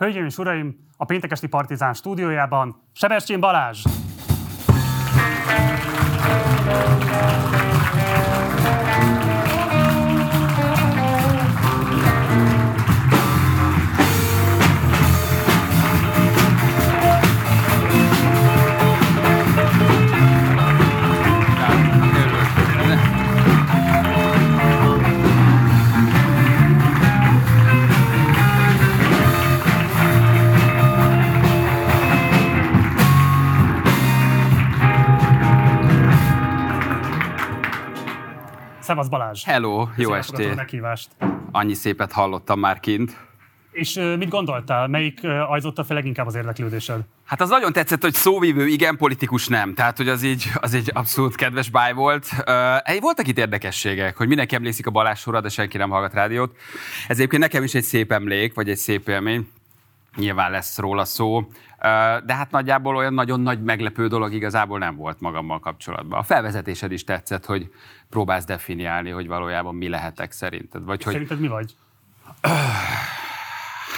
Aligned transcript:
Hölgyeim 0.00 0.24
és 0.24 0.38
uraim, 0.38 0.76
a 0.96 1.04
péntekesti 1.04 1.46
Partizán 1.46 1.94
stúdiójában 1.94 2.82
Sebestyén 2.92 3.40
Balázs! 3.40 3.84
Szevasz 38.90 39.08
Balázs! 39.08 39.44
Hello, 39.44 39.88
jó 39.96 40.12
elfogadtad 40.12 40.34
a 40.34 40.42
estét! 40.42 40.54
meghívást. 40.54 41.08
Annyi 41.52 41.74
szépet 41.74 42.12
hallottam 42.12 42.58
már 42.58 42.80
kint. 42.80 43.16
És 43.70 43.94
mit 44.18 44.28
gondoltál? 44.28 44.86
Melyik 44.86 45.20
ajzotta 45.48 45.84
fel 45.84 45.96
leginkább 45.96 46.26
az 46.26 46.34
érdeklődésed? 46.34 47.00
Hát 47.24 47.40
az 47.40 47.48
nagyon 47.48 47.72
tetszett, 47.72 48.02
hogy 48.02 48.14
szóvívő 48.14 48.66
igen, 48.66 48.96
politikus 48.96 49.48
nem. 49.48 49.74
Tehát, 49.74 49.96
hogy 49.96 50.08
az 50.08 50.22
így, 50.22 50.50
az 50.54 50.74
egy 50.74 50.90
abszolút 50.94 51.34
kedves 51.34 51.70
báj 51.70 51.92
volt. 51.92 52.26
Uh, 52.32 53.00
voltak 53.00 53.26
itt 53.26 53.38
érdekességek, 53.38 54.16
hogy 54.16 54.28
mindenki 54.28 54.54
emlékszik 54.54 54.86
a 54.86 54.90
Balázs 54.90 55.18
sorra, 55.18 55.40
de 55.40 55.48
senki 55.48 55.76
nem 55.76 55.90
hallgat 55.90 56.14
rádiót. 56.14 56.56
Ez 57.08 57.16
egyébként 57.16 57.42
nekem 57.42 57.62
is 57.62 57.74
egy 57.74 57.82
szép 57.84 58.12
emlék, 58.12 58.54
vagy 58.54 58.68
egy 58.68 58.76
szép 58.76 59.08
élmény. 59.08 59.48
Nyilván 60.16 60.50
lesz 60.50 60.78
róla 60.78 61.04
szó. 61.04 61.48
De 62.24 62.34
hát 62.34 62.50
nagyjából 62.50 62.96
olyan 62.96 63.14
nagyon 63.14 63.40
nagy 63.40 63.62
meglepő 63.62 64.06
dolog 64.06 64.32
igazából 64.32 64.78
nem 64.78 64.96
volt 64.96 65.20
magammal 65.20 65.58
kapcsolatban. 65.58 66.18
A 66.18 66.22
felvezetésed 66.22 66.92
is 66.92 67.04
tetszett, 67.04 67.44
hogy 67.44 67.70
próbálsz 68.08 68.44
definiálni, 68.44 69.10
hogy 69.10 69.26
valójában 69.26 69.74
mi 69.74 69.88
lehetek 69.88 70.32
szerinted. 70.32 70.84
Vagy 70.84 71.02
hogy 71.02 71.12
Szerinted 71.12 71.40
mi 71.40 71.48
vagy? 71.48 71.76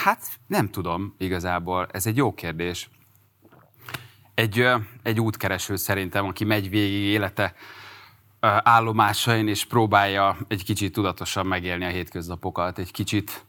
Hát 0.05 0.27
nem 0.47 0.69
tudom 0.69 1.15
igazából, 1.19 1.89
ez 1.93 2.07
egy 2.07 2.17
jó 2.17 2.35
kérdés. 2.35 2.91
Egy, 4.35 4.69
egy 5.03 5.21
útkereső 5.21 5.77
szerintem, 5.77 6.27
aki 6.27 6.45
megy 6.45 6.71
végig 6.71 7.03
élete 7.03 7.55
állomásain, 8.63 9.49
és 9.49 9.65
próbálja 9.65 10.37
egy 10.49 10.65
kicsit 10.65 10.93
tudatosan 10.93 11.47
megélni 11.47 11.85
a 11.85 11.89
hétköznapokat, 11.89 12.79
egy 12.79 12.91
kicsit 12.91 13.47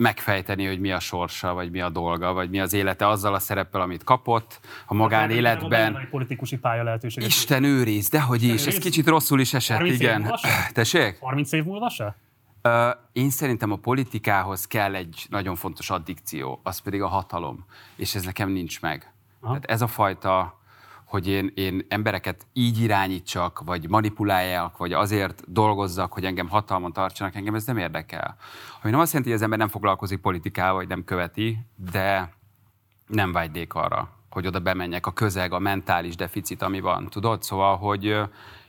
megfejteni, 0.00 0.66
hogy 0.66 0.80
mi 0.80 0.92
a 0.92 1.00
sorsa, 1.00 1.52
vagy 1.54 1.70
mi 1.70 1.80
a 1.80 1.88
dolga, 1.88 2.32
vagy 2.32 2.50
mi 2.50 2.60
az 2.60 2.72
élete 2.72 3.08
azzal 3.08 3.34
a 3.34 3.38
szereppel, 3.38 3.80
amit 3.80 4.04
kapott, 4.04 4.60
a 4.86 4.94
magánéletben. 4.94 5.98
egy 5.98 6.08
politikusi 6.08 6.58
pálya 6.58 6.82
lehetőség. 6.82 7.24
Isten 7.24 7.64
őriz, 7.64 8.08
dehogy 8.08 8.42
is, 8.42 8.66
ez 8.66 8.78
kicsit 8.78 9.06
rosszul 9.06 9.40
is 9.40 9.54
esett, 9.54 9.76
30 9.76 9.94
év 9.94 10.00
igen. 10.00 10.36
se? 10.36 10.48
Tessék? 10.72 11.18
30 11.20 11.52
év 11.52 11.64
múlva 11.64 11.90
se? 11.90 12.16
Ö, 12.62 12.90
Én 13.12 13.30
szerintem 13.30 13.72
a 13.72 13.76
politikához 13.76 14.66
kell 14.66 14.94
egy 14.94 15.26
nagyon 15.30 15.54
fontos 15.56 15.90
addikció, 15.90 16.60
az 16.62 16.78
pedig 16.78 17.02
a 17.02 17.08
hatalom, 17.08 17.64
és 17.96 18.14
ez 18.14 18.24
nekem 18.24 18.50
nincs 18.50 18.80
meg. 18.80 19.12
Aha. 19.40 19.52
Tehát 19.58 19.70
ez 19.70 19.82
a 19.82 19.86
fajta, 19.86 20.59
hogy 21.10 21.26
én, 21.26 21.52
én 21.54 21.86
embereket 21.88 22.46
így 22.52 22.80
irányítsak, 22.80 23.60
vagy 23.64 23.88
manipuláljak, 23.88 24.76
vagy 24.76 24.92
azért 24.92 25.52
dolgozzak, 25.52 26.12
hogy 26.12 26.24
engem 26.24 26.48
hatalmon 26.48 26.92
tartsanak, 26.92 27.34
engem 27.34 27.54
ez 27.54 27.64
nem 27.64 27.76
érdekel. 27.76 28.36
Ami 28.82 28.90
nem 28.90 29.00
azt 29.00 29.12
jelenti, 29.12 29.30
hogy 29.30 29.38
az 29.38 29.44
ember 29.44 29.58
nem 29.58 29.68
foglalkozik 29.68 30.20
politikával, 30.20 30.74
vagy 30.74 30.88
nem 30.88 31.04
követi, 31.04 31.58
de 31.90 32.32
nem 33.06 33.32
vágynék 33.32 33.74
arra, 33.74 34.19
hogy 34.30 34.46
oda 34.46 34.58
bemenjek, 34.58 35.06
a 35.06 35.12
közeg, 35.12 35.52
a 35.52 35.58
mentális 35.58 36.16
deficit, 36.16 36.62
ami 36.62 36.80
van, 36.80 37.08
tudod? 37.08 37.42
Szóval, 37.42 37.76
hogy 37.76 38.04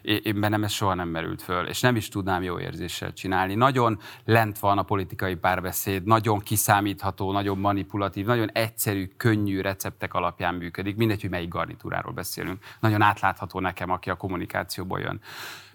én 0.02 0.40
bennem 0.40 0.64
ez 0.64 0.72
soha 0.72 0.94
nem 0.94 1.08
merült 1.08 1.42
föl, 1.42 1.68
és 1.68 1.80
nem 1.80 1.96
is 1.96 2.10
tudnám 2.10 2.44
jó 2.44 2.60
érzéssel 2.60 3.14
csinálni. 3.14 3.56
Nagyon 3.56 4.00
lent 4.26 4.60
van 4.60 4.78
a 4.78 4.84
politikai 4.84 5.36
párbeszéd, 5.36 6.04
nagyon 6.04 6.40
kiszámítható, 6.40 7.32
nagyon 7.32 7.58
manipulatív, 7.58 8.26
nagyon 8.26 8.50
egyszerű, 8.52 9.12
könnyű 9.18 9.62
receptek 9.62 10.14
alapján 10.14 10.56
működik, 10.56 10.96
mindegy, 10.96 11.22
hogy 11.22 11.30
melyik 11.30 11.50
garnitúráról 11.50 12.14
beszélünk. 12.14 12.64
Nagyon 12.80 13.02
átlátható 13.02 13.60
nekem, 13.60 13.90
aki 13.90 14.10
a 14.10 14.16
kommunikációból 14.16 15.00
jön. 15.00 15.22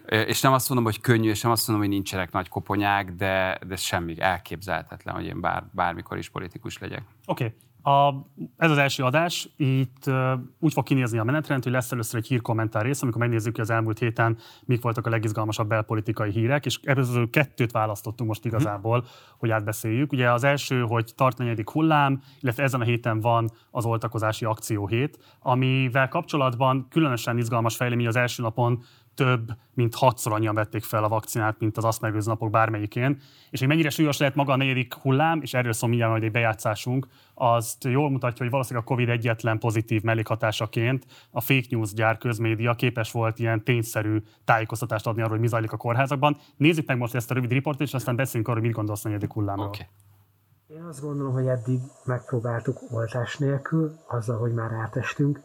És 0.07 0.41
nem 0.41 0.53
azt 0.53 0.69
mondom, 0.69 0.87
hogy 0.87 1.01
könnyű, 1.01 1.29
és 1.29 1.41
nem 1.41 1.53
azt 1.53 1.69
mondom, 1.69 1.87
hogy 1.87 1.95
nincsenek 1.95 2.33
nagy 2.33 2.49
koponyák, 2.49 3.11
de, 3.11 3.59
de 3.67 3.77
semmi 3.77 4.21
elképzelhetetlen, 4.21 5.15
hogy 5.15 5.25
én 5.25 5.41
bár, 5.41 5.65
bármikor 5.73 6.19
is 6.19 6.29
politikus 6.29 6.79
legyek. 6.79 7.03
Oké. 7.27 7.45
Okay. 7.45 7.57
A, 7.87 8.27
ez 8.57 8.71
az 8.71 8.79
első 8.79 9.03
adás, 9.03 9.49
itt 9.57 10.07
uh, 10.07 10.33
úgy 10.59 10.73
fog 10.73 10.85
kinézni 10.85 11.19
a 11.19 11.25
menetrend, 11.25 11.63
hogy 11.63 11.73
lesz 11.73 11.93
először 11.93 12.19
egy 12.19 12.27
hírkommentár 12.27 12.85
rész, 12.85 13.03
amikor 13.03 13.21
megnézzük, 13.21 13.55
hogy 13.55 13.65
az 13.65 13.71
elmúlt 13.71 13.99
héten 13.99 14.39
mik 14.65 14.83
voltak 14.83 15.07
a 15.07 15.11
legizgalmasabb 15.11 15.69
belpolitikai 15.69 16.31
hírek, 16.31 16.67
és 16.67 16.81
ebből 16.83 17.31
kettőt 17.31 17.73
választottunk 17.73 18.29
most 18.29 18.45
igazából, 18.45 19.05
hogy 19.39 19.51
átbeszéljük. 19.51 20.13
Ugye 20.13 20.33
az 20.33 20.45
első, 20.45 20.81
hogy 20.81 21.13
tart 21.17 21.39
negyedik 21.39 21.71
hullám, 21.71 22.23
illetve 22.41 22.63
ezen 22.63 22.81
a 22.81 22.85
héten 22.85 23.21
van 23.21 23.51
az 23.71 23.85
oltakozási 23.85 24.45
akcióhét, 24.45 25.19
amivel 25.41 26.09
kapcsolatban 26.09 26.87
különösen 26.91 27.39
izgalmas 27.39 27.77
fejlemény 27.77 28.07
az 28.07 28.17
első 28.17 28.43
napon 28.43 28.83
több, 29.17 29.53
mint 29.75 29.95
hatszor 29.95 30.33
annyian 30.33 30.55
vették 30.55 30.83
fel 30.83 31.05
a 31.05 31.09
vakcinát, 31.09 31.59
mint 31.59 31.77
az 31.77 31.85
azt 31.85 32.01
megelőző 32.01 32.31
napok 32.31 32.51
bármelyikén. 32.51 33.21
És 33.51 33.59
hogy 33.59 33.69
mennyire 33.69 33.91
súlyos 33.91 34.19
lehet 34.19 34.35
maga 34.35 34.53
a 34.53 34.57
negyedik 34.57 34.95
hullám, 34.95 35.41
és 35.43 35.55
erről 35.55 35.73
szól 35.73 35.89
mindjárt 35.89 36.13
majd 36.13 36.25
egy 36.25 36.31
bejátszásunk, 36.31 37.07
azt 37.35 37.85
jól 37.85 38.11
mutatja, 38.11 38.43
hogy 38.43 38.51
valószínűleg 38.51 38.87
a 38.87 38.89
COVID 38.89 39.09
egyetlen 39.09 39.59
pozitív 39.59 40.03
mellékhatásaként 40.03 41.07
a 41.31 41.41
fake 41.41 41.67
news 41.71 41.93
gyár 41.93 42.19
közmédia 42.19 42.75
képes 42.75 43.13
volt 43.13 43.39
ilyen 43.39 43.65
tényszerű 43.65 44.23
tájékoztatást 44.45 45.07
adni 45.07 45.21
arról, 45.21 45.33
hogy 45.33 45.41
mi 45.41 45.49
zajlik 45.49 45.73
a 45.73 45.77
kórházakban. 45.77 46.37
Nézzük 46.57 46.87
meg 46.87 46.99
most 46.99 47.15
ezt 47.15 47.31
a 47.31 47.35
rövid 47.35 47.51
riportot, 47.51 47.87
és 47.87 47.95
aztán 47.95 48.17
beszéljünk 48.17 48.49
arról, 48.49 48.61
hogy 48.61 48.69
mit 48.69 48.79
gondolsz 48.79 49.05
a 49.05 49.09
negyedik 49.09 49.33
hullámról. 49.33 49.67
Oké. 49.67 49.83
Okay. 49.83 50.79
Én 50.79 50.85
azt 50.85 51.01
gondolom, 51.01 51.33
hogy 51.33 51.47
eddig 51.47 51.81
megpróbáltuk 52.05 52.79
oltás 52.91 53.37
nélkül, 53.37 53.93
azzal, 54.07 54.39
hogy 54.39 54.53
már 54.53 54.73
átestünk, 54.73 55.41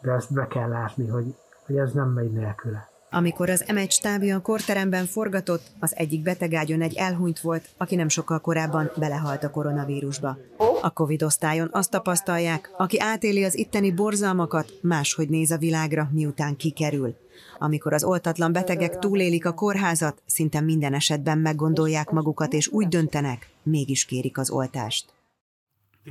de 0.00 0.12
azt 0.12 0.34
be 0.34 0.46
kell 0.46 0.68
látni, 0.68 1.06
hogy, 1.06 1.34
hogy 1.66 1.76
ez 1.76 1.92
nem 1.92 2.08
megy 2.08 2.32
nélküle. 2.32 2.89
Amikor 3.10 3.50
az 3.50 3.64
M1 3.66 3.90
stábja 3.90 4.36
a 4.36 4.40
korteremben 4.40 5.06
forgatott, 5.06 5.66
az 5.80 5.96
egyik 5.96 6.22
betegágyon 6.22 6.82
egy 6.82 6.94
elhunyt 6.96 7.40
volt, 7.40 7.68
aki 7.76 7.94
nem 7.94 8.08
sokkal 8.08 8.40
korábban 8.40 8.90
belehalt 8.96 9.44
a 9.44 9.50
koronavírusba. 9.50 10.38
A 10.82 10.90
Covid 10.90 11.22
osztályon 11.22 11.68
azt 11.72 11.90
tapasztalják, 11.90 12.70
aki 12.76 13.00
átéli 13.00 13.44
az 13.44 13.58
itteni 13.58 13.92
borzalmakat, 13.92 14.72
máshogy 14.82 15.28
néz 15.28 15.50
a 15.50 15.56
világra, 15.56 16.08
miután 16.12 16.56
kikerül. 16.56 17.16
Amikor 17.58 17.92
az 17.92 18.04
oltatlan 18.04 18.52
betegek 18.52 18.98
túlélik 18.98 19.46
a 19.46 19.54
kórházat, 19.54 20.22
szinte 20.26 20.60
minden 20.60 20.94
esetben 20.94 21.38
meggondolják 21.38 22.10
magukat 22.10 22.52
és 22.52 22.68
úgy 22.68 22.88
döntenek, 22.88 23.48
mégis 23.62 24.04
kérik 24.04 24.38
az 24.38 24.50
oltást. 24.50 25.19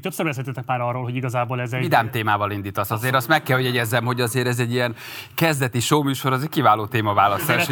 Többször 0.01 0.25
beszéltetek 0.25 0.65
már 0.65 0.81
arról, 0.81 1.03
hogy 1.03 1.15
igazából 1.15 1.61
ez 1.61 1.73
egy... 1.73 1.81
Vidám 1.81 2.09
témával 2.09 2.51
indítasz. 2.51 2.91
Azért 2.91 3.15
azt 3.15 3.27
meg 3.27 3.43
kell, 3.43 3.55
hogy 3.55 3.65
jegyezzem, 3.65 4.05
hogy 4.05 4.21
azért 4.21 4.47
ez 4.47 4.59
egy 4.59 4.71
ilyen 4.71 4.95
kezdeti 5.35 5.79
showműsor, 5.79 6.33
az 6.33 6.43
egy 6.43 6.49
kiváló 6.49 6.87
témaválasztás. 6.87 7.69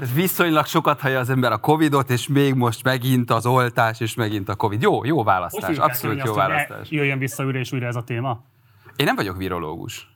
Ez 0.00 0.12
viszonylag 0.14 0.66
sokat 0.66 1.00
hallja 1.00 1.18
az 1.18 1.30
ember 1.30 1.52
a 1.52 1.58
Covidot, 1.58 2.10
és 2.10 2.28
még 2.28 2.54
most 2.54 2.84
megint 2.84 3.30
az 3.30 3.46
oltás, 3.46 4.00
és 4.00 4.14
megint 4.14 4.48
a 4.48 4.54
Covid. 4.54 4.82
Jó, 4.82 5.04
jó 5.04 5.22
választás, 5.22 5.76
abszolút 5.76 6.16
jó 6.16 6.30
azt, 6.30 6.34
választás. 6.34 6.90
Jöjjön 6.90 7.18
vissza 7.18 7.44
újra 7.44 7.58
és 7.58 7.72
újra 7.72 7.86
ez 7.86 7.96
a 7.96 8.04
téma. 8.04 8.44
Én 8.96 9.06
nem 9.06 9.16
vagyok 9.16 9.36
virológus. 9.36 10.12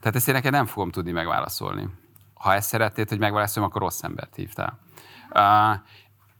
Tehát 0.00 0.16
ezt 0.16 0.28
én 0.28 0.34
neked 0.34 0.52
nem 0.52 0.66
fogom 0.66 0.90
tudni 0.90 1.10
megválaszolni. 1.10 1.88
Ha 2.34 2.54
ezt 2.54 2.68
szeretnéd, 2.68 3.08
hogy 3.08 3.18
megválaszoljam, 3.18 3.70
akkor 3.70 3.82
rossz 3.82 4.02
embert 4.02 4.34
hívtál. 4.34 4.78
Uh, 5.30 5.78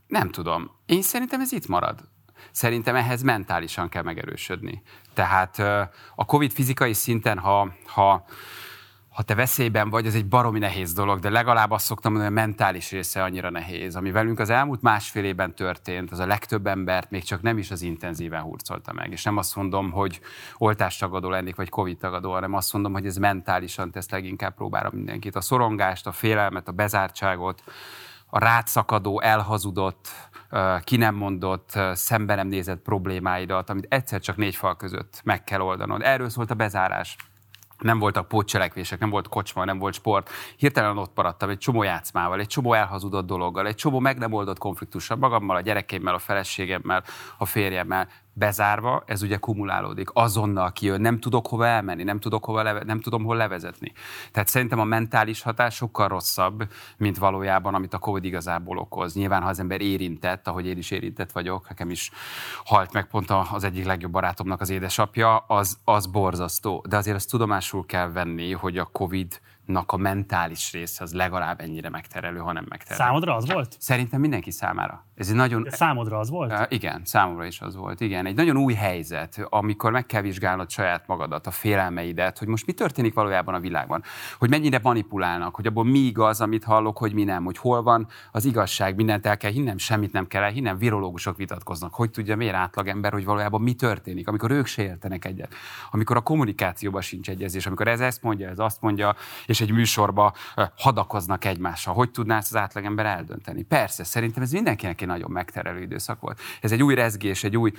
nem 0.06 0.30
tudom. 0.30 0.70
Én 0.86 1.02
szerintem 1.02 1.40
ez 1.40 1.52
itt 1.52 1.66
marad. 1.66 2.08
Szerintem 2.52 2.94
ehhez 2.94 3.22
mentálisan 3.22 3.88
kell 3.88 4.02
megerősödni. 4.02 4.82
Tehát 5.14 5.58
a 6.14 6.24
COVID 6.24 6.52
fizikai 6.52 6.92
szinten, 6.92 7.38
ha, 7.38 7.72
ha 7.86 8.24
ha 9.10 9.22
te 9.22 9.34
veszélyben 9.34 9.90
vagy, 9.90 10.06
ez 10.06 10.14
egy 10.14 10.26
baromi 10.26 10.58
nehéz 10.58 10.92
dolog, 10.92 11.18
de 11.18 11.30
legalább 11.30 11.70
azt 11.70 11.84
szoktam 11.84 12.12
mondani, 12.12 12.34
hogy 12.34 12.42
a 12.42 12.46
mentális 12.46 12.90
része 12.90 13.22
annyira 13.22 13.50
nehéz. 13.50 13.96
Ami 13.96 14.10
velünk 14.10 14.38
az 14.38 14.50
elmúlt 14.50 14.82
másfél 14.82 15.24
évben 15.24 15.54
történt, 15.54 16.10
az 16.10 16.18
a 16.18 16.26
legtöbb 16.26 16.66
embert 16.66 17.10
még 17.10 17.22
csak 17.22 17.42
nem 17.42 17.58
is 17.58 17.70
az 17.70 17.82
intenzíven 17.82 18.42
hurcolta 18.42 18.92
meg. 18.92 19.12
És 19.12 19.24
nem 19.24 19.36
azt 19.36 19.56
mondom, 19.56 19.90
hogy 19.90 20.20
oltástagadó 20.56 21.28
lennék, 21.28 21.56
vagy 21.56 21.68
covid 21.68 21.98
tagadó, 21.98 22.32
hanem 22.32 22.54
azt 22.54 22.72
mondom, 22.72 22.92
hogy 22.92 23.06
ez 23.06 23.16
mentálisan 23.16 23.90
tesz 23.90 24.10
leginkább 24.10 24.54
próbára 24.54 24.90
mindenkit. 24.92 25.36
A 25.36 25.40
szorongást, 25.40 26.06
a 26.06 26.12
félelmet, 26.12 26.68
a 26.68 26.72
bezártságot, 26.72 27.62
a 28.26 28.38
rátszakadó, 28.38 29.20
elhazudott, 29.20 30.08
ki 30.84 30.96
nem 30.96 31.14
mondott, 31.14 31.78
szembe 31.92 32.34
nem 32.34 32.46
nézett 32.46 32.82
problémáidat, 32.82 33.70
amit 33.70 33.86
egyszer 33.88 34.20
csak 34.20 34.36
négy 34.36 34.56
fal 34.56 34.76
között 34.76 35.20
meg 35.24 35.44
kell 35.44 35.60
oldanod. 35.60 36.02
Erről 36.02 36.28
szólt 36.28 36.50
a 36.50 36.54
bezárás 36.54 37.16
nem 37.80 37.98
voltak 37.98 38.28
pótcselekvések, 38.28 38.98
nem 38.98 39.10
volt 39.10 39.28
kocsma, 39.28 39.64
nem 39.64 39.78
volt 39.78 39.94
sport. 39.94 40.30
Hirtelen 40.56 40.98
ott 40.98 41.16
maradtam 41.16 41.50
egy 41.50 41.58
csomó 41.58 41.82
játszmával, 41.82 42.40
egy 42.40 42.46
csomó 42.46 42.72
elhazudott 42.72 43.26
dologgal, 43.26 43.66
egy 43.66 43.74
csomó 43.74 43.98
meg 43.98 44.18
nem 44.18 44.32
oldott 44.32 44.58
konfliktussal 44.58 45.16
magammal, 45.16 45.56
a 45.56 45.60
gyerekeimmel, 45.60 46.14
a 46.14 46.18
feleségemmel, 46.18 47.02
a 47.38 47.44
férjemmel. 47.44 48.08
Bezárva, 48.32 49.02
ez 49.06 49.22
ugye 49.22 49.36
kumulálódik. 49.36 50.08
Azonnal 50.12 50.72
kijön, 50.72 51.00
nem 51.00 51.20
tudok 51.20 51.46
hova 51.46 51.66
elmenni, 51.66 52.02
nem, 52.02 52.20
tudok 52.20 52.44
hova 52.44 52.62
leve, 52.62 52.84
nem 52.84 53.00
tudom 53.00 53.24
hol 53.24 53.36
levezetni. 53.36 53.92
Tehát 54.32 54.48
szerintem 54.48 54.80
a 54.80 54.84
mentális 54.84 55.42
hatás 55.42 55.74
sokkal 55.74 56.08
rosszabb, 56.08 56.68
mint 56.96 57.18
valójában, 57.18 57.74
amit 57.74 57.94
a 57.94 57.98
Covid 57.98 58.24
igazából 58.24 58.78
okoz. 58.78 59.14
Nyilván, 59.14 59.42
ha 59.42 59.48
az 59.48 59.60
ember 59.60 59.80
érintett, 59.80 60.48
ahogy 60.48 60.66
én 60.66 60.78
is 60.78 60.90
érintett 60.90 61.32
vagyok, 61.32 61.68
nekem 61.68 61.90
is 61.90 62.10
halt 62.64 62.92
meg 62.92 63.06
pont 63.06 63.30
az 63.52 63.64
egyik 63.64 63.84
legjobb 63.84 64.12
barátomnak 64.12 64.60
az 64.60 64.70
édesapja, 64.70 65.36
az, 65.36 65.78
az 65.84 66.06
borzasztó. 66.06 66.84
De 66.88 66.96
azért 66.96 67.16
azt 67.16 67.30
tudomásul 67.30 67.86
kell 67.86 68.12
venni, 68.12 68.52
hogy 68.52 68.78
a 68.78 68.84
Covid 68.84 69.40
a 69.76 69.96
mentális 69.96 70.72
része 70.72 71.04
az 71.04 71.12
legalább 71.12 71.60
ennyire 71.60 71.88
megterelő, 71.88 72.38
ha 72.38 72.52
nem 72.52 72.66
megterelő. 72.68 73.04
Számodra 73.04 73.34
az 73.34 73.52
volt? 73.52 73.76
Szerintem 73.78 74.20
mindenki 74.20 74.50
számára. 74.50 75.04
Ez 75.14 75.28
egy 75.28 75.34
nagyon... 75.34 75.62
De 75.62 75.70
számodra 75.70 76.18
az 76.18 76.30
volt? 76.30 76.52
Uh, 76.52 76.62
igen, 76.68 77.00
számomra 77.04 77.44
is 77.44 77.60
az 77.60 77.76
volt. 77.76 78.00
Igen, 78.00 78.26
egy 78.26 78.34
nagyon 78.34 78.56
új 78.56 78.74
helyzet, 78.74 79.46
amikor 79.48 79.92
meg 79.92 80.06
kell 80.06 80.22
vizsgálnod 80.22 80.70
saját 80.70 81.06
magadat, 81.06 81.46
a 81.46 81.50
félelmeidet, 81.50 82.38
hogy 82.38 82.48
most 82.48 82.66
mi 82.66 82.72
történik 82.72 83.14
valójában 83.14 83.54
a 83.54 83.60
világban, 83.60 84.02
hogy 84.38 84.50
mennyire 84.50 84.80
manipulálnak, 84.82 85.54
hogy 85.54 85.66
abból 85.66 85.84
mi 85.84 85.98
igaz, 85.98 86.40
amit 86.40 86.64
hallok, 86.64 86.98
hogy 86.98 87.12
mi 87.12 87.24
nem, 87.24 87.44
hogy 87.44 87.58
hol 87.58 87.82
van 87.82 88.06
az 88.32 88.44
igazság, 88.44 88.96
mindent 88.96 89.26
el 89.26 89.36
kell 89.36 89.50
hinnem, 89.50 89.78
semmit 89.78 90.12
nem 90.12 90.26
kell 90.26 90.42
elhinnem, 90.42 90.78
virológusok 90.78 91.36
vitatkoznak, 91.36 91.94
hogy 91.94 92.10
tudja 92.10 92.36
miért 92.36 92.54
átlagember, 92.54 93.12
hogy 93.12 93.24
valójában 93.24 93.60
mi 93.60 93.74
történik, 93.74 94.28
amikor 94.28 94.50
ők 94.50 94.66
se 94.66 94.82
értenek 94.82 95.24
egyet, 95.24 95.54
amikor 95.90 96.16
a 96.16 96.20
kommunikációban 96.20 97.02
sincs 97.02 97.28
egyezés, 97.28 97.66
amikor 97.66 97.88
ez 97.88 98.00
ezt 98.00 98.22
mondja, 98.22 98.48
ez 98.48 98.58
azt 98.58 98.80
mondja, 98.80 99.14
és 99.46 99.59
egy 99.60 99.70
műsorba 99.70 100.34
hadakoznak 100.76 101.44
egymással. 101.44 101.94
Hogy 101.94 102.10
tudná 102.10 102.36
ezt 102.36 102.54
az 102.54 102.60
átlagember 102.60 103.06
eldönteni? 103.06 103.62
Persze, 103.62 104.04
szerintem 104.04 104.42
ez 104.42 104.52
mindenkinek 104.52 105.00
egy 105.00 105.08
nagyon 105.08 105.30
megterelő 105.30 105.80
időszak 105.80 106.20
volt. 106.20 106.40
Ez 106.60 106.72
egy 106.72 106.82
új 106.82 106.94
rezgés, 106.94 107.44
egy 107.44 107.56
új 107.56 107.72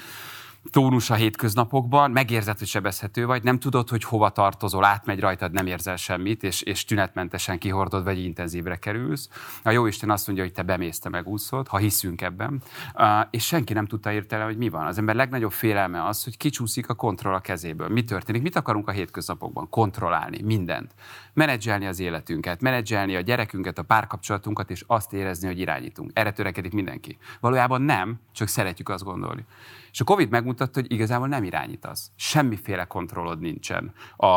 tónus 0.70 1.10
a 1.10 1.14
hétköznapokban, 1.14 2.12
megérzed, 2.12 2.58
hogy 2.58 2.68
sebezhető 2.68 3.26
vagy, 3.26 3.44
nem 3.44 3.60
tudod, 3.60 3.90
hogy 3.90 4.04
hova 4.04 4.30
tartozol, 4.30 4.84
átmegy 4.84 5.20
rajtad, 5.20 5.52
nem 5.52 5.66
érzel 5.66 5.96
semmit, 5.96 6.44
és, 6.44 6.62
és 6.62 6.86
tünetmentesen 6.86 7.58
kihordod, 7.58 8.04
vagy 8.04 8.24
intenzívre 8.24 8.76
kerülsz. 8.76 9.30
A 9.64 9.72
jó 9.72 9.86
Isten 9.86 10.10
azt 10.10 10.28
mondja, 10.28 10.46
hogy 10.46 10.54
te 10.54 10.62
bemész, 10.62 11.00
te 11.00 11.10
megúszod, 11.10 11.68
ha 11.68 11.78
hiszünk 11.78 12.22
ebben, 12.22 12.62
uh, 12.96 13.04
és 13.30 13.46
senki 13.46 13.74
nem 13.74 13.86
tudta 13.86 14.12
érteni, 14.12 14.44
hogy 14.44 14.58
mi 14.58 14.70
van. 14.70 14.86
Az 14.86 14.98
ember 14.98 15.16
legnagyobb 15.16 15.52
félelme 15.52 16.06
az, 16.06 16.24
hogy 16.24 16.38
kicsúszik 16.38 16.90
a 16.90 16.94
kontroll 16.94 17.34
a 17.34 17.40
kezéből. 17.40 17.88
Mi 17.88 18.04
történik? 18.04 18.42
Mit 18.42 18.56
akarunk 18.56 18.88
a 18.88 18.92
hétköznapokban? 18.92 19.70
Kontrollálni 19.70 20.42
mindent. 20.42 20.94
Menedzselni 21.34 21.86
az 21.86 22.00
életünket, 22.00 22.62
menedzselni 22.62 23.16
a 23.16 23.22
gyerekünket, 23.22 23.78
a 23.78 23.84
párkapcsolatunkat, 23.84 24.70
és 24.70 24.84
azt 24.88 25.14
érezni, 25.14 25.48
hogy 25.48 25.60
irányítunk. 25.60 26.12
Erre 26.14 26.32
törekedik 26.32 26.74
mindenki. 26.74 27.18
Valójában 27.40 27.82
nem, 27.82 28.20
csak 28.32 28.48
szeretjük 28.48 28.90
azt 28.90 29.04
gondolni. 29.04 29.46
És 29.92 30.00
a 30.00 30.04
Covid 30.04 30.30
megmutatta, 30.30 30.80
hogy 30.80 30.92
igazából 30.92 31.28
nem 31.28 31.44
irányítasz. 31.44 32.12
Semmiféle 32.16 32.86
kontrollod 32.86 33.40
nincsen 33.40 33.94
a, 34.16 34.28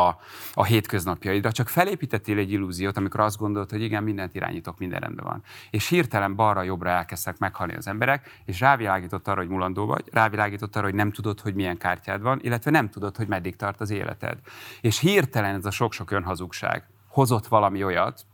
a 0.53 0.63
hétköznapjaidra, 0.63 1.51
csak 1.51 1.69
felépítettél 1.69 2.37
egy 2.37 2.51
illúziót, 2.51 2.97
amikor 2.97 3.19
azt 3.19 3.37
gondolod, 3.37 3.69
hogy 3.69 3.81
igen, 3.81 4.03
mindent 4.03 4.35
irányítok, 4.35 4.77
minden 4.77 4.99
rendben 4.99 5.25
van. 5.25 5.43
És 5.69 5.87
hirtelen 5.87 6.35
balra-jobbra 6.35 6.89
elkezdtek 6.89 7.37
meghalni 7.37 7.75
az 7.75 7.87
emberek, 7.87 8.41
és 8.45 8.59
rávilágított 8.59 9.27
arra, 9.27 9.39
hogy 9.39 9.49
mulandó 9.49 9.85
vagy, 9.85 10.03
rávilágított 10.11 10.75
arra, 10.75 10.85
hogy 10.85 10.95
nem 10.95 11.11
tudod, 11.11 11.39
hogy 11.39 11.55
milyen 11.55 11.77
kártyád 11.77 12.21
van, 12.21 12.39
illetve 12.41 12.71
nem 12.71 12.89
tudod, 12.89 13.17
hogy 13.17 13.27
meddig 13.27 13.55
tart 13.55 13.81
az 13.81 13.89
életed. 13.89 14.37
És 14.81 14.99
hirtelen 14.99 15.55
ez 15.55 15.65
a 15.65 15.71
sok-sok 15.71 16.11
önhazugság 16.11 16.83
hozott 17.15 17.47
valami 17.47 17.83
olyat, 17.83 18.25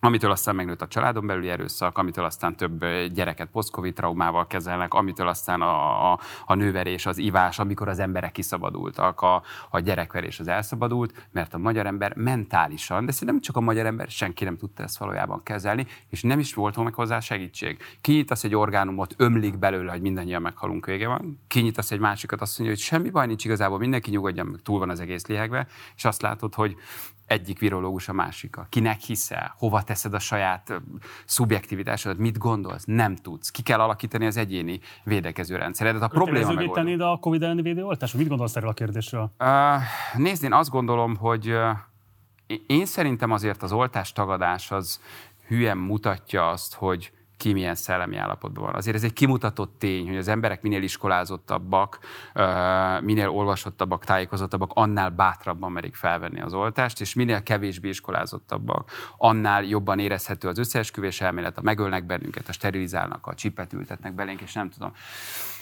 amitől 0.00 0.30
aztán 0.30 0.54
megnőtt 0.54 0.82
a 0.82 0.86
családon 0.86 1.26
belüli 1.26 1.48
erőszak, 1.48 1.98
amitől 1.98 2.24
aztán 2.24 2.56
több 2.56 2.84
gyereket 3.12 3.48
post-covid 3.48 3.94
traumával 3.94 4.46
kezelnek, 4.46 4.94
amitől 4.94 5.28
aztán 5.28 5.60
a, 5.60 6.12
a, 6.12 6.18
a 6.46 6.54
nőverés, 6.54 7.06
az 7.06 7.18
ivás, 7.18 7.58
amikor 7.58 7.88
az 7.88 7.98
emberek 7.98 8.32
kiszabadultak, 8.32 9.20
a, 9.20 9.42
a 9.70 9.80
gyerekverés 9.80 10.40
az 10.40 10.48
elszabadult, 10.48 11.28
mert 11.30 11.54
a 11.54 11.58
magyar 11.58 11.86
ember 11.86 12.16
mentálisan, 12.16 13.04
de 13.04 13.12
szerintem 13.12 13.40
csak 13.40 13.56
a 13.56 13.60
magyar 13.60 13.86
ember, 13.86 14.08
senki 14.08 14.44
nem 14.44 14.56
tudta 14.56 14.82
ezt 14.82 14.98
valójában 14.98 15.42
kezelni, 15.42 15.86
és 16.08 16.22
nem 16.22 16.38
is 16.38 16.54
volt 16.54 16.82
meg 16.82 16.94
hozzá 16.94 17.20
segítség. 17.20 17.78
Kinyitasz 18.00 18.44
egy 18.44 18.54
orgánumot, 18.54 19.14
ömlik 19.16 19.58
belőle, 19.58 19.90
hogy 19.90 20.00
mindannyian 20.00 20.42
meghalunk, 20.42 20.86
vége 20.86 21.08
van. 21.08 21.40
Kinyitasz 21.48 21.90
egy 21.90 22.00
másikat, 22.00 22.40
azt 22.40 22.58
mondja, 22.58 22.76
hogy 22.76 22.84
semmi 22.84 23.10
baj 23.10 23.26
nincs 23.26 23.44
igazából, 23.44 23.78
mindenki 23.78 24.10
nyugodjon, 24.10 24.60
túl 24.62 24.78
van 24.78 24.90
az 24.90 25.00
egész 25.00 25.26
lihegve, 25.26 25.66
és 25.96 26.04
azt 26.04 26.22
látod, 26.22 26.54
hogy 26.54 26.76
egyik 27.30 27.58
virológus 27.58 28.08
a 28.08 28.12
másika. 28.12 28.66
Kinek 28.68 29.00
hiszel? 29.00 29.54
Hova 29.58 29.82
teszed 29.82 30.14
a 30.14 30.18
saját 30.18 30.80
szubjektivitásodat? 31.24 32.18
Mit 32.18 32.38
gondolsz? 32.38 32.84
Nem 32.84 33.16
tudsz. 33.16 33.50
Ki 33.50 33.62
kell 33.62 33.80
alakítani 33.80 34.26
az 34.26 34.36
egyéni 34.36 34.80
védekező 35.04 35.56
rendszeredet. 35.56 36.02
A 36.02 36.08
probléma 36.08 36.52
megoldó. 36.52 37.04
a 37.04 37.18
COVID 37.18 37.42
elleni 37.42 37.62
védőoltás? 37.62 38.12
Mit 38.12 38.28
gondolsz 38.28 38.56
erről 38.56 38.68
a 38.68 38.72
kérdésről? 38.72 39.32
Uh, 39.38 39.46
nézd, 40.16 40.44
én 40.44 40.52
azt 40.52 40.70
gondolom, 40.70 41.16
hogy 41.16 41.50
uh, 41.50 42.58
én 42.66 42.86
szerintem 42.86 43.30
azért 43.30 43.62
az 43.62 43.72
oltás 43.72 44.12
tagadás 44.12 44.70
az 44.70 45.00
hülyen 45.46 45.76
mutatja 45.76 46.48
azt, 46.48 46.74
hogy 46.74 47.12
ki 47.40 47.52
milyen 47.52 47.74
szellemi 47.74 48.16
állapotban 48.16 48.64
van. 48.64 48.74
Azért 48.74 48.96
ez 48.96 49.04
egy 49.04 49.12
kimutatott 49.12 49.78
tény, 49.78 50.06
hogy 50.06 50.16
az 50.16 50.28
emberek 50.28 50.62
minél 50.62 50.82
iskolázottabbak, 50.82 51.98
minél 53.00 53.28
olvasottabbak, 53.28 54.04
tájékozottabbak, 54.04 54.70
annál 54.74 55.10
bátrabban 55.10 55.72
merik 55.72 55.94
felvenni 55.94 56.40
az 56.40 56.54
oltást, 56.54 57.00
és 57.00 57.14
minél 57.14 57.42
kevésbé 57.42 57.88
iskolázottabbak, 57.88 58.90
annál 59.16 59.64
jobban 59.64 59.98
érezhető 59.98 60.48
az 60.48 60.58
összeesküvés 60.58 61.20
elmélet, 61.20 61.58
a 61.58 61.62
megölnek 61.62 62.04
bennünket, 62.04 62.48
a 62.48 62.52
sterilizálnak, 62.52 63.26
a 63.26 63.34
csipet 63.34 63.72
ültetnek 63.72 64.14
belénk, 64.14 64.40
és 64.40 64.52
nem 64.52 64.70
tudom. 64.70 64.92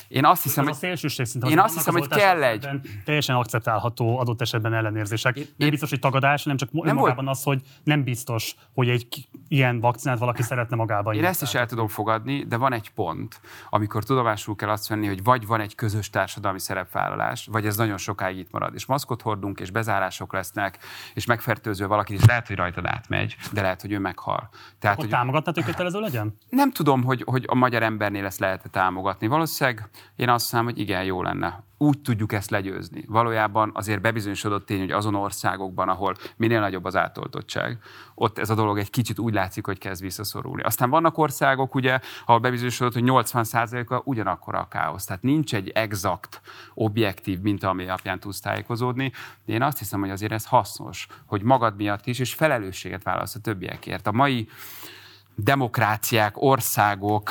Én 0.09 0.25
azt 0.25 0.43
hiszem, 0.43 0.67
az 0.67 0.69
hogy, 0.69 0.77
a 0.77 0.81
szélsőség 0.81 1.27
szinte, 1.27 1.49
én 1.49 1.59
azt 1.59 1.75
hiszem, 1.75 1.95
hogy 1.95 2.07
kell 2.07 2.43
egy... 2.43 2.69
Teljesen 3.05 3.37
akceptálható 3.37 4.19
adott 4.19 4.41
esetben 4.41 4.75
ellenérzések. 4.75 5.37
Én, 5.37 5.47
nem 5.57 5.71
biztos, 5.71 5.91
hogy 5.91 5.99
tagadás, 5.99 6.45
nem 6.45 6.57
csak 6.57 6.73
nem 6.73 6.95
magában 6.95 7.25
volt. 7.25 7.37
az, 7.37 7.43
hogy 7.43 7.63
nem 7.85 8.05
biztos, 8.05 8.55
hogy 8.75 8.89
egy 8.89 9.29
ilyen 9.49 9.81
vakcinát 9.81 10.19
valaki 10.19 10.43
szeretne 10.43 10.77
magában. 10.77 11.15
Én 11.15 11.25
ezt 11.25 11.43
is 11.43 11.55
el 11.55 11.67
tudom 11.67 11.89
fogadni, 11.89 12.45
de 12.45 12.57
van 12.57 12.73
egy 12.73 12.91
pont, 12.91 13.41
amikor 13.71 14.05
tudomásul 14.05 14.57
kell 14.57 14.69
azt 14.69 14.89
venni, 14.89 15.07
hogy 15.07 15.23
vagy 15.23 15.47
van 15.47 15.61
egy 15.61 15.75
közös 15.75 16.11
társadalmi 16.11 16.61
szerepvállalás, 16.61 17.49
vagy 17.51 17.67
ez 17.67 17.77
nagyon 17.77 17.97
sokáig 17.97 18.39
itt 18.39 18.51
marad. 18.51 18.75
És 18.75 18.87
maszkot 18.87 19.23
hordunk, 19.23 19.61
és 19.61 19.71
bezárások 19.71 20.33
lesznek, 20.33 20.79
és 21.15 21.27
megfertőző 21.27 21.87
valaki, 21.87 22.15
és 22.15 22.25
lehet, 22.25 22.47
hogy 22.47 22.57
rajtad 22.57 22.87
átmegy, 22.87 23.37
de 23.53 23.63
lehet, 23.63 23.81
hogy 23.81 23.93
ő 23.93 23.99
meghal. 23.99 24.49
Tehát, 24.79 24.97
hogy... 24.97 25.09
támogatnád, 25.09 25.55
hogy 25.55 25.65
kötelező 25.65 26.01
legyen? 26.01 26.39
Nem 26.49 26.73
tudom, 26.73 27.05
hogy, 27.05 27.23
hogy 27.27 27.45
a 27.49 27.55
magyar 27.55 27.83
embernél 27.83 28.25
ezt 28.25 28.39
lehet 28.39 28.71
támogatni. 28.71 29.27
Valószínűleg 29.27 29.89
én 30.17 30.29
azt 30.29 30.45
hiszem, 30.45 30.65
hogy 30.65 30.79
igen, 30.79 31.05
jó 31.05 31.23
lenne. 31.23 31.63
Úgy 31.79 32.01
tudjuk 32.01 32.33
ezt 32.33 32.51
legyőzni. 32.51 33.05
Valójában 33.09 33.71
azért 33.75 34.01
bebizonyosodott 34.01 34.67
tény, 34.67 34.79
hogy 34.79 34.91
azon 34.91 35.15
országokban, 35.15 35.89
ahol 35.89 36.17
minél 36.37 36.61
nagyobb 36.61 36.85
az 36.85 36.97
átoltottság, 36.97 37.79
ott 38.15 38.39
ez 38.39 38.51
a 38.51 38.55
dolog 38.55 38.79
egy 38.79 38.91
kicsit 38.91 39.19
úgy 39.19 39.35
látszik, 39.35 39.67
hogy 39.67 39.79
kezd 39.79 40.03
visszaszorulni. 40.03 40.63
Aztán 40.63 40.91
vannak 40.91 41.19
országok, 41.19 41.75
ugye, 41.75 41.99
ahol 42.27 42.41
bebizonyosodott, 42.41 42.93
hogy 42.93 43.03
80%-a 43.07 44.03
ugyanakkor 44.05 44.55
a 44.55 44.69
káosz. 44.69 45.05
Tehát 45.05 45.23
nincs 45.23 45.55
egy 45.55 45.69
exakt, 45.69 46.41
objektív 46.75 47.41
minta, 47.41 47.69
ami 47.69 47.85
alapján 47.85 48.21
tudsz 48.21 48.41
tájékozódni. 48.41 49.13
De 49.45 49.53
én 49.53 49.63
azt 49.63 49.79
hiszem, 49.79 50.01
hogy 50.01 50.11
azért 50.11 50.33
ez 50.33 50.47
hasznos, 50.47 51.07
hogy 51.27 51.43
magad 51.43 51.77
miatt 51.77 52.07
is, 52.07 52.19
és 52.19 52.35
felelősséget 52.35 53.03
válasz 53.03 53.35
a 53.35 53.41
többiekért. 53.41 54.07
A 54.07 54.13
mai 54.13 54.49
demokráciák, 55.41 56.43
országok, 56.43 57.31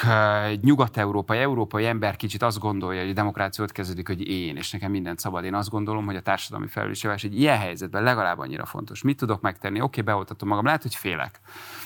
nyugat-európai, 0.61 1.37
európai 1.37 1.85
ember 1.85 2.15
kicsit 2.15 2.41
azt 2.41 2.59
gondolja, 2.59 3.01
hogy 3.01 3.09
a 3.09 3.13
demokrácia 3.13 3.63
ott 3.63 3.71
kezdődik, 3.71 4.07
hogy 4.07 4.27
én, 4.27 4.55
és 4.55 4.71
nekem 4.71 4.91
mindent 4.91 5.19
szabad. 5.19 5.43
Én 5.43 5.53
azt 5.53 5.69
gondolom, 5.69 6.05
hogy 6.05 6.15
a 6.15 6.21
társadalmi 6.21 6.67
felelősségvállalás 6.67 7.23
egy 7.23 7.39
ilyen 7.39 7.57
helyzetben 7.57 8.03
legalább 8.03 8.39
annyira 8.39 8.65
fontos. 8.65 9.01
Mit 9.01 9.17
tudok 9.17 9.41
megtenni? 9.41 9.81
Oké, 9.81 10.01
okay, 10.01 10.13
beoltatom 10.13 10.49
magam. 10.49 10.65
Lehet, 10.65 10.81
hogy 10.81 10.95
félek. 10.95 11.39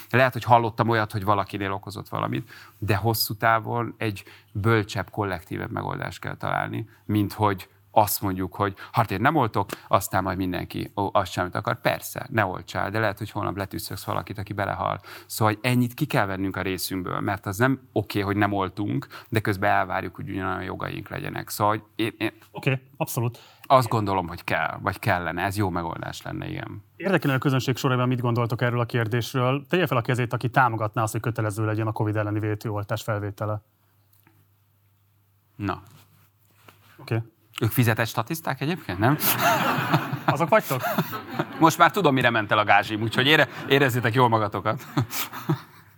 Lehet, 0.10 0.34
hogy 0.34 0.44
hallottam 0.44 0.90
olyat, 0.90 1.12
hogy 1.12 1.24
valakinél 1.24 1.72
okozott 1.72 2.10
valamit, 2.10 2.50
de 2.78 2.96
hosszú 2.96 3.34
távon 3.34 3.94
egy 3.98 4.24
bölcsebb, 4.52 5.10
kollektívebb 5.10 5.72
megoldást 5.72 6.20
kell 6.20 6.36
találni, 6.36 6.90
mint 7.06 7.34
hogy 7.34 7.70
azt 7.92 8.22
mondjuk, 8.22 8.56
hogy 8.56 8.74
hát 8.92 9.12
én 9.12 9.22
nem 9.22 9.36
oltok, 9.36 9.70
aztán 9.88 10.24
majd 10.24 10.38
mindenki 10.38 10.92
ó, 10.96 11.10
azt 11.14 11.32
sem, 11.32 11.50
akar. 11.52 11.82
Persze, 11.82 12.28
ne 12.30 12.46
oltsál, 12.46 12.90
de 12.90 13.00
lehet, 13.00 13.18
hogy 13.18 13.32
holnap 13.32 13.58
letűzszöksz 13.58 14.04
valakit, 14.04 14.38
aki 14.38 14.54
belehal. 14.54 15.00
Szóval 15.26 15.58
ennyit 15.62 15.94
ki 15.94 16.06
kell 16.06 16.26
vennünk 16.26 16.56
a 16.56 16.62
részünkből, 16.62 17.20
mert 17.20 17.46
az 17.46 17.58
nem 17.58 17.72
oké, 17.72 18.20
okay, 18.20 18.22
hogy 18.22 18.42
nem 18.42 18.54
oltunk, 18.54 19.08
de 19.30 19.40
közben 19.40 19.72
elvárjuk, 19.72 20.16
hogy 20.16 20.30
ugyanolyan 20.30 20.64
jogaink 20.64 21.10
legyenek. 21.10 21.50
Szóval 21.50 21.88
én, 21.96 22.14
én 22.18 22.32
Oké, 22.52 22.72
okay, 22.72 22.84
abszolút. 22.98 23.40
Azt 23.62 23.88
gondolom, 23.88 24.28
hogy 24.28 24.44
kell, 24.44 24.78
vagy 24.82 25.00
kellene. 25.00 25.44
Ez 25.44 25.58
jó 25.58 25.70
megoldás 25.70 26.22
lenne, 26.22 26.50
igen. 26.50 26.84
Érdekelne 26.96 27.36
a 27.36 27.40
közönség 27.40 27.78
sorában 27.78 28.08
mit 28.08 28.22
gondoltok 28.22 28.62
erről 28.62 28.80
a 28.80 28.86
kérdésről. 28.86 29.66
Tegye 29.70 29.88
fel 29.88 29.98
a 29.98 30.02
kezét, 30.02 30.34
aki 30.34 30.50
támogatná 30.50 31.04
azt, 31.04 31.12
hogy 31.12 31.22
kötelező 31.22 31.66
legyen 31.66 31.88
a 31.88 31.92
COVID 31.92 32.16
elleni 32.16 32.40
vétőoltás 32.40 33.04
felvétele. 33.04 33.62
Na. 35.56 35.82
Oké. 36.98 37.16
Okay. 37.16 37.30
Ők 37.62 37.72
fizetett 37.72 38.08
statiszták 38.08 38.62
egyébként, 38.62 39.00
nem? 39.00 39.18
Azok 40.26 40.50
vagytok? 40.50 40.82
Most 41.60 41.78
már 41.78 41.92
tudom, 41.92 42.14
mire 42.14 42.30
ment 42.30 42.52
el 42.52 42.58
a 42.58 42.64
gázsim, 42.64 43.02
úgyhogy 43.02 43.28
ére, 43.28 43.48
érezzétek 43.68 44.14
jól 44.14 44.30
magatokat. 44.30 44.86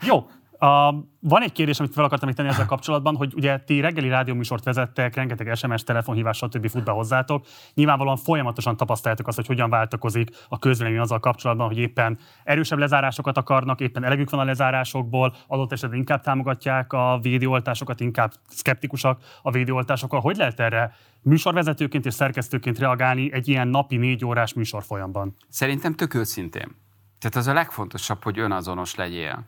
Jó, 0.01 0.29
A, 0.63 0.91
van 1.19 1.41
egy 1.41 1.51
kérdés, 1.51 1.79
amit 1.79 1.93
fel 1.93 2.03
akartam 2.03 2.27
még 2.27 2.37
tenni 2.37 2.49
ezzel 2.49 2.65
kapcsolatban, 2.65 3.15
hogy 3.15 3.33
ugye 3.35 3.57
ti 3.57 3.79
reggeli 3.79 4.09
rádióműsort 4.09 4.63
vezettek, 4.63 5.15
rengeteg 5.15 5.55
SMS, 5.55 5.83
telefonhívás, 5.83 6.37
stb. 6.37 6.69
fut 6.69 6.83
be 6.83 6.91
hozzátok. 6.91 7.45
Nyilvánvalóan 7.73 8.17
folyamatosan 8.17 8.77
tapasztaljátok 8.77 9.27
azt, 9.27 9.37
hogy 9.37 9.45
hogyan 9.45 9.69
váltakozik 9.69 10.29
a 10.49 10.59
közvélemény 10.59 10.99
azzal 10.99 11.19
kapcsolatban, 11.19 11.67
hogy 11.67 11.77
éppen 11.77 12.19
erősebb 12.43 12.77
lezárásokat 12.77 13.37
akarnak, 13.37 13.79
éppen 13.79 14.03
elegük 14.03 14.29
van 14.29 14.39
a 14.39 14.43
lezárásokból, 14.43 15.35
adott 15.47 15.71
esetben 15.71 15.99
inkább 15.99 16.21
támogatják 16.21 16.93
a 16.93 17.19
védőoltásokat, 17.21 17.99
inkább 17.99 18.31
szkeptikusak 18.49 19.21
a 19.41 19.51
védőoltásokkal. 19.51 20.19
Hogy 20.19 20.35
lehet 20.35 20.59
erre 20.59 20.95
műsorvezetőként 21.21 22.05
és 22.05 22.13
szerkesztőként 22.13 22.79
reagálni 22.79 23.33
egy 23.33 23.47
ilyen 23.47 23.67
napi 23.67 23.97
négy 23.97 24.25
órás 24.25 24.53
műsorfolyamban? 24.53 25.35
Szerintem 25.49 25.95
tök 25.95 26.13
őszintén. 26.13 26.75
Tehát 27.19 27.35
az 27.35 27.47
a 27.47 27.53
legfontosabb, 27.53 28.23
hogy 28.23 28.39
önazonos 28.39 28.95
legyél 28.95 29.45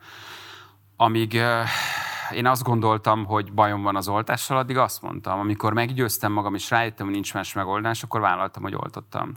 amíg 0.95 1.41
én 2.31 2.47
azt 2.47 2.63
gondoltam, 2.63 3.25
hogy 3.25 3.53
bajom 3.53 3.81
van 3.81 3.95
az 3.95 4.07
oltással, 4.07 4.57
addig 4.57 4.77
azt 4.77 5.01
mondtam. 5.01 5.39
Amikor 5.39 5.73
meggyőztem 5.73 6.31
magam, 6.31 6.55
és 6.55 6.69
rájöttem, 6.69 7.05
hogy 7.05 7.13
nincs 7.13 7.33
más 7.33 7.53
megoldás, 7.53 8.03
akkor 8.03 8.21
vállaltam, 8.21 8.63
hogy 8.63 8.75
oltottam. 8.75 9.31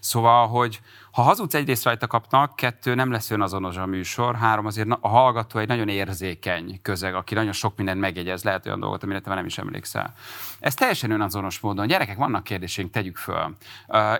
Szóval, 0.00 0.48
hogy 0.48 0.80
ha 1.12 1.22
hazudsz 1.22 1.54
egyrészt 1.54 1.84
rajta 1.84 2.06
kapnak, 2.06 2.56
kettő 2.56 2.94
nem 2.94 3.10
lesz 3.10 3.30
önazonos 3.30 3.76
a 3.76 3.86
műsor, 3.86 4.34
három 4.34 4.66
azért 4.66 4.88
a 5.00 5.08
hallgató 5.08 5.58
egy 5.58 5.68
nagyon 5.68 5.88
érzékeny 5.88 6.78
közeg, 6.82 7.14
aki 7.14 7.34
nagyon 7.34 7.52
sok 7.52 7.76
mindent 7.76 8.00
megjegyez, 8.00 8.44
lehet 8.44 8.66
olyan 8.66 8.80
dolgot, 8.80 9.02
amire 9.02 9.20
te 9.20 9.34
nem 9.34 9.46
is 9.46 9.58
emlékszel. 9.58 10.14
Ez 10.60 10.74
teljesen 10.74 11.10
önazonos 11.10 11.60
módon. 11.60 11.86
Gyerekek, 11.86 12.16
vannak 12.16 12.44
kérdéseink, 12.44 12.90
tegyük 12.90 13.16
föl. 13.16 13.56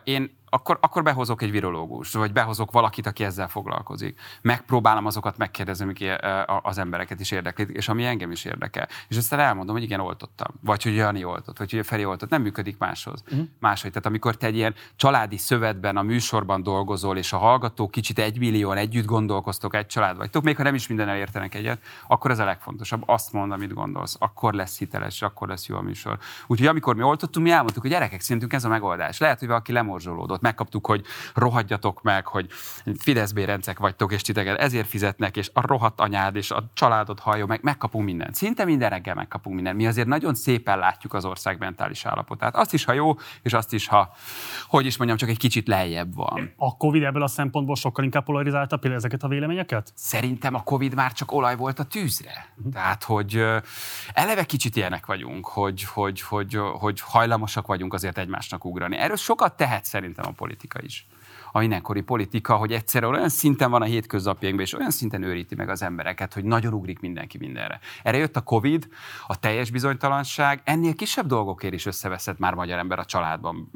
Én 0.05 0.43
akkor, 0.55 0.79
akkor 0.81 1.03
behozok 1.03 1.43
egy 1.43 1.51
virológust, 1.51 2.15
vagy 2.15 2.33
behozok 2.33 2.73
valakit, 2.73 3.07
aki 3.07 3.25
ezzel 3.25 3.49
foglalkozik. 3.49 4.21
Megpróbálom 4.43 5.07
azokat 5.07 5.37
megkérdezni, 5.37 5.85
amik 5.85 6.05
az 6.63 6.79
embereket 6.79 7.21
is 7.21 7.31
érdekli, 7.31 7.67
és 7.73 7.89
ami 7.89 8.05
engem 8.05 8.31
is 8.31 8.45
érdekel. 8.45 8.89
És 9.09 9.17
aztán 9.17 9.41
elmondom, 9.41 9.75
hogy 9.75 9.85
igen, 9.85 10.01
oltottam. 10.01 10.47
Vagy 10.61 10.83
hogy 10.83 10.95
Jani 10.95 11.25
oltott, 11.25 11.59
vagy 11.59 11.71
hogy 11.71 11.87
Feri 11.87 12.05
oltott. 12.05 12.29
Nem 12.29 12.43
működik 12.43 12.79
máshoz. 12.79 13.23
Uh-huh. 13.27 13.49
Máshogy. 13.61 13.91
Tehát 13.91 14.07
amikor 14.07 14.37
te 14.37 14.47
egy 14.47 14.57
ilyen 14.57 14.75
családi 14.97 15.37
szövetben, 15.37 15.97
a 15.97 16.03
műsorban 16.03 16.63
dolgozol, 16.63 17.17
és 17.17 17.33
a 17.33 17.39
hallgatók 17.39 17.91
kicsit 17.91 18.19
egy 18.19 18.39
millióan 18.39 18.77
együtt 18.77 19.07
gondolkoztok, 19.07 19.75
egy 19.75 19.87
család 19.87 20.17
vagytok, 20.17 20.43
még 20.43 20.57
ha 20.57 20.63
nem 20.63 20.75
is 20.75 20.87
minden 20.87 21.09
értenek 21.09 21.55
egyet, 21.55 21.83
akkor 22.07 22.31
ez 22.31 22.39
a 22.39 22.45
legfontosabb. 22.45 23.03
Azt 23.07 23.33
mond, 23.33 23.53
amit 23.53 23.73
gondolsz. 23.73 24.17
Akkor 24.19 24.53
lesz 24.53 24.79
hiteles, 24.79 25.23
akkor 25.23 25.49
lesz 25.49 25.67
jó 25.67 25.77
a 25.77 25.83
műsor. 25.83 26.19
Úgyhogy 26.47 26.69
amikor 26.69 26.95
mi 26.95 27.03
oltottunk, 27.03 27.47
mi 27.47 27.53
elmondtuk, 27.53 27.83
hogy 27.83 27.91
gyerekek, 27.91 28.21
szerintünk 28.21 28.53
ez 28.53 28.65
a 28.65 28.69
megoldás. 28.69 29.19
Lehet, 29.19 29.39
hogy 29.39 29.49
valaki 29.49 29.73
lemorzsolódott 29.73 30.43
megkaptuk, 30.45 30.87
hogy 30.87 31.05
rohadjatok 31.35 32.03
meg, 32.03 32.27
hogy 32.27 32.47
Fidesz 32.99 33.33
bérencek 33.33 33.79
vagytok, 33.79 34.13
és 34.13 34.23
titeket 34.23 34.59
ezért 34.59 34.89
fizetnek, 34.89 35.37
és 35.37 35.51
a 35.53 35.67
rohadt 35.67 36.01
anyád, 36.01 36.37
és 36.37 36.51
a 36.51 36.71
családod 36.75 37.21
hallja 37.21 37.47
meg, 37.47 37.63
megkapunk 37.63 38.05
mindent. 38.05 38.35
Szinte 38.35 38.65
minden 38.65 38.91
reggel 38.91 39.15
megkapunk 39.15 39.55
mindent. 39.55 39.77
Mi 39.77 39.87
azért 39.87 40.07
nagyon 40.07 40.35
szépen 40.35 40.79
látjuk 40.79 41.15
az 41.15 41.25
ország 41.25 41.59
mentális 41.59 42.05
állapotát. 42.05 42.57
Azt 42.57 42.73
is, 42.73 42.85
ha 42.85 42.93
jó, 42.93 43.15
és 43.43 43.53
azt 43.53 43.73
is, 43.73 43.89
ha, 43.89 44.15
hogy 44.67 44.87
is 44.87 44.97
mondjam, 44.97 45.19
csak 45.19 45.29
egy 45.29 45.39
kicsit 45.39 45.69
lejjebb 45.69 46.15
van. 46.15 46.53
A 46.57 46.77
Covid 46.77 47.03
ebből 47.03 47.23
a 47.23 47.27
szempontból 47.27 47.77
sokkal 47.77 48.05
inkább 48.05 48.25
polarizálta 48.25 48.77
például 48.77 49.01
ezeket 49.01 49.23
a 49.23 49.29
véleményeket? 49.29 49.93
Szerintem 49.95 50.55
a 50.55 50.63
Covid 50.63 50.95
már 50.95 51.13
csak 51.13 51.33
olaj 51.33 51.57
volt 51.57 51.79
a 51.79 51.85
tűzre. 51.85 52.53
Uh-huh. 52.57 52.73
Tehát, 52.73 53.05
hogy 53.05 53.45
eleve 54.13 54.45
kicsit 54.45 54.77
ilyenek 54.77 55.07
vagyunk, 55.07 55.47
hogy, 55.47 55.83
hogy, 55.83 56.21
hogy, 56.21 56.59
hogy 56.73 57.01
hajlamosak 57.01 57.67
vagyunk 57.67 57.95
azért 57.95 58.19
egymásnak 58.19 58.65
ugrani. 58.65 58.97
Erről 58.97 59.17
sokat 59.17 59.57
tehet 59.57 59.85
szerintem 59.85 60.25
a 60.27 60.33
politika 60.35 60.81
is 60.83 61.07
a 61.57 61.59
mindenkori 61.59 62.01
politika, 62.01 62.57
hogy 62.57 62.73
egyszerre 62.73 63.07
olyan 63.07 63.29
szinten 63.29 63.71
van 63.71 63.83
a 63.83 63.85
hétköznapjainkban, 63.85 64.67
és 64.67 64.75
olyan 64.75 64.91
szinten 64.91 65.23
őríti 65.23 65.55
meg 65.55 65.69
az 65.69 65.83
embereket, 65.83 66.35
hogy 66.35 66.45
nagyon 66.45 66.73
ugrik 66.73 67.01
mindenki 67.01 67.39
mindenre. 67.39 67.81
Erre 68.03 68.17
jött 68.17 68.37
a 68.37 68.41
Covid, 68.41 68.89
a 69.27 69.39
teljes 69.39 69.71
bizonytalanság, 69.71 70.61
ennél 70.65 70.95
kisebb 70.95 71.27
dolgokért 71.27 71.75
is 71.75 71.87
összeveszett 71.87 72.39
már 72.39 72.55
magyar 72.55 72.79
ember 72.79 72.99
a 72.99 73.05
családban, 73.05 73.71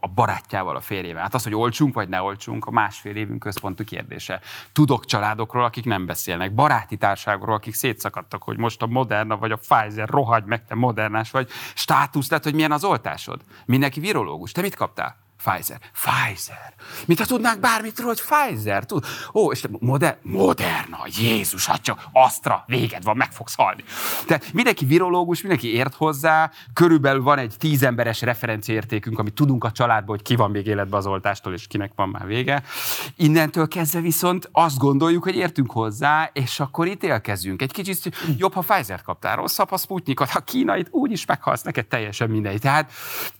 a 0.00 0.08
barátjával, 0.14 0.76
a 0.76 0.80
férjével. 0.80 1.22
Hát 1.22 1.34
az, 1.34 1.42
hogy 1.42 1.54
olcsunk 1.54 1.94
vagy 1.94 2.08
ne 2.08 2.20
olcsunk, 2.20 2.64
a 2.64 2.70
másfél 2.70 3.16
évünk 3.16 3.38
központú 3.38 3.84
kérdése. 3.84 4.40
Tudok 4.72 5.04
családokról, 5.04 5.64
akik 5.64 5.84
nem 5.84 6.06
beszélnek, 6.06 6.54
baráti 6.54 6.96
társágokról, 6.96 7.54
akik 7.54 7.74
szétszakadtak, 7.74 8.42
hogy 8.42 8.58
most 8.58 8.82
a 8.82 8.86
Moderna 8.86 9.36
vagy 9.36 9.52
a 9.52 9.56
Pfizer, 9.56 10.08
rohagy 10.08 10.44
meg, 10.44 10.64
te 10.64 10.74
modernás 10.74 11.30
vagy, 11.30 11.48
státusz 11.74 12.30
lett, 12.30 12.44
hogy 12.44 12.54
milyen 12.54 12.72
az 12.72 12.84
oltásod. 12.84 13.40
Mindenki 13.66 14.00
virológus. 14.00 14.52
Te 14.52 14.60
mit 14.60 14.74
kaptál? 14.74 15.25
Pfizer. 15.46 15.78
Pfizer. 15.92 16.74
Mit 17.06 17.18
ha 17.18 17.24
tudnánk 17.24 17.60
bármit 17.60 17.98
róla, 17.98 18.14
hogy 18.16 18.22
Pfizer? 18.22 18.84
Tud? 18.84 19.04
Ó, 19.34 19.52
és 19.52 19.64
moder- 19.78 20.18
Moderna, 20.22 20.98
Jézus 21.20 21.68
atya, 21.68 21.96
Astra, 22.12 22.64
véged 22.66 23.02
van, 23.02 23.16
meg 23.16 23.32
fogsz 23.32 23.54
halni. 23.54 23.84
Tehát 24.26 24.52
mindenki 24.52 24.84
virológus, 24.84 25.40
mindenki 25.40 25.74
ért 25.74 25.94
hozzá, 25.94 26.50
körülbelül 26.72 27.22
van 27.22 27.38
egy 27.38 27.54
tíz 27.58 27.82
emberes 27.82 28.20
referenciértékünk, 28.20 29.18
amit 29.18 29.34
tudunk 29.34 29.64
a 29.64 29.72
családból, 29.72 30.16
hogy 30.16 30.24
ki 30.24 30.36
van 30.36 30.50
még 30.50 30.66
életben 30.66 30.98
az 30.98 31.06
oltástól, 31.06 31.52
és 31.52 31.66
kinek 31.66 31.92
van 31.94 32.08
már 32.08 32.26
vége. 32.26 32.62
Innentől 33.16 33.68
kezdve 33.68 34.00
viszont 34.00 34.48
azt 34.52 34.78
gondoljuk, 34.78 35.22
hogy 35.22 35.36
értünk 35.36 35.70
hozzá, 35.70 36.30
és 36.32 36.60
akkor 36.60 36.86
ítélkezünk. 36.86 37.62
Egy 37.62 37.72
kicsit 37.72 38.16
jobb, 38.38 38.52
ha 38.52 38.60
Pfizer-t 38.60 39.02
kaptál, 39.02 39.36
rosszabb, 39.36 39.68
ha 39.68 39.76
Sputnikot, 39.76 40.30
ha 40.30 40.40
kínait, 40.40 40.88
úgyis 40.90 41.26
meghalsz 41.26 41.62
neked 41.62 41.86
teljesen 41.86 42.30
mindegy. 42.30 42.60
Tehát 42.60 42.92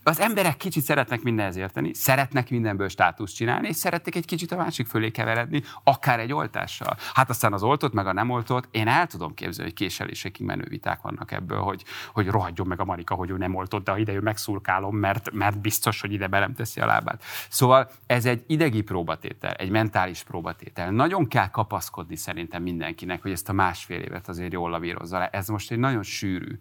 az 0.03 0.19
emberek 0.19 0.57
kicsit 0.57 0.83
szeretnek 0.83 1.21
mindenhez 1.21 1.55
érteni, 1.55 1.93
szeretnek 1.97 2.49
mindenből 2.49 2.89
státuszt 2.89 3.35
csinálni, 3.35 3.67
és 3.67 3.75
szeretnék 3.75 4.15
egy 4.15 4.25
kicsit 4.25 4.51
a 4.51 4.55
másik 4.55 4.87
fölé 4.87 5.11
keveredni, 5.11 5.63
akár 5.83 6.19
egy 6.19 6.33
oltással. 6.33 6.97
Hát 7.13 7.29
aztán 7.29 7.53
az 7.53 7.63
oltott, 7.63 7.93
meg 7.93 8.07
a 8.07 8.13
nem 8.13 8.29
oltott, 8.29 8.67
én 8.71 8.87
el 8.87 9.07
tudom 9.07 9.33
képzelni, 9.33 9.71
hogy 9.71 9.79
késelésekig 9.79 10.45
menő 10.45 10.65
viták 10.69 11.01
vannak 11.01 11.31
ebből, 11.31 11.59
hogy, 11.59 11.83
hogy 12.13 12.27
rohadjon 12.27 12.67
meg 12.67 12.79
a 12.79 12.85
Marika, 12.85 13.15
hogy 13.15 13.29
ő 13.29 13.37
nem 13.37 13.55
oltott, 13.55 13.83
de 13.83 13.91
ha 13.91 13.97
ide 13.97 14.13
ő 14.13 14.19
megszurkálom, 14.19 14.95
mert, 14.95 15.31
mert 15.31 15.61
biztos, 15.61 16.01
hogy 16.01 16.11
ide 16.11 16.27
belem 16.27 16.53
teszi 16.53 16.79
a 16.79 16.85
lábát. 16.85 17.23
Szóval 17.49 17.89
ez 18.05 18.25
egy 18.25 18.43
idegi 18.47 18.81
próbatétel, 18.81 19.51
egy 19.51 19.69
mentális 19.69 20.23
próbatétel. 20.23 20.91
Nagyon 20.91 21.27
kell 21.27 21.49
kapaszkodni 21.49 22.15
szerintem 22.15 22.63
mindenkinek, 22.63 23.21
hogy 23.21 23.31
ezt 23.31 23.49
a 23.49 23.53
másfél 23.53 23.99
évet 23.99 24.27
azért 24.27 24.53
jól 24.53 24.69
lavírozza 24.69 25.17
le. 25.17 25.27
Ez 25.27 25.47
most 25.47 25.71
egy 25.71 25.79
nagyon 25.79 26.03
sűrű, 26.03 26.59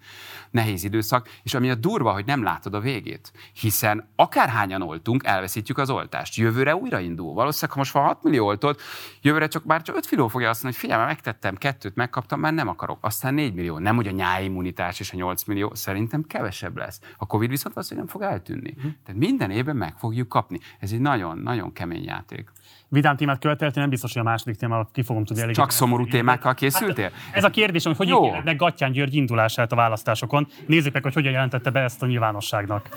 nehéz 0.50 0.85
időszak, 0.85 1.28
és 1.43 1.55
ami 1.55 1.71
a 1.71 1.75
durva, 1.75 2.12
hogy 2.12 2.25
nem 2.25 2.43
látod 2.43 2.75
a 2.75 2.81
végét. 2.81 3.33
Hiszen 3.61 4.09
akárhányan 4.16 4.83
oltunk, 4.83 5.15
elveszítjük 5.25 5.78
az 5.78 5.90
oltást. 5.90 6.37
Jövőre 6.37 6.76
újra 6.76 7.00
indul. 7.00 7.35
Valószínűleg, 7.35 7.70
ha 7.70 7.78
most 7.78 7.92
van 7.92 8.04
6 8.04 8.23
millió 8.23 8.46
oltott, 8.46 8.80
jövőre 9.23 9.46
csak 9.46 9.64
már 9.64 9.82
csak 9.82 9.96
5 9.96 10.11
millió 10.11 10.28
fogja 10.28 10.49
azt 10.49 10.62
mondani, 10.62 10.82
hogy 10.82 10.90
figyelme, 10.90 11.12
megtettem 11.12 11.56
kettőt, 11.56 11.94
megkaptam, 11.94 12.40
már 12.40 12.52
nem 12.52 12.68
akarok. 12.68 12.99
Aztán 13.00 13.35
4 13.35 13.54
millió. 13.54 13.78
Nem, 13.78 13.96
hogy 13.96 14.06
a 14.06 14.11
nyáimmunitás 14.11 15.00
és 15.00 15.12
a 15.12 15.16
8 15.16 15.44
millió, 15.44 15.75
szerintem 15.75 16.23
kevesebb 16.23 16.76
lesz. 16.76 17.00
A 17.16 17.26
Covid 17.26 17.50
viszont 17.50 17.75
valószínűleg 17.75 18.08
nem 18.08 18.20
fog 18.20 18.30
eltűnni. 18.32 18.75
Uh-huh. 18.76 18.92
Tehát 19.04 19.20
minden 19.20 19.50
évben 19.50 19.76
meg 19.76 19.94
fogjuk 19.99 20.28
kapni. 20.28 20.58
Ez 20.80 20.92
egy 20.92 21.00
nagyon-nagyon 21.00 21.73
kemény 21.73 22.04
játék. 22.04 22.50
Vidám 22.88 23.16
témát 23.16 23.38
követeltél, 23.38 23.80
nem 23.80 23.90
biztos, 23.90 24.12
hogy 24.12 24.23
a 24.23 24.25
második 24.25 24.56
témával 24.56 24.88
ki 24.92 25.02
fogom 25.02 25.25
tudni 25.25 25.42
elég. 25.42 25.54
Csak 25.54 25.70
szomorú 25.70 26.06
témákkal 26.06 26.54
készültél? 26.54 27.11
Hát, 27.11 27.37
ez 27.37 27.44
a 27.44 27.50
kérdés, 27.50 27.85
hogy 27.85 27.96
hogy 27.96 28.44
meg 28.44 28.56
Gattyán 28.56 28.92
György 28.92 29.14
indulását 29.14 29.73
a 29.73 29.76
választásokon. 29.76 30.46
Nézzük 30.66 30.92
meg, 30.92 31.02
hogy 31.02 31.14
hogyan 31.14 31.32
jelentette 31.32 31.70
be 31.70 31.80
ezt 31.80 32.02
a 32.02 32.06
nyilvánosságnak. 32.06 32.88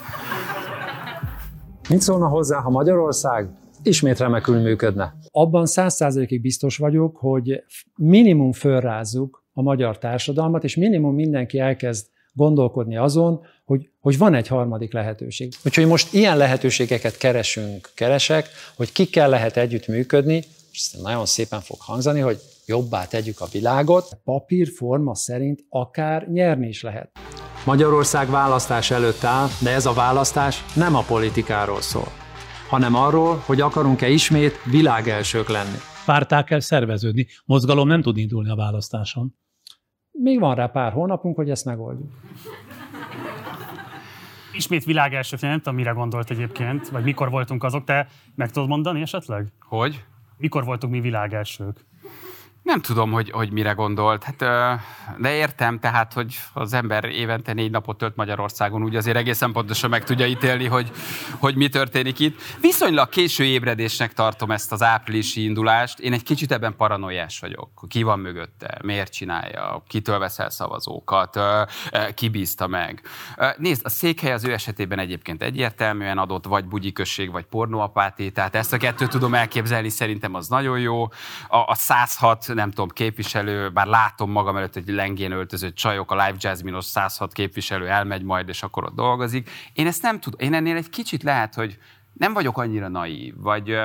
Mit 1.90 2.00
szólna 2.00 2.28
hozzá, 2.28 2.60
ha 2.60 2.70
Magyarország 2.70 3.48
ismét 3.82 4.18
remekül 4.18 4.60
működne? 4.60 5.14
Abban 5.30 5.66
száz 5.66 5.94
százalékig 5.94 6.40
biztos 6.40 6.76
vagyok, 6.76 7.16
hogy 7.16 7.64
minimum 7.96 8.52
fölrázzuk 8.52 9.44
a 9.52 9.62
magyar 9.62 9.98
társadalmat, 9.98 10.64
és 10.64 10.76
minimum 10.76 11.14
mindenki 11.14 11.58
elkezd 11.58 12.06
gondolkodni 12.32 12.96
azon, 12.96 13.40
hogy, 13.64 13.90
hogy 14.00 14.18
van 14.18 14.34
egy 14.34 14.46
harmadik 14.46 14.92
lehetőség. 14.92 15.52
Úgyhogy 15.64 15.86
most 15.86 16.12
ilyen 16.12 16.36
lehetőségeket 16.36 17.16
keresünk, 17.16 17.88
keresek, 17.94 18.48
hogy 18.76 18.92
kikkel 18.92 19.28
lehet 19.28 19.56
együtt 19.56 19.86
működni, 19.86 20.42
és 20.72 20.92
nagyon 21.02 21.26
szépen 21.26 21.60
fog 21.60 21.80
hangzani, 21.80 22.20
hogy 22.20 22.40
jobbá 22.70 23.04
tegyük 23.04 23.40
a 23.40 23.46
világot. 23.52 24.20
Papírforma 24.24 25.14
szerint 25.14 25.64
akár 25.68 26.28
nyerni 26.28 26.68
is 26.68 26.82
lehet. 26.82 27.10
Magyarország 27.66 28.30
választás 28.30 28.90
előtt 28.90 29.24
áll, 29.24 29.48
de 29.62 29.70
ez 29.70 29.86
a 29.86 29.92
választás 29.92 30.64
nem 30.74 30.94
a 30.94 31.02
politikáról 31.02 31.80
szól, 31.80 32.08
hanem 32.68 32.94
arról, 32.94 33.42
hogy 33.46 33.60
akarunk-e 33.60 34.08
ismét 34.08 34.54
világelsők 34.70 35.48
lenni. 35.48 35.78
Párták 36.06 36.44
kell 36.44 36.60
szerveződni, 36.60 37.26
mozgalom 37.44 37.88
nem 37.88 38.02
tud 38.02 38.16
indulni 38.16 38.50
a 38.50 38.54
választáson. 38.56 39.34
Még 40.10 40.40
van 40.40 40.54
rá 40.54 40.66
pár 40.66 40.92
hónapunk, 40.92 41.36
hogy 41.36 41.50
ezt 41.50 41.64
megoldjuk. 41.64 42.10
Ismét 44.52 44.84
világelső, 44.84 45.36
nem 45.40 45.56
tudom, 45.56 45.74
mire 45.74 45.90
gondolt 45.90 46.30
egyébként, 46.30 46.88
vagy 46.88 47.04
mikor 47.04 47.30
voltunk 47.30 47.64
azok, 47.64 47.84
te 47.84 48.06
meg 48.34 48.50
tudod 48.50 48.68
mondani 48.68 49.00
esetleg? 49.00 49.52
Hogy? 49.58 50.04
Mikor 50.36 50.64
voltunk 50.64 50.92
mi 50.92 51.00
világelsők? 51.00 51.88
Nem 52.70 52.80
tudom, 52.80 53.12
hogy, 53.12 53.30
hogy 53.30 53.50
mire 53.50 53.72
gondolt. 53.72 54.24
Hát, 54.24 54.38
de 55.18 55.34
értem, 55.34 55.78
tehát, 55.78 56.12
hogy 56.12 56.38
az 56.52 56.72
ember 56.72 57.04
évente 57.04 57.52
négy 57.52 57.70
napot 57.70 57.98
tölt 57.98 58.16
Magyarországon, 58.16 58.82
úgy 58.82 58.96
azért 58.96 59.16
egészen 59.16 59.52
pontosan 59.52 59.90
meg 59.90 60.04
tudja 60.04 60.26
ítélni, 60.26 60.66
hogy, 60.66 60.90
hogy 61.38 61.56
mi 61.56 61.68
történik 61.68 62.18
itt. 62.18 62.40
Viszonylag 62.60 63.08
késő 63.08 63.44
ébredésnek 63.44 64.12
tartom 64.12 64.50
ezt 64.50 64.72
az 64.72 64.82
áprilisi 64.82 65.44
indulást. 65.44 65.98
Én 65.98 66.12
egy 66.12 66.22
kicsit 66.22 66.52
ebben 66.52 66.76
paranoiás 66.76 67.40
vagyok. 67.40 67.70
Ki 67.88 68.02
van 68.02 68.18
mögötte? 68.18 68.78
Miért 68.82 69.12
csinálja? 69.12 69.82
Kitől 69.86 70.18
veszel 70.18 70.50
szavazókat? 70.50 71.40
Ki 72.14 72.28
bízta 72.28 72.66
meg? 72.66 73.02
Nézd, 73.56 73.80
a 73.84 73.88
székhely 73.88 74.32
az 74.32 74.44
ő 74.44 74.52
esetében 74.52 74.98
egyébként 74.98 75.42
egyértelműen 75.42 76.18
adott, 76.18 76.44
vagy 76.46 76.64
bugyikösség, 76.64 77.30
vagy 77.30 77.44
pornóapáté, 77.44 78.28
tehát 78.28 78.54
ezt 78.54 78.72
a 78.72 78.76
kettőt 78.76 79.10
tudom 79.10 79.34
elképzelni, 79.34 79.88
szerintem 79.88 80.34
az 80.34 80.48
nagyon 80.48 80.78
jó. 80.78 81.02
A, 81.48 81.58
a 81.66 81.74
106 81.74 82.58
nem 82.60 82.70
tudom, 82.70 82.88
képviselő, 82.88 83.70
bár 83.70 83.86
látom 83.86 84.30
magam 84.30 84.56
előtt 84.56 84.76
egy 84.76 84.88
lengén 84.88 85.32
öltözött 85.32 85.74
csajok, 85.74 86.10
a 86.10 86.14
Live 86.14 86.36
Jasmine-os 86.38 86.84
106 86.84 87.32
képviselő 87.32 87.88
elmegy 87.88 88.22
majd, 88.22 88.48
és 88.48 88.62
akkor 88.62 88.84
ott 88.84 88.94
dolgozik. 88.94 89.50
Én 89.72 89.86
ezt 89.86 90.02
nem 90.02 90.20
tudom, 90.20 90.40
én 90.40 90.54
ennél 90.54 90.76
egy 90.76 90.90
kicsit 90.90 91.22
lehet, 91.22 91.54
hogy 91.54 91.78
nem 92.12 92.32
vagyok 92.32 92.58
annyira 92.58 92.88
naív, 92.88 93.34
vagy, 93.36 93.78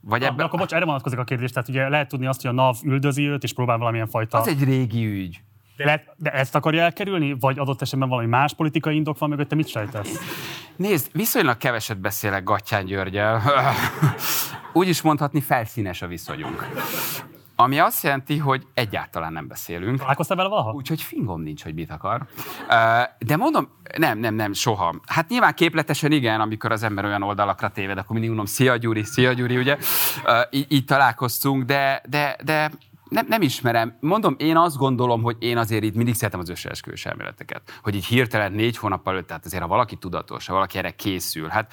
vagy 0.00 0.22
ebben... 0.22 0.46
Akkor 0.46 0.58
bocs, 0.58 0.72
erre 0.72 0.84
vonatkozik 0.84 1.18
a 1.18 1.24
kérdés, 1.24 1.50
tehát 1.50 1.68
ugye 1.68 1.88
lehet 1.88 2.08
tudni 2.08 2.26
azt, 2.26 2.40
hogy 2.40 2.50
a 2.50 2.54
NAV 2.54 2.76
üldözi 2.84 3.28
őt, 3.28 3.42
és 3.42 3.52
próbál 3.52 3.78
valamilyen 3.78 4.08
fajta... 4.08 4.38
Az 4.38 4.48
egy 4.48 4.64
régi 4.64 5.06
ügy. 5.06 5.40
De, 5.76 5.84
lehet, 5.84 6.14
de 6.16 6.30
ezt 6.30 6.54
akarja 6.54 6.82
elkerülni, 6.82 7.36
vagy 7.40 7.58
adott 7.58 7.82
esetben 7.82 8.08
valami 8.08 8.28
más 8.28 8.54
politikai 8.54 8.94
indok 8.94 9.18
van 9.18 9.28
mögötte, 9.28 9.54
mit 9.54 9.68
sejtesz? 9.68 10.18
Nézd, 10.76 11.08
viszonylag 11.12 11.56
keveset 11.56 12.00
beszélek 12.00 12.44
Gattyán 12.44 12.84
Györgyel. 12.84 13.42
Úgy 14.72 14.88
is 14.88 15.02
mondhatni, 15.02 15.40
felszínes 15.40 16.02
a 16.02 16.06
viszonyunk. 16.06 16.68
Ami 17.60 17.78
azt 17.78 18.02
jelenti, 18.02 18.36
hogy 18.36 18.66
egyáltalán 18.74 19.32
nem 19.32 19.48
beszélünk. 19.48 19.98
Találkoztál 19.98 20.36
vele 20.36 20.48
valaha? 20.48 20.72
Úgyhogy 20.72 21.02
fingom 21.02 21.40
nincs, 21.40 21.62
hogy 21.62 21.74
mit 21.74 21.90
akar. 21.90 22.26
De 23.18 23.36
mondom, 23.36 23.68
nem, 23.96 24.18
nem, 24.18 24.34
nem, 24.34 24.52
soha. 24.52 24.94
Hát 25.06 25.28
nyilván 25.28 25.54
képletesen 25.54 26.12
igen, 26.12 26.40
amikor 26.40 26.72
az 26.72 26.82
ember 26.82 27.04
olyan 27.04 27.22
oldalakra 27.22 27.68
téved, 27.68 27.98
akkor 27.98 28.10
mindig 28.10 28.28
mondom, 28.28 28.46
szia 28.46 28.76
Gyuri, 28.76 29.02
szia 29.02 29.32
Gyuri, 29.32 29.56
ugye? 29.56 29.76
Így, 30.50 30.66
így 30.68 30.84
találkoztunk, 30.84 31.64
de, 31.64 32.02
de, 32.08 32.36
de 32.44 32.70
nem, 33.08 33.26
nem 33.28 33.42
ismerem. 33.42 33.96
Mondom, 34.00 34.34
én 34.38 34.56
azt 34.56 34.76
gondolom, 34.76 35.22
hogy 35.22 35.36
én 35.38 35.58
azért 35.58 35.82
itt 35.82 35.94
mindig 35.94 36.14
szeretem 36.14 36.40
az 36.40 36.48
összeesküvős 36.48 37.06
elméleteket. 37.06 37.62
Hogy 37.82 37.94
így 37.94 38.06
hirtelen 38.06 38.52
négy 38.52 38.76
hónappal 38.76 39.12
előtt, 39.12 39.26
tehát 39.26 39.44
azért 39.44 39.62
ha 39.62 39.68
valaki 39.68 39.96
tudatos, 39.96 40.46
ha 40.46 40.52
valaki 40.52 40.78
erre 40.78 40.90
készül, 40.90 41.48
hát 41.48 41.72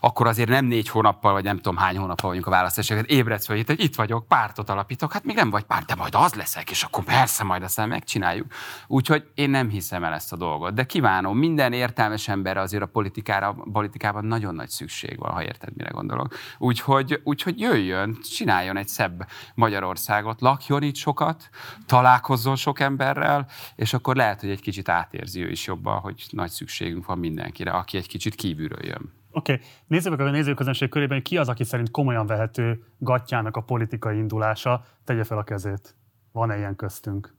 akkor 0.00 0.26
azért 0.26 0.48
nem 0.48 0.64
négy 0.64 0.88
hónappal, 0.88 1.32
vagy 1.32 1.44
nem 1.44 1.56
tudom 1.56 1.76
hány 1.76 1.96
hónappal 1.98 2.28
vagyunk 2.28 2.46
a 2.46 2.50
választásokat, 2.50 3.06
ébredsz 3.06 3.46
fel, 3.46 3.56
hogy 3.56 3.80
itt 3.80 3.94
vagyok, 3.94 4.28
pártot 4.28 4.70
alapítok, 4.70 5.12
hát 5.12 5.24
még 5.24 5.36
nem 5.36 5.50
vagy 5.50 5.62
párt, 5.62 5.86
de 5.86 5.94
majd 5.94 6.14
az 6.14 6.34
leszek, 6.34 6.70
és 6.70 6.82
akkor 6.82 7.04
persze 7.04 7.44
majd 7.44 7.62
aztán 7.62 7.88
megcsináljuk. 7.88 8.46
Úgyhogy 8.86 9.30
én 9.34 9.50
nem 9.50 9.68
hiszem 9.68 10.04
el 10.04 10.12
ezt 10.12 10.32
a 10.32 10.36
dolgot, 10.36 10.74
de 10.74 10.84
kívánom, 10.84 11.38
minden 11.38 11.72
értelmes 11.72 12.28
emberre 12.28 12.60
azért 12.60 12.82
a 12.82 12.86
politikára, 12.86 13.48
a 13.48 13.70
politikában 13.72 14.24
nagyon 14.24 14.54
nagy 14.54 14.68
szükség 14.68 15.18
van, 15.18 15.32
ha 15.32 15.42
érted, 15.42 15.76
mire 15.76 15.90
gondolok. 15.90 16.34
Úgyhogy, 16.58 17.20
úgyhogy 17.24 17.60
jöjjön, 17.60 18.18
csináljon 18.22 18.76
egy 18.76 18.88
szebb 18.88 19.28
Magyarországot, 19.54 20.40
lakjon 20.40 20.82
itt 20.82 20.96
sokat, 20.96 21.48
találkozzon 21.86 22.56
sok 22.56 22.80
emberrel, 22.80 23.46
és 23.76 23.94
akkor 23.94 24.16
lehet, 24.16 24.40
hogy 24.40 24.50
egy 24.50 24.60
kicsit 24.60 24.88
átérzi 24.88 25.44
ő 25.44 25.50
is 25.50 25.66
jobban, 25.66 25.98
hogy 26.00 26.24
nagy 26.30 26.50
szükségünk 26.50 27.06
van 27.06 27.18
mindenkire, 27.18 27.70
aki 27.70 27.96
egy 27.96 28.08
kicsit 28.08 28.34
kívülről 28.34 28.84
jön. 28.84 29.17
Oké, 29.38 29.52
okay. 29.52 29.64
nézzük 29.86 30.16
meg 30.16 30.26
a 30.26 30.30
nézőközönség 30.30 30.88
körében, 30.88 31.22
ki 31.22 31.36
az, 31.36 31.48
aki 31.48 31.64
szerint 31.64 31.90
komolyan 31.90 32.26
vehető 32.26 32.84
gatyának 32.98 33.56
a 33.56 33.60
politikai 33.60 34.16
indulása, 34.16 34.84
tegye 35.04 35.24
fel 35.24 35.38
a 35.38 35.42
kezét. 35.42 35.94
Van-e 36.32 36.56
ilyen 36.56 36.76
köztünk? 36.76 37.36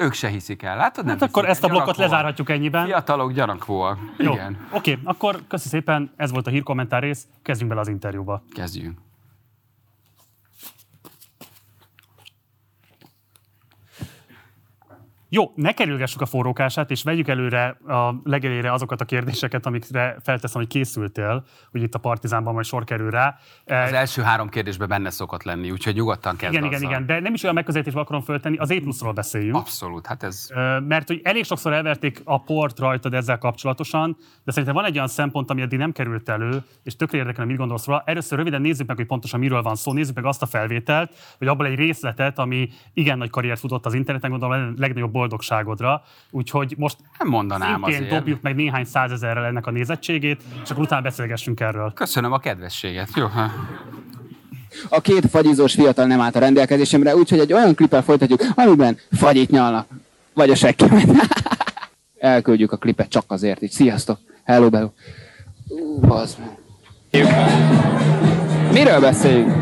Ők 0.00 0.12
se 0.12 0.28
hiszik 0.28 0.62
el, 0.62 0.76
látod? 0.76 1.04
Nem 1.04 1.18
hát 1.18 1.28
akkor 1.28 1.48
ezt 1.48 1.64
a 1.64 1.68
blokkot 1.68 1.96
lezárhatjuk 1.96 2.50
ennyiben. 2.50 2.84
Fiatalok 2.84 3.32
gyanakvóak. 3.32 3.98
Igen. 4.18 4.66
Oké, 4.72 4.92
okay. 4.92 5.02
akkor 5.04 5.40
köszi 5.48 5.68
szépen, 5.68 6.12
ez 6.16 6.30
volt 6.30 6.46
a 6.46 6.50
hírkommentár 6.50 7.02
rész, 7.02 7.26
kezdjünk 7.42 7.70
bele 7.70 7.82
az 7.82 7.88
interjúba. 7.88 8.42
Kezdjünk. 8.54 8.98
Jó, 15.34 15.52
ne 15.54 15.72
kerülgessük 15.72 16.20
a 16.20 16.26
forrókását, 16.26 16.90
és 16.90 17.02
vegyük 17.02 17.28
előre 17.28 17.76
a 17.86 18.14
legelére 18.24 18.72
azokat 18.72 19.00
a 19.00 19.04
kérdéseket, 19.04 19.66
amikre 19.66 20.16
felteszem, 20.22 20.60
hogy 20.60 20.70
készültél, 20.70 21.44
hogy 21.70 21.82
itt 21.82 21.94
a 21.94 21.98
Partizánban 21.98 22.54
majd 22.54 22.66
sor 22.66 22.84
kerül 22.84 23.10
rá. 23.10 23.36
Az 23.64 23.92
első 23.92 24.22
három 24.22 24.48
kérdésben 24.48 24.88
benne 24.88 25.10
szokott 25.10 25.42
lenni, 25.42 25.70
úgyhogy 25.70 25.94
nyugodtan 25.94 26.36
kezd 26.36 26.52
Igen, 26.52 26.64
igen, 26.64 26.82
igen, 26.82 27.06
de 27.06 27.20
nem 27.20 27.34
is 27.34 27.42
olyan 27.42 27.54
megközelítésbe 27.54 28.00
akarom 28.00 28.22
föltenni, 28.22 28.56
az 28.56 28.70
E 28.70 28.80
beszéljünk. 29.14 29.56
Abszolút, 29.56 30.06
hát 30.06 30.22
ez... 30.22 30.48
Mert 30.88 31.08
hogy 31.08 31.20
elég 31.22 31.44
sokszor 31.44 31.72
elverték 31.72 32.20
a 32.24 32.42
port 32.42 32.78
rajtad 32.78 33.14
ezzel 33.14 33.38
kapcsolatosan, 33.38 34.16
de 34.44 34.50
szerintem 34.50 34.74
van 34.74 34.84
egy 34.84 34.94
olyan 34.94 35.08
szempont, 35.08 35.50
ami 35.50 35.62
eddig 35.62 35.78
nem 35.78 35.92
került 35.92 36.28
elő, 36.28 36.62
és 36.82 36.96
tökre 36.96 37.18
érdekel, 37.18 37.44
mit 37.44 37.56
gondolsz 37.56 37.86
róla. 37.86 38.02
Először 38.06 38.38
röviden 38.38 38.60
nézzük 38.60 38.86
meg, 38.86 38.96
hogy 38.96 39.06
pontosan 39.06 39.40
miről 39.40 39.62
van 39.62 39.74
szó, 39.74 39.92
nézzük 39.92 40.14
meg 40.14 40.24
azt 40.24 40.42
a 40.42 40.46
felvételt, 40.46 41.14
vagy 41.38 41.48
abból 41.48 41.66
egy 41.66 41.74
részletet, 41.74 42.38
ami 42.38 42.68
igen 42.92 43.18
nagy 43.18 43.30
karriert 43.30 43.60
futott 43.60 43.86
az 43.86 43.94
interneten, 43.94 44.30
gondolom 44.30 44.60
a 44.60 44.80
legnagyobb 44.80 45.20
boldogságodra. 45.22 46.02
Úgyhogy 46.30 46.74
most 46.78 46.96
nem 47.18 47.28
mondanám 47.28 47.82
azért. 47.82 48.08
dobjuk 48.08 48.40
meg 48.40 48.54
néhány 48.54 48.84
százezerrel 48.84 49.44
ennek 49.44 49.66
a 49.66 49.70
nézettségét, 49.70 50.42
és 50.64 50.70
akkor 50.70 50.82
utána 50.82 51.02
beszélgessünk 51.02 51.60
erről. 51.60 51.92
Köszönöm 51.92 52.32
a 52.32 52.38
kedvességet. 52.38 53.08
Jó, 53.14 53.26
ha. 53.26 53.50
A 54.88 55.00
két 55.00 55.30
fagyizós 55.30 55.74
fiatal 55.74 56.06
nem 56.06 56.20
állt 56.20 56.36
a 56.36 56.38
rendelkezésemre, 56.38 57.16
úgyhogy 57.16 57.38
egy 57.38 57.52
olyan 57.52 57.74
klipel 57.74 58.02
folytatjuk, 58.02 58.40
amiben 58.54 58.98
fagyit 59.10 59.50
nyalnak. 59.50 59.86
Vagy 60.34 60.50
a 60.50 60.54
sekkemet. 60.54 61.08
Elküldjük 62.18 62.72
a 62.72 62.76
klipet 62.76 63.08
csak 63.08 63.24
azért 63.26 63.62
így. 63.62 63.70
Sziasztok! 63.70 64.18
Hello, 64.44 64.68
hello. 64.72 64.90
Bazd 66.00 66.38
meg. 66.38 66.60
Miről 68.72 69.00
beszéljünk? 69.00 69.52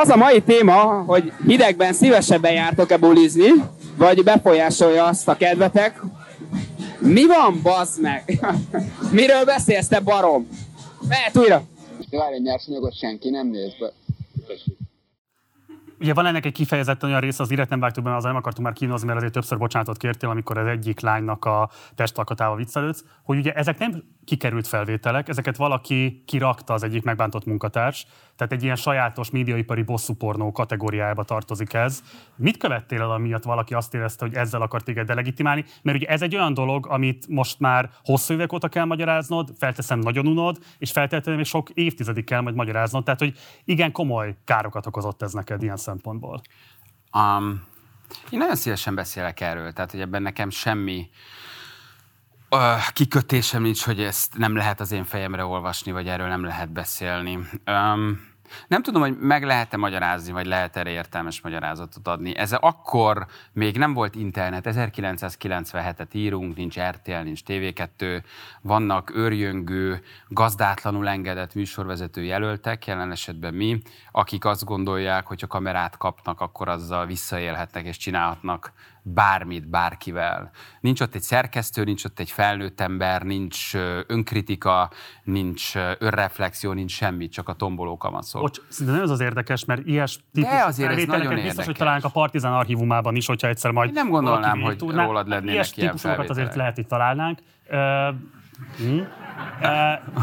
Az 0.00 0.08
a 0.08 0.16
mai 0.16 0.42
téma, 0.42 1.02
hogy 1.06 1.32
hidegben 1.46 1.92
szívesebben 1.92 2.52
jártok-e 2.52 2.96
bulizni, 2.96 3.48
vagy 3.96 4.22
befolyásolja 4.24 5.04
azt 5.04 5.28
a 5.28 5.36
kedvetek. 5.36 6.00
Mi 6.98 7.26
van, 7.26 7.60
bazd 7.62 8.00
meg? 8.00 8.40
Miről 9.10 9.44
beszélsz, 9.44 9.88
te 9.88 10.00
barom? 10.00 10.48
Mehet 11.08 11.36
újra! 11.36 11.62
Várj 12.10 12.34
egy 12.34 12.42
nyersanyagot, 12.42 12.98
senki 12.98 13.30
nem 13.30 13.46
néz 13.46 13.72
be. 13.78 13.92
Ugye 16.00 16.14
van 16.14 16.26
ennek 16.26 16.44
egy 16.44 16.52
kifejezetten 16.52 17.08
olyan 17.08 17.20
része, 17.20 17.42
az 17.42 17.48
direkt 17.48 17.70
nem 17.70 17.80
vágtuk 17.80 18.04
be, 18.04 18.16
az 18.16 18.24
nem 18.24 18.36
akartunk 18.36 18.66
már 18.66 18.76
kínozni, 18.76 19.06
mert 19.06 19.18
azért 19.18 19.32
többször 19.32 19.58
bocsánatot 19.58 19.96
kértél, 19.96 20.28
amikor 20.28 20.58
az 20.58 20.66
egyik 20.66 21.00
lánynak 21.00 21.44
a 21.44 21.70
testalkatával 21.94 22.56
viccelődsz, 22.56 23.04
hogy 23.22 23.38
ugye 23.38 23.52
ezek 23.52 23.78
nem 23.78 24.04
kikerült 24.24 24.66
felvételek, 24.66 25.28
ezeket 25.28 25.56
valaki 25.56 26.22
kirakta 26.26 26.72
az 26.72 26.82
egyik 26.82 27.02
megbántott 27.02 27.44
munkatárs, 27.44 28.06
tehát 28.38 28.52
egy 28.52 28.62
ilyen 28.62 28.76
sajátos 28.76 29.30
médiaipari 29.30 29.82
bosszúpornó 29.82 30.52
kategóriájába 30.52 31.24
tartozik 31.24 31.72
ez. 31.72 32.02
Mit 32.36 32.56
követtél 32.56 33.00
el, 33.00 33.10
amiatt 33.10 33.42
valaki 33.42 33.74
azt 33.74 33.94
érezte, 33.94 34.24
hogy 34.24 34.34
ezzel 34.34 34.62
akart 34.62 34.84
téged 34.84 35.06
delegitimálni? 35.06 35.64
Mert 35.82 35.96
ugye 35.96 36.06
ez 36.06 36.22
egy 36.22 36.34
olyan 36.34 36.54
dolog, 36.54 36.86
amit 36.86 37.28
most 37.28 37.60
már 37.60 37.90
hosszú 38.04 38.34
évek 38.34 38.52
óta 38.52 38.68
kell 38.68 38.84
magyaráznod, 38.84 39.50
felteszem 39.58 39.98
nagyon 39.98 40.26
unod, 40.26 40.58
és 40.78 40.90
feltétlenül 40.90 41.36
még 41.36 41.46
sok 41.46 41.70
évtizedig 41.70 42.24
kell 42.24 42.40
majd 42.40 42.54
magyaráznod. 42.54 43.04
Tehát, 43.04 43.20
hogy 43.20 43.38
igen 43.64 43.92
komoly 43.92 44.36
károkat 44.44 44.86
okozott 44.86 45.22
ez 45.22 45.32
neked 45.32 45.62
ilyen 45.62 45.76
szempontból. 45.76 46.40
Um, 47.12 47.62
én 48.30 48.38
nagyon 48.38 48.56
szívesen 48.56 48.94
beszélek 48.94 49.40
erről, 49.40 49.72
tehát 49.72 49.90
hogy 49.90 50.00
ebben 50.00 50.22
nekem 50.22 50.50
semmi 50.50 51.08
uh, 52.50 52.92
kikötésem 52.92 53.62
nincs, 53.62 53.84
hogy 53.84 54.00
ezt 54.00 54.36
nem 54.36 54.56
lehet 54.56 54.80
az 54.80 54.92
én 54.92 55.04
fejemre 55.04 55.44
olvasni, 55.44 55.92
vagy 55.92 56.08
erről 56.08 56.28
nem 56.28 56.44
lehet 56.44 56.72
beszélni. 56.72 57.38
Um, 57.66 58.27
nem 58.68 58.82
tudom, 58.82 59.02
hogy 59.02 59.18
meg 59.18 59.44
lehet-e 59.44 59.76
magyarázni, 59.76 60.32
vagy 60.32 60.46
lehet 60.46 60.76
erre 60.76 60.90
értelmes 60.90 61.40
magyarázatot 61.40 62.08
adni. 62.08 62.36
Ez 62.36 62.52
akkor 62.52 63.26
még 63.52 63.76
nem 63.76 63.92
volt 63.92 64.14
internet, 64.14 64.64
1997-et 64.68 66.12
írunk, 66.12 66.56
nincs 66.56 66.80
RTL, 66.80 67.22
nincs 67.22 67.40
TV2, 67.46 68.22
vannak 68.62 69.16
őrjöngő, 69.16 70.02
gazdátlanul 70.28 71.08
engedett 71.08 71.54
műsorvezető 71.54 72.22
jelöltek, 72.22 72.86
jelen 72.86 73.10
esetben 73.10 73.54
mi, 73.54 73.82
akik 74.12 74.44
azt 74.44 74.64
gondolják, 74.64 75.26
hogy 75.26 75.40
ha 75.40 75.46
kamerát 75.46 75.96
kapnak, 75.96 76.40
akkor 76.40 76.68
azzal 76.68 77.06
visszaélhetnek 77.06 77.86
és 77.86 77.96
csinálhatnak 77.96 78.72
bármit, 79.02 79.68
bárkivel. 79.68 80.50
Nincs 80.80 81.00
ott 81.00 81.14
egy 81.14 81.22
szerkesztő, 81.22 81.84
nincs 81.84 82.04
ott 82.04 82.18
egy 82.18 82.30
felnőtt 82.30 82.80
ember, 82.80 83.22
nincs 83.22 83.74
önkritika, 84.06 84.90
nincs 85.24 85.72
önreflexió, 85.98 86.72
nincs 86.72 86.92
semmi, 86.92 87.28
csak 87.28 87.48
a 87.48 87.52
tombolóka 87.52 88.10
van 88.10 88.22
szó. 88.22 88.40
Bocs, 88.40 88.60
szinte 88.68 88.92
nem 88.92 89.02
ez 89.02 89.10
az 89.10 89.20
érdekes, 89.20 89.64
mert 89.64 89.86
ilyes 89.86 90.18
típus 90.32 90.50
De 90.50 90.64
azért 90.64 90.90
ez 90.90 90.96
nagyon 91.04 91.20
biztos, 91.20 91.44
érdekes. 91.44 91.64
hogy 91.64 91.76
találunk 91.76 92.04
a 92.04 92.08
Partizán 92.08 92.52
archívumában 92.52 93.16
is, 93.16 93.26
hogyha 93.26 93.48
egyszer 93.48 93.70
majd 93.70 93.88
Én 93.88 93.94
nem 93.94 94.08
gondolnám, 94.08 94.60
hogy 94.60 94.76
tudná. 94.76 95.04
rólad 95.04 95.28
lennének 95.28 95.76
ilyen 95.76 95.98
azért 96.28 96.54
lehet, 96.54 96.74
hogy 96.74 96.86
találnánk. 96.86 97.38
Ö, 97.68 98.08
hm. 98.78 98.98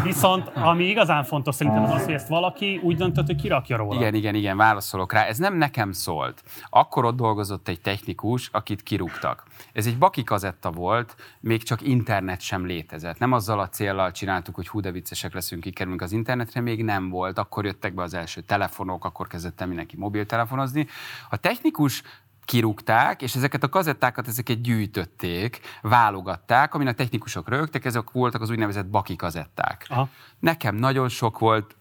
Viszont 0.04 0.47
ami 0.47 0.84
igazán 0.84 1.23
fontos 1.23 1.56
szerintem 1.56 1.84
az 1.84 1.91
az, 1.91 2.04
hogy 2.04 2.13
ezt 2.13 2.28
valaki 2.28 2.80
úgy 2.84 2.95
döntött, 2.95 3.25
hogy 3.25 3.41
kirakja 3.41 3.78
róla. 3.78 3.99
Igen, 3.99 4.13
igen, 4.13 4.36
igen, 4.36 4.58
válaszolok 4.58 5.13
rá. 5.13 5.23
Ez 5.23 5.38
nem 5.38 5.58
nekem 5.58 5.91
szólt. 5.91 6.43
Akkor 6.69 7.06
ott 7.06 7.15
dolgozott 7.15 7.67
egy 7.67 7.82
technikus, 7.82 8.49
akit 8.51 8.84
kirúgtak. 8.84 9.43
Ez 9.73 9.86
egy 9.86 9.97
baki 9.97 10.23
kazetta 10.23 10.71
volt, 10.71 11.15
még 11.39 11.63
csak 11.63 11.82
internet 11.82 12.41
sem 12.41 12.65
létezett. 12.65 13.17
Nem 13.17 13.32
azzal 13.32 13.60
a 13.60 13.69
céllal 13.69 14.12
csináltuk, 14.12 14.56
hogy 14.56 14.67
hú, 14.67 14.80
de 14.80 14.91
viccesek 14.91 15.34
leszünk, 15.34 15.62
kikerülünk 15.62 16.01
az 16.01 16.12
internetre, 16.12 16.62
még 16.62 16.84
nem 16.84 17.10
volt. 17.10 17.38
Akkor 17.38 17.65
jöttek 17.65 17.93
be 17.93 18.01
az 18.01 18.13
első 18.13 18.41
telefonok, 18.41 19.06
akkor 19.06 19.28
kezdett 19.28 19.62
el 19.62 19.67
mindenki 19.67 19.97
mobiltelefonozni. 19.97 20.88
A 21.30 21.38
technikus 21.38 22.04
kirúgták, 22.45 23.21
és 23.21 23.36
ezeket 23.36 23.63
a 23.63 23.69
kazettákat 23.69 24.27
ezeket 24.27 24.62
gyűjtötték, 24.62 25.60
válogatták, 25.81 26.73
amin 26.73 26.88
a 26.88 26.93
technikusok 26.93 27.49
rögtek, 27.49 27.86
ezek 27.86 28.12
voltak 28.12 28.41
az 28.41 28.49
úgynevezett 28.49 28.86
baki 28.86 29.15
kazetták. 29.15 29.86
Aha. 29.89 30.10
Nekem 30.39 30.75
nagyon 30.75 31.10
sok 31.10 31.39
volt, 31.39 31.75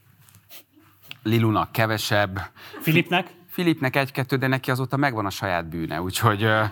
Lilunak 1.22 1.72
kevesebb. 1.72 2.40
Filipnek? 2.80 3.30
Filipnek 3.54 3.96
egy-kettő, 3.96 4.36
de 4.36 4.46
neki 4.46 4.70
azóta 4.70 4.96
megvan 4.96 5.26
a 5.26 5.30
saját 5.30 5.68
bűne, 5.68 6.00
úgyhogy 6.00 6.44
uh, 6.44 6.62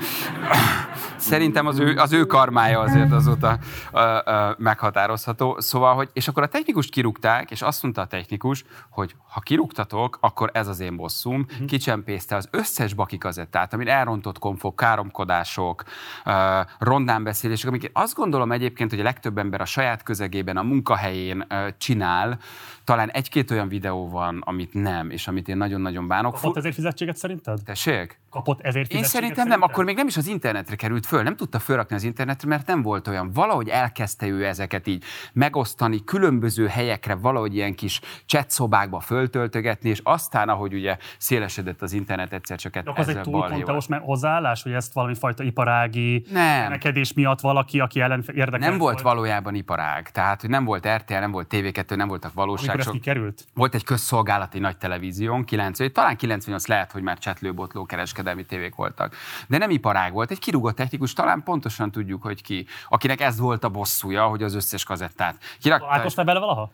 szerintem 1.16 1.66
az 1.66 1.78
ő, 1.78 1.96
az 1.96 2.12
ő 2.12 2.24
karmája 2.24 2.80
azért 2.80 3.12
azóta 3.12 3.58
uh, 3.92 4.00
uh, 4.02 4.58
meghatározható. 4.58 5.60
Szóval, 5.60 5.94
hogy, 5.94 6.10
és 6.12 6.28
akkor 6.28 6.42
a 6.42 6.46
technikust 6.46 6.90
kirúgták, 6.90 7.50
és 7.50 7.62
azt 7.62 7.82
mondta 7.82 8.00
a 8.00 8.06
technikus, 8.06 8.64
hogy 8.90 9.14
ha 9.28 9.40
kirúgtatok, 9.40 10.18
akkor 10.20 10.50
ez 10.52 10.68
az 10.68 10.80
én 10.80 10.96
bosszum, 10.96 11.46
uh-huh. 11.50 11.66
kicsempészte 11.66 12.36
az 12.36 12.48
összes 12.50 12.94
baki 12.94 13.18
kazettát, 13.18 13.72
amin 13.72 13.88
elrontott 13.88 14.38
konfok, 14.38 14.76
káromkodások, 14.76 15.82
uh, 16.24 16.34
rondán 16.78 17.22
beszélések, 17.22 17.68
amik 17.68 17.90
azt 17.92 18.14
gondolom 18.14 18.52
egyébként, 18.52 18.90
hogy 18.90 19.00
a 19.00 19.04
legtöbb 19.04 19.38
ember 19.38 19.60
a 19.60 19.64
saját 19.64 20.02
közegében, 20.02 20.56
a 20.56 20.62
munkahelyén 20.62 21.46
uh, 21.50 21.68
csinál, 21.78 22.38
talán 22.84 23.10
egy-két 23.10 23.50
olyan 23.50 23.68
videó 23.68 24.08
van, 24.08 24.42
amit 24.44 24.74
nem, 24.74 25.10
és 25.10 25.28
amit 25.28 25.48
én 25.48 25.56
nagyon-nagyon 25.56 26.08
bánok. 26.08 26.34
Kapott 26.34 26.56
ezért 26.56 26.74
fizetséget 26.74 27.16
szerinted? 27.16 27.58
Tessék? 27.64 28.20
Kapott 28.30 28.60
ezért 28.60 28.76
Én 28.76 28.82
fizetséget 28.82 29.10
szerintem 29.10 29.34
szerinted? 29.34 29.60
nem, 29.60 29.70
akkor 29.70 29.84
még 29.84 29.96
nem 29.96 30.06
is 30.06 30.16
az 30.16 30.26
internetre 30.26 30.76
került 30.76 31.06
föl, 31.06 31.22
nem 31.22 31.36
tudta 31.36 31.58
fölrakni 31.58 31.94
az 31.94 32.02
internetre, 32.02 32.48
mert 32.48 32.66
nem 32.66 32.82
volt 32.82 33.08
olyan. 33.08 33.30
Valahogy 33.32 33.68
elkezdte 33.68 34.26
ő 34.26 34.46
ezeket 34.46 34.86
így 34.86 35.04
megosztani, 35.32 36.04
különböző 36.04 36.66
helyekre, 36.66 37.14
valahogy 37.14 37.54
ilyen 37.54 37.74
kis 37.74 38.00
chatszobákba 38.26 39.00
föltöltögetni, 39.00 39.88
és 39.88 40.00
aztán, 40.02 40.48
ahogy 40.48 40.74
ugye 40.74 40.96
szélesedett 41.18 41.82
az 41.82 41.92
internet, 41.92 42.32
egyszer 42.32 42.58
csak 42.58 42.76
akkor 42.76 42.92
az 42.98 43.04
egy 43.04 43.10
ezzel 43.10 43.22
túl 43.22 43.32
balhéval. 43.32 43.56
konteós 43.58 43.86
me- 43.86 44.02
hozzáállás, 44.02 44.62
hogy 44.62 44.72
ezt 44.72 44.92
valami 44.92 45.14
fajta 45.14 45.42
iparági 45.42 46.24
Nem. 46.30 46.64
emelkedés 46.64 47.12
miatt 47.12 47.40
valaki, 47.40 47.80
aki 47.80 48.00
ellen 48.00 48.24
érdekelt 48.26 48.70
Nem 48.70 48.78
volt 48.78 49.00
valójában 49.00 49.54
iparág, 49.54 50.10
tehát 50.10 50.40
hogy 50.40 50.50
nem 50.50 50.64
volt 50.64 50.88
RTL, 50.88 51.12
nem 51.14 51.30
volt 51.30 51.46
TV2, 51.50 51.96
nem 51.96 52.08
voltak 52.08 52.32
Amikor 52.72 52.94
ez 52.94 53.00
kikerült? 53.00 53.44
Volt 53.54 53.74
egy 53.74 53.84
közszolgálati 53.84 54.58
nagy 54.58 54.76
televízión, 54.76 55.44
90, 55.44 55.92
talán 55.92 56.16
98 56.16 56.66
lehet, 56.66 56.92
hogy 56.92 57.02
már 57.02 57.18
csetlőbotló 57.18 57.84
kereskedelmi 57.84 58.44
tévék 58.44 58.74
voltak. 58.74 59.16
De 59.48 59.58
nem 59.58 59.70
iparág 59.70 60.12
volt, 60.12 60.30
egy 60.30 60.38
kirúgott 60.38 60.76
technikus, 60.76 61.12
talán 61.12 61.42
pontosan 61.42 61.90
tudjuk, 61.90 62.22
hogy 62.22 62.42
ki, 62.42 62.66
akinek 62.88 63.20
ez 63.20 63.38
volt 63.38 63.64
a 63.64 63.68
bosszúja, 63.68 64.26
hogy 64.26 64.42
az 64.42 64.54
összes 64.54 64.84
kazettát 64.84 65.36
kirakta. 65.60 65.86
Találkoztál 65.86 66.24
vele 66.24 66.38
valaha? 66.38 66.72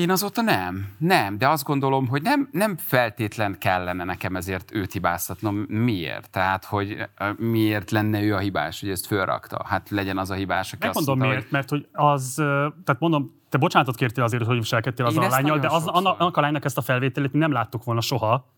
Én 0.00 0.10
azóta 0.10 0.42
nem, 0.42 0.94
nem, 0.98 1.38
de 1.38 1.48
azt 1.48 1.64
gondolom, 1.64 2.08
hogy 2.08 2.22
nem, 2.22 2.48
nem 2.52 2.76
feltétlen 2.76 3.58
kellene 3.58 4.04
nekem 4.04 4.36
ezért 4.36 4.74
őt 4.74 4.92
hibáztatnom. 4.92 5.56
Miért? 5.56 6.30
Tehát, 6.30 6.64
hogy 6.64 7.08
miért 7.36 7.90
lenne 7.90 8.22
ő 8.22 8.34
a 8.34 8.38
hibás, 8.38 8.80
hogy 8.80 8.90
ezt 8.90 9.06
fölrakta? 9.06 9.64
Hát 9.66 9.90
legyen 9.90 10.18
az 10.18 10.30
a 10.30 10.34
hibás, 10.34 10.72
aki 10.72 10.86
azt 10.86 10.94
Megmondom 10.94 11.18
mondta, 11.18 11.36
miért, 11.36 11.50
mert 11.50 11.68
hogy 11.68 11.88
az, 11.92 12.34
tehát 12.84 12.96
mondom, 12.98 13.40
te 13.48 13.58
bocsánatot 13.58 13.96
kértél 13.96 14.24
azért, 14.24 14.44
hogy 14.44 14.56
viselkedtél 14.56 15.06
az 15.06 15.14
Én 15.14 15.20
a 15.20 15.28
lányjal, 15.28 15.58
de 15.58 15.68
az, 15.68 15.86
annak 15.86 16.36
a 16.36 16.40
lánynak 16.40 16.64
ezt 16.64 16.78
a 16.78 16.82
felvételét 16.82 17.32
mi 17.32 17.38
nem 17.38 17.52
láttuk 17.52 17.84
volna 17.84 18.00
soha, 18.00 18.52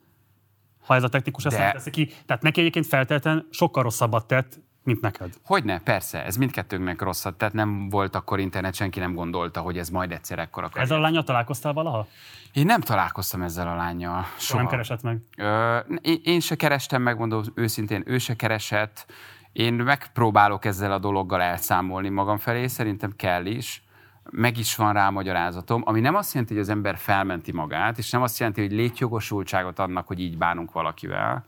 ha 0.87 0.95
ez 0.95 1.03
a 1.03 1.09
technikus 1.09 1.45
ezt 1.45 1.57
De- 1.57 1.63
nem 1.63 1.73
teszi 1.73 1.91
ki. 1.91 2.11
Tehát 2.27 2.43
neki 2.43 2.61
egyébként 2.61 2.87
feltétlenül 2.87 3.47
sokkal 3.51 3.83
rosszabbat 3.83 4.27
tett, 4.27 4.61
mint 4.85 5.01
neked. 5.01 5.33
Hogyne, 5.45 5.81
persze, 5.81 6.25
ez 6.25 6.37
mindkettőnknek 6.37 7.03
rosszat, 7.03 7.35
tehát 7.35 7.55
nem 7.55 7.89
volt 7.89 8.15
akkor 8.15 8.39
internet, 8.39 8.75
senki 8.75 9.01
nem 9.01 9.15
gondolta, 9.15 9.61
hogy 9.61 9.79
ez 9.79 9.89
majd 9.89 10.13
egyszer 10.13 10.39
ekkora 10.39 10.67
karrier. 10.67 10.85
Ezzel 10.85 10.99
a 10.99 11.01
lányjal 11.01 11.23
találkoztál 11.23 11.73
valaha? 11.73 12.07
Én 12.53 12.67
nem 12.67 12.81
találkoztam 12.81 13.43
ezzel 13.43 13.69
a 13.69 13.75
lányjal. 13.75 14.27
Soha 14.39 14.61
nem 14.61 14.71
keresett 14.71 15.03
meg. 15.03 15.19
Ö, 15.37 15.79
én, 16.03 16.21
én 16.23 16.41
se 16.41 16.57
kerestem, 16.57 17.03
megmondom 17.03 17.43
őszintén, 17.55 18.03
ő 18.07 18.19
se 18.19 18.37
keresett. 18.37 19.07
Én 19.53 19.75
megpróbálok 19.75 20.65
ezzel 20.65 20.93
a 20.93 20.99
dologgal 20.99 21.41
elszámolni 21.41 22.09
magam 22.09 22.39
felé, 22.39 22.67
szerintem 22.67 23.13
kell 23.17 23.47
is. 23.47 23.83
Meg 24.31 24.59
is 24.59 24.77
van 24.77 24.93
rá 24.93 25.11
magyarázatom, 25.11 25.83
ami 25.85 26.01
nem 26.01 26.15
azt 26.15 26.33
jelenti, 26.33 26.55
hogy 26.55 26.63
az 26.63 26.69
ember 26.69 26.97
felmenti 26.97 27.53
magát, 27.53 27.99
és 27.99 28.11
nem 28.11 28.23
azt 28.23 28.39
jelenti, 28.39 28.61
hogy 28.61 28.73
létjogosultságot 28.73 29.79
adnak, 29.79 30.07
hogy 30.07 30.21
így 30.21 30.39
bánunk 30.39 30.73
valakivel. 30.73 31.45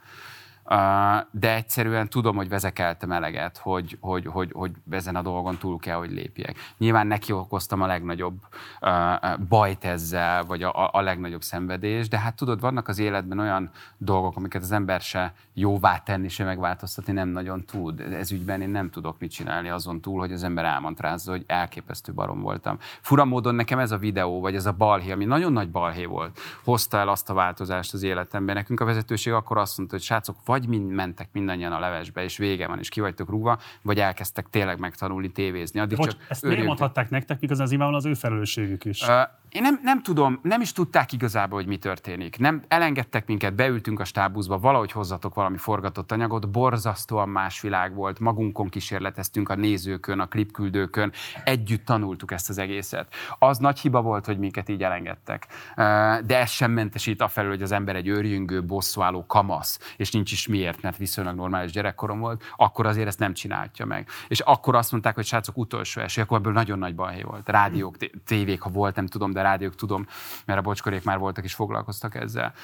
De 1.30 1.54
egyszerűen 1.54 2.08
tudom, 2.08 2.36
hogy 2.36 2.48
vezekeltem 2.48 3.12
eleget, 3.12 3.58
hogy, 3.58 3.98
hogy, 4.00 4.26
hogy, 4.26 4.50
hogy 4.52 4.70
ezen 4.90 5.16
a 5.16 5.22
dolgon 5.22 5.56
túl 5.56 5.78
kell, 5.78 5.96
hogy 5.96 6.10
lépjek. 6.10 6.56
Nyilván 6.78 7.06
neki 7.06 7.32
okoztam 7.32 7.82
a 7.82 7.86
legnagyobb 7.86 8.40
bajt 9.48 9.84
ezzel, 9.84 10.44
vagy 10.44 10.62
a, 10.62 10.90
a 10.92 11.00
legnagyobb 11.00 11.42
szenvedést, 11.42 12.10
de 12.10 12.18
hát 12.18 12.34
tudod, 12.34 12.60
vannak 12.60 12.88
az 12.88 12.98
életben 12.98 13.38
olyan 13.38 13.70
dolgok, 13.98 14.36
amiket 14.36 14.62
az 14.62 14.72
ember 14.72 15.00
se 15.00 15.34
jóvá 15.54 15.98
tenni, 15.98 16.28
se 16.28 16.44
megváltoztatni 16.44 17.12
nem 17.12 17.28
nagyon 17.28 17.64
tud. 17.64 18.00
Ez 18.00 18.30
ügyben 18.30 18.60
én 18.60 18.68
nem 18.68 18.90
tudok 18.90 19.18
mit 19.18 19.30
csinálni 19.30 19.68
azon 19.68 20.00
túl, 20.00 20.18
hogy 20.18 20.32
az 20.32 20.42
ember 20.42 20.64
elmantrázza, 20.64 21.30
hogy 21.30 21.44
elképesztő 21.46 22.12
barom 22.12 22.40
voltam. 22.40 22.76
Fura 23.00 23.24
módon 23.24 23.54
nekem 23.54 23.78
ez 23.78 23.90
a 23.90 23.98
videó, 23.98 24.40
vagy 24.40 24.54
ez 24.54 24.66
a 24.66 24.72
balhé, 24.72 25.10
ami 25.10 25.24
nagyon 25.24 25.52
nagy 25.52 25.70
balhé 25.70 26.04
volt, 26.04 26.38
hozta 26.64 26.98
el 26.98 27.08
azt 27.08 27.30
a 27.30 27.34
változást 27.34 27.94
az 27.94 28.02
életemben. 28.02 28.54
Nekünk 28.54 28.80
a 28.80 28.84
vezetőség 28.84 29.32
akkor 29.32 29.58
azt 29.58 29.76
mondta, 29.76 29.96
hogy 29.96 30.04
srácok, 30.04 30.36
vagy 30.54 30.68
mind 30.68 30.90
mentek 30.90 31.28
mindannyian 31.32 31.72
a 31.72 31.78
levesbe, 31.78 32.22
és 32.22 32.36
vége 32.36 32.66
van, 32.66 32.78
és 32.78 32.88
ki 32.88 33.00
vagytok 33.00 33.28
rúgva, 33.28 33.58
vagy 33.82 33.98
elkezdtek 33.98 34.46
tényleg 34.50 34.78
megtanulni 34.78 35.32
tévézni. 35.32 35.80
Addig 35.80 35.96
Bocs, 35.96 36.10
csak 36.10 36.20
ezt 36.20 36.28
miért 36.28 36.44
örültünk. 36.44 36.66
mondhatták 36.66 37.10
nektek, 37.10 37.40
miközben 37.40 37.64
az 37.66 37.70
nyilvánvalóan 37.72 38.06
az 38.06 38.16
ő 38.16 38.20
felelősségük 38.20 38.84
is. 38.84 39.02
Ö, 39.08 39.22
Én 39.54 39.62
nem, 39.62 39.80
nem 39.82 40.02
tudom, 40.02 40.38
nem 40.42 40.60
is 40.60 40.72
tudták 40.72 41.12
igazából, 41.12 41.58
hogy 41.58 41.66
mi 41.66 41.76
történik. 41.76 42.38
Nem 42.38 42.62
elengedtek 42.68 43.26
minket, 43.26 43.54
beültünk 43.54 44.00
a 44.00 44.04
stábuszba, 44.04 44.58
valahogy 44.58 44.92
hozzatok 44.92 45.34
valami 45.34 45.56
forgatott 45.56 46.12
anyagot, 46.12 46.50
borzasztóan 46.50 47.28
más 47.28 47.60
világ 47.60 47.94
volt, 47.94 48.18
magunkon 48.18 48.68
kísérleteztünk 48.68 49.48
a 49.48 49.54
nézőkön, 49.54 50.20
a 50.20 50.26
klipküldőkön, 50.26 51.12
együtt 51.44 51.84
tanultuk 51.84 52.32
ezt 52.32 52.48
az 52.48 52.58
egészet. 52.58 53.14
Az 53.38 53.58
nagy 53.58 53.78
hiba 53.78 54.02
volt, 54.02 54.26
hogy 54.26 54.38
minket 54.38 54.68
így 54.68 54.82
elengedtek. 54.82 55.46
De 56.26 56.38
ez 56.38 56.50
sem 56.50 56.70
mentesít 56.70 57.22
afelől, 57.22 57.50
hogy 57.50 57.62
az 57.62 57.72
ember 57.72 57.96
egy 57.96 58.08
őrjöngő, 58.08 58.64
bosszúálló 58.64 59.26
kamasz, 59.26 59.94
és 59.96 60.10
nincs 60.10 60.32
is 60.32 60.46
miért, 60.46 60.82
mert 60.82 60.96
viszonylag 60.96 61.34
normális 61.34 61.72
gyerekkorom 61.72 62.18
volt, 62.18 62.42
akkor 62.56 62.86
azért 62.86 63.06
ezt 63.06 63.18
nem 63.18 63.32
csinálja 63.32 63.84
meg. 63.84 64.08
És 64.28 64.40
akkor 64.40 64.74
azt 64.74 64.90
mondták, 64.90 65.14
hogy 65.14 65.24
srácok, 65.24 65.56
utolsó 65.56 66.00
esély, 66.00 66.24
akkor 66.24 66.38
ebből 66.38 66.52
nagyon 66.52 66.78
nagy 66.78 66.94
balhé 66.94 67.22
volt. 67.22 67.48
Rádiók, 67.48 67.96
té- 67.96 68.22
tévék, 68.26 68.60
ha 68.60 68.70
volt, 68.70 68.96
nem 68.96 69.06
tudom, 69.06 69.32
de 69.32 69.42
rádiók 69.44 69.74
tudom, 69.74 70.06
mert 70.44 70.58
a 70.58 70.62
bocskorék 70.62 71.04
már 71.04 71.18
voltak 71.18 71.44
és 71.44 71.54
foglalkoztak 71.54 72.14
ezzel. 72.14 72.54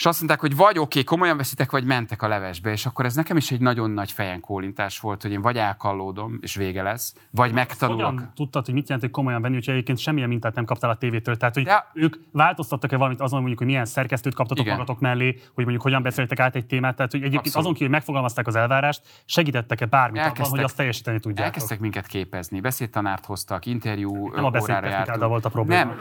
És 0.00 0.06
azt 0.06 0.18
mondták, 0.18 0.40
hogy 0.40 0.56
vagy 0.56 0.78
oké, 0.78 0.80
okay, 0.80 1.04
komolyan 1.04 1.36
veszitek, 1.36 1.70
vagy 1.70 1.84
mentek 1.84 2.22
a 2.22 2.28
levesbe, 2.28 2.70
és 2.70 2.86
akkor 2.86 3.04
ez 3.04 3.14
nekem 3.14 3.36
is 3.36 3.50
egy 3.50 3.60
nagyon 3.60 3.90
nagy 3.90 4.12
fejen 4.12 4.40
kólintás 4.40 4.98
volt, 5.00 5.22
hogy 5.22 5.30
én 5.30 5.42
vagy 5.42 5.56
elkallódom, 5.56 6.38
és 6.40 6.54
vége 6.54 6.82
lesz, 6.82 7.14
vagy 7.30 7.52
megtanulok. 7.52 8.10
Hogyan 8.10 8.32
tudtad, 8.34 8.64
hogy 8.64 8.74
mit 8.74 8.84
jelent, 8.84 9.02
hogy 9.02 9.10
komolyan 9.10 9.42
venni, 9.42 9.54
hogyha 9.54 9.72
egyébként 9.72 9.98
semmilyen 9.98 10.28
mintát 10.28 10.54
nem 10.54 10.64
kaptál 10.64 10.90
a 10.90 10.96
tévétől? 10.96 11.36
Tehát, 11.36 11.54
hogy 11.54 11.64
De- 11.64 11.86
ők 11.94 12.16
változtattak-e 12.32 12.96
valamit 12.96 13.20
azon, 13.20 13.38
mondjuk, 13.38 13.58
hogy 13.58 13.66
milyen 13.66 13.84
szerkesztőt 13.84 14.34
kaptatok 14.34 14.64
Igen. 14.64 14.76
magatok 14.76 15.00
mellé, 15.00 15.28
hogy 15.54 15.64
mondjuk 15.64 15.82
hogyan 15.82 16.02
beszéltek 16.02 16.38
át 16.38 16.56
egy 16.56 16.66
témát? 16.66 16.96
Tehát, 16.96 17.10
hogy 17.10 17.20
egyébként 17.20 17.46
Abszolút. 17.46 17.66
azon 17.66 17.72
kívül, 17.72 17.88
hogy 17.88 17.96
megfogalmazták 17.96 18.46
az 18.46 18.56
elvárást, 18.56 19.02
segítettek-e 19.24 19.86
bármit 19.86 20.16
abban, 20.16 20.28
Elkezdtek- 20.28 20.56
hogy 20.56 20.64
azt 20.64 20.76
teljesíteni 20.76 21.20
tudjátok? 21.20 21.44
Elkezdtek 21.44 21.80
minket 21.80 22.06
képezni, 22.06 22.60
beszédtanárt 22.60 23.26
hoztak, 23.26 23.66
interjú 23.66 24.34
Nem 24.34 24.44
a 24.44 24.50
beszédtechnikáddal 24.50 25.28
volt 25.28 25.44
a 25.44 25.48
probléma. 25.48 25.84
Nem, 25.84 26.00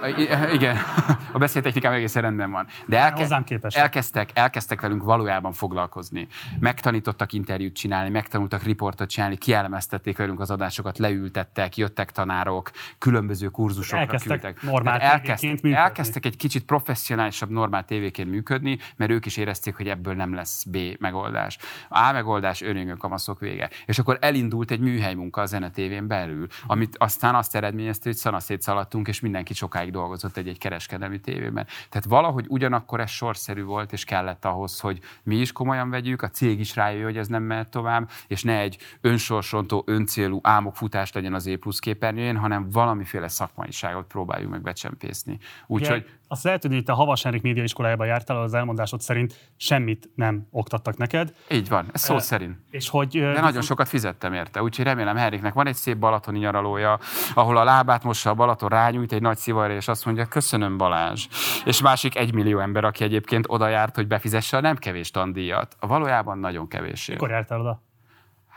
igen, 0.53 0.77
a 1.33 1.37
beszédtechnikám 1.37 1.93
egészen 1.93 2.21
rendben 2.21 2.51
van. 2.51 2.67
De 2.85 2.97
elke- 2.97 3.17
hozzám 3.17 3.43
képest. 3.43 3.77
Elkezdtek, 3.89 4.29
elkezdtek 4.33 4.81
velünk 4.81 5.03
valójában 5.03 5.51
foglalkozni. 5.51 6.27
Megtanítottak 6.59 7.33
interjút 7.33 7.73
csinálni, 7.73 8.09
megtanultak 8.09 8.63
riportot 8.63 9.09
csinálni, 9.09 9.37
kielemeztették 9.37 10.17
velünk 10.17 10.39
az 10.39 10.51
adásokat, 10.51 10.97
leültettek, 10.97 11.77
jöttek 11.77 12.11
tanárok, 12.11 12.71
különböző 12.97 13.47
kurzusokra 13.47 13.99
Elkezdtek 13.99 14.41
küldtek. 14.41 14.61
normál 14.61 14.99
elkezdtek, 14.99 15.49
működni. 15.49 15.73
elkezdtek 15.73 16.25
egy 16.25 16.35
kicsit 16.35 16.65
professzionálisabb, 16.65 17.49
normál 17.49 17.85
tévéként 17.85 18.29
működni, 18.29 18.77
mert 18.95 19.11
ők 19.11 19.25
is 19.25 19.37
érezték, 19.37 19.75
hogy 19.75 19.87
ebből 19.87 20.13
nem 20.13 20.33
lesz 20.33 20.63
B 20.63 20.77
megoldás. 20.99 21.57
A 21.89 22.11
megoldás 22.11 22.61
önöngő 22.61 22.93
kamaszok 22.93 23.39
vége. 23.39 23.69
És 23.85 23.99
akkor 23.99 24.17
elindult 24.21 24.71
egy 24.71 24.79
műhely 24.79 25.13
munka 25.13 25.41
a 25.41 25.45
Zene 25.45 25.69
tévén 25.69 26.07
belül, 26.07 26.47
amit 26.67 26.97
aztán 26.97 27.35
azt 27.35 27.55
eredményezte, 27.55 28.09
hogy 28.09 28.17
szanaszét 28.17 28.61
szaladtunk, 28.61 29.07
és 29.07 29.19
mindenki 29.19 29.53
sokáig 29.53 29.91
dolgozott 29.91 30.19
dolgozott 30.19 30.37
egy-egy 30.37 30.57
kereskedelmi 30.57 31.19
tévében. 31.19 31.67
Tehát 31.89 32.07
valahogy 32.07 32.45
ugyanakkor 32.47 32.99
ez 32.99 33.09
sorszerű 33.09 33.63
volt, 33.69 33.93
és 33.93 34.03
kellett 34.03 34.45
ahhoz, 34.45 34.79
hogy 34.79 34.99
mi 35.23 35.35
is 35.35 35.51
komolyan 35.51 35.89
vegyük, 35.89 36.21
a 36.21 36.29
cég 36.29 36.59
is 36.59 36.75
rájöjjön, 36.75 37.05
hogy 37.05 37.17
ez 37.17 37.27
nem 37.27 37.43
mehet 37.43 37.69
tovább, 37.69 38.09
és 38.27 38.43
ne 38.43 38.59
egy 38.59 38.77
önsorsontó, 39.01 39.83
öncélú 39.85 40.39
álmokfutás 40.43 41.11
legyen 41.11 41.33
az 41.33 41.47
E 41.47 41.57
plusz 41.57 41.79
képernyőjén, 41.79 42.37
hanem 42.37 42.69
valamiféle 42.69 43.27
szakmaiságot 43.27 44.07
próbáljuk 44.07 44.51
meg 44.51 44.61
becsempészni. 44.61 45.39
Úgyhogy 45.67 46.05
azt 46.31 46.43
lehet 46.43 46.63
hogy 46.63 46.83
te 46.83 46.91
Havas 46.91 47.23
Henrik 47.23 47.41
média 47.41 47.63
iskolájába 47.63 48.05
jártál, 48.05 48.41
az 48.41 48.53
elmondásod 48.53 49.01
szerint 49.01 49.51
semmit 49.57 50.09
nem 50.15 50.47
oktattak 50.51 50.97
neked. 50.97 51.33
Így 51.49 51.69
van, 51.69 51.89
ez 51.91 52.01
szó 52.01 52.15
E, 52.15 52.19
szerint. 52.19 52.57
És 52.69 52.89
hogy, 52.89 53.19
De 53.19 53.41
nagyon 53.41 53.61
sokat 53.61 53.87
fizettem 53.87 54.33
érte, 54.33 54.61
úgyhogy 54.61 54.85
remélem 54.85 55.15
Henriknek 55.15 55.53
van 55.53 55.67
egy 55.67 55.75
szép 55.75 55.97
balatoni 55.97 56.39
nyaralója, 56.39 56.99
ahol 57.33 57.57
a 57.57 57.63
lábát 57.63 58.03
mossa 58.03 58.29
a 58.29 58.33
Balaton 58.33 58.69
rányújt 58.69 59.11
egy 59.11 59.21
nagy 59.21 59.37
szivarra, 59.37 59.73
és 59.73 59.87
azt 59.87 60.05
mondja, 60.05 60.25
köszönöm 60.25 60.77
Balázs. 60.77 61.27
És 61.65 61.81
másik 61.81 62.17
egy 62.17 62.33
millió 62.33 62.59
ember, 62.59 62.83
aki 62.83 63.03
egyébként 63.03 63.45
oda 63.47 63.67
járt, 63.67 63.95
hogy 63.95 64.07
befizesse 64.07 64.57
a 64.57 64.61
nem 64.61 64.75
kevés 64.75 65.11
tandíjat. 65.11 65.75
Valójában 65.79 66.37
nagyon 66.37 66.67
kevés. 66.67 67.07
Mikor 67.07 67.29
jártál 67.29 67.59
oda? 67.59 67.81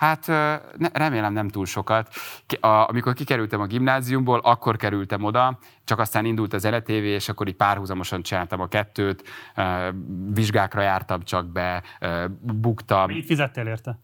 Hát 0.02 0.26
remélem 0.92 1.32
nem 1.32 1.48
túl 1.48 1.66
sokat. 1.66 2.08
Amikor 2.60 3.12
kikerültem 3.12 3.60
a 3.60 3.66
gimnáziumból, 3.66 4.38
akkor 4.38 4.76
kerültem 4.76 5.22
oda, 5.24 5.58
csak 5.84 5.98
aztán 5.98 6.24
indult 6.24 6.52
az 6.52 6.68
LTV, 6.68 6.90
és 6.90 7.28
akkor 7.28 7.48
így 7.48 7.54
párhuzamosan 7.54 8.22
csináltam 8.22 8.60
a 8.60 8.66
kettőt, 8.66 9.28
vizsgákra 10.34 10.82
jártam 10.82 11.22
csak 11.22 11.46
be, 11.46 11.82
buktam. 12.40 13.06
Mit 13.06 13.26
fizettél 13.26 13.66
érte? 13.66 13.98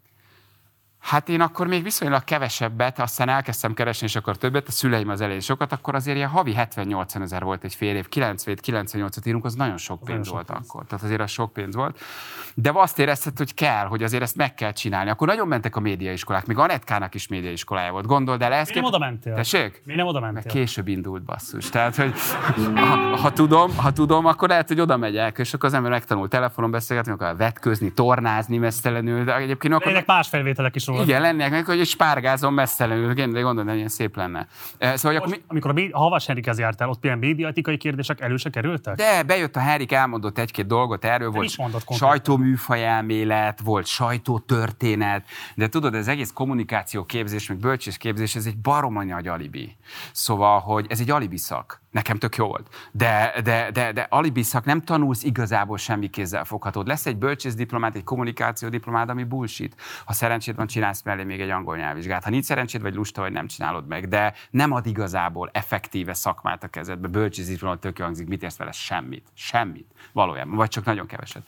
Hát 1.08 1.28
én 1.28 1.40
akkor 1.40 1.66
még 1.66 1.82
viszonylag 1.82 2.24
kevesebbet, 2.24 2.98
aztán 2.98 3.28
elkezdtem 3.28 3.74
keresni, 3.74 4.06
és 4.06 4.16
akkor 4.16 4.36
többet, 4.36 4.68
a 4.68 4.70
szüleim 4.70 5.08
az 5.08 5.20
elején 5.20 5.40
sokat, 5.40 5.72
akkor 5.72 5.94
azért 5.94 6.16
ilyen 6.16 6.28
havi 6.28 6.54
70-80 6.56 7.22
ezer 7.22 7.42
volt 7.42 7.64
egy 7.64 7.74
fél 7.74 7.96
év, 7.96 8.06
97-98-at 8.14 9.26
írunk, 9.26 9.44
az 9.44 9.54
nagyon 9.54 9.76
sok 9.76 10.04
pénz 10.04 10.26
sok 10.26 10.34
volt 10.34 10.46
pénz. 10.46 10.66
akkor. 10.68 10.84
Tehát 10.84 11.04
azért 11.04 11.20
az 11.20 11.30
sok 11.30 11.52
pénz 11.52 11.74
volt. 11.74 12.00
De 12.54 12.70
azt 12.74 12.98
érezted, 12.98 13.38
hogy 13.38 13.54
kell, 13.54 13.86
hogy 13.86 14.02
azért 14.02 14.22
ezt 14.22 14.36
meg 14.36 14.54
kell 14.54 14.72
csinálni. 14.72 15.10
Akkor 15.10 15.26
nagyon 15.26 15.48
mentek 15.48 15.76
a 15.76 15.80
médiaiskolák, 15.80 16.46
még 16.46 16.58
Anetkának 16.58 17.14
is 17.14 17.28
médiaiskolája 17.28 17.92
volt. 17.92 18.06
Gondold 18.06 18.42
el, 18.42 18.52
ezt 18.52 18.68
Miért 18.74 18.74
nem 18.74 18.94
oda 18.94 18.98
mentél? 18.98 19.34
Tessék? 19.34 19.82
Miért 19.84 20.00
nem 20.00 20.08
oda 20.08 20.20
Mert 20.20 20.32
mentél? 20.32 20.52
később 20.52 20.88
indult 20.88 21.22
basszus. 21.22 21.68
Tehát, 21.68 21.96
hogy 21.96 22.12
ha, 22.74 23.16
ha, 23.16 23.32
tudom, 23.32 23.76
ha 23.76 23.92
tudom, 23.92 24.26
akkor 24.26 24.48
lehet, 24.48 24.68
hogy 24.68 24.80
oda 24.80 24.96
megyek, 24.96 25.38
és 25.38 25.54
akkor 25.54 25.68
az 25.68 25.74
ember 25.74 25.90
megtanul 25.90 26.28
telefonon 26.28 26.70
beszélgetni, 26.70 27.12
akkor 27.12 27.36
vetközni, 27.36 27.92
tornázni 27.92 28.58
mesztelenül, 28.58 29.24
de 29.24 29.36
egyébként 29.36 29.74
akkor 29.74 29.90
Ennek 29.90 30.06
más 30.06 30.28
felvételek 30.28 30.74
is 30.74 30.86
róla. 30.86 30.97
Igen, 31.02 31.20
lennék 31.20 31.50
meg, 31.50 31.64
hogy 31.64 31.80
egy 31.80 31.86
spárgázom 31.86 32.54
messzelenül, 32.54 33.14
de 33.14 33.40
gondolom, 33.40 33.66
hogy 33.66 33.76
ilyen 33.76 33.88
szép 33.88 34.16
lenne. 34.16 34.46
Szóval, 34.78 35.16
akkor 35.16 35.28
mi... 35.28 35.34
Most, 35.34 35.42
amikor 35.46 35.88
a, 35.90 35.98
Havas 35.98 36.26
Henrikhez 36.26 36.58
jártál, 36.58 36.88
ott 36.88 36.98
például 37.00 37.22
médiatikai 37.22 37.76
kérdések 37.76 38.20
elő 38.20 38.36
se 38.36 38.50
kerültek? 38.50 38.94
De 38.94 39.22
bejött 39.22 39.56
a 39.56 39.60
Henrik, 39.60 39.92
elmondott 39.92 40.38
egy-két 40.38 40.66
dolgot, 40.66 41.04
erről 41.04 41.30
volt 41.30 41.44
is 41.44 41.56
mondott 41.56 41.84
konkrétan? 41.84 42.16
sajtóműfaj 42.16 42.86
elmélet, 42.86 43.60
volt 43.60 43.86
sajtótörténet, 43.86 45.26
de 45.54 45.68
tudod, 45.68 45.94
ez 45.94 46.08
egész 46.08 46.30
kommunikáció 46.32 47.04
képzés, 47.04 47.48
meg 47.48 47.58
bölcsés 47.58 47.96
képzés, 47.96 48.34
ez 48.34 48.46
egy 48.46 48.58
baromi 48.58 49.04
nagy 49.04 49.28
alibi. 49.28 49.76
Szóval, 50.12 50.60
hogy 50.60 50.86
ez 50.88 51.00
egy 51.00 51.10
alibi 51.10 51.36
szak. 51.36 51.80
Nekem 51.90 52.18
tök 52.18 52.36
jó 52.36 52.46
volt. 52.46 52.88
De, 52.92 53.32
de, 53.44 53.70
de, 53.70 53.92
de 53.92 54.06
alibi 54.10 54.42
szak 54.42 54.64
nem 54.64 54.82
tanulsz 54.82 55.22
igazából 55.22 55.78
semmi 55.78 56.10
kézzel 56.10 56.44
foghatót. 56.44 56.86
Lesz 56.86 57.06
egy 57.06 57.16
bölcsész 57.16 57.54
diplomát, 57.54 57.96
egy 57.96 58.04
kommunikáció 58.04 58.68
diplomát, 58.68 59.08
ami 59.08 59.24
bullshit. 59.24 59.80
Ha 60.04 60.12
szerencséd 60.12 60.56
van, 60.56 60.66
csinálsz 60.66 61.02
mellé 61.02 61.24
még 61.24 61.40
egy 61.40 61.50
angol 61.50 61.76
nyelvvizsgát. 61.76 62.24
Ha 62.24 62.30
nincs 62.30 62.44
szerencséd, 62.44 62.82
vagy 62.82 62.94
lusta, 62.94 63.20
vagy 63.20 63.32
nem 63.32 63.46
csinálod 63.46 63.86
meg. 63.86 64.08
De 64.08 64.34
nem 64.50 64.72
ad 64.72 64.86
igazából 64.86 65.50
effektíve 65.52 66.14
szakmát 66.14 66.64
a 66.64 66.68
kezedbe. 66.68 67.08
Bölcsész 67.08 67.46
diplomát 67.46 67.78
tök 67.78 67.98
jó 67.98 68.04
hangzik, 68.04 68.28
mit 68.28 68.42
érsz 68.42 68.56
vele? 68.56 68.72
Semmit. 68.72 69.26
Semmit. 69.34 69.86
Valójában. 70.12 70.54
Vagy 70.54 70.68
csak 70.68 70.84
nagyon 70.84 71.06
keveset. 71.06 71.42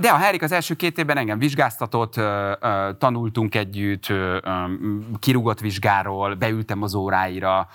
De 0.00 0.08
a 0.08 0.16
Henrik 0.16 0.42
az 0.42 0.52
első 0.52 0.74
két 0.74 0.98
évben 0.98 1.16
engem 1.16 1.38
vizsgáztatott, 1.38 2.20
tanultunk 2.98 3.54
együtt, 3.54 4.12
kirúgott 5.18 5.60
vizsgáról, 5.60 6.34
beültem 6.34 6.82
az 6.82 6.94
óráira, 6.94 7.68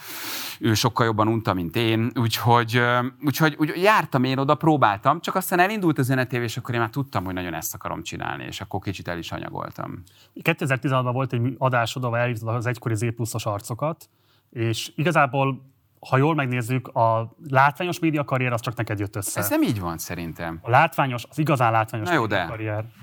ő 0.60 0.73
sokkal 0.73 1.05
jobban 1.05 1.27
unta, 1.27 1.53
mint 1.53 1.75
én, 1.75 1.87
úgyhogy, 2.15 2.76
ö, 2.76 3.00
úgyhogy 3.26 3.56
úgy, 3.60 3.73
jártam 3.76 4.23
én 4.23 4.38
oda, 4.38 4.56
próbáltam, 4.56 5.21
csak 5.21 5.36
aztán 5.36 5.60
elindult 5.60 5.97
a 5.97 6.02
zenetév, 6.02 6.41
és 6.41 6.58
akkor 6.58 6.73
én 6.73 6.80
már 6.80 6.89
tudtam, 6.89 7.26
hogy 7.26 7.34
nagyon 7.34 7.54
ezt 7.54 7.73
akarom 7.73 8.04
csinálni, 8.04 8.43
és 8.43 8.62
akkor 8.62 8.80
kicsit 8.80 9.08
el 9.08 9.17
is 9.17 9.32
anyagoltam. 9.32 10.04
2016-ban 10.43 11.10
volt 11.13 11.34
egy 11.34 11.56
adásod, 11.58 12.04
ahol 12.04 12.17
elhívtad 12.17 12.56
az 12.56 12.65
egykori 12.65 12.95
Z 12.95 13.15
pluszos 13.15 13.45
arcokat, 13.45 14.10
és 14.50 14.91
igazából, 14.95 15.62
ha 15.99 16.17
jól 16.17 16.36
megnézzük, 16.36 16.88
a 16.88 17.36
látványos 17.49 17.99
média 17.99 18.23
karrier 18.23 18.53
az 18.53 18.62
csak 18.62 18.75
neked 18.75 18.99
jött 18.99 19.15
össze. 19.15 19.39
Ez 19.39 19.49
nem 19.49 19.62
így 19.62 19.79
van 19.79 19.97
szerintem. 19.97 20.60
A 20.62 20.69
látványos, 20.69 21.25
az 21.29 21.38
igazán 21.38 21.71
látványos 21.71 22.07
Na 22.07 22.13
jó, 22.13 22.25
de. 22.25 22.45
karrier. 22.49 22.86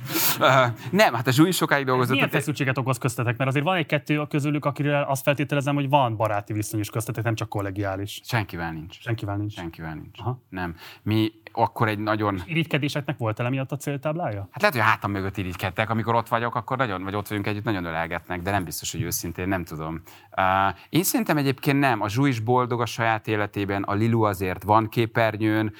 Uh, 0.40 0.66
nem, 0.90 1.14
hát 1.14 1.26
a 1.26 1.30
Zsúly 1.30 1.50
sokáig 1.50 1.85
dolgozott. 1.85 2.14
Milyen 2.14 2.28
feszültséget 2.28 2.78
okoz 2.78 2.98
köztetek? 2.98 3.37
Mert 3.37 3.50
azért 3.50 3.64
van 3.64 3.76
egy-kettő 3.76 4.20
a 4.20 4.26
közülük, 4.26 4.64
akiről 4.64 5.02
azt 5.02 5.22
feltételezem, 5.22 5.74
hogy 5.74 5.88
van 5.88 6.16
baráti 6.16 6.52
viszony 6.52 6.80
is 6.80 6.90
köztetek, 6.90 7.24
nem 7.24 7.35
csak 7.35 7.48
kollegiális. 7.48 8.20
Senkivel 8.24 8.72
nincs. 8.72 9.00
Senkivel 9.00 9.37
nincs. 9.37 9.52
Senkivel 9.52 9.94
nincs. 9.94 10.18
Aha. 10.18 10.42
Nem. 10.48 10.74
Mi 11.02 11.33
akkor 11.57 11.88
egy 11.88 11.99
nagyon 11.99 12.43
Irigykedéseknek 12.47 13.19
volt 13.19 13.40
el 13.40 13.47
emiatt 13.47 13.73
a 13.73 13.77
céltáblája? 13.77 14.49
Hát 14.51 14.61
lehet, 14.61 14.77
hogy 14.77 14.85
hátam 14.85 15.11
mögött 15.11 15.37
irigykedtek, 15.37 15.90
amikor 15.90 16.14
ott 16.14 16.29
vagyok, 16.29 16.55
akkor 16.55 16.77
nagyon, 16.77 17.05
vagy 17.05 17.14
ott 17.14 17.29
vagyunk 17.29 17.47
együtt, 17.47 17.64
nagyon 17.64 17.85
ölelgetnek, 17.85 18.43
de 18.43 18.51
nem 18.51 18.64
biztos, 18.64 18.93
hogy 18.93 19.03
őszintén, 19.03 19.49
nem 19.49 19.64
tudom. 19.64 20.03
Uh, 20.37 20.77
én 20.88 21.03
szerintem 21.03 21.37
egyébként 21.37 21.79
nem. 21.79 22.01
A 22.01 22.09
Zsú 22.09 22.25
is 22.25 22.40
boldog 22.40 22.81
a 22.81 22.87
saját 22.87 23.29
életében, 23.29 23.83
a 23.83 23.93
Lilu 23.93 24.23
azért 24.23 24.62
van 24.62 24.88
képernyőn, 24.88 25.73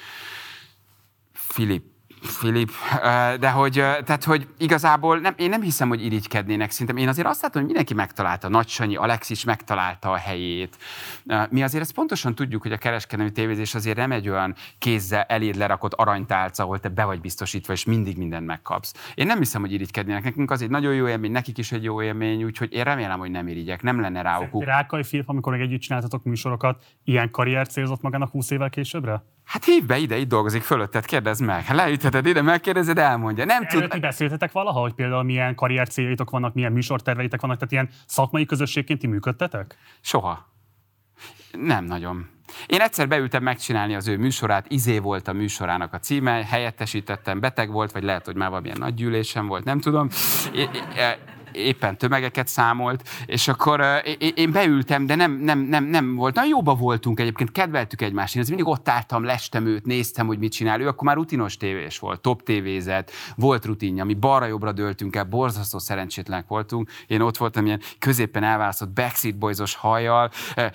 Filip 1.31 1.94
Filip, 2.25 2.71
de 3.39 3.49
hogy, 3.49 3.73
tehát, 3.73 4.23
hogy 4.23 4.47
igazából 4.57 5.19
nem, 5.19 5.33
én 5.37 5.49
nem 5.49 5.61
hiszem, 5.61 5.87
hogy 5.87 6.05
irigykednének 6.05 6.71
szerintem. 6.71 6.97
Én 6.97 7.07
azért 7.07 7.27
azt 7.27 7.41
látom, 7.41 7.61
hogy 7.61 7.65
mindenki 7.65 7.93
megtalálta. 7.93 8.49
Nagy 8.49 8.67
Sanyi, 8.67 8.95
Alex 8.95 9.29
is 9.29 9.43
megtalálta 9.43 10.11
a 10.11 10.15
helyét. 10.15 10.77
Mi 11.49 11.63
azért 11.63 11.83
ezt 11.83 11.93
pontosan 11.93 12.35
tudjuk, 12.35 12.61
hogy 12.61 12.71
a 12.71 12.77
kereskedelmi 12.77 13.31
tévézés 13.31 13.75
azért 13.75 13.97
nem 13.97 14.11
egy 14.11 14.29
olyan 14.29 14.55
kézzel 14.79 15.21
eléd 15.21 15.55
lerakott 15.55 15.93
aranytálca, 15.93 16.63
ahol 16.63 16.79
te 16.79 16.89
be 16.89 17.03
vagy 17.03 17.21
biztosítva, 17.21 17.73
és 17.73 17.85
mindig 17.85 18.17
mindent 18.17 18.45
megkapsz. 18.45 19.11
Én 19.15 19.25
nem 19.25 19.37
hiszem, 19.37 19.61
hogy 19.61 19.71
irigykednének. 19.71 20.23
Nekünk 20.23 20.51
az 20.51 20.61
egy 20.61 20.69
nagyon 20.69 20.93
jó 20.93 21.07
élmény, 21.07 21.31
nekik 21.31 21.57
is 21.57 21.71
egy 21.71 21.83
jó 21.83 22.01
élmény, 22.01 22.43
úgyhogy 22.43 22.73
én 22.73 22.83
remélem, 22.83 23.19
hogy 23.19 23.31
nem 23.31 23.47
irigyek, 23.47 23.81
nem 23.81 23.99
lenne 24.01 24.21
ráuk. 24.21 24.63
Rákai 24.63 25.03
Filip, 25.03 25.29
amikor 25.29 25.53
még 25.53 25.61
együtt 25.61 25.81
csináltatok 25.81 26.23
műsorokat, 26.23 26.83
ilyen 27.03 27.31
karrier 27.31 27.67
célzott 27.67 28.01
magának 28.01 28.31
20 28.31 28.51
évvel 28.51 28.69
későbbre? 28.69 29.23
Hát 29.45 29.65
hívd 29.65 29.85
be 29.87 29.97
ide, 29.97 30.17
itt 30.17 30.27
dolgozik 30.27 30.61
fölötted, 30.61 31.05
kérdezd 31.05 31.41
meg. 31.43 31.65
Leütheted 31.69 32.25
ide, 32.25 32.41
megkérdezed, 32.41 32.97
elmondja. 32.97 33.45
Nem 33.45 33.63
Erről 33.63 33.81
tud. 33.81 33.89
ti 33.91 33.99
beszéltetek 33.99 34.51
valaha, 34.51 34.79
hogy 34.79 34.93
például 34.93 35.23
milyen 35.23 35.55
karrier 35.55 35.87
céljaitok 35.87 36.29
vannak, 36.29 36.53
milyen 36.53 36.71
műsorterveitek 36.71 37.41
vannak, 37.41 37.57
tehát 37.57 37.71
ilyen 37.71 37.89
szakmai 38.07 38.45
közösségként 38.45 38.99
ti 38.99 39.07
működtetek? 39.07 39.77
Soha. 40.01 40.53
Nem 41.51 41.85
nagyon. 41.85 42.29
Én 42.65 42.81
egyszer 42.81 43.07
beültem 43.07 43.43
megcsinálni 43.43 43.95
az 43.95 44.07
ő 44.07 44.17
műsorát, 44.17 44.65
Izé 44.71 44.97
volt 44.97 45.27
a 45.27 45.33
műsorának 45.33 45.93
a 45.93 45.99
címe, 45.99 46.45
helyettesítettem, 46.45 47.39
beteg 47.39 47.71
volt, 47.71 47.91
vagy 47.91 48.03
lehet, 48.03 48.25
hogy 48.25 48.35
már 48.35 48.49
valamilyen 48.49 48.77
nagy 48.79 48.93
gyűlésem 48.93 49.47
volt, 49.47 49.63
nem 49.63 49.79
tudom. 49.79 50.07
É- 50.53 50.69
é- 50.95 51.33
éppen 51.55 51.97
tömegeket 51.97 52.47
számolt, 52.47 53.09
és 53.25 53.47
akkor 53.47 53.83
én 54.35 54.51
beültem, 54.51 55.05
de 55.05 55.15
nem, 55.15 55.31
nem, 55.31 55.59
nem, 55.59 55.83
nem 55.83 56.15
volt. 56.15 56.35
Nagyon 56.35 56.49
jóba 56.49 56.75
voltunk 56.75 57.19
egyébként, 57.19 57.51
kedveltük 57.51 58.01
egymást. 58.01 58.35
Én 58.35 58.43
mindig 58.47 58.67
ott 58.67 58.89
álltam, 58.89 59.23
lestem 59.23 59.65
őt, 59.65 59.85
néztem, 59.85 60.27
hogy 60.27 60.39
mit 60.39 60.51
csinál. 60.51 60.81
Ő 60.81 60.87
akkor 60.87 61.07
már 61.07 61.15
rutinos 61.15 61.57
tévés 61.57 61.99
volt, 61.99 62.21
top 62.21 62.43
tévézet, 62.43 63.11
volt 63.35 63.65
rutinja, 63.65 64.03
mi 64.03 64.13
balra-jobbra 64.13 64.71
döltünk 64.71 65.15
el, 65.15 65.23
borzasztó 65.23 65.79
szerencsétlenek 65.79 66.47
voltunk. 66.47 66.89
Én 67.07 67.21
ott 67.21 67.37
voltam 67.37 67.65
ilyen 67.65 67.81
középen 67.99 68.43
elválasztott 68.43 68.89
Backstreet 68.89 69.37
Boys-os 69.37 69.75
hajjal, 69.75 70.31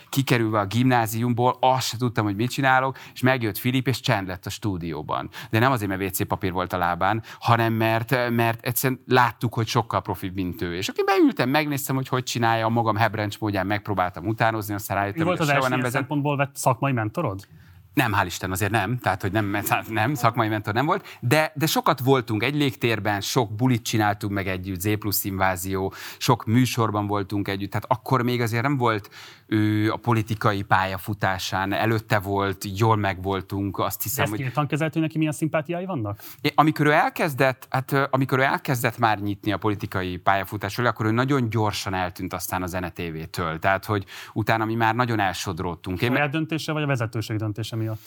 kikerülve 0.08 0.58
a 0.58 0.66
gimnáziumból, 0.66 1.56
azt 1.60 1.88
se 1.88 1.96
tudtam, 1.96 2.24
hogy 2.24 2.36
mit 2.36 2.50
csinálok, 2.50 2.98
és 3.14 3.20
megjött 3.20 3.58
Filip, 3.58 3.88
és 3.88 4.00
csend 4.00 4.26
lett 4.26 4.46
a 4.46 4.50
stúdióban. 4.50 5.28
De 5.50 5.58
nem 5.58 5.72
azért, 5.72 5.90
mert 5.90 6.02
WC 6.02 6.26
papír 6.26 6.52
volt 6.52 6.72
a 6.72 6.78
lábán, 6.78 7.22
hanem 7.38 7.72
mert, 7.72 8.30
mert 8.30 8.66
egyszerűen 8.66 9.00
láttuk, 9.06 9.54
hogy 9.54 9.66
sokkal 9.66 10.02
profibb, 10.02 10.34
mint 10.34 10.62
ő. 10.62 10.69
És 10.76 10.88
akkor 10.88 11.04
beültem, 11.04 11.48
megnéztem, 11.48 11.96
hogy 11.96 12.08
hogy 12.08 12.22
csinálja, 12.22 12.66
a 12.66 12.68
magam 12.68 12.96
hebrencs 12.96 13.38
módján 13.38 13.66
megpróbáltam 13.66 14.26
utánozni, 14.26 14.74
aztán 14.74 14.96
rájöttem, 14.96 15.24
volt 15.24 15.38
hogy 15.38 15.48
az 15.48 15.54
első 15.54 15.68
nem 15.68 15.78
vezet. 15.78 15.92
szempontból 15.92 16.36
vett 16.36 16.56
szakmai 16.56 16.92
mentorod? 16.92 17.46
Nem, 17.94 18.12
hál' 18.12 18.26
Isten, 18.26 18.50
azért 18.50 18.70
nem, 18.70 18.98
tehát 18.98 19.22
hogy 19.22 19.32
nem, 19.32 19.56
nem 19.88 20.14
szakmai 20.14 20.48
mentor 20.48 20.74
nem 20.74 20.86
volt, 20.86 21.18
de, 21.20 21.52
de 21.54 21.66
sokat 21.66 22.00
voltunk 22.00 22.42
egy 22.42 22.54
légtérben, 22.54 23.20
sok 23.20 23.54
bulit 23.54 23.82
csináltunk 23.82 24.32
meg 24.32 24.48
együtt, 24.48 24.80
Z 24.80 24.98
plusz 24.98 25.24
invázió, 25.24 25.92
sok 26.18 26.44
műsorban 26.44 27.06
voltunk 27.06 27.48
együtt, 27.48 27.70
tehát 27.70 27.86
akkor 27.88 28.22
még 28.22 28.40
azért 28.40 28.62
nem 28.62 28.76
volt 28.76 29.10
ő 29.52 29.92
a 29.92 29.96
politikai 29.96 30.62
pályafutásán 30.62 31.72
előtte 31.72 32.18
volt, 32.18 32.64
jól 32.78 32.96
megvoltunk, 32.96 33.78
azt 33.78 34.02
hiszem, 34.02 34.32
Ezt 34.32 34.52
hogy... 34.54 34.66
kezeltő, 34.66 35.00
neki 35.00 35.18
milyen 35.18 35.32
szimpátiái 35.32 35.84
vannak? 35.84 36.22
É, 36.40 36.52
amikor 36.54 36.86
ő 36.86 36.90
elkezdett, 36.90 37.66
hát 37.70 38.08
amikor 38.10 38.38
ő 38.38 38.42
elkezdett 38.42 38.98
már 38.98 39.20
nyitni 39.20 39.52
a 39.52 39.56
politikai 39.56 40.16
pályafutásról, 40.16 40.86
akkor 40.86 41.06
ő 41.06 41.10
nagyon 41.10 41.48
gyorsan 41.48 41.94
eltűnt 41.94 42.32
aztán 42.32 42.62
a 42.62 42.66
zenetévétől. 42.66 43.58
Tehát, 43.58 43.84
hogy 43.84 44.04
utána 44.32 44.64
mi 44.64 44.74
már 44.74 44.94
nagyon 44.94 45.20
elsodródtunk. 45.20 46.02
Én... 46.02 46.16
A 46.16 46.26
döntése, 46.26 46.72
vagy 46.72 46.82
a 46.82 46.86
vezetőség 46.86 47.36
döntése 47.36 47.76
miatt? 47.76 48.00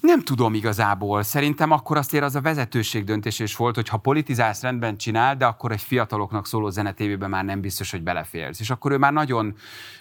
Nem 0.00 0.20
tudom 0.20 0.54
igazából. 0.54 1.22
Szerintem 1.22 1.70
akkor 1.70 1.96
azért 1.96 2.24
az 2.24 2.34
a 2.34 2.40
vezetőség 2.40 3.04
döntés 3.04 3.38
is 3.38 3.56
volt, 3.56 3.74
hogy 3.74 3.88
ha 3.88 3.96
politizálsz, 3.96 4.62
rendben 4.62 4.96
csinál, 4.96 5.36
de 5.36 5.46
akkor 5.46 5.72
egy 5.72 5.82
fiataloknak 5.82 6.46
szóló 6.46 6.70
zenetévében 6.70 7.30
már 7.30 7.44
nem 7.44 7.60
biztos, 7.60 7.90
hogy 7.90 8.02
beleférsz. 8.02 8.60
És 8.60 8.70
akkor 8.70 8.92
ő 8.92 8.96
már 8.96 9.12
nagyon 9.12 9.54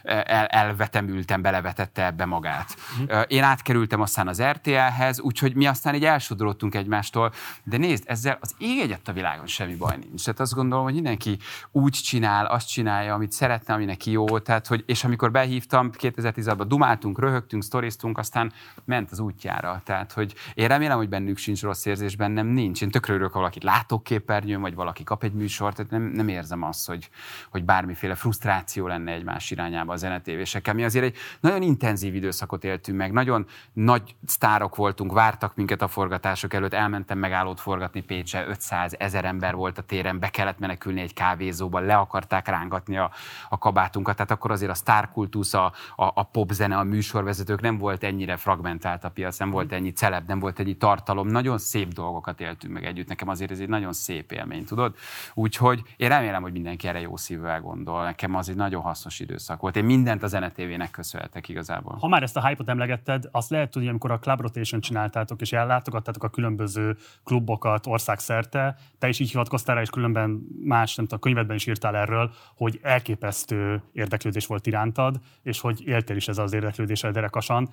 eh, 0.04 0.22
el, 0.26 0.46
elvetemülten 0.46 1.42
belevetette 1.42 2.06
ebbe 2.06 2.26
magát. 2.26 2.76
Uh-huh. 3.00 3.24
Én 3.28 3.44
átkerültem 3.44 4.02
aztán 4.02 4.28
az 4.28 4.42
RTL-hez, 4.42 5.20
úgyhogy 5.20 5.56
mi 5.56 5.66
aztán 5.68 5.96
így 5.96 6.06
elsodródtunk 6.06 6.76
egymástól. 6.76 7.34
De 7.64 7.78
nézd, 7.78 8.04
ezzel 8.08 8.38
az 8.42 8.56
ég 8.58 8.80
egyet 8.80 9.08
a 9.08 9.14
világon 9.14 9.48
semmi 9.48 9.76
baj 9.76 9.98
nincs. 9.98 10.24
Tehát 10.24 10.40
azt 10.40 10.54
gondolom, 10.54 10.84
hogy 10.84 10.94
mindenki 10.94 11.38
úgy 11.72 11.94
csinál, 11.94 12.46
azt 12.46 12.68
csinálja, 12.68 13.14
amit 13.14 13.32
szeretne, 13.32 13.74
ami 13.74 13.86
neki 13.86 14.12
jó. 14.12 14.40
Tehát, 14.40 14.68
hogy, 14.68 14.84
és 14.86 15.04
amikor 15.04 15.32
behívtam, 15.32 15.90
2016-ban 15.98 16.66
dumáltunk, 16.68 17.20
röhögtünk, 17.20 17.64
sztoriztunk, 17.64 18.18
aztán 18.18 18.54
ment 18.86 19.12
az 19.12 19.20
útjára. 19.20 19.82
Tehát, 19.88 20.12
hogy 20.12 20.34
én 20.54 20.68
remélem, 20.68 20.98
hogy 20.98 21.10
bennük 21.10 21.38
sincs 21.38 21.62
rossz 21.62 21.86
érzés, 21.86 22.16
bennem 22.16 22.48
nincs. 22.48 22.82
Én 22.82 22.92
tökre 22.92 23.14
örülök, 23.14 23.32
ha 23.32 23.40
valakit 23.40 23.64
látok 23.64 24.04
képernyőn, 24.04 24.62
vagy 24.62 24.76
valaki 24.76 25.04
kap 25.04 25.24
egy 25.24 25.34
műsort, 25.34 25.76
tehát 25.76 25.92
nem, 25.92 26.02
nem 26.02 26.28
érzem 26.28 26.64
azt, 26.64 26.88
hogy, 26.88 27.10
hogy 27.50 27.64
bármiféle 27.64 28.16
frusztráció 28.16 28.88
lenne 28.88 29.12
egymás 29.12 29.52
irányába 29.52 29.94
a 29.94 29.96
zenetévésekkel. 29.96 30.74
Mi 30.74 30.84
azért 30.84 31.06
egy 31.06 31.16
nagyon 31.40 31.62
intenzív 31.62 32.16
időszakot 32.16 32.64
éltünk 32.64 32.98
meg, 32.98 33.12
nagyon 33.12 33.46
nagy 33.74 34.16
sztárok 34.26 34.76
voltunk, 34.76 35.12
vártak 35.12 35.56
minket 35.56 35.82
a 35.82 35.88
forgatások 35.88 36.54
előtt, 36.54 36.74
elmentem 36.74 37.18
megállót 37.18 37.60
forgatni 37.60 38.02
Pécse, 38.02 38.48
500 38.48 38.96
ezer 38.98 39.26
ember 39.26 39.56
volt 39.56 39.78
a 39.78 39.82
téren, 39.82 40.20
be 40.20 40.30
kellett 40.30 40.60
menekülni 40.60 41.02
egy 41.02 41.14
kávézóba, 41.14 41.80
le 41.80 41.96
akarták 41.96 42.48
rángatni 42.48 42.98
a, 42.98 43.12
a 43.50 43.58
kabátunkat, 43.58 44.16
tehát 44.16 44.32
akkor 44.32 44.52
azért 44.52 44.72
a 44.72 44.76
sztárkultusz, 44.76 45.54
a, 45.54 45.66
a, 45.96 46.06
a 46.14 46.24
popzene, 46.24 46.78
a 46.78 46.84
műsorvezetők 46.84 47.62
nem 47.62 47.78
volt 47.78 48.04
ennyire 48.04 48.38
fragmentált 48.38 49.04
a 49.04 49.10
piac, 49.10 49.38
nem 49.38 49.50
volt 49.50 49.72
ennyi 49.78 49.92
celeb, 49.92 50.28
nem 50.28 50.40
volt 50.40 50.60
ennyi 50.60 50.78
tartalom, 50.78 51.28
nagyon 51.28 51.58
szép 51.58 51.94
dolgokat 51.94 52.42
éltünk 52.42 52.74
meg 52.74 52.86
együtt. 52.86 53.08
Nekem 53.08 53.28
azért 53.28 53.52
ez 53.52 53.60
egy 53.60 53.70
nagyon 53.70 53.94
szép 53.94 54.32
élmény, 54.32 54.66
tudod? 54.66 54.96
Úgyhogy 55.34 55.82
én 55.98 56.10
remélem, 56.10 56.42
hogy 56.42 56.52
mindenki 56.52 56.88
erre 56.88 57.00
jó 57.00 57.18
szívvel 57.18 57.62
gondol. 57.62 58.04
Nekem 58.04 58.36
az 58.36 58.50
egy 58.50 58.56
nagyon 58.56 58.82
hasznos 58.82 59.20
időszak 59.20 59.62
volt. 59.62 59.76
Én 59.76 59.86
mindent 59.86 60.24
a 60.24 60.28
zenetévének 60.28 60.92
köszönhetek 60.92 61.50
igazából. 61.50 61.98
Ha 62.00 62.08
már 62.08 62.24
ezt 62.24 62.38
a 62.38 62.48
hype-ot 62.48 62.70
emlegetted, 62.70 63.24
azt 63.32 63.50
lehet 63.50 63.72
tudni, 63.72 63.90
amikor 63.90 64.12
a 64.12 64.20
Club 64.20 64.42
Rotation 64.42 64.82
csináltátok, 64.82 65.42
és 65.42 65.52
ellátogattátok 65.52 66.24
a 66.24 66.30
különböző 66.30 66.98
klubokat 67.24 67.88
országszerte, 67.88 68.76
te 69.00 69.08
is 69.08 69.20
így 69.20 69.30
hivatkoztál 69.30 69.76
rá, 69.76 69.82
és 69.82 69.90
különben 69.90 70.48
más, 70.64 70.96
nem 70.96 71.06
tudom, 71.06 71.20
a 71.22 71.24
könyvedben 71.24 71.56
is 71.56 71.66
írtál 71.66 71.96
erről, 71.96 72.32
hogy 72.56 72.80
elképesztő 72.82 73.82
érdeklődés 73.92 74.46
volt 74.46 74.68
irántad, 74.68 75.20
és 75.44 75.60
hogy 75.60 75.88
éltél 75.88 76.16
is 76.16 76.28
ez 76.28 76.38
az 76.38 76.54
érdeklődéssel 76.54 77.12
derekasan. 77.12 77.70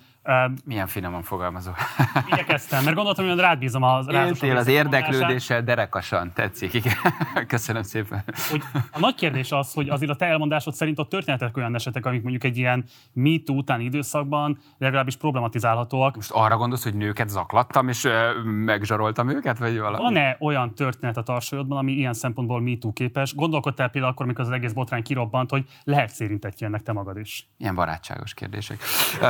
Milyen 0.65 0.87
finoman 0.87 1.23
fogalmazol. 1.23 1.75
Igyekeztem, 2.31 2.83
mert 2.83 2.95
gondoltam, 2.95 3.27
hogy 3.27 3.39
rád 3.39 3.59
bízom 3.59 3.83
az 3.83 4.07
Éltél 4.09 4.57
az 4.57 4.67
érdeklődéssel 4.67 5.63
derekasan, 5.63 6.31
tetszik. 6.33 6.73
Igen. 6.73 6.93
Köszönöm 7.47 7.83
szépen. 7.83 8.23
Hogy 8.49 8.61
a 8.91 8.99
nagy 8.99 9.15
kérdés 9.15 9.51
az, 9.51 9.73
hogy 9.73 9.89
azért 9.89 10.11
a 10.11 10.15
te 10.15 10.25
elmondásod 10.25 10.73
szerint 10.73 10.99
a 10.99 11.05
történetek 11.05 11.57
olyan 11.57 11.75
esetek, 11.75 12.05
amik 12.05 12.21
mondjuk 12.21 12.43
egy 12.43 12.57
ilyen 12.57 12.85
MeToo 13.13 13.55
utáni 13.55 13.83
időszakban 13.83 14.59
legalábbis 14.77 15.15
problematizálhatóak. 15.15 16.15
Most 16.15 16.31
arra 16.31 16.57
gondolsz, 16.57 16.83
hogy 16.83 16.95
nőket 16.95 17.29
zaklattam, 17.29 17.87
és 17.87 18.07
megzsaroltam 18.43 19.29
őket, 19.29 19.57
vagy 19.57 19.79
valami? 19.79 20.03
Van-e 20.03 20.37
olyan 20.39 20.75
történet 20.75 21.17
a 21.17 21.23
tarsajodban, 21.23 21.77
ami 21.77 21.91
ilyen 21.91 22.13
szempontból 22.13 22.61
MeToo 22.61 22.91
képes? 22.93 23.35
Gondolkodtál 23.35 23.89
például 23.89 24.13
akkor, 24.13 24.25
amikor 24.25 24.45
az 24.45 24.51
egész 24.51 24.71
botrány 24.71 25.03
kirobbant, 25.03 25.49
hogy 25.49 25.65
lehet 25.83 26.19
érintettje 26.19 26.67
ennek 26.67 26.81
te 26.81 26.91
magad 26.91 27.17
is? 27.17 27.47
Ilyen 27.57 27.75
barátságos 27.75 28.33
kérdések. 28.33 28.79
Uh, 29.21 29.27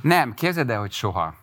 nem, 0.00 0.34
képzeld 0.34 0.70
el, 0.70 0.78
hogy 0.80 0.92
soha 0.92 1.34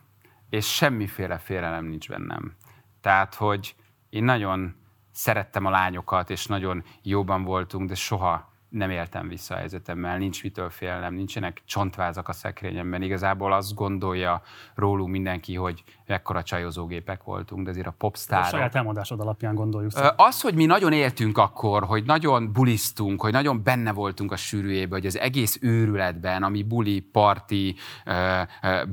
és 0.49 0.75
semmiféle 0.75 1.37
félelem 1.37 1.85
nincs 1.85 2.09
bennem. 2.09 2.55
Tehát, 3.01 3.35
hogy 3.35 3.75
én 4.09 4.23
nagyon 4.23 4.75
szerettem 5.11 5.65
a 5.65 5.69
lányokat, 5.69 6.29
és 6.29 6.45
nagyon 6.45 6.83
jóban 7.01 7.43
voltunk, 7.43 7.89
de 7.89 7.95
soha 7.95 8.53
nem 8.69 8.89
éltem 8.89 9.27
vissza 9.27 9.55
a 9.55 9.57
helyzetemmel, 9.57 10.17
nincs 10.17 10.43
mitől 10.43 10.69
félnem, 10.69 11.13
nincsenek 11.13 11.61
csontvázak 11.65 12.27
a 12.27 12.33
szekrényemben. 12.33 13.01
Igazából 13.01 13.53
azt 13.53 13.73
gondolja 13.73 14.41
rólunk 14.75 15.11
mindenki, 15.11 15.55
hogy 15.55 15.83
mekkora 16.07 16.43
csajozógépek 16.43 17.23
voltunk, 17.23 17.63
de 17.63 17.69
azért 17.69 17.87
a 17.87 17.93
popstar. 17.97 18.39
A 18.39 18.43
saját 18.43 18.75
elmondásod 18.75 19.19
alapján 19.19 19.55
gondoljuk. 19.55 19.91
Az, 20.15 20.41
hogy 20.41 20.55
mi 20.55 20.65
nagyon 20.65 20.91
éltünk 20.91 21.37
akkor, 21.37 21.83
hogy 21.83 22.03
nagyon 22.03 22.51
bulisztunk, 22.53 23.21
hogy 23.21 23.31
nagyon 23.31 23.63
benne 23.63 23.91
voltunk 23.91 24.31
a 24.31 24.35
sűrűjében, 24.35 24.99
hogy 24.99 25.05
az 25.05 25.19
egész 25.19 25.57
őrületben, 25.61 26.43
ami 26.43 26.63
buli, 26.63 26.99
parti, 26.99 27.75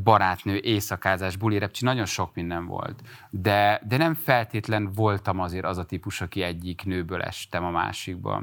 barátnő, 0.03 0.57
éjszakázás, 0.57 1.37
buli, 1.37 1.59
repcsi, 1.59 1.85
nagyon 1.85 2.05
sok 2.05 2.35
minden 2.35 2.67
volt. 2.67 3.01
De, 3.31 3.83
de 3.89 3.97
nem 3.97 4.15
feltétlen 4.15 4.91
voltam 4.95 5.41
azért 5.41 5.65
az 5.65 5.79
a 5.79 5.85
típus, 5.85 6.21
aki 6.21 6.43
egyik 6.43 6.85
nőből 6.85 7.23
estem 7.23 7.65
a 7.65 7.71
másikba. 7.71 8.43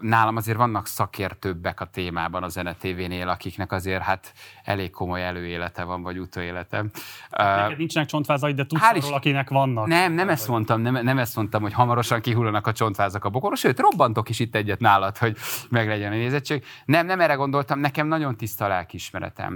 Nálam 0.00 0.36
azért 0.36 0.56
vannak 0.56 0.86
szakértőbbek 0.86 1.80
a 1.80 1.84
témában 1.84 2.42
a 2.42 2.48
zenetévénél, 2.48 3.28
akiknek 3.28 3.72
azért 3.72 4.02
hát 4.02 4.32
elég 4.64 4.90
komoly 4.90 5.24
előélete 5.24 5.82
van, 5.84 6.02
vagy 6.02 6.18
utóélete. 6.18 6.84
Nincsenek 7.78 8.08
csontvázaid, 8.08 8.56
de 8.56 8.66
tudsz 8.66 8.82
arról, 8.82 9.14
akinek 9.14 9.48
vannak. 9.48 9.86
Nem, 9.86 10.12
nem 10.12 10.28
ezt 10.28 10.48
mondtam, 10.48 10.80
nem, 10.80 10.94
nem 11.02 11.18
ezt 11.18 11.36
mondtam, 11.36 11.62
hogy 11.62 11.72
hamarosan 11.72 12.20
kihullanak 12.20 12.66
a 12.66 12.72
csontvázak 12.72 13.24
a 13.24 13.30
bokorról, 13.30 13.56
sőt, 13.56 13.78
robbantok 13.78 14.28
is 14.28 14.38
itt 14.38 14.54
egyet 14.54 14.80
nálad, 14.80 15.16
hogy 15.16 15.36
meglegyen 15.70 16.12
a 16.12 16.14
nézettség. 16.14 16.64
Nem, 16.84 17.06
nem 17.06 17.20
erre 17.20 17.34
gondoltam, 17.34 17.80
nekem 17.80 18.06
nagyon 18.06 18.36
tiszta 18.36 18.64
a 18.64 18.86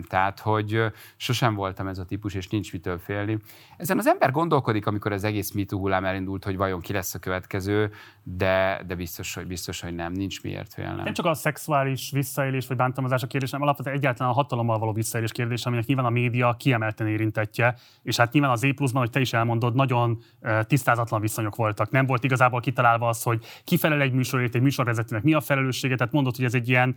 tehát, 0.08 0.40
hogy 0.40 0.82
sosem 1.16 1.54
voltam 1.54 1.86
ez 1.86 1.98
a 1.98 2.04
típus, 2.04 2.34
és 2.34 2.48
nincs 2.48 2.72
mitől 2.72 2.98
félni. 2.98 3.38
Ezen 3.82 3.98
az 3.98 4.06
ember 4.06 4.30
gondolkodik, 4.30 4.86
amikor 4.86 5.12
az 5.12 5.24
egész 5.24 5.52
MeToo 5.52 5.78
hullám 5.78 6.04
elindult, 6.04 6.44
hogy 6.44 6.56
vajon 6.56 6.80
ki 6.80 6.92
lesz 6.92 7.14
a 7.14 7.18
következő, 7.18 7.90
de, 8.22 8.82
de 8.86 8.94
biztos, 8.94 9.34
hogy 9.34 9.46
biztos, 9.46 9.80
hogy 9.80 9.94
nem, 9.94 10.12
nincs 10.12 10.42
miért 10.42 10.72
félnem. 10.74 11.04
Nem 11.04 11.12
csak 11.12 11.26
a 11.26 11.34
szexuális 11.34 12.10
visszaélés 12.10 12.66
vagy 12.66 12.76
bántalmazás 12.76 13.22
a 13.22 13.26
kérdés, 13.26 13.50
hanem 13.50 13.66
alapvetően 13.66 13.96
egyáltalán 13.96 14.32
a 14.32 14.34
hatalommal 14.34 14.78
való 14.78 14.92
visszaélés 14.92 15.32
kérdés, 15.32 15.66
aminek 15.66 15.86
nyilván 15.86 16.04
a 16.04 16.10
média 16.10 16.54
kiemelten 16.58 17.06
érintetje, 17.06 17.74
és 18.02 18.16
hát 18.16 18.32
nyilván 18.32 18.50
az 18.50 18.64
E 18.64 18.72
pluszban, 18.72 19.02
hogy 19.02 19.10
te 19.10 19.20
is 19.20 19.32
elmondod, 19.32 19.74
nagyon 19.74 20.22
tisztázatlan 20.62 21.20
viszonyok 21.20 21.56
voltak. 21.56 21.90
Nem 21.90 22.06
volt 22.06 22.24
igazából 22.24 22.60
kitalálva 22.60 23.08
az, 23.08 23.22
hogy 23.22 23.44
kifelel 23.64 24.00
egy 24.00 24.12
műsorért, 24.12 24.54
egy 24.54 24.62
műsorvezetőnek 24.62 25.24
mi 25.24 25.34
a 25.34 25.40
felelőssége, 25.40 25.96
tehát 25.96 26.12
mondod, 26.12 26.36
hogy 26.36 26.44
ez 26.44 26.54
egy 26.54 26.68
ilyen 26.68 26.96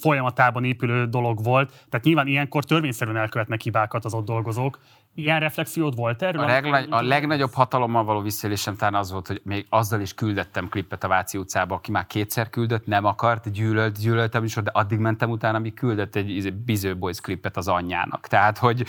folyamatában 0.00 0.64
épülő 0.64 1.06
dolog 1.06 1.44
volt. 1.44 1.68
Tehát 1.88 2.04
nyilván 2.04 2.26
ilyenkor 2.26 2.64
törvényszerűen 2.64 3.16
elkövetnek 3.16 3.60
hibákat 3.60 4.04
az 4.04 4.14
ott 4.14 4.26
dolgozók, 4.26 4.78
Ilyen 5.18 5.40
reflexiód 5.40 5.96
volt 5.96 6.22
erről? 6.22 6.42
A, 6.42 6.46
legnagy, 6.46 6.86
a 6.90 7.02
legnagyobb 7.02 7.52
hatalommal 7.52 8.04
való 8.04 8.20
visszaélésem 8.20 8.76
talán 8.76 8.94
az 8.94 9.12
volt, 9.12 9.26
hogy 9.26 9.40
még 9.44 9.66
azzal 9.68 10.00
is 10.00 10.14
küldettem 10.14 10.68
klippet 10.68 11.04
a 11.04 11.08
Váci 11.08 11.38
utcába, 11.38 11.74
aki 11.74 11.90
már 11.90 12.06
kétszer 12.06 12.50
küldött, 12.50 12.86
nem 12.86 13.04
akart, 13.04 13.52
gyűlölt, 13.52 14.00
gyűlöltem 14.00 14.44
is, 14.44 14.54
de 14.54 14.70
addig 14.72 14.98
mentem 14.98 15.30
utána, 15.30 15.56
amíg 15.56 15.74
küldött 15.74 16.16
egy 16.16 16.30
izé, 16.30 16.50
Biző 16.50 16.96
Boys 16.96 17.20
klippet 17.20 17.56
az 17.56 17.68
anyjának. 17.68 18.26
Tehát, 18.26 18.58
hogy, 18.58 18.84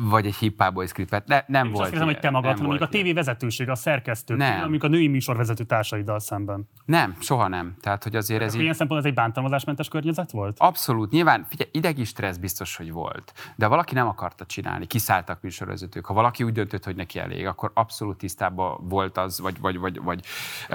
vagy 0.00 0.26
egy 0.26 0.34
Hip 0.34 0.72
Boys 0.72 0.92
klippet. 0.92 1.26
Ne, 1.26 1.42
nem 1.46 1.66
Én 1.66 1.72
volt. 1.72 1.84
Azt 1.84 1.92
hiszem, 1.92 2.06
hogy 2.06 2.18
te 2.18 2.30
magad, 2.30 2.58
hanem 2.58 2.76
a 2.80 2.88
tévé 2.88 3.12
vezetőség, 3.12 3.68
a 3.68 3.74
szerkesztő, 3.74 4.36
nem. 4.36 4.58
mondjuk 4.58 4.82
a 4.84 4.88
női 4.88 5.08
műsorvezető 5.08 5.64
társaiddal 5.64 6.20
szemben. 6.20 6.68
Nem, 6.84 7.16
soha 7.20 7.48
nem. 7.48 7.76
Tehát, 7.80 8.02
hogy 8.02 8.16
azért 8.16 8.42
ez 8.42 8.54
így... 8.54 8.60
Ilyen 8.60 8.74
szempontból 8.74 8.98
ez 8.98 9.04
egy 9.04 9.14
bántalmazásmentes 9.14 9.88
környezet 9.88 10.30
volt? 10.30 10.56
Abszolút. 10.58 11.10
Nyilván, 11.10 11.46
figyelj, 11.48 11.70
idegi 11.72 12.04
stressz 12.04 12.36
biztos, 12.36 12.76
hogy 12.76 12.92
volt. 12.92 13.32
De 13.56 13.66
valaki 13.66 13.94
nem 13.94 14.08
akarta 14.08 14.46
csinálni, 14.46 14.86
kiszállt 14.86 15.21
álltak 15.22 15.42
műsorvezetők. 15.42 16.06
Ha 16.06 16.14
valaki 16.14 16.42
úgy 16.42 16.52
döntött, 16.52 16.84
hogy 16.84 16.96
neki 16.96 17.18
elég, 17.18 17.46
akkor 17.46 17.70
abszolút 17.74 18.18
tisztában 18.18 18.88
volt 18.88 19.18
az, 19.18 19.40
vagy, 19.40 19.60
vagy, 19.60 19.78
vagy, 19.78 20.02
vagy 20.02 20.24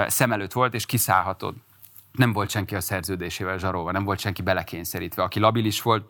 szem 0.07 0.31
előtt 0.31 0.51
volt, 0.51 0.73
és 0.73 0.86
kiszállhatod. 0.86 1.55
Nem 2.12 2.33
volt 2.33 2.49
senki 2.49 2.75
a 2.75 2.81
szerződésével 2.81 3.57
zsarolva, 3.57 3.91
nem 3.91 4.03
volt 4.03 4.19
senki 4.19 4.41
belekényszerítve. 4.41 5.23
Aki 5.23 5.39
labilis 5.39 5.81
volt, 5.81 6.10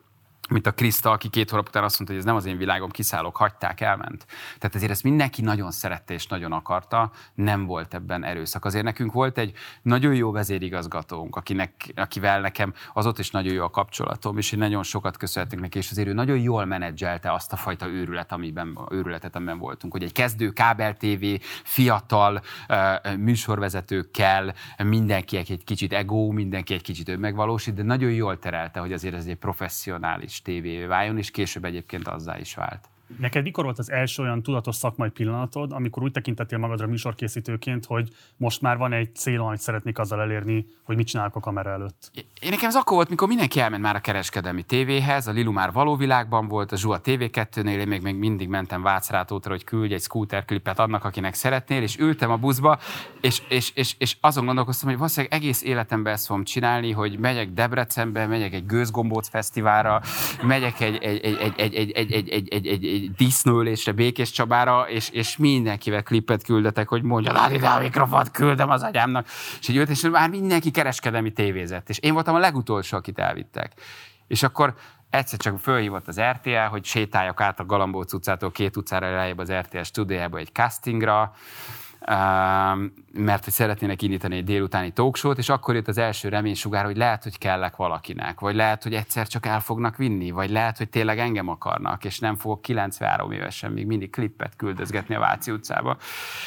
mint 0.50 0.68
a 0.68 0.72
Krista, 0.72 1.12
aki 1.12 1.30
két 1.30 1.50
hónap 1.50 1.68
után 1.68 1.84
azt 1.84 1.96
mondta, 2.00 2.16
hogy 2.16 2.26
ez 2.26 2.30
nem 2.30 2.40
az 2.40 2.46
én 2.46 2.58
világom, 2.58 2.90
kiszállok, 2.90 3.36
hagyták, 3.36 3.82
elment. 3.82 4.26
Tehát 4.58 4.76
ezért 4.76 4.92
ezt 4.92 5.04
mindenki 5.04 5.42
nagyon 5.42 5.72
szerette 5.72 6.14
és 6.14 6.28
nagyon 6.28 6.52
akarta, 6.52 7.12
nem 7.34 7.66
volt 7.66 7.94
ebben 7.94 8.24
erőszak. 8.24 8.66
Azért 8.66 8.84
nekünk 8.84 9.12
volt 9.12 9.38
egy 9.38 9.52
nagyon 9.82 10.14
jó 10.16 10.32
vezérigazgatónk, 10.32 11.36
akinek, 11.36 11.92
akivel 11.96 12.40
nekem 12.40 12.74
az 12.94 13.06
ott 13.06 13.20
is 13.20 13.32
nagyon 13.32 13.54
jó 13.54 13.64
a 13.64 13.70
kapcsolatom, 13.70 14.38
és 14.38 14.52
én 14.52 14.60
nagyon 14.60 14.84
sokat 14.84 15.18
köszönhetünk 15.18 15.62
neki, 15.62 15.78
és 15.78 15.92
azért 15.92 16.08
ő 16.08 16.14
nagyon 16.14 16.38
jól 16.38 16.66
menedzselte 16.66 17.34
azt 17.34 17.54
a 17.54 17.56
fajta 17.56 17.88
őrület, 17.88 18.32
amiben, 18.32 18.78
őrületet, 18.92 19.36
amiben 19.36 19.58
voltunk. 19.58 19.94
Hogy 19.94 20.04
egy 20.04 20.12
kezdő 20.12 20.50
kábel 20.52 20.98
TV, 20.98 21.26
fiatal 21.64 22.42
műsorvezetőkkel, 23.18 24.54
mindenki 24.84 25.38
egy 25.38 25.64
kicsit 25.64 25.94
ego, 25.94 26.32
mindenki 26.32 26.74
egy 26.74 26.84
kicsit 26.84 27.10
önmegvalósít, 27.10 27.74
de 27.74 27.84
nagyon 27.84 28.12
jól 28.12 28.40
terelte, 28.40 28.80
hogy 28.80 28.94
azért 28.94 29.16
ez 29.16 29.26
egy 29.26 29.36
professzionális 29.36 30.27
tévévé 30.42 30.86
váljon, 30.86 31.18
és 31.18 31.32
később 31.32 31.66
egyébként 31.66 32.08
azzá 32.08 32.40
is 32.40 32.56
vált. 32.56 32.90
Neked 33.20 33.44
mikor 33.44 33.64
volt 33.64 33.80
az 33.80 33.92
első 33.92 34.24
olyan 34.24 34.44
tudatos 34.44 34.76
szakmai 34.76 35.10
pillanatod, 35.10 35.72
amikor 35.72 36.04
úgy 36.04 36.12
tekintettél 36.12 36.58
magadra 36.58 36.88
műsorkészítőként, 36.88 37.86
hogy 37.86 38.10
most 38.38 38.62
már 38.62 38.78
van 38.78 38.94
egy 38.94 39.16
cél, 39.16 39.42
amit 39.42 39.60
szeretnék 39.60 40.00
azzal 40.00 40.22
elérni, 40.22 40.66
hogy 40.84 40.96
mit 40.96 41.08
csinálok 41.08 41.36
a 41.36 41.40
kamera 41.40 41.70
előtt? 41.70 42.12
Én 42.42 42.50
nekem 42.50 42.68
ez 42.68 42.76
akkor 42.76 42.96
volt, 42.96 43.10
mikor 43.10 43.28
mindenki 43.28 43.60
elment 43.60 43.84
már 43.84 43.96
a 43.96 44.00
kereskedelmi 44.00 44.64
tévéhez, 44.64 45.28
a 45.28 45.32
Lilu 45.32 45.52
már 45.52 45.72
való 45.72 45.96
világban 45.96 46.48
volt, 46.48 46.72
a 46.72 46.78
Zsua 46.78 47.00
TV2-nél, 47.04 47.78
én 47.78 47.88
még, 47.88 48.02
még 48.02 48.16
mindig 48.16 48.48
mentem 48.48 48.82
Vácrátótra, 48.82 49.52
hogy 49.52 49.64
küldj 49.64 49.94
egy 49.94 50.02
scooter 50.02 50.46
klipet 50.46 50.80
annak, 50.80 51.04
akinek 51.04 51.34
szeretnél, 51.34 51.82
és 51.82 51.98
ültem 51.98 52.32
a 52.32 52.38
buszba, 52.38 52.80
és, 53.22 53.42
és, 53.50 53.72
és, 53.76 53.96
és 53.98 54.18
azon 54.22 54.46
gondolkoztam, 54.46 54.90
hogy 54.90 54.98
valószínűleg 54.98 55.34
egész 55.34 55.64
életemben 55.64 56.14
ezt 56.14 56.26
fogom 56.26 56.44
csinálni, 56.44 56.92
hogy 56.92 57.20
megyek 57.20 57.52
Debrecenbe, 57.52 58.26
megyek 58.26 58.54
egy 58.54 58.66
gőzgombóc 58.66 59.28
fesztiválra, 59.28 60.02
megyek 60.42 60.80
egy, 60.80 60.96
egy, 60.96 61.20
egy, 61.26 61.38
egy, 61.40 61.54
egy, 61.58 61.76
egy, 61.76 61.92
egy, 61.92 62.12
egy, 62.12 62.30
egy, 62.30 62.68
egy, 62.68 62.68
egy, 62.68 62.97
egy 63.04 63.12
disznőlésre, 63.12 63.92
Békés 63.92 64.32
Csabára, 64.32 64.90
és, 64.90 65.10
és 65.10 65.38
mindenkivel 65.38 66.04
klipet 66.04 66.44
küldetek, 66.44 66.88
hogy 66.88 67.04
mondja, 67.04 67.32
lád 67.32 67.52
ide 67.52 67.68
a 67.68 67.80
mikrofont, 67.80 68.32
küldem 68.32 68.70
az 68.70 68.84
agyámnak. 68.84 69.28
És 69.60 69.68
így 69.68 69.90
és 69.90 70.02
már 70.12 70.30
mindenki 70.30 70.72
kereskedelmi 70.72 71.32
tévézett. 71.32 71.90
És 71.90 71.98
én 71.98 72.14
voltam 72.14 72.36
a 72.36 72.40
legutolsó, 72.40 72.98
akit 72.98 73.20
elvittek. 73.20 73.74
És 74.28 74.44
akkor 74.44 74.74
egyszer 75.10 75.40
csak 75.40 75.60
fölhívott 75.60 76.08
az 76.08 76.20
RTL, 76.20 76.70
hogy 76.70 76.86
sétáljak 76.86 77.42
át 77.42 77.60
a 77.60 77.66
Galambóc 77.66 78.14
utcától 78.14 78.52
két 78.52 78.78
utcára 78.78 79.16
lejjebb 79.16 79.38
az 79.38 79.52
RTL 79.52 79.82
stúdiójába 79.82 80.38
egy 80.38 80.52
castingra, 80.54 81.34
mert 83.14 83.44
hogy 83.44 83.54
szeretnének 83.54 84.02
indítani 84.02 84.36
egy 84.36 84.44
délutáni 84.44 84.92
talkshow 84.92 85.32
és 85.32 85.50
akkor 85.50 85.76
jött 85.76 85.88
az 85.88 85.98
első 85.98 86.30
reménysugár, 86.30 86.86
hogy 86.86 86.98
lehet, 86.98 87.24
hogy 87.24 87.38
kellek 87.38 87.76
valakinek, 87.76 88.40
vagy 88.40 88.56
lehet, 88.56 88.84
hogy 88.84 88.94
egyszer 88.94 89.28
csak 89.28 89.46
el 89.46 89.60
fognak 89.60 89.98
vinni, 89.98 90.32
vagy 90.32 90.50
lehet, 90.50 90.78
hogy 90.78 90.90
tényleg 90.90 91.20
engem 91.20 91.48
akarnak, 91.48 92.06
és 92.06 92.20
nem 92.20 92.36
fogok 92.36 92.62
93 92.62 93.32
évesen 93.32 93.72
még 93.72 93.86
mindig 93.86 94.10
klippet 94.10 94.56
küldözgetni 94.56 95.16
a 95.16 95.20
Váci 95.20 95.52
utcába. 95.52 95.98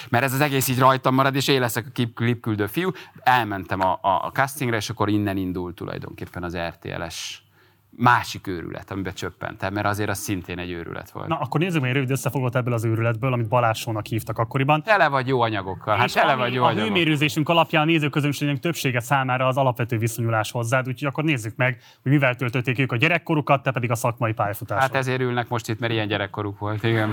Mert 0.09 0.25
ez 0.25 0.33
az 0.33 0.41
egész 0.41 0.69
így 0.69 0.79
rajtam 0.79 1.15
marad, 1.15 1.35
és 1.35 1.49
én 1.49 1.61
leszek 1.61 1.87
a 1.87 2.11
klippküldő 2.15 2.67
fiú. 2.67 2.91
Elmentem 3.23 3.81
a, 3.81 3.99
a, 4.03 4.25
a 4.25 4.31
castingre, 4.33 4.77
és 4.77 4.91
akkor 4.91 5.09
innen 5.09 5.37
indult 5.37 5.75
tulajdonképpen 5.75 6.43
az 6.43 6.57
RTL-es 6.57 7.50
másik 7.97 8.47
őrület, 8.47 8.91
amiben 8.91 9.15
csöppentem, 9.15 9.73
mert 9.73 9.87
azért 9.87 10.09
az 10.09 10.19
szintén 10.19 10.59
egy 10.59 10.71
őrület 10.71 11.11
volt. 11.11 11.29
Na, 11.29 11.39
akkor 11.39 11.61
nézzük 11.61 11.81
meg 11.81 11.91
egy 11.91 11.97
rövid 11.97 12.11
összefoglalót 12.11 12.57
ebből 12.57 12.73
az 12.73 12.85
őrületből, 12.85 13.33
amit 13.33 13.49
Balázsónak 13.49 14.07
hívtak 14.07 14.39
akkoriban. 14.39 14.83
Tele 14.83 15.09
vagy 15.09 15.29
jó 15.29 15.41
anyagokkal. 15.41 15.97
Hát 15.97 16.13
tele 16.13 16.35
vagy 16.35 16.55
jó 16.55 16.63
a 16.63 16.67
anyagokkal. 16.67 16.89
hőmérőzésünk 16.89 17.49
alapján 17.49 17.83
a 17.83 17.85
nézőközönségnek 17.85 18.59
többsége 18.59 19.01
számára 19.01 19.47
az 19.47 19.57
alapvető 19.57 19.99
viszonyulás 19.99 20.51
hozzád, 20.51 20.89
úgyhogy 20.89 21.09
akkor 21.09 21.25
nézzük 21.25 21.57
meg, 21.57 21.79
hogy 22.03 22.13
mivel 22.13 22.35
töltötték 22.35 22.79
ők 22.79 22.93
a 22.93 22.97
gyerekkorukat, 22.97 23.63
te 23.63 23.71
pedig 23.71 23.91
a 23.91 23.95
szakmai 23.95 24.33
pályafutást. 24.33 24.81
Hát 24.81 24.95
ezért 24.95 25.21
ülnek 25.21 25.49
most 25.49 25.69
itt, 25.69 25.79
mert 25.79 25.93
ilyen 25.93 26.09
gyerekkoruk 26.09 26.59
volt, 26.59 26.83
igen. 26.83 27.11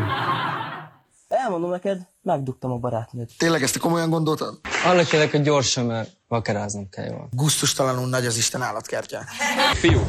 Elmondom 1.28 1.70
neked, 1.70 2.02
megdugtam 2.22 2.72
a 2.72 2.76
barátnőt. 2.78 3.32
Tényleg 3.38 3.64
ezt 3.64 3.74
te 3.74 3.80
komolyan 3.80 4.10
gondoltad? 4.10 4.60
Arra 4.86 5.04
kérlek, 5.04 5.32
hogy 5.32 5.42
gyorsan, 5.42 5.86
mert 5.86 6.10
vakeráznom 6.28 6.90
kell 6.90 7.06
jól. 7.06 7.28
Gusztustalanul 7.32 8.08
nagy 8.08 8.26
az 8.26 8.38
Isten 8.38 8.62
állatkertje. 8.62 9.26
Fiú. 9.74 10.06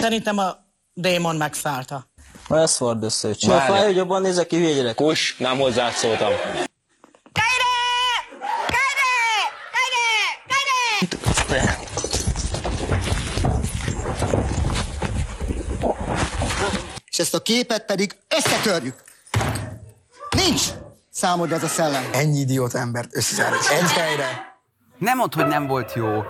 Szerintem 0.00 0.38
a 0.38 0.56
démon 0.92 1.36
megszállta. 1.36 2.10
Na 2.48 2.58
ez 2.58 2.76
ford 2.76 3.02
össze, 3.02 3.26
hogy 3.28 3.36
Csak 3.36 3.60
fáj, 3.60 3.84
hogy 3.84 3.96
jobban 3.96 4.22
nézek 4.22 4.46
ki, 4.46 4.56
hülye 4.56 4.74
gyerek. 4.74 4.94
Kus, 4.94 5.36
nem 5.38 5.58
hozzád 5.58 5.92
szóltam. 5.92 6.32
És 17.10 17.18
ezt 17.18 17.34
a 17.34 17.42
képet 17.42 17.84
pedig 17.84 18.16
összetörjük. 18.28 18.94
Nincs! 20.46 20.62
Számodra 21.10 21.54
ez 21.54 21.62
a 21.62 21.66
szellem. 21.66 22.02
Ennyi 22.12 22.38
idiót 22.38 22.74
embert 22.74 23.16
összeállít. 23.16 23.60
Egy 23.80 23.90
helyre. 23.90 24.24
Nem 24.98 25.16
mondd, 25.16 25.34
hogy 25.34 25.46
nem 25.46 25.66
volt 25.66 25.92
jó. 25.94 26.22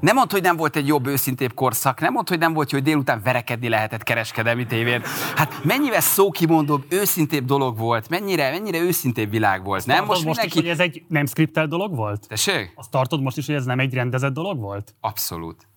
Nem 0.00 0.14
mondd, 0.14 0.30
hogy 0.30 0.42
nem 0.42 0.56
volt 0.56 0.76
egy 0.76 0.86
jobb, 0.86 1.06
őszintébb 1.06 1.54
korszak, 1.54 2.00
nem 2.00 2.12
mondd, 2.12 2.28
hogy 2.28 2.38
nem 2.38 2.52
volt 2.52 2.70
jó, 2.70 2.78
hogy 2.78 2.86
délután 2.86 3.20
verekedni 3.22 3.68
lehetett 3.68 4.02
kereskedelmi 4.02 4.66
tévén. 4.66 5.02
Hát 5.36 5.64
mennyivel 5.64 6.00
szókimondóbb, 6.00 6.84
őszintébb 6.88 7.44
dolog 7.44 7.78
volt, 7.78 8.08
mennyire, 8.08 8.50
mennyire 8.50 8.78
őszintébb 8.78 9.30
világ 9.30 9.64
volt. 9.64 9.86
Nem 9.86 10.04
most, 10.04 10.24
most 10.24 10.24
mindenki... 10.24 10.58
is, 10.58 10.64
hogy 10.64 10.70
ez 10.70 10.80
egy 10.80 11.02
nem 11.08 11.26
skriptelt 11.26 11.68
dolog 11.68 11.96
volt? 11.96 12.28
Tessék? 12.28 12.72
Azt 12.74 12.90
tartod 12.90 13.22
most 13.22 13.36
is, 13.36 13.46
hogy 13.46 13.54
ez 13.54 13.64
nem 13.64 13.78
egy 13.78 13.94
rendezett 13.94 14.32
dolog 14.32 14.58
volt? 14.58 14.94
Abszolút. 15.00 15.68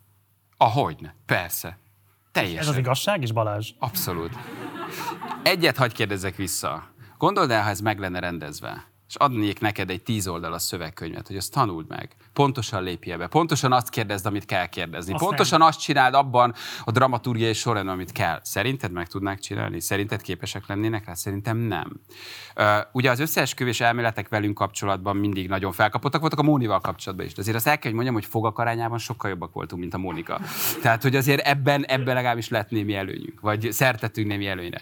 Ahogyne, 0.58 1.16
persze. 1.26 1.78
Teljesen. 2.32 2.60
Ez 2.60 2.68
az 2.68 2.78
igazság 2.78 3.22
is, 3.22 3.32
Balázs? 3.32 3.72
Abszolút. 3.80 4.32
Egyet 5.44 5.78
hagy 5.78 5.94
kérdezzek 5.94 6.36
vissza. 6.36 6.84
Gondold 7.18 7.52
el, 7.52 7.64
ha 7.64 7.70
ez 7.70 7.80
meg 7.80 8.00
lenne 8.00 8.20
rendezve, 8.20 8.91
és 9.12 9.18
adnék 9.18 9.60
neked 9.60 9.90
egy 9.90 10.02
tíz 10.02 10.28
oldalas 10.28 10.62
szövegkönyvet, 10.62 11.28
hogy 11.28 11.38
azt 11.38 11.52
tanuld 11.52 11.88
meg. 11.88 12.10
Pontosan 12.34 12.84
lépje 12.84 13.18
be. 13.18 13.28
Pontosan 13.28 13.72
azt 13.74 13.90
kérdezd, 13.90 14.26
amit 14.26 14.46
kell 14.46 14.66
kérdezni. 14.66 15.14
Azt 15.14 15.24
Pontosan 15.24 15.62
azt 15.62 15.80
csináld 15.80 16.14
abban 16.14 16.54
a 16.84 16.92
dramaturgiai 16.92 17.54
során, 17.54 17.88
amit 17.88 18.12
kell. 18.12 18.40
Szerinted 18.44 18.92
meg 18.92 19.08
tudnák 19.08 19.40
csinálni? 19.40 19.80
Szerinted 19.80 20.22
képesek 20.22 20.68
lennének 20.68 21.06
rá? 21.06 21.14
Szerintem 21.14 21.58
nem. 21.58 22.00
Ugye 22.92 23.10
az 23.10 23.20
összeesküvés 23.20 23.82
elméletek 23.82 24.30
velünk 24.30 24.54
kapcsolatban 24.56 25.16
mindig 25.16 25.48
nagyon 25.48 25.72
felkapottak 25.72 26.22
voltak 26.22 26.40
a 26.40 26.44
Mónival 26.44 26.80
kapcsolatban 26.80 27.26
is. 27.26 27.34
De 27.34 27.42
azért 27.42 27.58
azt 27.58 27.68
el 27.68 27.74
kell, 27.74 27.84
hogy 27.84 27.94
mondjam, 27.94 28.16
hogy 28.16 28.26
fogakarányában 28.26 28.98
sokkal 28.98 29.30
jobbak 29.30 29.54
voltunk, 29.54 29.82
mint 29.82 29.94
a 29.94 29.98
Mónika. 29.98 30.40
Tehát, 30.82 31.02
hogy 31.02 31.16
azért 31.16 31.48
ebben, 31.48 31.86
ebben 31.86 32.16
legalábbis 32.16 32.50
lett 32.50 32.70
némi 32.70 32.96
előnyünk, 32.96 33.40
vagy 33.40 33.72
szertettünk 33.72 34.28
némi 34.28 34.48
előnyre 34.48 34.82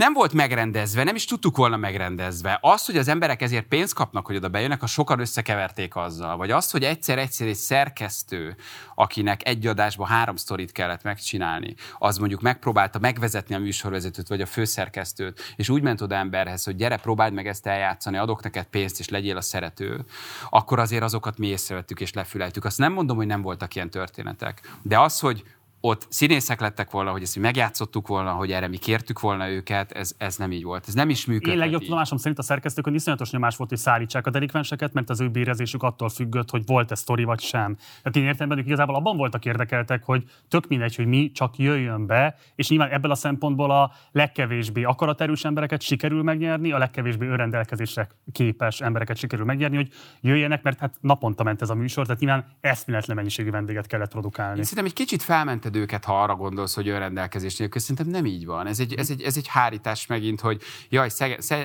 nem 0.00 0.12
volt 0.12 0.32
megrendezve, 0.32 1.04
nem 1.04 1.14
is 1.14 1.24
tudtuk 1.24 1.56
volna 1.56 1.76
megrendezve. 1.76 2.58
Az, 2.60 2.86
hogy 2.86 2.96
az 2.96 3.08
emberek 3.08 3.42
ezért 3.42 3.66
pénzt 3.66 3.94
kapnak, 3.94 4.26
hogy 4.26 4.36
oda 4.36 4.48
bejönnek, 4.48 4.82
a 4.82 4.86
sokan 4.86 5.20
összekeverték 5.20 5.96
azzal. 5.96 6.36
Vagy 6.36 6.50
az, 6.50 6.70
hogy 6.70 6.84
egyszer-egyszer 6.84 7.46
egy 7.46 7.54
szerkesztő, 7.54 8.56
akinek 8.94 9.48
egy 9.48 9.66
adásban 9.66 10.06
három 10.06 10.36
sztorit 10.36 10.72
kellett 10.72 11.02
megcsinálni, 11.02 11.74
az 11.98 12.18
mondjuk 12.18 12.40
megpróbálta 12.40 12.98
megvezetni 12.98 13.54
a 13.54 13.58
műsorvezetőt, 13.58 14.28
vagy 14.28 14.40
a 14.40 14.46
főszerkesztőt, 14.46 15.54
és 15.56 15.68
úgy 15.68 15.82
ment 15.82 16.00
oda 16.00 16.14
emberhez, 16.14 16.64
hogy 16.64 16.76
gyere, 16.76 16.96
próbáld 16.96 17.32
meg 17.32 17.46
ezt 17.46 17.66
eljátszani, 17.66 18.16
adok 18.16 18.42
neked 18.42 18.64
pénzt, 18.64 19.00
és 19.00 19.08
legyél 19.08 19.36
a 19.36 19.40
szerető, 19.40 20.04
akkor 20.50 20.78
azért 20.78 21.02
azokat 21.02 21.38
mi 21.38 21.46
észrevettük 21.46 22.00
és 22.00 22.12
lefüleltük. 22.12 22.64
Azt 22.64 22.78
nem 22.78 22.92
mondom, 22.92 23.16
hogy 23.16 23.26
nem 23.26 23.42
voltak 23.42 23.74
ilyen 23.74 23.90
történetek. 23.90 24.60
De 24.82 25.00
az, 25.00 25.18
hogy 25.18 25.44
ott 25.80 26.06
színészek 26.08 26.60
lettek 26.60 26.90
volna, 26.90 27.10
hogy 27.10 27.22
ezt 27.22 27.36
mi 27.36 27.42
megjátszottuk 27.42 28.06
volna, 28.06 28.30
hogy 28.30 28.52
erre 28.52 28.68
mi 28.68 28.76
kértük 28.76 29.20
volna 29.20 29.48
őket, 29.48 29.92
ez, 29.92 30.14
ez 30.18 30.36
nem 30.36 30.52
így 30.52 30.62
volt. 30.62 30.84
Ez 30.88 30.94
nem 30.94 31.08
is 31.08 31.26
működött. 31.26 31.52
Én 31.52 31.58
legjobb 31.58 31.82
tudomásom 31.82 32.18
szerint 32.18 32.38
a 32.38 32.42
szerkesztőkön 32.42 32.94
iszonyatos 32.94 33.30
nyomás 33.30 33.56
volt, 33.56 33.70
hogy 33.70 33.78
szállítsák 33.78 34.26
a 34.26 34.30
delikvenseket, 34.30 34.92
mert 34.92 35.10
az 35.10 35.20
ő 35.20 35.28
bérezésük 35.28 35.82
attól 35.82 36.08
függött, 36.08 36.50
hogy 36.50 36.62
volt-e 36.66 36.94
sztori 36.94 37.24
vagy 37.24 37.40
sem. 37.40 37.76
Tehát 37.76 38.16
én 38.16 38.24
értem 38.24 38.48
bennük, 38.48 38.66
igazából 38.66 38.94
abban 38.94 39.16
voltak 39.16 39.44
érdekeltek, 39.44 40.04
hogy 40.04 40.24
tök 40.48 40.68
mindegy, 40.68 40.96
hogy 40.96 41.06
mi 41.06 41.30
csak 41.30 41.58
jöjjön 41.58 42.06
be, 42.06 42.36
és 42.54 42.68
nyilván 42.68 42.90
ebből 42.90 43.10
a 43.10 43.14
szempontból 43.14 43.70
a 43.70 43.92
legkevésbé 44.12 44.82
akaraterős 44.82 45.44
embereket 45.44 45.82
sikerül 45.82 46.22
megnyerni, 46.22 46.72
a 46.72 46.78
legkevésbé 46.78 47.26
önrendelkezésre 47.26 48.08
képes 48.32 48.80
embereket 48.80 49.16
sikerül 49.16 49.44
megnyerni, 49.44 49.76
hogy 49.76 49.88
jöjjenek, 50.20 50.62
mert 50.62 50.78
hát 50.78 50.94
naponta 51.00 51.42
ment 51.42 51.62
ez 51.62 51.70
a 51.70 51.74
műsor, 51.74 52.06
tehát 52.06 52.20
nyilván 52.20 52.44
eszméletlen 52.60 53.16
mennyiségű 53.16 53.50
vendéget 53.50 53.86
kellett 53.86 54.10
produkálni. 54.10 54.58
Én 54.58 54.64
szerintem 54.64 54.84
egy 54.84 54.92
kicsit 54.92 55.22
felment 55.22 55.69
érted 55.70 55.82
őket, 55.82 56.04
ha 56.04 56.22
arra 56.22 56.34
gondolsz, 56.34 56.74
hogy 56.74 56.88
önrendelkezés 56.88 57.56
nélkül. 57.56 57.80
Szerintem 57.80 58.06
nem 58.06 58.26
így 58.26 58.46
van. 58.46 58.66
Ez 58.66 58.80
egy, 58.80 58.94
ez 58.94 59.10
egy, 59.10 59.22
ez 59.22 59.36
egy 59.36 59.46
hárítás 59.46 60.06
megint, 60.06 60.40
hogy 60.40 60.62
jaj, 60.88 61.08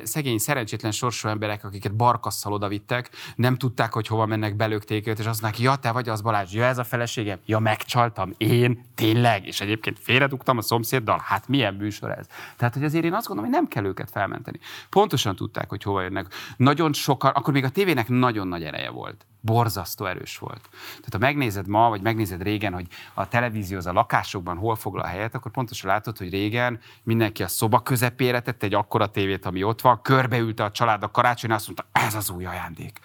szegény, 0.04 0.38
szerencsétlen 0.38 0.92
sorsú 0.92 1.28
emberek, 1.28 1.64
akiket 1.64 1.96
barkasszal 1.96 2.54
odavittek, 2.54 3.10
nem 3.36 3.56
tudták, 3.56 3.94
hogy 3.94 4.08
hova 4.08 4.26
mennek, 4.26 4.56
belőkték 4.56 5.08
őt, 5.08 5.20
és 5.20 5.26
azt 5.26 5.42
mondják, 5.42 5.64
ja, 5.64 5.76
te 5.76 5.92
vagy 5.92 6.10
az 6.10 6.22
Balázs, 6.22 6.54
ja, 6.54 6.64
ez 6.64 6.78
a 6.78 6.84
feleségem, 6.84 7.40
ja, 7.46 7.60
megcsaltam, 7.60 8.34
én, 8.38 8.84
Tényleg? 8.96 9.48
És 9.48 9.62
egyébként 9.62 10.00
félredugtam 10.00 10.58
a 10.58 10.62
szomszéddal? 10.62 11.22
Hát 11.26 11.48
milyen 11.48 11.74
műsor 11.74 12.12
ez? 12.12 12.26
Tehát, 12.58 12.74
hogy 12.74 12.84
azért 12.84 13.04
én 13.04 13.14
azt 13.14 13.28
gondolom, 13.28 13.52
hogy 13.52 13.62
nem 13.62 13.70
kell 13.70 13.86
őket 13.86 14.10
felmenteni. 14.12 14.60
Pontosan 14.90 15.36
tudták, 15.36 15.70
hogy 15.70 15.84
hova 15.84 16.02
jönnek. 16.02 16.34
Nagyon 16.58 16.94
sokan, 16.94 17.32
akkor 17.32 17.54
még 17.54 17.64
a 17.64 17.70
tévének 17.70 18.08
nagyon 18.08 18.48
nagy 18.48 18.64
ereje 18.64 18.90
volt 18.90 19.26
borzasztó 19.46 20.06
erős 20.06 20.38
volt. 20.38 20.70
Tehát 20.88 21.10
ha 21.12 21.18
megnézed 21.18 21.68
ma, 21.68 21.90
vagy 21.90 22.02
megnézed 22.02 22.42
régen, 22.42 22.74
hogy 22.74 22.88
a 23.14 23.28
televízió 23.28 23.78
az 23.78 23.86
a 23.86 23.94
lakásokban 23.94 24.58
hol 24.58 24.76
foglal 24.76 25.06
helyet, 25.06 25.36
akkor 25.36 25.52
pontosan 25.52 25.90
látod, 25.90 26.18
hogy 26.18 26.30
régen 26.30 26.80
mindenki 27.04 27.44
a 27.44 27.48
szoba 27.48 27.80
közepére 27.80 28.40
tette 28.40 28.66
egy 28.66 28.74
akkora 28.74 29.08
tévét, 29.08 29.46
ami 29.46 29.64
ott 29.64 29.82
van, 29.82 30.02
körbeülte 30.02 30.64
a 30.64 30.72
család 30.72 31.04
a 31.04 31.12
karácsony, 31.12 31.52
azt 31.52 31.66
mondta, 31.66 31.86
ez 31.92 32.16
az 32.16 32.30
új 32.30 32.46
ajándék. 32.46 33.00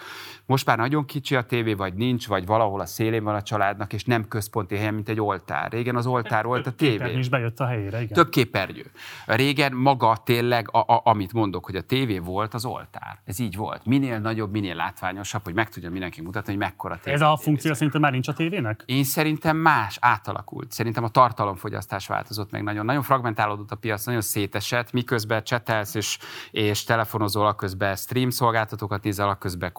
Most 0.50 0.66
már 0.66 0.76
nagyon 0.76 1.04
kicsi 1.04 1.36
a 1.36 1.42
tévé, 1.42 1.72
vagy 1.72 1.94
nincs, 1.94 2.28
vagy 2.28 2.46
valahol 2.46 2.80
a 2.80 2.86
szélén 2.86 3.24
van 3.24 3.34
a 3.34 3.42
családnak, 3.42 3.92
és 3.92 4.04
nem 4.04 4.28
központi 4.28 4.76
helyen, 4.76 4.94
mint 4.94 5.08
egy 5.08 5.20
oltár. 5.20 5.72
Régen 5.72 5.96
az 5.96 6.06
oltár 6.06 6.44
volt 6.44 6.66
a 6.66 6.70
tévé. 6.70 7.18
is 7.18 7.28
bejött 7.28 7.60
a 7.60 7.66
helyére, 7.66 8.02
igen. 8.02 8.12
Több 8.12 8.28
képernyő. 8.28 8.90
Régen 9.26 9.72
maga 9.72 10.16
tényleg, 10.24 10.68
a, 10.72 10.78
a, 10.78 11.00
amit 11.04 11.32
mondok, 11.32 11.64
hogy 11.64 11.76
a 11.76 11.80
tévé 11.80 12.18
volt 12.18 12.54
az 12.54 12.64
oltár. 12.64 13.18
Ez 13.24 13.38
így 13.38 13.56
volt. 13.56 13.84
Minél 13.84 14.18
nagyobb, 14.18 14.50
minél 14.50 14.74
látványosabb, 14.74 15.44
hogy 15.44 15.54
meg 15.54 15.68
tudja 15.68 15.90
mindenki 15.90 16.22
mutatni, 16.22 16.52
hogy 16.52 16.60
mekkora 16.60 16.98
tévé. 17.02 17.16
Ez 17.16 17.22
a 17.22 17.36
funkció 17.36 17.74
szerintem 17.74 18.00
már 18.00 18.12
nincs 18.12 18.28
a 18.28 18.32
tévének? 18.32 18.82
Én 18.86 19.04
szerintem 19.04 19.56
más, 19.56 19.98
átalakult. 20.00 20.72
Szerintem 20.72 21.04
a 21.04 21.08
tartalomfogyasztás 21.08 22.06
változott 22.06 22.50
meg 22.50 22.62
nagyon. 22.62 22.84
Nagyon 22.84 23.02
fragmentálódott 23.02 23.70
a 23.70 23.76
piac, 23.76 24.04
nagyon 24.04 24.20
szétesett, 24.20 24.92
miközben 24.92 25.44
csetelsz 25.44 25.94
és, 25.94 26.18
és 26.50 26.84
telefonozol, 26.84 27.46
a 27.46 27.54
közben 27.54 27.96
stream 27.96 28.30
szolgáltatókat 28.30 29.02
nézel, 29.02 29.28
a 29.28 29.34
közben 29.34 29.72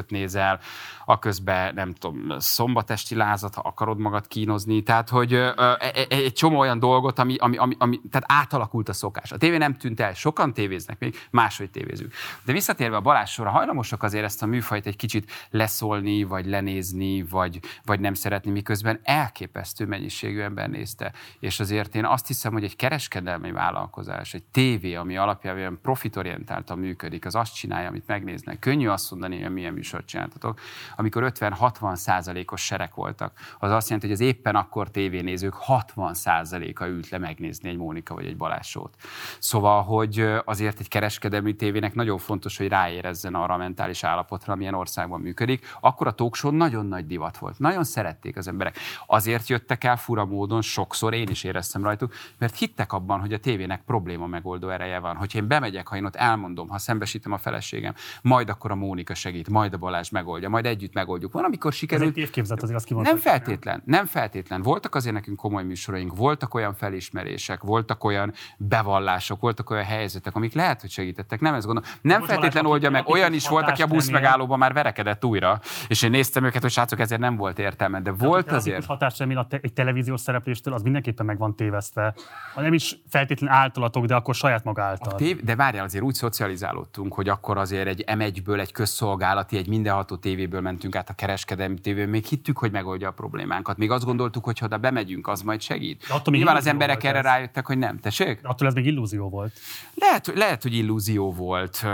konyhafőrököt 0.00 0.10
nézel, 0.10 0.60
a 1.04 1.18
közben 1.18 1.74
nem 1.74 1.92
tudom, 1.92 2.38
szombatesti 2.38 3.14
lázat, 3.14 3.54
ha 3.54 3.60
akarod 3.60 3.98
magad 3.98 4.26
kínozni. 4.26 4.82
Tehát, 4.82 5.08
hogy 5.08 5.32
ö, 5.32 5.50
ö, 5.56 5.72
egy 6.08 6.32
csomó 6.32 6.58
olyan 6.58 6.78
dolgot, 6.78 7.18
ami, 7.18 7.36
ami, 7.36 7.56
ami, 7.56 7.74
ami, 7.78 8.00
tehát 8.10 8.42
átalakult 8.42 8.88
a 8.88 8.92
szokás. 8.92 9.32
A 9.32 9.36
tévé 9.36 9.56
nem 9.56 9.74
tűnt 9.74 10.00
el, 10.00 10.14
sokan 10.14 10.52
tévéznek 10.52 10.98
még, 10.98 11.14
máshogy 11.30 11.70
tévézünk. 11.70 12.12
De 12.44 12.52
visszatérve 12.52 12.96
a 12.96 13.00
Balázs 13.00 13.30
sorra, 13.30 13.50
hajlamosak 13.50 14.02
azért 14.02 14.24
ezt 14.24 14.42
a 14.42 14.46
műfajt 14.46 14.86
egy 14.86 14.96
kicsit 14.96 15.30
leszólni, 15.50 16.22
vagy 16.22 16.46
lenézni, 16.46 17.22
vagy, 17.22 17.60
vagy 17.84 18.00
nem 18.00 18.14
szeretni, 18.14 18.50
miközben 18.50 19.00
elképesztő 19.02 19.86
mennyiségű 19.86 20.40
ember 20.40 20.68
nézte. 20.68 21.12
És 21.40 21.60
azért 21.60 21.94
én 21.94 22.04
azt 22.04 22.26
hiszem, 22.26 22.52
hogy 22.52 22.64
egy 22.64 22.76
kereskedelmi 22.76 23.52
vállalkozás, 23.52 24.34
egy 24.34 24.44
tévé, 24.44 24.94
ami 24.94 25.16
alapjában 25.16 25.78
profitorientáltan 25.82 26.78
működik, 26.78 27.26
az 27.26 27.34
azt 27.34 27.54
csinálja, 27.54 27.88
amit 27.88 28.06
megnéznek. 28.06 28.58
Könnyű 28.58 28.88
azt 28.88 29.10
mondani, 29.10 29.42
hogy 29.42 29.52
milyen 29.52 29.74
műsort 29.90 30.06
csináltatok. 30.06 30.60
Amikor 30.96 31.32
50-60 31.34 31.94
százalékos 31.94 32.64
serek 32.64 32.94
voltak, 32.94 33.32
az 33.58 33.70
azt 33.70 33.88
jelenti, 33.88 34.06
hogy 34.06 34.16
az 34.20 34.26
éppen 34.26 34.56
akkor 34.56 34.90
tévénézők 34.90 35.54
60 35.54 36.14
százaléka 36.14 36.86
ült 36.86 37.08
le 37.08 37.18
megnézni 37.18 37.68
egy 37.68 37.76
Mónika 37.76 38.14
vagy 38.14 38.26
egy 38.26 38.36
Balázsót. 38.36 38.94
Szóval, 39.38 39.82
hogy 39.82 40.26
azért 40.44 40.80
egy 40.80 40.88
kereskedelmi 40.88 41.54
tévének 41.56 41.94
nagyon 41.94 42.18
fontos, 42.18 42.56
hogy 42.56 42.68
ráérezzen 42.68 43.34
arra 43.34 43.54
a 43.54 43.56
mentális 43.56 44.04
állapotra, 44.04 44.52
amilyen 44.52 44.74
országban 44.74 45.20
működik. 45.20 45.66
Akkor 45.80 46.06
a 46.06 46.12
talk 46.12 46.36
show 46.36 46.50
nagyon 46.50 46.86
nagy 46.86 47.06
divat 47.06 47.38
volt. 47.38 47.58
Nagyon 47.58 47.84
szerették 47.84 48.36
az 48.36 48.48
emberek. 48.48 48.78
Azért 49.06 49.48
jöttek 49.48 49.84
el 49.84 49.96
fura 49.96 50.24
módon, 50.24 50.62
sokszor 50.62 51.14
én 51.14 51.28
is 51.28 51.44
éreztem 51.44 51.82
rajtuk, 51.82 52.14
mert 52.38 52.56
hittek 52.56 52.92
abban, 52.92 53.20
hogy 53.20 53.32
a 53.32 53.38
tévének 53.38 53.82
probléma 53.84 54.26
megoldó 54.26 54.68
ereje 54.68 54.98
van. 54.98 55.16
Hogy 55.16 55.34
én 55.34 55.46
bemegyek, 55.46 55.88
ha 55.88 55.96
én 55.96 56.04
ott 56.04 56.16
elmondom, 56.16 56.68
ha 56.68 56.78
szembesítem 56.78 57.32
a 57.32 57.38
feleségem, 57.38 57.94
majd 58.22 58.48
akkor 58.48 58.70
a 58.70 58.74
Mónika 58.74 59.14
segít, 59.14 59.48
majd 59.48 59.72
a 59.72 59.78
Balázs 59.80 60.10
megoldja, 60.10 60.48
majd 60.48 60.66
együtt 60.66 60.94
megoldjuk. 60.94 61.32
Van, 61.32 61.44
amikor 61.44 61.72
sikerült. 61.72 62.16
Ez 62.16 62.24
egy 62.34 62.62
azért 62.62 62.76
azt 62.76 62.90
Nem 62.90 63.16
feltétlen, 63.16 63.82
nem 63.84 64.06
feltétlen. 64.06 64.62
Voltak 64.62 64.94
azért 64.94 65.14
nekünk 65.14 65.36
komoly 65.36 65.64
műsoraink, 65.64 66.16
voltak 66.16 66.54
olyan 66.54 66.74
felismerések, 66.74 67.62
voltak 67.62 68.04
olyan 68.04 68.32
bevallások, 68.56 69.40
voltak 69.40 69.70
olyan 69.70 69.84
helyzetek, 69.84 70.34
amik 70.34 70.54
lehet, 70.54 70.80
hogy 70.80 70.90
segítettek. 70.90 71.40
Nem 71.40 71.54
ez 71.54 71.64
gondolom. 71.64 71.90
Nem 72.02 72.22
feltétlen 72.22 72.66
oldja 72.66 72.90
meg. 72.90 73.08
Olyan 73.08 73.32
is 73.32 73.48
volt, 73.48 73.68
aki 73.68 73.82
a 73.82 73.86
busz 73.86 74.10
megállóban 74.10 74.58
már 74.58 74.72
verekedett 74.72 75.24
újra, 75.24 75.60
és 75.88 76.02
én 76.02 76.10
néztem 76.10 76.44
őket, 76.44 76.62
hogy 76.62 76.70
srácok, 76.70 77.00
ezért 77.00 77.20
nem 77.20 77.36
volt 77.36 77.58
értelme, 77.58 78.00
de 78.00 78.12
volt 78.12 78.46
de 78.46 78.54
azért. 78.54 78.84
hatás 78.84 79.18
remél 79.18 79.46
egy 79.50 79.72
televíziós 79.72 80.20
szerepléstől, 80.20 80.74
az 80.74 80.82
mindenképpen 80.82 81.26
meg 81.26 81.38
van 81.38 81.56
tévesztve. 81.56 82.14
Ha 82.54 82.60
nem 82.60 82.72
is 82.72 82.96
feltétlenül 83.08 83.56
általatok, 83.56 84.04
de 84.04 84.14
akkor 84.14 84.34
saját 84.34 84.64
maga 84.64 84.82
által. 84.82 85.14
Tév, 85.14 85.42
de 85.42 85.56
várjál, 85.56 85.84
azért 85.84 86.04
úgy 86.04 86.14
szocializálódtunk, 86.14 87.14
hogy 87.14 87.28
akkor 87.28 87.58
azért 87.58 87.86
egy 87.86 88.04
M1-ből, 88.06 88.60
egy 88.60 88.72
közszolgálati, 88.72 89.56
egy 89.60 89.68
mindenható 89.68 90.16
tévéből 90.16 90.60
mentünk 90.60 90.96
át 90.96 91.10
a 91.10 91.14
kereskedelmi 91.14 91.78
tévéből, 91.80 92.10
még 92.10 92.24
hittük, 92.24 92.58
hogy 92.58 92.70
megoldja 92.70 93.08
a 93.08 93.12
problémánkat. 93.12 93.76
Még 93.76 93.90
azt 93.90 94.04
gondoltuk, 94.04 94.44
hogy 94.44 94.58
ha 94.58 94.66
oda 94.66 94.78
bemegyünk, 94.78 95.28
az 95.28 95.42
majd 95.42 95.60
segít. 95.60 96.04
De 96.08 96.14
attól 96.14 96.34
Nyilván 96.34 96.56
az 96.56 96.66
emberek 96.66 97.04
erre 97.04 97.18
ez. 97.18 97.24
rájöttek, 97.24 97.66
hogy 97.66 97.78
nem. 97.78 97.98
Tessék? 97.98 98.40
De 98.40 98.48
attól 98.48 98.68
ez 98.68 98.74
még 98.74 98.86
illúzió 98.86 99.28
volt. 99.28 99.52
Lehet, 99.94 100.26
lehet, 100.34 100.62
hogy 100.62 100.74
illúzió 100.74 101.32
volt. 101.32 101.84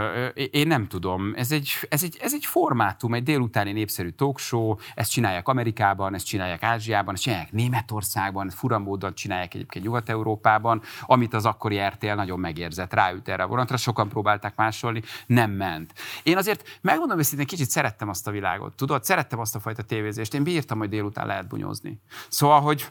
Én 0.50 0.66
nem 0.66 0.88
tudom. 0.88 1.32
Ez 1.36 1.52
egy, 1.52 1.72
ez 1.88 2.02
egy, 2.02 2.16
ez 2.20 2.34
egy 2.34 2.44
formátum, 2.44 3.14
egy 3.14 3.22
délutáni 3.22 3.72
népszerű 3.72 4.08
talk 4.08 4.38
show, 4.38 4.74
ezt 4.94 5.10
csinálják 5.10 5.48
Amerikában, 5.48 6.14
ezt 6.14 6.26
csinálják 6.26 6.62
Ázsiában, 6.62 7.14
ezt 7.14 7.22
csinálják 7.22 7.52
Németországban, 7.52 8.50
furamódon 8.50 9.14
csinálják 9.14 9.54
egyébként 9.54 9.84
Nyugat-Európában, 9.84 10.82
amit 11.02 11.34
az 11.34 11.44
akkori 11.44 11.78
RTL 11.78 12.12
nagyon 12.12 12.40
megérzett, 12.40 12.92
ráült 12.94 13.28
erre 13.28 13.42
a 13.42 13.46
vonatra, 13.46 13.76
sokan 13.76 14.08
próbálták 14.08 14.56
másolni, 14.56 15.02
nem 15.26 15.50
ment. 15.50 15.92
Én 16.22 16.36
azért 16.36 16.78
megmondom 16.80 17.18
őszintén, 17.18 17.46
kicsit 17.56 17.70
szerettem 17.70 18.08
azt 18.08 18.26
a 18.26 18.30
világot, 18.30 18.74
tudod, 18.74 19.04
szerettem 19.04 19.38
azt 19.38 19.54
a 19.54 19.60
fajta 19.60 19.82
tévézést, 19.82 20.34
én 20.34 20.42
bírtam, 20.42 20.78
hogy 20.78 20.88
délután 20.88 21.26
lehet 21.26 21.48
bunyózni. 21.48 22.00
Szóval, 22.28 22.60
hogy 22.60 22.88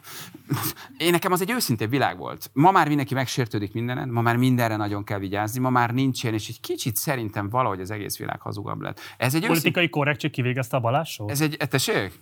én 0.98 1.10
nekem 1.10 1.32
az 1.32 1.40
egy 1.40 1.50
őszintén 1.50 1.88
világ 1.88 2.18
volt. 2.18 2.50
Ma 2.52 2.70
már 2.70 2.88
mindenki 2.88 3.14
megsértődik 3.14 3.72
mindenen, 3.72 4.08
ma 4.08 4.20
már 4.20 4.36
mindenre 4.36 4.76
nagyon 4.76 5.04
kell 5.04 5.18
vigyázni, 5.18 5.60
ma 5.60 5.70
már 5.70 5.90
nincsen, 5.90 6.34
és 6.34 6.48
egy 6.48 6.60
kicsit 6.60 6.96
szerintem 6.96 7.48
valahogy 7.48 7.80
az 7.80 7.90
egész 7.90 8.18
világ 8.18 8.40
hazugabb 8.40 8.80
lett. 8.80 9.00
Ez 9.16 9.34
egy 9.34 9.46
Politikai 9.46 9.82
őszint... 9.82 9.90
korrektség 9.90 10.30
kivégezte 10.30 10.76
a 10.76 10.80
Balázsot? 10.80 11.30
Ez 11.30 11.40
egy, 11.40 11.56
tessék? 11.68 12.20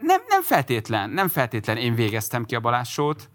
Nem, 0.00 0.20
nem 0.28 0.42
feltétlen, 0.42 1.10
nem 1.10 1.28
feltétlen 1.28 1.76
én 1.76 1.94
végeztem 1.94 2.44
ki 2.44 2.54
a 2.54 2.60
Balázsót. 2.60 3.30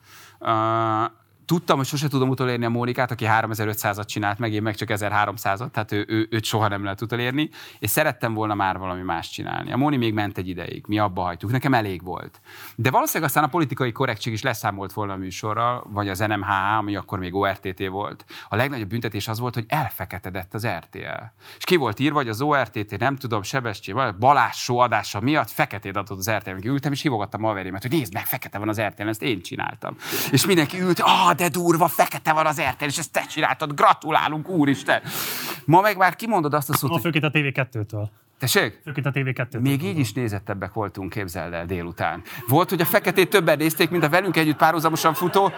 Tudtam, 1.52 1.78
hogy 1.78 1.86
sose 1.86 2.08
tudom 2.08 2.30
utolérni 2.30 2.66
a 2.66 2.70
Mónikát, 2.70 3.12
aki 3.12 3.26
3500-at 3.28 4.06
csinált 4.06 4.40
meg, 4.40 4.54
én 4.54 4.62
meg 4.62 4.76
csak 4.76 4.90
1300-at, 4.92 5.72
tehát 5.72 5.92
ő, 5.92 6.06
ő, 6.08 6.28
őt 6.30 6.44
soha 6.44 6.68
nem 6.68 6.84
lehet 6.84 7.02
utolérni, 7.02 7.50
és 7.80 7.90
szerettem 7.90 8.34
volna 8.34 8.54
már 8.54 8.78
valami 8.78 9.02
más 9.02 9.30
csinálni. 9.30 9.72
A 9.72 9.78
Móni 9.78 9.98
még 9.98 10.14
ment 10.14 10.38
egy 10.38 10.48
ideig, 10.48 10.84
mi 10.88 11.00
abba 11.00 11.22
hagytuk, 11.22 11.52
nekem 11.52 11.74
elég 11.74 12.04
volt. 12.04 12.42
De 12.76 12.90
valószínűleg 12.90 13.28
aztán 13.28 13.44
a 13.44 13.48
politikai 13.48 13.92
korrektség 13.92 14.34
is 14.34 14.42
leszámolt 14.42 14.94
volna 14.94 15.14
a 15.14 15.18
műsorral, 15.18 15.88
vagy 15.90 16.10
az 16.10 16.20
NMHH, 16.20 16.78
ami 16.78 16.96
akkor 16.96 17.20
még 17.20 17.36
ORTT 17.36 17.88
volt. 17.88 18.26
A 18.50 18.56
legnagyobb 18.56 18.90
büntetés 18.90 19.28
az 19.28 19.40
volt, 19.40 19.54
hogy 19.54 19.66
elfeketedett 19.68 20.54
az 20.54 20.68
RTL. 20.68 21.24
És 21.58 21.64
ki 21.64 21.76
volt 21.76 22.00
írva, 22.00 22.18
hogy 22.18 22.30
az 22.30 22.42
ORTT, 22.42 22.98
nem 23.00 23.16
tudom, 23.16 23.44
Sebestyén, 23.44 23.96
vagy 23.96 24.16
Balázs 24.16 24.70
adása 24.70 25.20
miatt 25.20 25.50
feketét 25.50 25.96
adott 25.96 26.18
az 26.18 26.32
RTL. 26.32 26.68
Ültem 26.68 26.92
és 26.92 27.02
hívogattam 27.02 27.44
a 27.44 27.54
verémet, 27.54 27.82
hogy 27.82 27.92
nézd 27.92 28.14
meg, 28.14 28.26
fekete 28.26 28.58
van 28.58 28.70
az 28.70 28.82
RTL, 28.82 29.08
ezt 29.08 29.22
én 29.22 29.42
csináltam. 29.42 29.96
És 30.32 30.46
mindenki 30.46 30.82
ült, 30.82 31.00
ah, 31.00 31.40
de 31.42 31.50
durva, 31.50 31.88
fekete 31.88 32.34
van 32.34 32.46
az 32.46 32.62
RTL, 32.62 32.84
és 32.84 32.98
ezt 32.98 33.12
te 33.12 33.26
csináltad, 33.26 33.74
gratulálunk, 33.74 34.50
úristen. 34.50 35.02
Ma 35.66 35.82
meg 35.82 35.98
már 35.98 36.16
kimondod 36.16 36.54
azt 36.54 36.70
a 36.70 36.76
szót, 36.76 36.92
A 36.92 37.00
főként 37.00 37.24
a 37.24 37.32
TV2-től. 37.32 38.08
Tessék? 38.40 38.80
Főként 38.84 39.06
a 39.06 39.12
TV2. 39.12 39.60
Még 39.60 39.84
így 39.84 39.98
is 39.98 40.14
nézettebbek 40.14 40.74
voltunk, 40.74 41.10
képzeld 41.10 41.54
el 41.54 41.66
délután. 41.66 42.22
Volt, 42.48 42.70
hogy 42.70 42.82
a 42.82 42.86
feketét 42.86 43.30
többen 43.30 43.58
nézték, 43.58 43.90
mint 43.90 44.04
a 44.04 44.10
velünk 44.10 44.38
együtt 44.38 44.58
párhuzamosan 44.58 45.14
futó 45.14 45.52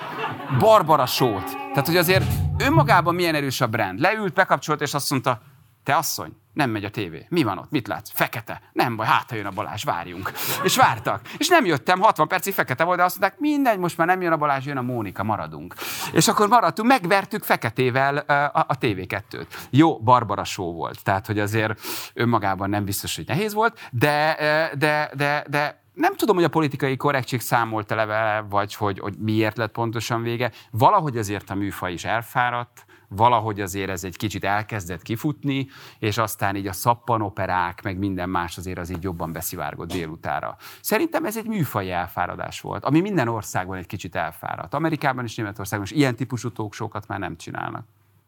Barbara 0.59 1.05
sót. 1.05 1.45
Tehát, 1.45 1.85
hogy 1.85 1.97
azért 1.97 2.25
önmagában 2.57 3.15
milyen 3.15 3.35
erős 3.35 3.61
a 3.61 3.67
brand. 3.67 3.99
Leült, 3.99 4.33
bekapcsolt, 4.33 4.81
és 4.81 4.93
azt 4.93 5.09
mondta, 5.09 5.41
te 5.83 5.95
asszony, 5.95 6.31
nem 6.53 6.69
megy 6.69 6.83
a 6.83 6.89
tévé. 6.89 7.25
Mi 7.29 7.43
van 7.43 7.57
ott? 7.57 7.71
Mit 7.71 7.87
látsz? 7.87 8.11
Fekete. 8.13 8.61
Nem 8.71 8.95
baj, 8.95 9.05
hát 9.05 9.31
jön 9.31 9.45
a 9.45 9.51
Balázs, 9.51 9.83
várjunk. 9.83 10.31
És 10.63 10.75
vártak. 10.75 11.21
És 11.37 11.47
nem 11.47 11.65
jöttem, 11.65 11.99
60 11.99 12.27
percig 12.27 12.53
fekete 12.53 12.83
volt, 12.83 12.97
de 12.97 13.03
azt 13.03 13.19
mondták, 13.19 13.39
mindegy, 13.39 13.77
most 13.77 13.97
már 13.97 14.07
nem 14.07 14.21
jön 14.21 14.31
a 14.31 14.37
Balázs, 14.37 14.65
jön 14.65 14.77
a 14.77 14.81
Mónika, 14.81 15.23
maradunk. 15.23 15.75
És 16.11 16.27
akkor 16.27 16.47
maradtunk, 16.47 16.87
megvertük 16.87 17.43
feketével 17.43 18.17
a, 18.17 18.65
a 18.67 18.77
TV2-t. 18.81 19.47
Jó, 19.69 19.99
Barbara 19.99 20.43
show 20.43 20.73
volt, 20.73 21.03
tehát 21.03 21.25
hogy 21.25 21.39
azért 21.39 21.81
önmagában 22.13 22.69
nem 22.69 22.85
biztos, 22.85 23.15
hogy 23.15 23.27
nehéz 23.27 23.53
volt, 23.53 23.89
de, 23.91 24.35
de, 24.77 25.11
de, 25.13 25.45
de 25.49 25.81
nem 25.93 26.15
tudom, 26.15 26.35
hogy 26.35 26.45
a 26.45 26.49
politikai 26.49 26.97
korrektség 26.97 27.41
számolt 27.41 27.89
le 27.89 28.05
vele, 28.05 28.45
vagy 28.49 28.75
hogy, 28.75 28.99
hogy 28.99 29.13
miért 29.17 29.57
lett 29.57 29.71
pontosan 29.71 30.21
vége. 30.21 30.51
Valahogy 30.71 31.17
azért 31.17 31.49
a 31.49 31.55
műfaj 31.55 31.93
is 31.93 32.03
elfáradt, 32.03 32.85
valahogy 33.07 33.61
azért 33.61 33.89
ez 33.89 34.03
egy 34.03 34.17
kicsit 34.17 34.43
elkezdett 34.43 35.01
kifutni, 35.01 35.67
és 35.99 36.17
aztán 36.17 36.55
így 36.55 36.67
a 36.67 36.73
szappanoperák, 36.73 37.81
meg 37.83 37.97
minden 37.97 38.29
más 38.29 38.57
azért 38.57 38.77
az 38.77 38.89
így 38.89 39.03
jobban 39.03 39.31
beszivárgott 39.31 39.91
délutára. 39.91 40.57
Szerintem 40.81 41.25
ez 41.25 41.37
egy 41.37 41.47
műfai 41.47 41.91
elfáradás 41.91 42.61
volt, 42.61 42.85
ami 42.85 43.01
minden 43.01 43.27
országban 43.27 43.77
egy 43.77 43.87
kicsit 43.87 44.15
elfáradt. 44.15 44.73
Amerikában 44.73 45.23
és 45.23 45.35
Németországban 45.35 45.87
is 45.91 45.97
ilyen 45.97 46.15
típusú 46.15 46.51
tóksókat 46.51 47.07
már 47.07 47.19
nem 47.19 47.37
csinálnak. 47.37 47.85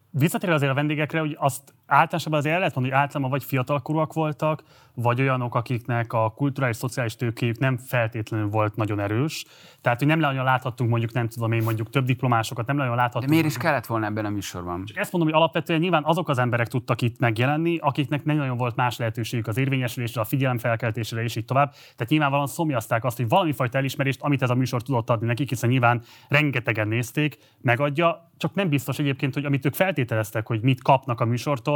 Visszatérve 0.10 0.56
azért 0.56 0.72
a 0.72 0.76
vendégekre, 0.76 1.20
hogy 1.20 1.36
azt 1.40 1.74
általában 1.88 2.40
azért 2.40 2.54
el 2.54 2.60
lehet 2.60 2.76
mondani, 2.76 2.96
hogy 2.96 3.04
általában 3.04 3.32
vagy 3.32 3.44
fiatalkorúak 3.44 4.14
voltak, 4.14 4.64
vagy 4.96 5.22
olyanok, 5.22 5.56
akiknek 5.56 6.14
a 6.14 6.30
kulturális, 6.36 6.76
szociális 6.76 7.16
tőkéjük 7.16 7.58
nem 7.58 7.78
feltétlenül 7.78 8.50
volt 8.50 8.76
nagyon 8.76 9.00
erős. 9.00 9.46
Tehát, 9.82 10.00
hogy 10.00 10.08
nem 10.08 10.20
nagyon 10.20 10.44
láthattunk 10.44 10.90
mondjuk, 10.90 11.14
nem 11.14 11.28
tudom 11.28 11.52
én, 11.52 11.64
mondjuk 11.64 11.90
több 11.90 12.06
diplomásokat, 12.06 12.68
nem 12.68 12.76
nagyon 12.76 12.96
láthattunk. 12.96 13.26
De 13.26 13.30
miért 13.30 13.46
is 13.46 13.58
kellett 13.58 13.86
volna 13.86 14.06
ebben 14.06 14.26
a 14.26 14.30
műsorban? 14.30 14.86
Csak 14.86 14.98
ezt 14.98 15.12
mondom, 15.12 15.32
hogy 15.32 15.42
alapvetően 15.42 15.80
nyilván 15.80 16.04
azok 16.04 16.30
az 16.30 16.38
emberek 16.38 16.68
tudtak 16.68 17.02
itt 17.02 17.20
megjelenni, 17.20 17.78
akiknek 17.78 18.24
nem 18.24 18.38
nagyon 18.38 18.58
volt 18.58 18.76
más 18.76 18.98
lehetőségük 18.98 19.48
az 19.48 19.58
érvényesülésre, 19.58 20.22
a 20.22 20.24
figyelemfelkeltésre 20.24 21.24
és 21.24 21.36
így 21.36 21.46
tovább. 21.46 21.72
Tehát 21.72 22.08
nyilvánvalóan 22.08 22.48
szomjazták 22.48 23.04
azt, 23.04 23.18
hogy 23.18 23.28
valami 23.28 23.52
fajta 23.52 23.78
elismerést, 23.78 24.22
amit 24.22 24.42
ez 24.42 24.50
a 24.50 24.56
műsor 24.56 24.82
tudott 24.82 25.10
adni 25.10 25.28
nekik, 25.28 25.50
hiszen 25.50 25.70
nyilván 25.70 26.02
rengetegen 26.28 26.88
nézték, 26.88 27.38
megadja. 27.62 28.30
Csak 28.38 28.54
nem 28.54 28.70
biztos 28.70 29.00
egyébként, 29.00 29.34
hogy 29.34 29.46
amit 29.46 29.66
ők 29.66 29.74
feltételeztek, 29.74 30.48
hogy 30.48 30.62
mit 30.62 30.82
kapnak 30.82 31.22
a 31.22 31.26
műsortól, 31.26 31.75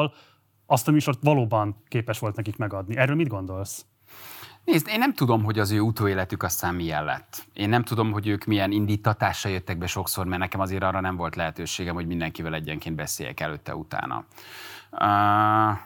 azt 0.66 0.88
a 0.88 0.92
műsort 0.92 1.20
valóban 1.22 1.84
képes 1.88 2.20
volt 2.20 2.36
nekik 2.36 2.58
megadni. 2.58 2.98
Erről 2.98 3.16
mit 3.16 3.28
gondolsz? 3.28 3.86
Nézd, 4.64 4.88
én 4.88 5.00
nem 5.00 5.14
tudom, 5.14 5.44
hogy 5.44 5.60
az 5.60 5.72
ő 5.72 5.80
utóéletük 5.80 6.44
aztán 6.44 6.76
milyen 6.76 7.04
lett. 7.04 7.48
Én 7.54 7.70
nem 7.70 7.84
tudom, 7.84 8.12
hogy 8.12 8.28
ők 8.28 8.46
milyen 8.46 8.72
indítatással 8.72 9.52
jöttek 9.52 9.78
be 9.78 9.88
sokszor, 9.88 10.26
mert 10.26 10.42
nekem 10.42 10.60
azért 10.60 10.84
arra 10.84 11.00
nem 11.00 11.16
volt 11.16 11.36
lehetőségem, 11.36 11.96
hogy 11.96 12.08
mindenkivel 12.08 12.54
egyenként 12.54 12.96
beszéljek 12.96 13.40
előtte-utána. 13.40 14.26
Uh, 14.92 15.78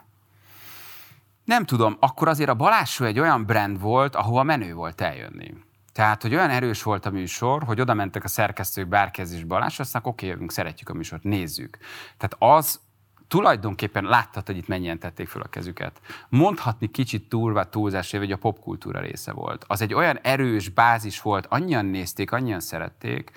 nem 1.46 1.66
tudom, 1.66 1.98
akkor 2.00 2.28
azért 2.28 2.50
a 2.50 2.54
Balázsó 2.56 3.06
egy 3.06 3.20
olyan 3.20 3.46
brand 3.46 3.80
volt, 3.80 4.16
ahova 4.16 4.44
menő 4.44 4.74
volt 4.74 5.02
eljönni. 5.02 5.54
Tehát, 5.94 6.22
hogy 6.22 6.36
olyan 6.36 6.50
erős 6.50 6.84
volt 6.84 7.06
a 7.06 7.10
műsor, 7.10 7.64
hogy 7.64 7.82
oda 7.82 7.94
mentek 7.94 8.24
a 8.24 8.28
szerkesztők 8.28 8.88
Bárkez 8.88 9.34
és 9.34 9.44
Balázs, 9.44 9.80
aztán 9.80 10.02
oké, 10.06 10.12
okay, 10.12 10.30
jövünk, 10.30 10.52
szeretjük 10.52 10.90
a 10.90 10.94
műsort, 10.94 11.24
nézzük. 11.24 11.78
Tehát 12.18 12.60
az 12.60 12.80
tulajdonképpen 13.28 14.04
láttad, 14.04 14.46
hogy 14.46 14.58
itt 14.58 14.68
mennyien 14.68 15.00
tették 15.00 15.28
fel 15.28 15.42
a 15.42 15.48
kezüket. 15.48 16.02
Mondhatni 16.30 16.92
kicsit 16.92 17.30
túlva 17.30 17.70
túlzás, 17.70 18.12
hogy 18.12 18.32
a 18.32 18.38
popkultúra 18.38 19.00
része 19.00 19.32
volt. 19.32 19.66
Az 19.68 19.82
egy 19.82 19.94
olyan 19.94 20.20
erős 20.22 20.70
bázis 20.70 21.22
volt, 21.22 21.46
annyian 21.46 21.86
nézték, 21.86 22.32
annyian 22.32 22.60
szerették, 22.60 23.32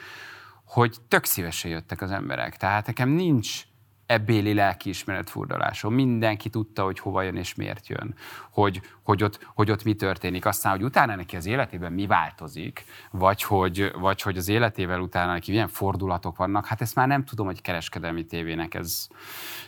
hogy 0.65 0.97
tök 1.09 1.25
szívesen 1.25 1.71
jöttek 1.71 2.01
az 2.01 2.11
emberek. 2.11 2.57
Tehát 2.57 2.87
nekem 2.87 3.09
nincs 3.09 3.63
ebbéli 4.07 4.55
lelkiismeret 4.55 5.31
furdalásom. 5.31 5.95
Mindenki 5.95 6.49
tudta, 6.49 6.85
hogy 6.85 6.99
hova 6.99 7.23
jön 7.23 7.37
és 7.37 7.55
miért 7.55 7.89
jön, 7.89 8.15
hogy, 8.51 8.81
hogy, 9.03 9.23
ott, 9.23 9.49
hogy 9.55 9.71
ott 9.71 9.85
mi 9.85 9.95
történik. 9.95 10.47
Aztán, 10.47 10.73
hogy 10.73 10.83
utána 10.83 11.15
neki 11.15 11.37
az 11.37 11.47
életében 11.47 11.93
mi 11.93 12.07
változik, 12.07 12.85
vagy 13.11 13.43
hogy, 13.43 13.93
vagy 13.99 14.23
hogy 14.23 14.37
az 14.37 14.49
életével 14.49 15.01
utána 15.01 15.33
neki 15.33 15.51
milyen 15.51 15.69
fordulatok 15.69 16.37
vannak, 16.37 16.67
hát 16.67 16.81
ezt 16.81 16.95
már 16.95 17.07
nem 17.07 17.25
tudom, 17.25 17.47
hogy 17.47 17.61
kereskedelmi 17.61 18.25
tévének 18.25 18.75
ez 18.75 19.09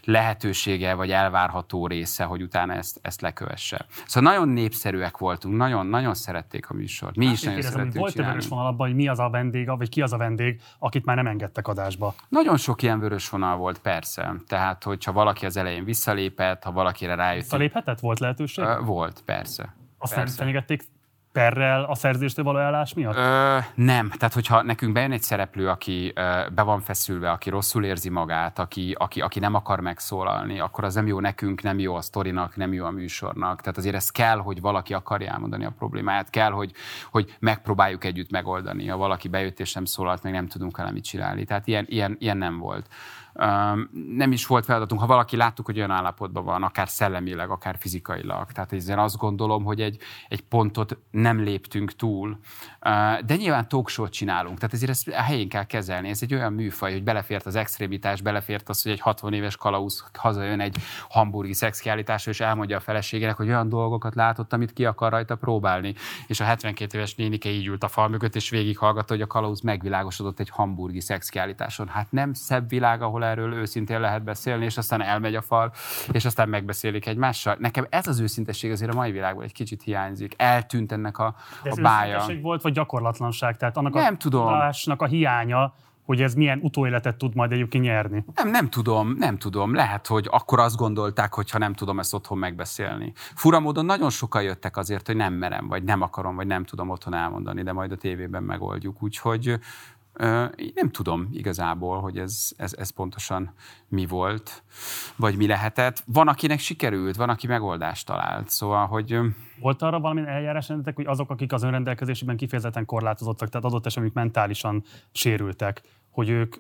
lehetősége, 0.05 0.95
vagy 0.95 1.11
elvárható 1.11 1.87
része, 1.87 2.25
hogy 2.25 2.43
utána 2.43 2.73
ezt, 2.73 2.99
ezt 3.03 3.21
lekövesse. 3.21 3.87
Szóval 4.07 4.33
nagyon 4.33 4.49
népszerűek 4.49 5.19
voltunk, 5.19 5.57
nagyon, 5.57 5.87
nagyon 5.87 6.15
szerették 6.15 6.71
a 6.71 6.75
műsort. 6.75 7.17
Mi 7.17 7.25
hát, 7.25 7.35
is 7.35 7.43
nagyon 7.43 7.63
szerettük 7.63 8.01
Volt-e 8.01 8.23
vörös 8.23 8.49
vonal 8.49 8.67
abban, 8.67 8.87
hogy 8.87 8.97
mi 8.97 9.09
az 9.09 9.19
a 9.19 9.31
vendég, 9.31 9.67
vagy 9.67 9.89
ki 9.89 10.03
az 10.03 10.13
a 10.13 10.17
vendég, 10.17 10.61
akit 10.79 11.05
már 11.05 11.17
nem 11.17 11.27
engedtek 11.27 11.69
adásba? 11.69 12.15
Nagyon 12.29 12.57
sok 12.57 12.83
ilyen 12.83 12.99
vörös 12.99 13.29
vonal 13.29 13.57
volt, 13.57 13.79
persze. 13.79 14.28
Tehát, 14.49 14.85
hogyha 14.85 15.13
valaki 15.13 15.47
az 15.47 15.57
elején 15.57 15.85
visszalépett, 15.85 16.63
ha 16.63 16.73
valakire 16.73 17.15
rájött. 17.15 17.43
Visszaléphetett? 17.43 18.01
Volt 18.01 18.19
lehetőség? 18.19 18.65
Volt, 18.85 19.23
persze. 19.25 19.75
Azt 19.99 20.15
persze. 20.15 20.37
fenyegették 20.37 20.83
perrel 21.33 21.85
a 21.85 21.95
szerződéstől 21.95 22.45
való 22.45 22.59
elállás 22.59 22.95
miatt? 22.95 23.17
Ö, 23.17 23.59
nem. 23.75 24.11
Tehát, 24.11 24.35
hogyha 24.35 24.63
nekünk 24.63 24.93
bejön 24.93 25.13
egy 25.13 25.23
szereplő, 25.23 25.69
aki 25.69 26.13
ö, 26.15 26.47
be 26.55 26.63
van 26.63 26.81
feszülve, 26.81 27.31
aki 27.31 27.51
rosszul 27.51 27.85
érzi 27.85 28.09
magát, 28.09 28.59
aki, 28.59 28.95
aki, 28.99 29.21
aki 29.21 29.39
nem 29.39 29.55
akar 29.55 29.81
megszólalni, 29.81 30.61
akkor 30.61 30.85
az 30.85 30.95
nem 30.95 31.07
jó 31.07 31.21
nekünk, 31.21 31.63
nem 31.63 31.79
jó 31.79 31.95
a 31.95 32.01
sztorinak, 32.01 32.57
nem 32.57 32.73
jó 32.73 32.85
a 32.85 32.91
műsornak. 32.91 33.61
Tehát 33.61 33.79
azért 33.79 33.95
ez 33.95 34.11
kell, 34.11 34.39
hogy 34.39 34.61
valaki 34.61 34.95
akarja 34.95 35.33
elmondani 35.33 35.65
a 35.65 35.73
problémáját, 35.79 36.31
kell, 36.31 36.51
hogy, 36.51 36.73
hogy 37.11 37.37
megpróbáljuk 37.39 38.05
együtt 38.05 38.31
megoldani. 38.31 38.87
Ha 38.87 38.97
valaki 38.97 39.29
bejött 39.29 39.61
és 39.61 39.73
nem 39.73 39.85
szólalt, 39.85 40.23
meg 40.23 40.33
nem 40.33 40.47
tudunk 40.47 40.77
vele 40.77 40.91
mit 40.91 41.05
csinálni. 41.05 41.45
Tehát 41.45 41.67
ilyen, 41.67 41.85
ilyen, 41.89 42.17
ilyen 42.19 42.37
nem 42.37 42.59
volt 42.59 42.87
nem 44.17 44.33
is 44.33 44.47
volt 44.47 44.65
feladatunk, 44.65 45.01
ha 45.01 45.07
valaki 45.07 45.37
láttuk, 45.37 45.67
hogy 45.67 45.77
olyan 45.77 45.91
állapotban 45.91 46.45
van, 46.45 46.63
akár 46.63 46.89
szellemileg, 46.89 47.51
akár 47.51 47.77
fizikailag. 47.79 48.53
Tehát 48.53 48.73
ezzel 48.73 48.99
azt 48.99 49.17
gondolom, 49.17 49.65
hogy 49.65 49.81
egy, 49.81 49.99
egy 50.29 50.41
pontot 50.41 50.99
nem 51.11 51.43
léptünk 51.43 51.93
túl. 51.93 52.39
De 53.25 53.37
nyilván 53.37 53.69
talkshow 53.69 54.09
csinálunk, 54.09 54.59
tehát 54.59 54.75
ezért 54.75 54.91
ezt 54.91 55.09
a 55.09 55.23
helyén 55.23 55.49
kell 55.49 55.65
kezelni. 55.65 56.09
Ez 56.09 56.23
egy 56.23 56.35
olyan 56.35 56.53
műfaj, 56.53 56.93
hogy 56.93 57.03
belefért 57.03 57.47
az 57.47 57.57
extrémitás, 57.57 58.21
belefért 58.21 58.69
az, 58.69 58.83
hogy 58.83 58.93
egy 58.93 59.01
60 59.01 59.33
éves 59.33 59.57
kalauz 59.57 60.05
hazajön 60.13 60.61
egy 60.61 60.77
hamburgi 61.09 61.53
szexkiállításra, 61.53 62.31
és 62.31 62.41
elmondja 62.41 62.77
a 62.77 62.81
feleségének, 62.81 63.37
hogy 63.37 63.49
olyan 63.49 63.69
dolgokat 63.69 64.15
látott, 64.15 64.53
amit 64.53 64.73
ki 64.73 64.85
akar 64.85 65.11
rajta 65.11 65.37
próbálni. 65.37 65.95
És 66.27 66.41
a 66.41 66.45
72 66.45 66.97
éves 66.97 67.15
nénike 67.15 67.49
így 67.49 67.67
ült 67.67 67.83
a 67.83 67.89
fal 67.89 68.09
mögött, 68.09 68.35
és 68.35 68.51
végighallgatta, 68.51 69.13
hogy 69.13 69.23
a 69.23 69.27
kalauz 69.27 69.61
megvilágosodott 69.61 70.41
egy 70.41 70.51
hamburgi 70.51 71.01
szexkiállításon. 71.01 71.89
Hát 71.89 72.13
nem 72.13 72.33
szebb 72.33 72.69
világ, 72.69 73.03
ahol 73.03 73.25
erről 73.29 73.53
őszintén 73.53 74.01
lehet 74.01 74.25
beszélni, 74.25 74.65
és 74.65 74.77
aztán 74.77 75.03
elmegy 75.03 75.35
a 75.35 75.43
fal, 75.43 75.73
és 76.13 76.25
aztán 76.25 76.49
megbeszélik 76.49 77.07
egymással. 77.07 77.57
Nekem 77.59 77.87
ez 77.91 78.07
az 78.07 78.21
őszintesség 78.21 78.71
azért 78.71 78.93
a 78.93 78.95
mai 78.95 79.11
világban 79.11 79.45
egy 79.45 79.53
kicsit 79.53 79.83
hiányzik. 79.83 80.35
Eltűnt 80.37 80.93
ennek 80.93 81.19
a, 81.19 81.35
De 81.63 81.71
ez 81.71 81.79
a 81.79 81.83
bája. 81.83 82.25
volt, 82.43 82.63
vagy 82.63 82.73
gyakorlatlanság? 82.73 83.57
Tehát 83.57 83.77
annak 83.77 83.93
nem 83.93 84.15
a 84.15 84.17
tudom. 84.17 84.47
a 84.97 85.05
hiánya, 85.07 85.75
hogy 86.09 86.23
ez 86.23 86.35
milyen 86.35 86.59
utóéletet 86.63 87.17
tud 87.17 87.35
majd 87.35 87.53
egyébként 87.53 87.85
nyerni? 87.85 88.25
Nem, 88.35 88.49
nem 88.51 88.69
tudom, 88.69 89.15
nem 89.19 89.39
tudom. 89.39 89.75
Lehet, 89.75 90.07
hogy 90.07 90.27
akkor 90.31 90.59
azt 90.59 90.77
gondolták, 90.77 91.35
hogy 91.35 91.51
ha 91.51 91.59
nem 91.59 91.73
tudom 91.73 91.99
ezt 91.99 92.15
otthon 92.15 92.39
megbeszélni. 92.39 93.13
Fura 93.15 93.61
módon 93.61 93.85
nagyon 93.85 94.11
sokan 94.11 94.43
jöttek 94.43 94.77
azért, 94.77 95.07
hogy 95.07 95.17
nem 95.17 95.33
merem, 95.33 95.69
vagy 95.69 95.83
nem 95.83 96.03
akarom, 96.03 96.37
vagy 96.37 96.47
nem 96.47 96.65
tudom 96.65 96.89
otthon 96.89 97.15
elmondani, 97.15 97.63
de 97.63 97.73
majd 97.73 97.93
a 97.93 97.97
tévében 97.97 98.43
megoldjuk. 98.43 99.03
Úgyhogy 99.03 99.59
én 100.57 100.73
nem 100.75 100.91
tudom 100.91 101.29
igazából, 101.33 102.01
hogy 102.01 102.19
ez, 102.19 102.51
ez, 102.57 102.75
ez 102.79 102.91
pontosan 102.91 103.53
mi 103.89 104.07
volt, 104.07 104.63
vagy 105.17 105.37
mi 105.37 105.47
lehetett. 105.47 106.03
Van, 106.07 106.29
akinek 106.29 106.59
sikerült, 106.59 107.17
van, 107.17 107.29
aki 107.29 107.47
megoldást 107.47 108.07
talált. 108.07 108.49
Szóval, 108.49 108.87
hogy... 108.87 109.19
Volt 109.61 109.83
arra 109.83 110.01
valami 110.01 110.21
eljárás 110.27 110.69
rendetek, 110.69 110.97
hogy 110.97 111.07
azok, 111.07 111.31
akik 111.31 111.53
az 111.53 111.63
önrendelkezésében 111.63 112.37
kifejezetten 112.37 112.85
korlátozottak, 112.85 113.49
tehát 113.49 113.67
adott 113.67 113.87
esetben 113.87 114.13
mentálisan 114.15 114.85
sérültek, 115.13 115.83
hogy 116.11 116.29
ők 116.29 116.57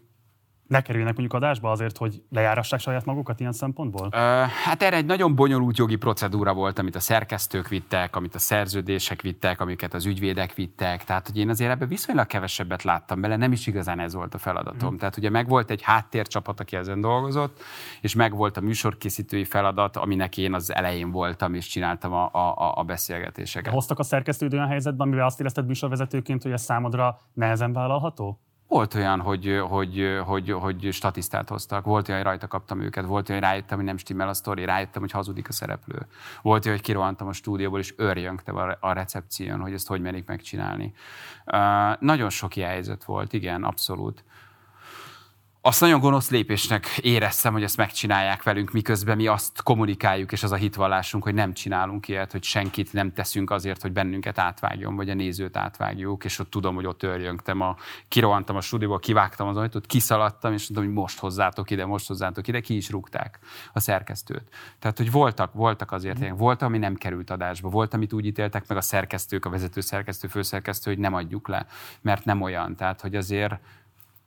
ne 0.68 0.80
kerüljenek 0.80 1.16
mondjuk 1.16 1.42
adásba 1.42 1.70
azért, 1.70 1.96
hogy 1.96 2.22
lejárassák 2.30 2.80
saját 2.80 3.04
magukat 3.04 3.40
ilyen 3.40 3.52
szempontból? 3.52 4.08
Ö, 4.12 4.16
hát 4.64 4.82
erre 4.82 4.96
egy 4.96 5.06
nagyon 5.06 5.34
bonyolult 5.34 5.76
jogi 5.76 5.96
procedúra 5.96 6.54
volt, 6.54 6.78
amit 6.78 6.94
a 6.94 7.00
szerkesztők 7.00 7.68
vittek, 7.68 8.16
amit 8.16 8.34
a 8.34 8.38
szerződések 8.38 9.22
vittek, 9.22 9.60
amiket 9.60 9.94
az 9.94 10.06
ügyvédek 10.06 10.54
vittek. 10.54 11.04
Tehát, 11.04 11.26
hogy 11.26 11.36
én 11.36 11.48
azért 11.48 11.70
ebbe 11.70 11.86
viszonylag 11.86 12.26
kevesebbet 12.26 12.82
láttam 12.82 13.20
bele, 13.20 13.36
nem 13.36 13.52
is 13.52 13.66
igazán 13.66 14.00
ez 14.00 14.14
volt 14.14 14.34
a 14.34 14.38
feladatom. 14.38 14.94
Mm. 14.94 14.96
Tehát 14.96 15.16
ugye 15.16 15.30
megvolt 15.30 15.70
egy 15.70 15.82
háttércsapat, 15.82 16.60
aki 16.60 16.76
ezen 16.76 17.00
dolgozott, 17.00 17.62
és 18.00 18.14
megvolt 18.14 18.56
a 18.56 18.60
műsorkészítői 18.60 19.44
feladat, 19.44 19.96
aminek 19.96 20.36
én 20.36 20.54
az 20.54 20.74
elején 20.74 21.10
voltam, 21.10 21.54
és 21.54 21.66
csináltam 21.66 22.12
a, 22.12 22.30
a, 22.32 22.78
a 22.78 22.82
beszélgetéseket. 22.82 23.72
Hoztak 23.72 23.98
a 23.98 24.02
szerkesztőd 24.02 24.54
olyan 24.54 24.68
helyzetben, 24.68 25.06
amivel 25.06 25.26
azt 25.26 25.40
érezted 25.40 25.66
műsorvezetőként, 25.66 26.42
hogy 26.42 26.52
ez 26.52 26.62
számodra 26.62 27.20
nehezen 27.32 27.72
vállalható? 27.72 28.40
Volt 28.68 28.94
olyan, 28.94 29.20
hogy, 29.20 29.60
hogy, 29.68 30.18
hogy, 30.24 30.50
hogy 30.50 30.88
statisztát 30.92 31.48
hoztak, 31.48 31.84
volt 31.84 32.08
olyan, 32.08 32.20
hogy 32.20 32.30
rajta 32.30 32.46
kaptam 32.46 32.80
őket, 32.80 33.04
volt 33.04 33.28
olyan, 33.28 33.40
hogy 33.40 33.50
rájöttem, 33.50 33.76
hogy 33.76 33.86
nem 33.86 33.96
stimmel 33.96 34.28
a 34.28 34.34
sztori, 34.34 34.64
rájöttem, 34.64 35.02
hogy 35.02 35.10
hazudik 35.10 35.48
a 35.48 35.52
szereplő. 35.52 36.06
Volt 36.42 36.64
olyan, 36.64 36.76
hogy 36.76 36.86
kirohantam 36.86 37.28
a 37.28 37.32
stúdióból, 37.32 37.78
és 37.78 37.94
örjöngtem 37.96 38.56
a 38.80 38.92
recepción, 38.92 39.60
hogy 39.60 39.72
ezt 39.72 39.88
hogy 39.88 40.00
merik 40.00 40.26
megcsinálni. 40.26 40.92
Uh, 41.46 42.00
nagyon 42.00 42.30
sok 42.30 42.56
ilyen 42.56 42.68
helyzet 42.68 43.04
volt, 43.04 43.32
igen, 43.32 43.64
abszolút 43.64 44.24
azt 45.60 45.80
nagyon 45.80 46.00
gonosz 46.00 46.30
lépésnek 46.30 46.86
éreztem, 46.86 47.52
hogy 47.52 47.62
ezt 47.62 47.76
megcsinálják 47.76 48.42
velünk, 48.42 48.70
miközben 48.70 49.16
mi 49.16 49.26
azt 49.26 49.62
kommunikáljuk, 49.62 50.32
és 50.32 50.42
az 50.42 50.52
a 50.52 50.56
hitvallásunk, 50.56 51.22
hogy 51.24 51.34
nem 51.34 51.52
csinálunk 51.52 52.08
ilyet, 52.08 52.32
hogy 52.32 52.42
senkit 52.42 52.92
nem 52.92 53.12
teszünk 53.12 53.50
azért, 53.50 53.82
hogy 53.82 53.92
bennünket 53.92 54.38
átvágjon, 54.38 54.96
vagy 54.96 55.10
a 55.10 55.14
nézőt 55.14 55.56
átvágjuk, 55.56 56.24
és 56.24 56.38
ott 56.38 56.50
tudom, 56.50 56.74
hogy 56.74 56.86
ott 56.86 57.02
örjöngtem, 57.02 57.60
a, 57.60 57.76
kirohantam 58.08 58.56
a 58.56 58.60
stúdióból, 58.60 58.98
kivágtam 58.98 59.48
az 59.48 59.56
ajtót, 59.56 59.86
kiszaladtam, 59.86 60.52
és 60.52 60.68
mondtam, 60.68 60.94
hogy 60.94 61.02
most 61.02 61.18
hozzátok 61.18 61.70
ide, 61.70 61.86
most 61.86 62.06
hozzátok 62.06 62.48
ide, 62.48 62.60
ki 62.60 62.76
is 62.76 62.90
rúgták 62.90 63.38
a 63.72 63.80
szerkesztőt. 63.80 64.54
Tehát, 64.78 64.96
hogy 64.96 65.10
voltak, 65.10 65.52
voltak 65.52 65.92
azért 65.92 66.18
ilyen, 66.20 66.36
volt, 66.36 66.62
ami 66.62 66.78
nem 66.78 66.94
került 66.94 67.30
adásba, 67.30 67.68
volt, 67.68 67.94
amit 67.94 68.12
úgy 68.12 68.26
ítéltek 68.26 68.68
meg 68.68 68.76
a 68.76 68.80
szerkesztők, 68.80 69.44
a 69.44 69.50
vezető 69.50 69.80
szerkesztő, 69.80 70.28
főszerkesztő, 70.28 70.90
hogy 70.90 71.00
nem 71.00 71.14
adjuk 71.14 71.48
le, 71.48 71.66
mert 72.00 72.24
nem 72.24 72.42
olyan. 72.42 72.76
Tehát, 72.76 73.00
hogy 73.00 73.14
azért 73.14 73.54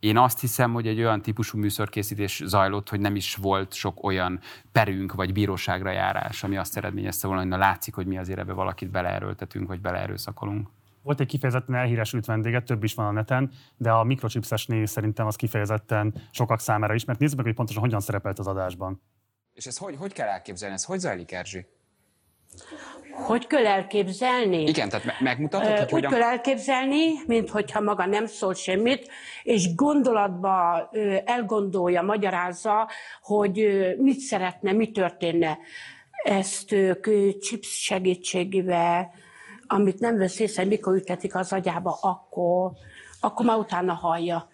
én 0.02 0.18
azt 0.18 0.40
hiszem, 0.40 0.72
hogy 0.72 0.86
egy 0.86 0.98
olyan 0.98 1.22
típusú 1.22 1.58
műsorkészítés 1.58 2.42
zajlott, 2.44 2.88
hogy 2.88 3.00
nem 3.00 3.16
is 3.16 3.34
volt 3.34 3.72
sok 3.72 4.04
olyan 4.04 4.40
perünk 4.72 5.14
vagy 5.14 5.32
bíróságra 5.32 5.90
járás, 5.90 6.42
ami 6.42 6.56
azt 6.56 6.76
eredményezte 6.76 7.26
volna, 7.26 7.42
hogy 7.42 7.50
na 7.50 7.56
látszik, 7.56 7.94
hogy 7.94 8.06
mi 8.06 8.18
azért 8.18 8.38
ebbe 8.38 8.52
valakit 8.52 8.90
beleerőltetünk, 8.90 9.68
vagy 9.68 9.80
beleerőszakolunk. 9.80 10.68
Volt 11.02 11.20
egy 11.20 11.26
kifejezetten 11.26 11.74
elhíresült 11.74 12.24
vendége, 12.24 12.62
több 12.62 12.84
is 12.84 12.94
van 12.94 13.06
a 13.06 13.10
neten, 13.10 13.50
de 13.76 13.90
a 13.90 14.04
mikrochipses 14.04 14.66
név 14.66 14.88
szerintem 14.88 15.26
az 15.26 15.36
kifejezetten 15.36 16.14
sokak 16.30 16.60
számára 16.60 16.94
is, 16.94 17.04
mert 17.04 17.18
nézzük 17.18 17.36
meg, 17.36 17.46
hogy 17.46 17.54
pontosan 17.54 17.82
hogyan 17.82 18.00
szerepelt 18.00 18.38
az 18.38 18.46
adásban. 18.46 19.02
És 19.52 19.66
ez 19.66 19.76
hogy, 19.76 19.96
hogy 19.96 20.12
kell 20.12 20.28
elképzelni? 20.28 20.74
Ez 20.74 20.84
hogy 20.84 20.98
zajlik, 20.98 21.32
Erzsi? 21.32 21.66
Hogy 23.12 23.46
kell 23.46 23.66
elképzelni? 23.66 24.62
Igen, 24.62 24.88
tehát 24.88 25.04
me- 25.04 25.20
megmutatod, 25.20 25.68
hogy 25.68 25.82
Úgy 25.82 25.90
hogyan... 25.90 26.10
kell 26.10 26.22
elképzelni, 26.22 27.12
mint 27.26 27.50
hogyha 27.50 27.80
maga 27.80 28.06
nem 28.06 28.26
szól 28.26 28.54
semmit, 28.54 29.08
és 29.42 29.74
gondolatba 29.74 30.90
elgondolja, 31.24 32.02
magyarázza, 32.02 32.88
hogy 33.22 33.84
mit 33.98 34.18
szeretne, 34.18 34.72
mi 34.72 34.90
történne. 34.90 35.58
Ezt 36.24 36.72
ők 36.72 37.06
chips 37.40 37.68
segítségével, 37.82 39.10
amit 39.66 40.00
nem 40.00 40.18
vesz 40.18 40.38
észre, 40.38 40.64
mikor 40.64 40.94
ültetik 40.94 41.34
az 41.34 41.52
agyába, 41.52 41.98
akkor, 42.00 42.70
akkor 43.20 43.46
már 43.46 43.56
utána 43.56 43.92
hallja. 43.92 44.51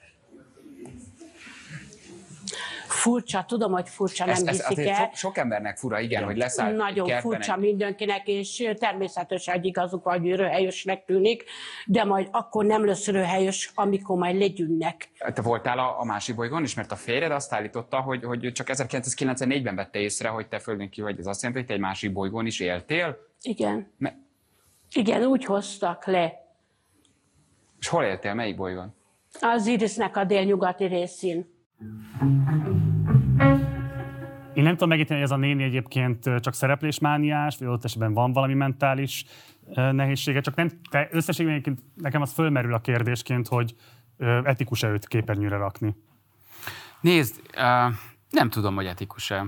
Furcsa, 2.98 3.44
tudom, 3.48 3.72
hogy 3.72 3.88
furcsa, 3.88 4.24
nem 4.24 4.34
Ez, 4.34 4.46
ez 4.46 4.66
hiszik 4.66 4.86
el. 4.86 4.94
sok, 4.94 5.14
sok 5.14 5.36
embernek 5.38 5.76
fura, 5.76 6.00
igen, 6.00 6.24
hogy 6.24 6.36
leszáll 6.36 6.72
Nagyon 6.74 7.06
kertben 7.06 7.32
furcsa 7.32 7.54
egy... 7.54 7.60
mindenkinek, 7.60 8.28
és 8.28 8.70
természetesen 8.78 9.54
egy 9.54 9.64
igazuk 9.64 10.04
vagy 10.04 10.30
röhelyösnek 10.30 11.04
tűnik, 11.04 11.44
de 11.86 12.04
majd 12.04 12.28
akkor 12.30 12.64
nem 12.64 12.86
lesz 12.86 13.06
röhelyös, 13.06 13.70
amikor 13.74 14.16
majd 14.16 14.38
legyűnnek. 14.38 15.08
Te 15.34 15.42
voltál 15.42 15.78
a, 15.78 16.00
a 16.00 16.04
másik 16.04 16.34
bolygón 16.34 16.62
is, 16.62 16.74
mert 16.74 16.92
a 16.92 16.96
férjed 16.96 17.30
azt 17.30 17.52
állította, 17.52 18.00
hogy, 18.00 18.24
hogy 18.24 18.52
csak 18.52 18.66
1994-ben 18.70 19.74
vette 19.74 19.98
észre, 19.98 20.28
hogy 20.28 20.48
te 20.48 20.58
földön 20.58 20.90
ki 20.90 21.00
vagy. 21.00 21.18
Ez 21.18 21.26
azt 21.26 21.42
jelenti, 21.42 21.60
hogy 21.60 21.68
te 21.70 21.74
egy 21.74 21.86
másik 21.86 22.12
bolygón 22.12 22.46
is 22.46 22.60
éltél? 22.60 23.16
Igen. 23.42 23.92
Ne- 23.98 24.12
Igen, 24.92 25.24
úgy 25.24 25.44
hoztak 25.44 26.06
le. 26.06 26.46
És 27.80 27.88
hol 27.88 28.04
éltél? 28.04 28.34
Melyik 28.34 28.56
bolygón? 28.56 28.94
Az 29.40 29.66
Irisnek 29.66 30.16
a 30.16 30.24
délnyugati 30.24 30.84
részén. 30.84 31.56
Én 34.54 34.64
nem 34.64 34.72
tudom 34.72 34.88
megítélni, 34.88 35.22
hogy 35.22 35.30
ez 35.30 35.36
a 35.36 35.36
néni 35.36 35.62
egyébként 35.62 36.30
csak 36.40 36.54
szereplésmániás, 36.54 37.58
vagy 37.58 37.68
ott 37.68 37.84
esetben 37.84 38.12
van 38.12 38.32
valami 38.32 38.54
mentális 38.54 39.24
nehézsége, 39.74 40.40
csak 40.40 40.54
nem, 40.54 40.70
te 40.90 41.08
összességében 41.10 41.78
nekem 41.94 42.22
az 42.22 42.32
fölmerül 42.32 42.74
a 42.74 42.80
kérdésként, 42.80 43.48
hogy 43.48 43.74
etikus-e 44.44 44.88
őt 44.88 45.08
képernyőre 45.08 45.56
rakni. 45.56 45.94
Nézd, 47.00 47.40
uh, 47.48 47.94
nem 48.30 48.50
tudom, 48.50 48.74
hogy 48.74 48.86
etikus-e. 48.86 49.44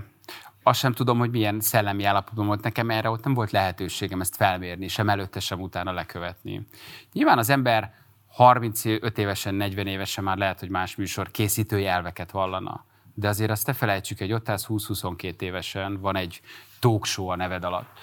Azt 0.63 0.79
sem 0.79 0.93
tudom, 0.93 1.19
hogy 1.19 1.31
milyen 1.31 1.61
szellemi 1.61 2.05
állapotban 2.05 2.47
volt 2.47 2.63
nekem, 2.63 2.91
erre 2.91 3.11
ott 3.11 3.25
nem 3.25 3.35
volt 3.35 3.51
lehetőségem 3.51 4.21
ezt 4.21 4.37
felmérni, 4.37 4.89
sem 4.89 5.09
előtte, 5.09 5.41
sem 5.41 5.61
utána 5.61 5.93
lekövetni. 5.93 6.67
Nyilván 7.13 7.39
az 7.39 7.51
ember 7.51 7.95
35 8.41 9.19
évesen, 9.19 9.55
40 9.55 9.87
évesen 9.87 10.25
már 10.25 10.37
lehet, 10.37 10.61
hogy 10.61 10.69
más 10.69 10.97
műsor 10.97 11.31
készítői 11.31 11.87
elveket 11.87 12.31
vallana. 12.31 12.85
De 13.15 13.29
azért 13.29 13.51
azt 13.51 13.67
ne 13.67 13.73
felejtsük, 13.73 14.19
hogy 14.19 14.33
ott 14.33 14.49
állsz 14.49 14.67
20-22 14.69 15.41
évesen, 15.41 16.01
van 16.01 16.17
egy 16.17 16.41
talk 16.79 17.05
a 17.17 17.37
neved 17.37 17.65
alatt. 17.65 17.99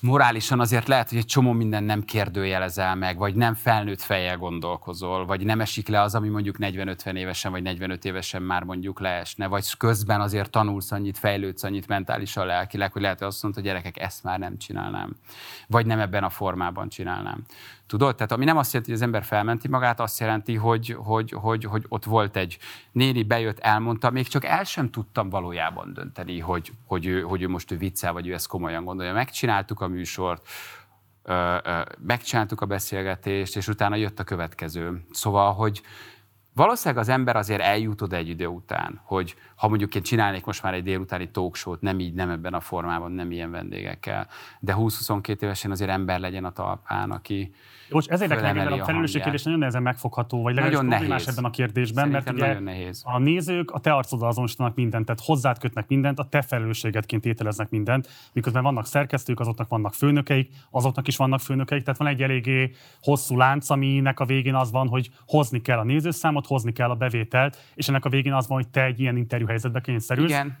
Morálisan 0.00 0.60
azért 0.60 0.88
lehet, 0.88 1.08
hogy 1.08 1.18
egy 1.18 1.26
csomó 1.26 1.52
minden 1.52 1.84
nem 1.84 2.02
kérdőjelezel 2.02 2.94
meg, 2.94 3.18
vagy 3.18 3.34
nem 3.34 3.54
felnőtt 3.54 4.00
fejjel 4.00 4.36
gondolkozol, 4.36 5.26
vagy 5.26 5.44
nem 5.44 5.60
esik 5.60 5.88
le 5.88 6.00
az, 6.00 6.14
ami 6.14 6.28
mondjuk 6.28 6.56
40-50 6.58 7.14
évesen, 7.14 7.50
vagy 7.50 7.62
45 7.62 8.04
évesen 8.04 8.42
már 8.42 8.62
mondjuk 8.62 9.00
leesne, 9.00 9.46
vagy 9.46 9.76
közben 9.76 10.20
azért 10.20 10.50
tanulsz 10.50 10.92
annyit, 10.92 11.18
fejlődsz 11.18 11.62
annyit 11.62 11.88
mentálisan, 11.88 12.46
lelkileg, 12.46 12.92
hogy 12.92 13.02
lehet, 13.02 13.18
hogy 13.18 13.26
azt 13.26 13.42
mondod, 13.42 13.62
hogy 13.62 13.70
gyerekek, 13.70 13.98
ezt 13.98 14.22
már 14.22 14.38
nem 14.38 14.58
csinálnám. 14.58 15.16
Vagy 15.66 15.86
nem 15.86 15.98
ebben 15.98 16.24
a 16.24 16.30
formában 16.30 16.88
csinálnám. 16.88 17.42
Tudod? 17.86 18.14
Tehát 18.14 18.32
ami 18.32 18.44
nem 18.44 18.56
azt 18.56 18.72
jelenti, 18.72 18.92
hogy 18.92 19.00
az 19.00 19.06
ember 19.06 19.24
felmenti 19.24 19.68
magát, 19.68 20.00
azt 20.00 20.20
jelenti, 20.20 20.54
hogy, 20.54 20.96
hogy, 20.98 21.30
hogy, 21.30 21.64
hogy 21.64 21.84
ott 21.88 22.04
volt 22.04 22.36
egy 22.36 22.58
néni, 22.92 23.22
bejött, 23.22 23.58
elmondta, 23.58 24.10
még 24.10 24.28
csak 24.28 24.44
el 24.44 24.64
sem 24.64 24.90
tudtam 24.90 25.28
valójában 25.28 25.92
dönteni, 25.92 26.40
hogy, 26.40 26.72
hogy, 26.86 27.06
ő, 27.06 27.22
hogy 27.22 27.42
ő 27.42 27.48
most 27.48 27.70
ő 27.70 27.76
viccel, 27.76 28.12
vagy 28.12 28.26
ő 28.26 28.32
ezt 28.32 28.46
komolyan 28.46 28.84
gondolja. 28.84 29.12
Megcsináltuk 29.12 29.80
a 29.80 29.88
műsort, 29.88 30.48
ö, 31.22 31.56
ö, 31.64 31.80
megcsináltuk 31.98 32.60
a 32.60 32.66
beszélgetést, 32.66 33.56
és 33.56 33.68
utána 33.68 33.96
jött 33.96 34.18
a 34.18 34.24
következő. 34.24 35.04
Szóval, 35.10 35.52
hogy 35.52 35.82
valószínűleg 36.54 37.02
az 37.02 37.08
ember 37.08 37.36
azért 37.36 37.60
eljut 37.60 38.02
oda 38.02 38.16
egy 38.16 38.28
idő 38.28 38.46
után, 38.46 39.00
hogy 39.04 39.34
ha 39.56 39.68
mondjuk 39.68 39.94
én 39.94 40.02
csinálnék 40.02 40.44
most 40.44 40.62
már 40.62 40.74
egy 40.74 40.82
délutáni 40.82 41.30
talkshow 41.30 41.74
nem 41.80 41.98
így, 41.98 42.14
nem 42.14 42.30
ebben 42.30 42.54
a 42.54 42.60
formában, 42.60 43.12
nem 43.12 43.30
ilyen 43.30 43.50
vendégekkel, 43.50 44.26
de 44.60 44.74
20-22 44.76 45.42
évesen 45.42 45.70
azért 45.70 45.90
ember 45.90 46.20
legyen 46.20 46.44
a 46.44 46.50
talpán, 46.50 47.10
aki 47.10 47.50
Most 47.90 48.10
ez 48.10 48.20
érdekel 48.20 48.42
mert 48.54 48.70
a 48.70 48.74
a 48.74 48.84
felelősség 48.84 48.94
hangját. 48.94 49.22
kérdés 49.22 49.42
nagyon 49.42 49.58
nehezen 49.58 49.82
megfogható, 49.82 50.42
vagy 50.42 50.54
legalábbis 50.54 50.76
Nagyon 50.78 50.90
problémás 50.92 51.22
nehéz. 51.24 51.38
ebben 51.38 51.50
a 51.50 51.54
kérdésben, 51.54 52.08
mert 52.08 52.24
Szerintem 52.24 52.46
ugye 52.48 52.60
nagyon 52.60 52.76
nehéz. 52.78 53.02
a 53.04 53.18
nézők 53.18 53.70
a 53.70 53.78
te 53.80 53.92
arcoddal 53.94 54.28
azonosítanak 54.28 54.74
mindent, 54.74 55.04
tehát 55.04 55.20
hozzád 55.24 55.58
kötnek 55.58 55.88
mindent, 55.88 56.18
a 56.18 56.24
te 56.24 56.42
felelősségedként 56.42 57.24
ételeznek 57.24 57.70
mindent, 57.70 58.08
miközben 58.32 58.62
vannak 58.62 58.86
szerkesztők, 58.86 59.40
azoknak 59.40 59.68
vannak 59.68 59.94
főnökeik, 59.94 60.50
azoknak 60.70 61.08
is 61.08 61.16
vannak 61.16 61.40
főnökeik, 61.40 61.82
tehát 61.82 61.98
van 62.00 62.08
egy 62.08 62.22
eléggé 62.22 62.70
hosszú 63.00 63.36
lánc, 63.36 63.70
aminek 63.70 64.20
a 64.20 64.24
végén 64.24 64.54
az 64.54 64.70
van, 64.70 64.88
hogy 64.88 65.10
hozni 65.26 65.60
kell 65.60 65.78
a 65.78 65.84
nézőszámot, 65.84 66.46
hozni 66.46 66.72
kell 66.72 66.90
a 66.90 66.94
bevételt, 66.94 67.56
és 67.74 67.88
ennek 67.88 68.04
a 68.04 68.08
végén 68.08 68.32
az 68.32 68.48
van, 68.48 68.56
hogy 68.56 68.68
te 68.68 68.84
egy 68.84 69.00
ilyen 69.00 69.16
interjú 69.16 69.43
helyzetbe 69.46 69.80
kényszerülsz. 69.80 70.30
Igen. 70.30 70.58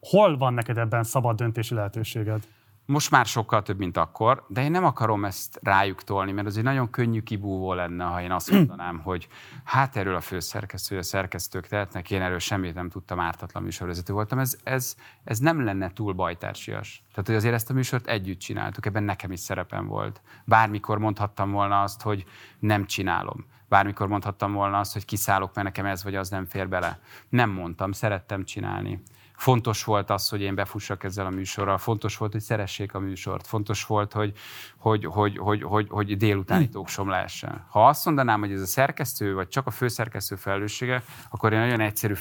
Hol 0.00 0.36
van 0.36 0.54
neked 0.54 0.78
ebben 0.78 1.02
szabad 1.02 1.36
döntési 1.36 1.74
lehetőséged? 1.74 2.46
Most 2.86 3.10
már 3.10 3.26
sokkal 3.26 3.62
több, 3.62 3.78
mint 3.78 3.96
akkor, 3.96 4.44
de 4.48 4.62
én 4.62 4.70
nem 4.70 4.84
akarom 4.84 5.24
ezt 5.24 5.58
rájuk 5.62 6.04
tolni, 6.04 6.32
mert 6.32 6.46
az 6.46 6.56
egy 6.56 6.62
nagyon 6.62 6.90
könnyű 6.90 7.20
kibúvó 7.20 7.72
lenne, 7.72 8.04
ha 8.04 8.22
én 8.22 8.30
azt 8.30 8.50
mondanám, 8.50 8.98
hogy 8.98 9.28
hát 9.64 9.96
erről 9.96 10.14
a 10.14 10.20
főszerkesztő, 10.20 10.98
a 10.98 11.02
szerkesztők 11.02 11.66
tehetnek, 11.66 12.10
én 12.10 12.22
erről 12.22 12.38
semmit 12.38 12.74
nem 12.74 12.88
tudtam, 12.88 13.20
ártatlan 13.20 13.62
műsorvezető 13.62 14.12
voltam. 14.12 14.38
Ez, 14.38 14.56
ez, 14.64 14.96
ez 15.24 15.38
nem 15.38 15.64
lenne 15.64 15.92
túl 15.92 16.12
bajtársias. 16.12 17.02
Tehát, 17.10 17.26
hogy 17.26 17.36
azért 17.36 17.54
ezt 17.54 17.70
a 17.70 17.74
műsort 17.74 18.06
együtt 18.06 18.38
csináltuk, 18.38 18.86
ebben 18.86 19.02
nekem 19.02 19.32
is 19.32 19.40
szerepem 19.40 19.86
volt. 19.86 20.20
Bármikor 20.44 20.98
mondhattam 20.98 21.50
volna 21.50 21.82
azt, 21.82 22.02
hogy 22.02 22.24
nem 22.58 22.84
csinálom. 22.84 23.44
Bármikor 23.68 24.08
mondhattam 24.08 24.52
volna 24.52 24.78
azt, 24.78 24.92
hogy 24.92 25.04
kiszállok, 25.04 25.54
mert 25.54 25.66
nekem 25.66 25.86
ez 25.86 26.04
vagy 26.04 26.14
az 26.14 26.28
nem 26.28 26.46
fér 26.46 26.68
bele. 26.68 26.98
Nem 27.28 27.50
mondtam, 27.50 27.92
szerettem 27.92 28.44
csinálni. 28.44 29.02
Fontos 29.36 29.84
volt 29.84 30.10
az, 30.10 30.28
hogy 30.28 30.40
én 30.40 30.54
befussak 30.54 31.04
ezzel 31.04 31.26
a 31.26 31.30
műsorral, 31.30 31.78
fontos 31.78 32.16
volt, 32.16 32.32
hogy 32.32 32.40
szeressék 32.40 32.94
a 32.94 32.98
műsort, 32.98 33.46
fontos 33.46 33.86
volt, 33.86 34.12
hogy, 34.12 34.32
hogy, 34.76 35.04
hogy, 35.04 35.38
hogy, 35.38 35.62
hogy, 35.62 35.86
hogy 35.90 36.16
délutáni 36.16 36.68
tóksom 36.68 37.08
lehessen. 37.08 37.64
Ha 37.68 37.88
azt 37.88 38.04
mondanám, 38.04 38.40
hogy 38.40 38.52
ez 38.52 38.60
a 38.60 38.66
szerkesztő, 38.66 39.34
vagy 39.34 39.48
csak 39.48 39.66
a 39.66 39.70
főszerkesztő 39.70 40.36
felelőssége, 40.36 41.02
akkor 41.30 41.52
én 41.52 41.58
nagyon 41.58 41.80
egyszerű 41.80 42.14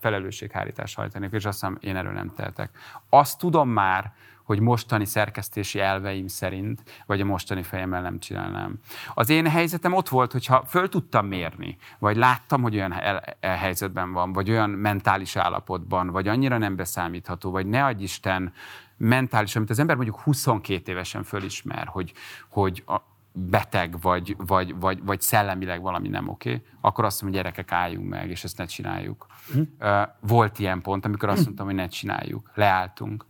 felelősséghárítást 0.00 0.96
hajtanék, 0.96 1.32
és 1.32 1.44
azt 1.44 1.62
mondom, 1.62 1.80
én 1.82 1.96
erről 1.96 2.12
nem 2.12 2.32
tehetek. 2.34 2.78
Azt 3.08 3.38
tudom 3.38 3.68
már, 3.68 4.12
hogy 4.52 4.60
mostani 4.60 5.04
szerkesztési 5.04 5.80
elveim 5.80 6.26
szerint, 6.26 6.82
vagy 7.06 7.20
a 7.20 7.24
mostani 7.24 7.62
fejemmel 7.62 8.02
nem 8.02 8.18
csinálnám. 8.18 8.74
Az 9.14 9.28
én 9.28 9.46
helyzetem 9.46 9.92
ott 9.92 10.08
volt, 10.08 10.32
hogyha 10.32 10.64
föl 10.66 10.88
tudtam 10.88 11.26
mérni, 11.26 11.76
vagy 11.98 12.16
láttam, 12.16 12.62
hogy 12.62 12.74
olyan 12.74 12.92
el, 12.92 13.22
el 13.40 13.56
helyzetben 13.56 14.12
van, 14.12 14.32
vagy 14.32 14.50
olyan 14.50 14.70
mentális 14.70 15.36
állapotban, 15.36 16.10
vagy 16.10 16.28
annyira 16.28 16.58
nem 16.58 16.76
beszámítható, 16.76 17.50
vagy 17.50 17.66
ne 17.66 17.84
adj 17.84 18.02
Isten, 18.02 18.52
mentálisan, 18.96 19.56
amit 19.56 19.70
az 19.70 19.78
ember 19.78 19.96
mondjuk 19.96 20.20
22 20.20 20.92
évesen 20.92 21.22
fölismer, 21.22 21.86
hogy, 21.86 22.12
hogy 22.48 22.82
a, 22.86 22.96
beteg, 23.32 24.00
vagy, 24.00 24.36
vagy, 24.38 24.74
vagy, 24.80 25.04
vagy 25.04 25.20
szellemileg 25.20 25.82
valami 25.82 26.08
nem 26.08 26.28
oké, 26.28 26.62
akkor 26.80 27.04
azt 27.04 27.22
mondom, 27.22 27.40
hogy 27.40 27.50
gyerekek, 27.52 27.72
álljunk 27.72 28.08
meg, 28.08 28.30
és 28.30 28.44
ezt 28.44 28.58
ne 28.58 28.64
csináljuk. 28.64 29.26
Ö, 29.78 30.02
Volt 30.20 30.58
ilyen 30.58 30.80
pont, 30.80 31.04
amikor 31.04 31.28
azt 31.28 31.44
mondtam, 31.44 31.66
hogy 31.66 31.74
ne 31.74 31.86
csináljuk. 31.86 32.50
Leálltunk. 32.54 33.24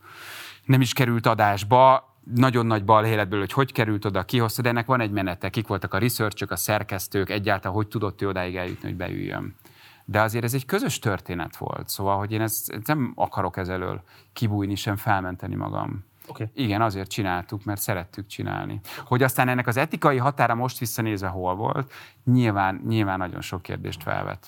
Nem 0.64 0.80
is 0.80 0.92
került 0.92 1.26
adásba, 1.26 2.10
nagyon 2.34 2.66
nagy 2.66 2.84
balhé 2.84 3.14
lett 3.14 3.28
belőle, 3.28 3.46
hogy 3.46 3.52
hogy 3.52 3.72
került 3.72 4.04
oda, 4.04 4.22
kihozta, 4.22 4.62
de 4.62 4.68
ennek 4.68 4.86
van 4.86 5.00
egy 5.00 5.10
menete. 5.10 5.48
Kik 5.48 5.66
voltak 5.66 5.94
a 5.94 5.98
researchök, 5.98 6.50
a 6.50 6.56
szerkesztők, 6.56 7.30
egyáltalán 7.30 7.76
hogy 7.76 7.88
tudott 7.88 8.22
ő 8.22 8.28
odáig 8.28 8.56
eljutni, 8.56 8.88
hogy 8.88 8.96
beüljön. 8.96 9.56
De 10.04 10.20
azért 10.20 10.44
ez 10.44 10.54
egy 10.54 10.64
közös 10.64 10.98
történet 10.98 11.56
volt, 11.56 11.88
szóval, 11.88 12.18
hogy 12.18 12.32
én 12.32 12.40
ezt, 12.40 12.70
ezt 12.70 12.86
nem 12.86 13.12
akarok 13.16 13.56
ezelől 13.56 14.02
kibújni, 14.32 14.74
sem 14.74 14.96
felmenteni 14.96 15.54
magam. 15.54 16.04
Okay. 16.28 16.50
Igen, 16.54 16.82
azért 16.82 17.10
csináltuk, 17.10 17.64
mert 17.64 17.80
szerettük 17.80 18.26
csinálni. 18.26 18.80
Hogy 19.04 19.22
aztán 19.22 19.48
ennek 19.48 19.66
az 19.66 19.76
etikai 19.76 20.16
határa 20.16 20.54
most 20.54 20.78
visszanézve 20.78 21.28
hol 21.28 21.54
volt, 21.54 21.92
nyilván, 22.24 22.82
nyilván 22.86 23.18
nagyon 23.18 23.40
sok 23.40 23.62
kérdést 23.62 24.02
felvet. 24.02 24.46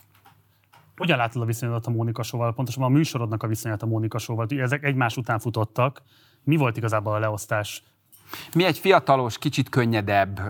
Hogyan 0.96 1.16
látod 1.16 1.42
a 1.42 1.44
viszonyodat 1.44 1.86
a 1.86 1.90
Mónika 1.90 2.22
Sóval? 2.22 2.54
Pontosabban 2.54 2.90
a 2.90 2.94
műsorodnak 2.96 3.42
a 3.42 3.46
viszonyát 3.46 3.82
a 3.82 3.86
Mónika 3.86 4.18
Sóval. 4.18 4.46
Ezek 4.48 4.84
egymás 4.84 5.16
után 5.16 5.38
futottak. 5.38 6.02
Mi 6.42 6.56
volt 6.56 6.76
igazából 6.76 7.14
a 7.14 7.18
leosztás? 7.18 7.82
Mi 8.54 8.64
egy 8.64 8.78
fiatalos, 8.78 9.38
kicsit 9.38 9.68
könnyedebb, 9.68 10.40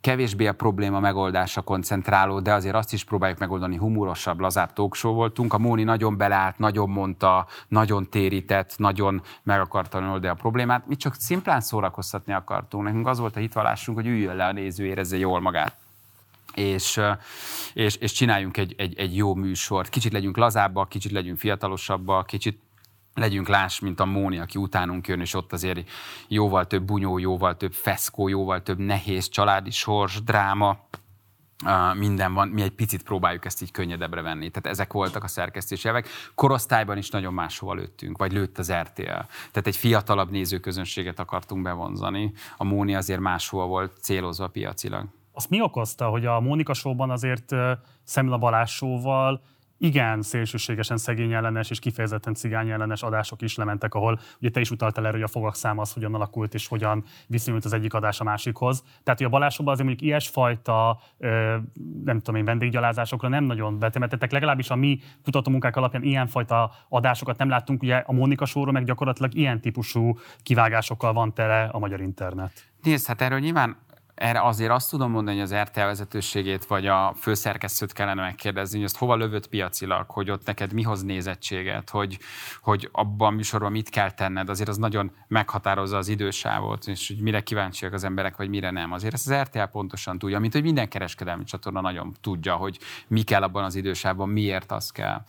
kevésbé 0.00 0.46
a 0.46 0.52
probléma 0.52 1.00
megoldása 1.00 1.60
koncentráló, 1.60 2.40
de 2.40 2.52
azért 2.52 2.74
azt 2.74 2.92
is 2.92 3.04
próbáljuk 3.04 3.38
megoldani, 3.38 3.76
humorosabb, 3.76 4.40
lazább 4.40 4.72
talkshow 4.72 5.14
voltunk. 5.14 5.52
A 5.52 5.58
Móni 5.58 5.82
nagyon 5.82 6.16
beleállt, 6.16 6.58
nagyon 6.58 6.90
mondta, 6.90 7.46
nagyon 7.68 8.10
térített, 8.10 8.74
nagyon 8.76 9.22
meg 9.42 9.60
akarta 9.60 9.98
oldani 9.98 10.26
a 10.26 10.34
problémát. 10.34 10.86
Mi 10.86 10.96
csak 10.96 11.14
szimplán 11.14 11.60
szórakoztatni 11.60 12.32
akartunk. 12.32 12.84
Nekünk 12.84 13.06
az 13.06 13.18
volt 13.18 13.36
a 13.36 13.40
hitvallásunk, 13.40 13.98
hogy 13.98 14.06
üljön 14.06 14.36
le 14.36 14.44
a 14.44 14.52
néző, 14.52 14.84
érezze 14.84 15.16
jól 15.16 15.40
magát 15.40 15.81
és, 16.54 17.00
és, 17.72 17.96
és 17.96 18.12
csináljunk 18.12 18.56
egy, 18.56 18.74
egy, 18.76 18.98
egy 18.98 19.16
jó 19.16 19.34
műsort. 19.34 19.88
Kicsit 19.88 20.12
legyünk 20.12 20.36
lazábbak, 20.36 20.88
kicsit 20.88 21.12
legyünk 21.12 21.38
fiatalosabbak, 21.38 22.26
kicsit 22.26 22.60
legyünk 23.14 23.48
láss, 23.48 23.78
mint 23.78 24.00
a 24.00 24.04
Móni, 24.04 24.38
aki 24.38 24.58
utánunk 24.58 25.08
jön, 25.08 25.20
és 25.20 25.34
ott 25.34 25.52
azért 25.52 25.90
jóval 26.28 26.66
több 26.66 26.82
bunyó, 26.82 27.18
jóval 27.18 27.56
több 27.56 27.72
feszkó, 27.72 28.28
jóval 28.28 28.62
több 28.62 28.78
nehéz 28.78 29.28
családi 29.28 29.70
sors, 29.70 30.22
dráma, 30.22 30.78
minden 31.94 32.34
van, 32.34 32.48
mi 32.48 32.62
egy 32.62 32.70
picit 32.70 33.02
próbáljuk 33.02 33.44
ezt 33.44 33.62
így 33.62 33.70
könnyedebbre 33.70 34.20
venni. 34.20 34.50
Tehát 34.50 34.78
ezek 34.78 34.92
voltak 34.92 35.24
a 35.24 35.28
szerkesztési 35.28 35.88
elvek. 35.88 36.08
Korosztályban 36.34 36.96
is 36.96 37.10
nagyon 37.10 37.34
máshova 37.34 37.74
lőttünk, 37.74 38.18
vagy 38.18 38.32
lőtt 38.32 38.58
az 38.58 38.72
RTL. 38.72 39.02
Tehát 39.02 39.66
egy 39.66 39.76
fiatalabb 39.76 40.30
nézőközönséget 40.30 41.18
akartunk 41.18 41.62
bevonzani. 41.62 42.32
A 42.56 42.64
Móni 42.64 42.94
azért 42.94 43.20
máshova 43.20 43.66
volt 43.66 43.92
célozva 44.00 44.48
piacilag. 44.48 45.06
Azt 45.32 45.50
mi 45.50 45.60
okozta, 45.60 46.08
hogy 46.08 46.26
a 46.26 46.40
Mónika 46.40 46.74
Show-ban 46.74 47.10
azért 47.10 47.54
Szemla 48.02 48.38
Balázs 48.38 48.70
show 48.70 48.98
igen 49.82 50.22
szélsőségesen 50.22 50.96
szegény 50.96 51.32
ellenes 51.32 51.70
és 51.70 51.78
kifejezetten 51.78 52.34
cigány 52.34 52.70
ellenes 52.70 53.02
adások 53.02 53.42
is 53.42 53.56
lementek, 53.56 53.94
ahol 53.94 54.20
ugye 54.40 54.50
te 54.50 54.60
is 54.60 54.70
utaltál 54.70 55.04
erre, 55.04 55.14
hogy 55.14 55.22
a 55.22 55.28
fogak 55.28 55.54
száma 55.54 55.80
az 55.80 55.92
hogyan 55.92 56.14
alakult 56.14 56.54
és 56.54 56.68
hogyan 56.68 57.04
viszonyult 57.26 57.64
az 57.64 57.72
egyik 57.72 57.94
adás 57.94 58.20
a 58.20 58.24
másikhoz. 58.24 58.84
Tehát, 59.02 59.18
hogy 59.18 59.28
a 59.28 59.30
balásokban 59.30 59.72
azért 59.72 59.88
mondjuk 59.88 60.08
ilyesfajta, 60.08 61.00
nem 62.04 62.18
tudom 62.18 62.34
én, 62.34 62.44
vendéggyalázásokra 62.44 63.28
nem 63.28 63.44
nagyon 63.44 63.78
betemetettek, 63.78 64.32
legalábbis 64.32 64.70
a 64.70 64.76
mi 64.76 65.00
kutatómunkák 65.24 65.76
alapján 65.76 66.02
ilyenfajta 66.02 66.70
adásokat 66.88 67.38
nem 67.38 67.48
láttunk, 67.48 67.82
ugye 67.82 67.96
a 67.96 68.12
Mónika 68.12 68.44
sóra 68.44 68.72
meg 68.72 68.84
gyakorlatilag 68.84 69.34
ilyen 69.34 69.60
típusú 69.60 70.18
kivágásokkal 70.42 71.12
van 71.12 71.34
tele 71.34 71.64
a 71.64 71.78
magyar 71.78 72.00
internet. 72.00 72.70
Nézd, 72.82 73.06
hát 73.06 73.20
erről 73.20 73.38
nyilván 73.38 73.76
erre 74.14 74.42
azért 74.42 74.70
azt 74.70 74.90
tudom 74.90 75.10
mondani, 75.10 75.36
hogy 75.36 75.52
az 75.52 75.62
RTL 75.62 75.80
vezetőségét 75.80 76.64
vagy 76.64 76.86
a 76.86 77.14
főszerkesztőt 77.18 77.92
kellene 77.92 78.22
megkérdezni, 78.22 78.76
hogy 78.76 78.86
ezt 78.86 78.96
hova 78.96 79.16
lövött 79.16 79.48
piacilag, 79.48 80.10
hogy 80.10 80.30
ott 80.30 80.46
neked 80.46 80.72
mi 80.72 80.82
hoz 80.82 81.02
nézettséget, 81.02 81.90
hogy, 81.90 82.18
hogy 82.60 82.88
abban 82.92 83.32
a 83.32 83.36
műsorban 83.36 83.72
mit 83.72 83.88
kell 83.88 84.10
tenned, 84.10 84.48
azért 84.48 84.68
az 84.68 84.76
nagyon 84.76 85.12
meghatározza 85.28 85.96
az 85.96 86.08
idősávot, 86.08 86.86
és 86.86 87.08
hogy 87.08 87.20
mire 87.20 87.40
kíváncsiak 87.40 87.92
az 87.92 88.04
emberek, 88.04 88.36
vagy 88.36 88.48
mire 88.48 88.70
nem. 88.70 88.92
Azért 88.92 89.14
ezt 89.14 89.30
az 89.30 89.42
RTL 89.42 89.62
pontosan 89.62 90.18
tudja, 90.18 90.38
mint 90.38 90.52
hogy 90.52 90.62
minden 90.62 90.88
kereskedelmi 90.88 91.44
csatorna 91.44 91.80
nagyon 91.80 92.14
tudja, 92.20 92.54
hogy 92.54 92.78
mi 93.08 93.22
kell 93.22 93.42
abban 93.42 93.64
az 93.64 93.74
idősávban, 93.74 94.28
miért 94.28 94.72
az 94.72 94.90
kell 94.90 95.24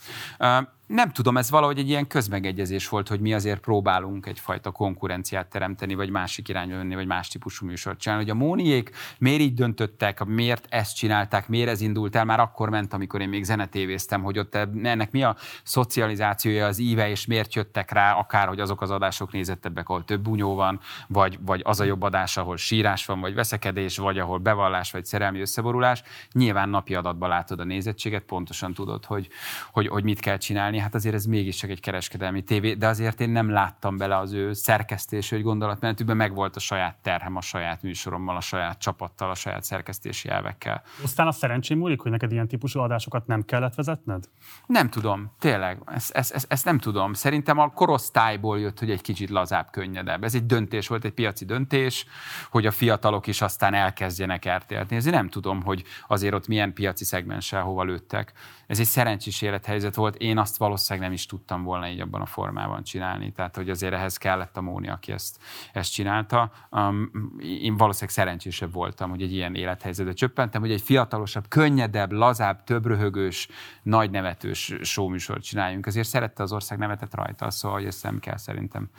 nem 0.94 1.12
tudom, 1.12 1.38
ez 1.38 1.50
valahogy 1.50 1.80
egy 1.80 1.90
ilyen 1.90 2.08
közmegegyezés 2.08 2.90
volt, 2.90 3.08
hogy 3.08 3.20
mi 3.20 3.34
azért 3.34 3.60
próbálunk 3.60 4.26
egyfajta 4.26 4.72
konkurenciát 4.72 5.48
teremteni, 5.48 5.96
vagy 5.96 6.10
másik 6.10 6.48
irányba 6.48 6.76
menni, 6.76 6.96
vagy 6.96 7.06
más 7.06 7.28
típusú 7.28 7.66
műsort 7.66 8.00
csinálni. 8.00 8.24
Hogy 8.24 8.32
a 8.32 8.38
Móniék 8.38 8.92
miért 9.18 9.42
így 9.42 9.54
döntöttek, 9.54 10.24
miért 10.26 10.66
ezt 10.70 10.96
csinálták, 10.96 11.48
miért 11.48 11.70
ez 11.70 11.82
indult 11.82 12.16
el, 12.16 12.26
már 12.26 12.40
akkor 12.40 12.70
ment, 12.70 12.94
amikor 12.94 13.22
én 13.22 13.30
még 13.30 13.44
zenetévéztem, 13.44 14.24
hogy 14.24 14.40
ott 14.40 14.56
ennek 14.56 15.12
mi 15.12 15.24
a 15.24 15.36
szocializációja, 15.64 16.66
az 16.66 16.80
íve, 16.80 17.10
és 17.10 17.26
miért 17.26 17.54
jöttek 17.54 17.92
rá, 17.92 18.14
akár, 18.14 18.48
hogy 18.48 18.60
azok 18.60 18.82
az 18.82 18.92
adások 18.92 19.32
nézettebbek, 19.32 19.90
ahol 19.90 20.06
több 20.06 20.22
bunyó 20.22 20.56
van, 20.56 20.80
vagy, 21.08 21.40
vagy 21.42 21.62
az 21.64 21.80
a 21.80 21.84
jobb 21.84 22.02
adás, 22.02 22.38
ahol 22.38 22.58
sírás 22.58 23.06
van, 23.06 23.20
vagy 23.20 23.34
veszekedés, 23.34 23.98
vagy 23.98 24.20
ahol 24.20 24.38
bevallás, 24.38 24.92
vagy 24.92 25.06
szerelmi 25.06 25.40
összeborulás. 25.40 26.04
Nyilván 26.32 26.70
napi 26.70 26.96
adatban 26.96 27.30
látod 27.30 27.60
a 27.60 27.64
nézettséget, 27.64 28.24
pontosan 28.24 28.74
tudod, 28.74 29.06
hogy, 29.06 29.28
hogy, 29.72 29.88
hogy 29.88 30.04
mit 30.04 30.20
kell 30.20 30.38
csinálni 30.38 30.82
hát 30.84 30.96
azért 30.96 31.16
ez 31.16 31.26
mégiscsak 31.26 31.70
egy 31.70 31.80
kereskedelmi 31.80 32.44
tévé, 32.44 32.74
de 32.74 32.88
azért 32.88 33.20
én 33.20 33.30
nem 33.30 33.50
láttam 33.50 33.98
bele 33.98 34.18
az 34.18 34.34
ő 34.34 34.54
szerkesztés, 34.54 35.30
hogy 35.30 35.42
gondolatmenetükben 35.42 36.18
meg 36.18 36.34
volt 36.34 36.56
a 36.56 36.60
saját 36.60 36.98
terhem, 37.02 37.36
a 37.36 37.42
saját 37.42 37.82
műsorommal, 37.82 38.36
a 38.36 38.42
saját 38.42 38.80
csapattal, 38.80 39.30
a 39.30 39.36
saját 39.36 39.64
szerkesztési 39.64 40.30
elvekkel. 40.30 40.84
Aztán 41.04 41.28
a 41.28 41.32
szerencsém 41.32 41.78
múlik, 41.78 42.02
hogy 42.02 42.12
neked 42.12 42.32
ilyen 42.32 42.48
típusú 42.48 42.80
adásokat 42.80 43.28
nem 43.28 43.42
kellett 43.42 43.76
vezetned? 43.76 44.30
Nem 44.66 44.90
tudom, 44.90 45.32
tényleg, 45.40 45.82
ezt, 45.86 46.12
ezt, 46.12 46.34
ezt, 46.34 46.46
ezt 46.52 46.66
nem 46.66 46.78
tudom. 46.78 47.14
Szerintem 47.14 47.58
a 47.58 47.70
korosztályból 47.70 48.60
jött, 48.60 48.80
hogy 48.80 48.92
egy 48.92 49.02
kicsit 49.02 49.30
lazább, 49.30 49.70
könnyedebb. 49.72 50.24
Ez 50.24 50.36
egy 50.36 50.46
döntés 50.46 50.88
volt, 50.88 51.06
egy 51.06 51.14
piaci 51.14 51.46
döntés, 51.46 52.06
hogy 52.50 52.66
a 52.66 52.72
fiatalok 52.72 53.28
is 53.28 53.42
aztán 53.42 53.74
elkezdjenek 53.74 54.56
RTL-t 54.56 54.90
nézni. 54.90 55.12
Nem 55.12 55.30
tudom, 55.30 55.62
hogy 55.64 55.84
azért 56.08 56.34
ott 56.34 56.48
milyen 56.48 56.74
piaci 56.74 57.04
szegmenssel 57.04 57.62
hova 57.62 57.84
lőttek. 57.84 58.34
Ez 58.68 58.80
egy 58.80 58.86
szerencsés 58.86 59.42
élethelyzet 59.42 59.96
volt. 59.96 60.16
Én 60.16 60.38
azt 60.38 60.58
valószínűleg 60.58 61.08
nem 61.08 61.16
is 61.16 61.26
tudtam 61.26 61.64
volna 61.64 61.90
így 61.90 62.00
abban 62.00 62.22
a 62.22 62.26
formában 62.26 62.84
csinálni. 62.84 63.32
Tehát, 63.32 63.56
hogy 63.56 63.70
azért 63.70 63.94
ehhez 63.94 64.18
kellett 64.18 64.58
a 64.58 64.62
Móni, 64.62 64.90
aki 64.90 65.12
ezt, 65.12 65.40
ezt 65.74 65.92
csinálta. 65.92 66.52
Um, 66.72 67.12
én 67.40 67.78
valószínűleg 67.78 68.16
szerencsésebb 68.16 68.74
voltam, 68.74 69.10
hogy 69.10 69.22
egy 69.22 69.34
ilyen 69.34 69.56
élethelyzetbe 69.56 70.14
csöppentem, 70.14 70.62
hogy 70.62 70.72
egy 70.72 70.82
fiatalosabb, 70.82 71.48
könnyedebb, 71.48 72.12
lazább, 72.12 72.64
több 72.64 72.86
röhögős, 72.86 73.48
nagy 73.84 74.12
nevetős 74.12 74.74
showműsort 74.82 75.44
csináljunk. 75.44 75.86
Ezért 75.86 76.08
szerette 76.08 76.44
az 76.44 76.52
ország 76.52 76.78
nevetett 76.78 77.16
rajta, 77.16 77.52
szóval 77.52 77.78
hogy 77.78 77.88
ezt 77.88 78.04
nem 78.04 78.20
kell 78.20 78.38
szerintem 78.38 78.90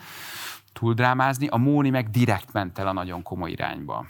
túldrámázni. 0.73 1.47
A 1.47 1.57
Móni 1.57 1.91
meg 1.91 2.11
direkt 2.11 2.53
ment 2.53 2.79
el 2.79 2.87
a 2.87 2.93
nagyon 2.93 3.23
komoly 3.23 3.51
irányba. 3.51 4.07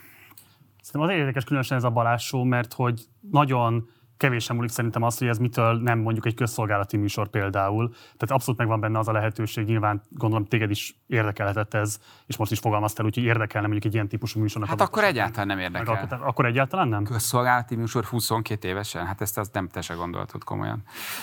Szerintem 0.81 1.11
az 1.11 1.21
érdekes 1.21 1.45
különösen 1.45 1.77
ez 1.77 1.85
a 1.85 1.91
Balázs 1.91 2.33
mert 2.33 2.73
hogy 2.73 3.01
nagyon 3.31 3.89
kevésen 4.25 4.57
múlik 4.57 4.71
szerintem 4.71 5.03
az, 5.03 5.19
hogy 5.19 5.29
ez 5.29 5.39
mitől 5.39 5.79
nem 5.81 5.99
mondjuk 5.99 6.27
egy 6.27 6.35
közszolgálati 6.35 6.97
műsor 6.97 7.29
például. 7.29 7.89
Tehát 7.89 8.31
abszolút 8.31 8.59
megvan 8.59 8.81
benne 8.81 8.99
az 8.99 9.09
a 9.09 9.13
lehetőség, 9.13 9.67
nyilván 9.67 10.03
gondolom 10.11 10.45
téged 10.45 10.71
is 10.71 10.97
érdekelhetett 11.07 11.75
ez, 11.75 12.01
és 12.27 12.37
most 12.37 12.51
is 12.51 12.59
fogalmaztál, 12.59 13.07
úgyhogy 13.07 13.25
érdekelne 13.25 13.67
mondjuk 13.67 13.87
egy 13.87 13.95
ilyen 13.95 14.09
típusú 14.09 14.41
műsornak. 14.41 14.71
Hát 14.71 14.81
akkor 14.81 15.05
egyáltalán 15.05 15.47
nem 15.47 15.59
érdekel. 15.59 16.07
Meg, 16.11 16.21
akkor 16.23 16.47
egyáltalán 16.47 16.89
nem? 16.89 17.05
Közszolgálati 17.05 17.77
műsor 17.77 18.05
22 18.05 18.69
évesen? 18.69 19.07
Hát 19.07 19.21
ezt 19.21 19.39
az 19.39 19.51
nem 19.53 19.69
te 19.69 19.81
se 19.81 19.95
gondoltad 19.95 20.45
komolyan. 20.45 20.83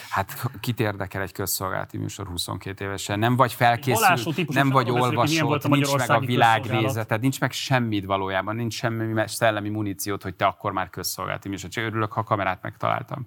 Hát 0.09 0.49
kit 0.59 0.79
érdekel 0.79 1.21
egy 1.21 1.31
közszolgálati 1.31 1.97
műsor 1.97 2.27
22 2.27 2.85
évesen? 2.85 3.19
Nem 3.19 3.35
vagy 3.35 3.53
felkészült, 3.53 4.53
nem 4.53 4.69
vagy 4.69 4.89
olvasott, 4.89 5.67
nincs 5.67 5.95
meg 5.95 6.09
a 6.09 6.19
világnézeted, 6.19 7.21
nincs 7.21 7.39
meg 7.39 7.51
semmit 7.51 8.05
valójában, 8.05 8.55
nincs 8.55 8.73
semmi 8.73 9.23
szellemi 9.27 9.69
muníciót, 9.69 10.23
hogy 10.23 10.35
te 10.35 10.45
akkor 10.45 10.71
már 10.71 10.89
közszolgálati 10.89 11.49
műsor. 11.49 11.69
Csak 11.69 11.83
örülök, 11.83 12.11
ha 12.11 12.23
kamerát 12.23 12.61
meg 12.61 12.77
találtam. 12.91 13.25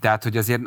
Tehát, 0.00 0.22
hogy 0.22 0.36
azért 0.36 0.62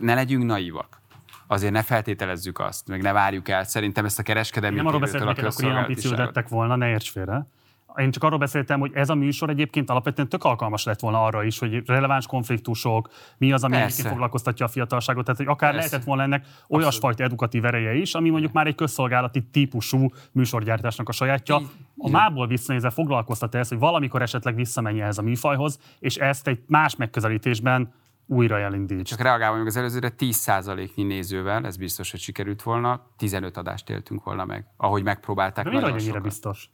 ne 0.00 0.14
legyünk 0.14 0.44
naívak 0.44 0.98
azért 1.46 1.72
ne 1.72 1.82
feltételezzük 1.82 2.58
azt, 2.58 2.88
meg 2.88 3.02
ne 3.02 3.12
várjuk 3.12 3.48
el. 3.48 3.64
Szerintem 3.64 4.04
ezt 4.04 4.18
a 4.18 4.22
kereskedelmi 4.22 4.76
Nem 4.76 4.86
arról 4.86 5.00
beszéltem, 5.00 5.28
hogy 5.28 5.44
akkor 5.44 5.64
ilyen 5.64 5.76
ambíciót 5.76 6.16
lettek 6.16 6.48
volna, 6.48 6.76
ne 6.76 6.88
érts 6.88 7.10
félre. 7.10 7.46
Én 7.96 8.10
csak 8.10 8.22
arról 8.22 8.38
beszéltem, 8.38 8.80
hogy 8.80 8.90
ez 8.94 9.08
a 9.08 9.14
műsor 9.14 9.50
egyébként 9.50 9.90
alapvetően 9.90 10.28
tök 10.28 10.44
alkalmas 10.44 10.84
lett 10.84 11.00
volna 11.00 11.24
arra 11.24 11.44
is, 11.44 11.58
hogy 11.58 11.82
releváns 11.86 12.26
konfliktusok, 12.26 13.10
mi 13.38 13.52
az, 13.52 13.64
ami 13.64 13.76
egyébként 13.76 14.08
foglalkoztatja 14.08 14.66
a 14.66 14.68
fiatalságot. 14.68 15.24
Tehát, 15.24 15.40
hogy 15.40 15.48
akár 15.48 15.72
Persze. 15.72 15.86
lehetett 15.86 16.06
volna 16.06 16.22
ennek 16.22 16.46
olyasfajta 16.68 17.22
edukatív 17.22 17.64
ereje 17.64 17.94
is, 17.94 18.14
ami 18.14 18.30
mondjuk 18.30 18.52
már 18.52 18.66
egy 18.66 18.74
közszolgálati 18.74 19.42
típusú 19.42 20.08
műsorgyártásnak 20.32 21.08
a 21.08 21.12
sajátja. 21.12 21.60
A 21.96 22.10
mából 22.10 22.46
visszanézve 22.46 22.90
foglalkoztat 22.90 23.54
ez, 23.54 23.68
hogy 23.68 23.78
valamikor 23.78 24.22
esetleg 24.22 24.54
visszamenje 24.54 25.04
ez 25.04 25.18
a 25.18 25.22
műfajhoz, 25.22 25.78
és 25.98 26.16
ezt 26.16 26.48
egy 26.48 26.62
más 26.66 26.96
megközelítésben 26.96 27.92
újra 28.26 28.58
elindít. 28.58 29.06
Csak 29.06 29.20
reagálva 29.20 29.56
még 29.56 29.66
az 29.66 29.76
előzőre, 29.76 30.12
10%-nyi 30.18 31.02
nézővel, 31.02 31.66
ez 31.66 31.76
biztos, 31.76 32.10
hogy 32.10 32.20
sikerült 32.20 32.62
volna, 32.62 33.06
15 33.16 33.56
adást 33.56 33.90
éltünk 33.90 34.24
volna 34.24 34.44
meg, 34.44 34.66
ahogy 34.76 35.02
megpróbálták. 35.02 35.64
De 35.64 35.70
mi 35.70 35.80
vagy 35.80 36.02
ennyire 36.02 36.20
biztos? 36.20 36.70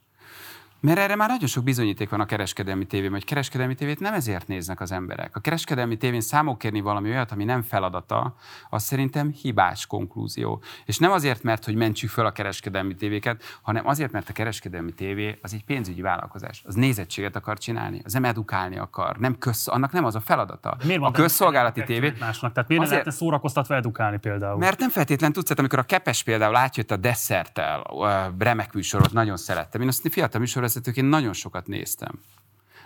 Mert 0.86 0.98
erre 0.98 1.16
már 1.16 1.28
nagyon 1.28 1.48
sok 1.48 1.64
bizonyíték 1.64 2.08
van 2.08 2.20
a 2.20 2.26
kereskedelmi 2.26 2.84
tévében, 2.84 3.12
hogy 3.12 3.24
kereskedelmi 3.24 3.74
tévét 3.74 4.00
nem 4.00 4.14
ezért 4.14 4.48
néznek 4.48 4.80
az 4.80 4.92
emberek. 4.92 5.36
A 5.36 5.40
kereskedelmi 5.40 5.96
tévén 5.96 6.20
számok 6.20 6.58
kérni 6.58 6.80
valami 6.80 7.10
olyat, 7.10 7.32
ami 7.32 7.44
nem 7.44 7.62
feladata, 7.62 8.34
az 8.70 8.82
szerintem 8.82 9.30
hibás 9.30 9.86
konklúzió. 9.86 10.62
És 10.84 10.98
nem 10.98 11.10
azért, 11.10 11.42
mert 11.42 11.64
hogy 11.64 11.74
mentsük 11.74 12.10
föl 12.10 12.26
a 12.26 12.30
kereskedelmi 12.30 12.94
tévéket, 12.94 13.42
hanem 13.62 13.86
azért, 13.86 14.12
mert 14.12 14.28
a 14.28 14.32
kereskedelmi 14.32 14.92
tévé 14.92 15.38
az 15.42 15.52
egy 15.52 15.64
pénzügyi 15.64 16.00
vállalkozás. 16.00 16.62
Az 16.66 16.74
nézettséget 16.74 17.36
akar 17.36 17.58
csinálni, 17.58 18.00
az 18.04 18.12
nem 18.12 18.24
edukálni 18.24 18.78
akar, 18.78 19.16
nem 19.16 19.38
köz, 19.38 19.68
annak 19.68 19.92
nem 19.92 20.04
az 20.04 20.14
a 20.14 20.20
feladata. 20.20 20.76
Miért 20.84 21.02
a 21.02 21.10
közszolgálati 21.10 21.84
tévé. 21.84 22.12
Másnak? 22.20 22.52
Tehát 22.52 22.68
miért 22.68 22.82
azért, 22.82 23.04
lehetne 23.04 23.24
szórakoztatva 23.24 23.74
edukálni 23.74 24.18
például? 24.18 24.58
Mert 24.58 24.78
nem 24.78 24.90
feltétlen 24.90 25.32
tudsz, 25.32 25.50
amikor 25.56 25.78
a 25.78 25.82
kepes 25.82 26.22
például 26.22 26.56
átjött 26.56 26.90
a 26.90 26.96
desszerttel, 26.96 27.82
remek 28.38 28.72
műsorot, 28.72 29.12
nagyon 29.12 29.36
szerettem. 29.36 29.80
Én 29.80 29.88
azt 29.88 30.08
fiatal 30.10 30.40
műsor 30.40 30.62
vezetőként 30.76 31.08
nagyon 31.08 31.32
sokat 31.32 31.66
néztem. 31.66 32.20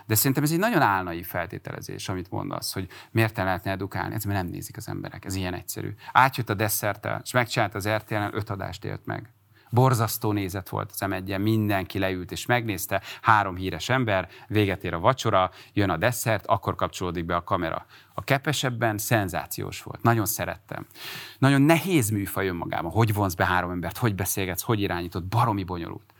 De 0.05 0.15
szerintem 0.15 0.43
ez 0.43 0.51
egy 0.51 0.59
nagyon 0.59 0.81
álnai 0.81 1.23
feltételezés, 1.23 2.09
amit 2.09 2.31
mondasz, 2.31 2.73
hogy 2.73 2.87
miért 3.11 3.35
nem 3.35 3.45
lehetne 3.45 3.71
edukálni. 3.71 4.15
Ez 4.15 4.23
mert 4.23 4.41
nem 4.41 4.51
nézik 4.51 4.77
az 4.77 4.87
emberek. 4.87 5.25
Ez 5.25 5.35
ilyen 5.35 5.53
egyszerű. 5.53 5.93
Átjött 6.11 6.49
a 6.49 6.53
desszerttel, 6.53 7.21
és 7.23 7.31
megcsinált 7.31 7.75
az 7.75 7.87
RTL-en, 7.87 8.35
öt 8.35 8.49
adást 8.49 8.85
élt 8.85 9.05
meg. 9.05 9.33
Borzasztó 9.69 10.31
nézet 10.31 10.69
volt 10.69 10.91
az 10.91 11.07
m 11.09 11.41
mindenki 11.41 11.99
leült 11.99 12.31
és 12.31 12.45
megnézte, 12.45 13.01
három 13.21 13.55
híres 13.55 13.89
ember, 13.89 14.27
véget 14.47 14.83
ér 14.83 14.93
a 14.93 14.99
vacsora, 14.99 15.51
jön 15.73 15.89
a 15.89 15.97
desszert, 15.97 16.45
akkor 16.45 16.75
kapcsolódik 16.75 17.25
be 17.25 17.35
a 17.35 17.43
kamera. 17.43 17.85
A 18.13 18.23
kepesebben 18.23 18.97
szenzációs 18.97 19.83
volt, 19.83 20.01
nagyon 20.01 20.25
szerettem. 20.25 20.85
Nagyon 21.37 21.61
nehéz 21.61 22.09
műfaj 22.09 22.47
önmagában, 22.47 22.91
hogy 22.91 23.13
vonz 23.13 23.35
be 23.35 23.45
három 23.45 23.71
embert, 23.71 23.97
hogy 23.97 24.15
beszélgetsz, 24.15 24.61
hogy 24.61 24.79
irányítod, 24.79 25.23
baromi 25.23 25.63
bonyolult. 25.63 26.13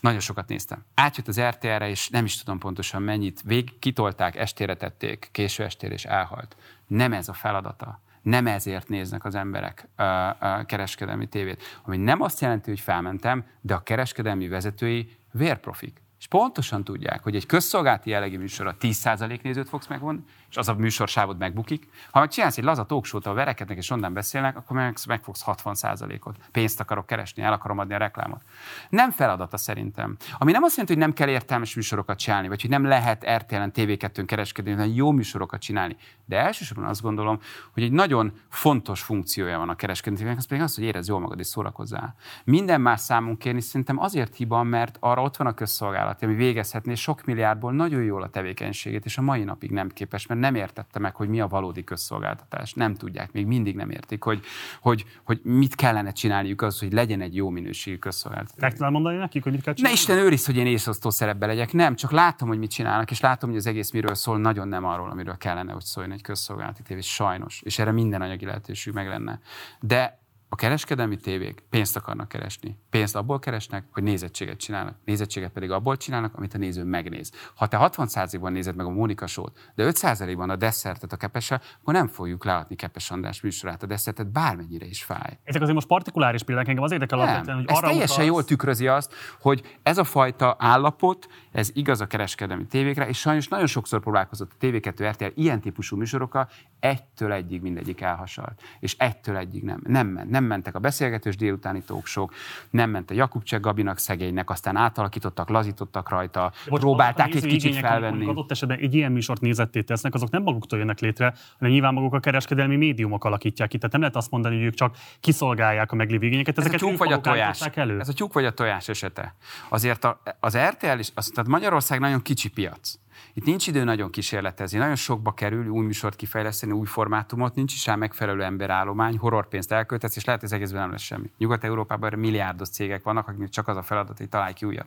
Nagyon 0.00 0.20
sokat 0.20 0.48
néztem. 0.48 0.84
Átjött 0.94 1.28
az 1.28 1.40
RTL-re, 1.40 1.88
és 1.88 2.08
nem 2.08 2.24
is 2.24 2.38
tudom 2.38 2.58
pontosan 2.58 3.02
mennyit. 3.02 3.42
Vég 3.42 3.78
kitolták, 3.78 4.36
estére 4.36 4.74
tették, 4.74 5.28
késő 5.32 5.64
estére, 5.64 5.94
és 5.94 6.04
elhalt. 6.04 6.56
Nem 6.86 7.12
ez 7.12 7.28
a 7.28 7.32
feladata. 7.32 8.00
Nem 8.22 8.46
ezért 8.46 8.88
néznek 8.88 9.24
az 9.24 9.34
emberek 9.34 9.88
uh, 9.98 10.06
uh, 10.40 10.64
kereskedelmi 10.64 11.26
tévét. 11.26 11.62
Ami 11.82 11.96
nem 11.96 12.20
azt 12.20 12.40
jelenti, 12.40 12.70
hogy 12.70 12.80
felmentem, 12.80 13.44
de 13.60 13.74
a 13.74 13.82
kereskedelmi 13.82 14.48
vezetői 14.48 15.16
vérprofik. 15.32 16.02
És 16.18 16.26
pontosan 16.26 16.84
tudják, 16.84 17.22
hogy 17.22 17.36
egy 17.36 17.46
közszolgálati 17.46 18.10
jellegű 18.10 18.38
műsorra 18.38 18.76
10% 18.80 19.42
nézőt 19.42 19.68
fogsz 19.68 19.86
megvonni, 19.86 20.20
és 20.50 20.56
az 20.56 20.68
a 20.68 20.74
műsorsávod 20.74 21.38
megbukik. 21.38 21.88
Ha 22.10 22.20
meg 22.20 22.28
csinálsz 22.28 22.58
egy 22.58 22.64
laza 22.64 22.84
talkshow 22.84 23.20
ahol 23.22 23.34
verekednek 23.34 23.76
és 23.76 23.90
onnan 23.90 24.12
beszélnek, 24.12 24.56
akkor 24.56 24.76
meg, 24.76 24.96
megfogsz 25.08 25.42
60%-ot. 25.46 26.36
Pénzt 26.52 26.80
akarok 26.80 27.06
keresni, 27.06 27.42
el 27.42 27.52
akarom 27.52 27.78
adni 27.78 27.94
a 27.94 27.98
reklámot. 27.98 28.42
Nem 28.88 29.10
feladata 29.10 29.56
szerintem. 29.56 30.16
Ami 30.38 30.52
nem 30.52 30.62
azt 30.62 30.76
jelenti, 30.76 30.94
hogy 30.94 31.02
nem 31.02 31.12
kell 31.12 31.28
értelmes 31.28 31.74
műsorokat 31.74 32.18
csinálni, 32.18 32.48
vagy 32.48 32.60
hogy 32.60 32.70
nem 32.70 32.84
lehet 32.84 33.26
RTL-en, 33.36 33.72
TV2-n 33.74 34.24
kereskedni, 34.26 34.70
hanem 34.70 34.92
jó 34.94 35.10
műsorokat 35.10 35.60
csinálni. 35.60 35.96
De 36.24 36.38
elsősorban 36.38 36.86
azt 36.86 37.02
gondolom, 37.02 37.40
hogy 37.72 37.82
egy 37.82 37.92
nagyon 37.92 38.32
fontos 38.48 39.02
funkciója 39.02 39.58
van 39.58 39.68
a 39.68 39.74
kereskedőnek, 39.74 40.36
az 40.36 40.46
pedig 40.46 40.62
az, 40.62 40.74
hogy 40.74 40.84
érez 40.84 41.08
jól 41.08 41.20
magad 41.20 41.38
és 41.38 41.46
szórakozzál. 41.46 42.14
Minden 42.44 42.80
más 42.80 43.00
számon 43.00 43.36
kérni 43.36 43.60
szerintem 43.60 43.98
azért 43.98 44.36
hiba, 44.36 44.62
mert 44.62 44.96
arra 45.00 45.22
ott 45.22 45.36
van 45.36 45.46
a 45.46 45.54
közszolgálat, 45.54 46.22
ami 46.22 46.34
végezhetné 46.34 46.94
sok 46.94 47.24
milliárdból 47.24 47.72
nagyon 47.72 48.02
jól 48.02 48.22
a 48.22 48.28
tevékenységét, 48.28 49.04
és 49.04 49.18
a 49.18 49.22
mai 49.22 49.44
napig 49.44 49.70
nem 49.70 49.88
képes, 49.88 50.26
mert 50.26 50.37
nem 50.38 50.54
értette 50.54 50.98
meg, 50.98 51.14
hogy 51.14 51.28
mi 51.28 51.40
a 51.40 51.46
valódi 51.46 51.84
közszolgáltatás. 51.84 52.72
Nem 52.72 52.94
tudják, 52.94 53.32
még 53.32 53.46
mindig 53.46 53.76
nem 53.76 53.90
értik, 53.90 54.22
hogy, 54.22 54.40
hogy, 54.80 55.04
hogy 55.24 55.40
mit 55.42 55.74
kellene 55.74 56.12
csinálniuk 56.12 56.62
az, 56.62 56.78
hogy 56.78 56.92
legyen 56.92 57.20
egy 57.20 57.36
jó 57.36 57.48
minőségű 57.48 57.96
közszolgáltatás. 57.96 58.60
Meg 58.60 58.70
tudnál 58.70 58.90
mondani 58.90 59.16
nekik, 59.16 59.42
hogy 59.42 59.52
mit 59.52 59.62
kell 59.62 59.74
csinálni? 59.74 59.96
Ne 59.96 60.02
Isten 60.02 60.18
őriz, 60.18 60.46
hogy 60.46 60.56
én 60.56 60.66
észosztó 60.66 61.10
szerepbe 61.10 61.46
legyek. 61.46 61.72
Nem, 61.72 61.94
csak 61.94 62.10
látom, 62.10 62.48
hogy 62.48 62.58
mit 62.58 62.70
csinálnak, 62.70 63.10
és 63.10 63.20
látom, 63.20 63.50
hogy 63.50 63.58
az 63.58 63.66
egész 63.66 63.90
miről 63.90 64.14
szól, 64.14 64.38
nagyon 64.38 64.68
nem 64.68 64.84
arról, 64.84 65.10
amiről 65.10 65.36
kellene, 65.36 65.72
hogy 65.72 65.84
szóljon 65.84 66.12
egy 66.12 66.22
közszolgálati 66.22 66.82
tévé. 66.82 67.00
Sajnos. 67.00 67.60
És 67.64 67.78
erre 67.78 67.92
minden 67.92 68.22
anyagi 68.22 68.44
lehetőség 68.44 68.92
meg 68.92 69.08
lenne. 69.08 69.40
De 69.80 70.18
a 70.48 70.56
kereskedelmi 70.56 71.16
tévék 71.16 71.62
pénzt 71.70 71.96
akarnak 71.96 72.28
keresni. 72.28 72.78
Pénzt 72.90 73.16
abból 73.16 73.38
keresnek, 73.38 73.84
hogy 73.92 74.02
nézettséget 74.02 74.56
csinálnak. 74.56 74.96
Nézettséget 75.04 75.50
pedig 75.50 75.70
abból 75.70 75.96
csinálnak, 75.96 76.34
amit 76.34 76.54
a 76.54 76.58
néző 76.58 76.84
megnéz. 76.84 77.32
Ha 77.54 77.66
te 77.66 77.78
60%-ban 77.80 78.52
nézed 78.52 78.76
meg 78.76 78.86
a 78.86 78.90
Mónika 78.90 79.26
sót, 79.26 79.72
de 79.74 79.90
5%-ban 79.92 80.50
a 80.50 80.56
desszertet 80.56 81.12
a 81.12 81.16
kepese, 81.16 81.60
akkor 81.80 81.94
nem 81.94 82.08
fogjuk 82.08 82.44
leadni 82.44 82.76
Kepes 82.76 83.10
András 83.10 83.40
műsorát 83.40 83.82
a 83.82 83.86
desszertet, 83.86 84.32
bármennyire 84.32 84.86
is 84.86 85.04
fáj. 85.04 85.38
Ezek 85.44 85.60
azért 85.60 85.74
most 85.74 85.86
partikuláris 85.86 86.42
példák, 86.42 86.68
engem 86.68 86.84
az 86.84 86.92
érdekel 86.92 87.18
alapvetően, 87.18 87.56
hogy 87.56 87.66
ez 87.68 87.76
arra 87.76 87.86
teljesen 87.86 88.14
utalsz- 88.14 88.30
jól 88.30 88.44
tükrözi 88.44 88.86
azt, 88.86 89.14
hogy 89.40 89.78
ez 89.82 89.98
a 89.98 90.04
fajta 90.04 90.56
állapot, 90.58 91.26
ez 91.52 91.70
igaz 91.74 92.00
a 92.00 92.06
kereskedelmi 92.06 92.66
tévékre, 92.66 93.08
és 93.08 93.18
sajnos 93.18 93.48
nagyon 93.48 93.66
sokszor 93.66 94.00
próbálkozott 94.00 94.50
a 94.52 94.64
TV2 94.64 95.10
RTL 95.10 95.32
ilyen 95.34 95.60
típusú 95.60 95.96
műsorokkal, 95.96 96.48
egytől 96.80 97.32
egyig 97.32 97.62
mindegyik 97.62 98.00
elhasalt. 98.00 98.62
És 98.80 98.96
egytől 98.98 99.36
egyig 99.36 99.62
nem, 99.62 99.80
nem 99.86 100.06
ment. 100.06 100.30
Nem 100.30 100.37
mentek 100.44 100.74
a 100.74 100.78
beszélgetős 100.78 101.36
délutáni 101.36 101.82
talkshow 101.82 102.26
nem 102.70 102.90
ment 102.90 103.10
a 103.10 103.14
Jakubcsek 103.14 103.60
Gabinak 103.60 103.98
szegénynek, 103.98 104.50
aztán 104.50 104.76
átalakítottak, 104.76 105.48
lazítottak 105.48 106.08
rajta, 106.08 106.52
Bocs, 106.68 106.80
próbálták 106.80 107.34
egy 107.34 107.46
kicsit 107.46 107.76
felvenni. 107.76 108.26
Adott 108.26 108.50
esetben 108.50 108.78
egy 108.78 108.94
ilyen 108.94 109.12
műsort 109.12 109.40
nézetté 109.40 109.82
tesznek, 109.82 110.14
azok 110.14 110.30
nem 110.30 110.42
maguktól 110.42 110.78
jönnek 110.78 111.00
létre, 111.00 111.34
hanem 111.58 111.72
nyilván 111.72 111.94
maguk 111.94 112.14
a 112.14 112.20
kereskedelmi 112.20 112.76
médiumok 112.76 113.24
alakítják 113.24 113.68
ki. 113.68 113.76
Tehát 113.76 113.92
nem 113.92 114.00
lehet 114.00 114.16
azt 114.16 114.30
mondani, 114.30 114.56
hogy 114.56 114.64
ők 114.64 114.74
csak 114.74 114.96
kiszolgálják 115.20 115.92
a 115.92 115.94
meglévő 115.94 116.26
igényeket. 116.26 116.58
Ez 116.58 116.64
a 116.64 116.68
Ezeket 116.68 116.86
tyúk 116.86 116.98
vagy 116.98 117.12
a 117.12 117.20
tojás. 117.20 117.60
Elő. 117.74 118.00
Ez 118.00 118.08
a 118.08 118.12
tyúk 118.12 118.32
vagy 118.32 118.44
a 118.44 118.52
tojás 118.52 118.88
esete. 118.88 119.34
Azért 119.68 120.04
a, 120.04 120.22
az 120.40 120.56
RTL 120.56 120.98
is, 120.98 121.08
az, 121.14 121.30
tehát 121.34 121.50
Magyarország 121.50 122.00
nagyon 122.00 122.22
kicsi 122.22 122.48
piac. 122.48 122.98
Itt 123.38 123.44
nincs 123.44 123.66
idő 123.66 123.84
nagyon 123.84 124.10
kísérletezni, 124.10 124.78
nagyon 124.78 124.94
sokba 124.94 125.34
kerül 125.34 125.68
új 125.68 125.84
műsort 125.84 126.16
kifejleszteni, 126.16 126.72
új 126.72 126.86
formátumot, 126.86 127.54
nincs 127.54 127.72
is 127.72 127.86
rá 127.86 127.94
megfelelő 127.94 128.42
emberállomány, 128.42 129.18
horrorpénzt 129.18 129.72
elköltesz, 129.72 130.16
és 130.16 130.24
lehet, 130.24 130.40
hogy 130.40 130.48
az 130.48 130.54
egészben 130.54 130.80
nem 130.80 130.90
lesz 130.90 131.02
semmi. 131.02 131.30
Nyugat-Európában 131.38 132.18
milliárdos 132.18 132.68
cégek 132.68 133.02
vannak, 133.02 133.28
akiknek 133.28 133.48
csak 133.48 133.68
az 133.68 133.76
a 133.76 133.82
feladat, 133.82 134.18
hogy 134.18 134.28
találj 134.28 134.52
ki 134.52 134.66
újat. 134.66 134.86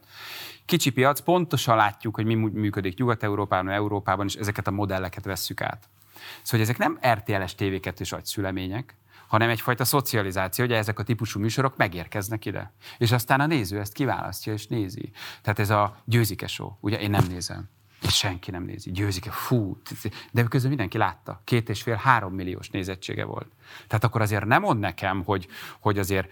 Kicsi 0.65 0.89
piac, 0.89 1.19
pontosan 1.19 1.75
látjuk, 1.75 2.15
hogy 2.15 2.25
mi 2.25 2.35
működik 2.35 2.97
Nyugat-Európában, 2.97 3.69
Európában, 3.69 4.25
és 4.25 4.35
ezeket 4.35 4.67
a 4.67 4.71
modelleket 4.71 5.25
vesszük 5.25 5.61
át. 5.61 5.89
Szóval 6.13 6.41
hogy 6.49 6.61
ezek 6.61 6.77
nem 6.77 6.99
RTL-es 7.13 7.55
tévéket 7.55 7.99
és 7.99 8.11
agyszülemények, 8.11 8.95
hanem 9.27 9.49
egyfajta 9.49 9.85
szocializáció, 9.85 10.65
hogy 10.65 10.73
ezek 10.73 10.99
a 10.99 11.03
típusú 11.03 11.39
műsorok 11.39 11.77
megérkeznek 11.77 12.45
ide. 12.45 12.73
És 12.97 13.11
aztán 13.11 13.39
a 13.39 13.45
néző 13.45 13.79
ezt 13.79 13.93
kiválasztja 13.93 14.53
és 14.53 14.67
nézi. 14.67 15.11
Tehát 15.41 15.59
ez 15.59 15.69
a 15.69 16.01
győzike 16.05 16.47
show, 16.47 16.71
ugye 16.79 16.99
én 16.99 17.09
nem 17.09 17.25
nézem. 17.29 17.69
Senki 18.09 18.51
nem 18.51 18.63
nézi. 18.63 18.91
Győzike, 18.91 19.31
fú. 19.31 19.81
De 20.31 20.43
közben 20.43 20.69
mindenki 20.69 20.97
látta. 20.97 21.41
Két 21.43 21.69
és 21.69 21.81
fél, 21.81 21.95
három 21.95 22.33
milliós 22.33 22.69
nézettsége 22.69 23.25
volt. 23.25 23.51
Tehát 23.87 24.03
akkor 24.03 24.21
azért 24.21 24.45
nem 24.45 24.61
mond 24.61 24.79
nekem, 24.79 25.23
hogy, 25.23 25.47
hogy 25.79 25.99
azért 25.99 26.29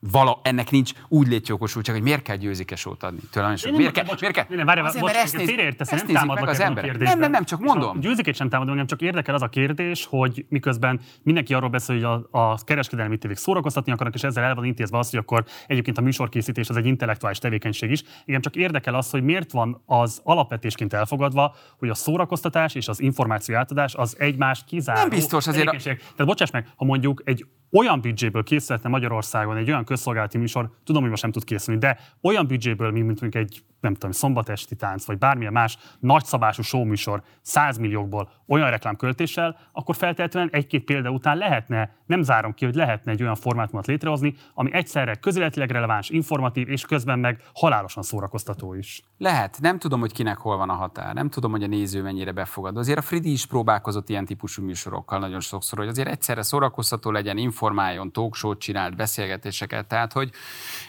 vala, 0.00 0.40
ennek 0.42 0.70
nincs 0.70 0.92
úgy 1.08 1.28
létjogosultság, 1.28 1.94
hogy 1.94 2.04
miért 2.04 2.22
kell 2.22 2.36
győzikesót 2.36 3.02
adni. 3.02 3.20
Tőlem 3.30 3.52
is. 3.52 3.62
Nem 3.62 3.74
Miért 3.74 3.92
kell? 3.92 4.04
Miért 4.20 4.34
kell? 4.34 4.44
nem, 4.48 4.66
várj, 4.66 4.80
Azért, 4.80 5.00
bocs, 5.00 5.12
ezt, 5.12 5.36
néz, 5.36 5.46
félreértesz, 5.46 5.92
ezt 5.92 6.06
nem 6.06 6.12
nézik 6.12 6.28
meg 6.28 6.36
támadlak 6.36 6.48
az 6.48 6.82
kérdésben. 6.82 7.08
Nem, 7.08 7.18
nem, 7.18 7.30
nem, 7.30 7.44
csak 7.44 7.60
mondom. 7.60 8.00
Győzikét 8.00 8.34
sem 8.34 8.48
támadom, 8.48 8.72
engem 8.72 8.86
csak 8.86 9.00
érdekel 9.00 9.34
az 9.34 9.42
a 9.42 9.48
kérdés, 9.48 10.06
hogy 10.06 10.44
miközben 10.48 11.00
mindenki 11.22 11.54
arról 11.54 11.68
beszél, 11.68 11.96
hogy 11.96 12.04
a, 12.30 12.38
a 12.52 12.64
kereskedelmi 12.64 13.18
tévék 13.18 13.36
szórakoztatni 13.36 13.92
akarnak, 13.92 14.14
és 14.14 14.22
ezzel 14.22 14.44
el 14.44 14.54
van 14.54 14.64
intézve 14.64 14.98
az, 14.98 15.10
hogy 15.10 15.18
akkor 15.18 15.44
egyébként 15.66 15.98
a 15.98 16.00
műsorkészítés 16.00 16.68
az 16.68 16.76
egy 16.76 16.86
intellektuális 16.86 17.38
tevékenység 17.38 17.90
is. 17.90 18.02
Igen, 18.24 18.40
csak 18.40 18.56
érdekel 18.56 18.94
az, 18.94 19.10
hogy 19.10 19.22
miért 19.22 19.52
van 19.52 19.82
az 19.86 20.20
alapvetésként 20.24 20.92
elfogadva, 20.92 21.54
hogy 21.78 21.88
a 21.88 21.94
szórakoztatás 21.94 22.74
és 22.74 22.88
az 22.88 23.00
információ 23.00 23.56
átadás 23.56 23.94
az 23.94 24.16
egymást 24.18 24.64
kizáró. 24.64 25.00
Nem 25.00 25.08
biztos, 25.08 25.46
azért 25.46 25.68
a-. 25.68 25.76
Tehát 25.76 26.26
bocsáss 26.26 26.50
meg, 26.50 26.68
ha 26.76 26.84
mondjuk 26.84 27.22
egy 27.24 27.46
olyan 27.72 28.00
büdzséből 28.00 28.42
készülhetne 28.42 28.90
Magyarországon 28.90 29.56
egy 29.56 29.68
olyan 29.68 29.84
közszolgálati 29.84 30.38
műsor, 30.38 30.70
tudom, 30.84 31.00
hogy 31.00 31.10
most 31.10 31.22
nem 31.22 31.32
tud 31.32 31.44
készülni, 31.44 31.80
de 31.80 31.98
olyan 32.22 32.46
büdzséből, 32.46 32.90
mint 32.90 33.20
mondjuk 33.20 33.34
egy 33.34 33.62
nem 33.80 33.92
tudom, 33.92 34.10
szombatesti 34.10 34.76
tánc, 34.76 35.04
vagy 35.04 35.18
bármilyen 35.18 35.52
más 35.52 35.78
nagyszabású 35.98 36.62
showműsor 36.62 37.22
100 37.42 37.76
milliókból 37.76 38.30
olyan 38.46 38.70
reklámköltéssel, 38.70 39.56
akkor 39.72 39.96
feltétlenül 39.96 40.50
egy-két 40.52 40.84
példa 40.84 41.10
után 41.10 41.36
lehetne, 41.36 41.90
nem 42.06 42.22
zárom 42.22 42.54
ki, 42.54 42.64
hogy 42.64 42.74
lehetne 42.74 43.12
egy 43.12 43.22
olyan 43.22 43.34
formátumot 43.34 43.86
létrehozni, 43.86 44.34
ami 44.54 44.72
egyszerre 44.72 45.14
közéletileg 45.14 45.70
releváns, 45.70 46.10
informatív, 46.10 46.68
és 46.68 46.84
közben 46.84 47.18
meg 47.18 47.42
halálosan 47.54 48.02
szórakoztató 48.02 48.74
is. 48.74 49.02
Lehet, 49.18 49.58
nem 49.60 49.78
tudom, 49.78 50.00
hogy 50.00 50.12
kinek 50.12 50.38
hol 50.38 50.56
van 50.56 50.70
a 50.70 50.74
határ, 50.74 51.14
nem 51.14 51.28
tudom, 51.30 51.50
hogy 51.50 51.62
a 51.62 51.66
néző 51.66 52.02
mennyire 52.02 52.32
befogadó. 52.32 52.78
Azért 52.78 52.98
a 52.98 53.02
Fridi 53.02 53.30
is 53.30 53.46
próbálkozott 53.46 54.08
ilyen 54.08 54.24
típusú 54.24 54.64
műsorokkal 54.64 55.18
nagyon 55.18 55.40
sokszor, 55.40 55.78
hogy 55.78 55.88
azért 55.88 56.08
egyszerre 56.08 56.42
szórakoztató 56.42 57.10
legyen, 57.10 57.36
informáljon, 57.36 58.12
talkshow 58.12 58.56
csinált, 58.56 58.96
beszélgetéseket. 58.96 59.86
Tehát, 59.86 60.12
hogy 60.12 60.30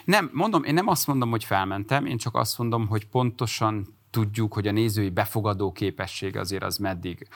nem, 0.04 0.30
mondom, 0.32 0.64
én 0.64 0.74
nem 0.74 0.88
azt 0.88 1.06
mondom, 1.06 1.30
hogy 1.30 1.44
felmentem, 1.44 2.06
én 2.06 2.16
csak 2.16 2.34
azt 2.34 2.58
mondom, 2.58 2.81
hogy 2.86 3.06
pontosan 3.06 3.96
tudjuk, 4.10 4.54
hogy 4.54 4.66
a 4.66 4.72
nézői 4.72 5.10
befogadó 5.10 5.72
képessége 5.72 6.40
azért 6.40 6.62
az 6.62 6.76
meddig 6.76 7.28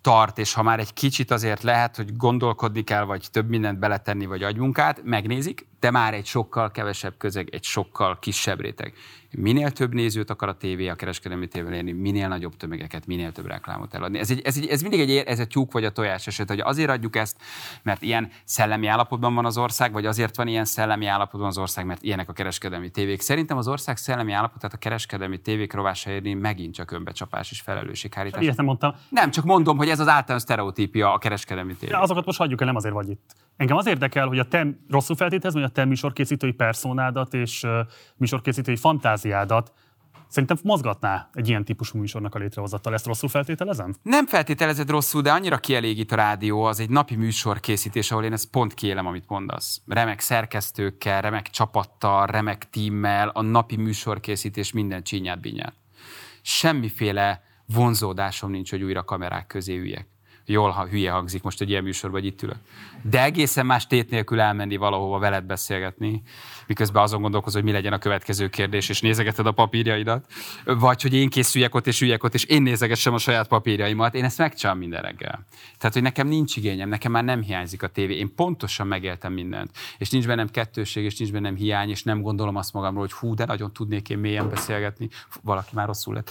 tart, 0.00 0.38
és 0.38 0.52
ha 0.52 0.62
már 0.62 0.78
egy 0.78 0.92
kicsit 0.92 1.30
azért 1.30 1.62
lehet, 1.62 1.96
hogy 1.96 2.16
gondolkodni 2.16 2.82
kell, 2.82 3.04
vagy 3.04 3.28
több 3.30 3.48
mindent 3.48 3.78
beletenni, 3.78 4.26
vagy 4.26 4.42
agymunkát, 4.42 5.04
megnézik, 5.04 5.66
de 5.80 5.90
már 5.90 6.14
egy 6.14 6.26
sokkal 6.26 6.70
kevesebb 6.70 7.14
közeg, 7.18 7.48
egy 7.52 7.64
sokkal 7.64 8.18
kisebb 8.18 8.60
réteg. 8.60 8.92
Minél 9.30 9.70
több 9.70 9.94
nézőt 9.94 10.30
akar 10.30 10.48
a 10.48 10.56
tévé, 10.56 10.88
a 10.88 10.94
kereskedelmi 10.94 11.46
tévé 11.46 11.76
érni, 11.76 11.92
minél 11.92 12.28
nagyobb 12.28 12.56
tömegeket, 12.56 13.06
minél 13.06 13.32
több 13.32 13.46
reklámot 13.46 13.94
eladni. 13.94 14.18
Ez, 14.18 14.30
egy, 14.30 14.40
ez, 14.44 14.56
egy, 14.56 14.66
ez 14.66 14.82
mindig 14.82 15.00
egy, 15.00 15.10
ez 15.10 15.38
egy 15.38 15.48
tyúk 15.48 15.72
vagy 15.72 15.84
a 15.84 15.90
tojás 15.90 16.26
eset, 16.26 16.48
hogy 16.48 16.60
azért 16.60 16.90
adjuk 16.90 17.16
ezt, 17.16 17.36
mert 17.82 18.02
ilyen 18.02 18.30
szellemi 18.44 18.86
állapotban 18.86 19.34
van 19.34 19.44
az 19.44 19.58
ország, 19.58 19.92
vagy 19.92 20.06
azért 20.06 20.36
van 20.36 20.48
ilyen 20.48 20.64
szellemi 20.64 21.06
állapotban 21.06 21.48
az 21.48 21.58
ország, 21.58 21.86
mert 21.86 22.02
ilyenek 22.02 22.28
a 22.28 22.32
kereskedelmi 22.32 22.90
tévék. 22.90 23.20
Szerintem 23.20 23.56
az 23.56 23.68
ország 23.68 23.96
szellemi 23.96 24.32
állapotát 24.32 24.72
a 24.72 24.76
kereskedelmi 24.76 25.38
tévék 25.38 25.72
rovása 25.72 26.10
érni 26.10 26.34
megint 26.34 26.74
csak 26.74 26.90
önbecsapás 26.90 27.50
és 27.50 27.60
felelősséghárítás. 27.60 28.42
Ilyet 28.42 28.56
nem 28.56 28.66
mondtam. 28.66 28.94
Nem, 29.08 29.30
csak 29.30 29.44
mondom, 29.44 29.76
hogy 29.76 29.88
ez 29.88 30.00
az 30.00 30.08
általános 30.08 30.42
sztereotípia 30.42 31.12
a 31.12 31.18
kereskedelmi 31.18 31.74
tévé. 31.74 31.92
Ja, 31.92 32.00
azokat 32.00 32.24
most 32.24 32.38
hagyjuk 32.38 32.60
el, 32.60 32.66
nem 32.66 32.76
azért 32.76 32.94
vagy 32.94 33.08
itt. 33.08 33.34
Engem 33.56 33.76
az 33.76 33.86
érdekel, 33.86 34.26
hogy 34.26 34.38
a 34.38 34.44
te 34.44 34.66
rosszul 34.90 35.16
feltételezem, 35.16 35.60
hogy 35.60 35.70
a 35.70 35.72
te 35.76 35.84
műsorkészítői 35.84 36.52
personádat 36.52 37.34
és 37.34 37.66
műsorkészítői 38.16 38.76
fantáziádat 38.76 39.72
szerintem 40.28 40.56
mozgatná 40.62 41.28
egy 41.32 41.48
ilyen 41.48 41.64
típusú 41.64 41.98
műsornak 41.98 42.34
a 42.34 42.38
létrehozattal. 42.38 42.92
Ezt 42.94 43.06
rosszul 43.06 43.28
feltételezem? 43.28 43.94
Nem 44.02 44.26
feltételezed 44.26 44.90
rosszul, 44.90 45.22
de 45.22 45.32
annyira 45.32 45.58
kielégít 45.58 46.12
a 46.12 46.16
rádió, 46.16 46.62
az 46.62 46.80
egy 46.80 46.90
napi 46.90 47.16
műsor 47.16 47.60
készítés, 47.60 48.10
ahol 48.10 48.24
én 48.24 48.32
ezt 48.32 48.50
pont 48.50 48.74
kiélem, 48.74 49.06
amit 49.06 49.28
mondasz. 49.28 49.80
Remek 49.86 50.20
szerkesztőkkel, 50.20 51.20
remek 51.20 51.50
csapattal, 51.50 52.26
remek 52.26 52.70
tímmel, 52.70 53.28
a 53.28 53.42
napi 53.42 53.76
műsorkészítés 53.76 54.72
minden 54.72 55.02
csínyát 55.02 55.40
binyát. 55.40 55.74
Semmiféle 56.42 57.42
vonzódásom 57.66 58.50
nincs, 58.50 58.70
hogy 58.70 58.82
újra 58.82 59.04
kamerák 59.04 59.46
közé 59.46 59.76
üljek. 59.76 60.08
Jól, 60.46 60.70
ha 60.70 60.86
hülye 60.86 61.10
hangzik 61.10 61.42
most 61.42 61.60
egy 61.60 61.70
ilyen 61.70 61.82
műsor, 61.82 62.10
vagy 62.10 62.24
itt 62.24 62.42
ülök. 62.42 62.56
De 63.02 63.22
egészen 63.22 63.66
más 63.66 63.86
tét 63.86 64.10
nélkül 64.10 64.40
elmenni 64.40 64.76
valahova 64.76 65.18
veled 65.18 65.44
beszélgetni, 65.44 66.22
miközben 66.66 67.02
azon 67.02 67.20
gondolkozol, 67.20 67.60
hogy 67.60 67.70
mi 67.70 67.76
legyen 67.76 67.92
a 67.92 67.98
következő 67.98 68.48
kérdés, 68.48 68.88
és 68.88 69.00
nézegeted 69.00 69.46
a 69.46 69.52
papírjaidat, 69.52 70.32
vagy 70.64 71.02
hogy 71.02 71.14
én 71.14 71.28
készüljek 71.28 71.74
ott, 71.74 71.86
és 71.86 72.00
üljek 72.00 72.24
ott, 72.24 72.34
és 72.34 72.44
én 72.44 72.62
nézegessem 72.62 73.14
a 73.14 73.18
saját 73.18 73.48
papírjaimat. 73.48 74.14
Én 74.14 74.24
ezt 74.24 74.38
megcsinálom 74.38 74.80
minden 74.80 75.02
reggel. 75.02 75.46
Tehát, 75.78 75.94
hogy 75.94 76.02
nekem 76.02 76.28
nincs 76.28 76.56
igényem, 76.56 76.88
nekem 76.88 77.12
már 77.12 77.24
nem 77.24 77.42
hiányzik 77.42 77.82
a 77.82 77.88
tévé. 77.88 78.16
Én 78.18 78.34
pontosan 78.34 78.86
megéltem 78.86 79.32
mindent. 79.32 79.70
És 79.98 80.10
nincs 80.10 80.26
bennem 80.26 80.48
kettőség, 80.48 81.04
és 81.04 81.18
nincs 81.18 81.32
bennem 81.32 81.54
hiány, 81.54 81.90
és 81.90 82.02
nem 82.02 82.22
gondolom 82.22 82.56
azt 82.56 82.72
magamról, 82.72 83.00
hogy 83.00 83.12
hú, 83.12 83.34
de 83.34 83.44
nagyon 83.44 83.72
tudnék 83.72 84.08
én 84.08 84.18
mélyen 84.18 84.48
beszélgetni. 84.48 85.08
Valaki 85.42 85.70
már 85.72 85.86
rosszul 85.86 86.14
lett. 86.14 86.30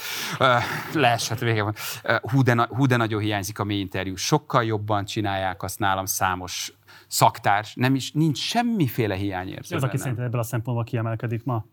Leesett 0.94 1.38
vége 1.38 1.62
van. 1.62 1.74
Hú, 2.20 2.42
de, 2.42 2.66
hú, 2.70 2.86
de 2.86 2.96
nagyon 2.96 3.20
hiányzik 3.20 3.58
a 3.58 3.64
mély 3.64 3.78
interjú. 3.78 4.05
Sokkal 4.14 4.64
jobban 4.64 5.04
csinálják 5.04 5.62
azt 5.62 5.78
nálam 5.78 6.04
számos 6.04 6.72
szaktárs, 7.06 7.74
nem 7.74 7.94
is, 7.94 8.12
nincs 8.12 8.38
semmiféle 8.38 9.14
hiányérzet. 9.14 9.76
Az, 9.76 9.82
aki 9.82 9.96
szerintem 9.96 10.24
ebből 10.24 10.40
a 10.40 10.44
szempontból 10.44 10.84
kiemelkedik 10.84 11.44
ma? 11.44 11.64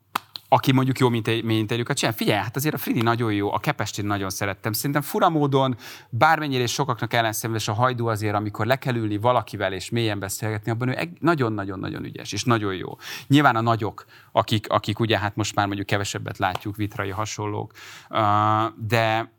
aki 0.53 0.71
mondjuk 0.71 0.99
jó 0.99 1.09
mint 1.09 1.27
egy 1.27 1.49
interjúkat 1.49 1.97
csinál. 1.97 2.13
Figyelj, 2.13 2.41
hát 2.41 2.55
azért 2.55 2.73
a 2.73 2.77
Fridi 2.77 3.01
nagyon 3.01 3.33
jó, 3.33 3.53
a 3.53 3.59
Kepestin 3.59 4.05
nagyon 4.05 4.29
szerettem. 4.29 4.73
Szerintem 4.73 5.01
fura 5.01 5.29
módon, 5.29 5.75
bármennyire 6.09 6.63
és 6.63 6.71
sokaknak 6.71 7.13
ellenszenves 7.13 7.67
a 7.67 7.73
hajdú 7.73 8.07
azért, 8.07 8.35
amikor 8.35 8.65
le 8.65 8.75
kell 8.75 8.95
ülni 8.95 9.17
valakivel 9.17 9.73
és 9.73 9.89
mélyen 9.89 10.19
beszélgetni, 10.19 10.71
abban 10.71 10.87
ő 10.87 11.09
nagyon-nagyon-nagyon 11.19 12.03
ügyes, 12.03 12.31
és 12.31 12.43
nagyon 12.43 12.75
jó. 12.75 12.97
Nyilván 13.27 13.55
a 13.55 13.61
nagyok, 13.61 14.05
akik, 14.31 14.69
akik 14.69 14.99
ugye 14.99 15.19
hát 15.19 15.35
most 15.35 15.55
már 15.55 15.65
mondjuk 15.65 15.87
kevesebbet 15.87 16.37
látjuk, 16.37 16.75
vitrai 16.75 17.09
hasonlók, 17.09 17.71
de 18.75 19.31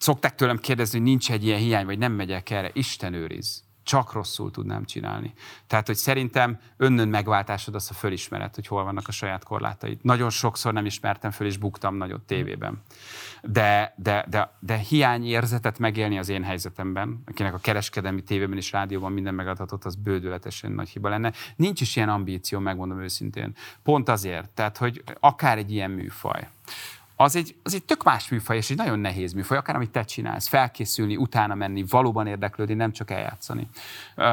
szokták 0.00 0.34
tőlem 0.34 0.58
kérdezni, 0.58 0.98
hogy 0.98 1.08
nincs 1.08 1.30
egy 1.30 1.44
ilyen 1.44 1.58
hiány, 1.58 1.86
vagy 1.86 1.98
nem 1.98 2.12
megyek 2.12 2.50
erre. 2.50 2.70
Isten 2.72 3.14
őriz 3.14 3.62
csak 3.90 4.12
rosszul 4.12 4.50
tudnám 4.50 4.84
csinálni. 4.84 5.32
Tehát, 5.66 5.86
hogy 5.86 5.96
szerintem 5.96 6.58
önnön 6.76 7.08
megváltásod 7.08 7.74
az 7.74 7.90
a 7.90 7.94
fölismeret, 7.94 8.54
hogy 8.54 8.66
hol 8.66 8.84
vannak 8.84 9.08
a 9.08 9.12
saját 9.12 9.44
korlátaid. 9.44 9.98
Nagyon 10.02 10.30
sokszor 10.30 10.72
nem 10.72 10.86
ismertem 10.86 11.30
föl, 11.30 11.46
és 11.46 11.56
buktam 11.56 11.96
nagyot 11.96 12.20
tévében. 12.20 12.82
De, 13.42 13.94
de, 13.96 14.26
de, 14.28 14.56
de 14.60 14.76
hiányérzetet 14.76 15.78
megélni 15.78 16.18
az 16.18 16.28
én 16.28 16.44
helyzetemben, 16.44 17.22
akinek 17.26 17.54
a 17.54 17.58
kereskedelmi 17.58 18.22
tévében 18.22 18.56
és 18.56 18.72
rádióban 18.72 19.12
minden 19.12 19.34
megadhatott, 19.34 19.84
az 19.84 19.94
bődületesen 19.94 20.72
nagy 20.72 20.88
hiba 20.88 21.08
lenne. 21.08 21.32
Nincs 21.56 21.80
is 21.80 21.96
ilyen 21.96 22.08
ambíció, 22.08 22.58
megmondom 22.58 23.02
őszintén. 23.02 23.54
Pont 23.82 24.08
azért, 24.08 24.50
tehát, 24.50 24.76
hogy 24.76 25.02
akár 25.20 25.58
egy 25.58 25.72
ilyen 25.72 25.90
műfaj, 25.90 26.48
az 27.20 27.36
egy, 27.36 27.56
az 27.62 27.74
egy 27.74 27.84
tök 27.84 28.02
más 28.02 28.28
műfaj, 28.28 28.56
és 28.56 28.70
egy 28.70 28.76
nagyon 28.76 28.98
nehéz 28.98 29.32
műfaj, 29.32 29.56
akár 29.56 29.76
amit 29.76 29.90
te 29.90 30.04
csinálsz, 30.04 30.48
felkészülni, 30.48 31.16
utána 31.16 31.54
menni, 31.54 31.84
valóban 31.88 32.26
érdeklődni, 32.26 32.74
nem 32.74 32.92
csak 32.92 33.10
eljátszani. 33.10 33.68
Ö, 34.14 34.24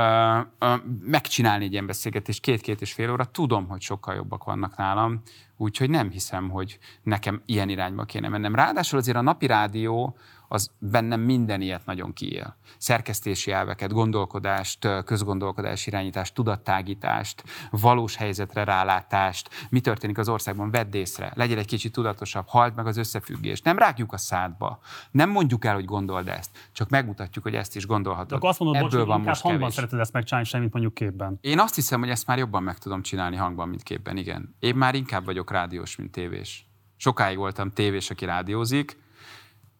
ö, 0.59 0.73
megcsinálni 1.01 1.65
egy 1.65 1.71
ilyen 1.71 1.85
beszélgetést 1.85 2.41
két-két 2.41 2.81
és 2.81 2.93
fél 2.93 3.11
óra, 3.11 3.25
tudom, 3.25 3.67
hogy 3.67 3.81
sokkal 3.81 4.15
jobbak 4.15 4.43
vannak 4.43 4.77
nálam, 4.77 5.21
úgyhogy 5.57 5.89
nem 5.89 6.09
hiszem, 6.09 6.49
hogy 6.49 6.79
nekem 7.03 7.41
ilyen 7.45 7.69
irányba 7.69 8.03
kéne 8.03 8.29
mennem. 8.29 8.55
Ráadásul 8.55 8.99
azért 8.99 9.17
a 9.17 9.21
napi 9.21 9.45
rádió, 9.45 10.17
az 10.47 10.71
bennem 10.79 11.19
minden 11.21 11.61
ilyet 11.61 11.85
nagyon 11.85 12.13
kiél. 12.13 12.57
Szerkesztési 12.77 13.51
elveket, 13.51 13.91
gondolkodást, 13.91 14.87
közgondolkodás 15.05 15.87
irányítást, 15.87 16.33
tudattágítást, 16.33 17.43
valós 17.71 18.15
helyzetre 18.15 18.63
rálátást, 18.63 19.49
mi 19.69 19.79
történik 19.79 20.17
az 20.17 20.29
országban, 20.29 20.71
vedd 20.71 20.95
észre, 20.95 21.31
legyél 21.35 21.57
egy 21.57 21.65
kicsit 21.67 21.91
tudatosabb, 21.91 22.45
halld 22.47 22.75
meg 22.75 22.87
az 22.87 22.97
összefüggést. 22.97 23.63
Nem 23.63 23.77
rágjuk 23.77 24.13
a 24.13 24.17
szádba, 24.17 24.79
nem 25.11 25.29
mondjuk 25.29 25.65
el, 25.65 25.73
hogy 25.73 25.85
gondold 25.85 26.27
ezt, 26.27 26.69
csak 26.71 26.89
megmutatjuk, 26.89 27.43
hogy 27.43 27.55
ezt 27.55 27.75
is 27.75 27.85
gondolhatod. 27.85 28.39
De 28.39 28.47
azt 28.47 28.59
mondod, 28.59 28.75
Ebből 28.83 28.99
bocs, 28.99 29.07
van 29.07 29.21
most 29.21 29.41
hangban 29.41 29.61
kevés. 29.61 29.75
szereted 29.75 29.99
ezt 29.99 30.13
megcsinálni, 30.13 30.47
semmit 30.47 30.71
mondjuk 30.71 30.93
képben. 30.93 31.37
Én 31.41 31.59
azt 31.59 31.75
hiszem, 31.75 31.99
hogy 31.99 32.09
ezt 32.09 32.27
már 32.27 32.37
jobban 32.37 32.63
meg 32.63 32.77
tudom 32.77 33.01
csinálni 33.01 33.35
hangban, 33.35 33.69
mint 33.69 33.83
képben, 33.83 34.17
igen. 34.17 34.55
Én 34.59 34.75
már 34.75 34.95
inkább 34.95 35.25
vagyok 35.25 35.51
rádiós, 35.51 35.95
mint 35.95 36.11
tévés. 36.11 36.67
Sokáig 36.95 37.37
voltam 37.37 37.71
tévés, 37.71 38.09
aki 38.09 38.25
rádiózik, 38.25 38.97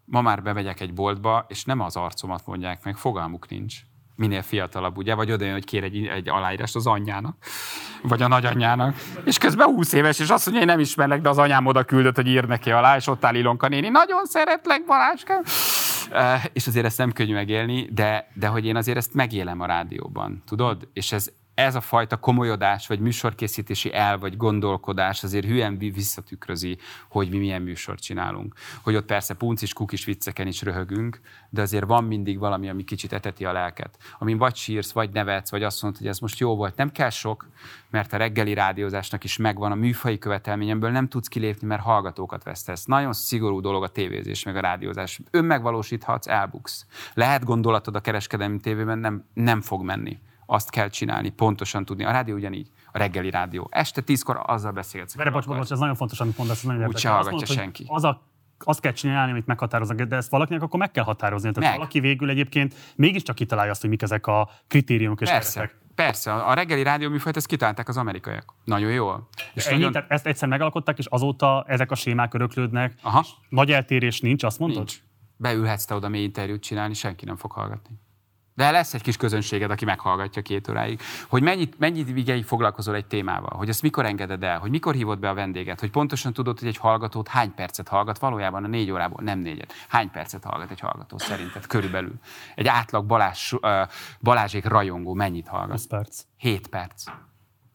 ma 0.10 0.22
már 0.22 0.43
bemegyek 0.43 0.80
egy 0.80 0.93
boltba, 0.93 1.45
és 1.47 1.64
nem 1.64 1.80
az 1.80 1.95
arcomat 1.95 2.45
mondják 2.45 2.84
meg, 2.84 2.95
fogalmuk 2.95 3.49
nincs. 3.49 3.76
Minél 4.16 4.41
fiatalabb, 4.41 4.97
ugye? 4.97 5.14
Vagy 5.14 5.32
oda 5.32 5.51
hogy 5.51 5.66
kér 5.66 5.84
egy, 5.84 6.05
egy 6.05 6.30
aláírást 6.30 6.76
az 6.76 6.88
anyjának, 6.88 7.38
vagy 8.03 8.22
a 8.22 8.28
nagyanyjának. 8.28 8.95
És 9.26 9.38
közben 9.38 9.68
20 9.68 9.93
éves, 9.93 10.20
és 10.20 10.30
azt 10.30 10.45
mondja, 10.45 10.62
én 10.62 10.68
nem 10.68 10.80
ismerlek, 10.80 11.22
de 11.22 11.30
az 11.30 11.38
anyám 11.38 11.66
oda 11.66 11.84
küldött, 11.84 12.16
hogy 12.16 12.28
ír 12.28 12.45
neki 12.45 12.72
alá, 12.72 12.95
és 12.95 13.08
ott 13.08 13.26
áll 13.26 13.36
Ilonka 13.36 13.68
néni, 13.68 13.89
nagyon 13.89 14.26
szeretlek, 14.26 14.86
Balázskám. 14.86 15.41
És 16.53 16.68
azért 16.68 16.86
ezt 16.86 16.97
nem 16.97 17.12
könnyű 17.12 17.34
megélni, 17.34 17.89
de, 17.91 18.28
de 18.34 18.47
hogy 18.47 18.66
én 18.66 18.76
azért 18.76 18.97
ezt 18.97 19.14
megélem 19.14 19.62
a 19.62 19.66
rádióban, 19.66 20.43
tudod? 20.45 20.88
És 20.93 21.12
ez, 21.12 21.32
ez 21.58 21.76
a 21.76 21.82
fajta 21.82 22.18
komolyodás, 22.18 22.88
vagy 22.88 22.99
műsorkészítési 22.99 23.93
el, 23.93 24.18
vagy 24.18 24.38
gondolkodás 24.38 25.24
azért 25.24 25.45
hülyen 25.45 25.78
visszatükrözi, 25.78 26.78
hogy 27.10 27.30
mi 27.30 27.38
milyen 27.38 27.62
műsort 27.62 28.01
csinálunk. 28.01 28.53
Hogy 28.82 28.95
ott 28.95 29.05
persze 29.05 29.34
puncis 29.34 29.74
kukis 29.74 30.05
vicceken 30.05 30.47
is 30.47 30.62
röhögünk, 30.62 31.20
de 31.49 31.62
azért 31.62 31.86
van 31.86 32.03
mindig 32.03 32.39
valami, 32.39 32.70
ami 32.70 32.84
kicsit 32.84 33.14
eteti 33.14 33.45
a 33.45 33.51
lelket. 33.51 33.97
Amin 34.20 34.38
vagy 34.38 34.55
sírsz, 34.55 34.91
vagy 34.91 35.10
nevetsz, 35.10 35.51
vagy 35.51 35.64
azt 35.64 35.82
mondod, 35.82 35.99
hogy 35.99 36.10
ez 36.10 36.20
most 36.20 36.39
jó 36.39 36.55
volt. 36.55 36.76
Nem 36.76 36.91
kell 36.91 37.10
sok, 37.10 37.47
mert 37.89 38.14
a 38.14 38.18
reggeli 38.18 38.53
rádiózásnak 38.53 39.24
is 39.24 39.38
megvan 39.38 39.72
a 39.72 39.76
műfai 39.76 40.18
követelményemből, 40.18 40.89
nem 40.89 41.08
tudsz 41.08 41.28
kilépni, 41.28 41.68
mert 41.68 41.82
hallgatókat 41.82 42.43
vesztesz. 42.43 42.86
Nagyon 42.86 43.14
szigorú 43.14 43.60
dolog 43.62 43.84
a 43.84 43.88
tévézés, 43.88 44.43
meg 44.43 44.55
a 44.55 44.60
rádiózás. 44.60 45.20
Önmegvalósíthatsz, 45.32 46.28
elbuksz. 46.28 46.86
Lehet 47.14 47.43
gondolatod 47.43 47.95
a 47.95 47.99
kereskedelmi 47.99 48.60
tévében, 48.60 48.97
nem, 48.97 49.24
nem 49.34 49.62
fog 49.62 49.84
menni 49.84 50.20
azt 50.50 50.70
kell 50.70 50.89
csinálni, 50.89 51.30
pontosan 51.30 51.86
tudni. 51.86 52.04
A 52.04 52.12
rádió 52.12 52.36
ugyanígy, 52.36 52.70
a 52.91 52.98
reggeli 52.98 53.30
rádió. 53.30 53.68
Este 53.72 54.02
tízkor 54.02 54.41
azzal 54.45 54.72
beszélsz. 54.72 55.16
Vere, 55.16 55.32
bocs, 55.32 55.45
bocs, 55.45 55.72
ez 55.72 55.80
nagyon 55.80 55.95
fontos, 55.95 56.20
amit 56.20 56.38
mondasz. 56.38 56.62
Nagyon 56.62 56.88
Úgy 56.88 56.98
se 56.98 57.10
hallgatja 57.10 57.32
mondod, 57.32 57.56
senki. 57.56 57.86
Az 57.88 58.04
a 58.04 58.36
azt 58.60 58.80
kell 58.80 58.91
csinálni, 58.91 59.32
amit 59.32 59.45
meghatároznak, 59.45 60.02
de 60.02 60.16
ezt 60.16 60.30
valakinek 60.30 60.62
akkor 60.62 60.80
meg 60.80 60.91
kell 60.91 61.04
határozni. 61.04 61.52
Tehát 61.52 61.70
meg. 61.70 61.78
valaki 61.78 62.00
végül 62.00 62.30
egyébként 62.30 62.76
mégiscsak 62.95 63.36
kitalálja 63.36 63.72
azt, 63.72 63.82
hogy 63.82 63.89
mik 63.89 64.02
ezek 64.02 64.28
a 64.28 64.50
kritériumok 64.68 65.22
és 65.22 65.30
Persze. 65.30 65.60
Keretek. 65.60 65.80
Persze, 65.95 66.34
a 66.34 66.54
reggeli 66.54 66.84
rádió 66.84 67.10
műfajt 67.10 67.36
ezt 67.36 67.45
kitalálták 67.45 67.88
az 67.88 67.98
amerikaiak. 67.98 68.54
Nagyon 68.64 68.91
jól. 68.91 69.28
És 69.54 69.66
Ennyi, 69.66 69.78
nagyon... 69.78 69.91
tehát 69.91 70.12
ezt 70.12 70.26
egyszer 70.26 70.48
megalkották, 70.48 70.98
és 70.98 71.06
azóta 71.06 71.64
ezek 71.68 71.91
a 71.91 71.95
sémák 71.95 72.34
öröklődnek. 72.34 72.93
Aha. 73.02 73.26
Nagy 73.50 73.72
eltérés 73.72 74.22
nincs, 74.22 74.43
azt 74.43 74.60
mondod? 74.60 74.78
Nincs. 74.78 75.00
Beülhetsz 75.38 75.86
te 75.86 75.95
oda 75.95 76.10
mély 76.10 76.24
interjút 76.24 76.62
csinálni, 76.62 76.93
senki 76.93 77.26
nem 77.26 77.36
fog 77.36 77.52
hallgatni. 77.52 78.00
De 78.58 78.72
lesz 78.72 78.93
egy 78.93 79.01
kis 79.01 79.18
közönséged, 79.18 79.72
aki 79.72 79.86
meghallgatja 79.86 80.41
két 80.41 80.70
óráig. 80.70 81.01
Hogy 81.28 81.41
mennyit, 81.41 81.80
mennyit 81.80 82.12
vigyei 82.12 82.43
foglalkozol 82.43 82.95
egy 82.95 83.05
témával, 83.05 83.58
hogy 83.58 83.70
ezt 83.70 83.82
mikor 83.82 84.05
engeded 84.05 84.43
el, 84.43 84.60
hogy 84.60 84.70
mikor 84.70 84.93
hívod 84.93 85.20
be 85.20 85.30
a 85.30 85.34
vendéget, 85.34 85.80
hogy 85.80 85.91
pontosan 85.91 86.34
tudod, 86.34 86.60
hogy 86.60 86.68
egy 86.68 86.78
hallgatót 86.78 87.28
hány 87.28 87.53
percet 87.53 87.88
hallgat, 87.88 88.20
valójában 88.20 88.64
a 88.64 88.68
négy 88.68 88.91
órából, 88.91 89.24
nem 89.24 89.39
négyet. 89.39 89.74
Hány 89.88 90.12
percet 90.12 90.43
hallgat 90.43 90.72
egy 90.72 90.80
hallgató 90.80 91.18
szerinted 91.18 91.68
körülbelül? 91.68 92.14
Egy 92.55 92.68
átlag 92.68 93.05
Balázs, 93.05 93.53
Balázsék 94.22 94.66
rajongó 94.66 95.14
mennyit 95.14 95.47
hallgat? 95.47 95.78
10 95.78 95.88
perc. 95.88 96.22
7 96.38 96.68
perc. 96.68 97.03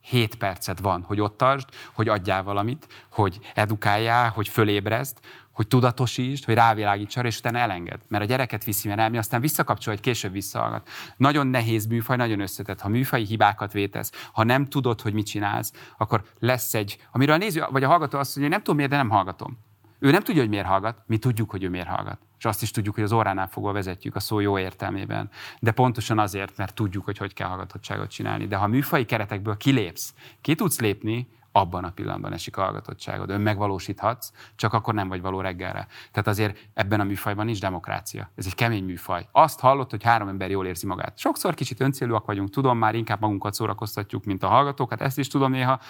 7 0.01 0.35
percet 0.35 0.79
van, 0.79 1.03
hogy 1.03 1.21
ott 1.21 1.37
tartsd, 1.37 1.69
hogy 1.93 2.09
adjál 2.09 2.43
valamit, 2.43 2.87
hogy 3.11 3.39
edukáljál, 3.55 4.31
hogy 4.31 4.49
fölébrezd, 4.49 5.19
hogy 5.53 5.67
tudatosítsd, 5.67 6.45
hogy 6.45 6.55
rávilágíts 6.55 7.17
arra, 7.17 7.29
és 7.29 7.39
utána 7.39 7.59
elenged. 7.59 8.01
Mert 8.09 8.25
a 8.25 8.27
gyereket 8.27 8.65
viszi, 8.65 8.89
mert 8.89 9.01
elmi, 9.01 9.19
aztán 9.19 9.41
visszakapcsol, 9.41 9.95
hogy 9.95 10.03
később 10.03 10.33
visszahallgat. 10.33 10.89
Nagyon 11.17 11.47
nehéz 11.47 11.87
műfaj, 11.87 12.17
nagyon 12.17 12.41
összetett. 12.41 12.81
Ha 12.81 12.89
műfai 12.89 13.25
hibákat 13.25 13.73
vétesz, 13.73 14.13
ha 14.33 14.45
nem 14.45 14.67
tudod, 14.67 15.01
hogy 15.01 15.13
mit 15.13 15.27
csinálsz, 15.27 15.73
akkor 15.99 16.25
lesz 16.39 16.75
egy, 16.75 16.99
amiről 17.13 17.35
a 17.35 17.39
néző, 17.39 17.65
vagy 17.71 17.85
a 17.85 17.89
hallgató 17.89 18.19
azt 18.19 18.37
mondja, 18.37 18.43
hogy 18.43 18.51
nem 18.51 18.61
tudom 18.61 18.77
miért, 18.77 18.91
de 18.91 18.97
nem 18.97 19.09
hallgatom. 19.09 19.59
Ő 19.99 20.11
nem 20.11 20.23
tudja, 20.23 20.41
hogy 20.41 20.51
miért 20.51 20.67
hallgat, 20.67 21.03
mi 21.07 21.19
tudjuk, 21.19 21.51
hogy 21.51 21.63
ő 21.63 21.69
miért 21.69 21.87
hallgat. 21.87 22.19
És 22.39 22.45
azt 22.45 22.63
is 22.63 22.71
tudjuk, 22.71 22.95
hogy 22.95 23.05
az 23.05 23.13
óránál 23.13 23.49
fogva 23.49 23.73
vezetjük 23.73 24.17
a 24.17 24.21
szó 24.21 24.41
jó 24.41 24.59
értelmében. 24.59 25.31
De 25.61 25.71
pontosan 25.71 26.19
azért, 26.19 26.57
mert 26.57 26.75
tudjuk, 26.75 27.05
hogy 27.05 27.19
hogy 27.19 27.35
kell 27.35 27.49
hallgatottságot 27.49 28.11
csinálni. 28.11 28.47
De 28.47 28.57
ha 28.57 28.67
műfai 28.67 29.05
keretekből 29.05 29.57
kilépsz, 29.57 30.15
ki 30.41 30.55
tudsz 30.55 30.81
lépni, 30.81 31.29
abban 31.53 31.85
a 31.85 31.91
pillanatban 31.91 32.33
esik 32.33 32.57
a 32.57 32.63
hallgatottságod. 32.63 33.31
Ön 33.31 33.41
megvalósíthatsz, 33.41 34.33
csak 34.57 34.73
akkor 34.73 34.95
nem 34.95 35.09
vagy 35.09 35.21
való 35.21 35.41
reggelre. 35.41 35.87
Tehát 36.11 36.29
azért 36.29 36.69
ebben 36.75 37.01
a 37.01 37.05
műfajban 37.05 37.45
nincs 37.45 37.61
demokrácia. 37.61 38.31
Ez 38.35 38.47
egy 38.47 38.55
kemény 38.55 38.85
műfaj. 38.85 39.29
Azt 39.33 39.61
hallott, 39.61 39.91
hogy 39.91 40.03
három 40.03 40.29
ember 40.29 40.51
jól 40.51 40.67
érzi 40.67 40.87
magát. 40.87 41.19
Sokszor 41.19 41.55
kicsit 41.55 41.81
öncélúak 41.81 42.27
vagyunk, 42.27 42.51
tudom, 42.51 42.79
már 42.79 42.95
inkább 42.95 43.21
magunkat 43.21 43.55
szórakoztatjuk, 43.55 44.25
mint 44.25 44.43
a 44.43 44.49
hallgatókat, 44.49 45.01
ezt 45.01 45.19
is 45.19 45.29
tudom 45.29 45.51
néha, 45.51 45.81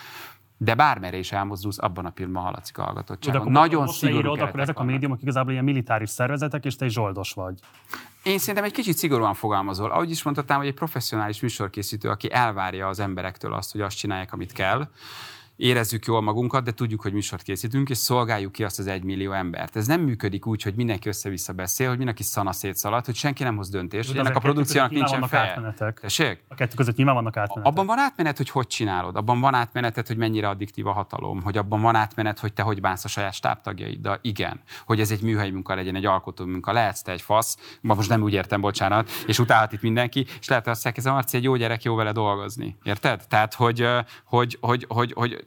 de 0.57 0.75
bármerre 0.75 1.17
is 1.17 1.33
elmozdulsz, 1.33 1.79
abban 1.79 2.07
a 2.07 2.11
pillanatban 2.11 2.45
hallatszik 2.45 2.79
a 2.79 2.83
hallgatottság. 2.83 3.45
Nagyon 3.45 3.87
szigorú 3.87 4.19
írod, 4.19 4.41
akkor 4.41 4.61
ezek 4.61 4.79
a 4.79 4.83
médiumok 4.83 5.23
igazából 5.23 5.53
ilyen 5.53 5.65
militáris 5.65 6.11
szervezetek, 6.11 6.65
és 6.65 6.77
te 6.77 6.85
is 6.85 6.93
zsoldos 6.93 7.33
vagy. 7.33 7.59
Én 8.23 8.39
szerintem 8.39 8.65
egy 8.65 8.73
kicsit 8.73 8.97
szigorúan 8.97 9.35
fogalmazol. 9.35 9.91
Ahogy 9.91 10.11
is 10.11 10.23
mondhatnám, 10.23 10.59
hogy 10.59 10.67
egy 10.67 10.75
professzionális 10.75 11.41
műsorkészítő, 11.41 12.09
aki 12.09 12.33
elvárja 12.33 12.89
az 12.89 12.99
emberektől 12.99 13.53
azt, 13.53 13.73
hogy 13.73 13.81
azt 13.81 13.97
csinálják, 13.97 14.33
amit 14.33 14.53
kell, 14.53 14.89
érezzük 15.63 16.05
jól 16.05 16.21
magunkat, 16.21 16.65
de 16.65 16.73
tudjuk, 16.73 17.01
hogy 17.03 17.13
műsort 17.13 17.43
készítünk, 17.43 17.91
és 17.91 17.99
szolgáljuk 17.99 18.53
ki 18.53 18.65
azt 18.65 18.79
az 18.79 18.87
egymillió 18.87 19.33
embert. 19.33 19.77
Ez 19.77 19.87
nem 19.87 20.01
működik 20.01 20.47
úgy, 20.47 20.63
hogy 20.63 20.75
mindenki 20.75 21.09
össze-vissza 21.09 21.53
beszél, 21.53 21.89
hogy 21.89 21.97
mindenki 21.97 22.23
szana 22.23 22.53
szétszalad, 22.53 23.05
hogy 23.05 23.15
senki 23.15 23.43
nem 23.43 23.57
hoz 23.57 23.69
döntést, 23.71 24.09
hogy 24.09 24.19
ennek 24.19 24.37
a 24.37 24.41
produkciónak 24.41 24.91
nincsen 24.91 25.29
feje. 25.29 25.75
Tessék? 26.01 26.45
A 26.49 26.55
kettő 26.55 26.75
között 26.77 26.97
nyilván 26.97 27.15
vannak 27.15 27.37
átmenetek. 27.37 27.73
Abban 27.73 27.87
van 27.87 27.99
átmenet, 27.99 28.37
hogy 28.37 28.51
hogy 28.51 28.67
csinálod, 28.67 29.17
abban 29.17 29.41
van 29.41 29.55
átmenet, 29.55 30.07
hogy 30.07 30.17
mennyire 30.17 30.49
addiktív 30.49 30.87
a 30.87 30.93
hatalom, 30.93 31.43
hogy 31.43 31.57
abban 31.57 31.81
van 31.81 31.95
átmenet, 31.95 32.39
hogy 32.39 32.53
te 32.53 32.63
hogy 32.63 32.81
bánsz 32.81 33.05
a 33.05 33.09
saját 33.09 33.33
stábtagjaiddal. 33.33 34.19
Igen, 34.23 34.61
hogy 34.87 35.01
ez 35.01 35.11
egy 35.11 35.23
műhelyi 35.23 35.51
munka 35.51 35.75
legyen, 35.75 35.95
egy 35.95 36.05
alkotó 36.05 36.45
munka. 36.45 36.73
Lehetsz 36.73 37.03
te 37.03 37.13
egy 37.13 37.23
fasz, 37.23 37.79
ma 37.81 37.95
most 37.95 38.09
nem 38.09 38.23
úgy 38.23 38.33
értem, 38.33 38.61
bocsánat, 38.61 39.11
és 39.27 39.39
utálhat 39.39 39.73
itt 39.73 39.83
mindenki, 39.83 40.27
és 40.41 40.49
lehet, 40.49 40.65
hogy 40.65 40.73
azt 40.73 40.85
mondják, 40.85 41.07
ez 41.07 41.11
a 41.11 41.15
Marci 41.15 41.37
egy 41.37 41.43
jó 41.43 41.57
gyerek, 41.57 41.83
jó 41.83 41.95
vele 41.95 42.13
dolgozni. 42.13 42.77
Érted? 42.83 43.27
Tehát, 43.29 43.55
hogy, 43.55 43.89
hogy, 44.25 44.59
hogy, 44.61 44.85
hogy, 44.89 45.13
hogy 45.13 45.45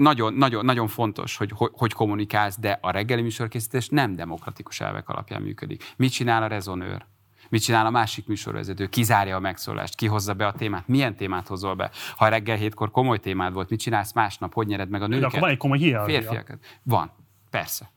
nagyon, 0.00 0.34
nagyon, 0.34 0.64
nagyon 0.64 0.88
fontos, 0.88 1.36
hogy, 1.36 1.52
hogy 1.54 1.70
hogy 1.72 1.92
kommunikálsz, 1.92 2.58
de 2.58 2.78
a 2.80 2.90
reggeli 2.90 3.22
műsorkészítés 3.22 3.88
nem 3.88 4.14
demokratikus 4.14 4.80
elvek 4.80 5.08
alapján 5.08 5.42
működik. 5.42 5.92
Mit 5.96 6.12
csinál 6.12 6.42
a 6.42 6.46
rezonőr? 6.46 7.04
Mit 7.48 7.62
csinál 7.62 7.86
a 7.86 7.90
másik 7.90 8.26
műsorvezető? 8.26 8.86
Kizárja 8.86 9.36
a 9.36 9.40
megszólást, 9.40 9.94
kihozza 9.94 10.34
be 10.34 10.46
a 10.46 10.52
témát, 10.52 10.88
milyen 10.88 11.16
témát 11.16 11.46
hozol 11.46 11.74
be? 11.74 11.90
Ha 12.16 12.28
reggel 12.28 12.56
hétkor 12.56 12.90
komoly 12.90 13.18
témád 13.18 13.52
volt, 13.52 13.70
mit 13.70 13.80
csinálsz 13.80 14.12
másnap, 14.12 14.54
hogy 14.54 14.66
nyered 14.66 14.88
meg 14.88 15.02
a 15.02 15.06
nőket? 15.06 15.20
De 15.20 15.26
akkor 15.26 15.40
van 15.40 15.50
egy 15.50 15.56
komoly 15.56 15.78
hierarchia. 15.78 16.20
Férfiakat. 16.20 16.58
Van, 16.82 17.10
persze. 17.50 17.90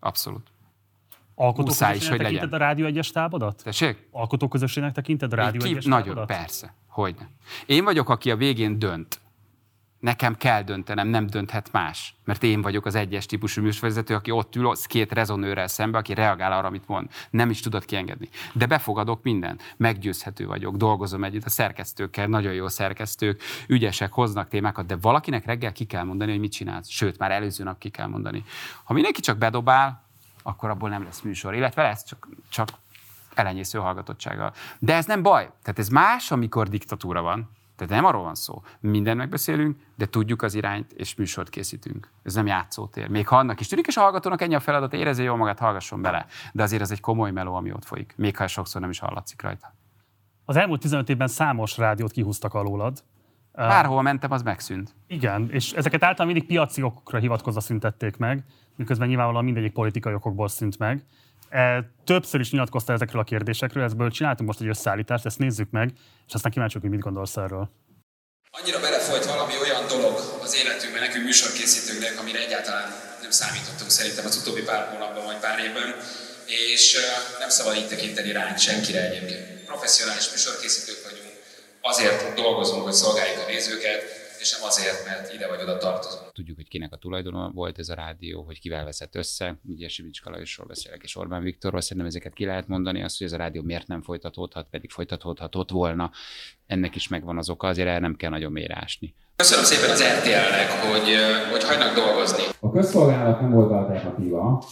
Abszolút. 0.00 0.46
Alkotóközösségnek 1.34 1.96
is, 1.96 2.08
hogy 2.08 2.18
tekinted 2.18 2.42
legyen. 2.42 2.60
a 2.60 2.64
Rádió 2.64 2.86
egyes 2.86 3.10
tábodat? 3.10 3.62
Tessék? 3.62 4.08
Alkotóközösségnek 4.10 4.92
tekinted 4.92 5.32
a 5.32 5.36
Rádió 5.36 5.60
egyes 5.64 5.84
Nagyon, 5.84 6.26
persze. 6.26 6.74
Hogyne. 6.86 7.30
Én 7.66 7.84
vagyok, 7.84 8.08
aki 8.08 8.30
a 8.30 8.36
végén 8.36 8.78
dönt. 8.78 9.20
Nekem 9.98 10.36
kell 10.36 10.62
döntenem, 10.62 11.08
nem 11.08 11.26
dönthet 11.26 11.72
más. 11.72 12.14
Mert 12.24 12.42
én 12.42 12.62
vagyok 12.62 12.86
az 12.86 12.94
egyes 12.94 13.26
típusú 13.26 13.62
műsorvezető, 13.62 14.14
aki 14.14 14.30
ott 14.30 14.56
ül 14.56 14.68
az 14.68 14.86
két 14.86 15.12
rezonőrrel 15.12 15.66
szembe, 15.66 15.98
aki 15.98 16.14
reagál 16.14 16.52
arra, 16.52 16.66
amit 16.66 16.88
mond. 16.88 17.08
Nem 17.30 17.50
is 17.50 17.60
tudod 17.60 17.84
kiengedni. 17.84 18.28
De 18.52 18.66
befogadok 18.66 19.22
mindent. 19.22 19.74
Meggyőzhető 19.76 20.46
vagyok, 20.46 20.76
dolgozom 20.76 21.24
együtt 21.24 21.44
a 21.44 21.50
szerkesztőkkel, 21.50 22.26
nagyon 22.26 22.52
jó 22.52 22.68
szerkesztők, 22.68 23.42
ügyesek, 23.66 24.12
hoznak 24.12 24.48
témákat, 24.48 24.86
de 24.86 24.96
valakinek 24.96 25.44
reggel 25.44 25.72
ki 25.72 25.84
kell 25.84 26.04
mondani, 26.04 26.30
hogy 26.30 26.40
mit 26.40 26.52
csinálsz. 26.52 26.88
Sőt, 26.88 27.18
már 27.18 27.30
előző 27.30 27.64
nap 27.64 27.78
ki 27.78 27.88
kell 27.88 28.06
mondani. 28.06 28.44
Ha 28.84 28.92
mindenki 28.92 29.20
csak 29.20 29.38
bedobál, 29.38 30.04
akkor 30.42 30.70
abból 30.70 30.88
nem 30.88 31.04
lesz 31.04 31.20
műsor. 31.20 31.54
Illetve 31.54 31.82
lesz, 31.82 32.04
csak, 32.04 32.28
csak 32.48 32.68
elenyésző 33.34 33.78
hallgatottsággal. 33.78 34.52
De 34.78 34.94
ez 34.94 35.06
nem 35.06 35.22
baj. 35.22 35.50
Tehát 35.62 35.78
ez 35.78 35.88
más, 35.88 36.30
amikor 36.30 36.68
diktatúra 36.68 37.22
van. 37.22 37.56
Tehát 37.78 37.92
nem 37.92 38.04
arról 38.04 38.22
van 38.22 38.34
szó. 38.34 38.62
Minden 38.80 39.16
megbeszélünk, 39.16 39.76
de 39.96 40.06
tudjuk 40.06 40.42
az 40.42 40.54
irányt, 40.54 40.92
és 40.92 41.14
műsort 41.14 41.48
készítünk. 41.48 42.10
Ez 42.22 42.34
nem 42.34 42.46
játszótér. 42.46 43.08
Még 43.08 43.28
ha 43.28 43.36
annak 43.36 43.60
is 43.60 43.68
tűnik, 43.68 43.86
és 43.86 43.96
a 43.96 44.00
hallgatónak 44.00 44.42
ennyi 44.42 44.54
a 44.54 44.60
feladat, 44.60 44.92
érezze 44.92 45.22
jól 45.22 45.36
magát, 45.36 45.58
hallgasson 45.58 46.02
bele. 46.02 46.26
De 46.52 46.62
azért 46.62 46.82
ez 46.82 46.90
egy 46.90 47.00
komoly 47.00 47.30
meló, 47.30 47.54
ami 47.54 47.72
ott 47.72 47.84
folyik. 47.84 48.14
Még 48.16 48.36
ha 48.36 48.46
sokszor 48.46 48.80
nem 48.80 48.90
is 48.90 48.98
hallatszik 48.98 49.42
rajta. 49.42 49.74
Az 50.44 50.56
elmúlt 50.56 50.80
15 50.80 51.08
évben 51.08 51.28
számos 51.28 51.76
rádiót 51.76 52.12
kihúztak 52.12 52.54
alólad. 52.54 53.02
Bárhol 53.52 54.02
mentem, 54.02 54.32
az 54.32 54.42
megszűnt. 54.42 54.94
Igen, 55.06 55.50
és 55.50 55.72
ezeket 55.72 56.02
általában 56.02 56.26
mindig 56.26 56.46
piaci 56.46 56.82
okokra 56.82 57.18
hivatkozva 57.18 57.60
szüntették 57.60 58.16
meg, 58.16 58.44
miközben 58.76 59.08
nyilvánvalóan 59.08 59.44
mindegyik 59.44 59.72
politikai 59.72 60.14
okokból 60.14 60.48
szűnt 60.48 60.78
meg. 60.78 61.04
E, 61.50 61.90
többször 62.04 62.40
is 62.40 62.50
nyilatkozta 62.50 62.92
ezekről 62.92 63.20
a 63.20 63.24
kérdésekről, 63.24 63.84
ezből 63.84 64.10
csináltunk 64.10 64.48
most 64.48 64.60
egy 64.60 64.68
összeállítást, 64.68 65.26
ezt 65.26 65.38
nézzük 65.38 65.70
meg, 65.70 65.90
és 66.26 66.34
aztán 66.34 66.52
kíváncsiak, 66.52 66.82
hogy 66.82 66.90
mit 66.90 67.00
gondolsz 67.00 67.36
erről. 67.36 67.70
Annyira 68.50 68.80
belefolyt 68.80 69.24
valami 69.24 69.52
olyan 69.62 69.86
dolog 69.86 70.14
az 70.42 70.56
életünkben, 70.56 71.02
nekünk 71.02 71.24
műsorkészítőknek, 71.24 72.20
amire 72.20 72.38
egyáltalán 72.38 72.88
nem 73.20 73.30
számítottunk 73.30 73.90
szerintem 73.90 74.24
az 74.26 74.36
utóbbi 74.36 74.62
pár 74.62 74.88
hónapban 74.92 75.24
vagy 75.24 75.36
pár 75.36 75.58
évben, 75.58 75.94
és 76.46 76.96
nem 77.38 77.48
szabad 77.48 77.76
így 77.76 77.88
tekinteni 77.88 78.32
ránk 78.32 78.58
senkire 78.58 79.00
egyébként. 79.10 79.64
Professzionális 79.64 80.30
műsorkészítők 80.30 81.02
vagyunk, 81.04 81.32
azért 81.80 82.34
dolgozunk, 82.34 82.82
hogy 82.82 82.92
szolgáljuk 82.92 83.42
a 83.42 83.46
nézőket, 83.46 84.17
és 84.40 84.58
nem 84.58 84.68
azért, 84.68 85.04
mert 85.06 85.34
ide 85.34 85.48
vagy 85.48 85.62
oda 85.62 85.76
tartozunk. 85.76 86.32
Tudjuk, 86.32 86.56
hogy 86.56 86.68
kinek 86.68 86.92
a 86.92 86.96
tulajdona 86.96 87.50
volt 87.54 87.78
ez 87.78 87.88
a 87.88 87.94
rádió, 87.94 88.42
hogy 88.42 88.60
kivel 88.60 88.84
veszett 88.84 89.14
össze. 89.14 89.58
Ugye 89.64 89.88
Sibics 89.88 90.22
Kalajosról 90.22 90.66
beszélek, 90.66 91.02
és 91.02 91.16
Orbán 91.16 91.42
Viktorról. 91.42 91.80
Szerintem 91.80 92.06
ezeket 92.06 92.32
ki 92.32 92.44
lehet 92.44 92.68
mondani, 92.68 93.02
azt, 93.02 93.18
hogy 93.18 93.26
ez 93.26 93.32
a 93.32 93.36
rádió 93.36 93.62
miért 93.62 93.86
nem 93.86 94.02
folytatódhat, 94.02 94.68
pedig 94.70 94.90
folytatódhatott 94.90 95.70
volna. 95.70 96.10
Ennek 96.66 96.94
is 96.94 97.08
megvan 97.08 97.38
az 97.38 97.50
oka, 97.50 97.66
azért 97.66 97.88
erre 97.88 97.98
nem 97.98 98.16
kell 98.16 98.30
nagyon 98.30 98.52
mélyre 98.52 98.76
ásni. 98.80 99.14
Köszönöm 99.36 99.64
szépen 99.64 99.90
az 99.90 100.02
RTL-nek, 100.02 100.70
hogy, 100.70 101.08
hogy 101.50 101.64
hagynak 101.64 101.94
dolgozni. 101.94 102.42
A 102.60 102.70
közszolgálat 102.70 103.40
nem 103.40 103.50
volt 103.50 103.70
alternatíva, 103.70 104.64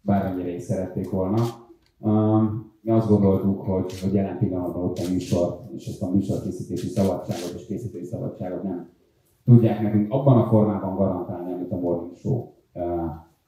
bármennyire 0.00 0.54
is 0.54 0.62
szerették 0.62 1.10
volna. 1.10 1.66
Um, 1.98 2.76
mi 2.80 2.90
azt 2.90 3.08
gondoltuk, 3.08 3.60
hogy, 3.60 4.00
hogy 4.00 4.14
jelen 4.14 4.38
pillanatban 4.38 4.84
ott 4.84 4.98
a 4.98 5.08
műsor, 5.10 5.60
és 5.76 5.86
ezt 5.86 6.02
a 6.02 6.10
műsorkészítési 6.10 6.88
szabadságot 6.88 7.52
és 7.56 7.66
készítési 7.66 8.04
szabadságot 8.04 8.62
nem 8.62 8.90
tudják 9.48 9.80
nekünk 9.80 10.12
abban 10.12 10.36
a 10.40 10.48
formában 10.48 10.96
garantálni, 10.96 11.52
amit 11.52 11.70
a 11.70 11.76
Morning 11.76 12.16
Show 12.18 12.52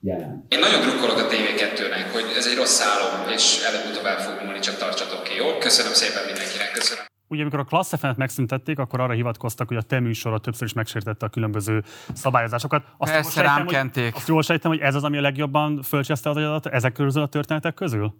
jelent. 0.00 0.52
Én 0.52 0.58
nagyon 0.58 0.80
drukkolok 0.80 1.18
a 1.24 1.26
TV2-nek, 1.32 2.04
hogy 2.12 2.26
ez 2.38 2.46
egy 2.46 2.56
rossz 2.56 2.80
álom, 2.90 3.28
és 3.36 3.44
előbb-utóbb 3.68 4.04
el 4.04 4.16
fog 4.16 4.34
múlni, 4.44 4.58
csak 4.58 4.76
tartsatok 4.76 5.22
ki, 5.22 5.34
jó? 5.40 5.46
Köszönöm 5.58 5.92
szépen 5.92 6.22
mindenkinek, 6.30 6.70
köszönöm. 6.72 7.04
Ugye, 7.28 7.40
amikor 7.40 7.58
a 7.58 7.64
Klassz 7.64 7.98
fm 7.98 8.06
megszüntették, 8.16 8.78
akkor 8.78 9.00
arra 9.00 9.12
hivatkoztak, 9.12 9.68
hogy 9.68 9.76
a 9.76 9.82
te 9.82 10.00
műsorod 10.00 10.40
többször 10.40 10.66
is 10.66 10.72
megsértette 10.72 11.26
a 11.26 11.28
különböző 11.28 11.82
szabályozásokat. 12.12 12.82
Azt 12.96 13.12
Persze, 13.12 13.42
rám 13.42 13.66
kenték. 13.66 14.14
Azt 14.14 14.28
jól 14.28 14.42
sejtem, 14.42 14.70
hogy 14.70 14.80
ez 14.80 14.94
az, 14.94 15.04
ami 15.04 15.18
a 15.18 15.20
legjobban 15.20 15.82
fölcseszte 15.82 16.30
az 16.30 16.36
agyadat 16.36 16.66
ezek 16.66 16.92
közül 16.92 17.22
a 17.22 17.26
történetek 17.26 17.74
közül? 17.74 18.14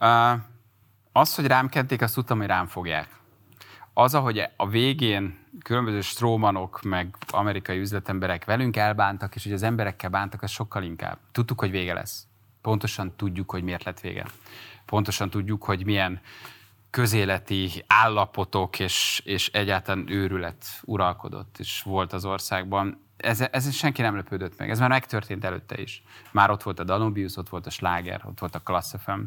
Uh, 0.00 0.40
az, 1.12 1.34
hogy 1.34 1.46
rám 1.46 1.68
kenték, 1.68 2.02
azt 2.02 2.14
tudtam, 2.14 2.38
hogy 2.38 2.46
rám 2.46 2.66
fogják 2.66 3.17
az, 3.98 4.14
ahogy 4.14 4.48
a 4.56 4.68
végén 4.68 5.38
különböző 5.62 6.00
strómanok, 6.00 6.82
meg 6.82 7.16
amerikai 7.30 7.78
üzletemberek 7.78 8.44
velünk 8.44 8.76
elbántak, 8.76 9.34
és 9.34 9.42
hogy 9.42 9.52
az 9.52 9.62
emberekkel 9.62 10.10
bántak, 10.10 10.42
az 10.42 10.50
sokkal 10.50 10.82
inkább. 10.82 11.18
Tudtuk, 11.32 11.60
hogy 11.60 11.70
vége 11.70 11.94
lesz. 11.94 12.26
Pontosan 12.62 13.12
tudjuk, 13.16 13.50
hogy 13.50 13.62
miért 13.62 13.84
lett 13.84 14.00
vége. 14.00 14.26
Pontosan 14.86 15.30
tudjuk, 15.30 15.64
hogy 15.64 15.84
milyen 15.84 16.20
közéleti 16.90 17.84
állapotok 17.86 18.78
és, 18.78 19.22
és 19.24 19.48
egyáltalán 19.48 20.10
őrület 20.10 20.64
uralkodott, 20.84 21.56
és 21.58 21.82
volt 21.82 22.12
az 22.12 22.24
országban 22.24 23.07
ez, 23.18 23.44
ez 23.50 23.72
senki 23.72 24.02
nem 24.02 24.16
lepődött 24.16 24.58
meg. 24.58 24.70
Ez 24.70 24.78
már 24.78 24.88
megtörtént 24.88 25.44
előtte 25.44 25.80
is. 25.80 26.02
Már 26.30 26.50
ott 26.50 26.62
volt 26.62 26.80
a 26.80 26.84
Danubius, 26.84 27.36
ott 27.36 27.48
volt 27.48 27.66
a 27.66 27.70
Sláger, 27.70 28.22
ott 28.24 28.38
volt 28.38 28.54
a 28.54 28.58
Class 28.58 28.94
FM. 29.04 29.20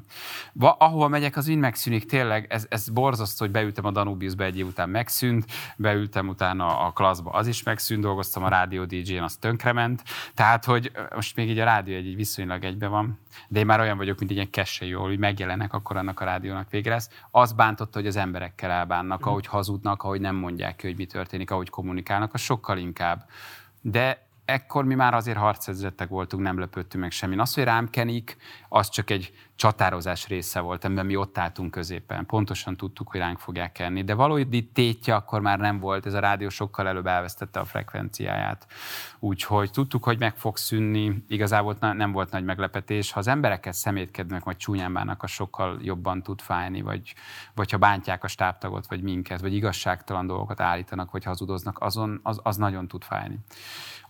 Va, 0.53 0.72
ahova 0.72 1.07
megyek, 1.07 1.35
az 1.35 1.47
mind 1.47 1.59
megszűnik. 1.59 2.05
Tényleg, 2.05 2.45
ez, 2.49 2.65
ez 2.69 2.89
borzasztó, 2.89 3.45
hogy 3.45 3.53
beültem 3.53 3.85
a 3.85 3.91
Danubiusba 3.91 4.43
egy 4.43 4.57
év 4.57 4.65
után 4.65 4.89
megszűnt, 4.89 5.45
beültem 5.76 6.27
utána 6.27 6.80
a 6.80 6.91
Classba, 6.91 7.31
az 7.31 7.47
is 7.47 7.63
megszűnt, 7.63 8.01
dolgoztam 8.01 8.43
a 8.43 8.49
rádió 8.49 8.85
DJ-n, 8.85 9.23
az 9.23 9.35
tönkrement. 9.35 10.03
Tehát, 10.34 10.65
hogy 10.65 10.91
most 11.15 11.35
még 11.35 11.49
így 11.49 11.59
a 11.59 11.63
rádió 11.63 11.95
egy, 11.95 12.07
egy 12.07 12.15
viszonylag 12.15 12.63
egybe 12.63 12.88
van, 12.88 13.19
de 13.47 13.59
én 13.59 13.65
már 13.65 13.80
olyan 13.80 13.97
vagyok, 13.97 14.19
mint 14.19 14.31
egy 14.31 14.38
ilyen 14.38 14.49
kessei, 14.49 14.91
hogy 14.91 15.19
megjelenek, 15.19 15.73
akkor 15.73 15.97
annak 15.97 16.19
a 16.19 16.26
rádiónak 16.26 16.69
vége 16.69 16.89
lesz. 16.89 17.09
Az 17.31 17.53
bántotta, 17.53 17.99
hogy 17.99 18.07
az 18.07 18.15
emberekkel 18.15 18.72
elbánnak, 18.72 19.26
ahogy 19.26 19.47
hazudnak, 19.47 20.03
ahogy 20.03 20.22
nem 20.22 20.35
mondják 20.35 20.76
ki, 20.76 20.88
hogy 20.88 20.97
mi 20.97 21.05
történik, 21.05 21.51
ahogy 21.51 21.69
kommunikálnak, 21.69 22.34
az 22.34 22.41
sokkal 22.41 22.77
inkább 22.77 23.26
de 23.82 24.28
ekkor 24.45 24.86
mi 24.86 24.95
már 24.95 25.14
azért 25.14 25.38
harcezrettek 25.38 26.10
voltunk, 26.10 26.44
nem 26.44 26.60
lepődtünk 26.60 27.03
meg 27.03 27.12
semmi. 27.12 27.38
Az, 27.38 27.53
hogy 27.53 27.64
rám 27.64 27.90
kenik, 27.90 28.38
az 28.70 28.90
csak 28.90 29.10
egy 29.10 29.34
csatározás 29.62 30.28
része 30.28 30.60
volt, 30.60 30.84
amiben 30.84 31.06
mi 31.06 31.16
ott 31.16 31.38
álltunk 31.38 31.72
középen. 31.72 32.26
Pontosan 32.26 32.78
tudtuk, 32.78 33.10
hogy 33.10 33.20
ránk 33.20 33.40
fogják 33.40 33.72
kenni, 33.72 34.04
de 34.04 34.14
valódi 34.14 34.68
tétje 34.74 35.16
akkor 35.16 35.42
már 35.42 35.60
nem 35.60 35.80
volt, 35.80 36.06
ez 36.06 36.14
a 36.14 36.20
rádió 36.20 36.50
sokkal 36.50 36.88
előbb 36.88 37.08
elvesztette 37.08 37.60
a 37.60 37.66
frekvenciáját. 37.66 38.68
Úgyhogy 39.20 39.72
tudtuk, 39.72 40.04
hogy 40.04 40.20
meg 40.20 40.36
fog 40.36 40.58
szűnni, 40.58 41.24
igazából 41.28 41.76
nem 41.80 42.12
volt 42.12 42.32
nagy 42.32 42.44
meglepetés. 42.44 43.12
Ha 43.12 43.20
az 43.20 43.28
embereket 43.28 43.74
szemétkednek, 43.74 44.44
vagy 44.44 44.58
csúnyán 44.58 44.94
bánnak, 44.94 45.24
az 45.24 45.30
sokkal 45.30 45.80
jobban 45.82 46.24
tud 46.24 46.42
fájni, 46.42 46.82
vagy, 46.82 47.14
vagy 47.56 47.72
ha 47.72 47.78
bántják 47.78 48.24
a 48.24 48.28
stábtagot, 48.28 48.88
vagy 48.88 49.02
minket, 49.02 49.42
vagy 49.42 49.54
igazságtalan 49.54 50.28
dolgokat 50.28 50.60
állítanak, 50.60 51.12
vagy 51.12 51.24
hazudoznak, 51.24 51.80
azon 51.80 52.20
az, 52.24 52.40
az 52.44 52.58
nagyon 52.58 52.88
tud 52.88 53.04
fájni 53.04 53.40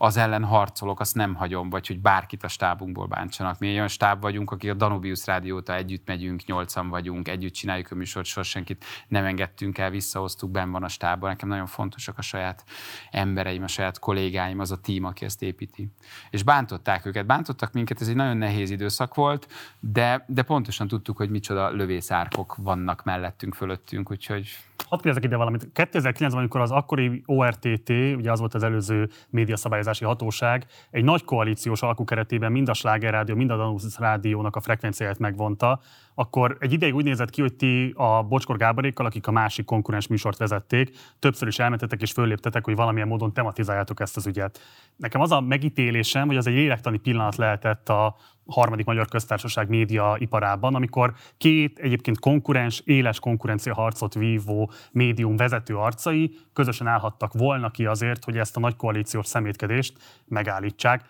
az 0.04 0.18
ellen 0.18 0.44
harcolok, 0.44 1.00
azt 1.00 1.16
nem 1.16 1.36
hagyom, 1.36 1.70
vagy 1.70 1.88
hogy 1.88 2.00
bárkit 2.00 2.44
a 2.44 2.48
stábunkból 2.48 3.06
bántsanak. 3.06 3.60
Mi 3.60 3.68
egy 3.68 3.74
olyan 3.74 3.88
stáb 3.88 4.22
vagyunk, 4.22 4.52
akik 4.52 4.70
a 4.70 4.74
Danubius 4.74 5.26
rádióta 5.26 5.76
együtt 5.76 6.08
megyünk, 6.08 6.46
nyolcan 6.46 6.90
vagyunk, 6.90 7.28
együtt 7.28 7.54
csináljuk 7.54 7.92
a 7.92 7.96
műsort, 7.96 8.26
soha 8.26 8.44
senkit 8.44 8.86
nem 9.08 9.26
engedtünk 9.26 9.78
el, 9.78 9.90
visszahoztuk, 9.90 10.52
ben 10.52 10.72
van 10.72 10.84
a 10.84 10.88
stábban. 10.88 11.30
Nekem 11.30 11.50
nagyon 11.50 11.66
fontosak 11.66 12.18
a 12.18 12.22
saját 12.22 12.64
embereim, 13.12 13.64
a 13.64 13.68
saját 13.68 14.00
kollégáim, 14.00 14.60
az 14.60 14.72
a 14.72 14.78
tím, 14.78 15.04
aki 15.04 15.26
ezt 15.26 15.42
építi. 15.42 15.92
És 16.30 16.44
bántották 16.44 17.06
őket, 17.06 17.26
bántottak 17.26 17.72
minket, 17.72 18.02
ez 18.02 18.08
egy 18.08 18.16
nagyon 18.16 18.38
nehéz 18.38 18.70
időszak 18.70 19.16
volt, 19.16 19.48
de, 19.80 20.26
de 20.28 20.42
pontosan 20.42 20.88
tudtuk, 20.88 21.18
hogy 21.18 21.30
micsoda 21.30 21.70
lövészárkok 21.70 22.56
vannak 22.56 23.04
mellettünk, 23.04 23.56
fölöttünk, 23.56 24.12
úgyhogy 24.12 24.58
Hadd 24.88 25.02
kérdezek 25.02 25.24
ide 25.24 25.36
valamit. 25.36 25.68
2009-ben, 25.74 26.32
amikor 26.32 26.62
az 26.62 26.72
akkori 26.72 27.24
ORTT, 27.26 27.90
ugye 27.90 28.32
az 28.32 28.40
volt 28.40 28.54
az 28.54 28.64
előző 28.64 29.10
médiaszabályozási 29.30 30.06
hatóság, 30.06 30.66
egy 30.92 31.04
nagy 31.04 31.24
koalíciós 31.24 31.82
alkú 31.82 32.04
keretében 32.04 32.52
mind 32.52 32.70
a 32.70 32.74
Sláger 32.74 33.12
Rádió, 33.12 33.36
mind 33.36 33.50
a 33.50 33.58
Danusz 33.58 33.98
Rádiónak 33.98 34.56
a 34.56 34.62
frekvenciáját 34.62 35.20
megvonta, 35.20 35.80
akkor 36.16 36.58
egy 36.60 36.74
ideig 36.74 36.96
úgy 36.96 37.04
nézett 37.04 37.30
ki, 37.30 37.42
hogy 37.42 37.54
ti 37.54 37.94
a 37.96 38.24
Bocskor 38.24 38.58
Gáborékkal, 38.58 39.06
akik 39.06 39.28
a 39.28 39.32
másik 39.32 39.66
konkurens 39.66 40.08
műsort 40.08 40.38
vezették, 40.38 40.98
többször 41.20 41.48
is 41.48 41.60
elmentetek 41.60 42.02
és 42.02 42.12
fölléptetek, 42.12 42.66
hogy 42.66 42.76
valamilyen 42.76 43.08
módon 43.08 43.34
tematizáljátok 43.34 44.00
ezt 44.00 44.18
az 44.18 44.28
ügyet. 44.28 44.60
Nekem 44.96 45.22
az 45.22 45.32
a 45.32 45.40
megítélésem, 45.40 46.28
hogy 46.28 46.38
az 46.38 46.48
egy 46.48 46.54
lélektani 46.54 46.98
pillanat 46.98 47.36
lehetett 47.36 47.90
a 47.90 48.16
harmadik 48.52 48.86
magyar 48.86 49.08
köztársaság 49.08 49.70
média 49.70 50.16
iparában, 50.20 50.76
amikor 50.76 51.14
két 51.38 51.80
egyébként 51.80 52.20
konkurens, 52.20 52.82
éles 52.86 53.20
konkurencia 53.20 53.74
harcot 53.74 54.14
vívó 54.14 54.72
médium 54.92 55.36
vezető 55.36 55.76
arcai 55.76 56.38
közösen 56.54 56.88
állhattak 56.88 57.34
volna 57.34 57.72
ki 57.72 57.86
azért, 57.86 58.24
hogy 58.24 58.38
ezt 58.38 58.58
a 58.58 58.60
nagy 58.60 58.76
koalíciós 58.76 59.28
szemétkedést 59.28 59.98
megállítsák. 60.26 61.06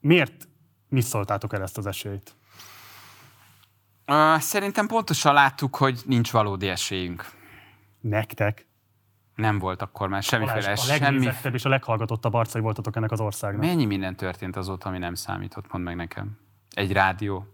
Miért 0.00 0.48
misszoltátok 0.88 1.52
el 1.54 1.62
ezt 1.62 1.78
az 1.78 1.86
esélyt? 1.86 2.34
Uh, 4.06 4.38
szerintem 4.38 4.86
pontosan 4.86 5.34
láttuk, 5.34 5.76
hogy 5.76 6.00
nincs 6.06 6.30
valódi 6.30 6.68
esélyünk. 6.68 7.30
Nektek? 8.00 8.66
Nem 9.34 9.58
volt 9.58 9.82
akkor 9.82 10.08
már 10.08 10.22
semmiféle 10.22 10.60
Balázs, 10.60 10.88
a 10.88 10.92
legnézettebb 10.92 11.40
semmi... 11.42 11.54
és 11.54 11.64
a 11.64 11.68
leghallgatottabb 11.68 12.34
arcai 12.34 12.60
voltatok 12.60 12.96
ennek 12.96 13.10
az 13.10 13.20
országnak. 13.20 13.60
Mennyi 13.60 13.84
minden 13.84 14.16
történt 14.16 14.56
azóta, 14.56 14.88
ami 14.88 14.98
nem 14.98 15.14
számított, 15.14 15.72
mond 15.72 15.84
meg 15.84 15.96
nekem. 15.96 16.38
Egy 16.72 16.92
rádió. 16.92 17.46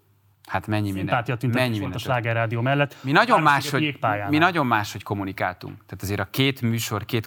Hát 0.49 0.67
mennyi 0.67 0.93
minden. 0.93 1.25
Mennyi 1.41 1.79
minden 1.79 1.93
a 1.93 1.99
Sláger 1.99 2.35
Rádió 2.35 2.61
mellett. 2.61 2.97
Mi 3.03 3.13
nagyon, 3.13 3.43
más, 3.43 3.71
hogy, 3.71 3.99
mi 4.29 4.39
nagyon 4.39 4.67
más, 4.67 4.93
hogy 4.93 5.03
kommunikáltunk. 5.03 5.75
Tehát 5.75 6.03
azért 6.03 6.21
a 6.21 6.29
két 6.31 6.63
műsor, 6.63 7.05
két 7.05 7.27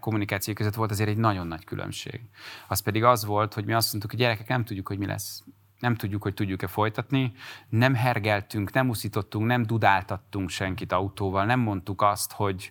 kommunikáció 0.00 0.54
között 0.54 0.74
volt 0.74 0.90
azért 0.90 1.08
egy 1.08 1.16
nagyon 1.16 1.46
nagy 1.46 1.64
különbség. 1.64 2.20
Az 2.68 2.80
pedig 2.80 3.04
az 3.04 3.24
volt, 3.24 3.54
hogy 3.54 3.64
mi 3.64 3.72
azt 3.72 3.90
mondtuk, 3.90 4.10
hogy 4.10 4.20
gyerekek, 4.20 4.48
nem 4.48 4.64
tudjuk, 4.64 4.88
hogy 4.88 4.98
mi 4.98 5.06
lesz 5.06 5.44
nem 5.78 5.94
tudjuk, 5.94 6.22
hogy 6.22 6.34
tudjuk-e 6.34 6.66
folytatni. 6.66 7.32
Nem 7.68 7.94
hergeltünk, 7.94 8.72
nem 8.72 8.88
uszítottunk, 8.88 9.46
nem 9.46 9.62
dudáltattunk 9.62 10.48
senkit 10.48 10.92
autóval, 10.92 11.44
nem 11.44 11.60
mondtuk 11.60 12.02
azt, 12.02 12.32
hogy, 12.32 12.70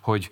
hogy 0.00 0.30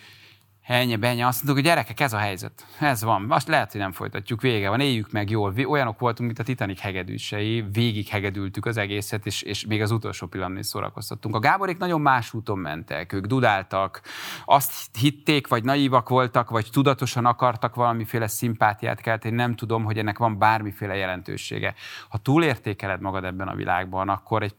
Ennyi, 0.67 0.97
ennyi. 1.01 1.23
Azt 1.23 1.45
mondtuk, 1.45 1.55
hogy 1.55 1.65
gyerekek, 1.65 2.01
ez 2.01 2.13
a 2.13 2.19
helyzet. 2.19 2.67
Ez 2.81 3.03
van. 3.03 3.31
Azt 3.31 3.49
lehet, 3.49 3.73
hogy 3.73 3.81
nem 3.81 3.93
folytatjuk. 3.93 4.41
Vége 4.41 4.69
van. 4.69 4.81
Éljük 4.81 5.13
meg 5.13 5.31
jól. 5.31 5.55
Olyanok 5.67 5.99
voltunk, 5.99 6.29
mint 6.29 6.41
a 6.41 6.43
Titanic 6.43 6.81
hegedűsei. 6.81 7.65
Végig 7.73 8.09
hegedültük 8.09 8.67
az 8.67 8.77
egészet, 8.77 9.27
és, 9.27 9.43
és 9.43 9.67
még 9.67 9.83
az 9.83 9.91
utolsó 9.91 10.27
pillanatban 10.27 10.61
is 10.61 10.67
szórakoztattunk. 10.67 11.35
A 11.35 11.39
Gáborék 11.39 11.79
nagyon 11.79 12.01
más 12.01 12.35
úton 12.35 12.59
mentek. 12.59 13.13
Ők 13.13 13.27
dudáltak. 13.27 14.01
Azt 14.45 14.97
hitték, 14.97 15.49
vagy 15.49 15.65
naívak 15.65 16.09
voltak, 16.09 16.51
vagy 16.51 16.69
tudatosan 16.73 17.27
akartak 17.27 17.75
valamiféle 17.75 18.27
szimpátiát 18.27 19.01
kelteni. 19.01 19.35
Nem 19.35 19.55
tudom, 19.55 19.85
hogy 19.85 19.99
ennek 19.99 20.19
van 20.19 20.39
bármiféle 20.39 20.97
jelentősége. 20.97 21.75
Ha 22.09 22.19
túlértékeled 22.19 23.01
magad 23.01 23.25
ebben 23.25 23.49
a 23.49 23.55
világban, 23.55 24.09
akkor 24.09 24.43
egy 24.43 24.55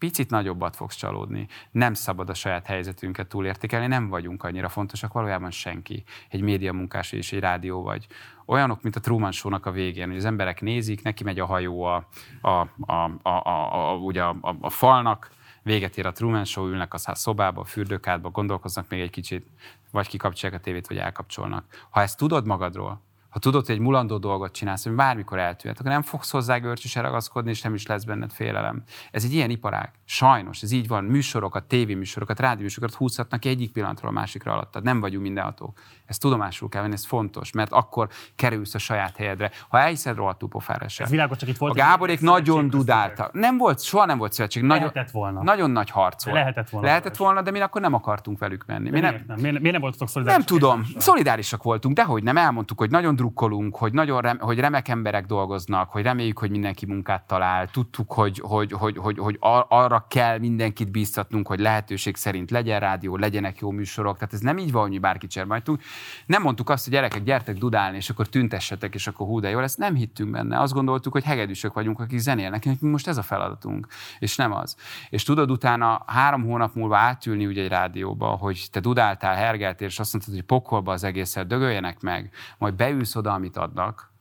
picit 0.00 0.30
nagyobbat 0.30 0.76
fogsz 0.76 0.96
csalódni. 0.96 1.46
Nem 1.70 1.94
szabad 1.94 2.30
a 2.30 2.34
saját 2.34 2.66
helyzetünket 2.66 3.28
túlértékelni, 3.28 3.86
nem 3.86 4.08
vagyunk 4.08 4.42
annyira 4.42 4.68
fontosak, 4.68 5.12
valójában 5.12 5.50
senki. 5.50 6.04
Egy 6.28 6.40
média 6.40 6.72
munkás 6.72 7.12
és 7.12 7.32
egy 7.32 7.40
rádió 7.40 7.82
vagy. 7.82 8.06
Olyanok, 8.46 8.82
mint 8.82 8.96
a 8.96 9.00
Truman 9.00 9.32
Show-nak 9.32 9.66
a 9.66 9.70
végén, 9.70 10.06
hogy 10.06 10.16
az 10.16 10.24
emberek 10.24 10.60
nézik, 10.60 11.02
neki 11.02 11.24
megy 11.24 11.38
a 11.38 11.46
hajó 11.46 11.82
a, 11.82 12.08
a, 12.40 12.48
a, 12.50 13.10
a, 13.22 13.28
a, 13.28 13.90
a, 13.90 13.96
ugye 13.96 14.22
a, 14.22 14.36
a, 14.40 14.56
a 14.60 14.70
falnak, 14.70 15.30
véget 15.62 15.98
ér 15.98 16.06
a 16.06 16.12
Truman 16.12 16.44
Show, 16.44 16.66
ülnek 16.66 16.94
a 16.94 16.98
szobába, 16.98 17.60
a 17.60 17.64
fürdőkádba, 17.64 18.30
gondolkoznak 18.30 18.88
még 18.88 19.00
egy 19.00 19.10
kicsit, 19.10 19.46
vagy 19.90 20.08
kikapcsolják 20.08 20.60
a 20.60 20.62
tévét, 20.62 20.86
vagy 20.86 20.98
elkapcsolnak. 20.98 21.86
Ha 21.90 22.00
ezt 22.00 22.18
tudod 22.18 22.46
magadról, 22.46 23.00
ha 23.30 23.38
tudod, 23.38 23.66
hogy 23.66 23.74
egy 23.74 23.80
mulandó 23.80 24.18
dolgot 24.18 24.52
csinálsz, 24.52 24.84
hogy 24.84 24.92
bármikor 24.92 25.38
eltűnhet, 25.38 25.80
akkor 25.80 25.92
nem 25.92 26.02
fogsz 26.02 26.30
hozzá 26.30 26.56
görcsösen 26.56 27.02
ragaszkodni, 27.02 27.50
és 27.50 27.62
nem 27.62 27.74
is 27.74 27.86
lesz 27.86 28.04
benned 28.04 28.32
félelem. 28.32 28.82
Ez 29.10 29.24
egy 29.24 29.32
ilyen 29.32 29.50
iparág. 29.50 29.90
Sajnos, 30.12 30.62
ez 30.62 30.72
így 30.72 30.88
van. 30.88 31.04
Műsorokat, 31.04 31.64
tévéműsorokat, 31.64 32.40
rádióműsorokat 32.40 32.96
húzhatnak 32.96 33.44
egyik 33.44 33.72
pillanatról 33.72 34.10
a 34.10 34.12
másikra 34.12 34.52
alatt. 34.52 34.82
Nem 34.82 35.00
vagyunk 35.00 35.22
mindenhatók. 35.22 35.78
Ez 36.06 36.18
tudomásul 36.18 36.68
kell 36.68 36.82
venni, 36.82 36.92
ez 36.92 37.06
fontos, 37.06 37.52
mert 37.52 37.72
akkor 37.72 38.08
kerülsz 38.36 38.74
a 38.74 38.78
saját 38.78 39.16
helyedre. 39.16 39.50
Ha 39.68 39.78
elhiszed 39.78 40.16
rohadtul 40.16 40.48
pofára 40.48 40.88
sem. 40.88 41.04
Ez 41.04 41.10
világos, 41.10 41.36
csak 41.38 41.48
itt 41.48 41.56
volt. 41.56 41.72
A 41.72 41.76
Gáborék 41.76 42.20
nagyon 42.20 42.68
dudáltak. 42.68 43.32
Nem 43.32 43.56
volt, 43.56 43.82
soha 43.82 44.04
nem 44.04 44.18
volt 44.18 44.32
szövetség. 44.32 44.62
Nagyon, 44.62 44.78
lehetett 44.78 45.10
volna. 45.10 45.42
Nagyon 45.42 45.70
nagy 45.70 45.90
harc 45.90 46.24
volt. 46.24 46.36
Lehetett 46.36 46.70
volna. 46.70 46.86
Lehetett 46.86 47.16
volna, 47.16 47.42
de 47.42 47.50
mi 47.50 47.60
akkor 47.60 47.80
nem 47.80 47.94
akartunk 47.94 48.38
velük 48.38 48.64
menni. 48.66 48.90
Mi 48.90 49.00
nem, 49.00 49.24
nem. 49.26 49.38
Miért, 49.40 49.58
miért 49.58 49.72
nem 49.72 49.80
voltatok 49.80 50.08
szolidárisak? 50.08 50.48
Nem 50.48 50.58
tudom. 50.58 50.84
Szolidárisak 50.96 51.62
voltunk, 51.62 51.94
de 51.96 52.04
hogy 52.04 52.22
nem 52.22 52.36
elmondtuk, 52.36 52.78
hogy 52.78 52.90
nagyon 52.90 53.14
drukkolunk, 53.14 53.76
hogy 53.76 53.92
nagyon 53.92 54.20
rem, 54.20 54.38
hogy 54.38 54.58
remek 54.58 54.88
emberek 54.88 55.26
dolgoznak, 55.26 55.90
hogy 55.90 56.02
reméljük, 56.02 56.38
hogy 56.38 56.50
mindenki 56.50 56.86
munkát 56.86 57.26
talál. 57.26 57.68
Tudtuk, 57.68 58.12
hogy, 58.12 58.40
hogy, 58.42 58.72
hogy, 58.72 58.96
hogy, 58.96 59.18
hogy 59.18 59.36
arra 59.68 59.98
kell 60.08 60.38
mindenkit 60.38 60.90
bíztatnunk, 60.90 61.46
hogy 61.46 61.60
lehetőség 61.60 62.16
szerint 62.16 62.50
legyen 62.50 62.80
rádió, 62.80 63.16
legyenek 63.16 63.58
jó 63.58 63.70
műsorok. 63.70 64.14
Tehát 64.14 64.34
ez 64.34 64.40
nem 64.40 64.58
így 64.58 64.72
van, 64.72 64.82
hogy 64.82 64.90
mi 64.90 64.98
bárkit 64.98 65.30
csermajtunk. 65.30 65.82
Nem 66.26 66.42
mondtuk 66.42 66.70
azt, 66.70 66.84
hogy 66.84 66.92
gyerekek, 66.92 67.22
gyertek 67.22 67.56
dudálni, 67.56 67.96
és 67.96 68.10
akkor 68.10 68.28
tüntessetek, 68.28 68.94
és 68.94 69.06
akkor 69.06 69.26
hú, 69.26 69.40
de 69.40 69.48
jó 69.48 69.60
lesz. 69.60 69.74
Nem 69.74 69.94
hittünk 69.94 70.30
benne. 70.30 70.60
Azt 70.60 70.72
gondoltuk, 70.72 71.12
hogy 71.12 71.24
hegedűsök 71.24 71.72
vagyunk, 71.72 72.00
akik 72.00 72.18
zenélnek, 72.18 72.64
hogy 72.64 72.76
most 72.80 73.08
ez 73.08 73.16
a 73.16 73.22
feladatunk, 73.22 73.86
és 74.18 74.36
nem 74.36 74.52
az. 74.52 74.76
És 75.10 75.22
tudod 75.22 75.50
utána 75.50 76.02
három 76.06 76.44
hónap 76.44 76.74
múlva 76.74 76.96
átülni 76.96 77.46
ugye 77.46 77.62
egy 77.62 77.68
rádióba, 77.68 78.26
hogy 78.26 78.66
te 78.70 78.80
dudáltál, 78.80 79.34
hergeltél, 79.34 79.86
és 79.86 79.98
azt 79.98 80.12
mondtad, 80.12 80.34
hogy 80.34 80.44
pokolba 80.44 80.92
az 80.92 81.04
egészet, 81.04 81.46
dögöljenek 81.46 82.00
meg, 82.00 82.30
majd 82.58 82.74
beülsz 82.74 83.16
oda, 83.16 83.32
amit 83.32 83.56
adnak, 83.56 84.12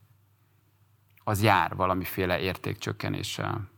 az 1.23 1.43
jár 1.43 1.75
valamiféle 1.75 2.39
értékcsökkenéssel. 2.39 3.69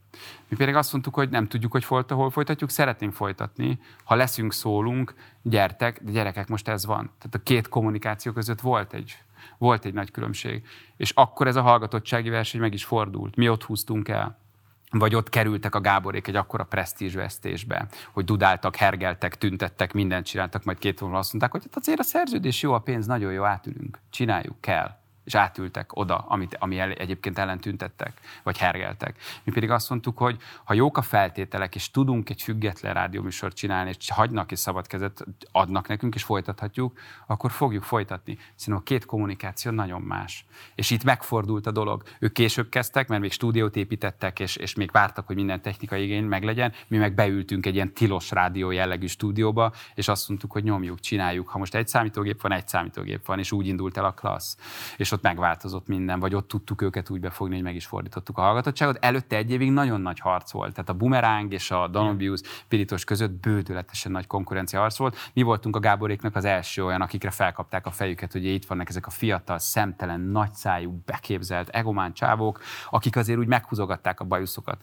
Mi 0.51 0.57
pedig 0.57 0.75
azt 0.75 0.91
mondtuk, 0.91 1.13
hogy 1.13 1.29
nem 1.29 1.47
tudjuk, 1.47 1.71
hogy 1.71 1.83
folyt, 1.83 2.11
hol 2.11 2.29
folytatjuk, 2.29 2.69
szeretnénk 2.69 3.13
folytatni. 3.13 3.79
Ha 4.03 4.15
leszünk, 4.15 4.53
szólunk, 4.53 5.13
gyertek, 5.41 6.03
de 6.03 6.11
gyerekek, 6.11 6.47
most 6.47 6.67
ez 6.67 6.85
van. 6.85 7.11
Tehát 7.17 7.35
a 7.35 7.43
két 7.43 7.69
kommunikáció 7.69 8.31
között 8.31 8.61
volt 8.61 8.93
egy, 8.93 9.17
volt 9.57 9.85
egy 9.85 9.93
nagy 9.93 10.11
különbség. 10.11 10.63
És 10.97 11.11
akkor 11.11 11.47
ez 11.47 11.55
a 11.55 11.61
hallgatottsági 11.61 12.29
verseny 12.29 12.61
meg 12.61 12.73
is 12.73 12.85
fordult. 12.85 13.35
Mi 13.35 13.49
ott 13.49 13.63
húztunk 13.63 14.07
el 14.07 14.39
vagy 14.89 15.15
ott 15.15 15.29
kerültek 15.29 15.75
a 15.75 15.81
Gáborék 15.81 16.27
egy 16.27 16.35
akkora 16.35 16.63
presztízsvesztésbe, 16.63 17.87
hogy 18.11 18.25
dudáltak, 18.25 18.75
hergeltek, 18.75 19.37
tüntettek, 19.37 19.93
mindent 19.93 20.25
csináltak, 20.25 20.63
majd 20.63 20.77
két 20.77 20.99
vonal 20.99 21.17
azt 21.17 21.31
mondták, 21.31 21.51
hogy 21.51 21.61
hát 21.63 21.77
azért 21.77 21.99
a 21.99 22.03
szerződés 22.03 22.61
jó, 22.61 22.73
a 22.73 22.79
pénz 22.79 23.05
nagyon 23.05 23.31
jó, 23.31 23.43
átülünk, 23.43 23.99
csináljuk, 24.09 24.61
kell 24.61 25.00
és 25.31 25.37
átültek 25.37 25.95
oda, 25.95 26.17
amit, 26.17 26.55
ami 26.59 26.79
el, 26.79 26.91
egyébként 26.91 27.37
ellen 27.37 27.59
tüntettek, 27.59 28.11
vagy 28.43 28.57
hergeltek. 28.57 29.15
Mi 29.43 29.51
pedig 29.51 29.69
azt 29.69 29.89
mondtuk, 29.89 30.17
hogy 30.17 30.37
ha 30.63 30.73
jók 30.73 30.97
a 30.97 31.01
feltételek, 31.01 31.75
és 31.75 31.91
tudunk 31.91 32.29
egy 32.29 32.41
független 32.41 32.93
rádióműsort 32.93 33.55
csinálni, 33.55 33.91
és 33.99 34.11
hagynak 34.11 34.51
és 34.51 34.59
szabad 34.59 34.87
kezet 34.87 35.25
adnak 35.51 35.87
nekünk, 35.87 36.15
és 36.15 36.23
folytathatjuk, 36.23 36.99
akkor 37.27 37.51
fogjuk 37.51 37.83
folytatni. 37.83 38.37
Szerintem 38.55 38.83
a 38.85 38.87
két 38.87 39.05
kommunikáció 39.05 39.71
nagyon 39.71 40.01
más. 40.01 40.45
És 40.75 40.89
itt 40.89 41.03
megfordult 41.03 41.67
a 41.67 41.71
dolog. 41.71 42.03
Ők 42.19 42.33
később 42.33 42.69
kezdtek, 42.69 43.07
mert 43.07 43.21
még 43.21 43.31
stúdiót 43.31 43.75
építettek, 43.75 44.39
és, 44.39 44.55
és 44.55 44.75
még 44.75 44.91
vártak, 44.91 45.27
hogy 45.27 45.35
minden 45.35 45.61
technikai 45.61 46.03
igény 46.03 46.23
meglegyen. 46.23 46.73
Mi 46.87 46.97
meg 46.97 47.13
beültünk 47.13 47.65
egy 47.65 47.75
ilyen 47.75 47.93
tilos 47.93 48.31
rádió 48.31 48.71
jellegű 48.71 49.07
stúdióba, 49.07 49.73
és 49.95 50.07
azt 50.07 50.27
mondtuk, 50.29 50.51
hogy 50.51 50.63
nyomjuk, 50.63 50.99
csináljuk. 50.99 51.47
Ha 51.47 51.57
most 51.57 51.75
egy 51.75 51.87
számítógép 51.87 52.41
van, 52.41 52.51
egy 52.51 52.67
számítógép 52.67 53.25
van, 53.25 53.39
és 53.39 53.51
úgy 53.51 53.67
indult 53.67 53.97
el 53.97 54.05
a 54.05 54.13
klassz. 54.13 54.57
És 54.97 55.11
ott 55.11 55.20
ott 55.21 55.27
megváltozott 55.27 55.87
minden, 55.87 56.19
vagy 56.19 56.35
ott 56.35 56.47
tudtuk 56.47 56.81
őket 56.81 57.09
úgy 57.09 57.19
befogni, 57.19 57.55
hogy 57.55 57.63
meg 57.63 57.75
is 57.75 57.85
fordítottuk 57.85 58.37
a 58.37 58.41
hallgatottságot. 58.41 58.97
Előtte 59.01 59.35
egy 59.35 59.51
évig 59.51 59.71
nagyon 59.71 60.01
nagy 60.01 60.19
harc 60.19 60.51
volt. 60.51 60.73
Tehát 60.73 60.89
a 60.89 60.93
Bumerang 60.93 61.53
és 61.53 61.71
a 61.71 61.87
Danubius 61.87 62.41
Piritos 62.67 63.03
között 63.03 63.31
bődületesen 63.31 64.11
nagy 64.11 64.27
konkurencia 64.27 64.79
harc 64.79 64.97
volt. 64.97 65.17
Mi 65.33 65.41
voltunk 65.41 65.75
a 65.75 65.79
Gáboréknak 65.79 66.35
az 66.35 66.45
első 66.45 66.85
olyan, 66.85 67.01
akikre 67.01 67.31
felkapták 67.31 67.85
a 67.85 67.91
fejüket, 67.91 68.31
hogy 68.31 68.45
itt 68.45 68.65
vannak 68.65 68.89
ezek 68.89 69.07
a 69.07 69.09
fiatal, 69.09 69.59
szemtelen, 69.59 70.19
nagyszájú, 70.19 71.01
beképzelt, 71.05 71.69
egomán 71.69 72.13
csávók, 72.13 72.61
akik 72.89 73.15
azért 73.15 73.39
úgy 73.39 73.47
meghúzogatták 73.47 74.19
a 74.19 74.23
bajuszokat. 74.23 74.81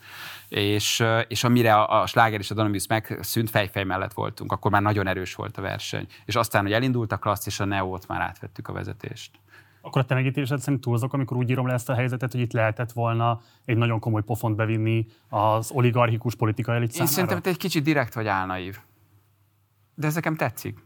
És, 0.48 1.04
és 1.28 1.44
amire 1.44 1.74
a, 1.74 2.02
a 2.02 2.06
sláger 2.06 2.40
és 2.40 2.50
a 2.50 2.54
Danubius 2.54 2.86
megszűnt, 2.86 3.50
fejfej 3.50 3.84
mellett 3.84 4.12
voltunk, 4.12 4.52
akkor 4.52 4.70
már 4.70 4.82
nagyon 4.82 5.06
erős 5.06 5.34
volt 5.34 5.56
a 5.56 5.62
verseny. 5.62 6.06
És 6.24 6.34
aztán, 6.34 6.62
hogy 6.62 6.72
elindult 6.72 7.12
a 7.12 7.16
klassz, 7.16 7.46
és 7.46 7.60
a 7.60 7.64
Neót 7.64 8.06
már 8.06 8.20
átvettük 8.20 8.68
a 8.68 8.72
vezetést. 8.72 9.30
Akkor 9.80 10.02
a 10.02 10.04
te 10.04 10.14
megítélésed 10.14 10.58
szerint 10.60 10.82
túlzok, 10.82 11.12
amikor 11.12 11.36
úgy 11.36 11.50
írom 11.50 11.66
le 11.66 11.72
ezt 11.72 11.88
a 11.88 11.94
helyzetet, 11.94 12.32
hogy 12.32 12.40
itt 12.40 12.52
lehetett 12.52 12.92
volna 12.92 13.40
egy 13.64 13.76
nagyon 13.76 14.00
komoly 14.00 14.22
pofont 14.22 14.56
bevinni 14.56 15.06
az 15.28 15.70
oligarchikus 15.70 16.34
politikai 16.34 16.76
elit 16.76 16.96
Én 16.96 17.06
szerintem 17.06 17.40
te 17.40 17.50
egy 17.50 17.56
kicsit 17.56 17.82
direkt 17.82 18.14
vagy 18.14 18.26
álnaív. 18.26 18.78
De 19.94 20.06
ez 20.06 20.14
nekem 20.14 20.34
tetszik. 20.36 20.78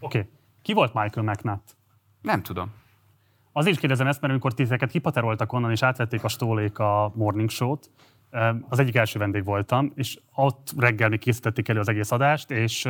Oké. 0.00 0.18
Okay. 0.18 0.30
Ki 0.62 0.72
volt 0.72 0.94
Michael 0.94 1.26
McNutt? 1.26 1.76
Nem 2.20 2.42
tudom. 2.42 2.72
Azért 3.52 3.74
is 3.74 3.80
kérdezem 3.80 4.06
ezt, 4.06 4.20
mert 4.20 4.32
amikor 4.32 4.54
titeket 4.54 4.90
kipateroltak 4.90 5.52
onnan, 5.52 5.70
és 5.70 5.82
átvették 5.82 6.24
a 6.24 6.28
stólék 6.28 6.78
a 6.78 7.12
Morning 7.14 7.50
Show-t, 7.50 7.90
Az 8.68 8.78
egyik 8.78 8.96
első 8.96 9.18
vendég 9.18 9.44
voltam, 9.44 9.92
és 9.94 10.18
ott 10.34 10.72
reggel 10.76 11.08
még 11.08 11.18
készítették 11.18 11.68
elő 11.68 11.80
az 11.80 11.88
egész 11.88 12.10
adást, 12.10 12.50
és 12.50 12.84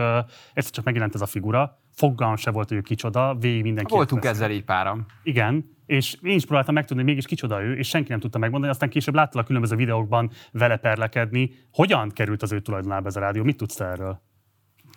egyszer 0.54 0.70
csak 0.70 0.84
megjelent 0.84 1.14
ez 1.14 1.20
a 1.20 1.26
figura, 1.26 1.78
fogalmam 1.94 2.36
se 2.36 2.50
volt, 2.50 2.68
hogy 2.68 2.76
ő 2.76 2.80
kicsoda, 2.80 3.34
végig 3.34 3.62
mindenki. 3.62 3.94
Voltunk 3.94 4.24
ezzel 4.24 4.50
így 4.50 4.64
páram. 4.64 5.06
Igen, 5.22 5.76
és 5.86 6.16
én 6.22 6.34
is 6.34 6.44
próbáltam 6.44 6.74
megtudni, 6.74 7.02
hogy 7.02 7.10
mégis 7.10 7.26
kicsoda 7.26 7.62
ő, 7.62 7.76
és 7.76 7.88
senki 7.88 8.10
nem 8.10 8.20
tudta 8.20 8.38
megmondani, 8.38 8.72
aztán 8.72 8.88
később 8.88 9.14
láttal 9.14 9.40
a 9.40 9.44
különböző 9.44 9.76
videókban 9.76 10.30
vele 10.52 10.76
perlekedni. 10.76 11.50
Hogyan 11.72 12.10
került 12.10 12.42
az 12.42 12.52
ő 12.52 12.60
tulajdonába 12.60 13.06
ez 13.06 13.16
a 13.16 13.20
rádió? 13.20 13.42
Mit 13.42 13.56
tudsz 13.56 13.80
erről? 13.80 14.20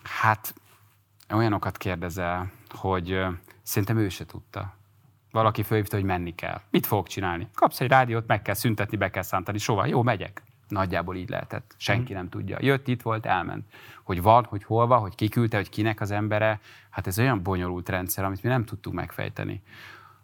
Hát 0.02 0.54
olyanokat 1.34 1.76
kérdezel, 1.76 2.50
hogy 2.68 3.24
szerintem 3.62 3.98
ő 3.98 4.08
se 4.08 4.26
tudta. 4.26 4.76
Valaki 5.30 5.62
fölhívta, 5.62 5.96
hogy 5.96 6.04
menni 6.04 6.34
kell. 6.34 6.60
Mit 6.70 6.86
fogok 6.86 7.08
csinálni? 7.08 7.48
Kapsz 7.54 7.80
egy 7.80 7.88
rádiót, 7.88 8.26
meg 8.26 8.42
kell 8.42 8.54
szüntetni, 8.54 8.96
be 8.96 9.10
kell 9.10 9.22
szántani. 9.22 9.58
Sova, 9.58 9.86
jó, 9.86 10.02
megyek. 10.02 10.42
Nagyjából 10.68 11.16
így 11.16 11.28
lehetett. 11.28 11.74
Senki 11.76 12.12
nem 12.12 12.28
tudja. 12.28 12.56
Jött, 12.60 12.88
itt 12.88 13.02
volt, 13.02 13.26
elment. 13.26 13.64
Hogy 14.02 14.22
van, 14.22 14.44
hogy 14.44 14.64
hol 14.64 14.86
van, 14.86 15.00
hogy 15.00 15.14
kiküldte, 15.14 15.56
hogy 15.56 15.68
kinek 15.68 16.00
az 16.00 16.10
embere. 16.10 16.60
Hát 16.90 17.06
ez 17.06 17.18
olyan 17.18 17.42
bonyolult 17.42 17.88
rendszer, 17.88 18.24
amit 18.24 18.42
mi 18.42 18.48
nem 18.48 18.64
tudtuk 18.64 18.92
megfejteni. 18.92 19.62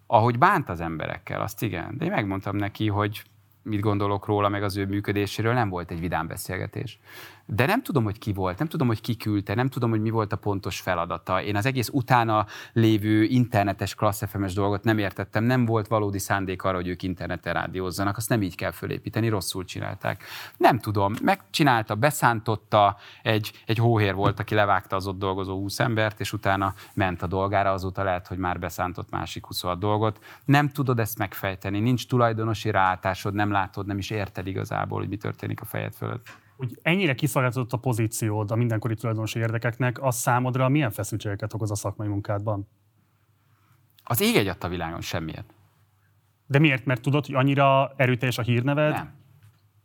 Ahogy 0.06 0.38
bánt 0.38 0.68
az 0.68 0.80
emberekkel, 0.80 1.40
azt 1.40 1.62
igen. 1.62 1.96
De 1.98 2.04
én 2.04 2.10
megmondtam 2.10 2.56
neki, 2.56 2.88
hogy 2.88 3.22
mit 3.62 3.80
gondolok 3.80 4.26
róla, 4.26 4.48
meg 4.48 4.62
az 4.62 4.76
ő 4.76 4.86
működéséről, 4.86 5.52
nem 5.52 5.68
volt 5.68 5.90
egy 5.90 6.00
vidám 6.00 6.26
beszélgetés. 6.26 6.98
De 7.46 7.66
nem 7.66 7.82
tudom, 7.82 8.04
hogy 8.04 8.18
ki 8.18 8.32
volt, 8.32 8.58
nem 8.58 8.68
tudom, 8.68 8.86
hogy 8.86 9.00
ki 9.00 9.16
küldte, 9.16 9.54
nem 9.54 9.68
tudom, 9.68 9.90
hogy 9.90 10.00
mi 10.00 10.10
volt 10.10 10.32
a 10.32 10.36
pontos 10.36 10.80
feladata. 10.80 11.42
Én 11.42 11.56
az 11.56 11.66
egész 11.66 11.88
utána 11.92 12.46
lévő 12.72 13.22
internetes 13.22 13.94
klassz 13.94 14.22
fm 14.28 14.44
dolgot 14.54 14.84
nem 14.84 14.98
értettem, 14.98 15.44
nem 15.44 15.64
volt 15.64 15.86
valódi 15.86 16.18
szándék 16.18 16.62
arra, 16.62 16.76
hogy 16.76 16.88
ők 16.88 17.02
interneten 17.02 17.52
rádiózzanak, 17.52 18.16
azt 18.16 18.28
nem 18.28 18.42
így 18.42 18.54
kell 18.54 18.70
fölépíteni, 18.70 19.28
rosszul 19.28 19.64
csinálták. 19.64 20.22
Nem 20.56 20.78
tudom, 20.78 21.14
megcsinálta, 21.22 21.94
beszántotta, 21.94 22.96
egy, 23.22 23.52
egy 23.66 23.78
hóhér 23.78 24.14
volt, 24.14 24.40
aki 24.40 24.54
levágta 24.54 24.96
az 24.96 25.06
ott 25.06 25.18
dolgozó 25.18 25.58
20 25.58 25.80
embert, 25.80 26.20
és 26.20 26.32
utána 26.32 26.74
ment 26.94 27.22
a 27.22 27.26
dolgára, 27.26 27.72
azóta 27.72 28.02
lehet, 28.02 28.26
hogy 28.26 28.38
már 28.38 28.58
beszántott 28.58 29.10
másik 29.10 29.46
26 29.46 29.78
dolgot. 29.78 30.24
Nem 30.44 30.68
tudod 30.68 30.98
ezt 30.98 31.18
megfejteni, 31.18 31.80
nincs 31.80 32.06
tulajdonosi 32.06 32.70
ráállásod, 32.70 33.34
nem 33.34 33.50
látod, 33.50 33.86
nem 33.86 33.98
is 33.98 34.10
érted 34.10 34.46
igazából, 34.46 34.98
hogy 34.98 35.08
mi 35.08 35.16
történik 35.16 35.60
a 35.60 35.64
fejed 35.64 35.94
fölött 35.94 36.42
hogy 36.56 36.78
ennyire 36.82 37.14
kiszolgáltatott 37.14 37.72
a 37.72 37.76
pozíciód 37.76 38.50
a 38.50 38.54
mindenkori 38.54 38.94
tulajdonosi 38.94 39.38
érdekeknek, 39.38 40.02
az 40.02 40.16
számodra 40.16 40.68
milyen 40.68 40.90
feszültségeket 40.90 41.54
okoz 41.54 41.70
a 41.70 41.74
szakmai 41.74 42.08
munkádban? 42.08 42.68
Az 44.04 44.20
ég 44.20 44.36
egy 44.36 44.56
a 44.60 44.68
világon 44.68 45.00
semmiért. 45.00 45.54
De 46.46 46.58
miért? 46.58 46.84
Mert 46.84 47.00
tudod, 47.00 47.26
hogy 47.26 47.34
annyira 47.34 47.92
erőteljes 47.96 48.38
a 48.38 48.42
hírneved? 48.42 48.92
Nem. 48.92 49.12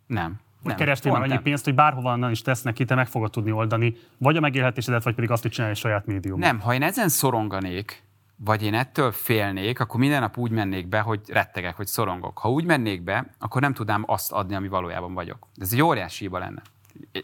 Nem. 0.07 0.39
Hogy 0.63 0.75
kerestél 0.75 1.11
már 1.11 1.21
annyi 1.21 1.39
pénzt, 1.39 1.63
hogy 1.63 1.75
bárhova 1.75 2.29
is 2.29 2.41
tesznek 2.41 2.73
ki, 2.73 2.85
te 2.85 2.95
meg 2.95 3.07
fogod 3.07 3.31
tudni 3.31 3.51
oldani, 3.51 3.95
vagy 4.17 4.37
a 4.37 4.39
megélhetésedet, 4.39 5.03
vagy 5.03 5.15
pedig 5.15 5.31
azt, 5.31 5.41
hogy 5.41 5.51
csinálj 5.51 5.71
egy 5.71 5.77
saját 5.77 6.05
médium. 6.05 6.39
Nem, 6.39 6.59
ha 6.59 6.73
én 6.73 6.83
ezen 6.83 7.09
szoronganék, 7.09 8.03
vagy 8.43 8.63
én 8.63 8.73
ettől 8.73 9.11
félnék, 9.11 9.79
akkor 9.79 9.99
minden 9.99 10.21
nap 10.21 10.37
úgy 10.37 10.51
mennék 10.51 10.87
be, 10.87 10.99
hogy 10.99 11.21
rettegek, 11.27 11.75
hogy 11.75 11.87
szorongok. 11.87 12.37
Ha 12.37 12.51
úgy 12.51 12.65
mennék 12.65 13.01
be, 13.01 13.25
akkor 13.39 13.61
nem 13.61 13.73
tudnám 13.73 14.03
azt 14.07 14.31
adni, 14.31 14.55
ami 14.55 14.67
valójában 14.67 15.13
vagyok. 15.13 15.47
Ez 15.55 15.73
egy 15.73 15.81
óriási 15.81 16.23
hiba 16.23 16.37
lenne. 16.37 16.61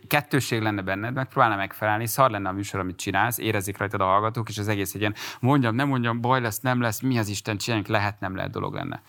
Kettősség 0.07 0.61
lenne 0.61 0.81
benned, 0.81 1.13
megpróbálna 1.13 1.55
megfelelni, 1.55 2.07
szar 2.07 2.31
lenne 2.31 2.49
a 2.49 2.51
műsor, 2.51 2.79
amit 2.79 2.97
csinálsz, 2.97 3.37
érezik 3.37 3.77
rajtad 3.77 4.01
a 4.01 4.05
hallgatók, 4.05 4.49
és 4.49 4.57
az 4.57 4.67
egész 4.67 4.93
egy 4.93 4.99
ilyen 4.99 5.15
mondjam, 5.39 5.75
nem 5.75 5.87
mondjam, 5.87 6.21
baj 6.21 6.41
lesz, 6.41 6.59
nem 6.59 6.81
lesz, 6.81 6.99
mi 6.99 7.17
az 7.17 7.27
Isten 7.27 7.57
csináljunk, 7.57 7.89
lehet, 7.89 8.19
nem 8.19 8.35
lehet 8.35 8.51
dolog 8.51 8.73
lenne. 8.73 9.01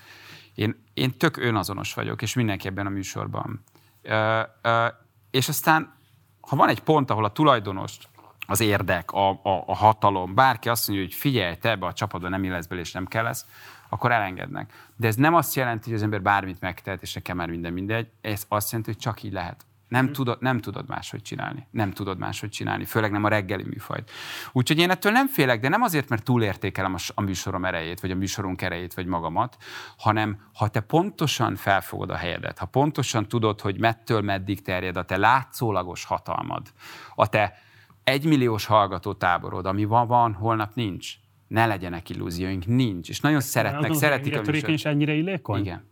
Én, 0.55 0.85
én 0.95 1.19
tök 1.19 1.37
önazonos 1.37 1.95
vagyok, 1.95 2.23
és 2.23 2.35
mindenki 2.35 2.69
ebben 2.69 2.87
a 2.87 2.91
műsorban. 2.91 3.63
Ö, 4.03 4.41
ö, 4.63 4.87
és 5.31 5.49
aztán, 5.49 5.95
ha 6.41 6.57
van 6.57 6.69
egy 6.69 6.81
pont, 6.81 7.11
ahol 7.11 7.25
a 7.25 7.33
tulajdonost 7.33 8.09
az 8.47 8.61
érdek, 8.61 9.11
a, 9.11 9.31
a, 9.31 9.65
a 9.67 9.75
hatalom, 9.75 10.35
bárki 10.35 10.69
azt 10.69 10.89
mondja, 10.89 11.07
hogy 11.07 11.15
figyelj, 11.15 11.57
te 11.57 11.71
ebbe 11.71 11.87
a 11.87 11.93
csapatba 11.93 12.29
nem 12.29 12.45
illesz 12.45 12.67
bele, 12.67 12.81
és 12.81 12.93
nem 12.93 13.07
kell 13.07 13.23
lesz, 13.23 13.47
akkor 13.89 14.13
elengednek. 14.13 14.73
De 14.97 15.07
ez 15.07 15.17
nem 15.17 15.35
azt 15.35 15.55
jelenti, 15.55 15.85
hogy 15.85 15.95
az 15.95 16.03
ember 16.03 16.23
bármit 16.23 16.61
megtehet, 16.61 17.03
és 17.03 17.15
nekem 17.15 17.37
már 17.37 17.49
minden 17.49 17.73
mindegy. 17.73 18.09
Ez 18.21 18.45
azt 18.49 18.71
jelenti, 18.71 18.93
hogy 18.93 19.01
csak 19.01 19.23
így 19.23 19.33
lehet. 19.33 19.67
Nem, 19.89 20.05
mm. 20.07 20.13
tudod, 20.13 20.41
nem 20.41 20.61
tudod 20.61 20.89
máshogy 20.89 21.23
csinálni. 21.23 21.67
Nem 21.71 21.93
tudod 21.93 22.19
máshogy 22.19 22.51
csinálni, 22.51 22.85
főleg 22.85 23.11
nem 23.11 23.25
a 23.25 23.29
reggeli 23.29 23.63
műfajt. 23.63 24.11
Úgyhogy 24.53 24.79
én 24.79 24.91
ettől 24.91 25.13
nem 25.13 25.29
félek, 25.29 25.61
de 25.61 25.69
nem 25.69 25.83
azért, 25.83 26.09
mert 26.09 26.23
túlértékelem 26.23 26.95
a, 26.95 26.99
a 27.15 27.21
műsorom 27.21 27.65
erejét, 27.65 28.01
vagy 28.01 28.11
a 28.11 28.15
műsorunk 28.15 28.63
erejét, 28.63 28.95
vagy 28.95 29.07
magamat, 29.07 29.57
hanem 29.99 30.41
ha 30.55 30.69
te 30.69 30.81
pontosan 30.81 31.57
felfogod 31.57 32.11
a 32.11 32.17
helyedet, 32.17 32.59
ha 32.59 32.67
pontosan 32.67 33.29
tudod, 33.29 33.61
hogy 33.61 33.81
mettől 33.81 34.21
meddig 34.21 34.63
terjed 34.63 34.97
a 34.97 35.05
te 35.05 35.17
látszólagos 35.17 36.05
hatalmad, 36.05 36.73
a 37.15 37.27
te 37.27 37.65
egymilliós 38.07 38.65
hallgató 38.65 39.13
táborod, 39.13 39.67
ami 39.67 39.85
van, 39.85 40.07
van, 40.07 40.33
holnap 40.33 40.75
nincs. 40.75 41.13
Ne 41.49 41.67
legyenek 41.67 42.11
illúzióink, 42.11 42.67
nincs. 42.67 43.09
És 43.09 43.21
nagyon 43.21 43.41
szeretnek, 43.41 43.95
szeretik 43.95 44.37
a 44.37 44.41
műsor. 44.41 44.71
és 44.71 44.85
ennyire 44.85 45.13
illékony? 45.13 45.61
Igen. 45.61 45.91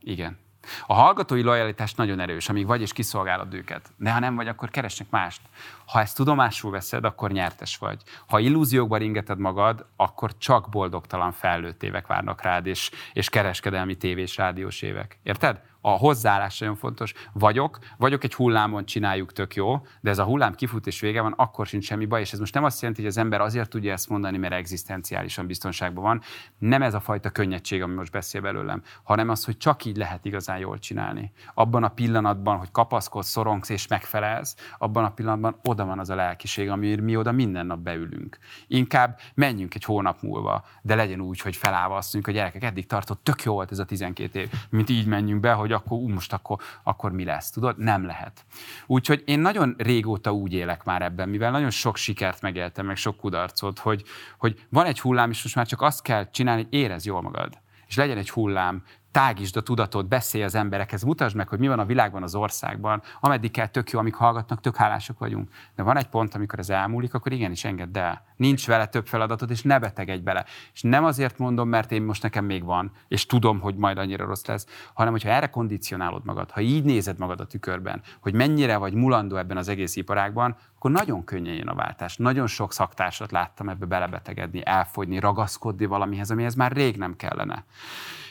Igen. 0.00 0.38
A 0.86 0.94
hallgatói 0.94 1.42
lojalitás 1.42 1.94
nagyon 1.94 2.20
erős, 2.20 2.48
amíg 2.48 2.66
vagy 2.66 2.80
és 2.80 2.92
kiszolgálod 2.92 3.54
őket. 3.54 3.92
De 3.96 4.12
ha 4.12 4.18
nem 4.18 4.34
vagy, 4.34 4.48
akkor 4.48 4.70
keresnek 4.70 5.10
mást. 5.10 5.40
Ha 5.86 6.00
ezt 6.00 6.16
tudomásul 6.16 6.70
veszed, 6.70 7.04
akkor 7.04 7.30
nyertes 7.30 7.76
vagy. 7.76 8.02
Ha 8.26 8.38
illúziókba 8.38 8.96
ringeted 8.96 9.38
magad, 9.38 9.86
akkor 9.96 10.36
csak 10.36 10.68
boldogtalan 10.68 11.32
felnőtt 11.32 11.82
évek 11.82 12.06
várnak 12.06 12.42
rád, 12.42 12.66
és, 12.66 12.90
és 13.12 13.28
kereskedelmi 13.28 13.96
tévés 13.96 14.36
rádiós 14.36 14.82
évek. 14.82 15.18
Érted? 15.22 15.60
A 15.80 15.90
hozzáállás 15.90 16.58
nagyon 16.58 16.74
fontos. 16.74 17.12
Vagyok, 17.32 17.78
vagyok 17.96 18.24
egy 18.24 18.34
hullámon, 18.34 18.84
csináljuk 18.84 19.32
tök 19.32 19.54
jó, 19.54 19.86
de 20.00 20.10
ez 20.10 20.18
a 20.18 20.24
hullám 20.24 20.54
kifut 20.54 20.86
és 20.86 21.00
vége 21.00 21.20
van, 21.20 21.32
akkor 21.36 21.66
sincs 21.66 21.84
semmi 21.84 22.04
baj, 22.04 22.20
és 22.20 22.32
ez 22.32 22.38
most 22.38 22.54
nem 22.54 22.64
azt 22.64 22.80
jelenti, 22.80 23.02
hogy 23.02 23.10
az 23.10 23.16
ember 23.16 23.40
azért 23.40 23.70
tudja 23.70 23.92
ezt 23.92 24.08
mondani, 24.08 24.38
mert 24.38 24.52
egzisztenciálisan 24.52 25.46
biztonságban 25.46 26.02
van. 26.02 26.20
Nem 26.58 26.82
ez 26.82 26.94
a 26.94 27.00
fajta 27.00 27.30
könnyedség, 27.30 27.82
ami 27.82 27.94
most 27.94 28.12
beszél 28.12 28.40
belőlem, 28.40 28.82
hanem 29.02 29.28
az, 29.28 29.44
hogy 29.44 29.56
csak 29.56 29.84
így 29.84 29.96
lehet 29.96 30.24
igazán 30.24 30.58
jól 30.58 30.78
csinálni. 30.78 31.32
Abban 31.54 31.84
a 31.84 31.88
pillanatban, 31.88 32.56
hogy 32.58 32.70
kapaszkodsz, 32.70 33.28
szorongsz 33.28 33.68
és 33.68 33.86
megfelelsz, 33.86 34.56
abban 34.78 35.04
a 35.04 35.10
pillanatban 35.10 35.56
oda 35.64 35.84
van 35.84 35.98
az 35.98 36.10
a 36.10 36.14
lelkiség, 36.14 36.70
amiért 36.70 37.00
mi 37.00 37.16
oda 37.16 37.32
minden 37.32 37.66
nap 37.66 37.78
beülünk. 37.78 38.38
Inkább 38.66 39.18
menjünk 39.34 39.74
egy 39.74 39.84
hónap 39.84 40.22
múlva, 40.22 40.64
de 40.82 40.94
legyen 40.94 41.20
úgy, 41.20 41.40
hogy 41.40 41.56
felállva 41.56 41.96
azt 41.96 42.12
mondjuk, 42.12 42.34
hogy 42.34 42.44
gyerekek, 42.44 42.70
eddig 42.70 42.86
tartott, 42.86 43.24
tök 43.24 43.42
jó 43.42 43.52
volt 43.52 43.70
ez 43.70 43.78
a 43.78 43.84
12 43.84 44.38
év, 44.38 44.50
mint 44.70 44.88
így 44.88 45.06
menjünk 45.06 45.40
be, 45.40 45.52
hogy 45.52 45.67
akkor 45.72 45.98
ú, 45.98 46.08
most 46.08 46.32
akkor, 46.32 46.58
akkor 46.82 47.12
mi 47.12 47.24
lesz, 47.24 47.50
tudod? 47.50 47.78
Nem 47.78 48.06
lehet. 48.06 48.44
Úgyhogy 48.86 49.22
én 49.26 49.38
nagyon 49.38 49.74
régóta 49.78 50.32
úgy 50.32 50.52
élek 50.52 50.84
már 50.84 51.02
ebben, 51.02 51.28
mivel 51.28 51.50
nagyon 51.50 51.70
sok 51.70 51.96
sikert 51.96 52.40
megéltem, 52.40 52.86
meg 52.86 52.96
sok 52.96 53.16
kudarcot, 53.16 53.78
hogy, 53.78 54.02
hogy 54.38 54.66
van 54.68 54.86
egy 54.86 55.00
hullám, 55.00 55.30
és 55.30 55.42
most 55.42 55.54
már 55.54 55.66
csak 55.66 55.82
azt 55.82 56.02
kell 56.02 56.30
csinálni, 56.30 56.62
hogy 56.62 56.72
érez 56.74 57.04
jól 57.04 57.22
magad 57.22 57.58
és 57.88 57.96
legyen 57.96 58.18
egy 58.18 58.30
hullám, 58.30 58.82
tágítsd 59.10 59.56
a 59.56 59.60
tudatot, 59.62 60.08
beszélj 60.08 60.44
az 60.44 60.54
emberekhez, 60.54 61.02
mutasd 61.02 61.36
meg, 61.36 61.48
hogy 61.48 61.58
mi 61.58 61.68
van 61.68 61.78
a 61.78 61.84
világban, 61.84 62.22
az 62.22 62.34
országban, 62.34 63.02
ameddig 63.20 63.50
kell 63.50 63.66
tök 63.66 63.90
jó, 63.90 63.98
amik 63.98 64.14
hallgatnak, 64.14 64.60
tök 64.60 64.76
hálásak 64.76 65.18
vagyunk. 65.18 65.50
De 65.76 65.82
van 65.82 65.96
egy 65.96 66.08
pont, 66.08 66.34
amikor 66.34 66.58
ez 66.58 66.70
elmúlik, 66.70 67.14
akkor 67.14 67.32
igenis 67.32 67.64
engedd 67.64 67.98
el. 67.98 68.26
Nincs 68.36 68.66
vele 68.66 68.86
több 68.86 69.06
feladatod, 69.06 69.50
és 69.50 69.62
ne 69.62 69.78
betegedj 69.78 70.22
bele. 70.22 70.44
És 70.72 70.82
nem 70.82 71.04
azért 71.04 71.38
mondom, 71.38 71.68
mert 71.68 71.92
én 71.92 72.02
most 72.02 72.22
nekem 72.22 72.44
még 72.44 72.64
van, 72.64 72.92
és 73.08 73.26
tudom, 73.26 73.60
hogy 73.60 73.76
majd 73.76 73.98
annyira 73.98 74.26
rossz 74.26 74.44
lesz, 74.44 74.66
hanem 74.94 75.12
hogyha 75.12 75.28
erre 75.28 75.46
kondicionálod 75.46 76.24
magad, 76.24 76.50
ha 76.50 76.60
így 76.60 76.84
nézed 76.84 77.18
magad 77.18 77.40
a 77.40 77.46
tükörben, 77.46 78.02
hogy 78.20 78.34
mennyire 78.34 78.76
vagy 78.76 78.94
mulandó 78.94 79.36
ebben 79.36 79.56
az 79.56 79.68
egész 79.68 79.96
iparágban, 79.96 80.56
akkor 80.76 80.90
nagyon 80.90 81.24
könnyen 81.24 81.54
jön 81.54 81.68
a 81.68 81.74
váltás. 81.74 82.16
Nagyon 82.16 82.46
sok 82.46 82.72
szaktársat 82.72 83.30
láttam 83.30 83.68
ebbe 83.68 83.86
belebetegedni, 83.86 84.60
elfogyni, 84.64 85.18
ragaszkodni 85.18 85.86
valamihez, 85.86 86.30
amihez 86.30 86.54
már 86.54 86.72
rég 86.72 86.96
nem 86.96 87.16
kellene 87.16 87.64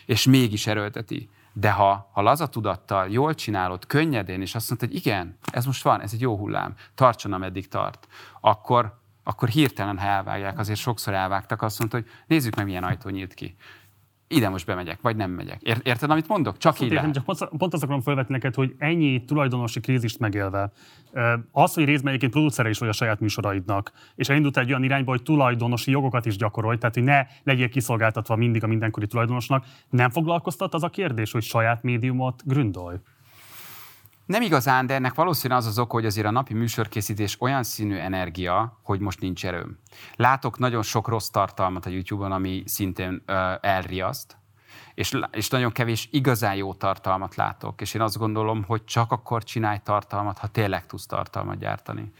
és 0.07 0.25
mégis 0.25 0.67
erőlteti. 0.67 1.29
De 1.53 1.71
ha, 1.71 2.09
ha 2.13 2.21
laza 2.21 2.47
tudattal 2.47 3.09
jól 3.09 3.35
csinálod, 3.35 3.85
könnyedén, 3.85 4.41
és 4.41 4.55
azt 4.55 4.69
mondod, 4.69 4.89
hogy 4.89 4.97
igen, 4.97 5.37
ez 5.51 5.65
most 5.65 5.83
van, 5.83 6.01
ez 6.01 6.13
egy 6.13 6.21
jó 6.21 6.37
hullám, 6.37 6.73
tartson, 6.95 7.33
ameddig 7.33 7.67
tart, 7.67 8.07
akkor, 8.41 8.99
akkor 9.23 9.49
hirtelen, 9.49 9.97
ha 9.97 10.07
elvágják, 10.07 10.59
azért 10.59 10.79
sokszor 10.79 11.13
elvágtak, 11.13 11.61
azt 11.61 11.79
mondta, 11.79 11.97
hogy 11.97 12.07
nézzük 12.27 12.55
meg, 12.55 12.65
milyen 12.65 12.83
ajtó 12.83 13.09
nyílt 13.09 13.33
ki 13.33 13.55
ide 14.27 14.49
most 14.49 14.65
bemegyek, 14.65 15.01
vagy 15.01 15.15
nem 15.15 15.31
megyek. 15.31 15.61
Érted, 15.83 16.09
amit 16.09 16.27
mondok? 16.27 16.57
Csak 16.57 16.79
így 16.79 16.91
értem, 16.91 17.11
Csak 17.11 17.23
pont, 17.23 17.49
pont 17.57 17.73
azt 17.73 17.83
akarom 17.83 18.01
felvetni 18.01 18.33
neked, 18.33 18.55
hogy 18.55 18.75
ennyi 18.77 19.25
tulajdonosi 19.25 19.79
krízist 19.79 20.19
megélve, 20.19 20.71
az, 21.51 21.73
hogy 21.73 21.85
részben 21.85 22.07
egyébként 22.07 22.31
producere 22.31 22.69
is 22.69 22.77
vagy 22.77 22.89
a 22.89 22.91
saját 22.91 23.19
műsoraidnak, 23.19 23.91
és 24.15 24.29
elindult 24.29 24.57
egy 24.57 24.69
olyan 24.69 24.83
irányba, 24.83 25.11
hogy 25.11 25.23
tulajdonosi 25.23 25.91
jogokat 25.91 26.25
is 26.25 26.35
gyakorolj, 26.35 26.77
tehát 26.77 26.95
hogy 26.95 27.03
ne 27.03 27.25
legyél 27.43 27.69
kiszolgáltatva 27.69 28.35
mindig 28.35 28.63
a 28.63 28.67
mindenkori 28.67 29.07
tulajdonosnak, 29.07 29.65
nem 29.89 30.09
foglalkoztat 30.09 30.73
az 30.73 30.83
a 30.83 30.89
kérdés, 30.89 31.31
hogy 31.31 31.43
saját 31.43 31.83
médiumot 31.83 32.41
gründolj? 32.45 32.97
Nem 34.27 34.41
igazán, 34.41 34.85
de 34.85 34.93
ennek 34.93 35.13
valószínűleg 35.13 35.61
az 35.61 35.67
az 35.67 35.79
ok, 35.79 35.91
hogy 35.91 36.05
azért 36.05 36.27
a 36.27 36.31
napi 36.31 36.53
műsorkészítés 36.53 37.41
olyan 37.41 37.63
színű 37.63 37.95
energia, 37.95 38.79
hogy 38.83 38.99
most 38.99 39.19
nincs 39.19 39.45
erőm. 39.45 39.79
Látok 40.15 40.57
nagyon 40.57 40.81
sok 40.81 41.07
rossz 41.07 41.27
tartalmat 41.27 41.85
a 41.85 41.89
YouTube-on, 41.89 42.31
ami 42.31 42.63
szintén 42.65 43.23
uh, 43.27 43.35
elriaszt, 43.61 44.37
és, 44.93 45.19
és 45.31 45.49
nagyon 45.49 45.71
kevés 45.71 46.09
igazán 46.11 46.55
jó 46.55 46.73
tartalmat 46.73 47.35
látok. 47.35 47.81
És 47.81 47.93
én 47.93 48.01
azt 48.01 48.17
gondolom, 48.17 48.63
hogy 48.63 48.83
csak 48.83 49.11
akkor 49.11 49.43
csinálj 49.43 49.79
tartalmat, 49.83 50.37
ha 50.37 50.47
tényleg 50.47 50.85
tudsz 50.85 51.05
tartalmat 51.05 51.57
gyártani. 51.57 52.11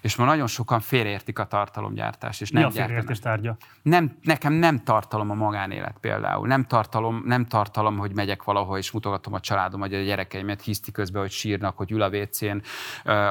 És 0.00 0.16
ma 0.16 0.24
nagyon 0.24 0.46
sokan 0.46 0.80
félreértik 0.80 1.38
a 1.38 1.44
tartalomgyártást. 1.44 2.40
És 2.40 2.50
Mi 2.50 2.58
nem 2.58 2.68
a 2.68 2.70
félreértés 2.70 3.18
tárgya? 3.18 3.56
Nem, 3.82 4.18
nekem 4.22 4.52
nem 4.52 4.78
tartalom 4.78 5.30
a 5.30 5.34
magánélet 5.34 5.96
például. 6.00 6.46
Nem 6.46 6.64
tartalom, 6.64 7.22
nem 7.24 7.46
tartalom, 7.46 7.98
hogy 7.98 8.14
megyek 8.14 8.42
valahol 8.42 8.78
és 8.78 8.90
mutogatom 8.90 9.32
a 9.32 9.40
családom, 9.40 9.80
vagy 9.80 9.94
a 9.94 10.02
gyerekeimet 10.02 10.62
hiszti 10.62 10.92
közben, 10.92 11.20
hogy 11.20 11.30
sírnak, 11.30 11.76
hogy 11.76 11.90
ül 11.90 12.02
a 12.02 12.08
WC-n, 12.08 12.56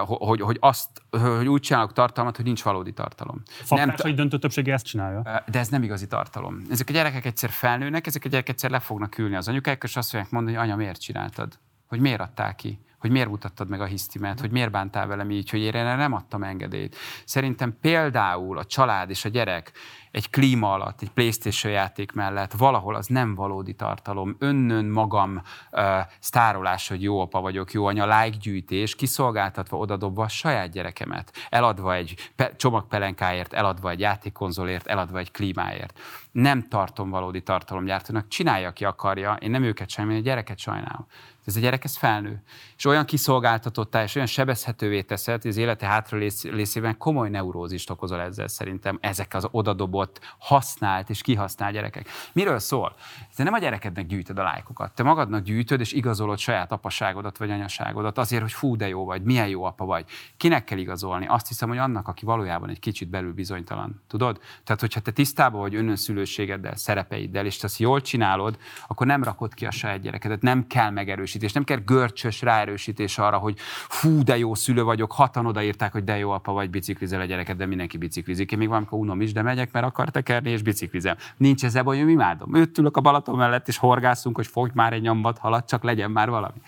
hogy, 0.05 0.41
hogy, 0.41 0.57
azt, 0.59 0.89
hogy 1.09 1.47
úgy 1.47 1.61
csinálok 1.61 1.93
tartalmat, 1.93 2.35
hogy 2.35 2.45
nincs 2.45 2.63
valódi 2.63 2.93
tartalom. 2.93 3.41
Nem 3.69 3.95
t- 3.95 4.15
döntő 4.15 4.37
többsége 4.37 4.73
ezt 4.73 4.85
csinálja. 4.85 5.43
De 5.45 5.59
ez 5.59 5.67
nem 5.67 5.83
igazi 5.83 6.07
tartalom. 6.07 6.61
Ezek 6.69 6.89
a 6.89 6.91
gyerekek 6.91 7.25
egyszer 7.25 7.49
felnőnek, 7.49 8.07
ezek 8.07 8.25
a 8.25 8.29
gyerekek 8.29 8.49
egyszer 8.49 8.69
le 8.69 8.79
fognak 8.79 9.17
ülni 9.17 9.35
az 9.35 9.47
anyukáik, 9.47 9.83
és 9.83 9.95
azt 9.95 10.09
fogják 10.09 10.29
mondani, 10.29 10.55
hogy 10.55 10.65
anya, 10.65 10.75
miért 10.75 11.01
csináltad? 11.01 11.59
Hogy 11.87 11.99
miért 11.99 12.19
adták 12.19 12.55
ki? 12.55 12.79
Hogy 12.99 13.11
miért 13.11 13.29
mutattad 13.29 13.69
meg 13.69 13.81
a 13.81 13.85
hisztimet, 13.85 14.39
hogy 14.39 14.51
miért 14.51 14.71
bántál 14.71 15.07
velem 15.07 15.31
így, 15.31 15.49
hogy 15.49 15.59
én 15.59 15.75
erre 15.75 15.95
nem 15.95 16.13
adtam 16.13 16.43
engedélyt. 16.43 16.95
Szerintem 17.25 17.77
például 17.81 18.57
a 18.57 18.65
család 18.65 19.09
és 19.09 19.25
a 19.25 19.29
gyerek 19.29 19.71
egy 20.11 20.29
klíma 20.29 20.73
alatt, 20.73 21.01
egy 21.01 21.09
Playstation 21.09 21.73
játék 21.73 22.11
mellett 22.11 22.53
valahol 22.53 22.95
az 22.95 23.07
nem 23.07 23.35
valódi 23.35 23.73
tartalom. 23.73 24.35
Önnön 24.39 24.85
magam 24.85 25.41
uh, 25.71 25.81
sztárolás, 26.19 26.87
hogy 26.87 27.03
jó 27.03 27.19
apa 27.19 27.41
vagyok, 27.41 27.71
jó 27.71 27.85
anya, 27.85 28.21
like 28.21 28.37
gyűjtés, 28.37 28.95
kiszolgáltatva, 28.95 29.77
odadobva 29.77 30.23
a 30.23 30.27
saját 30.27 30.71
gyerekemet, 30.71 31.31
eladva 31.49 31.93
egy 31.93 32.31
pe- 32.35 32.57
csomagpelenkáért, 32.57 33.53
eladva 33.53 33.89
egy 33.89 33.99
játékkonzolért, 33.99 34.87
eladva 34.87 35.17
egy 35.17 35.31
klímáért. 35.31 35.99
Nem 36.31 36.67
tartom 36.67 37.09
valódi 37.09 37.41
tartalomgyártónak, 37.41 38.27
csinálja, 38.27 38.71
ki 38.71 38.85
akarja, 38.85 39.33
én 39.33 39.51
nem 39.51 39.63
őket 39.63 39.89
semmi, 39.89 40.15
a 40.15 40.19
gyereket 40.19 40.59
sajnálom. 40.59 41.07
Ez 41.45 41.55
a 41.55 41.59
gyerek, 41.59 41.83
ez 41.83 41.97
felnő. 41.97 42.43
És 42.77 42.85
olyan 42.89 43.05
kiszolgáltatottá, 43.05 44.03
és 44.03 44.15
olyan 44.15 44.27
sebezhetővé 44.27 45.01
teszed, 45.01 45.41
hogy 45.41 45.51
az 45.51 45.57
élete 45.57 45.85
hátra 45.85 46.17
részében 46.43 46.97
komoly 46.97 47.29
neurózist 47.29 47.89
okozol 47.89 48.21
ezzel 48.21 48.47
szerintem 48.47 48.97
ezek 49.01 49.33
az 49.33 49.47
odadobott, 49.51 50.19
használt 50.39 51.09
és 51.09 51.21
kihasznált 51.21 51.73
gyerekek. 51.73 52.09
Miről 52.33 52.59
szól? 52.59 52.95
Te 53.39 53.45
nem 53.45 53.53
a 53.53 53.59
gyerekednek 53.59 54.05
gyűjtöd 54.05 54.39
a 54.39 54.43
lájkokat, 54.43 54.91
te 54.91 55.03
magadnak 55.03 55.43
gyűjtöd 55.43 55.79
és 55.79 55.93
igazolod 55.93 56.37
saját 56.37 56.71
apaságodat 56.71 57.37
vagy 57.37 57.51
anyaságodat 57.51 58.17
azért, 58.17 58.41
hogy 58.41 58.51
fú, 58.51 58.75
de 58.75 58.87
jó 58.87 59.05
vagy, 59.05 59.21
milyen 59.21 59.47
jó 59.47 59.63
apa 59.63 59.85
vagy. 59.85 60.05
Kinek 60.37 60.63
kell 60.63 60.77
igazolni? 60.77 61.25
Azt 61.27 61.47
hiszem, 61.47 61.69
hogy 61.69 61.77
annak, 61.77 62.07
aki 62.07 62.25
valójában 62.25 62.69
egy 62.69 62.79
kicsit 62.79 63.09
belül 63.09 63.33
bizonytalan. 63.33 64.01
Tudod? 64.07 64.39
Tehát, 64.63 64.81
hogyha 64.81 64.99
te 64.99 65.11
tisztában 65.11 65.61
vagy 65.61 65.75
önönszülőségeddel, 65.75 66.75
szerepeiddel, 66.75 67.45
és 67.45 67.57
te 67.57 67.65
ezt 67.65 67.79
jól 67.79 68.01
csinálod, 68.01 68.57
akkor 68.87 69.07
nem 69.07 69.23
rakod 69.23 69.53
ki 69.53 69.65
a 69.65 69.71
saját 69.71 70.01
gyerekedet, 70.01 70.41
nem 70.41 70.67
kell 70.67 70.89
megerősítés, 70.89 71.51
nem 71.51 71.63
kell 71.63 71.79
görcsös 71.85 72.41
ráerősítés 72.41 73.17
arra, 73.17 73.37
hogy 73.37 73.59
fú, 73.87 74.23
de 74.23 74.37
jó 74.37 74.53
szülő 74.53 74.83
vagyok, 74.83 75.11
hatan 75.11 75.45
odaírták, 75.45 75.91
hogy 75.91 76.03
de 76.03 76.17
jó 76.17 76.29
apa 76.29 76.51
vagy, 76.51 76.69
biciklizel 76.69 77.21
a 77.21 77.25
gyereket, 77.25 77.57
de 77.57 77.65
mindenki 77.65 77.97
biciklizik. 77.97 78.51
Én 78.51 78.57
még 78.57 78.67
valamikor 78.67 78.99
unom 78.99 79.21
is, 79.21 79.33
de 79.33 79.41
megyek, 79.41 79.71
mert 79.71 79.85
akar 79.85 80.09
tekerni, 80.09 80.49
és 80.49 80.61
biciklizem. 80.61 81.15
Nincs 81.37 81.63
ezzel 81.63 81.83
baj, 81.83 81.99
hogy 81.99 82.09
imádom. 82.09 82.55
Őt 82.55 82.77
ülök 82.77 82.97
a 82.97 83.01
Balaton 83.01 83.27
mellett, 83.35 83.67
és 83.67 83.77
horgászunk, 83.77 84.35
hogy 84.35 84.47
fogj 84.47 84.71
már 84.73 84.93
egy 84.93 85.01
nyombat 85.01 85.37
halat, 85.37 85.67
csak 85.67 85.83
legyen 85.83 86.11
már 86.11 86.29
valami. 86.29 86.61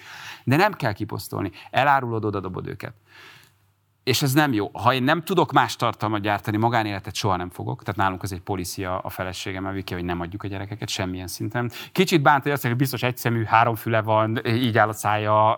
De 0.43 0.55
nem 0.55 0.73
kell 0.73 0.93
kiposztolni. 0.93 1.51
Elárulod, 1.69 2.25
odadobod 2.25 2.67
őket 2.67 2.93
és 4.03 4.21
ez 4.21 4.33
nem 4.33 4.53
jó. 4.53 4.69
Ha 4.73 4.93
én 4.93 5.03
nem 5.03 5.23
tudok 5.23 5.51
más 5.51 5.75
tartalmat 5.75 6.21
gyártani, 6.21 6.57
magánéletet 6.57 7.15
soha 7.15 7.35
nem 7.35 7.49
fogok. 7.49 7.83
Tehát 7.83 7.99
nálunk 7.99 8.23
ez 8.23 8.31
egy 8.31 8.39
policia 8.39 8.97
a 8.97 9.09
feleségem, 9.09 9.71
Viki, 9.71 9.93
hogy 9.93 10.03
nem 10.03 10.19
adjuk 10.19 10.43
a 10.43 10.47
gyerekeket 10.47 10.89
semmilyen 10.89 11.27
szinten. 11.27 11.71
Kicsit 11.91 12.21
bánt, 12.21 12.43
hogy 12.43 12.51
azt 12.51 12.63
mondja, 12.63 12.69
hogy 12.69 12.89
biztos 12.89 13.03
egyszemű, 13.03 13.43
három 13.43 13.75
füle 13.75 14.01
van, 14.01 14.45
így 14.45 14.77
áll 14.77 14.87
a 14.87 14.93
szája, 14.93 15.57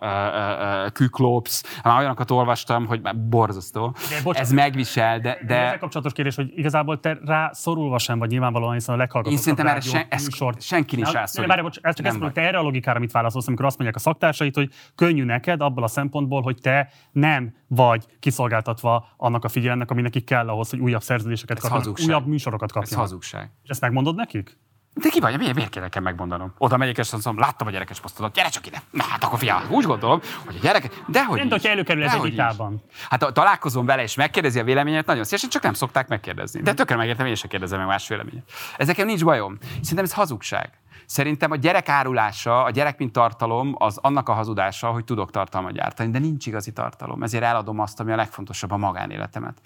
küklopsz. 0.93 1.79
Már 1.83 1.97
olyanokat 1.97 2.31
olvastam, 2.31 2.85
hogy 2.85 3.01
már 3.01 3.17
borzasztó. 3.17 3.95
De, 4.23 4.39
ez 4.39 4.51
megvisel, 4.51 5.19
de... 5.19 5.37
de... 5.47 5.55
Ezzel 5.55 5.79
kapcsolatos 5.79 6.13
kérdés, 6.13 6.35
hogy 6.35 6.51
igazából 6.55 6.99
te 6.99 7.17
rá 7.25 7.49
szorulva 7.53 7.97
sem 7.97 8.19
vagy 8.19 8.29
nyilvánvalóan, 8.29 8.73
hiszen 8.73 8.95
a 8.95 8.97
leghallgatottabb 8.97 9.47
Én 9.47 9.55
szerintem 9.55 9.67
erre 9.67 9.81
sen, 9.81 10.05
ezt, 10.09 10.61
senki 10.61 10.95
nincs 10.95 11.11
rászorít. 11.11 11.49
Várj, 11.49 11.61
bocs, 11.61 11.77
ez 11.81 11.95
csak 11.95 12.05
ezt 12.05 12.15
mondom, 12.19 12.33
te 12.33 12.41
erre 12.41 12.57
a 12.57 12.61
logikára 12.61 12.99
mit 12.99 13.11
válaszolsz, 13.11 13.47
amikor 13.47 13.65
azt 13.65 13.77
mondják 13.77 13.99
a 13.99 14.03
szaktársait, 14.03 14.55
hogy 14.55 14.69
könnyű 14.95 15.23
neked 15.23 15.61
abból 15.61 15.83
a 15.83 15.87
szempontból, 15.87 16.41
hogy 16.41 16.57
te 16.61 16.89
nem 17.11 17.55
vagy 17.67 18.05
kiszolgáltatva 18.33 19.07
annak 19.17 19.43
a 19.43 19.49
figyelemnek, 19.49 19.91
ami 19.91 20.01
nekik 20.01 20.25
kell 20.25 20.49
ahhoz, 20.49 20.69
hogy 20.69 20.79
újabb 20.79 21.01
szerződéseket 21.01 21.59
kapjanak, 21.59 21.99
újabb 21.99 22.27
műsorokat 22.27 22.71
kapjanak. 22.71 22.91
Ez 22.91 23.09
hazugság. 23.09 23.51
És 23.63 23.69
ezt 23.69 23.81
megmondod 23.81 24.15
nekik? 24.15 24.57
De 24.95 25.09
ki 25.09 25.19
vagy? 25.19 25.37
Miért, 25.37 25.55
miért 25.55 25.69
kell 25.69 25.81
nekem 25.83 26.03
megmondanom? 26.03 26.53
Oda 26.57 26.77
megyek, 26.77 26.97
és 26.97 27.13
azt 27.13 27.25
mondom, 27.25 27.43
láttam 27.43 27.67
a 27.67 27.71
gyerekes 27.71 27.99
posztodat, 27.99 28.33
gyere 28.33 28.49
csak 28.49 28.67
ide. 28.67 28.81
Na 28.91 29.03
hát 29.03 29.23
akkor 29.23 29.39
fia, 29.39 29.61
úgy 29.69 29.85
gondolom, 29.85 30.19
hogy 30.45 30.55
a 30.55 30.59
gyerek, 30.61 31.03
de 31.07 31.25
hogy 31.25 31.39
Nem 31.39 31.49
hogyha 31.49 31.69
előkerül 31.69 32.03
ez 32.03 32.13
egy 32.13 32.21
vitában. 32.21 32.83
Hát 33.09 33.33
találkozom 33.33 33.85
vele, 33.85 34.01
és 34.01 34.15
megkérdezi 34.15 34.59
a 34.59 34.63
véleményét, 34.63 35.05
nagyon 35.05 35.23
szívesen, 35.23 35.49
csak 35.49 35.61
nem 35.61 35.73
szokták 35.73 36.07
megkérdezni. 36.07 36.61
De 36.61 36.73
tökre 36.73 36.95
megértem, 36.95 37.25
én 37.25 37.35
sem 37.35 37.49
kérdezem 37.49 37.79
meg 37.79 37.87
más 37.87 38.07
véleményet. 38.07 38.51
Ezeken 38.77 39.05
nincs 39.05 39.23
bajom. 39.23 39.57
Szerintem 39.61 40.03
ez 40.03 40.13
hazugság. 40.13 40.69
Szerintem 41.05 41.51
a 41.51 41.55
gyerek 41.55 41.89
árulása, 41.89 42.63
a 42.63 42.69
gyerek 42.69 42.97
mint 42.97 43.11
tartalom, 43.11 43.75
az 43.77 43.97
annak 43.97 44.29
a 44.29 44.33
hazudása, 44.33 44.87
hogy 44.87 45.03
tudok 45.03 45.31
tartalmat 45.31 45.71
gyártani, 45.71 46.11
de 46.11 46.19
nincs 46.19 46.45
igazi 46.45 46.71
tartalom. 46.71 47.23
Ezért 47.23 47.43
eladom 47.43 47.79
azt, 47.79 47.99
ami 47.99 48.11
a 48.11 48.15
legfontosabb, 48.15 48.71
a 48.71 48.77
magánéletemet. 48.77 49.61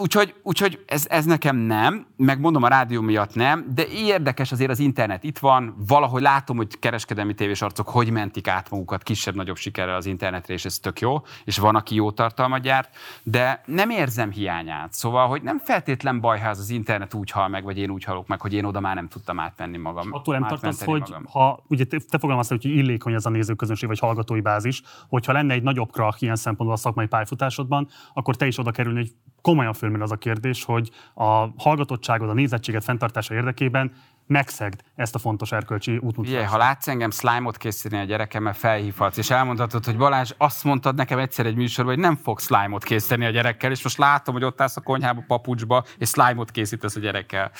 Úgyhogy, 0.00 0.34
úgyhogy 0.42 0.84
ez, 0.86 1.06
ez 1.08 1.24
nekem 1.24 1.56
nem, 1.56 2.06
meg 2.16 2.40
mondom 2.40 2.62
a 2.62 2.68
rádió 2.68 3.00
miatt 3.00 3.34
nem, 3.34 3.66
de 3.74 3.86
érdekes 3.86 4.52
azért 4.52 4.70
az 4.70 4.78
internet 4.78 5.24
itt 5.24 5.38
van, 5.38 5.74
valahogy 5.86 6.22
látom, 6.22 6.56
hogy 6.56 6.78
kereskedelmi 6.78 7.34
tévés 7.34 7.62
arcok 7.62 7.88
hogy 7.88 8.10
mentik 8.10 8.48
át 8.48 8.70
magukat 8.70 9.02
kisebb-nagyobb 9.02 9.56
sikerrel 9.56 9.94
az 9.94 10.06
internetre, 10.06 10.54
és 10.54 10.64
ez 10.64 10.78
tök 10.78 11.00
jó, 11.00 11.22
és 11.44 11.58
van, 11.58 11.76
aki 11.76 11.94
jó 11.94 12.10
tartalmat 12.10 12.60
gyárt, 12.60 12.96
de 13.22 13.62
nem 13.66 13.90
érzem 13.90 14.30
hiányát. 14.30 14.92
Szóval, 14.92 15.28
hogy 15.28 15.42
nem 15.42 15.58
feltétlen 15.58 16.20
baj, 16.20 16.40
ha 16.40 16.48
az, 16.48 16.58
az 16.58 16.70
internet 16.70 17.14
úgy 17.14 17.30
hal 17.30 17.48
meg, 17.48 17.64
vagy 17.64 17.78
én 17.78 17.90
úgy 17.90 18.04
halok 18.04 18.26
meg, 18.26 18.40
hogy 18.40 18.52
én 18.52 18.64
oda 18.64 18.80
már 18.80 18.94
nem 18.94 19.08
tudtam 19.08 19.40
átmenni 19.40 19.76
magam. 19.76 20.08
Attól 20.12 20.38
nem 20.38 20.48
tartasz, 20.48 20.84
hogy 20.84 21.00
magam. 21.00 21.24
ha 21.24 21.64
ugye 21.68 21.84
te, 21.84 21.98
te 22.08 22.18
fogalmaztad, 22.18 22.62
hogy 22.62 22.70
illékony 22.70 23.12
ez 23.12 23.26
a 23.26 23.30
nézőközönség, 23.30 23.88
vagy 23.88 23.98
hallgatói 23.98 24.40
bázis, 24.40 24.82
hogyha 25.08 25.32
lenne 25.32 25.54
egy 25.54 25.62
nagyobb 25.62 25.90
krach 25.92 26.22
ilyen 26.22 26.36
szempontból 26.36 26.78
a 26.78 26.80
szakmai 26.80 27.06
pályafutásodban, 27.06 27.88
akkor 28.14 28.36
te 28.36 28.46
is 28.46 28.58
oda 28.58 28.70
kerülni, 28.70 28.98
hogy 28.98 29.12
komolyan 29.42 29.72
fölmerül 29.72 30.04
az 30.04 30.12
a 30.12 30.16
kérdés, 30.16 30.64
hogy 30.64 30.90
a 31.14 31.48
hallgatottságod, 31.56 32.28
a 32.28 32.32
nézettséget 32.32 32.84
fenntartása 32.84 33.34
érdekében 33.34 33.92
megszegd 34.30 34.80
ezt 34.94 35.14
a 35.14 35.18
fontos 35.18 35.52
erkölcsi 35.52 35.96
útmutatást. 35.96 36.50
ha 36.50 36.56
látsz 36.56 36.88
engem 36.88 37.10
slime-ot 37.10 37.56
készíteni 37.56 38.02
a 38.02 38.04
gyerekemmel, 38.04 38.52
felhívhatsz, 38.52 39.16
és 39.16 39.30
elmondhatod, 39.30 39.84
hogy 39.84 39.96
Balázs, 39.96 40.32
azt 40.38 40.64
mondtad 40.64 40.94
nekem 40.94 41.18
egyszer 41.18 41.46
egy 41.46 41.54
műsorban, 41.54 41.94
hogy 41.94 42.02
nem 42.02 42.16
fog 42.16 42.40
slime-ot 42.40 42.84
készíteni 42.84 43.24
a 43.24 43.30
gyerekkel, 43.30 43.70
és 43.70 43.82
most 43.82 43.98
látom, 43.98 44.34
hogy 44.34 44.44
ott 44.44 44.60
állsz 44.60 44.76
a 44.76 44.80
konyhába, 44.80 45.24
papucsba, 45.26 45.84
és 45.98 46.08
slime-ot 46.08 46.50
készítesz 46.50 46.96
a 46.96 47.00
gyerekkel. 47.00 47.50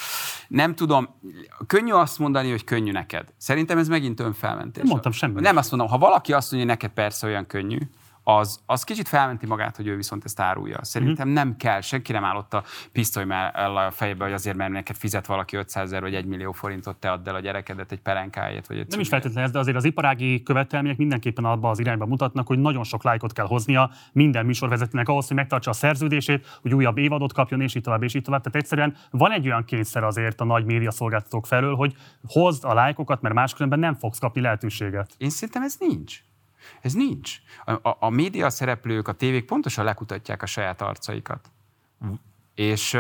Nem 0.49 0.75
tudom, 0.75 1.09
könnyű 1.67 1.93
azt 1.93 2.19
mondani, 2.19 2.51
hogy 2.51 2.65
könnyű 2.65 2.93
neked. 2.93 3.29
Szerintem 3.37 3.79
ez 3.79 3.89
megint 3.89 4.21
önfelmentés. 4.21 4.83
Nem 4.83 4.91
mondtam 4.91 5.13
semmit. 5.13 5.41
Nem 5.41 5.57
azt 5.57 5.71
mondom, 5.71 5.89
ha 5.89 5.99
valaki 5.99 6.33
azt 6.33 6.53
mondja, 6.53 6.69
hogy 6.69 6.79
neked 6.79 6.95
persze 6.95 7.27
olyan 7.27 7.47
könnyű, 7.47 7.79
az, 8.23 8.61
az 8.67 8.85
kicsit 8.85 9.09
felmenti 9.09 9.47
magát, 9.47 9.77
hogy 9.77 9.87
ő 9.87 9.97
viszont 9.97 10.25
ezt 10.25 10.41
árulja. 10.41 10.79
Szerintem 10.85 11.27
mm-hmm. 11.27 11.37
nem 11.37 11.57
kell, 11.57 11.81
senki 11.81 12.13
nem 12.13 12.25
állott 12.25 12.55
a 12.55 12.63
pisztoly 12.93 13.25
a 13.87 13.91
fejbe, 13.91 14.25
hogy 14.25 14.33
azért, 14.33 14.57
mert 14.57 14.73
neked 14.73 14.97
fizet 14.97 15.27
valaki 15.27 15.57
500 15.57 15.85
ezer 15.85 16.01
vagy 16.01 16.15
1 16.15 16.25
millió 16.25 16.53
forintot, 16.53 16.97
te 16.97 17.11
add 17.11 17.29
el 17.29 17.35
a 17.35 17.41
gyerekedet 17.41 17.93
egy 17.93 18.01
pelenkáját. 18.01 18.67
Vagy 18.67 18.79
egy 18.79 18.87
nem 18.89 19.01
is 19.01 19.09
feltétlenül 19.09 19.45
ez, 19.45 19.51
de 19.51 19.59
azért 19.59 19.77
az 19.77 19.85
iparági 19.85 20.43
követelmények 20.43 20.97
mindenképpen 20.97 21.45
abba 21.45 21.71
az 21.71 21.79
irányba 21.79 22.07
mutatnak, 22.07 22.47
hogy 22.47 22.59
nagyon 22.59 22.85
sok 22.85 23.05
lájkot 23.05 23.33
kell 23.33 23.47
hoznia 23.47 23.91
minden 24.13 24.47
műsorvezetőnek 24.47 25.09
ahhoz, 25.09 25.27
hogy 25.27 25.37
megtartsa 25.37 25.71
a 25.71 25.75
szerződését, 25.75 26.59
hogy 26.63 26.75
újabb 26.75 26.99
évadot 26.99 27.33
kapjon, 27.33 27.61
és 27.61 27.75
így 27.75 27.83
tovább, 27.83 28.03
és 28.03 28.15
így 28.15 28.23
tovább. 28.23 28.43
Tehát 28.43 28.59
egyszerűen 28.59 28.97
van 29.11 29.33
egy 29.33 29.47
olyan 29.47 29.65
kényszer 29.65 30.05
azért 30.05 30.41
a 30.41 30.45
nagy 30.45 30.65
média 30.65 30.91
szolgáltatók 30.91 31.47
felől, 31.47 31.75
hogy 31.75 31.95
hozd 32.27 32.65
a 32.65 32.75
lájkokat, 32.75 33.21
mert 33.21 33.35
máskülönben 33.35 33.79
nem 33.79 33.95
fogsz 33.95 34.19
kapni 34.19 34.41
lehetőséget. 34.41 35.15
Én 35.19 35.31
szerintem 35.31 35.63
ez 35.63 35.77
nincs. 35.79 36.21
Ez 36.81 36.93
nincs. 36.93 37.37
A, 37.65 37.71
a, 37.71 37.97
a 38.01 38.11
média 38.11 38.51
szereplők, 38.51 39.09
a 39.09 39.13
tévék 39.13 39.45
pontosan 39.45 39.85
lekutatják 39.85 40.43
a 40.43 40.47
saját 40.47 40.83
arcaikat. 40.83 41.51
És 42.55 42.99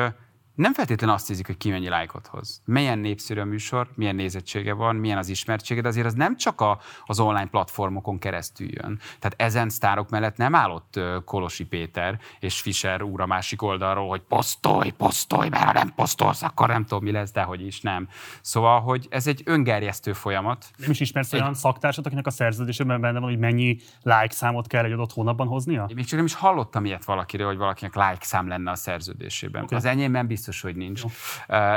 nem 0.60 0.74
feltétlenül 0.74 1.14
azt 1.14 1.28
hiszik, 1.28 1.46
hogy 1.46 1.56
ki 1.56 1.70
mennyi 1.70 1.88
lájkot 1.88 2.26
hoz. 2.26 2.62
Milyen 2.64 2.98
népszerű 2.98 3.40
a 3.40 3.44
műsor, 3.44 3.88
milyen 3.94 4.14
nézettsége 4.14 4.72
van, 4.72 4.96
milyen 4.96 5.18
az 5.18 5.28
ismertsége, 5.28 5.80
de 5.80 5.88
azért 5.88 6.06
az 6.06 6.14
nem 6.14 6.36
csak 6.36 6.60
a, 6.60 6.80
az 7.04 7.20
online 7.20 7.46
platformokon 7.46 8.18
keresztül 8.18 8.68
jön. 8.70 8.98
Tehát 9.18 9.40
ezen 9.40 9.68
sztárok 9.68 10.10
mellett 10.10 10.36
nem 10.36 10.54
állott 10.54 11.00
Kolosi 11.24 11.64
Péter 11.64 12.18
és 12.40 12.60
Fischer 12.60 13.02
úr 13.02 13.20
a 13.20 13.26
másik 13.26 13.62
oldalról, 13.62 14.08
hogy 14.08 14.20
posztolj, 14.20 14.90
posztolj, 14.90 15.48
mert 15.48 15.64
ha 15.64 15.72
nem 15.72 15.92
posztolsz, 15.94 16.42
akkor 16.42 16.68
nem 16.68 16.84
tudom, 16.84 17.04
mi 17.04 17.10
lesz, 17.10 17.32
de 17.32 17.42
hogy 17.42 17.66
is 17.66 17.80
nem. 17.80 18.08
Szóval, 18.40 18.80
hogy 18.80 19.06
ez 19.10 19.26
egy 19.26 19.42
öngerjesztő 19.44 20.12
folyamat. 20.12 20.66
Nem 20.76 20.90
is 20.90 21.00
ismersz 21.00 21.32
egy... 21.32 21.40
olyan 21.40 21.54
szaktársat, 21.54 22.06
akinek 22.06 22.26
a 22.26 22.30
szerződésében 22.30 23.00
benne 23.00 23.18
van, 23.18 23.28
hogy 23.28 23.38
mennyi 23.38 23.76
like 24.02 24.30
számot 24.30 24.66
kell 24.66 24.84
egy 24.84 24.92
adott 24.92 25.12
hónapban 25.12 25.46
hoznia? 25.46 25.86
Én 25.88 25.94
még 25.96 26.04
csak 26.04 26.16
nem 26.16 26.24
is 26.24 26.34
hallottam 26.34 26.84
ilyet 26.84 27.04
valakiről, 27.04 27.46
hogy 27.46 27.56
valakinek 27.56 27.94
like 27.94 28.24
szám 28.24 28.48
lenne 28.48 28.70
a 28.70 28.74
szerződésében. 28.74 29.62
Okay. 29.62 29.78
Az 29.78 29.84
enyémben 29.84 30.26
biztos 30.26 30.49
biztos, 30.50 30.60
hogy 30.60 30.76
nincs. 30.76 31.02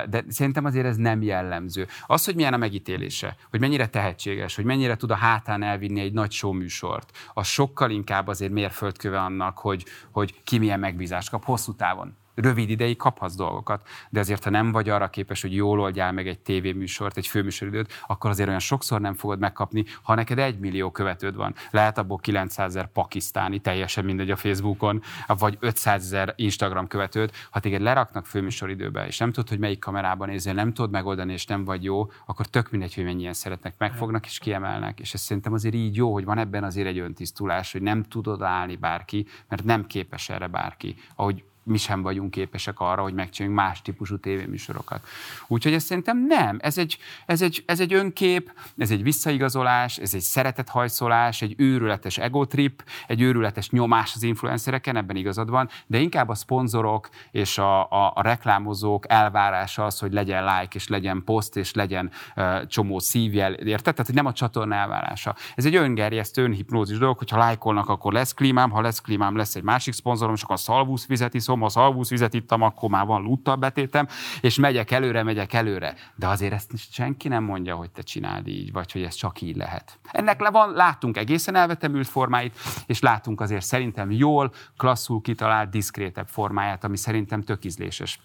De 0.10 0.24
szerintem 0.28 0.66
azért 0.66 0.86
ez 0.86 0.98
nem 0.98 1.22
jellemző. 1.22 1.88
Az, 2.06 2.26
hogy 2.26 2.36
milyen 2.36 2.54
a 2.54 2.58
megítélése, 2.58 3.36
hogy 3.50 3.60
mennyire 3.60 3.88
tehetséges, 3.88 4.56
hogy 4.56 4.66
mennyire 4.66 4.96
tud 4.96 5.12
a 5.12 5.16
hátán 5.16 5.64
elvinni 5.64 6.00
egy 6.00 6.14
nagy 6.14 6.32
show 6.32 6.52
műsort, 6.52 7.18
az 7.34 7.48
sokkal 7.48 7.92
inkább 7.92 8.28
azért 8.28 8.52
mérföldköve 8.52 9.20
annak, 9.20 9.58
hogy, 9.58 9.86
hogy 10.12 10.44
ki 10.44 10.58
milyen 10.58 10.80
megbízást 10.80 11.30
kap 11.30 11.46
hosszú 11.46 11.76
távon 11.76 12.18
rövid 12.36 12.70
ideig 12.70 12.98
kaphatsz 12.98 13.36
dolgokat, 13.36 13.88
de 14.10 14.20
azért, 14.20 14.44
ha 14.44 14.50
nem 14.50 14.72
vagy 14.72 14.90
arra 14.90 15.10
képes, 15.10 15.42
hogy 15.42 15.56
jól 15.56 15.80
oldjál 15.80 16.12
meg 16.12 16.28
egy 16.28 16.40
tévéműsort, 16.40 17.18
egy 17.18 17.28
főműsoridőt, 17.28 17.94
akkor 18.08 18.30
azért 18.30 18.48
olyan 18.48 18.60
sokszor 18.60 19.02
nem 19.02 19.14
fogod 19.14 19.40
megkapni, 19.40 19.86
ha 20.02 20.16
neked 20.16 20.40
egy 20.40 20.60
millió 20.60 20.92
követőd 20.92 21.36
van. 21.36 21.56
Lehet 21.72 21.98
abból 21.98 22.18
900 22.18 22.76
ezer 22.76 22.92
pakisztáni, 22.92 23.60
teljesen 23.60 24.06
mindegy 24.06 24.32
a 24.32 24.36
Facebookon, 24.36 25.02
vagy 25.28 25.58
500 25.60 26.04
ezer 26.04 26.34
Instagram 26.36 26.88
követőd. 26.88 27.32
Ha 27.52 27.60
téged 27.60 27.82
leraknak 27.82 28.26
főműsoridőbe, 28.26 29.08
és 29.08 29.18
nem 29.18 29.32
tudod, 29.32 29.50
hogy 29.50 29.60
melyik 29.60 29.80
kamerában 29.80 30.28
nézél, 30.28 30.54
nem 30.54 30.74
tudod 30.74 30.92
megoldani, 30.92 31.34
és 31.34 31.46
nem 31.46 31.64
vagy 31.66 31.84
jó, 31.84 32.12
akkor 32.26 32.46
tök 32.46 32.72
mindegy, 32.72 32.94
hogy 32.94 33.04
mennyien 33.04 33.34
szeretnek, 33.34 33.74
megfognak 33.78 34.26
és 34.26 34.38
kiemelnek. 34.38 35.00
És 35.00 35.14
ez 35.14 35.22
szerintem 35.22 35.54
azért 35.54 35.76
így 35.76 35.96
jó, 35.96 36.14
hogy 36.14 36.26
van 36.26 36.38
ebben 36.38 36.64
azért 36.64 36.88
egy 36.88 37.00
öntisztulás, 37.00 37.72
hogy 37.72 37.82
nem 37.82 38.04
tudod 38.04 38.42
állni 38.42 38.76
bárki, 38.76 39.26
mert 39.50 39.64
nem 39.64 39.86
képes 39.86 40.30
erre 40.30 40.48
bárki. 40.48 40.96
Ahogy 41.16 41.44
mi 41.64 41.78
sem 41.78 42.02
vagyunk 42.02 42.32
képesek 42.32 42.80
arra, 42.80 43.02
hogy 43.02 43.14
megcsináljunk 43.14 43.66
más 43.66 43.82
típusú 43.82 44.18
tévéműsorokat. 44.18 45.08
Úgyhogy 45.48 45.74
ez 45.74 45.84
szerintem 45.84 46.26
nem. 46.26 46.58
Ez 46.62 46.78
egy, 46.78 46.98
ez, 47.26 47.42
egy, 47.42 47.64
ez 47.66 47.80
egy 47.80 47.94
önkép, 47.94 48.52
ez 48.78 48.92
egy 48.92 49.04
visszaigazolás, 49.04 49.98
ez 49.98 50.14
egy 50.14 50.22
szeretethajszolás, 50.22 51.42
egy 51.42 51.54
őrületes 51.58 52.18
egotrip, 52.18 52.84
egy 53.08 53.22
őrületes 53.22 53.70
nyomás 53.70 54.12
az 54.16 54.24
influencereken, 54.24 54.96
ebben 54.96 55.16
igazad 55.16 55.50
van, 55.50 55.70
de 55.88 56.00
inkább 56.00 56.30
a 56.30 56.36
szponzorok 56.36 57.10
és 57.32 57.58
a, 57.58 57.82
a, 57.82 58.12
a 58.16 58.22
reklámozók 58.22 59.06
elvárása 59.10 59.86
az, 59.86 60.00
hogy 60.00 60.14
legyen 60.14 60.44
like, 60.44 60.76
és 60.76 60.88
legyen 60.88 61.24
poszt, 61.26 61.58
és 61.58 61.74
legyen 61.74 62.12
uh, 62.36 62.66
csomó 62.68 63.00
szívjel, 63.00 63.54
érted? 63.54 63.94
Tehát, 63.94 64.06
hogy 64.06 64.16
nem 64.16 64.26
a 64.26 64.34
csatorna 64.34 64.76
elvárása. 64.76 65.36
Ez 65.56 65.66
egy 65.66 65.76
öngerjesztő, 65.76 66.44
önhipnózis 66.44 66.98
dolog, 66.98 67.18
hogyha 67.18 67.38
lájkolnak, 67.38 67.90
akkor 67.90 68.14
lesz 68.14 68.34
klímám, 68.34 68.70
ha 68.70 68.82
lesz 68.82 69.02
klímám, 69.02 69.36
lesz 69.36 69.56
egy 69.56 69.64
másik 69.64 69.94
szponzorom, 69.94 70.34
és 70.34 70.42
akkor 70.42 70.56
a 70.56 70.58
szalvusz 70.58 71.06
fizeti, 71.06 71.38
iszom, 71.38 71.53
az 71.62 71.78
alvúszvizet 71.78 72.34
ittam, 72.34 72.62
akkor 72.62 72.90
már 72.90 73.06
van 73.06 73.22
luttal 73.22 73.56
betétem, 73.56 74.08
és 74.42 74.58
megyek 74.58 74.92
előre, 74.92 75.24
megyek 75.24 75.54
előre. 75.54 75.96
De 76.16 76.28
azért 76.28 76.54
ezt 76.54 76.72
senki 76.92 77.28
nem 77.28 77.44
mondja, 77.44 77.76
hogy 77.76 77.92
te 77.92 78.02
csináld 78.02 78.48
így, 78.48 78.72
vagy 78.72 78.92
hogy 78.92 79.04
ez 79.04 79.16
csak 79.16 79.42
így 79.42 79.56
lehet. 79.56 80.00
Ennek 80.12 80.42
le 80.42 80.50
van, 80.50 80.74
látunk 80.74 81.18
egészen 81.18 81.56
elvetemült 81.56 82.08
formáit, 82.08 82.58
és 82.86 83.00
látunk 83.00 83.42
azért 83.42 83.66
szerintem 83.66 84.12
jól, 84.12 84.52
klasszul 84.78 85.22
kitalált, 85.22 85.70
diszkrétebb 85.70 86.28
formáját, 86.28 86.84
ami 86.84 86.98
szerintem 86.98 87.42
tök 87.42 87.66
ízléses. 87.66 88.20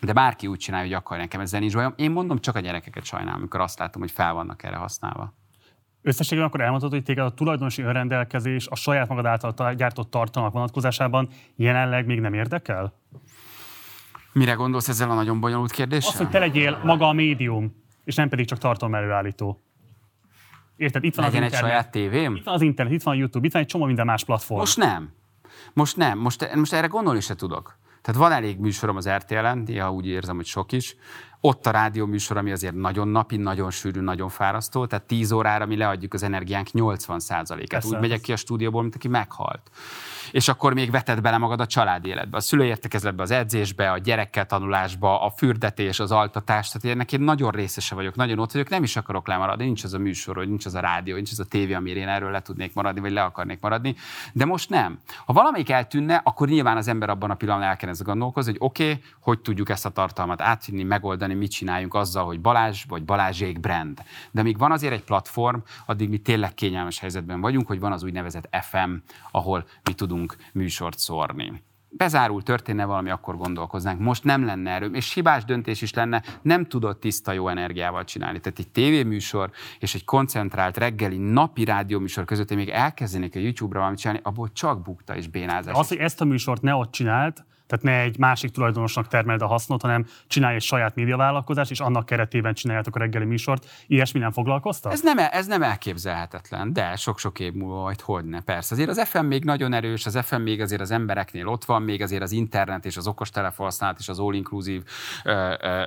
De 0.00 0.12
bárki 0.12 0.46
úgy 0.46 0.58
csinálja, 0.58 0.86
hogy 0.86 0.96
akar, 0.96 1.18
nekem 1.18 1.40
ezzel 1.40 1.60
nincs 1.60 1.74
bajom. 1.74 1.92
Én 1.96 2.10
mondom, 2.10 2.38
csak 2.38 2.56
a 2.56 2.60
gyerekeket 2.60 3.04
sajnálom, 3.04 3.38
amikor 3.38 3.60
azt 3.60 3.78
látom, 3.78 4.00
hogy 4.00 4.10
fel 4.10 4.32
vannak 4.32 4.62
erre 4.62 4.76
használva. 4.76 5.34
Összességében 6.02 6.48
akkor 6.48 6.60
elmondhatod, 6.60 6.94
hogy 6.94 7.04
téged 7.04 7.24
a 7.24 7.34
tulajdonosi 7.34 7.82
önrendelkezés 7.82 8.66
a 8.66 8.74
saját 8.76 9.08
magad 9.08 9.26
által 9.26 9.74
gyártott 9.74 10.10
tartalmak 10.10 10.52
vonatkozásában 10.52 11.28
jelenleg 11.56 12.06
még 12.06 12.20
nem 12.20 12.34
érdekel? 12.34 12.92
Mire 14.32 14.52
gondolsz 14.52 14.88
ezzel 14.88 15.10
a 15.10 15.14
nagyon 15.14 15.40
bonyolult 15.40 15.70
kérdéssel? 15.70 16.10
Az, 16.10 16.16
hogy 16.16 16.28
te 16.28 16.38
legyél 16.38 16.80
maga 16.84 17.08
a 17.08 17.12
médium, 17.12 17.82
és 18.04 18.14
nem 18.14 18.28
pedig 18.28 18.46
csak 18.46 18.58
tartalom 18.58 18.94
előállító. 18.94 19.62
Érted? 20.76 21.04
Itt 21.04 21.14
van 21.14 21.24
Legyen 21.24 21.42
az 21.42 21.46
egy 21.46 21.52
internet. 21.52 21.70
saját 21.70 21.90
tévém? 21.92 22.34
Itt 22.34 22.44
van 22.44 22.54
az 22.54 22.62
internet, 22.62 22.94
itt 22.94 23.02
van 23.02 23.14
a 23.14 23.16
YouTube, 23.16 23.46
itt 23.46 23.52
van 23.52 23.62
egy 23.62 23.68
csomó 23.68 23.84
minden 23.84 24.06
más 24.06 24.24
platform. 24.24 24.60
Most 24.60 24.76
nem. 24.76 25.12
Most 25.72 25.96
nem. 25.96 26.18
Most, 26.18 26.54
most 26.54 26.72
erre 26.72 26.86
gondolni 26.86 27.20
se 27.20 27.34
tudok. 27.34 27.78
Tehát 28.02 28.20
van 28.20 28.32
elég 28.32 28.58
műsorom 28.58 28.96
az 28.96 29.08
RTL-en, 29.08 29.58
néha 29.58 29.92
úgy 29.92 30.06
érzem, 30.06 30.36
hogy 30.36 30.46
sok 30.46 30.72
is. 30.72 30.96
Ott 31.44 31.66
a 31.66 31.70
rádió 31.70 32.06
műsor, 32.06 32.36
ami 32.36 32.52
azért 32.52 32.74
nagyon 32.74 33.08
napi, 33.08 33.36
nagyon 33.36 33.70
sűrű, 33.70 34.00
nagyon 34.00 34.28
fárasztó, 34.28 34.86
tehát 34.86 35.06
10 35.06 35.32
órára 35.32 35.66
mi 35.66 35.76
leadjuk 35.76 36.14
az 36.14 36.22
energiánk 36.22 36.68
80%-át. 36.72 37.84
Úgy 37.84 38.00
megyek 38.00 38.20
ki 38.20 38.32
a 38.32 38.36
stúdióból, 38.36 38.82
mint 38.82 38.94
aki 38.94 39.08
meghalt. 39.08 39.70
És 40.32 40.48
akkor 40.48 40.74
még 40.74 40.90
veted 40.90 41.20
bele 41.20 41.38
magad 41.38 41.60
a 41.60 41.66
család 41.66 42.06
életbe, 42.06 42.36
a 42.36 42.40
szülői 42.40 42.66
értekezletbe, 42.66 43.22
az 43.22 43.30
edzésbe, 43.30 43.90
a 43.90 43.98
gyerekkel 43.98 44.46
tanulásba, 44.46 45.22
a 45.22 45.30
fürdetés, 45.30 46.00
az 46.00 46.12
altatás. 46.12 46.70
Tehát 46.70 46.96
ennek 46.96 47.12
én 47.12 47.20
nagyon 47.20 47.50
részese 47.50 47.94
vagyok, 47.94 48.14
nagyon 48.14 48.38
ott 48.38 48.52
vagyok, 48.52 48.68
nem 48.68 48.82
is 48.82 48.96
akarok 48.96 49.26
lemaradni, 49.26 49.64
nincs 49.64 49.84
az 49.84 49.94
a 49.94 49.98
műsor, 49.98 50.36
hogy 50.36 50.48
nincs 50.48 50.66
az 50.66 50.74
a 50.74 50.80
rádió, 50.80 51.14
nincs 51.14 51.30
az 51.30 51.40
a 51.40 51.44
tévé, 51.44 51.72
amire 51.72 52.00
én 52.00 52.08
erről 52.08 52.30
le 52.30 52.42
tudnék 52.42 52.74
maradni, 52.74 53.00
vagy 53.00 53.12
le 53.12 53.22
akarnék 53.22 53.60
maradni. 53.60 53.94
De 54.32 54.44
most 54.44 54.70
nem. 54.70 54.98
Ha 55.24 55.32
valamelyik 55.32 55.70
eltűnne, 55.70 56.20
akkor 56.24 56.48
nyilván 56.48 56.76
az 56.76 56.88
ember 56.88 57.10
abban 57.10 57.30
a 57.30 57.34
pillanatban 57.34 57.70
elkezd 57.70 58.02
gondolkozni, 58.02 58.50
hogy 58.50 58.60
oké, 58.60 58.90
okay, 58.90 59.02
hogy 59.20 59.40
tudjuk 59.40 59.68
ezt 59.68 59.86
a 59.86 59.90
tartalmat 59.90 60.40
átvinni, 60.40 60.82
megoldani, 60.82 61.31
mit 61.36 61.50
csináljunk 61.50 61.94
azzal, 61.94 62.24
hogy 62.24 62.40
Balázs 62.40 62.84
vagy 62.88 63.04
Balázsék 63.04 63.60
brand. 63.60 64.02
De 64.30 64.42
míg 64.42 64.58
van 64.58 64.72
azért 64.72 64.92
egy 64.92 65.04
platform, 65.04 65.58
addig 65.86 66.08
mi 66.08 66.18
tényleg 66.18 66.54
kényelmes 66.54 66.98
helyzetben 66.98 67.40
vagyunk, 67.40 67.66
hogy 67.66 67.80
van 67.80 67.92
az 67.92 68.02
úgynevezett 68.02 68.48
FM, 68.62 68.92
ahol 69.30 69.64
mi 69.84 69.94
tudunk 69.94 70.36
műsort 70.52 70.98
szórni 70.98 71.62
bezárul, 71.96 72.42
történne 72.42 72.84
valami, 72.84 73.10
akkor 73.10 73.36
gondolkoznánk. 73.36 74.00
Most 74.00 74.24
nem 74.24 74.44
lenne 74.44 74.70
erő, 74.70 74.90
és 74.92 75.14
hibás 75.14 75.44
döntés 75.44 75.82
is 75.82 75.94
lenne, 75.94 76.22
nem 76.42 76.66
tudod 76.66 76.98
tiszta 76.98 77.32
jó 77.32 77.48
energiával 77.48 78.04
csinálni. 78.04 78.40
Tehát 78.40 78.58
egy 78.58 78.68
tévéműsor 78.68 79.50
és 79.78 79.94
egy 79.94 80.04
koncentrált 80.04 80.76
reggeli 80.76 81.16
napi 81.16 81.64
rádióműsor 81.64 82.24
között 82.24 82.50
én 82.50 82.56
még 82.56 82.68
elkezdenék 82.68 83.36
a 83.36 83.38
YouTube-ra 83.38 83.78
valamit 83.78 84.00
csinálni, 84.00 84.20
abból 84.22 84.52
csak 84.52 84.82
bukta 84.82 85.16
és 85.16 85.28
bénázás. 85.28 85.74
Az, 85.74 85.88
hogy 85.88 85.96
ezt 85.96 86.20
a 86.20 86.24
műsort 86.24 86.62
ne 86.62 86.74
ott 86.74 86.90
csinált, 86.90 87.44
tehát 87.72 87.96
ne 87.96 88.04
egy 88.04 88.18
másik 88.18 88.50
tulajdonosnak 88.50 89.08
termeld 89.08 89.42
a 89.42 89.46
hasznot, 89.46 89.82
hanem 89.82 90.06
csinálj 90.26 90.54
egy 90.54 90.62
saját 90.62 90.94
médiavállalkozást, 90.94 91.70
és 91.70 91.80
annak 91.80 92.06
keretében 92.06 92.54
csináljátok 92.54 92.96
a 92.96 92.98
reggeli 92.98 93.24
műsort. 93.24 93.66
Ilyesmi 93.86 94.20
nem 94.20 94.30
foglalkoztak? 94.30 94.92
Ez 94.92 95.02
nem, 95.02 95.18
ez 95.18 95.46
nem 95.46 95.62
elképzelhetetlen, 95.62 96.72
de 96.72 96.96
sok-sok 96.96 97.40
év 97.40 97.52
múlva 97.52 97.80
majd 97.80 98.00
hogyne. 98.00 98.40
Persze, 98.40 98.74
azért 98.74 98.88
az 98.88 99.08
FM 99.08 99.24
még 99.24 99.44
nagyon 99.44 99.72
erős, 99.72 100.06
az 100.06 100.18
FM 100.22 100.40
még 100.40 100.60
azért 100.60 100.80
az 100.80 100.90
embereknél 100.90 101.46
ott 101.46 101.64
van, 101.64 101.82
még 101.82 102.02
azért 102.02 102.22
az 102.22 102.32
internet 102.32 102.84
és 102.84 102.96
az 102.96 103.06
okostelefon 103.06 103.66
használat 103.66 103.98
és 103.98 104.08
az 104.08 104.18
all-inclusive 104.18 104.84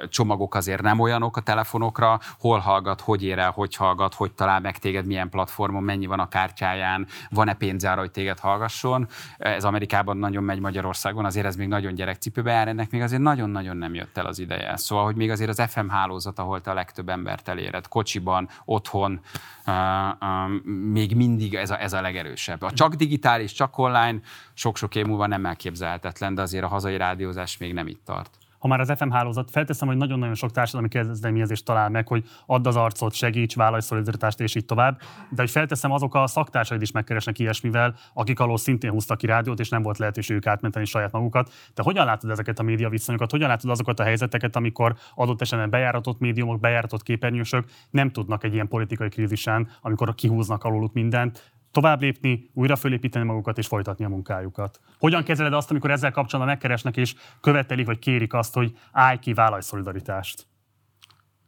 csomagok 0.10 0.56
azért 0.56 0.82
nem 0.82 0.99
olyanok 0.99 1.38
a 1.38 1.41
telefonokra, 1.41 2.20
hol 2.40 2.60
hallgat, 2.60 3.02
hogy 3.02 3.24
ér 3.24 3.38
el, 3.38 3.52
hogy 3.52 3.76
hallgat, 3.76 4.14
hogy 4.14 4.32
talál 4.32 4.60
meg 4.60 4.78
téged, 4.78 5.06
milyen 5.06 5.30
platformon, 5.30 5.84
mennyi 5.84 6.06
van 6.06 6.20
a 6.20 6.28
kártyáján, 6.28 7.07
van-e 7.30 7.53
pénz 7.53 7.84
arra, 7.84 7.99
hogy 7.99 8.12
téged 8.12 8.40
hallgasson. 8.40 9.07
Ez 9.38 9.64
Amerikában 9.64 10.18
nagyon 10.18 10.44
megy 10.44 10.60
Magyarországon, 10.60 11.26
azért 11.26 11.45
ez 11.45 11.56
még 11.56 11.68
nagyon 11.76 11.95
gyerekcipőbe 11.95 12.52
jár, 12.52 12.68
ennek 12.68 12.91
még 12.91 13.02
azért 13.02 13.22
nagyon-nagyon 13.22 13.77
nem 13.77 13.93
jött 13.93 14.18
el 14.18 14.26
az 14.26 14.39
ideje. 14.39 14.77
Szóval, 14.77 15.06
hogy 15.06 15.15
még 15.15 15.30
azért 15.30 15.49
az 15.49 15.72
FM 15.72 15.88
hálózat, 15.88 16.39
ahol 16.39 16.61
te 16.61 16.72
a 16.72 16.73
legtöbb 16.73 17.10
embert 17.10 17.47
eléred, 17.47 17.88
kocsiban, 17.88 18.49
otthon, 18.65 19.19
uh, 19.68 19.73
uh, 20.22 20.64
még 20.91 21.15
mindig 21.15 21.56
ez 21.56 21.69
a, 21.69 21.81
ez 21.81 21.93
a 21.93 22.02
legerősebb. 22.02 22.61
A 22.61 22.72
csak 22.72 22.93
digitális, 22.93 23.52
csak 23.52 23.77
online, 23.77 24.19
sok-sok 24.53 24.95
év 24.95 25.06
múlva 25.06 25.27
nem 25.27 25.45
elképzelhetetlen, 25.45 26.35
de 26.35 26.41
azért 26.41 26.64
a 26.64 26.68
hazai 26.68 26.97
rádiózás 26.97 27.57
még 27.57 27.73
nem 27.73 27.88
itt 27.88 28.02
tart 28.06 28.38
ha 28.66 28.72
már 28.72 28.80
az 28.80 28.94
FM 28.98 29.10
hálózat, 29.10 29.52
felteszem, 29.52 29.88
hogy 29.88 29.98
nagyon-nagyon 29.98 30.36
sok 30.36 30.52
társadalmi 30.52 30.88
kezdeményezést 30.88 31.66
talál 31.66 31.90
meg, 31.90 32.08
hogy 32.08 32.24
add 32.46 32.68
az 32.68 32.76
arcot, 32.76 33.14
segíts, 33.14 33.56
vállalj 33.56 33.82
szolidaritást, 33.82 34.40
és 34.40 34.56
így 34.56 34.66
tovább. 34.66 35.00
De 35.30 35.42
hogy 35.42 35.50
felteszem, 35.50 35.92
azok 35.92 36.16
a 36.16 36.28
szaktársaid 36.28 36.82
is 36.82 36.92
megkeresnek 36.92 37.40
ilyesmivel, 37.40 37.96
akik 38.14 38.40
alól 38.40 38.58
szintén 38.58 38.92
húztak 38.92 39.18
ki 39.18 39.26
rádiót, 39.26 39.60
és 39.60 39.70
nem 39.70 39.82
volt 39.82 39.98
lehetőségük 39.98 40.48
átmenteni 40.48 40.86
saját 40.86 41.12
magukat. 41.12 41.52
De 41.74 41.84
hogyan 41.84 42.06
látod 42.06 42.30
ezeket 42.30 42.60
a 42.60 42.64
média 42.64 42.90
viszonyokat, 42.90 43.32
hogyan 43.32 43.48
látod 43.48 43.70
azokat 43.70 44.00
a 44.00 44.04
helyzeteket, 44.04 44.56
amikor 44.56 44.96
adott 45.16 45.42
esetben 45.42 45.70
bejáratott 45.70 46.20
médiumok, 46.20 46.60
bejáratott 46.60 47.04
képernyősök 47.04 47.66
nem 47.90 48.12
tudnak 48.12 48.44
egy 48.44 48.54
ilyen 48.54 48.68
politikai 48.68 49.10
krízisen, 49.10 49.70
amikor 49.82 50.16
kihúznak 50.16 50.64
aluluk 50.64 50.94
mindent, 50.94 51.54
tovább 51.76 52.02
lépni, 52.02 52.49
újra 52.53 52.76
fölépíteni 52.76 53.26
magukat 53.26 53.57
és 53.57 53.68
folytatni 53.68 54.06
a 54.06 54.10
munkájukat. 54.10 54.80
Hogyan 54.99 55.23
kezeled 55.23 55.53
azt, 55.53 55.72
amikor 55.72 55.91
ezzel 55.91 56.11
kapcsolatban 56.11 56.53
megkeresnek 56.53 56.97
és 56.97 57.15
követelik, 57.41 57.85
vagy 57.85 57.99
kérik 57.99 58.34
azt, 58.34 58.53
hogy 58.53 58.77
állj 58.91 59.19
ki, 59.19 59.34
vállalj 59.34 59.61
szolidaritást? 59.61 60.47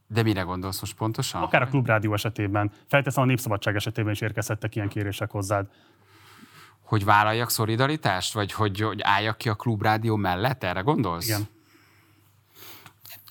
De 0.08 0.24
mire 0.24 0.42
gondolsz 0.42 0.80
most 0.80 0.96
pontosan? 0.96 1.42
Akár 1.42 1.62
a 1.62 1.66
klubrádió 1.68 2.14
esetében. 2.14 2.72
Felteszem, 2.88 3.24
a 3.24 3.26
Népszabadság 3.26 3.76
esetében 3.76 4.12
is 4.12 4.22
érkezhettek 4.22 4.76
ilyen 4.76 4.90
kérések 4.90 5.32
hozzád. 5.32 5.68
Hogy 6.82 7.06
vállaljak 7.06 7.50
szolidaritást? 7.50 8.34
Vagy 8.34 8.52
hogy, 8.52 8.80
hogy 8.80 9.00
álljak 9.02 9.38
ki 9.38 9.50
a 9.50 9.56
klubrádió 9.56 10.16
mellett? 10.16 10.64
Erre 10.64 10.80
gondolsz? 10.80 11.28
Igen. 11.28 11.48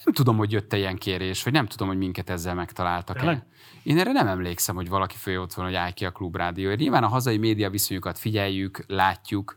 Nem 0.07 0.15
tudom, 0.15 0.37
hogy 0.37 0.53
jött-e 0.53 0.77
ilyen 0.77 0.97
kérés, 0.97 1.43
vagy 1.43 1.53
nem 1.53 1.67
tudom, 1.67 1.89
hogy 1.89 1.97
minket 1.97 2.31
ezzel 2.31 2.55
megtaláltak-e. 2.55 3.47
Én 3.83 3.99
erre 3.99 4.13
nem 4.13 4.27
emlékszem, 4.27 4.75
hogy 4.75 4.89
valaki 4.89 5.17
föl 5.17 5.41
ott 5.41 5.53
van, 5.53 5.65
hogy 5.65 5.75
állj 5.75 5.93
ki 5.93 6.05
a 6.05 6.11
klubrádió. 6.11 6.73
Nyilván 6.73 7.03
a 7.03 7.09
hazai 7.09 7.39
média 7.39 7.71
viszonyokat 7.71 8.19
figyeljük, 8.19 8.85
látjuk, 8.87 9.57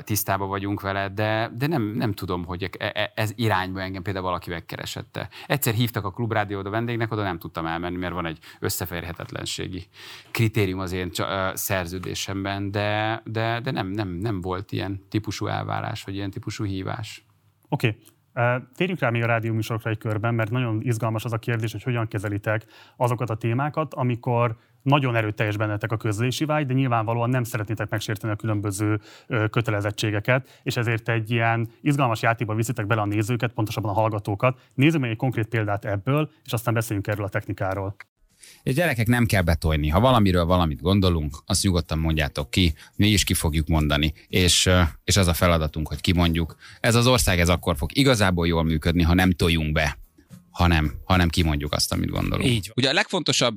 tisztában 0.00 0.48
vagyunk 0.48 0.80
vele, 0.80 1.08
de, 1.08 1.50
de 1.56 1.66
nem, 1.66 1.82
nem 1.82 2.12
tudom, 2.12 2.44
hogy 2.44 2.70
e, 2.78 2.90
e, 2.94 3.12
ez 3.14 3.32
irányba 3.34 3.80
engem 3.80 4.02
például 4.02 4.24
valaki 4.24 4.50
megkeresette. 4.50 5.28
Egyszer 5.46 5.74
hívtak 5.74 6.04
a 6.04 6.10
klubrádióda 6.10 6.70
vendégnek, 6.70 7.12
oda 7.12 7.22
nem 7.22 7.38
tudtam 7.38 7.66
elmenni, 7.66 7.96
mert 7.96 8.14
van 8.14 8.26
egy 8.26 8.38
összeférhetetlenségi 8.60 9.86
kritérium 10.30 10.78
az 10.78 10.92
én 10.92 11.10
szerződésemben, 11.54 12.70
de, 12.70 13.22
de, 13.24 13.60
de 13.60 13.70
nem, 13.70 13.86
nem, 13.86 14.08
nem 14.08 14.40
volt 14.40 14.72
ilyen 14.72 15.04
típusú 15.08 15.46
elvárás, 15.46 16.04
vagy 16.04 16.14
ilyen 16.14 16.30
típusú 16.30 16.64
hívás. 16.64 17.24
Oké, 17.68 17.88
okay 17.88 18.12
Térjünk 18.74 19.00
rá 19.00 19.10
még 19.10 19.22
a 19.22 19.26
rádió 19.26 19.52
műsorokra 19.52 19.90
egy 19.90 19.98
körben, 19.98 20.34
mert 20.34 20.50
nagyon 20.50 20.80
izgalmas 20.82 21.24
az 21.24 21.32
a 21.32 21.38
kérdés, 21.38 21.72
hogy 21.72 21.82
hogyan 21.82 22.08
kezelitek 22.08 22.66
azokat 22.96 23.30
a 23.30 23.34
témákat, 23.34 23.94
amikor 23.94 24.56
nagyon 24.82 25.16
erőteljes 25.16 25.56
bennetek 25.56 25.92
a 25.92 25.96
közlési 25.96 26.44
vágy, 26.44 26.66
de 26.66 26.74
nyilvánvalóan 26.74 27.30
nem 27.30 27.44
szeretnétek 27.44 27.90
megsérteni 27.90 28.32
a 28.32 28.36
különböző 28.36 29.00
kötelezettségeket, 29.50 30.60
és 30.62 30.76
ezért 30.76 31.08
egy 31.08 31.30
ilyen 31.30 31.68
izgalmas 31.80 32.22
játékba 32.22 32.54
viszitek 32.54 32.86
bele 32.86 33.00
a 33.00 33.06
nézőket, 33.06 33.52
pontosabban 33.52 33.90
a 33.90 33.94
hallgatókat. 33.94 34.60
Nézzük 34.74 35.00
meg 35.00 35.10
egy 35.10 35.16
konkrét 35.16 35.46
példát 35.46 35.84
ebből, 35.84 36.30
és 36.44 36.52
aztán 36.52 36.74
beszéljünk 36.74 37.06
erről 37.06 37.24
a 37.24 37.28
technikáról. 37.28 37.96
És 38.62 38.74
gyerekek, 38.74 39.06
nem 39.06 39.26
kell 39.26 39.42
betolni. 39.42 39.88
Ha 39.88 40.00
valamiről 40.00 40.44
valamit 40.44 40.80
gondolunk, 40.80 41.42
azt 41.46 41.62
nyugodtan 41.62 41.98
mondjátok 41.98 42.50
ki, 42.50 42.74
mi 42.96 43.08
is 43.08 43.24
ki 43.24 43.34
fogjuk 43.34 43.68
mondani, 43.68 44.12
és, 44.28 44.70
és 45.04 45.16
az 45.16 45.26
a 45.26 45.34
feladatunk, 45.34 45.88
hogy 45.88 46.00
kimondjuk. 46.00 46.56
Ez 46.80 46.94
az 46.94 47.06
ország 47.06 47.40
ez 47.40 47.48
akkor 47.48 47.76
fog 47.76 47.96
igazából 47.96 48.46
jól 48.46 48.62
működni, 48.62 49.02
ha 49.02 49.14
nem 49.14 49.30
toljunk 49.30 49.72
be, 49.72 49.98
hanem, 50.50 50.94
hanem 51.04 51.28
kimondjuk 51.28 51.72
azt, 51.72 51.92
amit 51.92 52.10
gondolunk. 52.10 52.48
Így 52.50 52.66
van. 52.66 52.74
Ugye 52.76 52.88
a 52.88 52.92
legfontosabb, 52.92 53.56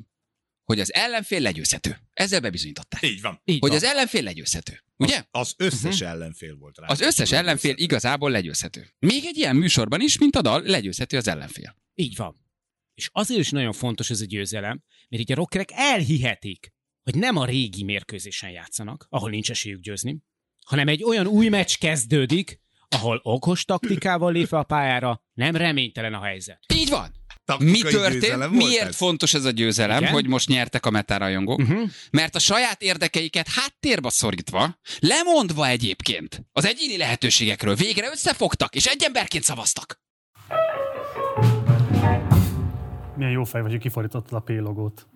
hogy 0.63 0.79
az 0.79 0.93
ellenfél 0.93 1.39
legyőzhető. 1.39 1.97
Ezzel 2.13 2.39
bebizonyították. 2.39 3.03
Így 3.03 3.21
van. 3.21 3.41
Így 3.45 3.59
hogy 3.59 3.69
van. 3.69 3.77
az 3.77 3.83
ellenfél 3.83 4.23
legyőzhető. 4.23 4.83
Ugye? 4.97 5.23
Az, 5.31 5.41
az 5.41 5.53
összes 5.57 5.93
uh-huh. 5.93 6.09
ellenfél 6.09 6.55
volt 6.55 6.77
rá. 6.77 6.87
Az 6.87 7.01
összes 7.01 7.31
ellenfél 7.31 7.73
igazából 7.77 8.31
legyőzhető. 8.31 8.87
Még 8.99 9.25
egy 9.25 9.37
ilyen 9.37 9.55
műsorban 9.55 10.01
is, 10.01 10.17
mint 10.17 10.35
a 10.35 10.41
dal, 10.41 10.61
legyőzhető 10.61 11.17
az 11.17 11.27
ellenfél. 11.27 11.75
Így 11.95 12.15
van. 12.15 12.46
És 12.97 13.09
azért 13.11 13.39
is 13.39 13.49
nagyon 13.49 13.73
fontos 13.73 14.09
ez 14.09 14.21
a 14.21 14.25
győzelem, 14.25 14.83
mert 15.09 15.21
így 15.21 15.31
a 15.31 15.35
rockerek 15.35 15.69
elhihetik, 15.71 16.73
hogy 17.03 17.15
nem 17.15 17.37
a 17.37 17.45
régi 17.45 17.83
mérkőzésen 17.83 18.49
játszanak, 18.49 19.07
ahol 19.09 19.29
nincs 19.29 19.49
esélyük 19.49 19.79
győzni, 19.79 20.17
hanem 20.65 20.87
egy 20.87 21.03
olyan 21.03 21.27
új 21.27 21.47
meccs 21.47 21.75
kezdődik, 21.75 22.59
ahol 22.89 23.19
okos 23.23 23.65
taktikával 23.65 24.31
lépve 24.31 24.57
a 24.57 24.63
pályára 24.63 25.23
nem 25.33 25.55
reménytelen 25.55 26.13
a 26.13 26.21
helyzet. 26.21 26.59
Így 26.73 26.89
van. 26.89 27.15
Mi 27.59 27.79
történt? 27.81 28.49
Miért 28.49 28.87
ez? 28.87 28.95
fontos 28.95 29.33
ez 29.33 29.45
a 29.45 29.49
győzelem, 29.49 30.01
Igen? 30.01 30.11
hogy 30.11 30.27
most 30.27 30.47
nyertek 30.47 30.85
a 30.85 30.89
metárajongók? 30.89 31.59
Uh-huh. 31.59 31.89
Mert 32.11 32.35
a 32.35 32.39
saját 32.39 32.81
érdekeiket 32.81 33.47
háttérbe 33.47 34.09
szorítva, 34.09 34.79
lemondva 34.99 35.67
egyébként 35.67 36.45
az 36.51 36.65
egyéni 36.65 36.97
lehetőségekről 36.97 37.75
végre 37.75 38.09
összefogtak, 38.11 38.75
és 38.75 38.85
egy 38.85 39.03
emberként 39.03 39.43
szavaztak. 39.43 40.01
Milyen 43.17 43.31
jó 43.31 43.43
fej 43.43 43.61
vagy, 43.61 43.71
hogy 43.71 43.79
kifordítottad 43.79 44.33
a 44.33 44.39
P 44.39 44.49
logót. 44.49 45.07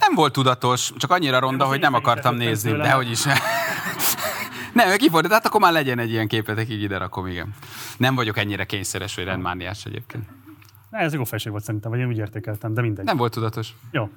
Nem 0.00 0.14
volt 0.14 0.32
tudatos, 0.32 0.92
csak 0.96 1.10
annyira 1.10 1.38
ronda, 1.38 1.64
hogy 1.64 1.80
nem 1.80 1.94
akartam 1.94 2.34
nézni, 2.34 2.72
de 2.72 2.90
hogy 2.90 3.10
is. 3.10 3.24
nem, 4.74 4.96
kifordít, 4.96 5.32
hát 5.32 5.46
akkor 5.46 5.60
már 5.60 5.72
legyen 5.72 5.98
egy 5.98 6.10
ilyen 6.10 6.28
képetek, 6.28 6.68
így 6.68 6.82
ide 6.82 6.98
rakom, 6.98 7.26
igen. 7.26 7.54
Nem 7.96 8.14
vagyok 8.14 8.36
ennyire 8.36 8.64
kényszeres, 8.64 9.14
hogy 9.14 9.24
rendmániás 9.24 9.84
egyébként. 9.84 10.24
Ne, 10.90 10.98
ez 10.98 11.12
jó 11.12 11.24
fejség 11.24 11.52
volt 11.52 11.64
szerintem, 11.64 11.90
vagy 11.90 12.00
én 12.00 12.06
úgy 12.06 12.18
értékeltem, 12.18 12.74
de 12.74 12.80
mindegy. 12.80 13.04
Nem 13.04 13.16
volt 13.16 13.32
tudatos. 13.32 13.68
Jó. 13.90 14.08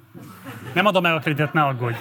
Nem 0.74 0.86
adom 0.86 1.06
el 1.06 1.16
a 1.16 1.18
kreditet, 1.18 1.52
ne 1.52 1.62
aggódj 1.62 1.96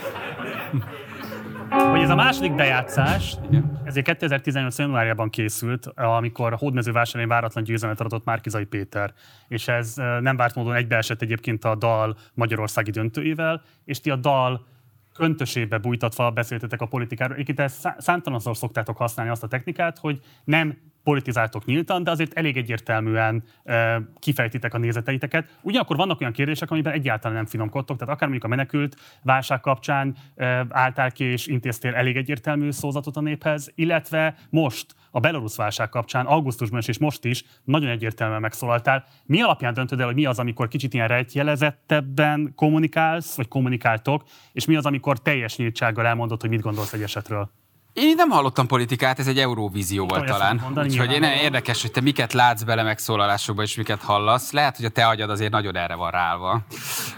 hogy 1.69 2.01
ez 2.01 2.09
a 2.09 2.15
második 2.15 2.55
bejátszás, 2.55 3.37
ez 3.83 3.93
2018. 3.93 4.77
januárjában 4.77 5.29
készült, 5.29 5.85
amikor 5.95 6.53
a 6.53 6.57
hódmezővásárhelyen 6.57 7.29
váratlan 7.29 7.63
győzelmet 7.63 8.01
adott 8.01 8.25
Márkizai 8.25 8.65
Péter, 8.65 9.13
és 9.47 9.67
ez 9.67 9.93
nem 10.19 10.35
várt 10.35 10.55
módon 10.55 10.75
egybeesett 10.75 11.21
egyébként 11.21 11.65
a 11.65 11.75
dal 11.75 12.17
magyarországi 12.33 12.91
döntőivel, 12.91 13.61
és 13.85 13.99
ti 13.99 14.09
a 14.09 14.15
dal 14.15 14.67
köntösébe 15.13 15.77
bújtatva 15.77 16.31
beszéltetek 16.31 16.81
a 16.81 16.85
politikáról. 16.85 17.33
Egyébként 17.33 17.59
ezt 17.59 17.95
számtalanszor 17.97 18.57
szoktátok 18.57 18.97
használni 18.97 19.31
azt 19.31 19.43
a 19.43 19.47
technikát, 19.47 19.97
hogy 19.97 20.19
nem 20.43 20.77
politizáltok 21.03 21.65
nyíltan, 21.65 22.03
de 22.03 22.11
azért 22.11 22.33
elég 22.33 22.57
egyértelműen 22.57 23.43
e, 23.63 24.01
kifejtitek 24.19 24.73
a 24.73 24.77
nézeteiteket. 24.77 25.57
Ugyanakkor 25.61 25.95
vannak 25.95 26.21
olyan 26.21 26.33
kérdések, 26.33 26.71
amiben 26.71 26.93
egyáltalán 26.93 27.37
nem 27.37 27.45
finomkodtok, 27.45 27.97
tehát 27.97 28.13
akár 28.13 28.29
mondjuk 28.29 28.51
a 28.51 28.55
menekült 28.55 28.95
válság 29.23 29.59
kapcsán 29.59 30.15
e, 30.35 30.65
álltál 30.69 31.11
ki 31.11 31.23
és 31.23 31.47
intéztél 31.47 31.93
elég 31.93 32.15
egyértelmű 32.15 32.71
szózatot 32.71 33.17
a 33.17 33.21
néphez, 33.21 33.71
illetve 33.75 34.35
most 34.49 34.95
a 35.11 35.19
belorusz 35.19 35.55
válság 35.55 35.89
kapcsán 35.89 36.25
augusztusban 36.25 36.79
is 36.79 36.87
és 36.87 36.97
most 36.97 37.25
is 37.25 37.43
nagyon 37.63 37.89
egyértelműen 37.89 38.41
megszólaltál. 38.41 39.05
Mi 39.25 39.41
alapján 39.41 39.73
döntöd 39.73 39.99
el, 39.99 40.05
hogy 40.05 40.15
mi 40.15 40.25
az, 40.25 40.39
amikor 40.39 40.67
kicsit 40.67 40.93
ilyen 40.93 41.07
rejtjelezettebben 41.07 42.53
kommunikálsz, 42.55 43.35
vagy 43.35 43.47
kommunikáltok, 43.47 44.23
és 44.51 44.65
mi 44.65 44.75
az, 44.75 44.85
amikor 44.85 45.21
teljes 45.21 45.57
nyíltsággal 45.57 46.05
elmondod, 46.05 46.41
hogy 46.41 46.49
mit 46.49 46.61
gondolsz 46.61 46.93
egy 46.93 47.01
esetről? 47.01 47.58
Én 47.99 48.15
nem 48.15 48.29
hallottam 48.29 48.67
politikát, 48.67 49.19
ez 49.19 49.27
egy 49.27 49.39
Eurovízió 49.39 50.07
volt 50.07 50.25
talán. 50.25 50.59
Mondani, 50.61 50.89
Úgyhogy 50.89 51.11
én 51.11 51.23
érdekes, 51.23 51.81
hogy 51.81 51.91
te 51.91 52.01
miket 52.01 52.33
látsz 52.33 52.63
bele 52.63 52.83
megszólalásokba, 52.83 53.61
és 53.61 53.75
miket 53.75 54.01
hallasz. 54.01 54.51
Lehet, 54.51 54.75
hogy 54.75 54.85
a 54.85 54.89
te 54.89 55.07
agyad 55.07 55.29
azért 55.29 55.51
nagyon 55.51 55.75
erre 55.75 55.95
van 55.95 56.11
ráva. 56.11 56.61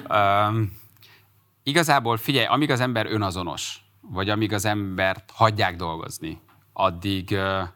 Um, 0.10 0.78
igazából 1.64 2.18
figyelj, 2.18 2.46
amíg 2.46 2.70
az 2.70 2.80
ember 2.80 3.06
önazonos, 3.06 3.82
vagy 4.02 4.30
amíg 4.30 4.54
az 4.54 4.66
embert 4.66 5.32
hagyják 5.34 5.76
dolgozni, 5.76 6.42
addig, 6.74 7.30
uh, 7.32 7.68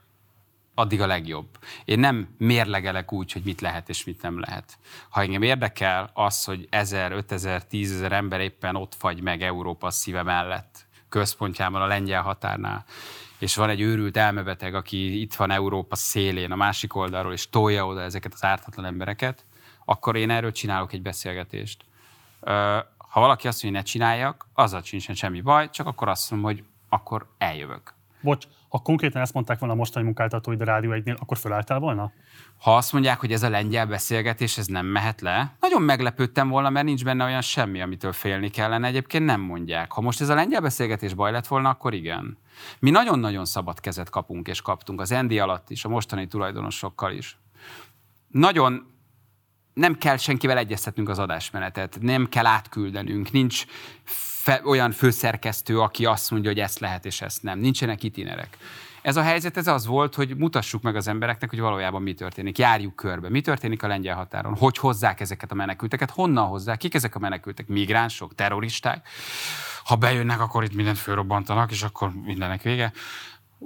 addig 0.75 1.01
a 1.01 1.07
legjobb. 1.07 1.47
Én 1.85 1.99
nem 1.99 2.27
mérlegelek 2.37 3.11
úgy, 3.11 3.31
hogy 3.31 3.41
mit 3.45 3.61
lehet 3.61 3.89
és 3.89 4.03
mit 4.03 4.21
nem 4.21 4.39
lehet. 4.39 4.77
Ha 5.09 5.21
engem 5.21 5.41
érdekel 5.41 6.09
az, 6.13 6.43
hogy 6.43 6.67
ezer, 6.69 7.11
ötezer, 7.11 7.65
tízezer 7.65 8.11
ember 8.11 8.39
éppen 8.39 8.75
ott 8.75 8.95
fagy 8.97 9.21
meg 9.21 9.41
Európa 9.41 9.89
szíve 9.89 10.23
mellett, 10.23 10.84
központjában, 11.19 11.81
a 11.81 11.85
lengyel 11.85 12.21
határnál, 12.21 12.85
és 13.39 13.55
van 13.55 13.69
egy 13.69 13.81
őrült 13.81 14.17
elmebeteg, 14.17 14.75
aki 14.75 15.21
itt 15.21 15.33
van 15.33 15.51
Európa 15.51 15.95
szélén, 15.95 16.51
a 16.51 16.55
másik 16.55 16.95
oldalról, 16.95 17.33
és 17.33 17.49
tolja 17.49 17.87
oda 17.87 18.01
ezeket 18.01 18.33
az 18.33 18.43
ártatlan 18.43 18.85
embereket, 18.85 19.45
akkor 19.85 20.15
én 20.15 20.29
erről 20.29 20.51
csinálok 20.51 20.93
egy 20.93 21.01
beszélgetést. 21.01 21.85
Ha 22.97 23.19
valaki 23.19 23.47
azt 23.47 23.63
mondja, 23.63 23.79
hogy 23.79 23.87
ne 23.87 23.91
csináljak, 23.91 24.47
azzal 24.53 24.81
sincsen 24.81 25.15
semmi 25.15 25.41
baj, 25.41 25.69
csak 25.69 25.87
akkor 25.87 26.07
azt 26.07 26.31
mondom, 26.31 26.51
hogy 26.51 26.63
akkor 26.89 27.27
eljövök. 27.37 27.93
Bocs, 28.21 28.47
ha 28.75 28.81
konkrétan 28.81 29.21
ezt 29.21 29.33
mondták 29.33 29.59
volna 29.59 29.73
a 29.73 29.77
mostani 29.77 30.05
munkáltatóid 30.05 30.61
a 30.61 30.63
Rádió 30.63 30.91
egynél, 30.91 31.15
akkor 31.19 31.37
fölálltál 31.37 31.79
volna? 31.79 32.11
Ha 32.57 32.75
azt 32.75 32.93
mondják, 32.93 33.19
hogy 33.19 33.31
ez 33.31 33.43
a 33.43 33.49
lengyel 33.49 33.85
beszélgetés, 33.85 34.57
ez 34.57 34.65
nem 34.65 34.85
mehet 34.85 35.21
le, 35.21 35.55
nagyon 35.59 35.81
meglepődtem 35.81 36.49
volna, 36.49 36.69
mert 36.69 36.85
nincs 36.85 37.03
benne 37.03 37.25
olyan 37.25 37.41
semmi, 37.41 37.81
amitől 37.81 38.11
félni 38.11 38.49
kellene. 38.49 38.87
Egyébként 38.87 39.25
nem 39.25 39.41
mondják. 39.41 39.91
Ha 39.91 40.01
most 40.01 40.21
ez 40.21 40.29
a 40.29 40.35
lengyel 40.35 40.61
beszélgetés 40.61 41.13
baj 41.13 41.31
lett 41.31 41.47
volna, 41.47 41.69
akkor 41.69 41.93
igen. 41.93 42.37
Mi 42.79 42.89
nagyon-nagyon 42.89 43.45
szabad 43.45 43.79
kezet 43.79 44.09
kapunk 44.09 44.47
és 44.47 44.61
kaptunk 44.61 45.01
az 45.01 45.11
Endi 45.11 45.39
alatt 45.39 45.69
is, 45.69 45.85
a 45.85 45.89
mostani 45.89 46.27
tulajdonosokkal 46.27 47.11
is. 47.11 47.39
Nagyon 48.27 48.93
nem 49.73 49.97
kell 49.97 50.17
senkivel 50.17 50.57
egyeztetnünk 50.57 51.09
az 51.09 51.19
adásmenetet, 51.19 51.97
nem 52.01 52.29
kell 52.29 52.45
átküldenünk, 52.45 53.31
nincs 53.31 53.65
fe, 54.45 54.61
olyan 54.63 54.91
főszerkesztő, 54.91 55.79
aki 55.79 56.05
azt 56.05 56.31
mondja, 56.31 56.49
hogy 56.49 56.59
ezt 56.59 56.79
lehet 56.79 57.05
és 57.05 57.21
ezt 57.21 57.43
nem. 57.43 57.59
Nincsenek 57.59 58.03
itinerek. 58.03 58.57
Ez 59.01 59.15
a 59.15 59.21
helyzet 59.21 59.57
ez 59.57 59.67
az 59.67 59.85
volt, 59.85 60.15
hogy 60.15 60.37
mutassuk 60.37 60.81
meg 60.81 60.95
az 60.95 61.07
embereknek, 61.07 61.49
hogy 61.49 61.59
valójában 61.59 62.01
mi 62.01 62.13
történik. 62.13 62.57
Járjuk 62.57 62.95
körbe. 62.95 63.29
Mi 63.29 63.41
történik 63.41 63.83
a 63.83 63.87
lengyel 63.87 64.15
határon? 64.15 64.55
Hogy 64.55 64.77
hozzák 64.77 65.19
ezeket 65.19 65.51
a 65.51 65.55
menekülteket? 65.55 66.11
Honnan 66.11 66.47
hozzák? 66.47 66.77
Kik 66.77 66.93
ezek 66.93 67.15
a 67.15 67.19
menekültek? 67.19 67.67
Migránsok? 67.67 68.35
Terroristák? 68.35 69.07
Ha 69.83 69.95
bejönnek, 69.95 70.39
akkor 70.39 70.63
itt 70.63 70.75
mindent 70.75 70.97
fölrobbantanak, 70.97 71.71
és 71.71 71.83
akkor 71.83 72.11
mindennek 72.23 72.61
vége 72.61 72.91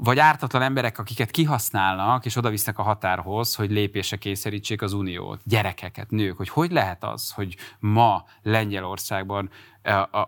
vagy 0.02 0.20
ártatlan 0.20 0.62
emberek, 0.62 0.98
akiket 0.98 1.32
kihasználnak, 1.32 2.26
és 2.26 2.36
oda 2.36 2.50
visznek 2.50 2.78
a 2.80 2.84
határhoz, 2.84 3.56
hogy 3.56 3.72
lépése 3.72 4.18
kényszerítsék 4.18 4.82
az 4.82 4.94
uniót, 4.94 5.42
gyerekeket, 5.44 6.10
nők, 6.10 6.38
hogy 6.38 6.50
hogy 6.50 6.72
lehet 6.72 7.04
az, 7.04 7.32
hogy 7.32 7.56
ma 7.80 8.24
Lengyelországban 8.42 9.50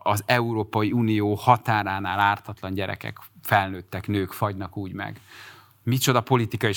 az 0.04 0.24
Európai 0.26 0.92
Unió 0.92 1.34
határánál 1.34 2.20
ártatlan 2.20 2.74
gyerekek, 2.74 3.18
felnőttek, 3.42 4.08
nők 4.08 4.32
fagynak 4.32 4.78
úgy 4.78 4.94
meg 4.94 5.22
micsoda 5.84 6.22
politikai 6.22 6.74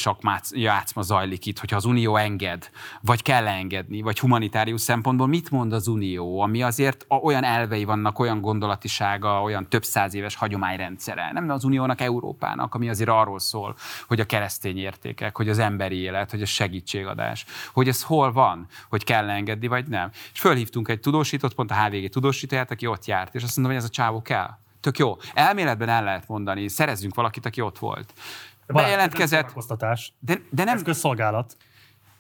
játszma 0.51 1.03
zajlik 1.03 1.47
itt, 1.47 1.59
hogyha 1.59 1.77
az 1.77 1.85
Unió 1.85 2.17
enged, 2.17 2.71
vagy 3.01 3.23
kell 3.23 3.47
engedni, 3.47 4.01
vagy 4.01 4.19
humanitárius 4.19 4.81
szempontból 4.81 5.27
mit 5.27 5.51
mond 5.51 5.73
az 5.73 5.87
Unió, 5.87 6.41
ami 6.41 6.63
azért 6.63 7.07
olyan 7.23 7.45
elvei 7.45 7.85
vannak, 7.85 8.19
olyan 8.19 8.41
gondolatisága, 8.41 9.43
olyan 9.43 9.69
több 9.69 9.85
száz 9.85 10.15
éves 10.15 10.35
hagyományrendszere. 10.35 11.31
Nem 11.33 11.51
az 11.51 11.65
Uniónak, 11.65 12.01
Európának, 12.01 12.75
ami 12.75 12.89
azért 12.89 13.09
arról 13.09 13.39
szól, 13.39 13.77
hogy 14.07 14.21
a 14.21 14.25
keresztény 14.25 14.79
értékek, 14.79 15.37
hogy 15.37 15.49
az 15.49 15.59
emberi 15.59 15.97
élet, 15.97 16.31
hogy 16.31 16.43
a 16.43 16.47
segítségadás, 16.47 17.45
hogy 17.73 17.89
ez 17.89 18.03
hol 18.03 18.33
van, 18.33 18.67
hogy 18.89 19.05
kell 19.05 19.31
engedni, 19.31 19.67
vagy 19.67 19.87
nem. 19.87 20.11
És 20.33 20.41
fölhívtunk 20.41 20.89
egy 20.89 21.01
tudósítót, 21.01 21.55
pont 21.55 21.71
a 21.71 21.85
HVG 21.85 22.09
tudósítóját, 22.09 22.71
aki 22.71 22.87
ott 22.87 23.05
járt, 23.05 23.35
és 23.35 23.43
azt 23.43 23.57
mondom, 23.57 23.75
hogy 23.75 23.83
ez 23.85 23.89
a 23.89 23.93
csávó 23.93 24.23
kell. 24.23 24.51
Tök 24.81 24.99
jó. 24.99 25.17
Elméletben 25.35 25.89
el 25.89 26.05
lehet 26.05 26.29
mondani, 26.29 26.69
szerezzünk 26.69 27.15
valakit, 27.15 27.47
aki 27.47 27.61
ott 27.61 27.79
volt 27.79 28.15
bejelentkezett. 28.67 29.53
De, 30.19 30.41
de 30.51 30.65
nem... 30.65 30.83
Közszolgálat. 30.83 31.57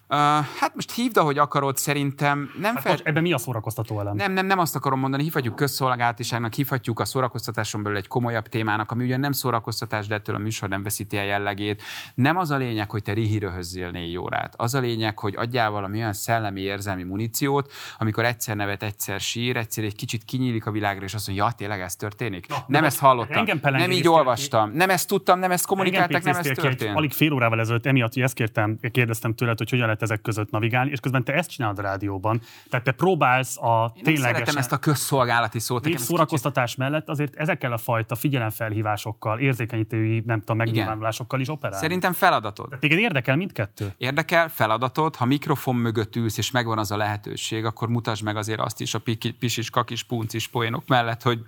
Uh, 0.09 0.18
hát 0.59 0.74
most 0.74 0.93
hívd, 0.93 1.16
ahogy 1.16 1.39
akarod, 1.39 1.76
szerintem 1.76 2.51
nem 2.60 2.74
Hát 2.74 2.82
fel... 2.82 2.93
most 2.93 3.06
ebben 3.06 3.22
mi 3.22 3.32
a 3.32 3.39
szórakoztató 3.39 4.01
elem? 4.01 4.16
Nem, 4.16 4.32
nem, 4.32 4.47
nem 4.47 4.59
azt 4.59 4.76
akarom 4.76 4.98
mondani, 4.98 5.22
hívhatjuk 5.22 5.56
közszolgálatiságnak, 5.56 6.52
hívhatjuk 6.52 7.01
a 7.01 7.05
szórakoztatáson 7.05 7.82
belül 7.82 7.98
egy 7.98 8.06
komolyabb 8.06 8.48
témának, 8.48 8.90
ami 8.90 9.05
ugyan 9.05 9.20
nem 9.20 9.32
szórakoztatás, 9.32 10.06
de 10.06 10.14
ettől 10.14 10.35
a 10.35 10.39
műsor 10.39 10.68
nem 10.68 10.82
veszíti 10.82 11.16
el 11.16 11.24
jellegét. 11.24 11.82
Nem 12.14 12.36
az 12.36 12.51
a 12.51 12.56
lényeg, 12.56 12.90
hogy 12.90 13.02
te 13.02 13.12
rihíröhözzél 13.12 13.90
négy 13.90 14.16
órát. 14.16 14.55
Az 14.56 14.74
a 14.74 14.81
lényeg, 14.81 15.18
hogy 15.18 15.35
adjál 15.36 15.70
valami 15.70 15.98
olyan 15.98 16.12
szellemi, 16.12 16.60
érzelmi 16.60 17.02
muníciót, 17.02 17.72
amikor 17.98 18.24
egyszer 18.24 18.56
nevet, 18.56 18.82
egyszer 18.82 19.20
sír, 19.20 19.56
egyszer 19.56 19.85
egy 19.85 19.97
kicsit 19.97 20.24
kinyílik 20.24 20.66
a 20.66 20.70
világra, 20.70 21.05
és 21.05 21.14
azt 21.14 21.26
mondja, 21.26 21.44
ja, 21.44 21.51
tényleg 21.51 21.81
ez 21.81 21.97
történik? 21.97 22.48
Na, 22.48 22.64
nem 22.66 22.85
ezt 22.85 22.98
hallottam, 22.98 23.44
nem 23.62 23.90
így 23.90 24.09
olvastam, 24.09 24.70
nem 24.70 24.90
ezt 24.90 25.09
tudtam, 25.09 25.39
nem 25.39 25.51
ezt 25.51 25.66
kommunikálták, 25.66 26.24
nem 26.24 26.36
ez 26.36 26.47
történt. 26.55 26.97
alig 26.97 27.12
fél 27.12 27.32
órával 27.32 27.60
ezelőtt 27.60 27.86
emiatt, 27.86 28.12
hogy 28.12 28.22
ezt 28.22 28.35
kértem, 28.35 28.78
kérdeztem 28.93 29.35
tőled, 29.35 29.59
hogy 29.59 29.70
hogyan 29.70 29.89
lehet 29.94 30.02
ezek 30.02 30.20
között 30.22 30.50
navigálni, 30.50 30.90
és 30.90 31.00
közben 31.00 31.24
te 31.24 31.32
ezt 31.32 31.50
csinálod 31.50 31.78
a 31.78 31.82
rádióban. 31.82 32.40
Tehát 32.70 32.84
te 32.84 32.92
próbálsz 32.92 33.58
a 33.58 33.92
Én 33.94 34.02
nem 34.02 34.14
szeretem 34.14 34.14
ténylegesen 34.14 34.56
ezt 34.56 34.72
a 34.72 34.78
közszolgálati 34.78 35.58
szót. 35.58 35.84
Név 35.84 35.98
szórakoztatás 35.98 36.76
mellett 36.76 37.08
azért 37.08 37.34
ezekkel 37.34 37.72
a 37.72 37.78
fajta 37.78 38.14
figyelemfelhívásokkal, 38.14 39.38
érzékenyítői, 39.38 40.22
nem 40.26 40.38
tudom, 40.38 40.56
megnyilvánulásokkal 40.56 41.40
is 41.40 41.48
operál. 41.48 41.78
Szerintem 41.78 42.12
feladatod. 42.12 42.66
Tehát 42.66 42.80
téged 42.80 42.98
érdekel 42.98 43.36
mindkettő? 43.36 43.92
Érdekel, 43.96 44.48
feladatod, 44.48 45.16
ha 45.16 45.24
mikrofon 45.24 45.76
mögött 45.76 46.16
ülsz, 46.16 46.38
és 46.38 46.50
megvan 46.50 46.78
az 46.78 46.90
a 46.90 46.96
lehetőség, 46.96 47.64
akkor 47.64 47.88
mutasd 47.88 48.24
meg 48.24 48.36
azért 48.36 48.60
azt 48.60 48.80
is 48.80 48.94
a 48.94 48.98
piki, 48.98 49.32
pisis, 49.32 49.70
kakis, 49.70 50.02
puncis 50.02 50.48
poénok 50.48 50.86
mellett, 50.86 51.22
hogy 51.22 51.40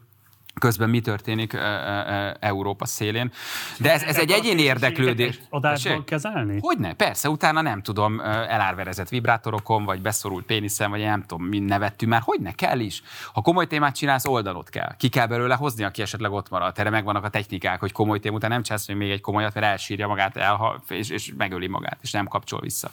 közben 0.60 0.90
mi 0.90 1.00
történik 1.00 1.52
e, 1.52 1.58
e, 1.58 2.36
Európa 2.40 2.86
szélén. 2.86 3.32
De 3.78 3.92
ez, 3.92 4.02
ez 4.02 4.18
egy 4.18 4.30
egyéni 4.30 4.62
érdeklődés. 4.62 5.40
Adásban 5.50 6.04
kezelni? 6.04 6.58
Hogyne, 6.60 6.94
persze, 6.94 7.28
utána 7.28 7.60
nem 7.60 7.82
tudom, 7.82 8.20
elárverezett 8.20 9.08
vibrátorokon, 9.08 9.84
vagy 9.84 10.00
beszorult 10.00 10.44
péniszem, 10.44 10.90
vagy 10.90 11.00
nem 11.00 11.22
tudom, 11.22 11.46
mi 11.46 11.58
nevettünk 11.58 12.12
már, 12.12 12.20
hogy 12.24 12.40
ne 12.40 12.52
kell 12.52 12.78
is. 12.78 13.02
Ha 13.32 13.40
komoly 13.40 13.66
témát 13.66 13.94
csinálsz, 13.96 14.26
oldanod 14.26 14.68
kell. 14.68 14.96
Ki 14.96 15.08
kell 15.08 15.26
belőle 15.26 15.54
hozni, 15.54 15.84
aki 15.84 16.02
esetleg 16.02 16.32
ott 16.32 16.48
maradt. 16.48 16.78
Erre 16.78 16.90
megvannak 16.90 17.24
a 17.24 17.28
technikák, 17.28 17.80
hogy 17.80 17.92
komoly 17.92 18.18
tém 18.18 18.34
után 18.34 18.50
nem 18.50 18.62
csinálsz 18.62 18.88
még 18.88 19.10
egy 19.10 19.20
komolyat, 19.20 19.54
mert 19.54 19.66
elsírja 19.66 20.06
magát, 20.06 20.36
elha, 20.36 20.82
és, 20.88 21.10
és 21.10 21.32
megöli 21.36 21.66
magát, 21.66 21.98
és 22.02 22.10
nem 22.10 22.26
kapcsol 22.26 22.60
vissza. 22.60 22.90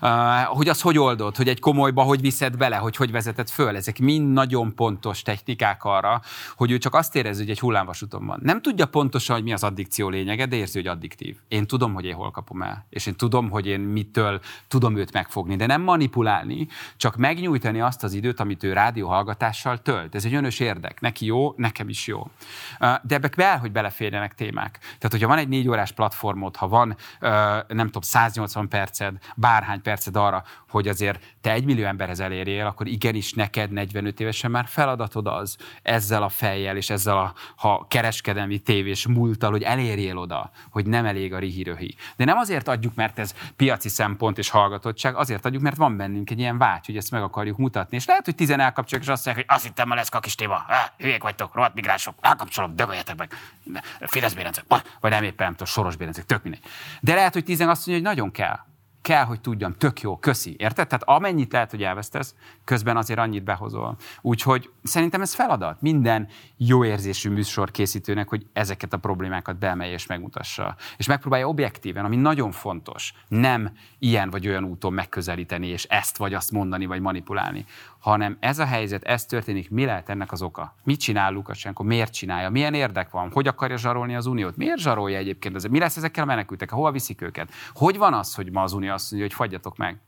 Uh, 0.00 0.10
hogy 0.42 0.68
az 0.68 0.80
hogy 0.80 0.98
oldod, 0.98 1.36
hogy 1.36 1.48
egy 1.48 1.60
komolyba 1.60 2.02
hogy 2.02 2.20
viszed 2.20 2.56
bele, 2.56 2.76
hogy 2.76 2.96
hogy 2.96 3.10
vezeted 3.10 3.48
föl, 3.48 3.76
ezek 3.76 3.98
mind 3.98 4.32
nagyon 4.32 4.74
pontos 4.74 5.22
technikák 5.22 5.84
arra, 5.84 6.20
hogy 6.56 6.70
ő 6.70 6.78
csak 6.78 6.89
azt 6.94 7.16
érezi, 7.16 7.40
hogy 7.40 7.50
egy 7.50 7.60
hullámvasúton 7.60 8.26
van. 8.26 8.40
Nem 8.42 8.62
tudja 8.62 8.86
pontosan, 8.86 9.34
hogy 9.36 9.44
mi 9.44 9.52
az 9.52 9.64
addikció 9.64 10.08
lényege, 10.08 10.46
de 10.46 10.56
érzi, 10.56 10.78
hogy 10.78 10.86
addiktív. 10.86 11.36
Én 11.48 11.66
tudom, 11.66 11.94
hogy 11.94 12.04
én 12.04 12.14
hol 12.14 12.30
kapom 12.30 12.62
el, 12.62 12.86
és 12.88 13.06
én 13.06 13.14
tudom, 13.14 13.50
hogy 13.50 13.66
én 13.66 13.80
mitől 13.80 14.40
tudom 14.68 14.96
őt 14.96 15.12
megfogni, 15.12 15.56
de 15.56 15.66
nem 15.66 15.82
manipulálni, 15.82 16.66
csak 16.96 17.16
megnyújtani 17.16 17.80
azt 17.80 18.04
az 18.04 18.12
időt, 18.12 18.40
amit 18.40 18.62
ő 18.62 18.72
rádióhallgatással 18.72 19.78
tölt. 19.78 20.14
Ez 20.14 20.24
egy 20.24 20.34
önös 20.34 20.60
érdek. 20.60 21.00
Neki 21.00 21.26
jó, 21.26 21.54
nekem 21.56 21.88
is 21.88 22.06
jó. 22.06 22.30
De 22.78 23.14
ebbe 23.14 23.28
kell, 23.28 23.58
hogy 23.58 23.72
beleférjenek 23.72 24.34
témák. 24.34 24.78
Tehát, 24.78 25.10
hogyha 25.10 25.28
van 25.28 25.38
egy 25.38 25.48
négy 25.48 25.68
órás 25.68 25.92
platformod, 25.92 26.56
ha 26.56 26.68
van, 26.68 26.96
nem 27.68 27.86
tudom, 27.86 28.02
180 28.02 28.68
perced, 28.68 29.16
bárhány 29.36 29.82
perced 29.82 30.16
arra, 30.16 30.44
hogy 30.68 30.88
azért 30.88 31.34
te 31.40 31.52
egy 31.52 31.64
millió 31.64 31.84
emberhez 31.84 32.20
elérjél, 32.20 32.66
akkor 32.66 32.86
igenis 32.86 33.32
neked 33.32 33.70
45 33.70 34.20
évesen 34.20 34.50
már 34.50 34.66
feladatod 34.66 35.26
az 35.26 35.56
ezzel 35.82 36.22
a 36.22 36.28
fejjel 36.28 36.76
és 36.80 36.90
ezzel 36.90 37.18
a 37.18 37.34
ha 37.56 37.86
kereskedelmi 37.88 38.58
tévés 38.58 39.06
múlttal, 39.06 39.50
hogy 39.50 39.62
elérjél 39.62 40.18
oda, 40.18 40.50
hogy 40.70 40.86
nem 40.86 41.04
elég 41.04 41.34
a 41.34 41.38
rihiröhi. 41.38 41.94
De 42.16 42.24
nem 42.24 42.36
azért 42.36 42.68
adjuk, 42.68 42.94
mert 42.94 43.18
ez 43.18 43.34
piaci 43.56 43.88
szempont 43.88 44.38
és 44.38 44.48
hallgatottság, 44.50 45.16
azért 45.16 45.44
adjuk, 45.44 45.62
mert 45.62 45.76
van 45.76 45.96
bennünk 45.96 46.30
egy 46.30 46.38
ilyen 46.38 46.58
vágy, 46.58 46.86
hogy 46.86 46.96
ezt 46.96 47.10
meg 47.10 47.22
akarjuk 47.22 47.56
mutatni. 47.56 47.96
És 47.96 48.06
lehet, 48.06 48.24
hogy 48.24 48.34
tizen 48.34 48.60
elkapcsolják, 48.60 49.06
és 49.06 49.12
azt 49.12 49.24
mondják, 49.26 49.46
hogy 49.46 49.56
azt 49.56 49.66
hittem, 49.66 49.88
ma 49.88 49.94
lesz 49.94 50.08
kakis 50.08 50.34
téma. 50.34 50.64
Hülyék 50.98 51.22
vagytok, 51.22 51.54
rohadt 51.54 51.74
migránsok, 51.74 52.14
elkapcsolom, 52.20 52.76
dögöljetek 52.76 53.16
meg. 53.16 53.34
Fidesz 54.00 54.32
bérencek, 54.32 54.64
vagy 55.00 55.10
nem 55.10 55.22
éppen, 55.22 55.46
nem 55.46 55.52
tudom, 55.52 55.66
soros 55.66 55.96
bérencek, 55.96 56.26
tök 56.26 56.42
mindegy. 56.42 56.62
De 57.00 57.14
lehet, 57.14 57.32
hogy 57.32 57.44
tizen 57.44 57.68
azt 57.68 57.86
mondja, 57.86 58.04
hogy 58.04 58.16
nagyon 58.16 58.32
kell 58.32 58.68
kell, 59.02 59.24
hogy 59.24 59.40
tudjam, 59.40 59.72
tök 59.72 60.00
jó, 60.00 60.16
köszi, 60.18 60.56
érted? 60.58 60.86
Tehát 60.86 61.04
amennyit 61.04 61.52
lehet, 61.52 61.70
hogy 61.70 61.82
elvesztesz, 61.82 62.34
közben 62.70 62.96
azért 62.96 63.18
annyit 63.18 63.44
behozol. 63.44 63.96
Úgyhogy 64.20 64.70
szerintem 64.82 65.20
ez 65.20 65.34
feladat 65.34 65.80
minden 65.80 66.28
jó 66.56 66.84
érzésű 66.84 67.30
műsor 67.30 67.70
készítőnek, 67.70 68.28
hogy 68.28 68.46
ezeket 68.52 68.92
a 68.92 68.96
problémákat 68.96 69.58
beemelje 69.58 69.92
és 69.92 70.06
megmutassa. 70.06 70.76
És 70.96 71.06
megpróbálja 71.06 71.48
objektíven, 71.48 72.04
ami 72.04 72.16
nagyon 72.16 72.50
fontos, 72.50 73.14
nem 73.28 73.72
ilyen 73.98 74.30
vagy 74.30 74.48
olyan 74.48 74.64
úton 74.64 74.92
megközelíteni, 74.92 75.66
és 75.66 75.84
ezt 75.84 76.16
vagy 76.16 76.34
azt 76.34 76.50
mondani, 76.50 76.86
vagy 76.86 77.00
manipulálni, 77.00 77.64
hanem 77.98 78.36
ez 78.40 78.58
a 78.58 78.64
helyzet, 78.64 79.02
ez 79.02 79.26
történik, 79.26 79.70
mi 79.70 79.84
lehet 79.84 80.08
ennek 80.08 80.32
az 80.32 80.42
oka? 80.42 80.74
Mit 80.84 81.00
csinál 81.00 81.32
Lukasenko? 81.32 81.82
Miért 81.82 82.12
csinálja? 82.12 82.50
Milyen 82.50 82.74
érdek 82.74 83.10
van? 83.10 83.30
Hogy 83.32 83.46
akarja 83.46 83.76
zsarolni 83.76 84.14
az 84.14 84.26
uniót? 84.26 84.56
Miért 84.56 84.78
zsarolja 84.78 85.18
egyébként? 85.18 85.68
Mi 85.68 85.78
lesz 85.78 85.96
ezekkel 85.96 86.22
a 86.22 86.26
menekültek? 86.26 86.70
Hova 86.70 86.90
viszik 86.90 87.22
őket? 87.22 87.50
Hogy 87.72 87.96
van 87.96 88.14
az, 88.14 88.34
hogy 88.34 88.50
ma 88.50 88.62
az 88.62 88.72
unió 88.72 88.92
azt 88.92 89.10
mondja, 89.10 89.28
hogy 89.28 89.36
fagyjatok 89.36 89.76
meg? 89.76 90.00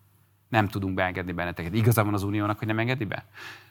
Nem 0.53 0.69
tudunk 0.69 0.95
beengedni 0.95 1.33
benneteket. 1.33 1.74
Igaza 1.74 2.05
van 2.05 2.15
az 2.15 2.23
uniónak, 2.23 2.59
hogy 2.59 2.66
nem 2.66 2.79
engedi 2.79 3.05
be? 3.05 3.24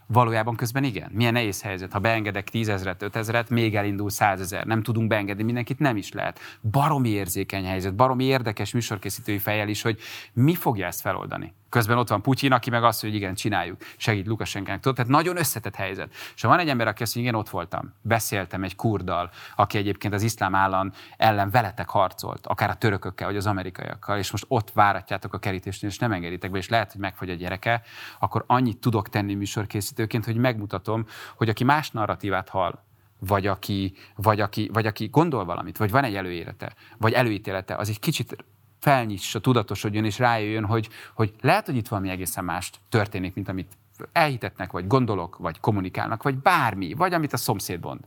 Valójában 0.08 0.56
közben 0.56 0.84
igen. 0.84 1.12
Milyen 1.14 1.34
nehéz 1.34 1.62
helyzet. 1.62 1.92
Ha 1.92 2.00
beengedek 2.00 2.50
tízezret, 2.50 3.02
ötezret, 3.02 3.50
még 3.50 3.76
elindul 3.76 4.10
százezer. 4.10 4.66
Nem 4.66 4.84
tudunk 4.84 5.08
beengedni 5.08 5.44
mindenkit, 5.44 5.80
nem 5.80 5.98
is 5.98 6.12
lehet. 6.12 6.40
Baromi 6.72 7.10
érzékeny 7.10 7.66
helyzet, 7.66 7.96
baromi 7.96 8.24
érdekes 8.24 8.72
műsorkészítői 8.72 9.38
fejjel 9.38 9.68
is, 9.68 9.82
hogy 9.82 10.00
mi 10.34 10.56
fogja 10.56 10.86
ezt 10.86 11.02
feloldani. 11.02 11.54
Közben 11.72 11.98
ott 11.98 12.10
van 12.10 12.22
Putyin, 12.22 12.52
aki 12.52 12.70
meg 12.70 12.84
azt, 12.84 13.02
hogy 13.02 13.16
igen, 13.16 13.34
csináljuk, 13.34 13.82
segít 13.98 14.28
Lukasenkának. 14.28 14.82
Tehát 14.82 15.08
nagyon 15.08 15.38
összetett 15.38 15.76
helyzet. 15.76 16.14
És 16.36 16.42
ha 16.42 16.48
van 16.48 16.60
egy 16.60 16.70
ember, 16.70 16.88
aki 16.88 17.04
azt 17.04 17.16
mondja, 17.16 17.32
igen, 17.32 17.44
ott 17.44 17.52
voltam, 17.52 17.94
beszéltem 18.02 18.64
egy 18.64 18.76
kurdal, 18.76 19.30
aki 19.56 19.78
egyébként 19.78 20.14
az 20.14 20.22
iszlám 20.22 20.56
állam 20.56 20.92
ellen 21.18 21.50
veletek 21.50 21.90
harcolt, 21.90 22.48
akár 22.48 22.70
a 22.70 22.76
törökökkel, 22.76 23.28
vagy 23.28 23.36
az 23.36 23.48
amerikaiakkal, 23.48 24.18
és 24.18 24.32
most 24.32 24.46
ott 24.48 24.72
váratjátok 24.72 25.34
a 25.34 25.38
kerítésnél, 25.38 25.90
és 25.90 25.98
nem 25.98 26.12
engeditek 26.12 26.52
be, 26.52 26.58
és 26.58 26.70
lehet, 26.70 26.92
hogy 26.92 27.02
megfogy 27.02 27.30
a 27.30 27.34
gyereke, 27.34 27.82
akkor 28.20 28.44
annyit 28.48 28.78
tudok 28.78 29.10
tenni 29.10 29.34
műsorkészítőként, 29.34 30.26
hogy 30.26 30.36
megmutatom, 30.38 31.06
hogy 31.36 31.50
aki 31.50 31.64
más 31.64 31.92
narratívát 31.92 32.50
hall, 32.50 32.80
vagy 33.20 33.48
aki, 33.48 33.94
vagy, 34.16 34.40
aki, 34.40 34.70
vagy 34.74 34.86
aki 34.86 35.08
gondol 35.08 35.46
valamit, 35.46 35.78
vagy 35.78 35.92
van 35.92 36.04
egy 36.04 36.16
előélete, 36.16 36.74
vagy 36.98 37.14
előítélete, 37.14 37.76
az 37.76 37.90
egy 37.90 38.00
kicsit 38.00 38.36
felnyissa, 38.82 39.40
tudatosodjon 39.40 40.06
és 40.06 40.20
rájöjjön, 40.20 40.66
hogy, 40.66 40.90
hogy 41.14 41.34
lehet, 41.42 41.66
hogy 41.66 41.76
itt 41.76 41.88
valami 41.88 42.10
egészen 42.10 42.44
mást 42.44 42.80
történik, 42.90 43.34
mint 43.34 43.50
amit 43.50 43.78
elhitetnek, 44.12 44.72
vagy 44.72 44.88
gondolok, 44.88 45.38
vagy 45.38 45.60
kommunikálnak, 45.60 46.24
vagy 46.24 46.36
bármi, 46.36 46.94
vagy 46.94 47.14
amit 47.14 47.34
a 47.34 47.38
szomszéd 47.38 47.84
mond. 47.84 48.00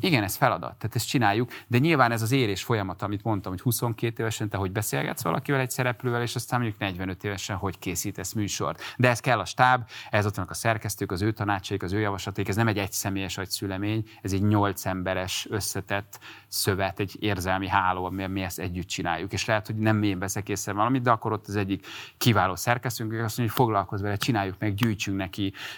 Igen, 0.00 0.22
ez 0.22 0.36
feladat, 0.36 0.76
tehát 0.78 0.96
ezt 0.96 1.08
csináljuk, 1.08 1.50
de 1.66 1.78
nyilván 1.78 2.12
ez 2.12 2.22
az 2.22 2.32
érés 2.32 2.62
folyamat, 2.62 3.02
amit 3.02 3.22
mondtam, 3.22 3.52
hogy 3.52 3.60
22 3.60 4.22
évesen 4.22 4.48
te 4.48 4.56
hogy 4.56 4.72
beszélgetsz 4.72 5.22
valakivel 5.22 5.60
egy 5.60 5.70
szereplővel, 5.70 6.22
és 6.22 6.34
aztán 6.34 6.60
mondjuk 6.60 6.80
45 6.80 7.24
évesen 7.24 7.56
hogy 7.56 7.78
készítesz 7.78 8.32
műsort. 8.32 8.82
De 8.96 9.08
ez 9.08 9.20
kell 9.20 9.38
a 9.38 9.44
stáb, 9.44 9.88
ez 10.10 10.26
ott 10.26 10.34
vannak 10.34 10.50
a 10.50 10.54
szerkesztők, 10.54 11.12
az 11.12 11.22
ő 11.22 11.32
tanácsaik, 11.32 11.82
az 11.82 11.92
ő 11.92 11.98
javaslataik, 11.98 12.48
ez 12.48 12.56
nem 12.56 12.68
egy 12.68 12.78
egyszemélyes 12.78 13.38
agyszülemény, 13.38 14.08
ez 14.22 14.32
egy 14.32 14.42
nyolc 14.42 14.86
emberes 14.86 15.46
összetett 15.50 16.18
szövet, 16.48 17.00
egy 17.00 17.16
érzelmi 17.20 17.68
háló, 17.68 18.04
ami 18.04 18.26
mi 18.26 18.42
ezt 18.42 18.58
együtt 18.58 18.88
csináljuk. 18.88 19.32
És 19.32 19.44
lehet, 19.44 19.66
hogy 19.66 19.76
nem 19.76 20.02
én 20.02 20.18
veszek 20.18 20.48
észre 20.48 20.72
valamit, 20.72 21.02
de 21.02 21.10
akkor 21.10 21.32
ott 21.32 21.46
az 21.46 21.56
egyik 21.56 21.86
kiváló 22.16 22.56
szerkesztőnk, 22.56 23.12
aki 23.12 23.20
azt 23.20 23.36
mondja, 23.36 23.54
hogy 23.56 23.64
foglalkozz 23.64 24.02
vele, 24.02 24.16
csináljuk 24.16 24.56
meg, 24.58 24.74
gyűjtsünk 24.74 25.16
neki. 25.16 25.27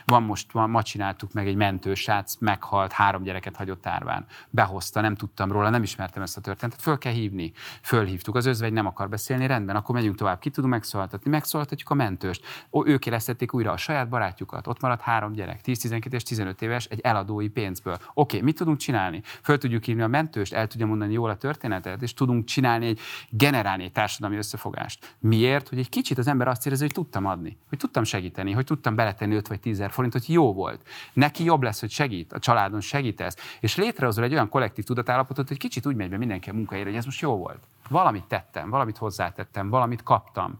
Van 0.05 0.23
most, 0.23 0.53
van, 0.53 0.71
ma 0.71 0.83
csináltuk 0.83 1.33
meg 1.33 1.47
egy 1.47 1.57
mentősrác, 1.57 2.37
meghalt, 2.39 2.93
három 2.93 3.23
gyereket 3.23 3.57
hagyott 3.57 3.87
árván. 3.87 4.27
Behozta, 4.51 5.01
nem 5.01 5.15
tudtam 5.15 5.53
róla, 5.53 5.71
nem 5.71 5.83
ismertem 5.83 6.23
ezt 6.23 6.37
a 6.37 6.41
történetet. 6.41 6.83
Föl 6.83 6.99
kell 6.99 7.13
hívni. 7.13 7.53
Fölhívtuk, 7.83 8.35
az 8.35 8.47
özvegy 8.47 8.73
nem 8.73 8.87
akar 8.87 9.09
beszélni, 9.09 9.47
rendben, 9.47 9.77
akkor 9.77 9.95
megyünk 9.95 10.17
tovább. 10.17 10.39
Ki 10.39 10.51
tudunk 10.51 10.73
megszólaltatni? 10.73 11.31
Megszólaltatjuk 11.31 11.91
a 11.91 11.95
mentőst. 11.95 12.45
Ó, 12.73 12.87
ők 12.87 13.07
éreztették 13.07 13.55
újra 13.55 13.73
a 13.73 13.77
saját 13.77 14.09
barátjukat. 14.09 14.67
Ott 14.67 14.81
maradt 14.81 15.01
három 15.01 15.33
gyerek, 15.33 15.61
10, 15.61 15.79
12 15.79 16.17
és 16.17 16.23
15 16.23 16.63
éves, 16.63 16.85
egy 16.85 17.01
eladói 17.01 17.49
pénzből. 17.49 17.99
Oké, 18.15 18.41
mit 18.41 18.57
tudunk 18.57 18.77
csinálni? 18.77 19.23
Föl 19.43 19.59
tudjuk 19.59 19.85
hívni 19.85 20.03
a 20.03 20.07
mentőst, 20.07 20.53
el 20.53 20.67
tudja 20.67 20.87
mondani 20.87 21.13
jól 21.13 21.31
a 21.31 21.37
történetet, 21.37 22.03
és 22.03 22.15
tudunk 22.15 22.45
csinálni 22.45 22.87
egy 22.87 23.01
generálni 23.31 23.85
egy 23.85 23.93
társadalmi 23.93 24.37
összefogást. 24.37 25.17
Miért? 25.19 25.69
Hogy 25.69 25.79
egy 25.79 25.89
kicsit 25.89 26.19
az 26.19 26.27
ember 26.27 26.49
azt 26.49 26.67
érzi, 26.67 26.83
hogy 26.83 26.93
tudtam 26.93 27.27
adni, 27.27 27.59
hogy 27.69 27.79
tudtam 27.79 28.05
segíteni, 28.05 28.53
hogy 28.53 28.65
tudtam 28.65 28.95
beletenni 28.95 29.35
5 29.41 29.49
vagy 29.49 29.61
10 29.61 29.85
forintot, 29.89 30.27
jó 30.27 30.53
volt. 30.53 30.81
Neki 31.13 31.45
jobb 31.45 31.63
lesz, 31.63 31.81
hogy 31.81 31.91
segít, 31.91 32.33
a 32.33 32.39
családon 32.39 32.81
segítesz, 32.81 33.37
és 33.61 33.77
létrehozol 33.77 34.25
egy 34.25 34.33
olyan 34.33 34.49
kollektív 34.49 34.85
tudatállapotot, 34.85 35.49
hogy 35.49 35.57
kicsit 35.57 35.87
úgy 35.87 35.97
megy 35.97 36.11
be 36.11 36.17
mindenki 36.17 36.51
a 36.51 36.53
munkájára, 36.53 36.89
hogy 36.89 36.99
ez 36.99 37.05
most 37.05 37.21
jó 37.21 37.37
volt. 37.37 37.59
Valamit 37.89 38.25
tettem, 38.25 38.71
valamit 38.71 38.97
hozzátettem, 38.97 39.71
valamit 39.71 40.03
kaptam. 40.03 40.59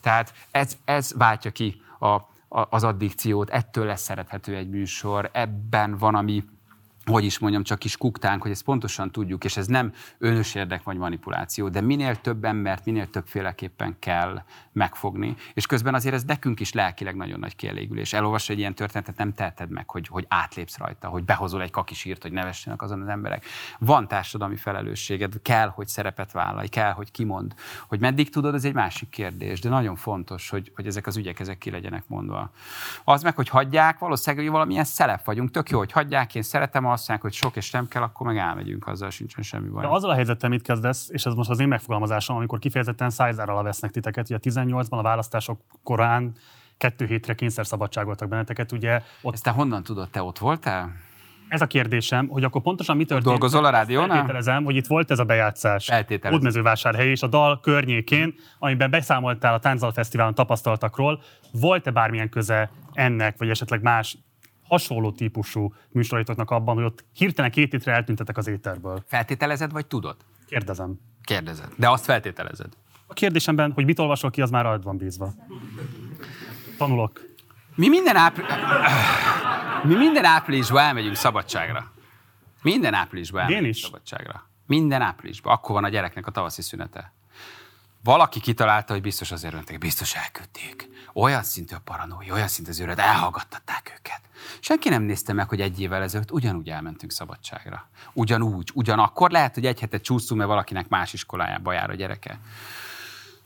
Tehát 0.00 0.34
ez, 0.50 0.76
ez 0.84 1.12
váltja 1.16 1.50
ki 1.50 1.80
a, 1.98 2.06
a, 2.06 2.26
az 2.48 2.84
addikciót, 2.84 3.50
ettől 3.50 3.86
lesz 3.86 4.02
szerethető 4.02 4.56
egy 4.56 4.68
műsor, 4.68 5.30
ebben 5.32 5.96
van, 5.96 6.14
ami 6.14 6.44
hogy 7.04 7.24
is 7.24 7.38
mondjam, 7.38 7.62
csak 7.62 7.78
kis 7.78 7.96
kuktánk, 7.96 8.42
hogy 8.42 8.50
ezt 8.50 8.62
pontosan 8.62 9.10
tudjuk, 9.10 9.44
és 9.44 9.56
ez 9.56 9.66
nem 9.66 9.92
önös 10.18 10.54
érdek 10.54 10.82
vagy 10.82 10.96
manipuláció, 10.96 11.68
de 11.68 11.80
minél 11.80 12.20
több 12.20 12.44
embert, 12.44 12.84
minél 12.84 13.10
többféleképpen 13.10 13.96
kell 13.98 14.42
megfogni, 14.72 15.36
és 15.54 15.66
közben 15.66 15.94
azért 15.94 16.14
ez 16.14 16.24
nekünk 16.24 16.60
is 16.60 16.72
lelkileg 16.72 17.16
nagyon 17.16 17.38
nagy 17.38 17.56
kielégülés. 17.56 18.12
Elolvas 18.12 18.48
egy 18.48 18.58
ilyen 18.58 18.74
történetet, 18.74 19.16
nem 19.16 19.34
teheted 19.34 19.70
meg, 19.70 19.90
hogy, 19.90 20.06
hogy 20.06 20.26
átlépsz 20.28 20.78
rajta, 20.78 21.08
hogy 21.08 21.24
behozol 21.24 21.62
egy 21.62 21.70
kakisírt, 21.70 22.22
hogy 22.22 22.32
nevessenek 22.32 22.82
azon 22.82 23.00
az 23.00 23.08
emberek. 23.08 23.44
Van 23.78 24.08
társadalmi 24.08 24.56
felelősséged, 24.56 25.42
kell, 25.42 25.68
hogy 25.68 25.88
szerepet 25.88 26.32
vállalj, 26.32 26.68
kell, 26.68 26.92
hogy 26.92 27.10
kimond. 27.10 27.54
Hogy 27.88 28.00
meddig 28.00 28.30
tudod, 28.30 28.54
ez 28.54 28.64
egy 28.64 28.74
másik 28.74 29.08
kérdés, 29.08 29.60
de 29.60 29.68
nagyon 29.68 29.96
fontos, 29.96 30.48
hogy, 30.48 30.72
hogy 30.74 30.86
ezek 30.86 31.06
az 31.06 31.16
ügyek 31.16 31.40
ezek 31.40 31.58
ki 31.58 31.70
legyenek 31.70 32.04
mondva. 32.06 32.50
Az 33.04 33.22
meg, 33.22 33.34
hogy 33.34 33.48
hagyják, 33.48 33.98
valószínűleg 33.98 34.44
hogy 34.44 34.52
valamilyen 34.52 34.84
szelep 34.84 35.24
vagyunk, 35.24 35.50
tök 35.50 35.70
jó, 35.70 35.78
hogy 35.78 35.92
hagyják, 35.92 36.34
én 36.34 36.42
szeretem, 36.42 36.84
azt 36.92 37.08
mondják, 37.08 37.20
hogy 37.20 37.32
sok 37.32 37.56
és 37.56 37.70
nem 37.70 37.88
kell, 37.88 38.02
akkor 38.02 38.26
meg 38.26 38.36
elmegyünk, 38.36 38.86
azzal 38.86 39.10
sincsen 39.10 39.42
semmi 39.42 39.68
baj. 39.68 39.82
De 39.82 39.88
azzal 39.88 40.10
a 40.10 40.14
helyzettel 40.14 40.48
mit 40.48 40.62
kezdesz, 40.62 41.08
és 41.10 41.26
ez 41.26 41.34
most 41.34 41.50
az 41.50 41.60
én 41.60 41.68
megfogalmazásom, 41.68 42.36
amikor 42.36 42.58
kifejezetten 42.58 43.10
szájzárral 43.10 43.62
vesznek 43.62 43.90
titeket, 43.90 44.30
ugye 44.30 44.36
a 44.36 44.64
18-ban 44.64 44.98
a 44.98 45.02
választások 45.02 45.60
korán 45.82 46.32
kettő 46.76 47.06
hétre 47.06 47.34
kényszer 47.34 47.66
szabadságoltak 47.66 48.28
benneteket, 48.28 48.72
ugye. 48.72 49.02
Ott... 49.22 49.34
Ezt 49.34 49.42
te 49.42 49.50
honnan 49.50 49.82
tudod, 49.82 50.10
te 50.10 50.22
ott 50.22 50.38
voltál? 50.38 50.92
Ez 51.48 51.60
a 51.60 51.66
kérdésem, 51.66 52.28
hogy 52.28 52.44
akkor 52.44 52.62
pontosan 52.62 52.96
mi 52.96 53.04
történt. 53.04 53.28
Dolgozol 53.28 53.64
a 53.64 53.70
rádiónál? 53.70 54.08
Feltételezem, 54.08 54.64
hogy 54.64 54.76
itt 54.76 54.86
volt 54.86 55.10
ez 55.10 55.18
a 55.18 55.24
bejátszás. 55.24 55.90
Útmezővásárhely 56.30 57.08
és 57.08 57.22
a 57.22 57.26
dal 57.26 57.60
környékén, 57.60 58.34
amiben 58.58 58.90
beszámoltál 58.90 59.54
a 59.54 59.58
Tánzal 59.58 59.92
Fesztiválon 59.92 60.34
tapasztaltakról. 60.34 61.22
Volt-e 61.52 61.90
bármilyen 61.90 62.28
köze 62.28 62.70
ennek, 62.92 63.38
vagy 63.38 63.48
esetleg 63.48 63.82
más 63.82 64.18
hasonló 64.72 65.12
típusú 65.12 65.74
műsoraitoknak 65.88 66.50
abban, 66.50 66.74
hogy 66.74 66.84
ott 66.84 67.04
hirtelen 67.12 67.50
két 67.50 67.70
hétre 67.70 67.92
eltüntetek 67.92 68.36
az 68.36 68.46
éterből. 68.46 69.04
Feltételezed, 69.06 69.72
vagy 69.72 69.86
tudod? 69.86 70.16
Kérdezem. 70.46 71.00
Kérdezed. 71.22 71.68
De 71.76 71.90
azt 71.90 72.04
feltételezed. 72.04 72.72
A 73.06 73.12
kérdésemben, 73.12 73.72
hogy 73.72 73.84
mit 73.84 73.98
olvasol 73.98 74.30
ki, 74.30 74.42
az 74.42 74.50
már 74.50 74.64
rajta 74.64 74.82
van 74.84 74.96
bízva. 74.96 75.32
Tanulok. 76.78 77.20
Mi 77.74 77.88
minden, 77.88 78.16
ápri... 78.16 78.42
Mi 79.88 79.94
minden 79.94 80.24
áprilisban 80.24 80.82
elmegyünk 80.82 81.14
szabadságra. 81.16 81.92
Minden 82.62 82.94
áprilisban 82.94 83.40
elmegyünk 83.40 83.64
Én 83.64 83.70
is. 83.70 83.80
szabadságra. 83.80 84.48
Minden 84.66 85.00
áprilisban. 85.00 85.52
Akkor 85.52 85.74
van 85.74 85.84
a 85.84 85.88
gyereknek 85.88 86.26
a 86.26 86.30
tavaszi 86.30 86.62
szünete. 86.62 87.12
Valaki 88.04 88.40
kitalálta, 88.40 88.92
hogy 88.92 89.02
biztos 89.02 89.32
azért 89.32 89.54
öntek, 89.54 89.78
biztos 89.78 90.14
elküldték. 90.14 90.88
Olyan 91.12 91.42
szintű 91.42 91.74
a 91.74 91.80
paranói, 91.84 92.30
olyan 92.30 92.48
szintű 92.48 92.70
az 92.70 92.80
őröd, 92.80 92.98
elhallgattatták 92.98 93.92
őket. 93.98 94.20
Senki 94.60 94.88
nem 94.88 95.02
nézte 95.02 95.32
meg, 95.32 95.48
hogy 95.48 95.60
egy 95.60 95.80
évvel 95.80 96.02
ezelőtt 96.02 96.32
ugyanúgy 96.32 96.68
elmentünk 96.68 97.12
szabadságra. 97.12 97.88
Ugyanúgy, 98.12 98.70
ugyanakkor 98.74 99.30
lehet, 99.30 99.54
hogy 99.54 99.66
egy 99.66 99.80
hetet 99.80 100.02
csúsztunk, 100.02 100.40
mert 100.40 100.52
valakinek 100.52 100.88
más 100.88 101.12
iskolájába 101.12 101.72
jár 101.72 101.90
a 101.90 101.94
gyereke. 101.94 102.38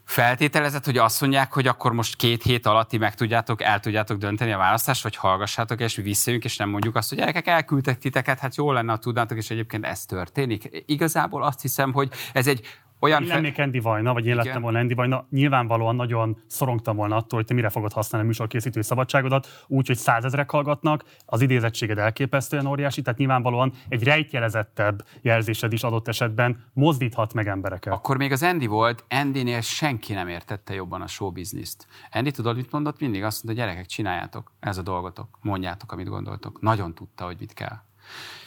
Feltételezett, 0.04 0.84
hogy 0.84 0.98
azt 0.98 1.20
mondják, 1.20 1.52
hogy 1.52 1.66
akkor 1.66 1.92
most 1.92 2.16
két 2.16 2.42
hét 2.42 2.66
alatti 2.66 2.98
meg 2.98 3.14
tudjátok, 3.14 3.62
el 3.62 3.80
tudjátok 3.80 4.18
dönteni 4.18 4.52
a 4.52 4.58
választást, 4.58 5.02
vagy 5.02 5.16
hallgassátok, 5.16 5.80
és 5.80 5.96
visszajünk, 5.96 6.44
és 6.44 6.56
nem 6.56 6.68
mondjuk 6.68 6.96
azt, 6.96 7.08
hogy 7.08 7.18
gyerekek, 7.18 7.46
elküldtek 7.46 7.98
titeket, 7.98 8.38
hát 8.38 8.56
jó 8.56 8.72
lenne, 8.72 8.90
ha 8.92 8.98
tudnátok, 8.98 9.38
és 9.38 9.50
egyébként 9.50 9.84
ez 9.84 10.04
történik. 10.04 10.84
Igazából 10.86 11.42
azt 11.42 11.60
hiszem, 11.60 11.92
hogy 11.92 12.10
ez 12.32 12.46
egy 12.46 12.66
olyan 13.00 13.22
én 13.22 13.28
lennék 13.28 13.58
Andy 13.58 13.80
Vajna, 13.80 14.12
vagy 14.12 14.26
én 14.26 14.32
Igen. 14.32 14.44
lettem 14.44 14.62
volna 14.62 14.78
Andy 14.78 14.94
Vajna, 14.94 15.26
nyilvánvalóan 15.30 15.96
nagyon 15.96 16.42
szorongtam 16.46 16.96
volna 16.96 17.16
attól, 17.16 17.38
hogy 17.38 17.46
te 17.46 17.54
mire 17.54 17.68
fogod 17.68 17.92
használni 17.92 18.26
a 18.26 18.30
műsorkészítői 18.30 18.82
szabadságodat, 18.82 19.64
úgy, 19.66 19.86
hogy 19.86 19.96
százezrek 19.96 20.50
hallgatnak, 20.50 21.04
az 21.26 21.40
idézettséged 21.40 21.98
elképesztően 21.98 22.66
óriási, 22.66 23.02
tehát 23.02 23.18
nyilvánvalóan 23.18 23.72
egy 23.88 24.02
rejtjelezettebb 24.02 25.04
jelzésed 25.22 25.72
is 25.72 25.82
adott 25.82 26.08
esetben 26.08 26.64
mozdíthat 26.72 27.34
meg 27.34 27.48
embereket. 27.48 27.92
Akkor 27.92 28.16
még 28.16 28.32
az 28.32 28.42
Andy 28.42 28.66
volt, 28.66 29.04
Andynél 29.08 29.60
senki 29.60 30.12
nem 30.12 30.28
értette 30.28 30.74
jobban 30.74 31.02
a 31.02 31.06
showbizniszt. 31.06 31.86
Andy 32.12 32.30
tudod, 32.30 32.56
mit 32.56 32.72
mondott? 32.72 33.00
Mindig 33.00 33.22
azt 33.22 33.44
mondta, 33.44 33.62
gyerekek, 33.62 33.86
csináljátok, 33.86 34.52
ez 34.60 34.78
a 34.78 34.82
dolgotok, 34.82 35.38
mondjátok, 35.42 35.92
amit 35.92 36.08
gondoltok. 36.08 36.60
Nagyon 36.60 36.94
tudta, 36.94 37.24
hogy 37.24 37.36
mit 37.38 37.52
kell 37.52 37.76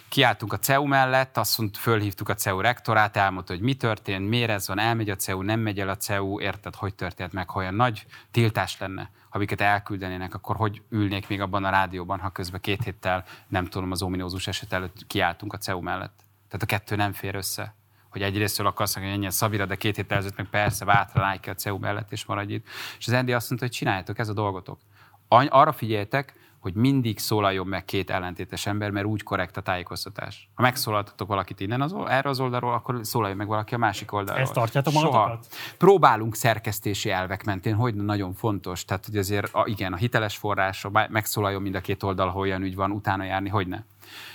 kiálltunk 0.09 0.53
a 0.53 0.59
CEU 0.59 0.85
mellett, 0.85 1.37
azt 1.37 1.57
mondta, 1.57 1.79
fölhívtuk 1.79 2.29
a 2.29 2.33
CEU 2.33 2.61
rektorát, 2.61 3.17
elmondta, 3.17 3.53
hogy 3.53 3.61
mi 3.61 3.73
történt, 3.73 4.29
miért 4.29 4.49
ez 4.49 4.67
van, 4.67 4.79
elmegy 4.79 5.09
a 5.09 5.15
CEU, 5.15 5.41
nem 5.41 5.59
megy 5.59 5.79
el 5.79 5.89
a 5.89 5.97
CEU, 5.97 6.39
érted, 6.39 6.75
hogy 6.75 6.95
történt 6.95 7.33
meg, 7.33 7.49
ha 7.49 7.59
olyan 7.59 7.73
nagy 7.73 8.05
tiltás 8.31 8.77
lenne, 8.79 9.01
ha 9.01 9.37
amiket 9.37 9.61
elküldenének, 9.61 10.33
akkor 10.33 10.55
hogy 10.55 10.81
ülnék 10.89 11.27
még 11.27 11.41
abban 11.41 11.63
a 11.63 11.69
rádióban, 11.69 12.19
ha 12.19 12.29
közben 12.29 12.61
két 12.61 12.83
héttel, 12.83 13.23
nem 13.47 13.65
tudom, 13.65 13.91
az 13.91 14.01
ominózus 14.01 14.47
eset 14.47 14.73
előtt 14.73 15.07
kiálltunk 15.07 15.53
a 15.53 15.57
CEU 15.57 15.81
mellett. 15.81 16.25
Tehát 16.47 16.63
a 16.63 16.65
kettő 16.65 16.95
nem 16.95 17.13
fér 17.13 17.35
össze 17.35 17.77
hogy 18.09 18.21
egyrésztől 18.21 18.67
akarsz, 18.67 18.93
hogy 18.93 19.03
ennyien 19.03 19.31
Szabira, 19.31 19.65
de 19.65 19.75
két 19.75 19.95
héttel 19.95 20.17
ezelőtt 20.17 20.37
meg 20.37 20.45
persze 20.45 20.85
vátra 20.85 21.39
ki 21.41 21.49
a 21.49 21.53
CEU 21.53 21.77
mellett 21.77 22.11
és 22.11 22.25
maradj 22.25 22.53
itt. 22.53 22.65
És 22.97 23.07
az 23.07 23.13
Endi 23.13 23.33
azt 23.33 23.49
mondta, 23.49 23.67
hogy 23.67 23.75
csináljátok, 23.75 24.19
ez 24.19 24.29
a 24.29 24.33
dolgotok. 24.33 24.79
Arra 25.27 25.71
figyeljetek, 25.71 26.33
hogy 26.59 26.73
mindig 26.73 27.19
szólaljon 27.19 27.67
meg 27.67 27.85
két 27.85 28.09
ellentétes 28.09 28.65
ember, 28.65 28.89
mert 28.89 29.05
úgy 29.05 29.23
korrekt 29.23 29.57
a 29.57 29.61
tájékoztatás. 29.61 30.49
Ha 30.53 30.61
megszólaltatok 30.61 31.27
valakit 31.27 31.59
innen 31.59 31.81
az, 31.81 31.95
erre 32.07 32.29
az 32.29 32.39
oldalról, 32.39 32.73
akkor 32.73 32.99
szólaljon 33.01 33.37
meg 33.37 33.47
valaki 33.47 33.73
a 33.73 33.77
másik 33.77 34.13
oldalról. 34.13 34.43
Ezt 34.43 34.53
tartjátok 34.53 34.93
magatokat? 34.93 35.47
Próbálunk 35.77 36.35
szerkesztési 36.35 37.09
elvek 37.09 37.43
mentén, 37.43 37.75
hogy 37.75 37.95
nagyon 37.95 38.33
fontos. 38.33 38.85
Tehát, 38.85 39.05
hogy 39.05 39.17
azért 39.17 39.53
a, 39.53 39.63
igen, 39.67 39.93
a 39.93 39.95
hiteles 39.95 40.37
forrás, 40.37 40.85
megszólaljon 41.09 41.61
mind 41.61 41.75
a 41.75 41.81
két 41.81 42.03
oldal, 42.03 42.27
ha 42.29 42.39
olyan 42.39 42.61
ügy 42.61 42.75
van, 42.75 42.91
utána 42.91 43.23
járni, 43.23 43.49
hogy 43.49 43.67
ne. 43.67 43.83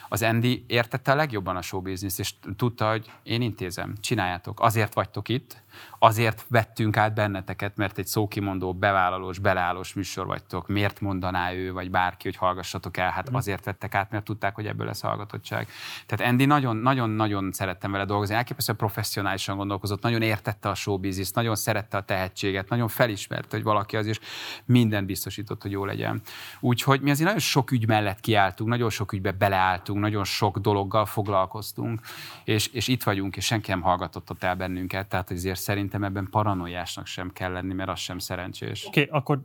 Az 0.08 0.22
Andy 0.22 0.64
értette 0.66 1.12
a 1.12 1.14
legjobban 1.14 1.56
a 1.56 1.62
showbizniszt, 1.62 2.18
és 2.18 2.34
tudta, 2.56 2.90
hogy 2.90 3.10
én 3.22 3.42
intézem, 3.42 3.94
csináljátok, 4.00 4.60
azért 4.60 4.94
vagytok 4.94 5.28
itt, 5.28 5.62
azért 5.98 6.46
vettünk 6.48 6.96
át 6.96 7.14
benneteket, 7.14 7.76
mert 7.76 7.98
egy 7.98 8.06
szókimondó, 8.06 8.74
bevállalós, 8.74 9.38
beleállós 9.38 9.94
műsor 9.94 10.26
vagytok. 10.26 10.68
Miért 10.68 11.00
mondaná 11.00 11.52
ő, 11.52 11.72
vagy 11.72 11.90
bárki, 11.90 12.22
hogy 12.28 12.36
hallgassatok 12.36 12.96
el? 12.96 13.10
Hát 13.10 13.28
azért 13.32 13.64
vettek 13.64 13.94
át, 13.94 14.10
mert 14.10 14.24
tudták, 14.24 14.54
hogy 14.54 14.66
ebből 14.66 14.86
lesz 14.86 15.00
hallgatottság. 15.00 15.68
Tehát 16.06 16.32
Andy 16.32 16.44
nagyon-nagyon 16.44 17.52
szerettem 17.52 17.90
vele 17.90 18.04
dolgozni. 18.04 18.34
Elképesztően 18.34 18.78
professzionálisan 18.78 19.56
gondolkozott, 19.56 20.02
nagyon 20.02 20.22
értette 20.22 20.68
a 20.68 20.74
showbiznisz, 20.74 21.32
nagyon 21.32 21.54
szerette 21.54 21.96
a 21.96 22.02
tehetséget, 22.02 22.68
nagyon 22.68 22.88
felismerte, 22.88 23.56
hogy 23.56 23.62
valaki 23.62 23.96
az, 23.96 24.06
és 24.06 24.18
minden 24.64 25.06
biztosított, 25.06 25.62
hogy 25.62 25.70
jó 25.70 25.84
legyen. 25.84 26.20
Úgyhogy 26.60 27.00
mi 27.00 27.10
azért 27.10 27.26
nagyon 27.26 27.40
sok 27.42 27.70
ügy 27.70 27.86
mellett 27.86 28.20
kiálltunk, 28.20 28.70
nagyon 28.70 28.90
sok 28.90 29.12
ügybe 29.12 29.32
beleálltunk, 29.32 30.00
nagyon 30.00 30.24
sok 30.24 30.58
dologgal 30.58 31.06
foglalkoztunk, 31.06 32.00
és, 32.44 32.66
és 32.66 32.88
itt 32.88 33.02
vagyunk, 33.02 33.36
és 33.36 33.44
senki 33.44 33.70
nem 33.70 33.80
hallgatott 33.80 34.42
el 34.42 34.54
bennünket, 34.54 35.08
tehát 35.08 35.30
azért 35.30 35.60
szerintem 35.64 36.04
ebben 36.04 36.28
paranoiásnak 36.30 37.06
sem 37.06 37.30
kell 37.32 37.52
lenni, 37.52 37.74
mert 37.74 37.88
az 37.88 37.98
sem 37.98 38.18
szerencsés. 38.18 38.86
Oké, 38.86 39.02
okay, 39.02 39.18
akkor 39.18 39.40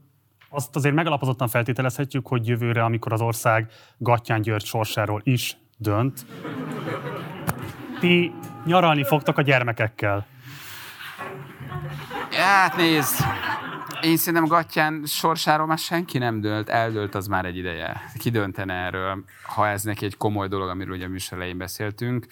azt 0.49 0.75
azért 0.75 0.95
megalapozottan 0.95 1.47
feltételezhetjük, 1.47 2.27
hogy 2.27 2.47
jövőre, 2.47 2.83
amikor 2.83 3.13
az 3.13 3.21
ország 3.21 3.71
Gattyán 3.97 4.41
György 4.41 4.65
sorsáról 4.65 5.21
is 5.23 5.57
dönt, 5.77 6.25
ti 7.99 8.33
nyaralni 8.65 9.03
fogtok 9.03 9.37
a 9.37 9.41
gyermekekkel. 9.41 10.25
Hát 12.31 12.75
nézd, 12.75 13.25
én 14.01 14.17
szerintem 14.17 14.49
Gattyán 14.49 15.03
sorsáról 15.05 15.67
már 15.67 15.77
senki 15.77 16.17
nem 16.17 16.41
dölt, 16.41 16.69
eldölt 16.69 17.15
az 17.15 17.27
már 17.27 17.45
egy 17.45 17.57
ideje. 17.57 18.01
Ki 18.17 18.29
döntene 18.29 18.73
erről, 18.73 19.23
ha 19.43 19.67
ez 19.67 19.83
neki 19.83 20.05
egy 20.05 20.17
komoly 20.17 20.47
dolog, 20.47 20.69
amiről 20.69 20.95
ugye 20.95 21.05
a 21.05 21.09
műsor 21.09 21.55
beszéltünk. 21.55 22.25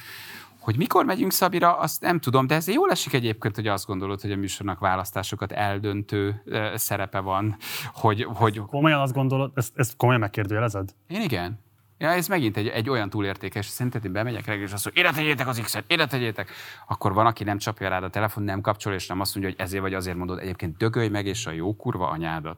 Hogy 0.68 0.78
mikor 0.78 1.06
megyünk 1.06 1.32
Szabira, 1.32 1.78
azt 1.78 2.02
nem 2.02 2.20
tudom, 2.20 2.48
de 2.48 2.56
ez 2.56 2.68
jól 2.68 2.92
esik 2.92 3.14
egyébként, 3.14 3.56
hogy 3.56 3.68
azt 3.68 3.86
gondolod, 3.86 4.22
hogy 4.22 4.32
a 4.32 4.36
műsornak 4.36 4.80
választásokat 4.80 5.52
eldöntő 5.52 6.44
szerepe 6.76 7.20
van. 7.20 7.58
Hogy, 7.94 8.24
hogy... 8.24 8.58
Komolyan 8.58 9.02
azt 9.02 9.14
gondolod, 9.14 9.52
ezt, 9.56 9.72
ezt 9.76 9.96
komolyan 9.96 10.22
megkérdőjelezed? 10.22 10.90
Én 11.08 11.22
igen. 11.22 11.60
Ja, 12.00 12.10
ez 12.10 12.28
megint 12.28 12.58
egy, 12.58 12.68
egy 12.68 12.90
olyan 12.90 13.10
túlértékes, 13.10 13.66
szerinted 13.66 14.06
én 14.06 14.12
bemegyek 14.12 14.46
reggel, 14.46 14.64
és 14.64 14.72
azt 14.72 14.86
mondja, 14.86 15.12
tegyétek 15.12 15.48
az 15.48 15.60
X-et, 15.60 16.08
tegyétek. 16.10 16.50
Akkor 16.88 17.14
van, 17.14 17.26
aki 17.26 17.44
nem 17.44 17.58
csapja 17.58 17.90
rád 17.90 18.04
a 18.04 18.10
telefon, 18.10 18.44
nem 18.44 18.62
kapcsol, 18.62 18.94
és 18.94 19.08
nem 19.08 19.20
azt 19.20 19.36
mondja, 19.36 19.54
hogy 19.54 19.66
ezért 19.66 19.82
vagy 19.82 19.94
azért 19.94 20.18
mondod, 20.18 20.40
egyébként 20.40 20.78
dögölj 20.78 21.08
meg, 21.08 21.26
és 21.26 21.46
a 21.46 21.52
jó 21.52 21.76
kurva 21.76 22.10
anyádat. 22.10 22.58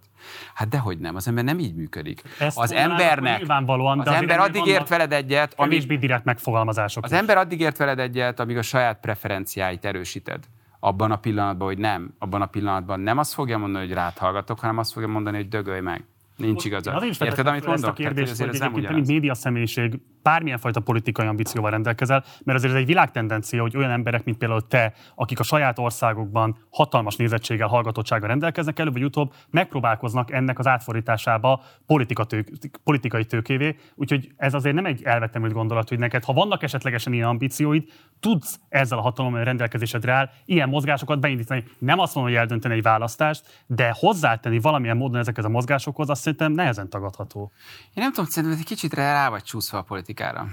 Hát 0.53 0.67
dehogy 0.67 0.97
nem, 0.97 1.15
az 1.15 1.27
ember 1.27 1.43
nem 1.43 1.59
így 1.59 1.75
működik. 1.75 2.21
Ezt 2.39 2.59
az 2.59 2.71
embernek, 2.71 3.37
nyilvánvalóan, 3.37 3.99
az 3.99 4.07
ember 4.07 4.39
addig 4.39 4.65
ért 4.65 4.89
veled 4.89 5.13
egyet, 5.13 5.53
amíg 5.55 5.99
direkt 5.99 6.23
megfogalmazások. 6.23 7.03
Az 7.03 7.11
is. 7.11 7.17
ember 7.17 7.37
addig 7.37 7.59
ért 7.59 7.77
veled 7.77 7.99
egyet, 7.99 8.39
amíg 8.39 8.57
a 8.57 8.61
saját 8.61 8.99
preferenciáit 8.99 9.85
erősíted 9.85 10.43
abban 10.79 11.11
a 11.11 11.17
pillanatban, 11.17 11.67
hogy 11.67 11.77
nem, 11.77 12.13
abban 12.19 12.41
a 12.41 12.45
pillanatban 12.45 12.99
nem 12.99 13.17
azt 13.17 13.33
fogja 13.33 13.57
mondani, 13.57 13.85
hogy 13.85 13.95
rád 13.95 14.17
hallgatok, 14.17 14.59
hanem 14.59 14.77
azt 14.77 14.93
fogja 14.93 15.07
mondani, 15.07 15.37
hogy 15.37 15.47
dögölj 15.47 15.79
meg. 15.79 16.03
Nincs 16.39 16.65
igaza. 16.65 17.03
Érted, 17.19 17.47
amit 17.47 17.65
mondok? 17.65 17.89
Ezt 17.89 17.99
a 17.99 18.03
kérdést, 18.03 18.37
hogy 18.37 18.47
ez 18.47 18.59
nem 18.59 18.71
mint 18.71 19.07
média 19.07 19.33
személyiség 19.33 19.99
bármilyen 20.23 20.57
fajta 20.57 20.79
politikai 20.79 21.27
ambícióval 21.27 21.71
rendelkezel, 21.71 22.23
mert 22.43 22.57
azért 22.57 22.73
ez 22.73 22.79
egy 22.79 22.85
világtendencia, 22.85 23.61
hogy 23.61 23.77
olyan 23.77 23.91
emberek, 23.91 24.23
mint 24.23 24.37
például 24.37 24.67
te, 24.67 24.93
akik 25.15 25.39
a 25.39 25.43
saját 25.43 25.79
országokban 25.79 26.57
hatalmas 26.69 27.15
nézettséggel, 27.15 27.67
hallgatottsággal 27.67 28.27
rendelkeznek, 28.27 28.79
előbb 28.79 28.93
vagy 28.93 29.03
utóbb 29.03 29.33
megpróbálkoznak 29.49 30.31
ennek 30.31 30.59
az 30.59 30.67
átfordításába 30.67 31.63
politika 31.85 32.23
tők, 32.23 32.49
politikai 32.83 33.25
tőkévé. 33.25 33.75
Úgyhogy 33.95 34.31
ez 34.37 34.53
azért 34.53 34.75
nem 34.75 34.85
egy 34.85 35.03
elvetemült 35.03 35.53
gondolat, 35.53 35.89
hogy 35.89 35.99
neked, 35.99 36.23
ha 36.23 36.33
vannak 36.33 36.63
esetlegesen 36.63 37.13
ilyen 37.13 37.27
ambícióid, 37.27 37.83
tudsz 38.19 38.59
ezzel 38.69 38.97
a 38.97 39.01
hatalom 39.01 39.35
rendelkezésedre 39.35 40.11
áll 40.11 40.29
ilyen 40.45 40.69
mozgásokat 40.69 41.19
beindítani. 41.19 41.63
Nem 41.79 41.99
azt 41.99 42.15
mondom, 42.15 42.33
hogy 42.33 42.41
eldönteni 42.41 42.73
egy 42.73 42.81
választást, 42.81 43.63
de 43.67 43.95
hozzátenni 43.99 44.59
valamilyen 44.59 44.97
módon 44.97 45.19
ezekhez 45.19 45.45
a 45.45 45.49
mozgásokhoz, 45.49 46.09
azt 46.09 46.21
szerintem 46.29 46.51
nehezen 46.51 46.89
tagadható. 46.89 47.51
Én 47.93 48.03
nem 48.03 48.11
tudom, 48.11 48.29
szerintem 48.29 48.59
egy 48.59 48.65
kicsit 48.65 48.93
rá 48.93 49.29
vagy 49.29 49.43
csúszva 49.43 49.77
a 49.77 49.81
politikára. 49.81 50.47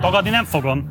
Tagadni 0.00 0.30
nem 0.30 0.44
fogom. 0.44 0.90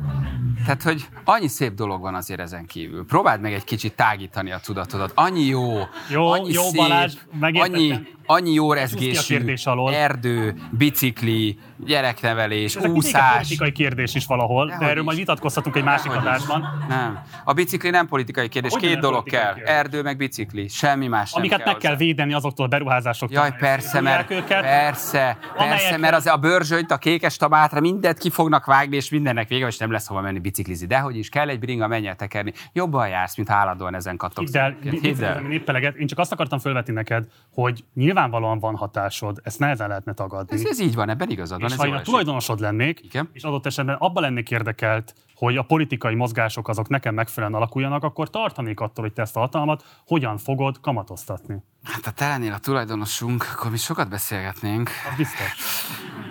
Tehát, 0.64 0.82
hogy 0.82 1.08
annyi 1.24 1.48
szép 1.48 1.74
dolog 1.74 2.00
van 2.00 2.14
azért 2.14 2.40
ezen 2.40 2.66
kívül. 2.66 3.06
Próbáld 3.06 3.40
meg 3.40 3.52
egy 3.52 3.64
kicsit 3.64 3.94
tágítani 3.94 4.52
a 4.52 4.58
tudatodat. 4.58 5.12
Annyi 5.14 5.44
jó, 5.44 5.78
jó, 6.08 6.30
annyi 6.30 6.52
jó 6.52 6.62
szép, 6.62 6.76
Balázs, 6.76 7.14
annyi, 7.40 8.06
annyi 8.30 8.52
jó 8.52 8.72
rezgésű, 8.72 9.54
erdő, 9.92 10.54
bicikli, 10.70 11.58
gyereknevelés, 11.76 12.76
Ez 12.76 12.84
egy 12.84 12.90
úszás. 12.90 13.32
politikai 13.32 13.72
kérdés 13.72 14.14
is 14.14 14.26
valahol, 14.26 14.74
de 14.78 14.86
erről 14.86 15.02
majd 15.02 15.18
vitatkozhatunk 15.18 15.76
egy 15.76 15.84
másik 15.84 16.10
Dehogy 16.10 16.22
is. 16.22 16.28
adásban. 16.28 16.84
Nem. 16.88 17.18
A 17.44 17.52
bicikli 17.52 17.90
nem 17.90 18.06
politikai 18.06 18.48
kérdés, 18.48 18.72
Hogy 18.72 18.80
két 18.80 18.98
dolog 18.98 19.24
kell. 19.24 19.54
kérdés? 19.54 19.74
Erdő 19.74 20.02
meg 20.02 20.16
bicikli, 20.16 20.68
semmi 20.68 21.06
más 21.06 21.32
Amiket 21.32 21.58
nem 21.58 21.66
meg 21.66 21.76
kell 21.76 21.90
kell 21.90 21.98
védeni 21.98 22.32
azoktól 22.32 22.64
a 22.66 22.68
beruházásoktól. 22.68 23.38
Jaj, 23.38 23.54
persze, 23.58 24.00
mert, 24.00 24.30
őket, 24.30 24.60
persze, 24.60 25.38
persze, 25.56 25.96
mert 25.96 26.14
az 26.14 26.26
a 26.26 26.36
bőrzsönyt, 26.36 26.90
a 26.90 26.98
kékes 26.98 27.36
tamátra 27.36 27.80
mindent 27.80 28.18
ki 28.18 28.30
fognak 28.30 28.64
vágni, 28.64 28.96
és 28.96 29.10
mindennek 29.10 29.48
vége, 29.48 29.66
és 29.66 29.76
nem 29.76 29.90
lesz 29.90 30.06
hova 30.06 30.20
menni 30.20 30.38
biciklizni. 30.38 30.86
De 30.86 30.98
hogy 30.98 31.16
is 31.16 31.28
kell 31.28 31.48
egy 31.48 31.58
bringa, 31.58 31.86
menj 31.86 32.06
el 32.06 32.16
tekerni. 32.16 32.52
Jobban 32.72 33.08
jársz, 33.08 33.36
mint 33.36 33.50
állandóan 33.50 33.94
ezen 33.94 34.16
kattogsz. 34.16 34.52
Hidd 34.52 34.60
el, 34.60 34.76
Hidd 35.00 35.22
el. 35.24 35.92
Én 35.98 36.06
csak 36.06 36.18
azt 36.18 36.32
akartam 36.32 36.58
felvetni 36.58 36.92
neked, 36.92 37.24
hogy 37.54 37.84
nyilvánvalóan 38.20 38.58
van 38.58 38.76
hatásod, 38.76 39.40
ezt 39.42 39.58
nehezen 39.58 39.88
lehetne 39.88 40.12
tagadni. 40.12 40.56
Ez, 40.56 40.64
ez 40.64 40.80
így 40.80 40.94
van, 40.94 41.08
ebben 41.08 41.30
igazad 41.30 41.60
van. 41.60 41.68
és 41.68 41.74
ez 41.74 41.80
ha 41.80 41.86
én 41.86 41.94
a 41.94 42.02
tulajdonosod 42.02 42.60
lennék, 42.60 43.00
Igen. 43.02 43.28
és 43.32 43.42
adott 43.42 43.66
esetben 43.66 43.94
abban 43.94 44.22
lennék 44.22 44.50
érdekelt, 44.50 45.14
hogy 45.34 45.56
a 45.56 45.62
politikai 45.62 46.14
mozgások 46.14 46.68
azok 46.68 46.88
nekem 46.88 47.14
megfelelően 47.14 47.60
alakuljanak, 47.60 48.04
akkor 48.04 48.30
tartanék 48.30 48.80
attól, 48.80 49.04
hogy 49.04 49.12
te 49.12 49.22
ezt 49.22 49.36
a 49.36 49.40
hatalmat 49.40 49.84
hogyan 50.06 50.38
fogod 50.38 50.80
kamatoztatni. 50.80 51.62
Hát 51.84 52.04
ha 52.04 52.10
te 52.10 52.28
lennél 52.28 52.52
a 52.52 52.58
tulajdonosunk, 52.58 53.46
akkor 53.54 53.70
mi 53.70 53.76
sokat 53.76 54.08
beszélgetnénk. 54.08 54.90
Az 55.10 55.16
biztos. 55.16 55.54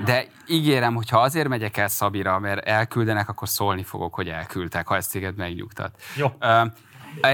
De 0.05 0.25
ígérem, 0.47 0.95
hogy 0.95 1.09
ha 1.09 1.19
azért 1.19 1.47
megyek 1.47 1.77
el 1.77 1.87
Szabira, 1.87 2.39
mert 2.39 2.65
elküldenek, 2.65 3.29
akkor 3.29 3.49
szólni 3.49 3.83
fogok, 3.83 4.13
hogy 4.13 4.27
elküldtek, 4.27 4.87
ha 4.87 4.95
ezt 4.95 5.11
téged 5.11 5.35
megnyugtat. 5.35 6.01
Jó. 6.15 6.27
Ö, 6.39 6.65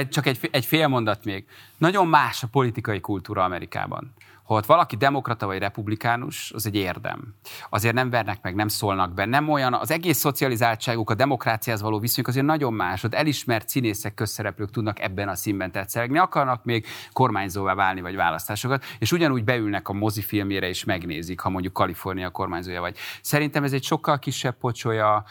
csak 0.09 0.25
egy, 0.25 0.49
egy 0.51 0.65
fél 0.65 0.87
mondat 0.87 1.25
még. 1.25 1.45
Nagyon 1.77 2.07
más 2.07 2.43
a 2.43 2.47
politikai 2.47 2.99
kultúra 2.99 3.43
Amerikában. 3.43 4.13
Ott 4.47 4.65
valaki 4.65 4.95
demokrata 4.95 5.45
vagy 5.45 5.59
republikánus, 5.59 6.51
az 6.51 6.65
egy 6.65 6.75
érdem. 6.75 7.35
Azért 7.69 7.93
nem 7.93 8.09
vernek 8.09 8.41
meg, 8.41 8.55
nem 8.55 8.67
szólnak 8.67 9.13
be, 9.13 9.25
nem 9.25 9.49
olyan, 9.49 9.73
az 9.73 9.91
egész 9.91 10.17
szocializáltságuk, 10.17 11.09
a 11.09 11.13
demokráciához 11.13 11.81
való 11.81 11.99
viszonyuk 11.99 12.27
azért 12.27 12.45
nagyon 12.45 12.73
más. 12.73 13.03
Ott 13.03 13.13
elismert 13.13 13.69
színészek, 13.69 14.13
közszereplők 14.13 14.71
tudnak 14.71 14.99
ebben 14.99 15.27
a 15.27 15.35
színben 15.35 15.71
tetszelegni, 15.71 16.17
akarnak 16.17 16.63
még 16.63 16.85
kormányzóvá 17.11 17.73
válni, 17.73 18.01
vagy 18.01 18.15
választásokat, 18.15 18.83
és 18.99 19.11
ugyanúgy 19.11 19.43
beülnek 19.43 19.89
a 19.89 19.93
mozifilmjére 19.93 20.67
és 20.67 20.83
megnézik, 20.83 21.39
ha 21.39 21.49
mondjuk 21.49 21.73
Kalifornia 21.73 22.29
kormányzója 22.29 22.81
vagy. 22.81 22.97
Szerintem 23.21 23.63
ez 23.63 23.73
egy 23.73 23.83
sokkal 23.83 24.19
kisebb 24.19 24.57
pocsolya, 24.57 25.25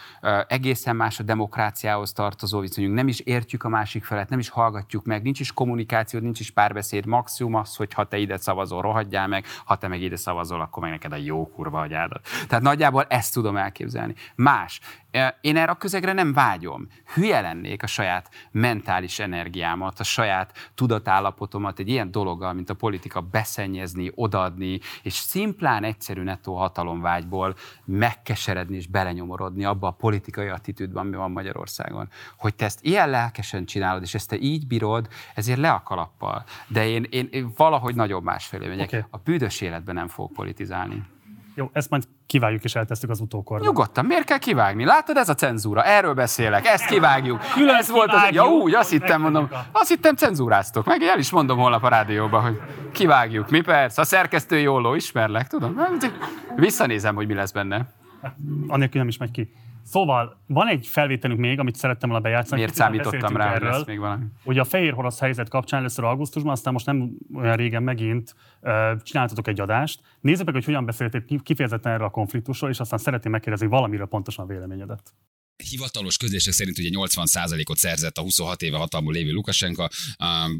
egészen 0.47 0.95
más 0.95 1.19
a 1.19 1.23
demokráciához 1.23 2.13
tartozó 2.13 2.59
viszonyunk, 2.59 2.95
nem 2.95 3.07
is 3.07 3.19
értjük 3.19 3.63
a 3.63 3.69
másik 3.69 4.03
felet, 4.03 4.29
nem 4.29 4.39
is 4.39 4.49
hallgatjuk 4.49 5.05
meg, 5.05 5.23
nincs 5.23 5.39
is 5.39 5.53
kommunikáció, 5.53 6.19
nincs 6.19 6.39
is 6.39 6.51
párbeszéd, 6.51 7.05
maximum 7.05 7.55
az, 7.55 7.75
hogy 7.75 7.93
ha 7.93 8.03
te 8.03 8.17
ide 8.17 8.37
szavazol, 8.37 9.03
rohadjál 9.05 9.27
meg, 9.27 9.45
ha 9.65 9.75
te 9.75 9.87
meg 9.87 10.01
ide 10.01 10.15
szavazol, 10.15 10.61
akkor 10.61 10.83
meg 10.83 10.91
neked 10.91 11.11
a 11.11 11.15
jó 11.15 11.47
kurva 11.47 11.79
agyádat. 11.79 12.27
Tehát 12.47 12.63
nagyjából 12.63 13.05
ezt 13.09 13.33
tudom 13.33 13.57
elképzelni. 13.57 14.15
Más. 14.35 14.79
Én 15.41 15.57
erre 15.57 15.71
a 15.71 15.75
közegre 15.75 16.13
nem 16.13 16.33
vágyom. 16.33 16.87
Hülye 17.13 17.41
lennék 17.41 17.83
a 17.83 17.87
saját 17.87 18.29
mentális 18.51 19.19
energiámat, 19.19 19.99
a 19.99 20.03
saját 20.03 20.71
tudatállapotomat 20.75 21.79
egy 21.79 21.89
ilyen 21.89 22.11
dologgal, 22.11 22.53
mint 22.53 22.69
a 22.69 22.73
politika 22.73 23.21
beszennyezni, 23.21 24.11
odaadni, 24.15 24.79
és 25.03 25.13
szimplán 25.13 25.83
egyszerű 25.83 26.21
nettó 26.21 26.55
hatalomvágyból 26.55 27.55
megkeseredni 27.85 28.75
és 28.75 28.87
belenyomorodni 28.87 29.65
abba 29.65 29.87
a 29.87 29.91
politikai 29.91 30.47
attitűdben, 30.47 31.05
ami 31.05 31.15
van 31.15 31.31
Magyarországon. 31.31 32.09
Hogy 32.37 32.55
te 32.55 32.65
ezt 32.65 32.79
ilyen 32.83 33.09
lelkesen 33.09 33.65
csinálod, 33.65 34.01
és 34.01 34.13
ezt 34.13 34.29
te 34.29 34.37
így 34.39 34.67
bírod, 34.67 35.07
ezért 35.35 35.59
le 35.59 35.71
a 35.71 35.81
kalappal. 35.83 36.43
De 36.67 36.87
én, 36.87 37.07
én, 37.09 37.27
én 37.31 37.51
valahogy 37.55 37.95
nagyon 37.95 38.23
másfelé 38.23 38.67
megyek. 38.67 38.87
Okay. 38.87 39.03
A 39.09 39.17
büdös 39.17 39.61
életben 39.61 39.95
nem 39.95 40.07
fogok 40.07 40.33
politizálni. 40.33 41.03
Jó, 41.57 41.69
ezt 41.73 41.89
majd 41.89 42.03
kivágjuk 42.25 42.63
és 42.63 42.75
eltesszük 42.75 43.09
az 43.09 43.19
utókorban. 43.19 43.67
Nyugodtan, 43.67 44.05
miért 44.05 44.25
kell 44.25 44.37
kivágni? 44.37 44.85
Látod, 44.85 45.17
ez 45.17 45.29
a 45.29 45.33
cenzúra, 45.33 45.83
erről 45.83 46.13
beszélek, 46.13 46.65
ezt 46.65 46.85
kivágjuk. 46.85 47.39
Külön 47.53 47.75
ez 47.75 47.89
volt 47.89 48.13
az, 48.13 48.27
ja 48.31 48.47
úgy, 48.47 48.73
azt 48.73 48.89
hittem, 48.89 49.21
mondom, 49.21 49.49
azt 49.71 49.89
hittem 49.89 50.15
cenzúráztok, 50.15 50.85
meg 50.85 51.01
el 51.01 51.19
is 51.19 51.31
mondom 51.31 51.57
holnap 51.57 51.83
a 51.83 51.87
rádióban, 51.87 52.41
hogy 52.41 52.61
kivágjuk. 52.91 53.49
Mi 53.49 53.61
persze, 53.61 54.01
a 54.01 54.05
szerkesztő 54.05 54.59
jóló, 54.59 54.93
ismerlek, 54.93 55.47
tudom. 55.47 55.79
Visszanézem, 56.55 57.15
hogy 57.15 57.27
mi 57.27 57.33
lesz 57.33 57.51
benne. 57.51 57.87
Anélkül 58.67 58.99
nem 58.99 59.09
is 59.09 59.17
megy 59.17 59.31
ki. 59.31 59.53
Szóval 59.85 60.41
van 60.47 60.67
egy 60.67 60.87
felvételünk 60.87 61.39
még, 61.39 61.59
amit 61.59 61.75
szerettem 61.75 62.09
volna 62.09 62.23
bejátszani. 62.23 62.61
Miért 62.61 62.75
számítottam 62.75 63.37
rá, 63.37 63.51
hogy 63.51 63.61
lesz 63.61 63.85
még 63.85 63.99
valami? 63.99 64.23
Ugye 64.43 64.61
a 64.61 64.63
fehér 64.63 64.93
orosz 64.97 65.19
helyzet 65.19 65.49
kapcsán 65.49 65.79
először 65.79 66.03
augusztusban, 66.03 66.51
aztán 66.51 66.73
most 66.73 66.85
nem 66.85 67.11
olyan 67.33 67.55
régen 67.55 67.83
megint 67.83 68.35
uh, 68.61 69.01
csináltatok 69.01 69.47
egy 69.47 69.59
adást. 69.59 70.01
Nézzük 70.19 70.45
meg, 70.45 70.53
hogy 70.53 70.65
hogyan 70.65 70.85
beszéltél 70.85 71.25
ki- 71.25 71.41
kifejezetten 71.43 71.91
erről 71.91 72.07
a 72.07 72.09
konfliktusról, 72.09 72.69
és 72.69 72.79
aztán 72.79 72.99
szeretném 72.99 73.31
megkérdezni 73.31 73.67
valamiről 73.67 74.07
pontosan 74.07 74.45
a 74.45 74.47
véleményedet. 74.47 75.13
Hivatalos 75.57 76.17
közlések 76.17 76.53
szerint 76.53 76.77
ugye 76.77 76.89
80%-ot 76.91 77.77
szerzett 77.77 78.17
a 78.17 78.21
26 78.21 78.61
éve 78.61 78.77
hatalmon 78.77 79.13
lévő 79.13 79.31
Lukasenka. 79.31 79.89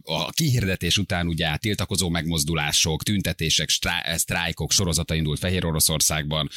A 0.01 0.31
kihirdetés 0.31 0.97
után 0.97 1.27
ugye 1.27 1.57
tiltakozó 1.57 2.09
megmozdulások, 2.09 3.03
tüntetések, 3.03 3.69
strá- 3.69 4.17
sztrájkok 4.17 4.72
sorozata 4.72 5.15
indult 5.15 5.39
Fehér 5.39 5.65
Oroszországban. 5.65 6.49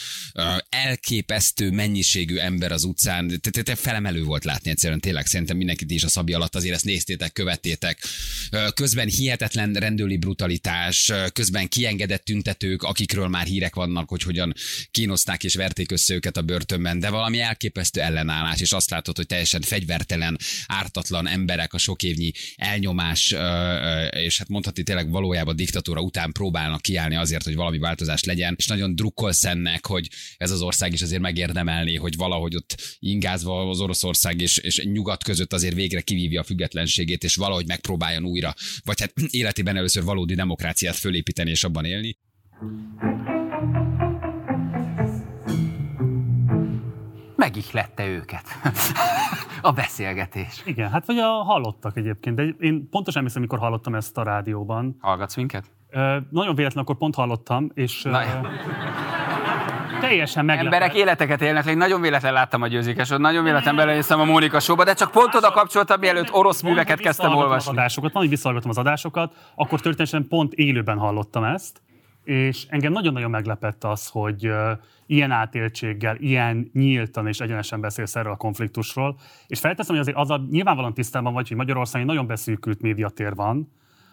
Elképesztő 0.69 1.71
mennyiségű 1.71 2.37
ember 2.37 2.73
az 2.73 2.85
utcán, 2.85 3.41
te- 3.41 3.51
te- 3.51 3.63
te 3.63 3.75
felemelő 3.75 4.23
volt 4.23 4.45
látni 4.45 4.71
egyszerűen, 4.71 5.01
tényleg 5.01 5.27
szerintem 5.27 5.57
mindenkit 5.57 5.91
is 5.91 6.05
a 6.05 6.09
Szabi 6.09 6.33
alatt 6.33 6.55
azért 6.55 6.75
ezt 6.75 6.85
néztétek, 6.85 7.33
követtétek. 7.33 8.05
Közben 8.75 9.09
hihetetlen 9.09 9.73
rendőri 9.73 10.17
brutalitás, 10.17 11.13
közben 11.33 11.69
kiengedett 11.69 12.25
tüntetők, 12.25 12.83
akikről 12.83 13.29
már 13.29 13.47
hírek 13.47 13.75
vannak, 13.75 14.09
hogy 14.09 14.23
hogyan 14.23 14.55
kínozták 14.91 15.45
és 15.45 15.55
verték 15.55 15.91
össze 15.91 16.15
őket 16.15 16.37
a 16.37 16.43
börtönben, 16.43 16.99
de 16.99 17.11
valami 17.11 17.41
elképesztő 17.41 18.01
ellenállás, 18.31 18.61
és 18.61 18.73
azt 18.73 18.91
látod, 18.91 19.17
hogy 19.17 19.27
teljesen 19.27 19.61
fegyvertelen, 19.61 20.39
ártatlan 20.67 21.29
emberek 21.29 21.75
a 21.75 21.79
sok 21.79 22.03
évnyi 22.03 22.33
elnyomás, 22.57 23.35
és 24.11 24.39
hát 24.39 24.49
mondhatni 24.49 24.83
tényleg 24.83 25.11
valójában 25.11 25.57
diktatúra 25.57 26.01
után 26.01 26.33
próbálnak 26.33 26.83
kiállni 26.83 27.17
azért, 27.17 27.45
hogy 27.45 27.55
valami 27.55 27.79
változás 27.79 28.25
legyen, 28.25 28.55
és 28.57 28.67
nagyon 28.67 28.95
drukkolsz 28.95 29.45
ennek, 29.45 29.87
hogy 29.87 30.09
ez 30.37 30.51
az 30.51 30.63
ország 30.63 30.93
is 30.93 31.03
azért 31.03 31.21
megérdemelni, 31.21 31.97
hogy 31.97 32.17
valahogy 32.17 32.57
ott 32.57 32.97
ingázva 32.99 33.69
az 33.69 33.81
Oroszország 33.81 34.41
és, 34.41 34.57
és 34.57 34.85
nyugat 34.85 35.25
között 35.25 35.53
azért 35.53 35.75
végre 35.75 36.01
kivívja 36.01 36.41
a 36.41 36.45
függetlenségét, 36.45 37.25
és 37.25 37.35
valahogy 37.35 37.67
megpróbáljon 37.67 38.25
újra, 38.25 38.55
vagy 38.85 39.01
hát 39.01 39.13
életében 39.31 39.77
először 39.77 40.03
valódi 40.03 40.35
demokráciát 40.35 40.97
fölépíteni 40.97 41.51
és 41.51 41.65
abban 41.65 41.85
élni. 41.85 42.17
Megihlette 47.39 48.07
őket. 48.07 48.45
a 49.63 49.73
beszélgetés. 49.73 50.63
Igen, 50.65 50.91
hát 50.91 51.07
vagy 51.07 51.19
a 51.19 51.27
hallottak 51.27 51.97
egyébként, 51.97 52.37
de 52.37 52.43
én 52.43 52.89
pontosan 52.91 53.19
emlékszem, 53.19 53.43
mikor 53.43 53.59
hallottam 53.59 53.95
ezt 53.95 54.19
a 54.19 54.23
rádióban. 54.23 54.97
Hallgatsz 55.01 55.37
minket? 55.37 55.65
Ö, 55.91 56.17
nagyon 56.31 56.55
véletlen, 56.55 56.83
akkor 56.83 56.97
pont 56.97 57.15
hallottam, 57.15 57.71
és 57.75 58.05
ö, 58.05 58.11
Na, 58.11 58.21
teljesen 60.01 60.45
meglepett. 60.45 60.73
Emberek 60.73 60.97
életeket 60.97 61.43
élnek, 61.43 61.67
én 61.67 61.77
nagyon 61.77 62.01
véletlen 62.01 62.33
láttam 62.33 62.63
a 62.63 62.67
győzikesot, 62.67 63.19
nagyon 63.19 63.45
véletlen 63.45 63.77
belenéztem 63.77 64.21
a 64.21 64.25
Mónika 64.25 64.61
showba, 64.61 64.85
de 64.85 64.95
csak 64.95 65.11
pont 65.11 65.35
oda 65.35 65.51
kapcsoltam, 65.51 66.01
mielőtt 66.01 66.33
orosz 66.33 66.63
műveket 66.63 67.01
kezdtem 67.01 67.35
olvasni. 67.35 67.71
Az 67.71 67.77
adásokat, 67.77 68.13
hogy 68.13 68.29
visszahallgatom 68.29 68.71
az 68.71 68.79
adásokat, 68.79 69.35
akkor 69.55 69.81
történetesen 69.81 70.29
pont 70.29 70.53
élőben 70.53 70.99
hallottam 70.99 71.45
ezt, 71.45 71.83
és 72.29 72.67
engem 72.69 72.93
nagyon-nagyon 72.93 73.31
meglepett 73.31 73.85
az, 73.85 74.09
hogy 74.09 74.53
ilyen 75.07 75.31
átéltséggel, 75.31 76.17
ilyen 76.17 76.71
nyíltan 76.73 77.27
és 77.27 77.41
egyenesen 77.41 77.81
beszélsz 77.81 78.17
erről 78.17 78.33
a 78.33 78.37
konfliktusról, 78.37 79.19
és 79.47 79.61
felteszem, 79.61 79.95
hogy 79.95 80.03
azért 80.03 80.17
azzal 80.17 80.47
nyilvánvalóan 80.51 80.95
tisztában 80.95 81.33
vagy, 81.33 81.49
hogy 81.49 81.57
Magyarországon 81.57 82.01
egy 82.01 82.15
nagyon 82.15 82.27
beszűkült 82.27 82.81
médiatér 82.81 83.35
van, 83.35 83.73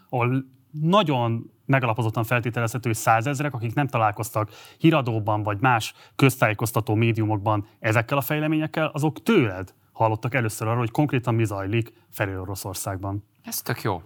ahol 0.09 0.45
nagyon 0.71 1.51
megalapozottan 1.65 2.23
feltételezhető, 2.23 2.89
hogy 2.89 2.97
százezrek, 2.97 3.53
akik 3.53 3.73
nem 3.73 3.87
találkoztak 3.87 4.49
híradóban 4.77 5.43
vagy 5.43 5.59
más 5.59 5.93
köztájékoztató 6.15 6.93
médiumokban 6.93 7.67
ezekkel 7.79 8.17
a 8.17 8.21
fejleményekkel, 8.21 8.89
azok 8.93 9.23
tőled 9.23 9.73
hallottak 9.91 10.33
először 10.33 10.67
arról, 10.67 10.79
hogy 10.79 10.91
konkrétan 10.91 11.35
mi 11.35 11.45
zajlik 11.45 11.93
Fehér 12.09 12.37
Oroszországban. 12.37 13.23
Ez 13.43 13.61
tök 13.61 13.81
jó. 13.81 14.01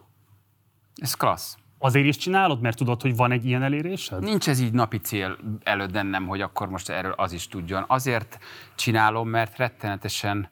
Ez 0.96 1.14
klassz. 1.14 1.59
Azért 1.82 2.06
is 2.06 2.18
csinálod, 2.18 2.62
mert 2.62 2.78
tudod, 2.78 3.02
hogy 3.02 3.16
van 3.16 3.32
egy 3.32 3.46
ilyen 3.46 3.64
elérésed? 3.64 4.24
Nincs 4.24 4.50
ez 4.50 4.60
így 4.60 4.74
napi 4.74 4.98
cél 4.98 5.38
előtt 5.64 5.92
bennem, 5.92 6.28
hogy 6.28 6.42
akkor 6.42 6.70
most 6.70 6.90
erről 6.90 7.12
az 7.12 7.32
is 7.32 7.48
tudjon. 7.48 7.84
Azért 7.88 8.40
csinálom, 8.76 9.30
mert 9.30 9.58
rettenetesen 9.58 10.50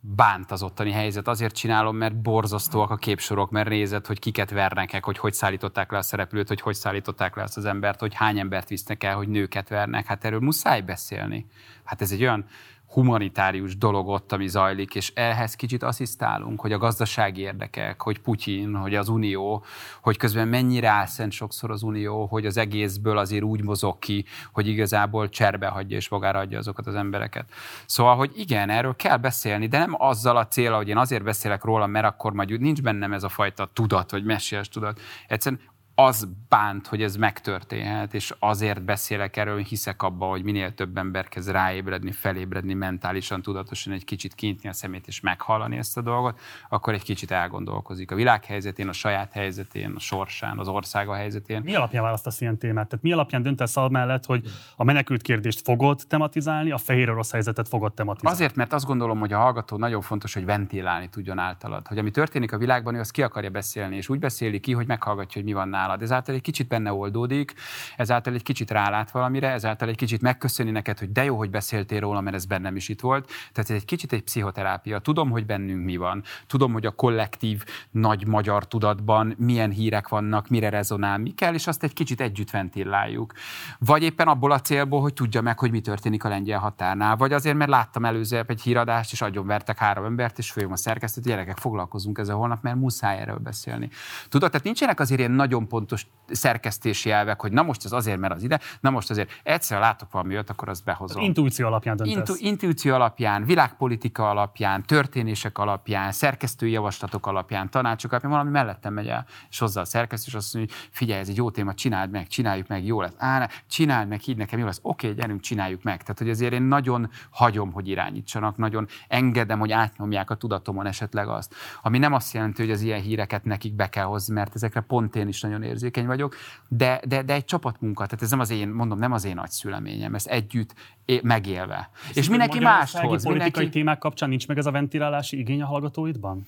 bánt 0.00 0.50
az 0.50 0.62
ottani 0.62 0.90
helyzet. 0.90 1.28
Azért 1.28 1.54
csinálom, 1.54 1.96
mert 1.96 2.22
borzasztóak 2.22 2.90
a 2.90 2.96
képsorok, 2.96 3.50
mert 3.50 3.68
nézed, 3.68 4.06
hogy 4.06 4.18
kiket 4.18 4.50
vernek 4.50 5.04
hogy 5.04 5.18
hogy 5.18 5.32
szállították 5.32 5.92
le 5.92 5.98
a 5.98 6.02
szereplőt, 6.02 6.48
hogy 6.48 6.60
hogy 6.60 6.74
szállították 6.74 7.36
le 7.36 7.42
azt 7.42 7.56
az 7.56 7.64
embert, 7.64 8.00
hogy 8.00 8.14
hány 8.14 8.38
embert 8.38 8.68
visznek 8.68 9.04
el, 9.04 9.16
hogy 9.16 9.28
nőket 9.28 9.68
vernek. 9.68 10.06
Hát 10.06 10.24
erről 10.24 10.40
muszáj 10.40 10.80
beszélni. 10.80 11.46
Hát 11.84 12.00
ez 12.00 12.10
egy 12.10 12.22
olyan 12.22 12.44
humanitárius 12.90 13.76
dolog 13.76 14.08
ott, 14.08 14.32
ami 14.32 14.48
zajlik, 14.48 14.94
és 14.94 15.12
ehhez 15.14 15.54
kicsit 15.54 15.82
asszisztálunk, 15.82 16.60
hogy 16.60 16.72
a 16.72 16.78
gazdasági 16.78 17.40
érdekek, 17.40 18.02
hogy 18.02 18.20
Putyin, 18.20 18.74
hogy 18.74 18.94
az 18.94 19.08
Unió, 19.08 19.64
hogy 20.02 20.16
közben 20.16 20.48
mennyire 20.48 20.88
álszent 20.88 21.32
sokszor 21.32 21.70
az 21.70 21.82
Unió, 21.82 22.26
hogy 22.26 22.46
az 22.46 22.56
egészből 22.56 23.18
azért 23.18 23.42
úgy 23.42 23.62
mozog 23.62 23.98
ki, 23.98 24.24
hogy 24.52 24.66
igazából 24.66 25.28
cserbe 25.28 25.66
hagyja 25.66 25.96
és 25.96 26.08
magára 26.08 26.38
adja 26.38 26.58
azokat 26.58 26.86
az 26.86 26.94
embereket. 26.94 27.44
Szóval, 27.86 28.16
hogy 28.16 28.30
igen, 28.34 28.70
erről 28.70 28.96
kell 28.96 29.16
beszélni, 29.16 29.66
de 29.66 29.78
nem 29.78 29.94
azzal 29.98 30.36
a 30.36 30.46
cél, 30.46 30.72
hogy 30.72 30.88
én 30.88 30.96
azért 30.96 31.22
beszélek 31.22 31.64
róla, 31.64 31.86
mert 31.86 32.06
akkor 32.06 32.32
majd 32.32 32.60
nincs 32.60 32.82
bennem 32.82 33.12
ez 33.12 33.22
a 33.22 33.28
fajta 33.28 33.70
tudat, 33.72 34.10
vagy 34.10 34.24
mesélyes 34.24 34.68
tudat. 34.68 35.00
Egyszerűen 35.28 35.60
az 35.94 36.28
bánt, 36.48 36.86
hogy 36.86 37.02
ez 37.02 37.16
megtörténhet, 37.16 38.14
és 38.14 38.34
azért 38.38 38.82
beszélek 38.82 39.36
erről, 39.36 39.58
hiszek 39.58 40.02
abba, 40.02 40.26
hogy 40.26 40.42
minél 40.42 40.74
több 40.74 40.96
ember 40.96 41.28
kezd 41.28 41.50
ráébredni, 41.50 42.12
felébredni 42.12 42.74
mentálisan, 42.74 43.42
tudatosan 43.42 43.92
egy 43.92 44.04
kicsit 44.04 44.34
kinyitni 44.34 44.68
a 44.68 44.72
szemét 44.72 45.06
és 45.06 45.20
meghallani 45.20 45.76
ezt 45.76 45.96
a 45.96 46.00
dolgot, 46.00 46.40
akkor 46.68 46.94
egy 46.94 47.02
kicsit 47.02 47.30
elgondolkozik 47.30 48.10
a 48.10 48.14
világ 48.14 48.44
helyzetén, 48.44 48.88
a 48.88 48.92
saját 48.92 49.32
helyzetén, 49.32 49.92
a 49.96 50.00
sorsán, 50.00 50.58
az 50.58 50.68
országa 50.68 51.14
helyzetén. 51.14 51.62
Mi 51.64 51.74
alapján 51.74 52.02
választasz 52.02 52.40
ilyen 52.40 52.58
témát? 52.58 52.88
Tehát 52.88 53.04
mi 53.04 53.12
alapján 53.12 53.42
döntesz 53.42 53.76
al 53.76 53.88
mellett, 53.88 54.24
hogy 54.24 54.44
a 54.76 54.84
menekült 54.84 55.22
kérdést 55.22 55.60
fogod 55.60 56.00
tematizálni, 56.08 56.70
a 56.70 56.78
fehér 56.78 57.10
orosz 57.10 57.32
helyzetet 57.32 57.68
fogod 57.68 57.94
tematizálni? 57.94 58.36
Azért, 58.36 58.56
mert 58.56 58.72
azt 58.72 58.86
gondolom, 58.86 59.18
hogy 59.18 59.32
a 59.32 59.38
hallgató 59.38 59.76
nagyon 59.76 60.00
fontos, 60.00 60.34
hogy 60.34 60.44
ventilálni 60.44 61.08
tudjon 61.08 61.38
általad. 61.38 61.86
Hogy 61.86 61.98
ami 61.98 62.10
történik 62.10 62.52
a 62.52 62.58
világban, 62.58 62.94
ő 62.94 63.00
azt 63.00 63.10
ki 63.10 63.22
akarja 63.22 63.50
beszélni, 63.50 63.96
és 63.96 64.08
úgy 64.08 64.18
beszéli 64.18 64.60
ki, 64.60 64.72
hogy 64.72 64.86
meghallgatja, 64.86 65.40
hogy 65.40 65.44
mi 65.44 65.52
van 65.52 65.68
nála 65.68 65.89
nálad. 65.90 66.02
Ezáltal 66.02 66.34
egy 66.34 66.40
kicsit 66.40 66.68
benne 66.68 66.92
oldódik, 66.92 67.54
ezáltal 67.96 68.34
egy 68.34 68.42
kicsit 68.42 68.70
rálát 68.70 69.10
valamire, 69.10 69.50
ezáltal 69.50 69.88
egy 69.88 69.96
kicsit 69.96 70.20
megköszöni 70.20 70.70
neked, 70.70 70.98
hogy 70.98 71.12
de 71.12 71.24
jó, 71.24 71.36
hogy 71.36 71.50
beszéltél 71.50 72.00
róla, 72.00 72.20
mert 72.20 72.36
ez 72.36 72.44
bennem 72.44 72.76
is 72.76 72.88
itt 72.88 73.00
volt. 73.00 73.26
Tehát 73.26 73.70
ez 73.70 73.76
egy 73.76 73.84
kicsit 73.84 74.12
egy 74.12 74.22
pszichoterápia. 74.22 74.98
Tudom, 74.98 75.30
hogy 75.30 75.46
bennünk 75.46 75.84
mi 75.84 75.96
van. 75.96 76.22
Tudom, 76.46 76.72
hogy 76.72 76.86
a 76.86 76.90
kollektív 76.90 77.64
nagy 77.90 78.26
magyar 78.26 78.66
tudatban 78.66 79.34
milyen 79.38 79.70
hírek 79.70 80.08
vannak, 80.08 80.48
mire 80.48 80.68
rezonál, 80.68 81.18
mi 81.18 81.30
kell, 81.30 81.54
és 81.54 81.66
azt 81.66 81.82
egy 81.82 81.92
kicsit 81.92 82.20
együtt 82.20 82.50
ventilláljuk. 82.50 83.32
Vagy 83.78 84.02
éppen 84.02 84.28
abból 84.28 84.52
a 84.52 84.60
célból, 84.60 85.00
hogy 85.00 85.14
tudja 85.14 85.40
meg, 85.40 85.58
hogy 85.58 85.70
mi 85.70 85.80
történik 85.80 86.24
a 86.24 86.28
lengyel 86.28 86.58
határnál, 86.58 87.16
vagy 87.16 87.32
azért, 87.32 87.56
mert 87.56 87.70
láttam 87.70 88.04
előző 88.04 88.44
egy 88.46 88.60
híradást, 88.60 89.12
és 89.12 89.24
vertek 89.32 89.78
három 89.78 90.04
embert, 90.04 90.38
és 90.38 90.50
folyam 90.50 90.72
a 90.72 90.76
szerkesztőt, 90.76 91.24
gyerekek, 91.24 91.56
foglalkozunk 91.56 92.18
ezzel 92.18 92.36
holnap, 92.36 92.62
mert 92.62 92.76
muszáj 92.76 93.18
erről 93.18 93.38
beszélni. 93.38 93.90
Tudod, 94.28 94.50
tehát 94.50 94.64
nincsenek 94.64 95.00
azért 95.00 95.18
ilyen 95.18 95.30
nagyon 95.30 95.68
pontos 95.70 96.06
szerkesztési 96.30 97.10
elvek, 97.10 97.40
hogy 97.40 97.52
na 97.52 97.62
most 97.62 97.84
ez 97.84 97.92
azért, 97.92 98.18
mert 98.18 98.34
az 98.34 98.42
ide, 98.42 98.60
na 98.80 98.90
most 98.90 99.10
azért 99.10 99.40
egyszer 99.42 99.80
látok 99.80 100.12
valami 100.12 100.32
olyat, 100.32 100.50
akkor 100.50 100.68
azt 100.68 100.84
behozom. 100.84 101.22
Intuíció 101.22 101.66
alapján 101.66 101.96
döntesz. 101.96 102.16
Intu, 102.16 102.34
intuíció 102.46 102.94
alapján, 102.94 103.44
világpolitika 103.44 104.30
alapján, 104.30 104.82
történések 104.82 105.58
alapján, 105.58 106.12
szerkesztői 106.12 106.70
javaslatok 106.70 107.26
alapján, 107.26 107.70
tanácsok 107.70 108.10
alapján, 108.10 108.32
valami 108.32 108.50
mellettem 108.50 108.92
megy 108.92 109.06
el, 109.06 109.26
és 109.50 109.58
hozzá 109.58 109.80
a 109.80 109.84
szerkesztő, 109.84 110.26
és 110.28 110.34
azt 110.34 110.54
mondja, 110.54 110.74
hogy 110.74 110.88
figyelj, 110.90 111.20
ez 111.20 111.28
egy 111.28 111.36
jó 111.36 111.50
téma, 111.50 111.74
csináld 111.74 112.10
meg, 112.10 112.26
csináljuk 112.26 112.66
meg, 112.66 112.84
jó 112.84 113.00
lesz. 113.00 113.14
Á, 113.18 113.38
ne, 113.38 113.46
csináld 113.68 114.08
meg, 114.08 114.20
higgy 114.20 114.36
nekem, 114.36 114.58
jó 114.58 114.64
lesz. 114.64 114.78
Oké, 114.82 115.12
gyerünk, 115.12 115.40
csináljuk 115.40 115.82
meg. 115.82 116.00
Tehát, 116.00 116.18
hogy 116.18 116.30
azért 116.30 116.52
én 116.52 116.62
nagyon 116.62 117.10
hagyom, 117.30 117.72
hogy 117.72 117.88
irányítsanak, 117.88 118.56
nagyon 118.56 118.86
engedem, 119.08 119.58
hogy 119.58 119.72
átnyomják 119.72 120.30
a 120.30 120.34
tudatomon 120.34 120.86
esetleg 120.86 121.28
azt. 121.28 121.54
Ami 121.82 121.98
nem 121.98 122.12
azt 122.12 122.34
jelenti, 122.34 122.62
hogy 122.62 122.70
az 122.70 122.80
ilyen 122.80 123.00
híreket 123.00 123.44
nekik 123.44 123.74
be 123.74 123.88
kell 123.88 124.04
hozni, 124.04 124.34
mert 124.34 124.54
ezekre 124.54 124.80
pont 124.80 125.16
én 125.16 125.28
is 125.28 125.40
nagyon 125.40 125.59
érzékeny 125.62 126.06
vagyok, 126.06 126.36
de, 126.68 127.00
de, 127.06 127.22
de 127.22 127.32
egy 127.32 127.44
csapatmunka, 127.44 128.04
tehát 128.04 128.22
ez 128.22 128.30
nem 128.30 128.40
az 128.40 128.50
én, 128.50 128.68
mondom, 128.68 128.98
nem 128.98 129.12
az 129.12 129.24
én 129.24 129.34
nagy 129.34 129.50
szüleményem, 129.50 130.14
ez 130.14 130.26
együtt 130.26 130.74
é, 131.04 131.20
megélve. 131.22 131.90
Ezt 132.08 132.16
és 132.16 132.28
mindenki 132.28 132.58
máshoz. 132.58 133.00
politikai 133.02 133.32
mindenki... 133.32 133.68
témák 133.68 133.98
kapcsán 133.98 134.28
nincs 134.28 134.48
meg 134.48 134.58
ez 134.58 134.66
a 134.66 134.70
ventilálási 134.70 135.38
igény 135.38 135.62
a 135.62 135.66
hallgatóidban? 135.66 136.46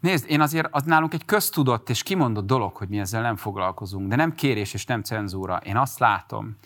Nézd, 0.00 0.24
én 0.28 0.40
azért, 0.40 0.68
az 0.70 0.82
nálunk 0.82 1.14
egy 1.14 1.24
köztudott 1.24 1.88
és 1.90 2.02
kimondott 2.02 2.46
dolog, 2.46 2.76
hogy 2.76 2.88
mi 2.88 2.98
ezzel 2.98 3.22
nem 3.22 3.36
foglalkozunk, 3.36 4.08
de 4.08 4.16
nem 4.16 4.34
kérés 4.34 4.74
és 4.74 4.84
nem 4.84 5.02
cenzúra. 5.02 5.60
Én 5.64 5.76
azt 5.76 5.98
látom, 5.98 6.56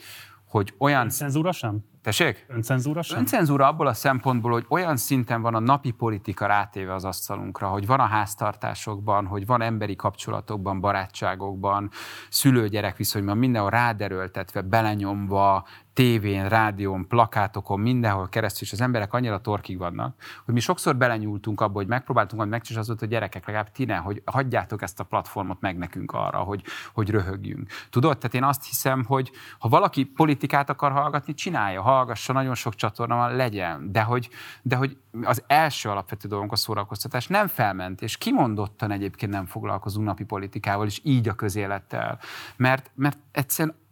hogy 0.49 0.75
olyan... 0.79 1.09
Cenzúra 1.09 1.53
sem? 1.53 1.85
Tessék? 2.05 2.45
Öncenzúra 2.49 3.03
sem? 3.03 3.19
Öncenzúra 3.19 3.67
abból 3.67 3.87
a 3.87 3.93
szempontból, 3.93 4.53
hogy 4.53 4.67
olyan 4.69 4.97
szinten 4.97 5.43
van 5.43 5.55
a 5.55 5.59
napi 5.59 5.91
politika 5.91 6.47
rátéve 6.47 6.95
az 6.95 7.05
asztalunkra, 7.05 7.69
hogy 7.69 7.87
van 7.87 8.01
a 8.01 8.07
háztartásokban, 8.07 9.27
hogy 9.27 9.47
van 9.47 9.63
emberi 9.63 9.97
kapcsolatokban, 9.97 10.81
barátságokban, 10.81 11.91
szülő-gyerek 12.29 12.97
viszonyban 12.97 13.37
mindenhol 13.37 13.71
ráderőltetve, 13.71 14.61
belenyomva, 14.61 15.67
tévén, 15.95 16.49
rádión, 16.49 17.09
plakátokon, 17.09 17.81
mindenhol 17.81 18.29
keresztül, 18.29 18.67
és 18.67 18.73
az 18.73 18.81
emberek 18.81 19.13
annyira 19.13 19.41
torkig 19.41 19.79
vannak, 19.79 20.15
hogy 20.45 20.55
mi 20.55 20.61
sokszor 20.61 20.97
belenyúltunk 20.97 21.61
abba, 21.61 21.75
hogy 21.75 21.87
megpróbáltunk 21.87 22.41
hogy 22.41 22.51
megcsinálni 22.51 22.81
az 22.81 22.87
volt, 22.87 23.01
hogy 23.01 23.09
gyerekek, 23.09 23.47
legalább 23.47 23.71
ti 23.71 23.85
ne, 23.85 23.97
hogy 23.97 24.23
hagyjátok 24.25 24.83
ezt 24.83 25.01
a 25.01 25.05
platformot 25.05 25.61
meg 25.61 25.77
nekünk 25.77 26.13
arra, 26.13 26.39
hogy, 26.39 26.63
hogy 26.93 27.11
röhögjünk. 27.11 27.71
Tudod, 27.91 28.19
tehát 28.19 28.35
én 28.35 28.45
azt 28.45 28.65
hiszem, 28.65 29.05
hogy 29.05 29.31
ha 29.59 29.69
valaki 29.69 30.05
politikát 30.05 30.71
akar 30.71 30.93
hallgatni, 30.93 31.35
csinálja, 31.35 31.83
hallgassa, 31.83 32.33
nagyon 32.33 32.55
sok 32.55 32.75
csatorna 32.75 33.17
van, 33.17 33.37
legyen, 33.37 33.93
de 33.93 34.03
hogy, 34.03 34.29
de 34.63 34.77
hogy 34.77 34.97
az 35.23 35.43
első 35.47 35.89
alapvető 35.89 36.29
dolgunk 36.29 36.53
a 36.53 36.57
szórakoztatás 36.57 37.27
nem 37.27 37.47
felment, 37.47 38.03
és 38.03 38.17
kimondottan 38.17 38.91
egyébként 38.91 39.33
nem 39.33 39.47
foglalkozunk 39.47 40.07
napi 40.07 40.25
politikával, 40.25 40.87
és 40.87 41.01
így 41.03 41.29
a 41.29 41.35
közélettel. 41.35 42.19
Mert, 42.57 42.91
mert 42.95 43.19
egyszerűen 43.33 43.83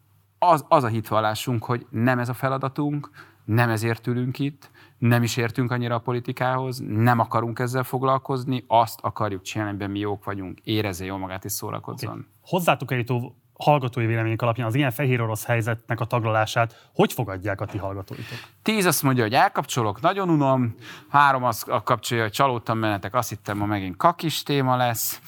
az, 0.44 0.64
az 0.68 0.84
a 0.84 0.88
hitvallásunk, 0.88 1.64
hogy 1.64 1.86
nem 1.90 2.18
ez 2.18 2.28
a 2.28 2.34
feladatunk, 2.34 3.10
nem 3.44 3.68
ezért 3.70 4.06
ülünk 4.06 4.38
itt, 4.38 4.70
nem 4.98 5.22
is 5.22 5.36
értünk 5.36 5.70
annyira 5.70 5.94
a 5.94 5.98
politikához, 5.98 6.82
nem 6.86 7.18
akarunk 7.18 7.58
ezzel 7.58 7.82
foglalkozni, 7.82 8.64
azt 8.66 8.98
akarjuk 9.02 9.42
csinálni, 9.42 9.70
amiben 9.70 9.90
mi 9.90 9.98
jók 9.98 10.24
vagyunk, 10.24 10.58
érezze 10.62 11.04
jól 11.04 11.18
magát 11.18 11.44
és 11.44 11.52
szórakozzon. 11.52 12.10
Okay. 12.10 12.24
Hozzátok 12.40 12.92
elító 12.92 13.36
hallgatói 13.52 14.06
vélemények 14.06 14.42
alapján 14.42 14.66
az 14.66 14.74
ilyen 14.74 14.90
fehér 14.90 15.20
orosz 15.20 15.44
helyzetnek 15.44 16.00
a 16.00 16.04
taglalását 16.04 16.90
hogy 16.94 17.12
fogadják 17.12 17.60
a 17.60 17.66
ti 17.66 17.78
hallgatóitok? 17.78 18.38
Tíz 18.62 18.84
azt 18.84 19.02
mondja, 19.02 19.22
hogy 19.22 19.34
elkapcsolok, 19.34 20.00
nagyon 20.00 20.28
unom, 20.28 20.74
három 21.08 21.44
azt 21.44 21.70
kapcsolja, 21.84 22.22
hogy 22.22 22.32
csalódtam 22.32 22.78
menetek, 22.78 23.14
azt 23.14 23.28
hittem, 23.28 23.58
ma 23.58 23.66
megint 23.66 23.96
kakis 23.96 24.42
téma 24.42 24.76
lesz, 24.76 25.20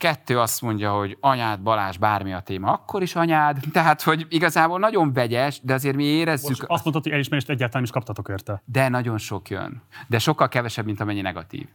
Kettő 0.00 0.38
azt 0.38 0.62
mondja, 0.62 0.92
hogy 0.92 1.16
anyád, 1.20 1.60
Balázs, 1.60 1.96
bármi 1.96 2.32
a 2.32 2.40
téma, 2.40 2.72
akkor 2.72 3.02
is 3.02 3.14
anyád. 3.14 3.56
Tehát, 3.72 4.02
hogy 4.02 4.26
igazából 4.28 4.78
nagyon 4.78 5.12
vegyes, 5.12 5.60
de 5.62 5.74
azért 5.74 5.96
mi 5.96 6.04
érezzük... 6.04 6.48
Most 6.48 6.62
azt 6.66 6.82
mondtad, 6.82 7.02
hogy 7.02 7.12
elismerést 7.12 7.48
egyáltalán 7.48 7.84
is 7.84 7.90
kaptatok 7.90 8.28
érte. 8.28 8.62
De 8.64 8.88
nagyon 8.88 9.18
sok 9.18 9.48
jön. 9.48 9.82
De 10.06 10.18
sokkal 10.18 10.48
kevesebb, 10.48 10.84
mint 10.84 11.00
amennyi 11.00 11.20
negatív. 11.20 11.68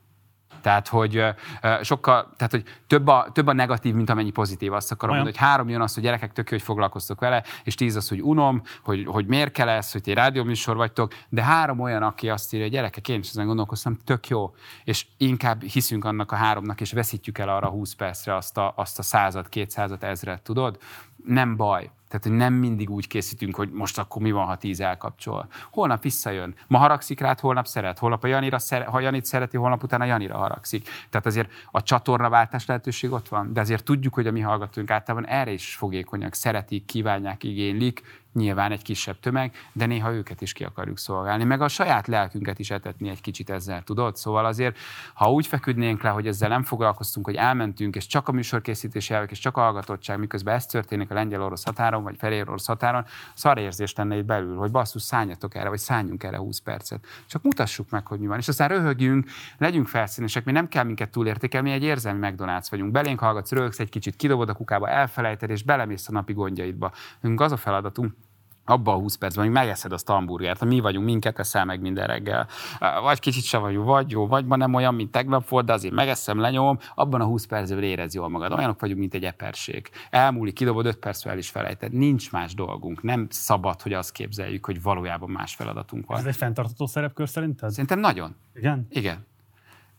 Tehát, 0.65 0.87
hogy 0.87 1.23
sokkal, 1.81 2.33
tehát, 2.37 2.51
hogy 2.51 2.63
több 2.87 3.07
a, 3.07 3.27
több 3.31 3.47
a 3.47 3.53
negatív, 3.53 3.93
mint 3.93 4.09
amennyi 4.09 4.31
pozitív. 4.31 4.73
Azt 4.73 4.91
akarom 4.91 5.15
Olyan. 5.15 5.23
mondani, 5.23 5.43
hogy 5.43 5.51
három 5.51 5.69
jön 5.69 5.81
az, 5.81 5.93
hogy 5.93 6.03
gyerekek 6.03 6.33
tök 6.33 6.49
hogy 6.49 6.61
foglalkoztok 6.61 7.19
vele, 7.19 7.43
és 7.63 7.75
tíz 7.75 7.95
az, 7.95 8.09
hogy 8.09 8.21
unom, 8.21 8.61
hogy, 8.83 9.05
hogy 9.05 9.25
miért 9.25 9.51
kell 9.51 9.69
ez, 9.69 9.91
hogy 9.91 10.01
ti 10.01 10.13
rádióműsor 10.13 10.75
vagytok, 10.75 11.13
de 11.29 11.43
három 11.43 11.79
olyan, 11.79 12.03
aki 12.03 12.29
azt 12.29 12.53
írja, 12.53 12.65
hogy 12.65 12.75
gyerekek, 12.75 13.07
én 13.07 13.19
is 13.19 13.29
ezen 13.29 13.45
gondolkoztam, 13.45 13.97
tök 14.03 14.27
jó. 14.27 14.55
És 14.83 15.05
inkább 15.17 15.63
hiszünk 15.63 16.05
annak 16.05 16.31
a 16.31 16.35
háromnak, 16.35 16.81
és 16.81 16.91
veszítjük 16.91 17.37
el 17.37 17.49
arra 17.49 17.69
20 17.69 17.93
percre 17.93 18.35
azt 18.35 18.57
a, 18.57 18.73
azt 18.75 18.99
a 18.99 19.03
század, 19.03 19.49
kétszázad, 19.49 20.03
ezret, 20.03 20.41
tudod? 20.41 20.77
Nem 21.25 21.55
baj. 21.55 21.89
Tehát, 22.15 22.29
hogy 22.29 22.49
nem 22.49 22.59
mindig 22.59 22.89
úgy 22.89 23.07
készítünk, 23.07 23.55
hogy 23.55 23.71
most 23.71 23.97
akkor 23.97 24.21
mi 24.21 24.31
van, 24.31 24.45
ha 24.45 24.55
tíz 24.55 24.79
elkapcsol. 24.79 25.47
Holnap 25.71 26.01
visszajön. 26.01 26.55
Ma 26.67 26.77
haragszik 26.77 27.19
rád, 27.19 27.39
holnap 27.39 27.65
szeret. 27.65 27.99
Holnap 27.99 28.23
a 28.23 28.27
Janira 28.27 28.59
szere, 28.59 28.85
ha 28.85 28.99
Janit 28.99 29.25
szereti, 29.25 29.57
holnap 29.57 29.83
utána 29.83 30.05
Janira 30.05 30.37
haragszik. 30.37 30.89
Tehát 31.09 31.25
azért 31.25 31.51
a 31.71 31.83
csatornaváltás 31.83 32.65
lehetőség 32.65 33.11
ott 33.11 33.27
van, 33.27 33.53
de 33.53 33.59
azért 33.59 33.83
tudjuk, 33.83 34.13
hogy 34.13 34.27
a 34.27 34.31
mi 34.31 34.41
hallgatóink 34.41 34.91
általában 34.91 35.29
erre 35.29 35.51
is 35.51 35.75
fogékonyak, 35.75 36.33
szeretik, 36.33 36.85
kívánják, 36.85 37.43
igénylik, 37.43 38.23
nyilván 38.35 38.71
egy 38.71 38.81
kisebb 38.81 39.19
tömeg, 39.19 39.51
de 39.73 39.85
néha 39.85 40.13
őket 40.13 40.41
is 40.41 40.53
ki 40.53 40.63
akarjuk 40.63 40.97
szolgálni, 40.97 41.43
meg 41.43 41.61
a 41.61 41.67
saját 41.67 42.07
lelkünket 42.07 42.59
is 42.59 42.71
etetni 42.71 43.09
egy 43.09 43.21
kicsit 43.21 43.49
ezzel, 43.49 43.81
tudod? 43.81 44.15
Szóval 44.15 44.45
azért, 44.45 44.77
ha 45.13 45.31
úgy 45.31 45.47
feküdnénk 45.47 46.01
le, 46.01 46.09
hogy 46.09 46.27
ezzel 46.27 46.49
nem 46.49 46.63
foglalkoztunk, 46.63 47.25
hogy 47.25 47.35
elmentünk, 47.35 47.95
és 47.95 48.07
csak 48.07 48.27
a 48.27 48.31
műsorkészítési 48.31 49.13
elvek, 49.13 49.31
és 49.31 49.39
csak 49.39 49.57
a 49.57 49.61
hallgatottság, 49.61 50.19
miközben 50.19 50.55
ez 50.55 50.65
történik 50.65 51.11
a 51.11 51.13
lengyel-orosz 51.13 51.65
határon, 51.65 52.03
vagy 52.05 52.15
fehér-orosz 52.17 52.65
határon, 52.65 53.05
szarérzés 53.33 53.95
lenne 53.95 54.17
itt 54.17 54.25
belül, 54.25 54.55
hogy 54.57 54.71
basszus, 54.71 55.01
szálljatok 55.01 55.55
erre, 55.55 55.69
vagy 55.69 55.79
szálljunk 55.79 56.23
erre 56.23 56.37
20 56.37 56.59
percet. 56.59 57.05
Csak 57.27 57.43
mutassuk 57.43 57.89
meg, 57.89 58.07
hogy 58.07 58.19
mi 58.19 58.27
van. 58.27 58.37
És 58.37 58.47
aztán 58.47 58.67
röhögjünk, 58.67 59.29
legyünk 59.57 59.87
felszínesek, 59.87 60.45
mi 60.45 60.51
nem 60.51 60.67
kell 60.67 60.83
minket 60.83 61.09
túlértékelni, 61.09 61.69
mi 61.69 61.75
egy 61.75 61.83
érzelmi 61.83 62.27
McDonald's 62.27 62.67
vagyunk. 62.69 62.91
Belénk 62.91 63.19
hallgatsz, 63.19 63.51
röhögsz 63.51 63.79
egy 63.79 63.89
kicsit, 63.89 64.15
kidobod 64.15 64.49
a 64.49 64.53
kukába, 64.53 64.89
elfelejted, 64.89 65.49
és 65.49 65.63
belemész 65.63 66.07
a 66.09 66.11
napi 66.11 66.33
gondjaidba. 66.33 66.91
Nekünk 67.19 67.41
az 67.41 67.51
a 67.51 67.57
feladatunk, 67.57 68.13
abba 68.65 68.93
a 68.93 68.97
20 68.97 69.15
percben, 69.15 69.43
hogy 69.43 69.53
megeszed 69.53 69.91
azt 69.91 70.09
a 70.09 70.13
hamburgert, 70.13 70.65
mi 70.65 70.79
vagyunk, 70.79 71.05
minket 71.05 71.39
eszel 71.39 71.65
meg 71.65 71.81
minden 71.81 72.07
reggel. 72.07 72.47
Vagy 73.01 73.19
kicsit 73.19 73.43
savanyú, 73.43 73.83
vagy 73.83 74.11
jó, 74.11 74.27
vagy 74.27 74.45
ma 74.45 74.55
nem 74.55 74.73
olyan, 74.73 74.95
mint 74.95 75.11
tegnap 75.11 75.47
volt, 75.47 75.65
de 75.65 75.73
azért 75.73 75.93
megeszem, 75.93 76.39
lenyomom, 76.39 76.77
abban 76.95 77.21
a 77.21 77.25
20 77.25 77.45
percben 77.45 77.83
érez 77.83 78.13
jól 78.13 78.29
magad. 78.29 78.51
Olyanok 78.51 78.79
vagyunk, 78.79 78.99
mint 78.99 79.13
egy 79.13 79.23
eperség. 79.23 79.89
Elmúlik, 80.09 80.53
kidobod 80.53 80.85
5 80.85 80.95
perc 80.95 81.25
el 81.25 81.37
is 81.37 81.49
felejted. 81.49 81.93
Nincs 81.93 82.31
más 82.31 82.53
dolgunk. 82.53 83.01
Nem 83.01 83.27
szabad, 83.29 83.81
hogy 83.81 83.93
azt 83.93 84.11
képzeljük, 84.11 84.65
hogy 84.65 84.81
valójában 84.81 85.29
más 85.29 85.55
feladatunk 85.55 86.05
van. 86.07 86.17
Ez 86.17 86.25
egy 86.25 86.35
fenntartható 86.35 86.85
szerepkör 86.85 87.29
szerinted? 87.29 87.69
Szerintem 87.69 87.99
nagyon. 87.99 88.35
Igen? 88.53 88.87
Igen. 88.89 89.25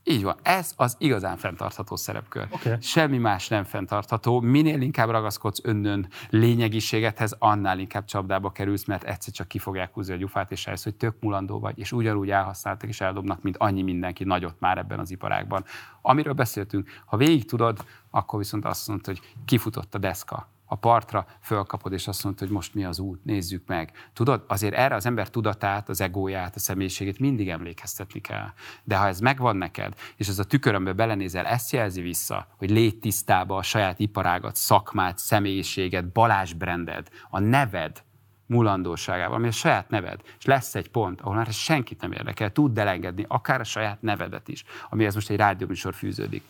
Így 0.09 0.23
van. 0.23 0.37
Ez 0.43 0.73
az 0.77 0.97
igazán 0.99 1.37
fenntartható 1.37 1.97
szerepkör. 1.97 2.49
Okay. 2.51 2.77
Semmi 2.81 3.19
más 3.19 3.49
nem 3.49 3.65
fenntartható. 3.65 4.41
Minél 4.41 4.81
inkább 4.81 5.11
ragaszkodsz 5.11 5.61
önnön 5.63 6.09
lényegiségethez, 6.31 7.37
annál 7.39 7.79
inkább 7.79 8.05
csapdába 8.05 8.53
kerülsz, 8.53 8.85
mert 8.85 9.05
egyszer 9.05 9.33
csak 9.33 9.49
ki 9.49 9.59
fogják 9.59 9.95
húzni 9.95 10.13
a 10.15 10.17
gyufát, 10.17 10.53
és 10.53 10.67
elsz, 10.67 10.85
hogy 10.85 10.95
tök 10.95 11.15
mulandó 11.21 11.59
vagy, 11.59 11.79
és 11.79 11.93
ugyanúgy 11.93 12.31
elhasználtak 12.31 12.89
és 12.89 13.01
eldobnak, 13.01 13.43
mint 13.43 13.57
annyi 13.57 13.83
mindenki 13.83 14.25
nagyot 14.25 14.61
már 14.61 14.79
ebben 14.79 14.99
az 14.99 15.11
iparágban. 15.11 15.65
Amiről 16.03 16.33
beszéltünk, 16.33 16.89
ha 17.07 17.17
végig 17.17 17.45
tudod, 17.45 17.85
akkor 18.11 18.39
viszont 18.39 18.65
azt 18.65 18.89
mondod, 18.89 19.07
hogy 19.07 19.21
kifutott 19.45 19.95
a 19.95 19.99
deszka 19.99 20.49
a 20.67 20.75
partra, 20.75 21.27
fölkapod, 21.41 21.93
és 21.93 22.09
azt 22.09 22.25
mondod, 22.25 22.41
hogy 22.41 22.51
most 22.51 22.75
mi 22.75 22.85
az 22.85 22.99
út, 22.99 23.25
nézzük 23.25 23.67
meg. 23.67 23.93
Tudod, 24.13 24.45
azért 24.49 24.75
erre 24.75 24.95
az 24.95 25.07
ember 25.07 25.31
tudatát, 25.31 25.89
az 25.89 26.01
egóját, 26.01 26.57
a 26.57 26.59
személyiségét 26.59 27.19
mindig 27.19 27.49
emlékeztetni 27.49 28.21
kell. 28.21 28.49
De 28.85 28.97
ha 28.97 29.07
ez 29.07 29.21
megvan 29.21 29.57
neked, 29.57 29.95
és 30.17 30.29
ez 30.29 30.39
a 30.39 30.45
tükörömbe 30.45 30.93
belenézel, 30.93 31.47
ezt 31.47 31.73
jelzi 31.73 32.01
vissza, 32.01 32.47
hogy 32.57 32.71
légy 32.71 32.99
tisztába 32.99 33.57
a 33.57 33.63
saját 33.63 33.99
iparágat, 33.99 34.57
szakmát, 34.57 35.19
személyiséget, 35.19 36.13
Balázs 36.13 36.53
branded, 36.53 37.09
a 37.31 37.39
neved, 37.39 38.05
mulandóságával, 38.47 39.37
ami 39.37 39.47
a 39.47 39.51
saját 39.51 39.89
neved, 39.89 40.21
és 40.39 40.45
lesz 40.45 40.75
egy 40.75 40.89
pont, 40.89 41.21
ahol 41.21 41.35
már 41.35 41.47
senkit 41.47 42.01
nem 42.01 42.13
érdekel, 42.13 42.53
tud 42.53 42.79
elengedni 42.79 43.25
akár 43.29 43.61
a 43.61 43.65
saját 43.65 44.03
nevedet 44.03 44.49
is, 44.49 44.65
amihez 44.91 45.15
most 45.15 45.31
egy 45.31 45.37
rádióműsor 45.37 45.95
fűződik 45.95 46.43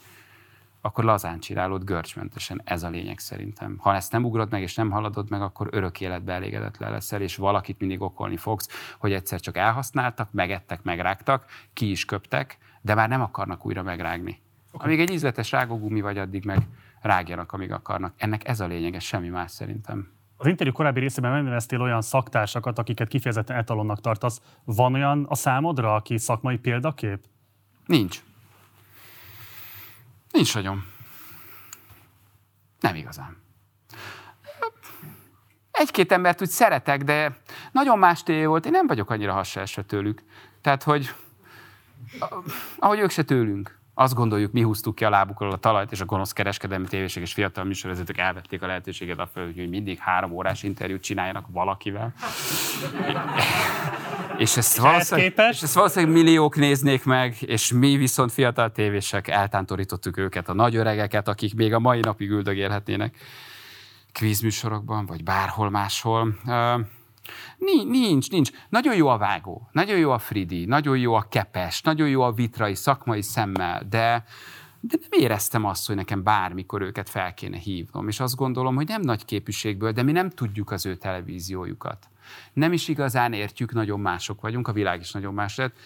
akkor 0.87 1.05
lazán 1.05 1.41
csinálod 1.41 1.85
görcsmentesen. 1.85 2.61
Ez 2.65 2.83
a 2.83 2.89
lényeg 2.89 3.19
szerintem. 3.19 3.77
Ha 3.79 3.95
ezt 3.95 4.13
nem 4.13 4.25
ugrod 4.25 4.51
meg, 4.51 4.63
és 4.63 4.75
nem 4.75 4.91
haladod 4.91 5.31
meg, 5.31 5.43
akkor 5.43 5.69
örök 5.71 6.01
életbe 6.01 6.33
elégedetlen 6.33 6.91
leszel, 6.91 7.21
és 7.21 7.37
valakit 7.37 7.81
mindig 7.81 8.01
okolni 8.01 8.37
fogsz, 8.37 8.95
hogy 8.99 9.13
egyszer 9.13 9.41
csak 9.41 9.57
elhasználtak, 9.57 10.33
megettek, 10.33 10.83
megrágtak, 10.83 11.45
ki 11.73 11.91
is 11.91 12.05
köptek, 12.05 12.59
de 12.81 12.95
már 12.95 13.09
nem 13.09 13.21
akarnak 13.21 13.67
újra 13.67 13.83
megrágni. 13.83 14.41
Okay. 14.73 14.87
Amíg 14.87 15.01
egy 15.01 15.15
ízletes 15.15 15.51
rágógumi 15.51 16.01
vagy, 16.01 16.19
addig 16.19 16.45
meg 16.45 16.59
rágjanak, 17.01 17.53
amíg 17.53 17.73
akarnak. 17.73 18.15
Ennek 18.17 18.49
ez 18.49 18.61
a 18.61 18.67
lényege, 18.67 18.99
semmi 18.99 19.29
más 19.29 19.51
szerintem. 19.51 20.15
Az 20.37 20.47
interjú 20.47 20.73
korábbi 20.73 21.01
részében 21.01 21.33
megneveztél 21.33 21.81
olyan 21.81 22.03
szaktársakat, 22.03 22.79
akiket 22.79 23.09
kifejezetten 23.09 23.57
etalonnak 23.57 24.01
tartasz. 24.01 24.41
Van 24.65 24.95
olyan 24.95 25.27
a 25.29 25.35
számodra, 25.35 25.95
aki 25.95 26.19
szakmai 26.19 26.57
példakép? 26.59 27.25
Nincs. 27.87 28.23
Nincs 30.37 30.55
nagyon. 30.55 30.85
Nem 32.81 32.95
igazán. 32.95 33.37
Egy-két 35.71 36.13
embert 36.13 36.41
úgy 36.41 36.49
szeretek, 36.49 37.03
de 37.03 37.37
nagyon 37.73 37.99
más 37.99 38.23
tévé 38.23 38.45
volt. 38.45 38.67
Én 38.67 38.71
nem 38.71 38.87
vagyok 38.87 39.11
annyira 39.11 39.33
hasonlásra 39.33 39.85
tőlük. 39.85 40.23
Tehát, 40.61 40.83
hogy 40.83 41.15
ahogy 42.79 42.99
ők 42.99 43.11
se 43.11 43.23
tőlünk 43.23 43.79
azt 43.95 44.15
gondoljuk, 44.15 44.53
mi 44.53 44.61
húztuk 44.61 44.95
ki 44.95 45.05
a 45.05 45.11
lábukról 45.11 45.51
a 45.51 45.57
talajt, 45.57 45.93
és 45.93 46.01
a 46.01 46.05
gonosz 46.05 46.33
kereskedelmi 46.33 46.87
tévések 46.87 47.23
és 47.23 47.33
fiatal 47.33 47.65
műsorvezetők 47.65 48.19
elvették 48.19 48.63
a 48.63 48.67
lehetőséget 48.67 49.19
a 49.19 49.27
föl, 49.27 49.55
hogy 49.55 49.69
mindig 49.69 49.99
három 49.99 50.33
órás 50.33 50.63
interjút 50.63 51.03
csináljanak 51.03 51.47
valakivel. 51.51 52.15
És, 54.39 54.57
ezt 54.57 54.77
valószínűleg, 54.77 55.35
és 55.51 55.63
ezt 55.63 55.75
valószínűleg 55.75 56.15
milliók 56.15 56.57
néznék 56.57 57.05
meg, 57.05 57.37
és 57.41 57.73
mi 57.73 57.97
viszont 57.97 58.33
fiatal 58.33 58.73
tévések 58.73 59.29
eltántorítottuk 59.29 60.17
őket, 60.17 60.49
a 60.49 60.55
nagy 60.55 60.77
öregeket, 60.77 61.29
akik 61.29 61.55
még 61.55 61.75
a 61.75 61.79
mai 61.79 62.01
napig 62.01 62.31
üldögélhetnének 62.31 63.17
kvízműsorokban, 64.13 65.07
vagy 65.07 65.23
bárhol 65.23 65.71
máshol. 65.71 66.35
Nincs, 67.89 68.31
nincs. 68.31 68.51
Nagyon 68.69 68.95
jó 68.95 69.09
a 69.09 69.19
vágó, 69.19 69.69
nagyon 69.73 69.99
jó 69.99 70.11
a 70.11 70.19
Fridi, 70.19 70.65
nagyon 70.65 70.99
jó 70.99 71.15
a 71.15 71.27
kepes, 71.29 71.83
nagyon 71.83 72.09
jó 72.09 72.23
a 72.23 72.33
vitrai 72.33 72.75
szakmai 72.75 73.23
szemmel, 73.23 73.83
de, 73.89 74.25
de 74.81 74.99
nem 75.01 75.21
éreztem 75.21 75.65
azt, 75.65 75.87
hogy 75.87 75.97
nekem 75.97 76.23
bármikor 76.23 76.83
őket 76.83 77.09
fel 77.09 77.35
kéne 77.35 77.57
hívnom. 77.57 78.09
És 78.09 78.21
azt 78.21 78.37
gondolom, 78.37 78.75
hogy 78.75 78.89
nem 78.89 79.01
nagy 79.01 79.25
képűségből, 79.25 79.93
de 79.93 80.03
mi 80.03 80.13
nem 80.13 80.31
tudjuk 80.31 80.71
az 80.71 80.87
ő 80.87 80.97
televíziójukat. 80.97 82.09
Nem 82.53 82.73
is 82.73 82.89
igazán 82.89 83.32
értjük, 83.32 83.73
nagyon 83.73 84.01
mások 84.01 84.40
vagyunk, 84.40 84.69
a 84.69 84.73
világ 84.73 85.01
is 85.01 85.12
nagyon 85.12 85.35
más 85.35 85.57
lett, 85.57 85.77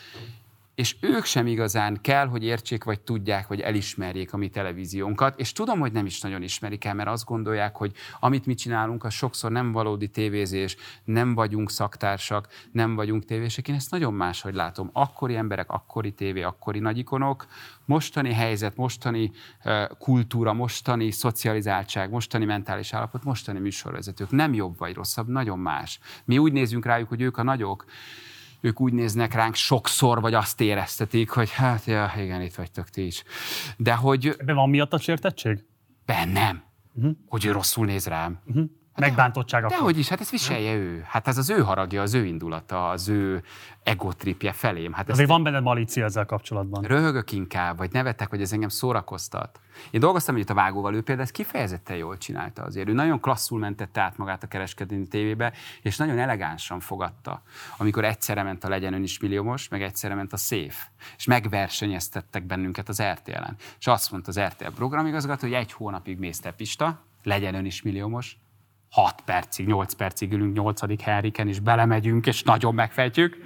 és 0.80 0.96
ők 1.00 1.24
sem 1.24 1.46
igazán 1.46 1.98
kell, 2.00 2.26
hogy 2.26 2.44
értsék, 2.44 2.84
vagy 2.84 3.00
tudják, 3.00 3.46
vagy 3.46 3.60
elismerjék 3.60 4.32
a 4.32 4.36
mi 4.36 4.48
televíziónkat, 4.48 5.40
és 5.40 5.52
tudom, 5.52 5.80
hogy 5.80 5.92
nem 5.92 6.06
is 6.06 6.20
nagyon 6.20 6.42
ismerik 6.42 6.84
el, 6.84 6.94
mert 6.94 7.08
azt 7.08 7.24
gondolják, 7.24 7.76
hogy 7.76 7.92
amit 8.20 8.46
mi 8.46 8.54
csinálunk, 8.54 9.04
az 9.04 9.12
sokszor 9.12 9.50
nem 9.50 9.72
valódi 9.72 10.08
tévézés, 10.08 10.76
nem 11.04 11.34
vagyunk 11.34 11.70
szaktársak, 11.70 12.48
nem 12.72 12.94
vagyunk 12.94 13.24
tévések. 13.24 13.68
Én 13.68 13.74
ezt 13.74 13.90
nagyon 13.90 14.14
máshogy 14.14 14.54
látom. 14.54 14.90
Akkori 14.92 15.36
emberek, 15.36 15.70
akkori 15.70 16.12
tévé, 16.12 16.42
akkori 16.42 16.78
nagyikonok, 16.78 17.46
mostani 17.84 18.32
helyzet, 18.32 18.76
mostani 18.76 19.30
kultúra, 19.98 20.52
mostani 20.52 21.10
szocializáltság, 21.10 22.10
mostani 22.10 22.44
mentális 22.44 22.92
állapot, 22.92 23.24
mostani 23.24 23.58
műsorvezetők. 23.58 24.30
Nem 24.30 24.54
jobb 24.54 24.78
vagy 24.78 24.94
rosszabb, 24.94 25.28
nagyon 25.28 25.58
más. 25.58 25.98
Mi 26.24 26.38
úgy 26.38 26.52
nézünk 26.52 26.84
rájuk, 26.84 27.08
hogy 27.08 27.20
ők 27.20 27.36
a 27.36 27.42
nagyok, 27.42 27.84
ők 28.60 28.80
úgy 28.80 28.92
néznek 28.92 29.34
ránk 29.34 29.54
sokszor, 29.54 30.20
vagy 30.20 30.34
azt 30.34 30.60
éreztetik, 30.60 31.30
hogy 31.30 31.50
hát, 31.50 31.84
ja, 31.84 32.12
igen, 32.16 32.42
itt 32.42 32.54
vagytok 32.54 32.88
ti 32.88 33.06
is. 33.06 33.22
De 33.76 33.94
hogy... 33.94 34.36
Ebben 34.38 34.54
van 34.54 34.68
miatt 34.68 34.92
a 34.92 34.98
sértettség? 34.98 35.64
Bennem. 36.06 36.62
Uh-huh. 36.94 37.16
Hogy 37.26 37.44
ő 37.44 37.52
rosszul 37.52 37.86
néz 37.86 38.06
rám. 38.06 38.40
Uh-huh. 38.46 38.70
Megbántottság 39.00 39.64
akkor. 39.64 39.76
Dehogy 39.76 39.98
is, 39.98 40.08
hát 40.08 40.20
ezt 40.20 40.30
viselje 40.30 40.74
ő. 40.74 41.04
Hát 41.06 41.28
ez 41.28 41.38
az 41.38 41.50
ő 41.50 41.60
haragja, 41.60 42.02
az 42.02 42.14
ő 42.14 42.24
indulata, 42.24 42.88
az 42.88 43.08
ő 43.08 43.42
egotripje 43.82 44.52
felém. 44.52 44.92
Hát 44.92 45.10
Azért 45.10 45.28
van 45.28 45.42
benned 45.42 45.62
malícia 45.62 46.04
ezzel 46.04 46.26
kapcsolatban. 46.26 46.82
Röhögök 46.82 47.32
inkább, 47.32 47.76
vagy 47.76 47.92
nevetek, 47.92 48.28
hogy 48.28 48.40
ez 48.40 48.52
engem 48.52 48.68
szórakoztat. 48.68 49.60
Én 49.90 50.00
dolgoztam 50.00 50.36
itt 50.36 50.50
a 50.50 50.54
vágóval, 50.54 50.94
ő 50.94 51.02
például 51.02 51.26
ezt 51.26 51.36
kifejezetten 51.36 51.96
jól 51.96 52.18
csinálta 52.18 52.62
azért. 52.62 52.88
Ő 52.88 52.92
nagyon 52.92 53.20
klasszul 53.20 53.58
mentette 53.58 54.00
át 54.00 54.16
magát 54.16 54.42
a 54.42 54.46
kereskedelmi 54.46 55.06
tévébe, 55.06 55.52
és 55.82 55.96
nagyon 55.96 56.18
elegánsan 56.18 56.80
fogadta. 56.80 57.42
Amikor 57.76 58.04
egyszerre 58.04 58.42
ment 58.42 58.64
a 58.64 58.68
Legyen 58.68 58.92
Ön 58.92 59.02
is 59.02 59.18
milliómos, 59.18 59.68
meg 59.68 59.82
egyszerre 59.82 60.14
ment 60.14 60.32
a 60.32 60.36
szép. 60.36 60.72
És 61.16 61.24
megversenyeztettek 61.24 62.46
bennünket 62.46 62.88
az 62.88 63.02
RTL-en. 63.02 63.56
És 63.78 63.86
azt 63.86 64.10
mondta 64.10 64.30
az 64.30 64.40
RTL 64.40 64.72
programigazgató, 64.74 65.46
hogy 65.46 65.56
egy 65.56 65.72
hónapig 65.72 66.18
mész 66.18 66.40
te 66.40 66.50
Pista, 66.52 67.04
legyen 67.22 67.54
ön 67.54 67.64
is 67.64 67.82
milliómos, 67.82 68.38
6 68.90 69.20
percig, 69.20 69.66
8 69.66 69.92
percig 69.92 70.32
ülünk 70.32 70.56
8. 70.56 71.02
Henriken, 71.02 71.48
és 71.48 71.60
belemegyünk, 71.60 72.26
és 72.26 72.42
nagyon 72.42 72.74
megfejtjük. 72.74 73.36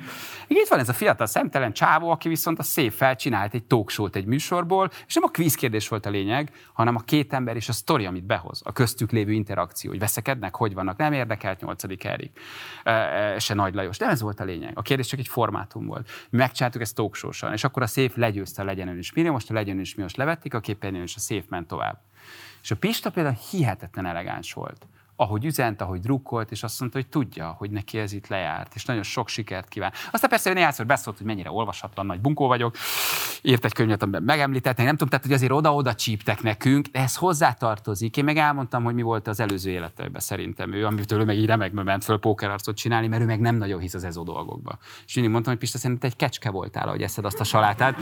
Így 0.49 0.59
itt 0.59 0.69
van 0.69 0.79
ez 0.79 0.89
a 0.89 0.93
fiatal 0.93 1.27
szemtelen 1.27 1.73
csávó, 1.73 2.11
aki 2.11 2.29
viszont 2.29 2.59
a 2.59 2.63
szép 2.63 2.93
felcsinált 2.93 3.55
egy 3.55 3.65
talkshow 3.65 4.09
egy 4.13 4.25
műsorból, 4.25 4.91
és 5.07 5.15
nem 5.15 5.25
a 5.25 5.29
kvíz 5.29 5.55
kérdés 5.55 5.89
volt 5.89 6.07
a 6.07 6.11
lényeg, 6.11 6.51
hanem 6.73 6.97
a 6.97 7.01
két 7.01 7.33
ember 7.33 7.57
és 7.57 7.69
a 7.69 7.73
sztori, 7.73 8.07
amit 8.07 8.25
behoz, 8.25 8.63
a 8.65 8.73
köztük 8.73 9.11
lévő 9.11 9.33
interakció, 9.33 9.91
hogy 9.91 9.99
veszekednek, 9.99 10.55
hogy 10.55 10.75
vannak, 10.75 10.97
nem 10.97 11.13
érdekelt 11.13 11.61
8. 11.61 12.03
Henrik, 12.03 12.41
e, 12.85 12.91
e, 12.91 13.39
se 13.39 13.55
Nagy 13.55 13.75
Lajos. 13.75 13.99
De 13.99 14.07
ez 14.07 14.21
volt 14.21 14.41
a 14.41 14.45
lényeg. 14.45 14.73
A 14.79 14.83
kérdés 14.83 15.07
csak 15.07 15.19
egy 15.19 15.29
formátum 15.29 15.87
volt. 15.87 16.11
Mi 16.31 16.39
megcsináltuk 16.39 16.81
ezt 16.81 16.95
talkshow 16.95 17.53
és 17.53 17.65
akkor 17.65 17.83
a 17.83 17.87
szép 17.87 18.17
legyőzte 18.17 18.63
a 18.63 18.65
legyen 18.65 18.89
ön 18.89 18.99
is 18.99 19.13
millió, 19.13 19.33
most 19.33 19.51
a 19.51 19.55
legyen 19.55 19.75
ön 19.75 19.81
is 19.81 19.95
mi 19.95 20.03
most 20.03 20.17
levették 20.17 20.55
a 20.55 20.61
képernyőn, 20.61 21.03
és 21.03 21.17
a 21.17 21.21
szép 21.21 21.49
ment 21.49 21.67
tovább. 21.67 22.01
És 22.63 22.71
a 22.71 22.77
Pista 22.77 23.11
például 23.11 23.37
hihetetlen 23.51 24.07
elegáns 24.07 24.53
volt 24.53 24.87
ahogy 25.17 25.45
üzent, 25.45 25.81
ahogy 25.81 26.01
drukkolt, 26.01 26.51
és 26.51 26.63
azt 26.63 26.81
mondta, 26.81 26.99
hogy 26.99 27.09
tudja, 27.09 27.55
hogy 27.59 27.71
neki 27.71 27.99
ez 27.99 28.13
itt 28.13 28.27
lejárt, 28.27 28.75
és 28.75 28.85
nagyon 28.85 29.03
sok 29.03 29.29
sikert 29.29 29.69
kíván. 29.69 29.93
Aztán 30.13 30.31
persze 30.31 30.49
hogy 30.49 30.59
néhányszor 30.59 30.87
beszólt, 30.87 31.17
hogy 31.17 31.27
mennyire 31.27 31.51
olvasatlan, 31.51 32.07
nagy 32.07 32.21
bunkó 32.21 32.47
vagyok, 32.47 32.77
írt 33.43 33.65
egy 33.65 33.73
könyvet, 33.73 34.03
amiben 34.03 34.23
megemlítettek, 34.23 34.85
nem 34.85 34.95
tudom, 34.95 35.09
tehát, 35.09 35.25
hogy 35.25 35.35
azért 35.35 35.53
oda-oda 35.53 35.95
csíptek 35.95 36.43
nekünk, 36.43 36.87
de 36.87 36.99
ez 36.99 37.17
hozzátartozik. 37.17 38.17
Én 38.17 38.25
meg 38.25 38.37
elmondtam, 38.37 38.85
hogy 38.85 38.95
mi 38.95 39.03
volt 39.03 39.27
az 39.27 39.41
előző 39.41 39.71
életében 39.71 40.21
szerintem 40.21 40.73
ő, 40.73 40.87
amitől 40.87 41.21
ő 41.21 41.25
meg 41.25 41.37
így 41.37 41.47
remegbe 41.47 41.83
ment 41.83 42.05
föl 42.05 42.19
pókerarcot 42.19 42.77
csinálni, 42.77 43.07
mert 43.07 43.23
ő 43.23 43.25
meg 43.25 43.41
nem 43.41 43.57
nagyon 43.57 43.81
hisz 43.81 43.95
az 43.95 44.05
ezó 44.05 44.23
dolgokba. 44.23 44.79
És 45.07 45.15
mindig 45.15 45.33
mondtam, 45.33 45.53
hogy 45.53 45.63
Pista, 45.63 45.79
szerintem 45.79 46.11
egy 46.11 46.17
kecske 46.17 46.51
voltál, 46.51 46.89
hogy 46.89 47.03
eszed 47.03 47.25
azt 47.25 47.41
a 47.41 47.45
salátát. 47.45 47.97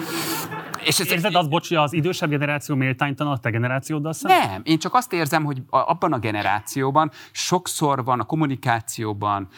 És 0.84 1.00
ez 1.00 1.10
Érzed 1.10 1.34
az, 1.34 1.48
bocsi, 1.48 1.74
az 1.74 1.92
idősebb 1.92 2.30
generáció 2.30 2.74
méltánytalan 2.74 3.32
a 3.32 3.38
te 3.38 3.50
generációddal 3.50 4.12
szemben? 4.12 4.48
Nem, 4.48 4.60
én 4.64 4.78
csak 4.78 4.94
azt 4.94 5.12
érzem, 5.12 5.44
hogy 5.44 5.62
abban 5.70 6.12
a 6.12 6.18
generációban 6.18 7.01
sokszor 7.32 8.04
van 8.04 8.20
a 8.20 8.24
kommunikációban, 8.24 9.48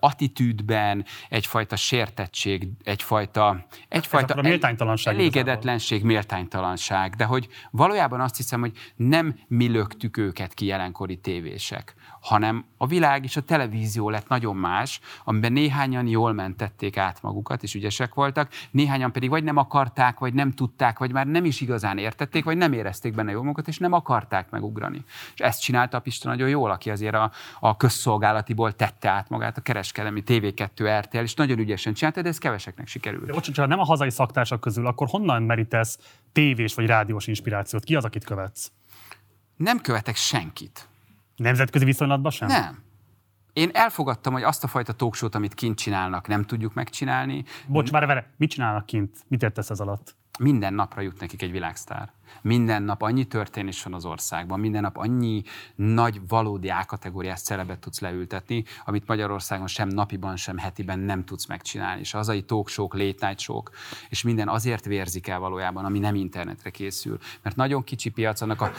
attitűdben 0.00 1.04
egyfajta 1.28 1.76
sértettség, 1.76 2.68
egyfajta, 2.84 3.66
egyfajta 3.88 4.34
a 4.34 4.42
méltánytalanság 4.42 5.14
elégedetlenség, 5.14 6.02
méltánytalanság, 6.02 7.14
de 7.14 7.24
hogy 7.24 7.48
valójában 7.70 8.20
azt 8.20 8.36
hiszem, 8.36 8.60
hogy 8.60 8.72
nem 8.96 9.38
mi 9.48 9.68
löktük 9.68 10.16
őket 10.16 10.54
ki 10.54 10.66
jelenkori 10.66 11.16
tévések, 11.16 11.94
hanem 12.24 12.64
a 12.76 12.86
világ 12.86 13.24
és 13.24 13.36
a 13.36 13.40
televízió 13.40 14.10
lett 14.10 14.28
nagyon 14.28 14.56
más, 14.56 15.00
amiben 15.24 15.52
néhányan 15.52 16.06
jól 16.06 16.32
mentették 16.32 16.96
át 16.96 17.22
magukat, 17.22 17.62
és 17.62 17.74
ügyesek 17.74 18.14
voltak, 18.14 18.50
néhányan 18.70 19.12
pedig 19.12 19.28
vagy 19.28 19.44
nem 19.44 19.56
akarták, 19.56 20.18
vagy 20.18 20.34
nem 20.34 20.52
tudták, 20.52 20.98
vagy 20.98 21.12
már 21.12 21.26
nem 21.26 21.44
is 21.44 21.60
igazán 21.60 21.98
értették, 21.98 22.44
vagy 22.44 22.56
nem 22.56 22.72
érezték 22.72 23.14
benne 23.14 23.30
jól 23.30 23.42
magukat, 23.42 23.68
és 23.68 23.78
nem 23.78 23.92
akarták 23.92 24.50
megugrani. 24.50 25.04
És 25.34 25.40
ezt 25.40 25.60
csinálta 25.60 25.96
a 25.96 26.00
Pista 26.00 26.28
nagyon 26.28 26.48
jól, 26.48 26.70
aki 26.70 26.90
azért 26.90 27.14
a, 27.14 27.30
a 27.60 27.76
közszolgálatiból 27.76 28.72
tette 28.72 29.10
át 29.10 29.28
magát 29.28 29.56
a 29.56 29.60
kereskedelmi 29.60 30.22
TV2 30.26 30.98
RTL, 30.98 31.18
és 31.18 31.34
nagyon 31.34 31.58
ügyesen 31.58 31.94
csinálta, 31.94 32.22
de 32.22 32.28
ez 32.28 32.38
keveseknek 32.38 32.86
sikerült. 32.86 33.26
De 33.26 33.32
bocsánat, 33.32 33.56
ha 33.56 33.66
nem 33.66 33.78
a 33.78 33.84
hazai 33.84 34.10
szaktársak 34.10 34.60
közül, 34.60 34.86
akkor 34.86 35.08
honnan 35.10 35.42
merítesz 35.42 35.98
tévés 36.32 36.74
vagy 36.74 36.86
rádiós 36.86 37.26
inspirációt? 37.26 37.84
Ki 37.84 37.94
az, 37.94 38.04
akit 38.04 38.24
követsz? 38.24 38.72
Nem 39.56 39.80
követek 39.80 40.16
senkit. 40.16 40.88
Nemzetközi 41.36 41.84
viszonylatban 41.84 42.30
sem? 42.30 42.48
Nem. 42.48 42.82
Én 43.52 43.70
elfogadtam, 43.72 44.32
hogy 44.32 44.42
azt 44.42 44.64
a 44.64 44.66
fajta 44.66 44.92
talkshow 44.92 45.28
amit 45.32 45.54
kint 45.54 45.78
csinálnak, 45.78 46.26
nem 46.26 46.44
tudjuk 46.44 46.74
megcsinálni. 46.74 47.44
Bocs, 47.66 47.90
már 47.90 48.06
vele, 48.06 48.26
mit 48.36 48.50
csinálnak 48.50 48.86
kint? 48.86 49.24
Mit 49.28 49.42
értesz 49.42 49.70
ez 49.70 49.80
alatt? 49.80 50.16
Minden 50.38 50.74
napra 50.74 51.00
jut 51.00 51.20
nekik 51.20 51.42
egy 51.42 51.50
világsztár. 51.50 52.08
Minden 52.42 52.82
nap 52.82 53.02
annyi 53.02 53.24
történés 53.24 53.82
van 53.82 53.94
az 53.94 54.04
országban, 54.04 54.60
minden 54.60 54.82
nap 54.82 54.96
annyi 54.96 55.42
nagy 55.74 56.20
valódi 56.28 56.68
A-kategóriás 56.68 57.40
celebet 57.40 57.78
tudsz 57.78 58.00
leültetni, 58.00 58.64
amit 58.84 59.06
Magyarországon 59.06 59.66
sem 59.66 59.88
napiban, 59.88 60.36
sem 60.36 60.58
hetiben 60.58 60.98
nem 60.98 61.24
tudsz 61.24 61.46
megcsinálni. 61.46 62.00
És 62.00 62.10
hazai 62.10 62.42
talkshow, 62.42 62.88
late 62.90 63.26
night 63.26 63.38
show 63.38 63.62
és 64.08 64.22
minden 64.22 64.48
azért 64.48 64.84
vérzik 64.84 65.28
el 65.28 65.38
valójában, 65.38 65.84
ami 65.84 65.98
nem 65.98 66.14
internetre 66.14 66.70
készül. 66.70 67.18
Mert 67.42 67.56
nagyon 67.56 67.84
kicsi 67.84 68.10
piac, 68.10 68.40
annak 68.40 68.60
a, 68.60 68.70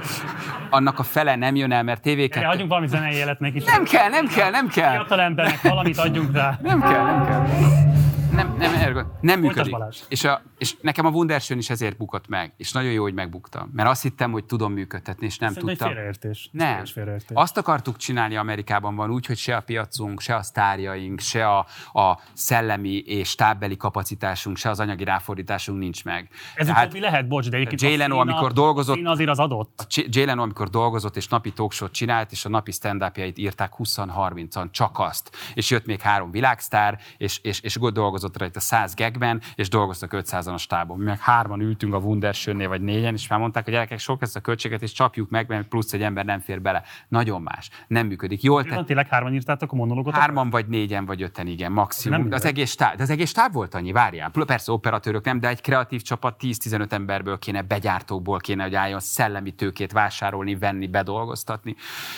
annak 0.76 0.98
a 0.98 1.02
fele 1.02 1.36
nem 1.36 1.54
jön 1.54 1.72
el, 1.72 1.82
mert 1.82 2.02
tévéket... 2.02 2.36
Erre 2.42 2.48
adjunk 2.48 2.68
valami 2.68 2.86
zenei 2.86 3.14
élet 3.14 3.40
neki. 3.40 3.62
Nem 3.66 3.84
kell, 3.84 4.08
nem 4.08 4.26
kell, 4.26 4.50
nem 4.50 4.68
kell. 4.68 4.90
Fiatal 4.90 5.20
embernek 5.20 5.62
valamit 5.62 5.98
adjunk 5.98 6.32
rá. 6.32 6.58
Nem 6.62 6.80
kell, 6.80 7.04
nem 7.04 7.26
kell 7.26 8.02
nem, 8.34 8.56
nem, 8.58 8.92
nem, 8.92 9.06
nem 9.20 9.40
működik. 9.40 9.76
És, 10.08 10.24
a, 10.24 10.42
és 10.58 10.76
nekem 10.80 11.06
a 11.06 11.10
Wundersön 11.10 11.58
is 11.58 11.70
ezért 11.70 11.96
bukott 11.96 12.28
meg. 12.28 12.52
És 12.56 12.72
nagyon 12.72 12.92
jó, 12.92 13.02
hogy 13.02 13.14
megbuktam. 13.14 13.70
Mert 13.72 13.88
azt 13.88 14.02
hittem, 14.02 14.32
hogy 14.32 14.44
tudom 14.44 14.72
működtetni, 14.72 15.26
és 15.26 15.38
nem 15.38 15.52
Szerintem 15.52 15.76
tudtam. 15.76 15.88
Egy 15.88 15.94
félreértés. 15.94 16.48
Nem. 16.52 16.84
Félreértés. 16.84 17.36
Azt 17.36 17.56
akartuk 17.56 17.96
csinálni 17.96 18.36
Amerikában 18.36 18.96
van 18.96 19.10
úgy, 19.10 19.26
hogy 19.26 19.36
se 19.36 19.56
a 19.56 19.60
piacunk, 19.60 20.20
se 20.20 20.34
a 20.34 20.42
sztárjaink, 20.42 21.20
se 21.20 21.48
a, 21.48 21.66
a 21.92 22.18
szellemi 22.32 22.98
és 22.98 23.28
stábbeli 23.28 23.76
kapacitásunk, 23.76 24.56
se 24.56 24.70
az 24.70 24.80
anyagi 24.80 25.04
ráfordításunk 25.04 25.78
nincs 25.78 26.04
meg. 26.04 26.28
Ez 26.54 26.66
Tehát, 26.66 26.92
mi 26.92 27.00
lehet, 27.00 27.28
bocs, 27.28 27.48
de 27.48 27.56
egyébként 27.56 27.80
Jay 27.80 27.96
Leno, 27.96 28.18
amikor 28.18 28.52
dolgozott, 28.52 29.04
azért 29.04 29.30
az 29.30 29.38
adott. 29.38 29.86
Jay 30.08 30.24
Leno, 30.24 30.42
amikor 30.42 30.68
dolgozott, 30.68 31.16
és 31.16 31.28
napi 31.28 31.52
talkshow 31.52 31.90
csinált, 31.90 32.32
és 32.32 32.44
a 32.44 32.48
napi 32.48 32.72
stand 32.72 33.12
írták 33.34 33.72
20-30-an, 33.78 34.70
csak 34.70 34.98
azt. 34.98 35.30
És 35.54 35.70
jött 35.70 35.86
még 35.86 36.00
három 36.00 36.30
világsztár, 36.30 37.00
és, 37.16 37.38
és, 37.42 37.60
és 37.60 37.78
dolgozott 37.92 38.23
rajta 38.36 38.60
100 38.60 38.94
gegben, 38.94 39.40
és 39.54 39.68
dolgoztak 39.68 40.10
500-an 40.14 40.52
a 40.52 40.58
stábon. 40.58 40.98
Mi 40.98 41.04
meg 41.04 41.18
hárman 41.18 41.60
ültünk 41.60 41.94
a 41.94 41.98
Wundersönnél, 41.98 42.68
vagy 42.68 42.80
négyen, 42.80 43.14
és 43.14 43.28
már 43.28 43.38
mondták, 43.38 43.64
hogy 43.64 43.72
gyerekek, 43.72 43.98
sok 43.98 44.22
ezt 44.22 44.36
a 44.36 44.40
költséget, 44.40 44.82
és 44.82 44.92
csapjuk 44.92 45.30
meg, 45.30 45.48
mert 45.48 45.68
plusz 45.68 45.92
egy 45.92 46.02
ember 46.02 46.24
nem 46.24 46.40
fér 46.40 46.60
bele. 46.60 46.82
Nagyon 47.08 47.42
más. 47.42 47.70
Nem 47.86 48.06
működik. 48.06 48.42
Jól 48.42 48.64
tett... 48.64 48.86
Tényleg 48.86 49.08
hárman 49.08 49.34
írtátok 49.34 49.72
a 49.72 49.76
monológot? 49.76 50.14
Hárman 50.14 50.50
vagy 50.50 50.66
négyen 50.66 51.04
vagy 51.04 51.22
öten, 51.22 51.46
igen, 51.46 51.72
maximum. 51.72 52.18
Nem 52.18 52.28
de 52.28 52.34
az 52.34 52.44
egész 52.44 52.70
stáb, 52.70 52.96
de 52.96 53.02
az 53.02 53.10
egész 53.10 53.28
stáb 53.28 53.52
volt 53.52 53.74
annyi, 53.74 53.92
várjál. 53.92 54.30
Persze 54.46 54.72
operatőrök 54.72 55.24
nem, 55.24 55.40
de 55.40 55.48
egy 55.48 55.60
kreatív 55.60 56.02
csapat 56.02 56.36
10-15 56.40 56.92
emberből 56.92 57.38
kéne, 57.38 57.62
begyártókból 57.62 58.38
kéne, 58.38 58.62
hogy 58.62 58.74
álljon 58.74 59.00
szellemi 59.00 59.50
tőkét 59.50 59.92
vásárolni, 59.92 60.56
venni, 60.56 60.86
bedolgoztatni. 60.86 61.76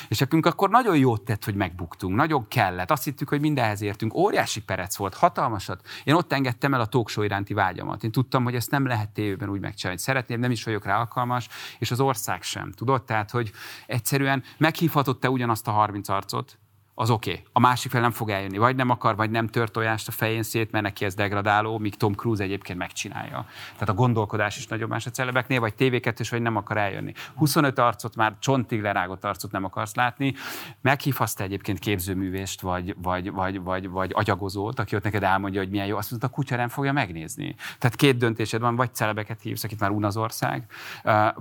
És 0.08 0.18
nekünk 0.18 0.46
akkor 0.46 0.70
nagyon 0.70 0.96
jót 0.96 1.22
tett, 1.22 1.44
hogy 1.44 1.54
megbuktunk. 1.54 2.16
Nagyon 2.16 2.48
kellett. 2.48 2.90
Azt 2.90 3.04
hittük, 3.04 3.28
hogy 3.28 3.40
mindenhez 3.40 3.82
értünk. 3.82 4.14
Óriási 4.14 4.62
perec 4.62 4.96
volt, 4.96 5.14
hatalmasat. 5.14 5.80
Én 6.04 6.14
ott 6.14 6.32
engedtem 6.32 6.74
el 6.74 6.80
a 6.80 6.86
talkshow 6.86 7.24
iránti 7.24 7.54
vágyamat. 7.54 8.04
Én 8.04 8.10
tudtam, 8.10 8.44
hogy 8.44 8.54
ezt 8.54 8.70
nem 8.70 8.86
lehet 8.86 9.10
tévében 9.10 9.48
úgy 9.48 9.60
megcsinálni. 9.60 10.00
Szeretném, 10.00 10.40
nem 10.40 10.50
is 10.50 10.64
vagyok 10.64 10.84
rá 10.84 10.98
alkalmas, 10.98 11.48
és 11.78 11.90
az 11.90 12.00
ország 12.00 12.42
sem. 12.42 12.72
Tudod? 12.72 13.04
Tehát, 13.04 13.30
hogy 13.30 13.52
egyszerűen 13.86 14.42
meghívhatott 14.58 15.20
te 15.20 15.30
ugyanazt 15.30 15.68
a 15.68 15.70
30 15.70 16.08
arcot, 16.08 16.58
az 16.98 17.10
oké. 17.10 17.30
Okay. 17.30 17.42
A 17.52 17.60
másik 17.60 17.90
fel 17.90 18.00
nem 18.00 18.10
fog 18.10 18.30
eljönni. 18.30 18.58
Vagy 18.58 18.76
nem 18.76 18.90
akar, 18.90 19.16
vagy 19.16 19.30
nem 19.30 19.46
tört 19.46 19.72
tojást 19.72 20.08
a 20.08 20.12
fején 20.12 20.42
szét, 20.42 20.70
mert 20.70 20.84
neki 20.84 21.04
ez 21.04 21.14
degradáló, 21.14 21.78
míg 21.78 21.94
Tom 21.94 22.12
Cruise 22.12 22.42
egyébként 22.42 22.78
megcsinálja. 22.78 23.46
Tehát 23.72 23.88
a 23.88 23.94
gondolkodás 23.94 24.56
is 24.56 24.66
nagyobb 24.66 24.88
más 24.88 25.06
a 25.06 25.10
celebeknél, 25.10 25.60
vagy 25.60 25.74
tv 25.74 25.94
vagy 26.30 26.42
nem 26.42 26.56
akar 26.56 26.76
eljönni. 26.76 27.12
25 27.34 27.78
arcot 27.78 28.16
már 28.16 28.36
csontig 28.38 28.80
lerágott 28.80 29.24
arcot 29.24 29.50
nem 29.50 29.64
akarsz 29.64 29.94
látni. 29.94 30.34
Meghívhatsz 30.80 31.40
egyébként 31.40 31.78
képzőművést, 31.78 32.60
vagy, 32.60 32.94
vagy, 33.02 33.32
vagy, 33.32 33.60
vagy, 33.60 33.88
vagy 33.88 34.10
agyagozót, 34.14 34.78
aki 34.78 34.96
ott 34.96 35.02
neked 35.02 35.22
elmondja, 35.22 35.60
hogy 35.60 35.70
milyen 35.70 35.86
jó, 35.86 35.96
azt 35.96 36.10
mondta, 36.10 36.28
a 36.28 36.30
kutya 36.30 36.56
nem 36.56 36.68
fogja 36.68 36.92
megnézni. 36.92 37.54
Tehát 37.78 37.96
két 37.96 38.16
döntésed 38.16 38.60
van, 38.60 38.76
vagy 38.76 38.94
celebeket 38.94 39.40
hívsz, 39.42 39.64
akit 39.64 39.80
már 39.80 39.90
un 39.90 40.10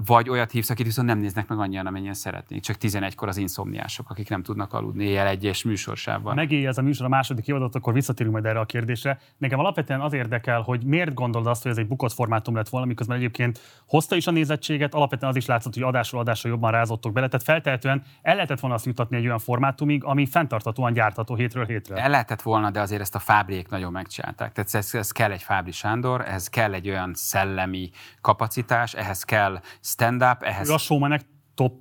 vagy 0.06 0.30
olyat 0.30 0.52
hívsz, 0.52 0.70
akit 0.70 0.86
viszont 0.86 1.08
nem 1.08 1.20
néznek 1.20 1.48
meg 1.48 1.60
annyian, 1.60 1.88
amennyien 1.88 2.14
szeretnék. 2.14 2.62
Csak 2.62 2.76
11-kor 2.80 3.28
az 3.28 3.38
inszomniások, 3.38 4.10
akik 4.10 4.30
nem 4.30 4.44
tudnak 4.44 4.74
aludni 4.74 5.04
éjjel 5.04 5.28
egy 5.28 5.45
egyes 5.46 5.64
műsorsában. 5.64 6.36
Megélje 6.36 6.68
ez 6.68 6.78
a 6.78 6.82
műsor 6.82 7.06
a 7.06 7.10
második 7.10 7.48
évadot, 7.48 7.76
akkor 7.76 7.94
visszatérünk 7.94 8.34
majd 8.34 8.46
erre 8.46 8.60
a 8.60 8.66
kérdésre. 8.66 9.20
Nekem 9.38 9.60
alapvetően 9.60 10.02
az 10.02 10.14
érdekel, 10.14 10.62
hogy 10.62 10.86
miért 10.86 11.14
gondolod 11.14 11.48
azt, 11.48 11.62
hogy 11.62 11.72
ez 11.72 11.78
egy 11.78 11.88
bukott 11.88 12.14
formátum 12.14 12.56
lett 12.56 12.70
volna, 12.70 12.86
miközben 12.86 13.18
egyébként 13.18 13.60
hozta 13.88 14.16
is 14.16 14.28
a 14.28 14.32
nézettséget, 14.32 14.94
alapvetően 14.94 15.32
az 15.32 15.38
is 15.38 15.46
látszott, 15.46 15.74
hogy 15.74 15.84
adásról 15.84 16.22
adásra 16.22 16.50
jobban 16.50 16.72
rázottok 16.72 17.14
bele. 17.14 17.28
Tehát 17.28 17.46
feltehetően 17.46 18.04
el 18.22 18.36
lehetett 18.36 18.60
volna 18.60 18.76
azt 18.76 18.86
jutatni 18.86 19.18
egy 19.18 19.26
olyan 19.26 19.40
formátumig, 19.40 20.04
ami 20.04 20.26
fenntartatóan 20.26 20.94
gyártható 20.94 21.36
hétről 21.36 21.66
hétre. 21.66 21.96
El 21.96 22.10
lehetett 22.10 22.42
volna, 22.42 22.72
de 22.72 22.82
azért 22.82 23.02
ezt 23.02 23.16
a 23.16 23.20
Fábriék 23.20 23.70
nagyon 23.70 23.92
megcsinálták. 23.92 24.52
Tehát 24.52 24.74
ez, 24.74 24.94
ez 24.94 25.12
kell 25.12 25.32
egy 25.32 25.44
Fábri 25.44 25.72
Sándor, 25.72 26.22
ez 26.22 26.48
kell 26.48 26.74
egy 26.74 26.90
olyan 26.90 27.12
szellemi 27.14 27.90
kapacitás, 28.22 28.94
ehhez 28.94 29.24
kell 29.24 29.60
stand-up, 29.82 30.44
ehhez... 30.44 30.70
Ő 30.70 30.74
a 30.74 30.78
showmanek 30.78 31.22
top 31.56 31.74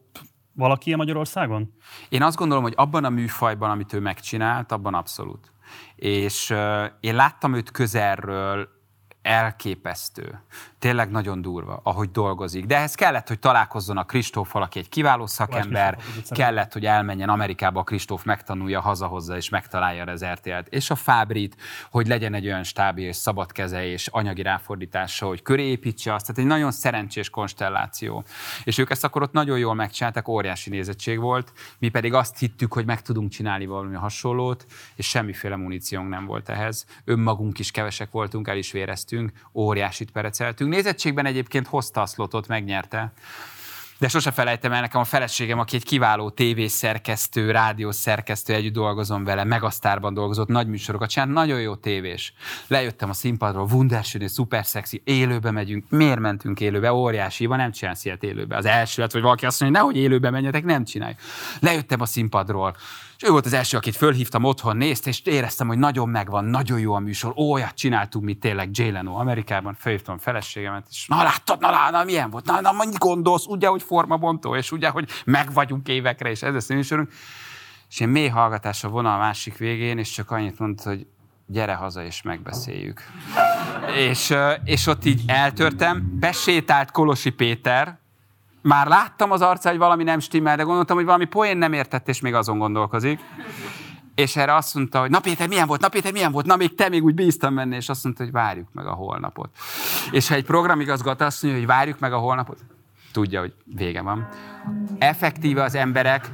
valaki 0.54 0.92
a 0.92 0.96
Magyarországon? 0.96 1.74
Én 2.08 2.22
azt 2.22 2.36
gondolom, 2.36 2.62
hogy 2.62 2.74
abban 2.76 3.04
a 3.04 3.10
műfajban, 3.10 3.70
amit 3.70 3.92
ő 3.92 4.00
megcsinált, 4.00 4.72
abban 4.72 4.94
abszolút. 4.94 5.52
És 5.96 6.50
uh, 6.50 6.84
én 7.00 7.14
láttam 7.14 7.54
őt 7.54 7.70
közelről, 7.70 8.68
elképesztő. 9.24 10.40
Tényleg 10.78 11.10
nagyon 11.10 11.42
durva, 11.42 11.80
ahogy 11.82 12.10
dolgozik. 12.10 12.64
De 12.64 12.76
ehhez 12.76 12.94
kellett, 12.94 13.28
hogy 13.28 13.38
találkozzon 13.38 13.96
a 13.96 14.04
Kristóffal, 14.04 14.62
aki 14.62 14.78
egy 14.78 14.88
kiváló 14.88 15.26
szakember, 15.26 15.98
kellett, 16.28 16.72
hogy 16.72 16.86
elmenjen 16.86 17.28
Amerikába, 17.28 17.80
a 17.80 17.84
Kristóf 17.84 18.24
megtanulja, 18.24 18.80
hazahozza 18.80 19.36
és 19.36 19.48
megtalálja 19.48 20.04
az 20.04 20.24
RTL-t. 20.24 20.68
És 20.68 20.90
a 20.90 20.94
Fábrit, 20.94 21.56
hogy 21.90 22.06
legyen 22.06 22.34
egy 22.34 22.46
olyan 22.46 22.62
stábi 22.62 23.02
és 23.02 23.16
szabad 23.16 23.52
keze 23.52 23.86
és 23.86 24.06
anyagi 24.06 24.42
ráfordítása, 24.42 25.26
hogy 25.26 25.42
köré 25.42 25.64
építse 25.64 26.14
azt. 26.14 26.26
Tehát 26.26 26.40
egy 26.40 26.58
nagyon 26.58 26.70
szerencsés 26.70 27.30
konstelláció. 27.30 28.24
És 28.64 28.78
ők 28.78 28.90
ezt 28.90 29.04
akkor 29.04 29.22
ott 29.22 29.32
nagyon 29.32 29.58
jól 29.58 29.74
megcsinálták, 29.74 30.28
óriási 30.28 30.70
nézettség 30.70 31.20
volt. 31.20 31.52
Mi 31.78 31.88
pedig 31.88 32.14
azt 32.14 32.38
hittük, 32.38 32.72
hogy 32.72 32.86
meg 32.86 33.02
tudunk 33.02 33.30
csinálni 33.30 33.66
valami 33.66 33.94
hasonlót, 33.94 34.66
és 34.94 35.08
semmiféle 35.08 35.56
muníciónk 35.56 36.08
nem 36.08 36.26
volt 36.26 36.48
ehhez. 36.48 36.86
Önmagunk 37.04 37.58
is 37.58 37.70
kevesek 37.70 38.10
voltunk, 38.10 38.48
el 38.48 38.56
is 38.56 38.72
véreztünk, 38.72 39.12
óriásit 39.54 40.10
pereceltünk. 40.10 40.70
Nézettségben 40.70 41.26
egyébként 41.26 41.66
hozta 41.66 42.00
a 42.00 42.06
szlotot, 42.06 42.48
megnyerte 42.48 43.12
De 43.98 44.08
sose 44.08 44.30
felejtem 44.30 44.72
el, 44.72 44.80
nekem 44.80 45.00
a 45.00 45.04
feleségem, 45.04 45.58
aki 45.58 45.76
egy 45.76 45.84
kiváló 45.84 46.30
tévészerkesztő, 46.30 47.50
rádiószerkesztő, 47.50 48.54
együtt 48.54 48.72
dolgozom 48.72 49.24
vele, 49.24 49.44
Megasztárban 49.44 50.14
dolgozott, 50.14 50.48
nagy 50.48 50.66
műsorokat 50.66 51.10
csinált, 51.10 51.32
nagyon 51.32 51.60
jó 51.60 51.74
tévés. 51.74 52.34
Lejöttem 52.66 53.10
a 53.10 53.12
színpadról, 53.12 53.68
Wunderschön, 53.70 54.28
szuper 54.28 54.66
szexi, 54.66 55.02
élőbe 55.04 55.50
megyünk, 55.50 55.84
miért 55.88 56.18
mentünk 56.18 56.60
élőbe, 56.60 56.92
óriási, 56.92 57.46
van 57.46 57.58
nem 57.58 57.72
csinálsz 57.72 58.04
ilyet 58.04 58.22
élőbe. 58.22 58.56
Az 58.56 58.64
első 58.64 59.02
lett, 59.02 59.12
hogy 59.12 59.22
valaki 59.22 59.46
azt 59.46 59.60
mondja, 59.60 59.80
hogy 59.80 59.92
nehogy 59.92 60.04
élőbe 60.06 60.30
menjetek, 60.30 60.64
nem 60.64 60.84
csinálj. 60.84 61.14
Lejöttem 61.60 62.00
a 62.00 62.06
színpadról, 62.06 62.76
és 63.16 63.22
ő 63.22 63.30
volt 63.30 63.46
az 63.46 63.52
első, 63.52 63.76
akit 63.76 63.96
fölhívtam 63.96 64.44
otthon, 64.44 64.76
nézte, 64.76 65.08
és 65.08 65.20
éreztem, 65.24 65.66
hogy 65.66 65.78
nagyon 65.78 66.08
megvan, 66.08 66.44
nagyon 66.44 66.78
jó 66.78 66.94
a 66.94 66.98
műsor, 66.98 67.32
olyat 67.36 67.74
csináltunk, 67.74 68.24
mint 68.24 68.40
tényleg 68.40 68.68
Jay 68.72 68.90
Leno 68.90 69.14
Amerikában, 69.14 69.74
felhívtam 69.78 70.14
a 70.14 70.18
feleségemet, 70.18 70.86
és 70.90 71.06
na 71.06 71.22
láttad, 71.22 71.60
na, 71.60 71.70
na, 71.70 71.90
na 71.90 72.04
milyen 72.04 72.30
volt, 72.30 72.46
na, 72.46 72.60
na, 72.60 72.72
mennyi 72.72 72.96
gondolsz, 72.98 73.46
ugye, 73.46 73.68
hogy 73.68 73.82
formabontó, 73.82 74.56
és 74.56 74.72
ugye, 74.72 74.88
hogy 74.88 75.08
meg 75.24 75.52
vagyunk 75.52 75.88
évekre, 75.88 76.30
és 76.30 76.42
ez 76.42 76.52
lesz 76.52 76.70
a 76.70 76.74
műsorunk. 76.74 77.12
És 77.88 78.00
én 78.00 78.08
mély 78.08 78.28
hallgatás 78.28 78.84
a 78.84 78.88
vonal 78.88 79.14
a 79.14 79.18
másik 79.18 79.56
végén, 79.56 79.98
és 79.98 80.10
csak 80.10 80.30
annyit 80.30 80.58
mondta, 80.58 80.88
hogy 80.88 81.06
gyere 81.46 81.74
haza, 81.74 82.04
és 82.04 82.22
megbeszéljük. 82.22 83.02
és, 83.96 84.34
és 84.64 84.86
ott 84.86 85.04
így 85.04 85.22
eltörtem, 85.26 86.18
besétált 86.20 86.90
Kolosi 86.90 87.30
Péter, 87.30 87.98
már 88.64 88.86
láttam 88.86 89.30
az 89.30 89.40
arca, 89.40 89.68
hogy 89.68 89.78
valami 89.78 90.02
nem 90.02 90.18
stimmel, 90.18 90.56
de 90.56 90.62
gondoltam, 90.62 90.96
hogy 90.96 91.04
valami 91.04 91.24
poén 91.24 91.56
nem 91.56 91.72
értett, 91.72 92.08
és 92.08 92.20
még 92.20 92.34
azon 92.34 92.58
gondolkozik. 92.58 93.20
És 94.14 94.36
erre 94.36 94.54
azt 94.54 94.74
mondta, 94.74 95.00
hogy 95.00 95.10
na 95.10 95.20
Péter, 95.20 95.48
milyen 95.48 95.66
volt, 95.66 95.80
na 95.80 95.88
Péter, 95.88 96.12
milyen 96.12 96.32
volt, 96.32 96.46
na 96.46 96.56
még 96.56 96.74
te 96.74 96.88
még 96.88 97.04
úgy 97.04 97.14
bíztam 97.14 97.54
benne, 97.54 97.76
és 97.76 97.88
azt 97.88 98.04
mondta, 98.04 98.22
hogy 98.22 98.32
várjuk 98.32 98.68
meg 98.72 98.86
a 98.86 98.92
holnapot. 98.92 99.50
És 100.10 100.28
ha 100.28 100.34
egy 100.34 100.44
programigazgató 100.44 101.24
azt 101.24 101.42
mondja, 101.42 101.60
hogy 101.60 101.68
várjuk 101.68 101.98
meg 101.98 102.12
a 102.12 102.18
holnapot, 102.18 102.58
tudja, 103.12 103.40
hogy 103.40 103.54
vége 103.64 104.02
van. 104.02 104.28
Effektíve 104.98 105.62
az 105.62 105.74
emberek 105.74 106.30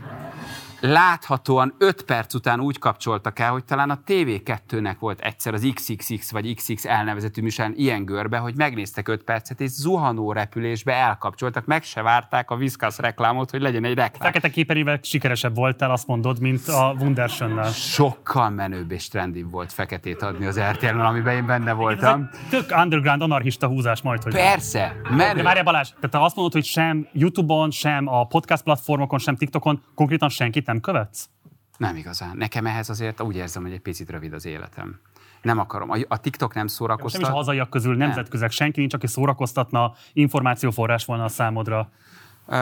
láthatóan 0.80 1.74
5 1.78 2.02
perc 2.02 2.34
után 2.34 2.60
úgy 2.60 2.78
kapcsoltak 2.78 3.38
el, 3.38 3.50
hogy 3.50 3.64
talán 3.64 3.90
a 3.90 4.00
TV2-nek 4.06 4.96
volt 4.98 5.20
egyszer 5.20 5.54
az 5.54 5.70
XXX 5.74 6.30
vagy 6.30 6.54
XX 6.54 6.84
elnevezetű 6.84 7.42
műsorán 7.42 7.72
ilyen 7.76 8.04
görbe, 8.04 8.38
hogy 8.38 8.56
megnéztek 8.56 9.08
5 9.08 9.22
percet, 9.22 9.60
és 9.60 9.70
zuhanó 9.70 10.32
repülésbe 10.32 10.92
elkapcsoltak, 10.92 11.66
meg 11.66 11.82
se 11.82 12.02
várták 12.02 12.50
a 12.50 12.54
Whiskas 12.54 12.98
reklámot, 12.98 13.50
hogy 13.50 13.60
legyen 13.60 13.84
egy 13.84 13.94
reklám. 13.94 14.32
Fekete 14.32 14.50
képernyővel 14.50 14.98
sikeresebb 15.02 15.54
voltál, 15.54 15.90
azt 15.90 16.06
mondod, 16.06 16.40
mint 16.40 16.68
a 16.68 16.94
Wundersönnel. 16.98 17.70
Sokkal 17.70 18.50
menőbb 18.50 18.90
és 18.90 19.08
trendibb 19.08 19.50
volt 19.50 19.72
feketét 19.72 20.22
adni 20.22 20.46
az 20.46 20.60
rtl 20.60 20.98
amiben 21.00 21.36
én 21.36 21.46
benne 21.46 21.72
voltam. 21.72 22.28
Tök 22.50 22.74
underground, 22.82 23.22
anarchista 23.22 23.66
húzás 23.66 24.02
majd, 24.02 24.22
hogy... 24.22 24.32
Persze, 24.32 24.96
menő. 25.10 25.34
De 25.34 25.42
várjál 25.42 25.64
Balázs, 25.64 25.88
tehát 25.88 26.10
te 26.10 26.22
azt 26.22 26.34
mondod, 26.36 26.52
hogy 26.52 26.64
sem 26.64 27.08
YouTube-on, 27.12 27.70
sem 27.70 28.06
a 28.06 28.26
podcast 28.26 28.62
platformokon, 28.62 29.18
sem 29.18 29.36
TikTokon 29.36 29.82
konkrétan 29.94 30.28
senkit 30.28 30.68
nem 30.70 30.80
követsz? 30.80 31.28
Nem 31.76 31.96
igazán. 31.96 32.36
Nekem 32.36 32.66
ehhez 32.66 32.88
azért 32.88 33.20
úgy 33.20 33.36
érzem, 33.36 33.62
hogy 33.62 33.72
egy 33.72 33.80
picit 33.80 34.10
rövid 34.10 34.32
az 34.32 34.44
életem. 34.44 35.00
Nem 35.42 35.58
akarom. 35.58 35.90
A, 36.08 36.20
TikTok 36.20 36.54
nem 36.54 36.66
szórakoztat. 36.66 37.20
Nem 37.20 37.30
is 37.30 37.36
a 37.36 37.38
hazaiak 37.38 37.70
közül 37.70 37.96
nemzetközileg 37.96 38.50
senki 38.50 38.80
nincs, 38.80 38.94
aki 38.94 39.06
szórakoztatna, 39.06 39.94
információforrás 40.12 41.04
volna 41.04 41.24
a 41.24 41.28
számodra. 41.28 41.90
Uh, 42.46 42.56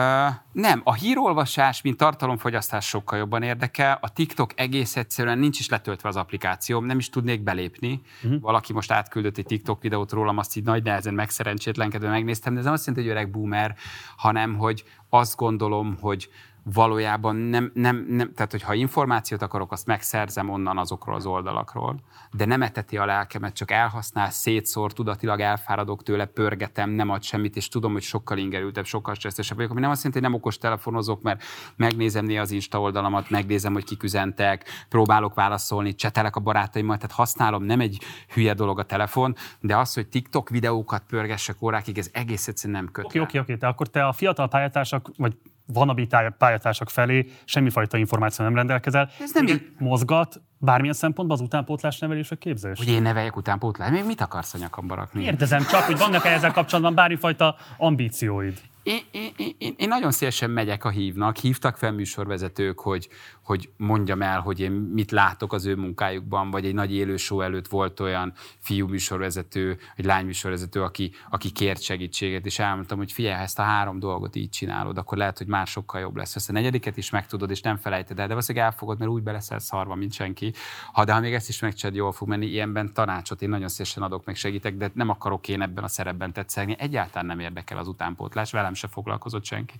nem, 0.51 0.81
a 0.83 0.93
hírolvasás, 0.93 1.81
mint 1.81 1.97
tartalomfogyasztás 1.97 2.87
sokkal 2.87 3.17
jobban 3.17 3.43
érdekel. 3.43 3.97
A 4.01 4.13
TikTok 4.13 4.51
egész 4.55 4.95
egyszerűen 4.95 5.39
nincs 5.39 5.59
is 5.59 5.69
letöltve 5.69 6.09
az 6.09 6.15
applikációm, 6.15 6.85
nem 6.85 6.97
is 6.97 7.09
tudnék 7.09 7.43
belépni. 7.43 8.01
Uh-huh. 8.23 8.41
Valaki 8.41 8.73
most 8.73 8.91
átküldött 8.91 9.37
egy 9.37 9.45
TikTok 9.45 9.81
videót 9.81 10.11
rólam, 10.11 10.37
azt 10.37 10.57
így 10.57 10.63
nagy 10.63 10.83
nehezen 10.83 11.13
megszerencsétlenkedve 11.13 12.09
megnéztem, 12.09 12.53
de 12.53 12.59
ez 12.59 12.65
nem 12.65 12.73
azt 12.73 12.85
jelenti, 12.85 13.07
hogy 13.07 13.17
öreg 13.17 13.31
boomer, 13.31 13.75
hanem 14.17 14.57
hogy 14.57 14.83
azt 15.09 15.35
gondolom, 15.35 15.97
hogy 16.01 16.29
valójában 16.73 17.35
nem, 17.35 17.71
nem, 17.73 18.05
nem, 18.09 18.33
tehát 18.33 18.51
hogyha 18.51 18.73
információt 18.73 19.41
akarok, 19.41 19.71
azt 19.71 19.85
megszerzem 19.85 20.49
onnan 20.49 20.77
azokról 20.77 21.15
az 21.15 21.25
oldalakról, 21.25 21.99
de 22.31 22.45
nem 22.45 22.61
eteti 22.61 22.97
a 22.97 23.05
lelkemet, 23.05 23.53
csak 23.53 23.71
elhasznál, 23.71 24.29
szétszór, 24.29 24.93
tudatilag 24.93 25.39
elfáradok 25.39 26.03
tőle, 26.03 26.25
pörgetem, 26.25 26.89
nem 26.89 27.09
ad 27.09 27.23
semmit, 27.23 27.55
és 27.55 27.67
tudom, 27.67 27.91
hogy 27.91 28.01
sokkal 28.01 28.37
ingerültebb, 28.37 28.85
sokkal 28.85 29.15
stresszesebb 29.15 29.55
vagyok, 29.55 29.71
ami 29.71 29.79
nem 29.79 29.89
azt 29.89 30.03
jelenti, 30.03 30.21
hogy 30.21 30.31
nem 30.31 30.39
okos 30.39 30.57
telefonozok, 30.57 31.21
mert 31.21 31.43
megnézem 31.75 32.25
néha 32.25 32.41
az 32.41 32.51
Insta 32.51 32.81
oldalamat, 32.81 33.29
megnézem, 33.29 33.73
hogy 33.73 33.83
kik 33.83 34.03
üzentek, 34.03 34.69
próbálok 34.89 35.33
válaszolni, 35.33 35.95
csetelek 35.95 36.35
a 36.35 36.39
barátaimmal, 36.39 36.97
tehát 36.97 37.15
használom, 37.15 37.63
nem 37.63 37.79
egy 37.79 38.03
hülye 38.33 38.53
dolog 38.53 38.79
a 38.79 38.83
telefon, 38.83 39.35
de 39.59 39.77
az, 39.77 39.93
hogy 39.93 40.07
TikTok 40.07 40.49
videókat 40.49 41.03
pörgessek 41.07 41.61
órákig, 41.61 41.97
ez 41.97 42.09
egész 42.13 42.47
egyszerűen 42.47 42.81
nem 42.81 42.91
köt. 42.91 43.05
Oké, 43.05 43.19
oké, 43.19 43.39
oké, 43.39 43.53
de 43.53 43.67
akkor 43.67 43.87
te 43.87 44.07
a 44.07 44.13
fiatal 44.13 44.47
pályatársak, 44.47 45.09
vagy 45.17 45.37
vanabi 45.73 46.07
pályatársak 46.37 46.89
felé 46.89 47.25
semmifajta 47.45 47.97
információ 47.97 48.45
nem 48.45 48.55
rendelkezel. 48.55 49.09
Ez 49.19 49.31
nem 49.33 49.47
így. 49.47 49.67
Mozgat 49.77 50.41
bármilyen 50.57 50.93
szempontból 50.93 51.37
az 51.37 51.43
utánpótlás 51.43 51.99
nevelés 51.99 52.29
vagy 52.29 52.37
képzés? 52.37 52.77
Hogy 52.77 52.89
én 52.89 53.01
neveljek 53.01 53.35
utánpótlás? 53.35 53.89
Még 53.89 54.05
mit 54.05 54.21
akarsz 54.21 54.53
a 54.53 54.57
nyakamba 54.57 54.95
rakni? 54.95 55.23
Kérdezem 55.23 55.63
csak, 55.63 55.81
hogy 55.81 55.97
vannak-e 55.97 56.29
ezzel 56.29 56.51
kapcsolatban 56.51 56.95
bármifajta 56.95 57.55
ambícióid? 57.77 58.61
Én, 58.83 58.99
én, 59.11 59.31
én, 59.57 59.73
én 59.77 59.87
nagyon 59.87 60.11
szívesen 60.11 60.49
megyek 60.49 60.85
a 60.85 60.89
hívnak. 60.89 61.37
Hívtak 61.37 61.77
fel 61.77 61.91
műsorvezetők, 61.91 62.79
hogy, 62.79 63.07
hogy 63.49 63.69
mondjam 63.77 64.21
el, 64.21 64.39
hogy 64.39 64.59
én 64.59 64.71
mit 64.71 65.11
látok 65.11 65.53
az 65.53 65.65
ő 65.65 65.75
munkájukban, 65.75 66.51
vagy 66.51 66.65
egy 66.65 66.73
nagy 66.73 66.93
élő 66.93 67.17
show 67.17 67.41
előtt 67.41 67.67
volt 67.67 67.99
olyan 67.99 68.33
fiú 68.59 68.87
műsorvezető, 68.87 69.77
egy 69.95 70.05
lány 70.05 70.25
műsorvezető, 70.25 70.83
aki, 70.83 71.11
aki 71.29 71.51
kért 71.51 71.81
segítséget, 71.81 72.45
és 72.45 72.59
elmondtam, 72.59 72.97
hogy 72.97 73.11
figyelj, 73.11 73.35
ha 73.35 73.41
ezt 73.41 73.59
a 73.59 73.61
három 73.61 73.99
dolgot 73.99 74.35
így 74.35 74.49
csinálod, 74.49 74.97
akkor 74.97 75.17
lehet, 75.17 75.37
hogy 75.37 75.47
már 75.47 75.67
sokkal 75.67 76.01
jobb 76.01 76.15
lesz. 76.15 76.35
Ezt 76.35 76.49
a 76.49 76.53
negyediket 76.53 76.97
is 76.97 77.09
megtudod, 77.09 77.49
és 77.49 77.61
nem 77.61 77.77
felejted 77.77 78.19
el, 78.19 78.23
de 78.27 78.33
valószínűleg 78.33 78.67
elfogod, 78.67 78.99
mert 78.99 79.11
úgy 79.11 79.23
beleszel 79.23 79.59
szarva, 79.59 79.95
mint 79.95 80.13
senki. 80.13 80.53
Ha 80.91 81.03
de 81.03 81.13
ha 81.13 81.19
még 81.19 81.33
ezt 81.33 81.49
is 81.49 81.59
megcsinálod, 81.59 81.99
jól 81.99 82.11
fog 82.11 82.27
menni, 82.27 82.45
ilyenben 82.45 82.93
tanácsot 82.93 83.41
én 83.41 83.49
nagyon 83.49 83.67
szívesen 83.67 84.03
adok, 84.03 84.25
meg 84.25 84.35
segítek, 84.35 84.75
de 84.75 84.91
nem 84.93 85.09
akarok 85.09 85.47
én 85.47 85.61
ebben 85.61 85.83
a 85.83 85.87
szerepben 85.87 86.33
tetszeni. 86.33 86.75
Egyáltalán 86.79 87.25
nem 87.25 87.39
érdekel 87.39 87.77
az 87.77 87.87
utánpótlás, 87.87 88.51
velem 88.51 88.73
se 88.73 88.87
foglalkozott 88.87 89.45
senki. 89.45 89.73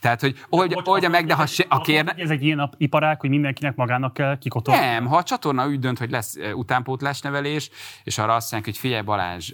Tehát, 0.00 0.20
hogy 0.20 0.44
oldja, 0.48 0.82
oldja 0.84 1.08
meg, 1.08 1.26
de 1.26 1.34
ha 1.34 1.46
se, 1.46 1.64
a 1.68 1.80
kérne... 1.80 2.12
Ez 2.12 2.30
egy 2.30 2.42
ilyen 2.42 2.70
iparág, 2.76 3.15
hogy 3.20 3.30
mindenkinek 3.30 3.76
magának 3.76 4.14
kell 4.14 4.38
kikotolni? 4.38 4.80
Nem, 4.80 5.06
ha 5.06 5.16
a 5.16 5.22
csatorna 5.22 5.66
úgy 5.66 5.78
dönt, 5.78 5.98
hogy 5.98 6.10
lesz 6.10 6.36
utánpótlás 6.54 7.20
nevelés, 7.20 7.70
és 8.04 8.18
arra 8.18 8.34
azt 8.34 8.52
mondják, 8.52 8.74
hogy 8.74 8.82
figyelj 8.82 9.02
Balázs, 9.02 9.52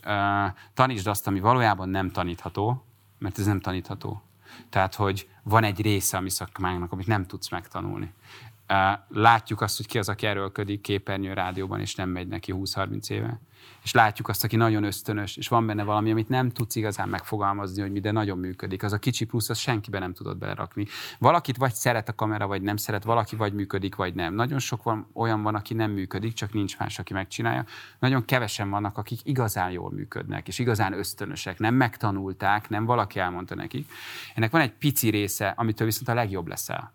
tanítsd 0.75 1.07
azt, 1.07 1.27
ami 1.27 1.41
valójában 1.41 1.89
nem 1.89 2.11
tanítható, 2.11 2.85
mert 3.19 3.39
ez 3.39 3.47
nem 3.47 3.61
tanítható. 3.61 4.23
Tehát, 4.69 4.95
hogy 4.95 5.29
van 5.43 5.65
egy 5.65 5.81
része 5.81 6.17
a 6.17 6.21
mi 6.21 6.31
szakmánknak, 6.31 6.93
amit 6.93 7.07
nem 7.07 7.27
tudsz 7.27 7.49
megtanulni. 7.49 8.13
Látjuk 9.09 9.61
azt, 9.61 9.77
hogy 9.77 9.87
ki 9.87 9.99
az, 9.99 10.09
aki 10.09 10.27
erőlködik 10.27 10.81
képernyő 10.81 11.33
rádióban, 11.33 11.81
és 11.81 11.95
nem 11.95 12.09
megy 12.09 12.29
neki 12.29 12.53
20-30 12.57 13.11
éve 13.11 13.41
és 13.83 13.93
látjuk 13.93 14.29
azt, 14.29 14.45
aki 14.45 14.57
nagyon 14.57 14.85
ösztönös, 14.85 15.37
és 15.37 15.49
van 15.49 15.67
benne 15.67 15.83
valami, 15.83 16.11
amit 16.11 16.29
nem 16.29 16.51
tudsz 16.51 16.77
igazán 16.77 17.09
megfogalmazni, 17.09 17.83
hogy 17.83 17.93
mi, 17.93 18.01
de 18.01 18.11
nagyon 18.11 18.39
működik. 18.39 18.83
Az 18.83 18.93
a 18.93 18.99
kicsi 18.99 19.25
plusz, 19.25 19.49
az 19.49 19.59
senkibe 19.59 19.99
nem 19.99 20.13
tudod 20.13 20.37
belerakni. 20.39 20.87
Valakit 21.19 21.57
vagy 21.57 21.73
szeret 21.75 22.09
a 22.09 22.15
kamera, 22.15 22.47
vagy 22.47 22.63
nem 22.63 22.77
szeret, 22.77 23.05
valaki 23.05 23.37
vagy 23.37 23.53
működik, 23.53 23.95
vagy 23.95 24.15
nem. 24.15 24.35
Nagyon 24.35 24.59
sok 24.59 24.83
van, 24.83 25.07
olyan 25.15 25.43
van, 25.43 25.55
aki 25.55 25.75
nem 25.75 25.91
működik, 25.91 26.33
csak 26.33 26.53
nincs 26.53 26.79
más, 26.79 26.99
aki 26.99 27.13
megcsinálja. 27.13 27.65
Nagyon 27.99 28.25
kevesen 28.25 28.71
vannak, 28.71 28.99
akik 28.99 29.21
igazán 29.25 29.71
jól 29.71 29.91
működnek, 29.91 30.49
és 30.49 30.59
igazán 30.59 30.93
ösztönösek, 30.93 31.59
nem 31.59 31.75
megtanulták, 31.75 32.69
nem 32.69 32.85
valaki 32.85 33.19
elmondta 33.19 33.55
nekik. 33.55 33.91
Ennek 34.35 34.51
van 34.51 34.61
egy 34.61 34.73
pici 34.73 35.09
része, 35.09 35.55
amitől 35.57 35.87
viszont 35.87 36.09
a 36.09 36.15
legjobb 36.15 36.49
leszel. 36.49 36.93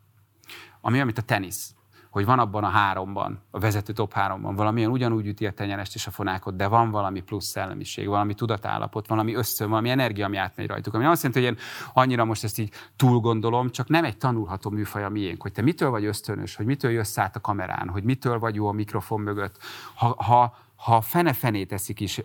Ami, 0.82 1.00
amit 1.00 1.18
a 1.18 1.22
tenisz 1.22 1.77
hogy 2.18 2.26
van 2.26 2.40
abban 2.40 2.64
a 2.64 2.68
háromban, 2.68 3.40
a 3.52 3.60
vezető 3.60 3.94
top 3.94 4.14
háromban 4.14 4.56
valamilyen 4.56 4.92
ugyanúgy 4.92 5.28
üti 5.28 5.46
a 5.46 5.52
tenyerest 5.52 5.96
és 5.96 6.08
a 6.08 6.12
fonákot, 6.12 6.56
de 6.56 6.68
van 6.68 6.92
valami 6.92 7.22
plusz 7.22 7.46
szellemiség, 7.46 8.08
valami 8.08 8.34
tudatállapot, 8.34 9.08
valami 9.08 9.34
összön, 9.36 9.70
valami 9.70 9.90
energia, 9.90 10.26
ami 10.26 10.38
átmegy 10.38 10.68
rajtuk. 10.68 10.94
Ami 10.94 11.06
azt 11.06 11.24
jelenti, 11.24 11.46
hogy 11.46 11.54
én 11.54 11.64
annyira 11.94 12.26
most 12.26 12.44
ezt 12.44 12.60
így 12.60 12.72
túl 12.96 13.20
gondolom, 13.20 13.70
csak 13.70 13.88
nem 13.88 14.04
egy 14.04 14.18
tanulható 14.18 14.70
műfaj 14.70 15.04
a 15.04 15.10
miénk, 15.10 15.42
hogy 15.42 15.52
te 15.52 15.62
mitől 15.62 15.90
vagy 15.90 16.06
ösztönös, 16.06 16.56
hogy 16.56 16.66
mitől 16.66 16.92
jössz 16.92 17.18
át 17.18 17.36
a 17.36 17.40
kamerán, 17.40 17.90
hogy 17.90 18.04
mitől 18.04 18.40
vagy 18.40 18.56
jó 18.56 18.68
a 18.68 18.72
mikrofon 18.72 19.22
mögött. 19.22 19.58
Ha, 19.96 20.24
ha, 20.24 20.58
ha 20.76 21.02
fene-fené 21.02 21.64
teszik 21.64 22.00
is, 22.00 22.22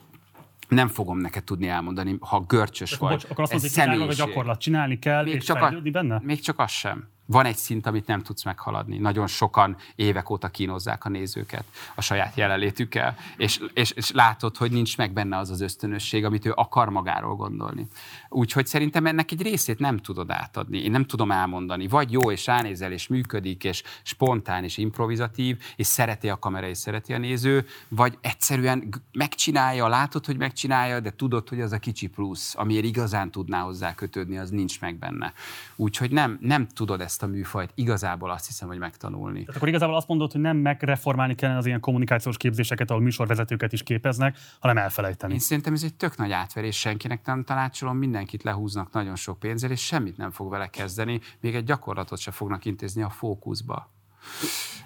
nem 0.68 0.88
fogom 0.88 1.18
neked 1.18 1.44
tudni 1.44 1.68
elmondani, 1.68 2.16
ha 2.20 2.40
görcsös 2.40 2.96
vagy. 2.96 3.10
Bocs, 3.10 3.24
akkor 3.30 3.44
azt 3.52 3.76
mondod, 3.76 4.06
hogy 4.06 4.16
gyakorlat 4.16 4.60
csinálni 4.60 4.98
kell, 4.98 5.24
még 5.24 5.34
és 5.34 5.44
csak 5.44 5.62
a, 5.62 5.80
benne? 5.92 6.20
Még 6.22 6.40
csak 6.40 6.58
az 6.58 6.70
sem 6.70 7.08
van 7.26 7.46
egy 7.46 7.56
szint, 7.56 7.86
amit 7.86 8.06
nem 8.06 8.22
tudsz 8.22 8.44
meghaladni. 8.44 8.98
Nagyon 8.98 9.26
sokan 9.26 9.76
évek 9.94 10.30
óta 10.30 10.48
kínozzák 10.48 11.04
a 11.04 11.08
nézőket 11.08 11.64
a 11.94 12.00
saját 12.00 12.36
jelenlétükkel, 12.36 13.16
és, 13.36 13.60
és, 13.74 13.90
és 13.90 14.10
látod, 14.10 14.56
hogy 14.56 14.72
nincs 14.72 14.96
meg 14.96 15.12
benne 15.12 15.38
az 15.38 15.50
az 15.50 15.60
ösztönösség, 15.60 16.24
amit 16.24 16.46
ő 16.46 16.52
akar 16.54 16.88
magáról 16.88 17.34
gondolni. 17.34 17.86
Úgyhogy 18.28 18.66
szerintem 18.66 19.06
ennek 19.06 19.30
egy 19.30 19.42
részét 19.42 19.78
nem 19.78 19.98
tudod 19.98 20.30
átadni. 20.30 20.78
Én 20.78 20.90
nem 20.90 21.04
tudom 21.04 21.30
elmondani. 21.30 21.88
Vagy 21.88 22.12
jó, 22.12 22.30
és 22.30 22.46
ránézel, 22.46 22.92
és 22.92 23.06
működik, 23.06 23.64
és 23.64 23.82
spontán, 24.02 24.64
és 24.64 24.76
improvizatív, 24.76 25.62
és 25.76 25.86
szereti 25.86 26.28
a 26.28 26.38
kamera, 26.38 26.68
és 26.68 26.78
szereti 26.78 27.12
a 27.12 27.18
néző, 27.18 27.66
vagy 27.88 28.18
egyszerűen 28.20 29.02
megcsinálja, 29.12 29.88
látod, 29.88 30.26
hogy 30.26 30.36
megcsinálja, 30.36 31.00
de 31.00 31.10
tudod, 31.10 31.48
hogy 31.48 31.60
az 31.60 31.72
a 31.72 31.78
kicsi 31.78 32.06
plusz, 32.06 32.54
amiért 32.56 32.84
igazán 32.84 33.30
tudná 33.30 33.60
hozzá 33.60 33.94
kötődni, 33.94 34.38
az 34.38 34.50
nincs 34.50 34.80
meg 34.80 34.98
benne. 34.98 35.32
Úgyhogy 35.76 36.10
nem, 36.10 36.38
nem 36.40 36.68
tudod 36.68 37.00
ezt 37.00 37.11
a 37.20 37.26
műfajt 37.26 37.70
igazából 37.74 38.30
azt 38.30 38.46
hiszem, 38.46 38.68
hogy 38.68 38.78
megtanulni. 38.78 39.40
Tehát 39.40 39.56
akkor 39.56 39.68
igazából 39.68 39.96
azt 39.96 40.08
mondod, 40.08 40.32
hogy 40.32 40.40
nem 40.40 40.56
megreformálni 40.56 41.34
kellene 41.34 41.58
az 41.58 41.66
ilyen 41.66 41.80
kommunikációs 41.80 42.36
képzéseket, 42.36 42.90
ahol 42.90 43.02
műsorvezetőket 43.02 43.72
is 43.72 43.82
képeznek, 43.82 44.38
hanem 44.60 44.78
elfelejteni. 44.78 45.32
Én 45.32 45.38
szerintem 45.38 45.72
ez 45.72 45.82
egy 45.82 45.94
tök 45.94 46.16
nagy 46.16 46.32
átverés, 46.32 46.78
senkinek 46.78 47.24
nem 47.24 47.44
tanácsolom, 47.44 47.96
mindenkit 47.96 48.42
lehúznak 48.42 48.92
nagyon 48.92 49.16
sok 49.16 49.38
pénzzel, 49.38 49.70
és 49.70 49.84
semmit 49.84 50.16
nem 50.16 50.30
fog 50.30 50.50
vele 50.50 50.66
kezdeni, 50.66 51.20
még 51.40 51.54
egy 51.54 51.64
gyakorlatot 51.64 52.18
se 52.18 52.30
fognak 52.30 52.64
intézni 52.64 53.02
a 53.02 53.10
fókuszba 53.10 53.90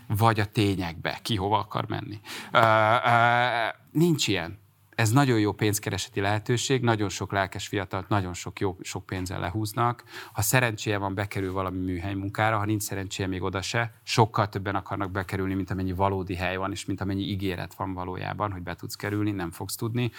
vagy 0.06 0.40
a 0.40 0.44
tényekbe, 0.44 1.18
ki 1.22 1.36
hova 1.36 1.58
akar 1.58 1.88
menni. 1.88 2.20
Uh, 2.52 2.60
uh, 2.60 3.74
nincs 3.90 4.28
ilyen 4.28 4.58
ez 4.96 5.10
nagyon 5.10 5.38
jó 5.38 5.52
pénzkereseti 5.52 6.20
lehetőség, 6.20 6.82
nagyon 6.82 7.08
sok 7.08 7.32
lelkes 7.32 7.66
fiatalt, 7.66 8.08
nagyon 8.08 8.34
sok 8.34 8.60
jó, 8.60 8.76
sok 8.80 9.06
pénzzel 9.06 9.40
lehúznak. 9.40 10.04
Ha 10.32 10.42
szerencséje 10.42 10.98
van, 10.98 11.14
bekerül 11.14 11.52
valami 11.52 11.78
műhely 11.78 12.14
munkára, 12.14 12.58
ha 12.58 12.64
nincs 12.64 12.82
szerencséje, 12.82 13.28
még 13.28 13.42
oda 13.42 13.62
se. 13.62 13.92
Sokkal 14.02 14.48
többen 14.48 14.74
akarnak 14.74 15.10
bekerülni, 15.10 15.54
mint 15.54 15.70
amennyi 15.70 15.92
valódi 15.92 16.34
hely 16.34 16.56
van, 16.56 16.70
és 16.70 16.84
mint 16.84 17.00
amennyi 17.00 17.22
ígéret 17.22 17.74
van 17.74 17.92
valójában, 17.92 18.52
hogy 18.52 18.62
be 18.62 18.74
tudsz 18.74 18.94
kerülni, 18.94 19.30
nem 19.30 19.50
fogsz 19.50 19.74
tudni. 19.74 20.10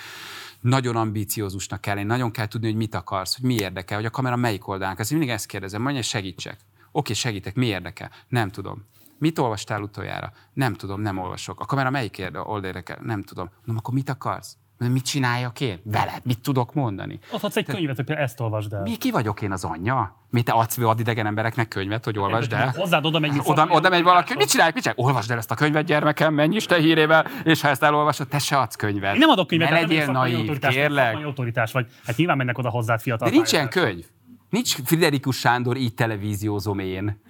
Nagyon 0.60 0.96
ambíciózusnak 0.96 1.82
kell, 1.82 1.98
én 1.98 2.06
nagyon 2.06 2.32
kell 2.32 2.48
tudni, 2.48 2.68
hogy 2.68 2.78
mit 2.78 2.96
akarsz, 2.96 3.36
hogy 3.36 3.46
mi 3.46 3.56
érdekel, 3.56 3.98
hogy 3.98 4.06
a 4.06 4.10
kamera 4.10 4.36
melyik 4.36 4.68
oldalán. 4.68 4.96
Ezt 4.98 5.12
mindig 5.12 5.30
ezt 5.30 5.46
kérdezem, 5.46 5.82
mondja, 5.82 6.02
segítsek. 6.02 6.60
Oké, 6.92 7.14
segítek, 7.14 7.56
mi 7.56 7.66
érdekel? 7.66 8.12
Nem 8.28 8.50
tudom. 8.50 8.86
Mit 9.20 9.40
olvastál 9.40 9.82
utoljára? 9.82 10.34
Nem 10.54 10.74
tudom, 10.74 11.02
nem 11.02 11.18
olvasok. 11.18 11.60
A 11.60 11.66
kamera 11.66 11.90
melyik 11.90 12.18
érdekel? 12.18 13.00
Nem 13.02 13.24
tudom. 13.24 13.50
Mondom, 13.58 13.78
akkor 13.78 13.94
mit 13.94 14.10
akarsz? 14.10 14.58
Mit 14.78 15.06
csináljak 15.06 15.62
én? 15.62 15.80
Veled? 15.84 16.22
Mit 16.24 16.40
tudok 16.40 16.74
mondani? 16.74 17.20
Adhatsz 17.32 17.56
egy 17.56 17.66
Te... 17.66 17.74
könyvet, 17.74 17.96
hogy 17.96 18.10
ezt 18.10 18.40
olvasd 18.40 18.74
el. 18.74 18.82
Mi, 18.82 18.96
ki 18.96 19.12
vagyok 19.12 19.42
én 19.42 19.52
az 19.52 19.64
anyja? 19.64 20.16
Mi 20.30 20.42
te 20.42 20.52
adsz 20.52 20.78
ad 20.78 21.00
idegen 21.00 21.26
embereknek 21.26 21.68
könyvet, 21.68 22.06
hogy 22.06 22.20
olvasd 22.20 22.54
el? 22.54 22.74
Hozzád 22.76 23.06
oda 23.06 23.20
megy, 23.20 23.40
oda, 23.44 23.68
oda 23.70 23.90
megy 23.90 24.04
valaki, 24.04 24.34
mit 24.36 24.50
csinálj, 24.50 24.72
mit 24.74 24.84
csinálj? 24.84 25.08
Olvasd 25.08 25.32
el 25.32 25.38
ezt 25.38 25.52
a 25.52 25.56
könyvet, 25.56 25.86
gyermekem, 25.86 26.34
menj 26.34 26.56
Isten 26.56 26.80
hírével, 26.80 27.28
és 27.44 27.62
ha 27.62 27.68
ezt 27.68 27.84
elolvasod, 27.84 28.28
te 28.28 28.40
se 28.40 28.58
adsz 28.58 28.76
könyvet. 28.76 29.14
Én 29.14 29.20
nem 29.20 29.30
adok 29.30 29.48
könyvet, 29.48 29.70
ne 29.70 29.80
legyél 29.80 30.06
naív, 30.06 30.60
kérlek. 30.60 31.16
autoritás 31.16 31.72
vagy. 31.72 31.88
Hát 32.06 32.18
nyilván 32.18 32.38
mennek 32.38 32.58
oda 32.58 32.70
hozzád 32.70 33.02
fiatal. 33.02 33.30
De 33.30 33.36
nincs 33.36 33.52
ilyen 33.52 33.70
könyv. 33.70 34.06
Nincs 34.50 34.76
Friderikus 34.86 35.38
Sándor, 35.38 35.78
így 35.78 35.94
televíziózom 35.94 36.80
én. 36.80 37.22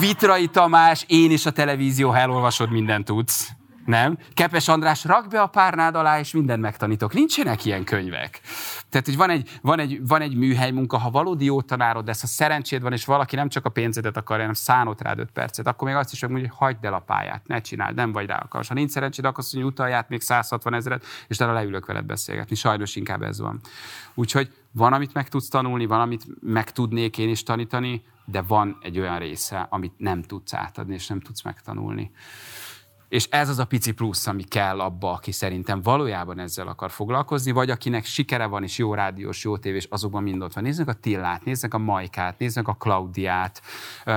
Vitrai 0.00 0.46
Tamás, 0.46 1.04
én 1.08 1.30
is 1.30 1.46
a 1.46 1.50
televízió, 1.50 2.10
ha 2.10 2.16
elolvasod, 2.18 2.70
mindent 2.70 3.04
tudsz. 3.04 3.50
Nem? 3.90 4.18
Kepes 4.34 4.68
András, 4.68 5.04
rak 5.04 5.28
be 5.28 5.40
a 5.40 5.46
párnád 5.46 5.94
alá, 5.94 6.18
és 6.18 6.32
mindent 6.32 6.60
megtanítok. 6.60 7.12
Nincsenek 7.12 7.64
ilyen 7.64 7.84
könyvek. 7.84 8.40
Tehát, 8.88 9.06
hogy 9.06 9.16
van 9.16 9.30
egy, 9.30 9.58
van 9.62 9.78
egy, 9.78 10.06
van 10.06 10.20
egy 10.20 10.36
műhely 10.36 10.70
munka, 10.70 10.98
ha 10.98 11.10
valódi 11.10 11.44
jó 11.44 11.62
tanárod 11.62 12.06
lesz, 12.06 12.20
ha 12.20 12.26
szerencséd 12.26 12.82
van, 12.82 12.92
és 12.92 13.04
valaki 13.04 13.36
nem 13.36 13.48
csak 13.48 13.64
a 13.64 13.68
pénzedet 13.68 14.16
akarja, 14.16 14.40
hanem 14.40 14.54
szánott 14.54 15.00
rád 15.00 15.18
öt 15.18 15.30
percet, 15.30 15.66
akkor 15.66 15.88
még 15.88 15.96
azt 15.96 16.12
is 16.12 16.20
mondja, 16.20 16.38
hogy 16.38 16.56
hagyd 16.56 16.84
el 16.84 16.94
a 16.94 16.98
pályát, 16.98 17.46
ne 17.46 17.60
csináld, 17.60 17.94
nem 17.94 18.12
vagy 18.12 18.26
rá 18.26 18.36
akarsz. 18.36 18.68
Ha 18.68 18.74
nincs 18.74 18.90
szerencséd, 18.90 19.24
akkor 19.24 19.38
azt 19.38 19.52
mondja, 19.52 19.72
utalját 19.72 20.08
még 20.08 20.20
160 20.20 20.74
ezeret, 20.74 21.04
és 21.28 21.36
talán 21.36 21.54
leülök 21.54 21.86
veled 21.86 22.04
beszélgetni. 22.04 22.54
Sajnos 22.54 22.96
inkább 22.96 23.22
ez 23.22 23.40
van. 23.40 23.60
Úgyhogy 24.14 24.52
van, 24.72 24.92
amit 24.92 25.14
meg 25.14 25.28
tudsz 25.28 25.48
tanulni, 25.48 25.86
van, 25.86 26.00
amit 26.00 26.24
meg 26.40 26.70
tudnék 26.70 27.18
én 27.18 27.28
is 27.28 27.42
tanítani, 27.42 28.02
de 28.24 28.42
van 28.42 28.78
egy 28.82 28.98
olyan 28.98 29.18
része, 29.18 29.66
amit 29.70 29.94
nem 29.96 30.22
tudsz 30.22 30.54
átadni, 30.54 30.94
és 30.94 31.06
nem 31.06 31.20
tudsz 31.20 31.42
megtanulni. 31.42 32.10
És 33.10 33.26
ez 33.30 33.48
az 33.48 33.58
a 33.58 33.64
pici 33.64 33.92
plusz, 33.92 34.26
ami 34.26 34.42
kell 34.42 34.80
abba, 34.80 35.12
aki 35.12 35.32
szerintem 35.32 35.82
valójában 35.82 36.38
ezzel 36.38 36.68
akar 36.68 36.90
foglalkozni, 36.90 37.50
vagy 37.50 37.70
akinek 37.70 38.04
sikere 38.04 38.46
van, 38.46 38.62
és 38.62 38.78
jó 38.78 38.94
rádiós, 38.94 39.44
jó 39.44 39.56
tévés, 39.56 39.86
azokban 39.90 40.22
mind 40.22 40.42
ott 40.42 40.52
van. 40.52 40.64
Nézzük 40.64 40.88
a 40.88 40.92
Tillát, 40.92 41.44
nézzük 41.44 41.74
a 41.74 41.78
Majkát, 41.78 42.38
nézzük 42.38 42.68
a 42.68 42.72
Klaudiát, 42.72 43.62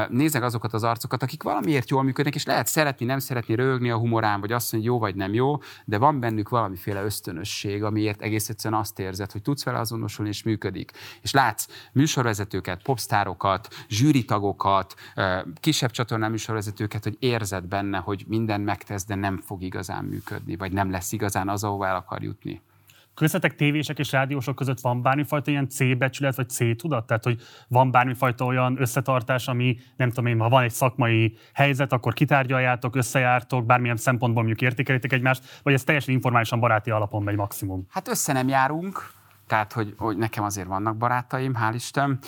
nézzük 0.10 0.44
azokat 0.44 0.74
az 0.74 0.84
arcokat, 0.84 1.24
akik 1.24 1.44
valamiért 1.44 1.90
jól 1.90 2.04
működnek, 2.04 2.36
és 2.36 2.46
lehet 2.46 2.68
szeretni, 2.68 3.06
nem 3.06 3.20
szeretni, 3.20 3.56
rögni 3.56 3.90
a 3.90 3.98
humorán, 3.98 4.40
vagy 4.40 4.52
azt 4.52 4.72
mondani, 4.72 4.94
jó 4.94 5.00
vagy 5.00 5.16
nem 5.16 5.34
jó, 5.34 5.58
de 5.86 5.98
van 5.98 6.20
bennük 6.20 6.50
valamiféle 6.50 7.04
ösztönösség, 7.04 7.84
amiért 7.84 8.22
egész 8.22 8.50
egyszerűen 8.50 8.80
azt 8.80 9.00
érzed, 9.00 9.32
hogy 9.32 9.42
tudsz 9.42 9.64
vele 9.64 9.80
azonosulni, 9.80 10.32
és 10.32 10.44
működik. 10.44 10.92
És 11.22 11.32
látsz 11.32 11.68
műsorvezetőket, 11.94 12.84
popstárokat, 12.84 13.68
zsűritagokat, 13.90 14.94
kisebb 15.60 15.92
csatornán 15.92 16.32
műsorvezetőket, 16.32 17.04
hogy 17.04 17.16
érzed 17.20 17.64
benne, 17.64 17.98
hogy 17.98 18.26
minden 18.28 18.62
meg 18.62 18.82
megtesz, 18.84 19.06
de 19.06 19.16
nem 19.16 19.38
fog 19.38 19.62
igazán 19.62 20.04
működni, 20.04 20.56
vagy 20.56 20.72
nem 20.72 20.92
lesz 20.92 21.12
igazán 21.12 21.50
az, 21.50 21.64
ahová 21.64 21.90
el 21.90 21.96
akar 21.96 22.24
jutni. 22.24 22.62
Köztetek 23.14 23.56
tévések 23.56 24.00
és 24.00 24.12
rádiósok 24.12 24.56
között 24.56 24.80
van 24.80 25.02
bármifajta 25.02 25.52
ilyen 25.52 25.70
C-becsület, 25.70 26.36
vagy 26.36 26.50
C-tudat? 26.50 27.06
Tehát, 27.06 27.24
hogy 27.24 27.42
van 27.68 27.92
bármifajta 27.92 28.46
olyan 28.46 28.82
összetartás, 28.82 29.48
ami, 29.48 29.78
nem 29.96 30.10
tudom 30.10 30.26
én, 30.26 30.40
ha 30.40 30.50
van 30.50 30.64
egy 30.64 30.72
szakmai 30.72 31.38
helyzet, 31.54 31.92
akkor 31.92 32.14
kitárgyaljátok, 32.14 32.96
összejártok, 32.96 33.66
bármilyen 33.66 33.96
szempontból 33.96 34.44
mondjuk 34.44 34.70
értékelitek 34.70 35.14
egymást, 35.14 35.62
vagy 35.64 35.74
ez 35.74 35.84
teljesen 35.84 36.14
informálisan 36.14 36.60
baráti 36.60 36.92
alapon 36.92 37.24
megy 37.24 37.36
maximum? 37.36 37.86
Hát 37.90 38.08
össze 38.08 38.34
nem 38.34 38.48
járunk, 38.48 39.12
tehát 39.48 39.74
hogy, 39.74 39.94
hogy 39.98 40.18
nekem 40.18 40.44
azért 40.44 40.68
vannak 40.68 40.98
barátaim, 40.98 41.54
hál' 41.62 41.72
Isten, 41.74 42.20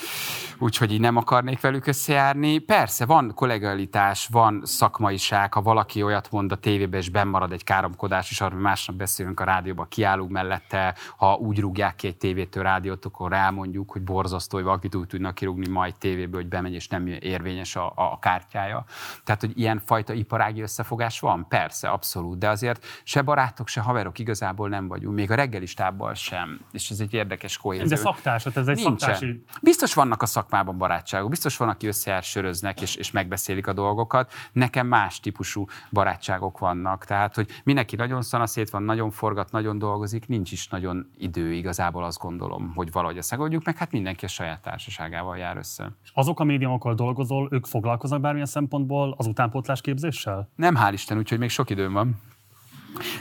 úgyhogy 0.58 0.92
így 0.92 1.00
nem 1.00 1.16
akarnék 1.16 1.60
velük 1.60 1.86
összejárni. 1.86 2.58
Persze, 2.58 3.06
van 3.06 3.32
kollegialitás, 3.34 4.28
van 4.30 4.62
szakmaiság, 4.64 5.52
ha 5.52 5.62
valaki 5.62 6.02
olyat 6.02 6.30
mond 6.30 6.52
a 6.52 6.56
tévében, 6.56 7.00
és 7.00 7.10
marad 7.24 7.52
egy 7.52 7.64
káromkodás, 7.64 8.30
és 8.30 8.40
arról 8.40 8.60
másnap 8.60 8.96
beszélünk 8.96 9.40
a 9.40 9.44
rádióba, 9.44 9.84
kiállunk 9.84 10.30
mellette, 10.30 10.94
ha 11.16 11.34
úgy 11.34 11.60
rúgják 11.60 11.94
ki 11.94 12.06
egy 12.06 12.16
tévétől 12.16 12.62
rádiót, 12.62 13.04
akkor 13.04 13.30
rámondjuk, 13.30 13.90
hogy 13.90 14.02
borzasztó, 14.02 14.56
hogy 14.56 14.66
valakit 14.66 14.94
úgy 14.94 15.06
tudnak 15.06 15.34
kirúgni 15.34 15.68
majd 15.68 15.94
tévéből, 15.98 16.40
hogy 16.40 16.50
bemegy, 16.50 16.74
és 16.74 16.88
nem 16.88 17.06
érvényes 17.06 17.76
a, 17.76 17.92
a 17.94 18.18
kártyája. 18.18 18.84
Tehát, 19.24 19.40
hogy 19.40 19.58
ilyen 19.58 19.82
fajta 19.84 20.12
iparági 20.12 20.60
összefogás 20.60 21.20
van? 21.20 21.48
Persze, 21.48 21.88
abszolút, 21.88 22.38
de 22.38 22.48
azért 22.48 22.86
se 23.04 23.22
barátok, 23.22 23.68
se 23.68 23.80
haverok 23.80 24.18
igazából 24.18 24.68
nem 24.68 24.88
vagyunk, 24.88 25.14
még 25.14 25.30
a 25.30 25.34
reggelistában 25.34 26.14
sem. 26.14 26.60
És 26.72 26.90
ez 26.90 27.00
egy 27.00 27.05
érdekes 27.12 27.56
kohézió. 27.56 27.88
De 27.88 27.96
szaktársat, 27.96 28.56
ez 28.56 28.68
egy 28.68 28.76
Nincsen. 28.76 28.98
szaktási... 28.98 29.44
Biztos 29.62 29.94
vannak 29.94 30.22
a 30.22 30.26
szakmában 30.26 30.78
barátságok, 30.78 31.30
biztos 31.30 31.56
van, 31.56 31.68
aki 31.68 31.86
összejár 31.86 32.22
söröznek, 32.22 32.80
és, 32.80 32.94
és 32.94 33.10
megbeszélik 33.10 33.66
a 33.66 33.72
dolgokat. 33.72 34.32
Nekem 34.52 34.86
más 34.86 35.20
típusú 35.20 35.66
barátságok 35.90 36.58
vannak. 36.58 37.04
Tehát, 37.04 37.34
hogy 37.34 37.48
mindenki 37.64 37.96
nagyon 37.96 38.22
szanaszét 38.22 38.70
van, 38.70 38.82
nagyon 38.82 39.10
forgat, 39.10 39.50
nagyon 39.50 39.78
dolgozik, 39.78 40.28
nincs 40.28 40.52
is 40.52 40.68
nagyon 40.68 41.10
idő 41.18 41.52
igazából 41.52 42.04
azt 42.04 42.18
gondolom, 42.18 42.72
hogy 42.74 42.92
valahogy 42.92 43.16
ezt 43.16 43.30
megoldjuk, 43.30 43.64
meg 43.64 43.76
hát 43.76 43.90
mindenki 43.90 44.24
a 44.24 44.28
saját 44.28 44.62
társaságával 44.62 45.36
jár 45.36 45.56
össze. 45.56 45.92
Azok 46.14 46.40
a 46.40 46.44
médiumokkal 46.44 46.94
dolgozol, 46.94 47.48
ők 47.50 47.66
foglalkoznak 47.66 48.20
bármilyen 48.20 48.46
szempontból 48.46 49.14
az 49.16 49.26
utánpótlás 49.26 49.80
képzéssel? 49.80 50.48
Nem, 50.54 50.74
hál' 50.76 50.90
Isten, 50.92 51.18
úgyhogy 51.18 51.38
még 51.38 51.50
sok 51.50 51.70
időm 51.70 51.92
van. 51.92 52.16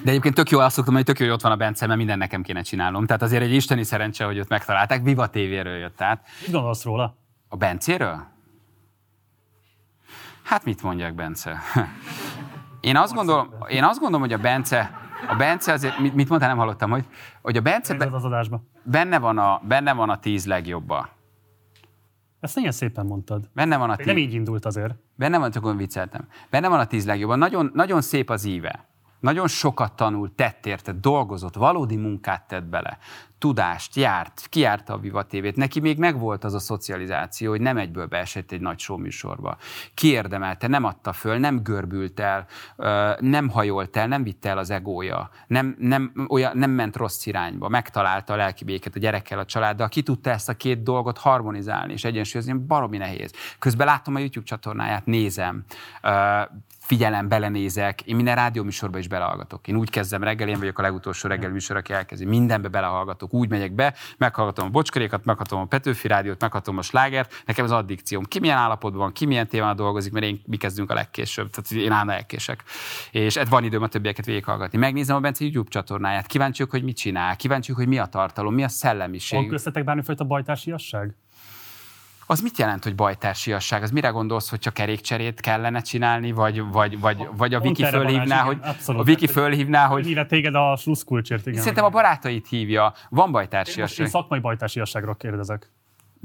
De 0.04 0.10
egyébként 0.10 0.36
tök 0.36 0.50
jó, 0.50 0.60
azt 0.60 0.76
szoktam, 0.76 0.94
hogy 0.94 1.04
tök 1.04 1.20
jó, 1.20 1.26
hogy 1.26 1.36
ott 1.36 1.42
van 1.42 1.52
a 1.52 1.56
Bence, 1.56 1.86
mert 1.86 1.98
minden 1.98 2.18
nekem 2.18 2.42
kéne 2.42 2.62
csinálnom. 2.62 3.06
Tehát 3.06 3.22
azért 3.22 3.44
egy 3.44 3.54
isteni 3.54 3.84
szerencse, 3.84 4.26
hogy 4.26 4.40
ott 4.40 4.50
megtalálták. 4.50 5.04
Viva 5.04 5.30
TV-ről 5.30 5.78
jött 5.78 6.02
át. 6.02 6.28
Mit 6.42 6.52
gondolsz 6.52 6.84
róla? 6.84 7.18
A 7.48 7.56
Bencéről? 7.56 8.28
Hát 10.44 10.66
mit 10.66 10.84
mondjak, 10.84 11.14
Bence? 11.14 11.58
Én 12.80 12.98
azt 12.98 13.14
gondolom, 13.14 13.50
én 13.68 13.84
azt 13.84 14.00
gondolom 14.00 14.22
hogy 14.22 14.34
a 14.34 14.38
Bence, 14.38 14.92
a 15.28 15.36
Bence 15.36 15.72
azért, 15.72 16.00
mit, 16.00 16.14
mit 16.14 16.30
mondtál, 16.30 16.50
nem 16.50 16.58
hallottam, 16.58 16.90
hogy, 16.90 17.06
hogy 17.42 17.58
a 17.58 17.62
Bence 17.62 17.94
be, 17.94 18.10
az 18.12 18.24
adásba. 18.24 18.64
Benne, 18.84 19.20
van 19.20 19.38
a, 19.38 19.62
benne 19.68 19.94
van 19.94 20.10
a 20.10 20.20
tíz 20.20 20.46
legjobba. 20.46 21.10
Ezt 22.40 22.56
nagyon 22.56 22.72
szépen 22.72 23.06
mondtad. 23.06 23.50
Benne 23.54 23.78
van 23.78 23.90
a 23.90 23.96
tíz... 23.96 24.06
Nem 24.06 24.18
így 24.18 24.34
indult 24.34 24.66
azért. 24.66 24.96
Benne 25.16 25.38
van, 25.38 25.52
csak 25.52 25.66
olyan 25.66 25.78
vicceltem. 25.78 26.28
Benne 26.50 26.68
van 26.68 26.80
a 26.80 26.86
tíz 26.86 27.06
legjobban. 27.06 27.38
Nagyon, 27.38 27.72
nagyon 27.74 28.02
szép 28.02 28.30
az 28.30 28.46
íve 28.46 28.86
nagyon 29.26 29.48
sokat 29.48 29.96
tanult, 29.96 30.32
tett 30.32 30.66
érte, 30.66 30.92
dolgozott, 30.92 31.56
valódi 31.56 31.96
munkát 31.96 32.48
tett 32.48 32.64
bele. 32.64 32.98
tudást, 33.38 33.96
járt, 33.96 34.48
kiárta 34.50 34.94
a 34.94 34.98
Viva 34.98 35.26
TV-t. 35.26 35.56
Neki 35.56 35.80
még 35.80 35.98
megvolt 35.98 36.44
az 36.44 36.54
a 36.54 36.60
szocializáció, 36.60 37.50
hogy 37.50 37.62
nem 37.62 37.78
egyből 37.78 38.06
beesett 38.06 38.52
egy 38.52 38.62
nagy 38.62 38.80
show 38.80 38.98
műsorba. 38.98 39.58
Kiérdemelte, 39.94 40.68
nem 40.68 40.84
adta 40.84 41.14
föl, 41.14 41.38
nem 41.38 41.64
görbült 41.64 42.20
el, 42.20 42.46
nem 43.20 43.50
hajolt 43.50 43.98
el, 43.98 44.08
nem 44.08 44.24
vitte 44.24 44.50
el 44.50 44.58
az 44.58 44.70
egója, 44.70 45.30
nem, 45.48 45.76
nem, 45.80 46.26
olyan, 46.30 46.58
nem 46.58 46.72
ment 46.72 46.96
rossz 46.96 47.26
irányba, 47.26 47.70
megtalálta 47.70 48.34
a 48.34 48.36
lelki 48.36 48.64
béket 48.64 48.96
a 48.96 49.00
gyerekkel, 49.00 49.40
a 49.40 49.46
családdal, 49.46 49.90
ki 49.90 50.02
tudta 50.02 50.30
ezt 50.30 50.50
a 50.50 50.54
két 50.54 50.84
dolgot 50.84 51.18
harmonizálni 51.18 51.94
és 51.94 52.04
egyensúlyozni, 52.04 52.54
baromi 52.54 52.98
nehéz. 52.98 53.32
Közben 53.60 53.88
látom 53.88 54.16
a 54.16 54.20
YouTube 54.20 54.46
csatornáját, 54.46 55.06
nézem, 55.06 55.64
figyelem, 56.86 57.28
belenézek, 57.28 58.02
én 58.02 58.16
minden 58.16 58.36
rádióműsorba 58.36 58.98
is 58.98 59.08
belehallgatok. 59.08 59.68
Én 59.68 59.76
úgy 59.76 59.90
kezdem 59.90 60.24
reggel, 60.24 60.48
én 60.48 60.60
vagyok 60.60 60.80
a 60.80 60.82
legutolsó 60.82 61.30
reggel 61.30 61.50
műsor, 61.50 61.76
aki 61.76 61.94
elkezdi. 61.94 62.26
Mindenbe 62.26 62.68
belehallgatok, 62.68 63.34
úgy 63.34 63.50
megyek 63.50 63.72
be, 63.72 63.94
meghallgatom 64.18 64.66
a 64.66 64.70
bocskarékat, 64.70 65.26
meghallgatom 65.26 65.60
a 65.60 65.66
Petőfi 65.66 66.08
rádiót, 66.08 66.42
meghallgatom 66.42 66.78
a 66.78 66.82
slágert, 66.82 67.44
nekem 67.46 67.66
az 67.66 67.72
addikcióm. 67.72 68.24
Ki 68.24 68.40
milyen 68.40 68.58
állapotban 68.58 69.02
van, 69.02 69.12
ki 69.12 69.26
milyen 69.26 69.48
témán 69.48 69.76
dolgozik, 69.76 70.12
mert 70.12 70.26
én 70.26 70.42
mi 70.46 70.58
kezdünk 70.58 70.92
a 70.92 70.94
legkésőbb, 70.94 71.50
tehát 71.50 71.86
én 71.86 71.92
állna 71.92 72.14
elkések. 72.14 72.64
És 73.12 73.36
ez 73.36 73.50
van 73.50 73.64
időm 73.64 73.84
a 73.84 73.88
többieket 73.88 74.26
végighallgatni. 74.26 74.78
Megnézem 74.78 75.16
a 75.16 75.20
Bence 75.20 75.44
YouTube 75.44 75.70
csatornáját, 75.70 76.28
kíváncsiak, 76.28 76.70
hogy 76.70 76.84
mit 76.84 76.98
csinál, 76.98 77.36
kíváncsiak, 77.36 77.78
hogy 77.78 77.88
mi 77.88 77.98
a 77.98 78.06
tartalom, 78.06 78.54
mi 78.54 78.64
a 78.64 78.68
szellemiség. 78.68 79.40
Van 79.40 79.48
köztetek 79.48 79.84
bármifajta 79.84 80.24
bajtársiasság? 80.24 81.16
Az 82.28 82.42
mit 82.42 82.58
jelent, 82.58 82.84
hogy 82.84 82.96
bajtársiasság? 82.96 83.84
Az 83.84 83.92
mire 83.92 84.10
gondolsz, 84.10 84.50
hogy 84.50 84.60
csak 84.60 84.74
kerékcserét 84.74 85.40
kellene 85.40 85.80
csinálni, 85.82 86.32
vagy, 86.32 86.62
vagy, 86.72 87.00
vagy, 87.00 87.28
vagy 87.38 87.54
a 87.54 87.60
Viki 87.60 87.84
fölhívná, 87.84 88.42
hogy 88.42 88.58
a 88.86 89.04
Viki 89.04 89.28
fölhívná, 89.28 89.86
hogy... 89.86 90.06
Hívja 90.06 90.26
téged 90.26 90.56
a 90.56 90.76
sluszkulcsért, 90.76 91.48
igen. 91.48 91.60
Szerintem 91.60 91.86
a 91.86 91.90
barátait 91.90 92.48
hívja. 92.48 92.94
Van 93.10 93.32
bajtársiasság. 93.32 94.00
Én, 94.00 94.06
én 94.06 94.12
szakmai 94.12 94.40
bajtársiasságról 94.40 95.16
kérdezek. 95.16 95.72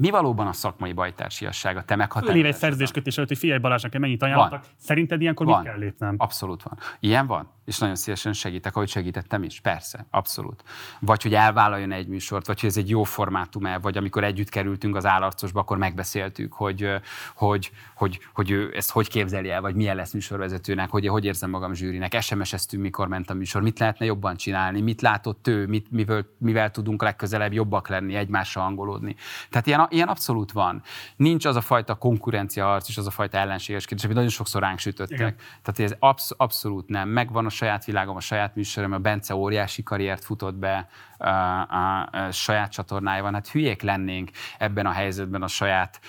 Mi 0.01 0.09
valóban 0.09 0.47
a 0.47 0.53
szakmai 0.53 0.93
bajtársiasság? 0.93 1.77
A 1.77 1.83
te 1.83 1.95
meghatározásod? 1.95 2.45
egy 2.45 2.55
szerződéskötés 2.55 3.15
előtt, 3.15 3.29
hogy 3.29 3.37
figyelj 3.37 3.59
Balázsnak, 3.59 3.97
mennyit 3.97 4.23
ajánlottak. 4.23 4.65
Szerinted 4.77 5.21
ilyenkor 5.21 5.45
van. 5.45 5.61
mit 5.61 5.69
kell 5.69 5.79
lépnem? 5.79 6.15
Abszolút 6.17 6.63
van. 6.63 6.77
Ilyen 6.99 7.27
van? 7.27 7.49
És 7.65 7.77
nagyon 7.77 7.95
szívesen 7.95 8.33
segítek, 8.33 8.75
ahogy 8.75 8.89
segítettem 8.89 9.43
is, 9.43 9.59
persze, 9.59 10.05
abszolút. 10.09 10.63
Vagy 10.99 11.23
hogy 11.23 11.33
elvállaljon 11.33 11.91
egy 11.91 12.07
műsort, 12.07 12.47
vagy 12.47 12.59
hogy 12.59 12.69
ez 12.69 12.77
egy 12.77 12.89
jó 12.89 13.03
formátum 13.03 13.65
-e, 13.65 13.77
vagy 13.77 13.97
amikor 13.97 14.23
együtt 14.23 14.49
kerültünk 14.49 14.95
az 14.95 15.05
állarcosba, 15.05 15.59
akkor 15.59 15.77
megbeszéltük, 15.77 16.53
hogy, 16.53 16.89
hogy, 17.35 17.71
hogy, 17.95 18.19
hogy 18.33 18.51
ő 18.51 18.75
ezt 18.75 18.91
hogy 18.91 19.07
képzeli 19.07 19.49
el, 19.49 19.61
vagy 19.61 19.75
milyen 19.75 19.95
lesz 19.95 20.13
műsorvezetőnek, 20.13 20.89
hogy 20.89 21.07
hogy 21.07 21.25
érzem 21.25 21.49
magam 21.49 21.73
zsűrinek, 21.73 22.21
SMS-eztünk, 22.21 22.83
mikor 22.83 23.07
ment 23.07 23.29
a 23.29 23.33
műsor, 23.33 23.61
mit 23.61 23.79
lehetne 23.79 24.05
jobban 24.05 24.35
csinálni, 24.35 24.81
mit 24.81 25.01
látott 25.01 25.47
ő, 25.47 25.67
mit, 25.67 25.91
mivel, 25.91 26.25
mivel 26.37 26.71
tudunk 26.71 27.01
legközelebb 27.01 27.53
jobbak 27.53 27.87
lenni, 27.87 28.15
egymással 28.15 28.63
angolódni. 28.63 29.15
Tehát 29.49 29.67
ilyen, 29.67 29.87
ilyen 29.89 30.07
abszolút 30.07 30.51
van. 30.51 30.81
Nincs 31.15 31.45
az 31.45 31.55
a 31.55 31.61
fajta 31.61 31.95
konkurencia 31.95 32.65
harc 32.65 32.89
és 32.89 32.97
az 32.97 33.07
a 33.07 33.11
fajta 33.11 33.37
ellenségeskedés, 33.37 34.03
amit 34.03 34.15
nagyon 34.15 34.31
sokszor 34.31 34.61
ránk 34.61 34.79
sütöttek. 34.79 35.17
Igen. 35.19 35.35
Tehát 35.61 35.91
ez 35.91 35.97
absz- 35.99 36.33
abszolút 36.37 36.87
nem. 36.87 37.09
Megvan 37.09 37.45
a 37.45 37.49
saját 37.51 37.85
világom, 37.85 38.15
a 38.15 38.19
saját 38.19 38.55
műsorom, 38.55 38.91
a 38.91 38.97
Bence 38.97 39.35
óriási 39.35 39.83
karriert 39.83 40.23
futott 40.23 40.55
be 40.55 40.87
a, 41.17 41.27
a, 41.27 42.09
a 42.11 42.31
saját 42.31 42.71
csatornájában. 42.71 43.33
Hát 43.33 43.49
hülyék 43.49 43.81
lennénk 43.81 44.31
ebben 44.57 44.85
a 44.85 44.91
helyzetben 44.91 45.41
a 45.41 45.47
saját 45.47 45.99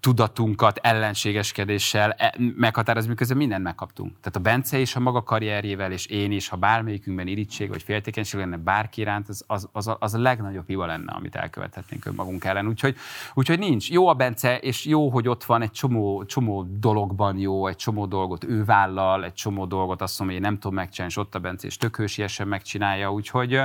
tudatunkat 0.00 0.78
ellenségeskedéssel 0.82 2.10
e, 2.10 2.34
meghatározni, 2.56 3.08
miközben 3.08 3.36
mindent 3.36 3.62
megkaptunk. 3.62 4.10
Tehát 4.20 4.36
a 4.36 4.40
Bence 4.40 4.78
is 4.78 4.96
a 4.96 5.00
maga 5.00 5.22
karrierjével, 5.22 5.92
és 5.92 6.06
én 6.06 6.32
is, 6.32 6.48
ha 6.48 6.56
bármelyikünkben 6.56 7.26
irítség 7.26 7.68
vagy 7.68 7.82
féltékenység 7.82 8.40
lenne 8.40 8.56
bárki 8.56 9.00
iránt, 9.00 9.28
az, 9.28 9.44
az, 9.46 9.68
az, 9.72 9.86
a, 9.86 9.96
az 10.00 10.14
a 10.14 10.18
legnagyobb 10.18 10.66
hiba 10.66 10.86
lenne, 10.86 11.12
amit 11.12 11.34
elkövethetnénk 11.34 12.04
önmagunk 12.04 12.44
ellen. 12.44 12.66
Úgyhogy, 12.66 12.96
úgyhogy 13.34 13.58
nincs. 13.58 13.90
Jó 13.90 14.08
a 14.08 14.14
Bence, 14.14 14.58
és 14.58 14.84
jó, 14.84 15.08
hogy 15.10 15.28
ott 15.28 15.44
van 15.44 15.62
egy 15.62 15.70
csomó, 15.70 16.24
csomó 16.24 16.66
dologban 16.78 17.38
jó, 17.38 17.66
egy 17.66 17.76
csomó 17.76 18.06
dolgot 18.06 18.44
ő 18.44 18.64
vállal, 18.64 19.24
egy 19.24 19.34
csomó 19.34 19.66
dolgot 19.66 20.02
azt 20.02 20.18
mondom, 20.18 20.36
hogy 20.36 20.44
én 20.44 20.50
nem 20.50 20.60
tudom 20.60 20.76
megcsinálni, 20.76 21.12
és 21.12 21.20
ott 21.20 21.34
a 21.34 21.38
Bence, 21.38 21.66
és 21.66 21.76
tök 21.76 21.96
hősiesen 21.96 22.48
megcsinálja. 22.48 23.12
Úgyhogy 23.12 23.60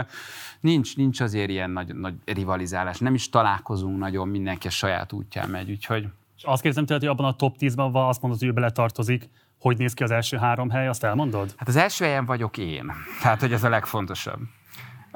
nincs, 0.63 0.95
nincs 0.95 1.19
azért 1.19 1.49
ilyen 1.49 1.69
nagy, 1.69 1.95
nagy 1.95 2.15
rivalizálás. 2.25 2.99
Nem 2.99 3.13
is 3.13 3.29
találkozunk 3.29 3.97
nagyon, 3.97 4.27
mindenki 4.27 4.67
a 4.67 4.69
saját 4.69 5.13
útján 5.13 5.49
megy. 5.49 5.69
Úgyhogy... 5.69 6.07
És 6.37 6.43
azt 6.43 6.61
kérdezem 6.61 6.85
tőled, 6.85 7.03
hogy 7.03 7.11
abban 7.11 7.25
a 7.25 7.35
top 7.35 7.55
10-ben 7.59 7.91
van, 7.91 8.07
azt 8.07 8.21
mondod, 8.21 8.39
hogy 8.39 8.47
ő 8.47 8.51
beletartozik, 8.51 9.29
hogy 9.59 9.77
néz 9.77 9.93
ki 9.93 10.03
az 10.03 10.11
első 10.11 10.37
három 10.37 10.69
hely, 10.69 10.87
azt 10.87 11.03
elmondod? 11.03 11.53
Hát 11.57 11.67
az 11.67 11.75
első 11.75 12.05
helyen 12.05 12.25
vagyok 12.25 12.57
én. 12.57 12.91
Tehát, 13.21 13.39
hogy 13.39 13.53
ez 13.53 13.63
a 13.63 13.69
legfontosabb. 13.69 14.39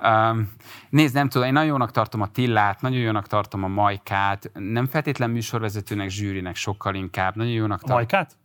Um, 0.03 0.51
nézd, 0.89 1.13
nem 1.13 1.29
tudom, 1.29 1.47
én 1.47 1.53
nagyon 1.53 1.69
jónak 1.69 1.91
tartom 1.91 2.21
a 2.21 2.27
Tillát, 2.27 2.81
nagyon 2.81 2.99
jónak 2.99 3.27
tartom 3.27 3.63
a 3.63 3.67
Majkát, 3.67 4.51
nem 4.53 4.85
feltétlen 4.85 5.29
műsorvezetőnek, 5.29 6.09
zsűrinek 6.09 6.55
sokkal 6.55 6.95
inkább. 6.95 7.35
Nagyon 7.35 7.53
jónak 7.53 7.79
tartom. 7.79 7.95
A 7.95 7.99
Majkát? 7.99 8.37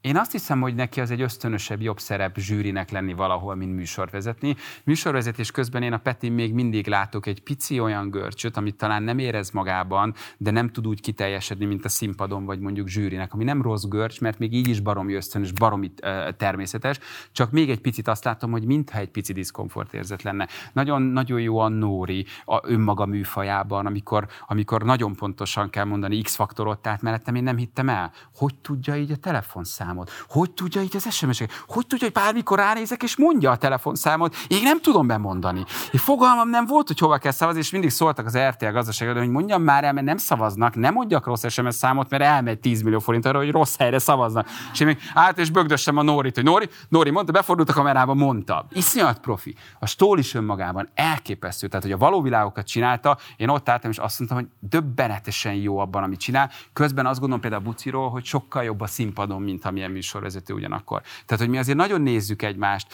Én 0.00 0.16
azt 0.16 0.32
hiszem, 0.32 0.60
hogy 0.60 0.74
neki 0.74 1.00
az 1.00 1.10
egy 1.10 1.20
ösztönösebb, 1.20 1.80
jobb 1.80 1.98
szerep 1.98 2.38
zsűrinek 2.38 2.90
lenni 2.90 3.12
valahol, 3.12 3.54
mint 3.54 3.74
műsorvezetni. 3.74 4.56
Műsorvezetés 4.84 5.50
közben 5.50 5.82
én 5.82 5.92
a 5.92 5.98
Petin 5.98 6.32
még 6.32 6.54
mindig 6.54 6.86
látok 6.86 7.26
egy 7.26 7.42
pici 7.42 7.80
olyan 7.80 8.10
görcsöt, 8.10 8.56
amit 8.56 8.76
talán 8.76 9.02
nem 9.02 9.18
érez 9.18 9.50
magában, 9.50 10.14
de 10.36 10.50
nem 10.50 10.68
tud 10.68 10.86
úgy 10.86 11.00
kiteljesedni, 11.00 11.64
mint 11.64 11.84
a 11.84 11.88
színpadon, 11.88 12.44
vagy 12.44 12.60
mondjuk 12.60 12.88
zsűrinek, 12.88 13.32
ami 13.32 13.44
nem 13.44 13.62
rossz 13.62 13.84
görcs, 13.84 14.20
mert 14.20 14.38
még 14.38 14.52
így 14.52 14.68
is 14.68 14.80
baromi 14.80 15.14
ösztönös, 15.14 15.52
baromi 15.52 15.92
természetes, 16.36 16.98
csak 17.32 17.50
még 17.50 17.70
egy 17.70 17.80
picit 17.80 18.08
azt 18.08 18.24
látom, 18.24 18.50
hogy 18.50 18.64
mintha 18.64 18.98
egy 18.98 19.10
pici 19.10 19.32
diszkomfort 19.32 19.94
érzet 19.94 20.22
lenne. 20.22 20.48
Nagyon, 20.72 21.02
nagyon 21.02 21.40
jó 21.40 21.58
a 21.58 21.68
Nóri 21.68 22.26
a 22.44 22.68
önmaga 22.70 23.06
műfajában, 23.06 23.86
amikor, 23.86 24.26
amikor 24.46 24.82
nagyon 24.82 25.14
pontosan 25.14 25.70
kell 25.70 25.84
mondani 25.84 26.22
X-faktorot, 26.22 26.78
tehát 26.82 27.02
mellettem 27.02 27.34
én 27.34 27.42
nem 27.42 27.56
hittem 27.56 27.88
el. 27.88 28.12
Hogy 28.34 28.54
tudja 28.54 28.96
így 28.96 29.10
a 29.10 29.16
telefonszám 29.16 29.88
telefonszámot? 29.90 30.10
Hogy 30.28 30.50
tudja 30.50 30.80
így 30.80 30.96
az 30.96 31.14
SMS-eket? 31.14 31.64
Hogy 31.66 31.86
tudja, 31.86 32.06
hogy 32.06 32.22
bármikor 32.22 32.58
ránézek 32.58 33.02
és 33.02 33.16
mondja 33.16 33.50
a 33.50 33.56
telefonszámot? 33.56 34.36
Én 34.48 34.62
nem 34.62 34.80
tudom 34.80 35.06
bemondani. 35.06 35.58
Én 35.92 36.00
fogalmam 36.00 36.48
nem 36.48 36.66
volt, 36.66 36.86
hogy 36.86 36.98
hova 36.98 37.18
kell 37.18 37.32
szavazni, 37.32 37.60
és 37.60 37.70
mindig 37.70 37.90
szóltak 37.90 38.26
az 38.26 38.38
RTL 38.38 38.70
gazdaságról, 38.70 39.18
hogy 39.18 39.30
mondjam 39.30 39.62
már 39.62 39.84
el, 39.84 39.92
mert 39.92 40.06
nem 40.06 40.16
szavaznak, 40.16 40.74
nem 40.74 40.94
mondjak 40.94 41.26
rossz 41.26 41.46
SMS 41.48 41.74
számot, 41.74 42.10
mert 42.10 42.22
elmegy 42.22 42.58
10 42.58 42.82
millió 42.82 42.98
forint 42.98 43.26
arra, 43.26 43.38
hogy 43.38 43.50
rossz 43.50 43.76
helyre 43.76 43.98
szavaznak. 43.98 44.48
És 44.72 44.80
én 44.80 44.86
még 44.86 44.98
át 45.14 45.38
és 45.38 45.50
bögdössem 45.50 45.96
a 45.96 46.02
Nórit, 46.02 46.34
hogy 46.34 46.44
Nóri, 46.44 46.68
Nóri 46.88 47.10
mondta, 47.10 47.32
befordult 47.32 47.70
a 47.70 47.72
kamerába, 47.72 48.14
mondta. 48.14 48.66
Iszonyat 48.72 49.18
profi. 49.18 49.54
A 49.78 49.86
Stól 49.86 50.18
is 50.18 50.34
önmagában 50.34 50.88
elképesztő. 50.94 51.68
Tehát, 51.68 51.84
hogy 51.84 51.92
a 51.92 51.96
való 51.96 52.22
világokat 52.22 52.66
csinálta, 52.66 53.18
én 53.36 53.48
ott 53.48 53.68
álltam, 53.68 53.90
és 53.90 53.98
azt 53.98 54.18
mondtam, 54.18 54.40
hogy 54.40 54.48
döbbenetesen 54.70 55.54
jó 55.54 55.78
abban, 55.78 56.02
amit 56.02 56.20
csinál. 56.20 56.50
Közben 56.72 57.06
azt 57.06 57.18
gondolom 57.18 57.40
például 57.40 57.62
Buciról, 57.62 58.10
hogy 58.10 58.24
sokkal 58.24 58.64
jobb 58.64 58.80
a 58.80 58.86
színpadon, 58.86 59.42
mint 59.42 59.64
ami 59.64 59.79
bármilyen 59.80 59.90
műsorvezető 59.90 60.54
ugyanakkor. 60.54 61.02
Tehát, 61.26 61.44
hogy 61.44 61.48
mi 61.48 61.58
azért 61.58 61.76
nagyon 61.76 62.00
nézzük 62.00 62.42
egymást, 62.42 62.86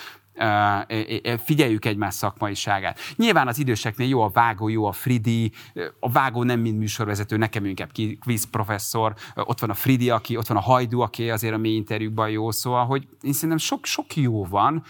figyeljük 1.44 1.84
egymás 1.84 2.14
szakmaiságát. 2.14 2.98
Nyilván 3.16 3.48
az 3.48 3.58
időseknél 3.58 4.08
jó 4.08 4.20
a 4.20 4.28
vágó, 4.28 4.68
jó 4.68 4.84
a 4.84 4.92
Fridi, 4.92 5.52
a 6.00 6.10
vágó 6.10 6.42
nem 6.42 6.60
mind 6.60 6.78
műsorvezető, 6.78 7.36
nekem 7.36 7.64
inkább 7.64 7.90
quiz 8.20 8.50
professzor, 8.50 9.14
ott 9.34 9.60
van 9.60 9.70
a 9.70 9.74
Fridi, 9.74 10.10
aki, 10.10 10.36
ott 10.36 10.46
van 10.46 10.56
a 10.56 10.60
Hajdu, 10.60 11.00
aki 11.00 11.30
azért 11.30 11.54
a 11.54 11.58
mély 11.58 11.74
interjúkban 11.74 12.30
jó, 12.30 12.50
szóval, 12.50 12.86
hogy 12.86 13.06
én 13.20 13.32
szerintem 13.32 13.58
sok, 13.58 13.84
sok 13.84 14.16
jó 14.16 14.44
van, 14.44 14.82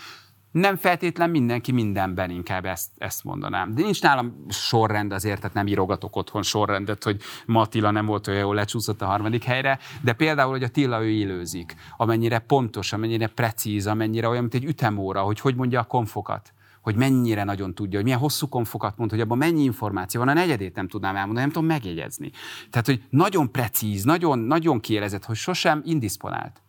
nem 0.60 0.76
feltétlen 0.76 1.30
mindenki 1.30 1.72
mindenben, 1.72 2.30
inkább 2.30 2.64
ezt, 2.64 2.90
ezt 2.98 3.24
mondanám. 3.24 3.74
De 3.74 3.82
nincs 3.82 4.02
nálam 4.02 4.44
sorrend 4.48 5.12
azért, 5.12 5.40
tehát 5.40 5.54
nem 5.54 5.66
írogatok 5.66 6.16
otthon 6.16 6.42
sorrendet, 6.42 7.04
hogy 7.04 7.20
ma 7.46 7.60
Attila 7.60 7.90
nem 7.90 8.06
volt 8.06 8.26
olyan 8.26 8.40
jól 8.40 8.54
lecsúszott 8.54 9.02
a 9.02 9.06
harmadik 9.06 9.44
helyre, 9.44 9.78
de 10.00 10.12
például, 10.12 10.50
hogy 10.50 10.62
a 10.62 10.68
Tilla 10.68 11.02
ő 11.02 11.08
élőzik, 11.08 11.74
amennyire 11.96 12.38
pontos, 12.38 12.92
amennyire 12.92 13.26
precíz, 13.26 13.86
amennyire 13.86 14.28
olyan, 14.28 14.40
mint 14.40 14.54
egy 14.54 14.64
ütemóra, 14.64 15.20
hogy 15.20 15.40
hogy 15.40 15.54
mondja 15.54 15.80
a 15.80 15.84
konfokat 15.84 16.50
hogy 16.80 16.96
mennyire 16.96 17.44
nagyon 17.44 17.74
tudja, 17.74 17.94
hogy 17.94 18.04
milyen 18.04 18.18
hosszú 18.18 18.48
konfokat 18.48 18.96
mond, 18.96 19.10
hogy 19.10 19.20
abban 19.20 19.38
mennyi 19.38 19.62
információ 19.62 20.20
van, 20.20 20.28
a 20.28 20.32
negyedét 20.32 20.74
nem 20.74 20.88
tudnám 20.88 21.16
elmondani, 21.16 21.40
nem 21.40 21.50
tudom 21.50 21.68
megjegyezni. 21.68 22.30
Tehát, 22.70 22.86
hogy 22.86 23.02
nagyon 23.10 23.52
precíz, 23.52 24.04
nagyon, 24.04 24.38
nagyon 24.38 24.80
kielezett, 24.80 25.24
hogy 25.24 25.36
sosem 25.36 25.82
indisponált 25.84 26.62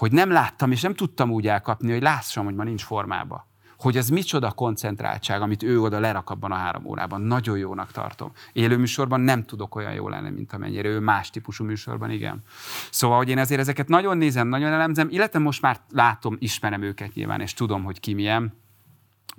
hogy 0.00 0.12
nem 0.12 0.30
láttam, 0.30 0.72
és 0.72 0.80
nem 0.80 0.94
tudtam 0.94 1.30
úgy 1.30 1.46
elkapni, 1.48 1.92
hogy 1.92 2.02
lássam, 2.02 2.44
hogy 2.44 2.54
ma 2.54 2.64
nincs 2.64 2.82
formába. 2.84 3.48
Hogy 3.78 3.96
ez 3.96 4.08
micsoda 4.08 4.52
koncentráltság, 4.52 5.42
amit 5.42 5.62
ő 5.62 5.80
oda 5.80 6.00
lerak 6.00 6.30
abban 6.30 6.52
a 6.52 6.54
három 6.54 6.86
órában. 6.86 7.20
Nagyon 7.20 7.58
jónak 7.58 7.92
tartom. 7.92 8.32
Élő 8.52 8.76
műsorban 8.76 9.20
nem 9.20 9.44
tudok 9.44 9.74
olyan 9.74 9.92
jó 9.92 10.08
lenni, 10.08 10.30
mint 10.30 10.52
amennyire 10.52 10.88
ő 10.88 11.00
más 11.00 11.30
típusú 11.30 11.64
műsorban, 11.64 12.10
igen. 12.10 12.42
Szóval, 12.90 13.16
hogy 13.16 13.28
én 13.28 13.38
ezért 13.38 13.60
ezeket 13.60 13.88
nagyon 13.88 14.16
nézem, 14.16 14.48
nagyon 14.48 14.72
elemzem, 14.72 15.08
illetve 15.10 15.38
most 15.38 15.62
már 15.62 15.80
látom, 15.90 16.36
ismerem 16.38 16.82
őket 16.82 17.14
nyilván, 17.14 17.40
és 17.40 17.54
tudom, 17.54 17.84
hogy 17.84 18.00
ki 18.00 18.14
milyen 18.14 18.52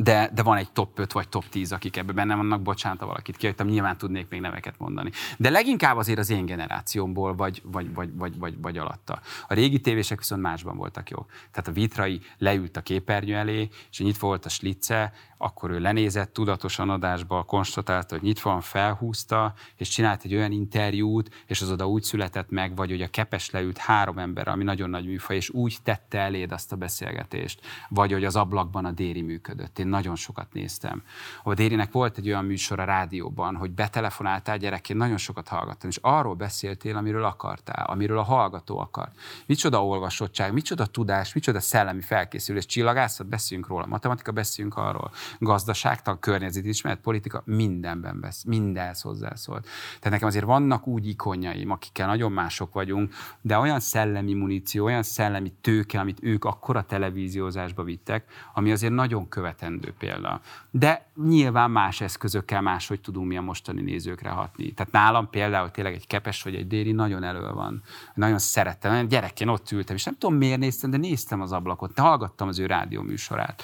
de, 0.04 0.30
de 0.34 0.44
van 0.44 0.58
egy 0.58 0.72
top 0.72 1.00
5 1.00 1.12
vagy 1.12 1.30
top 1.30 1.50
10, 1.50 1.72
akik 1.72 1.98
ebben 1.98 2.16
benne 2.16 2.36
vannak, 2.36 2.62
bocsánat, 2.62 3.00
ha 3.00 3.06
valakit 3.06 3.38
kihagytam, 3.38 3.68
nyilván 3.68 3.98
tudnék 3.98 4.30
még 4.30 4.42
neveket 4.42 4.78
mondani. 4.78 5.12
De 5.38 5.50
leginkább 5.50 5.98
azért 5.98 6.20
az 6.20 6.30
én 6.30 6.46
generációmból, 6.46 7.36
vagy, 7.36 7.62
vagy, 7.66 7.94
vagy, 7.94 8.10
vagy, 8.16 8.38
vagy, 8.38 8.62
vagy 8.62 8.78
alatta. 8.78 9.22
A 9.48 9.54
régi 9.54 9.80
tévések 9.80 10.18
viszont 10.18 10.42
másban 10.42 10.78
voltak 10.78 11.10
jók. 11.10 11.32
Tehát 11.52 11.68
a 11.68 11.72
Vitrai 11.72 12.22
leült 12.38 12.78
a 12.78 12.82
képernyő 12.82 13.36
elé, 13.36 13.70
és 13.92 14.00
nyitva 14.00 14.28
volt 14.28 14.46
a 14.46 14.50
slice, 14.50 15.14
akkor 15.42 15.72
ő 15.72 15.80
lenézett 15.80 16.34
tudatosan 16.34 16.90
adásba, 16.90 17.44
konstatálta, 17.44 18.16
hogy 18.16 18.24
nyitva 18.24 18.50
van, 18.52 18.62
felhúzta, 18.62 19.54
és 19.76 19.90
csinált 19.90 20.24
egy 20.24 20.36
olyan 20.36 20.52
interjút, 20.52 21.44
és 21.48 21.62
az 21.62 21.72
oda 21.72 21.88
úgy 21.88 22.04
született 22.04 22.50
meg, 22.50 22.76
vagy 22.76 22.90
hogy 22.90 23.02
a 23.02 23.08
kepes 23.08 23.50
leült 23.50 23.78
három 23.78 24.18
ember, 24.18 24.48
ami 24.48 24.64
nagyon 24.64 24.90
nagy 24.90 25.06
műfaj, 25.06 25.36
és 25.36 25.50
úgy 25.50 25.78
tette 25.84 26.20
eléd 26.20 26.52
azt 26.52 26.72
a 26.72 26.76
beszélgetést, 26.76 27.62
vagy 27.90 28.12
hogy 28.12 28.26
az 28.26 28.36
ablakban 28.36 28.86
a 28.86 28.92
Déri 28.92 29.22
működött. 29.22 29.80
Én 29.80 29.88
nagyon 29.88 30.16
sokat 30.16 30.54
néztem. 30.54 31.04
A 31.44 31.54
Dérinek 31.54 31.92
volt 31.92 32.18
egy 32.18 32.28
olyan 32.28 32.46
műsor 32.46 32.80
a 32.80 32.84
rádióban, 32.84 33.56
hogy 33.56 33.72
betelefonáltál 33.72 34.58
gyerekként, 34.58 35.00
nagyon 35.00 35.18
sokat 35.18 35.48
hallgattam, 35.48 35.90
és 35.90 35.98
arról 36.02 36.36
beszéltél, 36.36 36.98
amiről 36.98 37.24
akartál, 37.24 37.86
amiről 37.86 38.18
a 38.18 38.24
hallgató 38.24 38.80
akart. 38.80 39.18
Micsoda 39.46 39.86
olvasottság, 39.86 40.54
micsoda 40.54 40.86
tudás, 40.86 41.34
micsoda 41.34 41.60
szellemi 41.60 42.02
felkészülés, 42.02 42.66
csillagászat, 42.66 43.28
beszéljünk 43.28 43.70
róla, 43.70 43.86
matematika, 43.86 44.32
beszéljünk 44.32 44.78
arról, 44.78 45.12
gazdaságtan, 45.40 46.20
környezetismeret, 46.20 47.00
politika, 47.00 47.42
mindenben 47.46 48.20
besz, 48.20 48.44
mindenhez 48.44 49.02
hozzászólt. 49.02 49.64
Tehát 49.64 50.10
nekem 50.10 50.28
azért 50.28 50.46
vannak 50.46 50.88
úgy 50.88 51.08
ikonjaim, 51.08 51.72
akikkel 51.72 52.08
nagyon 52.08 52.32
mások 52.32 52.74
vagyunk, 52.74 53.14
de 53.42 53.58
olyan 53.58 53.80
szellemi 53.80 54.34
muníció, 54.34 54.86
olyan 54.86 55.04
szellemi 55.04 55.54
tőke, 55.62 56.00
amit 56.00 56.20
ők 56.22 56.46
akkor 56.46 56.76
a 56.76 56.84
televíziózásba 56.84 57.84
vittek, 57.84 58.26
ami 58.54 58.72
azért 58.72 58.94
nagyon 58.94 59.30
követendő 59.30 59.94
példa. 60.00 60.42
De 60.72 61.10
nyilván 61.28 61.72
más 61.72 62.02
eszközökkel 62.02 62.62
máshogy 62.62 63.02
tudunk 63.02 63.28
mi 63.28 63.38
a 63.38 63.42
mostani 63.42 63.82
nézőkre 63.82 64.30
hatni. 64.30 64.74
Tehát 64.74 64.92
nálam 64.92 65.30
például 65.30 65.72
tényleg 65.72 65.94
egy 65.94 66.08
kepes 66.08 66.44
vagy 66.44 66.56
egy 66.56 66.68
déri 66.68 66.92
nagyon 66.92 67.24
elő 67.24 67.52
van. 67.54 67.84
Nagyon 68.14 68.40
szerettem. 68.40 69.08
Gyerekként 69.08 69.50
ott 69.50 69.72
ültem, 69.72 69.96
és 69.96 70.04
nem 70.04 70.18
tudom 70.18 70.38
miért 70.38 70.60
néztem, 70.60 70.90
de 70.90 70.98
néztem 70.98 71.42
az 71.42 71.52
ablakot, 71.52 72.00
hallgattam 72.00 72.48
az 72.48 72.60
ő 72.60 72.66
rádió 72.66 73.02
műsorát. 73.02 73.64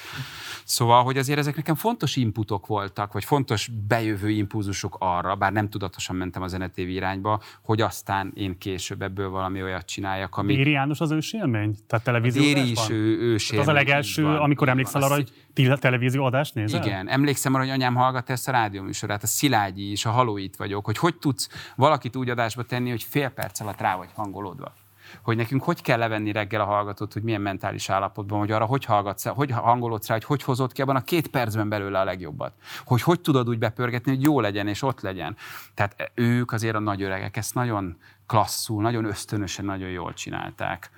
Szóval, 0.64 1.04
hogy 1.04 1.18
azért 1.18 1.38
ezek 1.38 1.57
nekem 1.58 1.74
fontos 1.74 2.16
inputok 2.16 2.66
voltak, 2.66 3.12
vagy 3.12 3.24
fontos 3.24 3.70
bejövő 3.88 4.30
impulzusok 4.30 4.96
arra, 4.98 5.34
bár 5.34 5.52
nem 5.52 5.68
tudatosan 5.68 6.16
mentem 6.16 6.42
a 6.42 6.46
zenetévi 6.46 6.92
irányba, 6.92 7.40
hogy 7.62 7.80
aztán 7.80 8.32
én 8.34 8.58
később 8.58 9.02
ebből 9.02 9.30
valami 9.30 9.62
olyat 9.62 9.86
csináljak, 9.86 10.36
ami... 10.36 10.56
Déri 10.56 10.70
János 10.70 11.00
az 11.00 11.10
ős 11.10 11.32
élmény? 11.32 11.76
Tehát 11.86 12.04
televízió 12.04 12.42
Déri 12.42 12.70
is 12.70 12.88
ő, 12.90 13.18
ős 13.20 13.50
Az 13.50 13.68
a 13.68 13.72
legelső, 13.72 14.22
van, 14.22 14.36
amikor 14.36 14.68
emlékszel 14.68 15.02
arra, 15.02 15.14
hogy 15.14 15.32
televízió 15.78 16.24
adást 16.24 16.54
nézel? 16.54 16.84
Igen, 16.84 17.08
emlékszem 17.08 17.54
arra, 17.54 17.62
hogy 17.62 17.72
anyám 17.72 17.94
hallgatta 17.94 18.32
ezt 18.32 18.48
a 18.48 18.52
rádióműsorát, 18.52 19.22
a 19.22 19.26
Szilágyi 19.26 19.90
és 19.90 20.04
a 20.04 20.10
Halóit 20.10 20.56
vagyok, 20.56 20.84
hogy 20.84 20.98
hogy 20.98 21.16
tudsz 21.16 21.72
valakit 21.76 22.16
úgy 22.16 22.30
adásba 22.30 22.62
tenni, 22.62 22.90
hogy 22.90 23.02
fél 23.02 23.28
perc 23.28 23.60
alatt 23.60 23.80
rá 23.80 23.96
vagy 23.96 24.08
hangolódva 24.14 24.72
hogy 25.22 25.36
nekünk 25.36 25.62
hogy 25.62 25.82
kell 25.82 25.98
levenni 25.98 26.32
reggel 26.32 26.60
a 26.60 26.64
hallgatót, 26.64 27.12
hogy 27.12 27.22
milyen 27.22 27.40
mentális 27.40 27.88
állapotban, 27.88 28.38
hogy 28.38 28.50
arra 28.50 28.64
hogy 28.64 28.84
hallgatsz, 28.84 29.26
hogy 29.26 29.50
hangolódsz 29.50 30.06
rá, 30.06 30.14
hogy 30.14 30.24
hogy 30.24 30.42
hozod 30.42 30.72
ki 30.72 30.82
abban 30.82 30.96
a 30.96 31.04
két 31.04 31.28
percben 31.28 31.68
belőle 31.68 32.00
a 32.00 32.04
legjobbat. 32.04 32.52
Hogy 32.84 33.02
hogy 33.02 33.20
tudod 33.20 33.48
úgy 33.48 33.58
bepörgetni, 33.58 34.14
hogy 34.14 34.22
jó 34.22 34.40
legyen 34.40 34.68
és 34.68 34.82
ott 34.82 35.00
legyen. 35.00 35.36
Tehát 35.74 36.12
ők 36.14 36.52
azért 36.52 36.74
a 36.74 36.78
nagy 36.78 37.02
öregek 37.02 37.36
ezt 37.36 37.54
nagyon 37.54 37.96
klasszul, 38.26 38.82
nagyon 38.82 39.04
ösztönösen, 39.04 39.64
nagyon 39.64 39.88
jól 39.88 40.12
csinálták. 40.12 40.90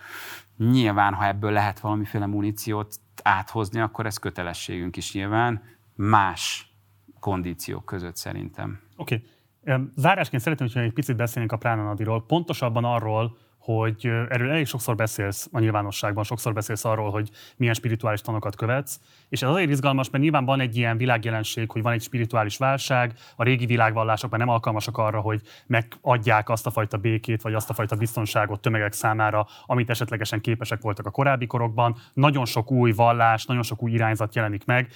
Nyilván, 0.56 1.14
ha 1.14 1.26
ebből 1.26 1.50
lehet 1.50 1.80
valamiféle 1.80 2.26
muníciót 2.26 2.94
áthozni, 3.22 3.80
akkor 3.80 4.06
ez 4.06 4.18
kötelességünk 4.18 4.96
is 4.96 5.12
nyilván 5.12 5.62
más 5.94 6.74
kondíciók 7.20 7.84
között 7.84 8.16
szerintem. 8.16 8.80
Oké. 8.96 9.14
Okay. 9.14 9.84
Zárásként 9.96 10.42
szeretném, 10.42 10.68
hogy 10.72 10.82
egy 10.82 10.92
picit 10.92 11.16
beszélnénk 11.16 11.52
a 11.52 11.56
Pránanadiról, 11.56 12.26
pontosabban 12.26 12.84
arról, 12.84 13.36
hogy 13.60 14.06
erről 14.06 14.50
elég 14.50 14.66
sokszor 14.66 14.94
beszélsz 14.94 15.48
a 15.52 15.58
nyilvánosságban, 15.58 16.24
sokszor 16.24 16.52
beszélsz 16.52 16.84
arról, 16.84 17.10
hogy 17.10 17.30
milyen 17.56 17.74
spirituális 17.74 18.20
tanokat 18.20 18.56
követsz, 18.56 19.00
és 19.28 19.42
ez 19.42 19.48
azért 19.48 19.70
izgalmas, 19.70 20.10
mert 20.10 20.22
nyilván 20.22 20.44
van 20.44 20.60
egy 20.60 20.76
ilyen 20.76 20.96
világjelenség, 20.96 21.70
hogy 21.70 21.82
van 21.82 21.92
egy 21.92 22.02
spirituális 22.02 22.56
válság, 22.56 23.12
a 23.36 23.42
régi 23.42 23.66
világvallások 23.66 24.30
már 24.30 24.40
nem 24.40 24.48
alkalmasak 24.48 24.98
arra, 24.98 25.20
hogy 25.20 25.40
megadják 25.66 26.48
azt 26.48 26.66
a 26.66 26.70
fajta 26.70 26.96
békét, 26.96 27.42
vagy 27.42 27.54
azt 27.54 27.70
a 27.70 27.74
fajta 27.74 27.96
biztonságot 27.96 28.60
tömegek 28.60 28.92
számára, 28.92 29.46
amit 29.66 29.90
esetlegesen 29.90 30.40
képesek 30.40 30.80
voltak 30.80 31.06
a 31.06 31.10
korábbi 31.10 31.46
korokban. 31.46 31.96
Nagyon 32.12 32.44
sok 32.44 32.70
új 32.70 32.92
vallás, 32.92 33.44
nagyon 33.44 33.62
sok 33.62 33.82
új 33.82 33.90
irányzat 33.90 34.34
jelenik 34.34 34.64
meg. 34.64 34.88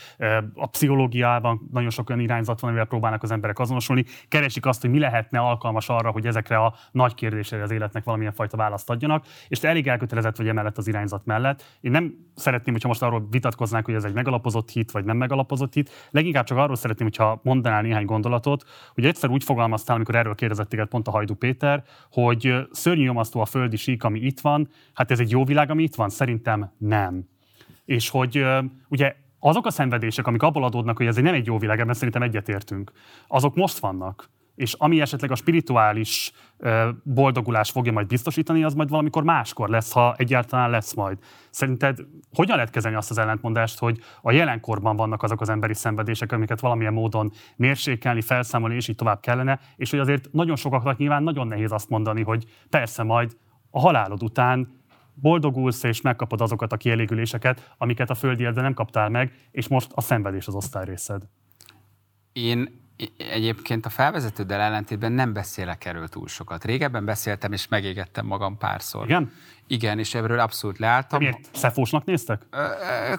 A 0.54 0.66
pszichológiában 0.66 1.68
nagyon 1.72 1.90
sok 1.90 2.08
olyan 2.08 2.20
irányzat 2.20 2.60
van, 2.60 2.70
amivel 2.70 2.86
próbálnak 2.86 3.22
az 3.22 3.30
emberek 3.30 3.58
azonosulni. 3.58 4.04
Keresik 4.28 4.66
azt, 4.66 4.80
hogy 4.80 4.90
mi 4.90 4.98
lehetne 4.98 5.38
alkalmas 5.38 5.88
arra, 5.88 6.10
hogy 6.10 6.26
ezekre 6.26 6.56
a 6.56 6.74
nagy 6.90 7.14
kérdésre 7.14 7.62
az 7.62 7.70
életnek 7.70 8.04
valamilyen 8.04 8.32
fajta 8.32 8.56
választ 8.64 8.90
adjanak, 8.90 9.24
és 9.48 9.58
te 9.58 9.68
elég 9.68 9.88
elkötelezett 9.88 10.36
vagy 10.36 10.48
emellett 10.48 10.78
az 10.78 10.88
irányzat 10.88 11.24
mellett. 11.24 11.78
Én 11.80 11.90
nem 11.90 12.14
szeretném, 12.34 12.74
hogyha 12.74 12.88
most 12.88 13.02
arról 13.02 13.26
vitatkoznánk, 13.30 13.84
hogy 13.84 13.94
ez 13.94 14.04
egy 14.04 14.14
megalapozott 14.14 14.70
hit, 14.70 14.90
vagy 14.90 15.04
nem 15.04 15.16
megalapozott 15.16 15.72
hit. 15.74 15.90
Leginkább 16.10 16.44
csak 16.44 16.58
arról 16.58 16.76
szeretném, 16.76 17.06
hogyha 17.06 17.40
mondanál 17.42 17.82
néhány 17.82 18.04
gondolatot, 18.04 18.64
hogy 18.94 19.04
egyszer 19.04 19.30
úgy 19.30 19.44
fogalmaztál, 19.44 19.96
amikor 19.96 20.14
erről 20.14 20.34
kérdezett 20.34 20.68
téged 20.68 20.88
pont 20.88 21.08
a 21.08 21.10
Hajdu 21.10 21.34
Péter, 21.34 21.84
hogy 22.10 22.54
szörnyű 22.70 23.04
nyomasztó 23.04 23.40
a 23.40 23.44
földi 23.44 23.76
sík, 23.76 24.04
ami 24.04 24.20
itt 24.20 24.40
van. 24.40 24.68
Hát 24.94 25.10
ez 25.10 25.20
egy 25.20 25.30
jó 25.30 25.44
világ, 25.44 25.70
ami 25.70 25.82
itt 25.82 25.94
van? 25.94 26.08
Szerintem 26.08 26.72
nem. 26.78 27.28
És 27.84 28.10
hogy 28.10 28.44
ugye 28.88 29.14
azok 29.38 29.66
a 29.66 29.70
szenvedések, 29.70 30.26
amik 30.26 30.42
abból 30.42 30.64
adódnak, 30.64 30.96
hogy 30.96 31.06
ez 31.06 31.16
nem 31.16 31.34
egy 31.34 31.46
jó 31.46 31.58
világ, 31.58 31.80
ebben 31.80 31.94
szerintem 31.94 32.22
egyetértünk, 32.22 32.92
azok 33.26 33.54
most 33.54 33.78
vannak 33.78 34.30
és 34.54 34.72
ami 34.72 35.00
esetleg 35.00 35.30
a 35.30 35.34
spirituális 35.34 36.32
boldogulás 37.02 37.70
fogja 37.70 37.92
majd 37.92 38.06
biztosítani, 38.06 38.64
az 38.64 38.74
majd 38.74 38.88
valamikor 38.88 39.22
máskor 39.22 39.68
lesz, 39.68 39.92
ha 39.92 40.14
egyáltalán 40.18 40.70
lesz 40.70 40.94
majd. 40.94 41.18
Szerinted 41.50 41.98
hogyan 42.32 42.56
lehet 42.56 42.70
kezelni 42.70 42.96
azt 42.96 43.10
az 43.10 43.18
ellentmondást, 43.18 43.78
hogy 43.78 43.98
a 44.22 44.32
jelenkorban 44.32 44.96
vannak 44.96 45.22
azok 45.22 45.40
az 45.40 45.48
emberi 45.48 45.74
szenvedések, 45.74 46.32
amiket 46.32 46.60
valamilyen 46.60 46.92
módon 46.92 47.32
mérsékelni, 47.56 48.20
felszámolni, 48.20 48.74
és 48.74 48.88
így 48.88 48.96
tovább 48.96 49.20
kellene, 49.20 49.60
és 49.76 49.90
hogy 49.90 49.98
azért 49.98 50.32
nagyon 50.32 50.56
sokaknak 50.56 50.98
nyilván 50.98 51.22
nagyon 51.22 51.46
nehéz 51.46 51.72
azt 51.72 51.88
mondani, 51.88 52.22
hogy 52.22 52.44
persze 52.70 53.02
majd 53.02 53.36
a 53.70 53.80
halálod 53.80 54.22
után 54.22 54.82
boldogulsz 55.14 55.82
és 55.82 56.00
megkapod 56.00 56.40
azokat 56.40 56.72
a 56.72 56.76
kielégüléseket, 56.76 57.74
amiket 57.78 58.10
a 58.10 58.14
földi 58.14 58.44
nem 58.44 58.74
kaptál 58.74 59.08
meg, 59.08 59.48
és 59.50 59.68
most 59.68 59.90
a 59.94 60.00
szenvedés 60.00 60.46
az 60.46 60.54
osztály 60.54 60.84
részed. 60.84 61.22
Én 62.32 62.82
egyébként 63.16 63.86
a 63.86 63.90
felvezetőddel 63.90 64.60
ellentétben 64.60 65.12
nem 65.12 65.32
beszélek 65.32 65.84
erről 65.84 66.08
túl 66.08 66.28
sokat. 66.28 66.64
Régebben 66.64 67.04
beszéltem, 67.04 67.52
és 67.52 67.68
megégettem 67.68 68.26
magam 68.26 68.58
párszor. 68.58 69.04
Igen? 69.04 69.32
Igen, 69.66 69.98
és 69.98 70.14
ebből 70.14 70.38
abszolút 70.38 70.78
leálltam. 70.78 71.18
Miért? 71.18 71.38
Szefósnak 71.52 72.04
néztek? 72.04 72.42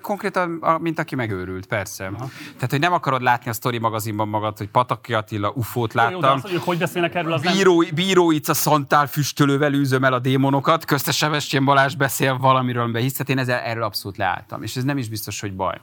Konkrétan, 0.02 0.50
mint 0.82 1.00
aki 1.00 1.16
megőrült, 1.16 1.66
persze. 1.66 2.06
Aha. 2.06 2.30
Tehát, 2.54 2.70
hogy 2.70 2.80
nem 2.80 2.94
akarod 2.94 3.22
látni 3.22 3.50
a 3.50 3.54
Story 3.54 3.78
magazinban 3.78 4.28
magad, 4.28 4.58
hogy 4.58 4.70
Pataki 4.70 5.14
Attila 5.14 5.52
ufót 5.56 5.94
láttam. 5.94 6.14
Jó, 6.14 6.20
de 6.20 6.28
az, 6.28 6.42
hogy, 6.42 6.62
hogy 6.64 6.78
beszélnek 6.78 7.16
erről, 7.16 7.34
az 7.34 7.42
Bíró, 7.42 7.82
nem... 7.82 7.96
Bíróica 7.96 8.54
szantál 8.54 9.08
füstölővel 9.08 9.74
űzöm 9.74 10.04
el 10.04 10.14
a 10.14 10.20
démonokat, 10.20 10.86
köztes 10.86 11.18
Sebestyén 11.18 11.66
Balázs 11.66 11.96
beszél 11.96 12.38
valamiről, 12.38 12.84
amiben 12.84 13.02
hisz, 13.02 13.20
én 13.26 13.38
ezzel, 13.38 13.60
erről 13.60 13.84
abszolút 13.84 14.18
leálltam. 14.18 14.64
És 14.64 14.76
ez 14.76 14.84
nem 14.84 14.98
is 14.98 15.10
biztos, 15.10 15.40
hogy 15.40 15.56
baj. 15.56 15.82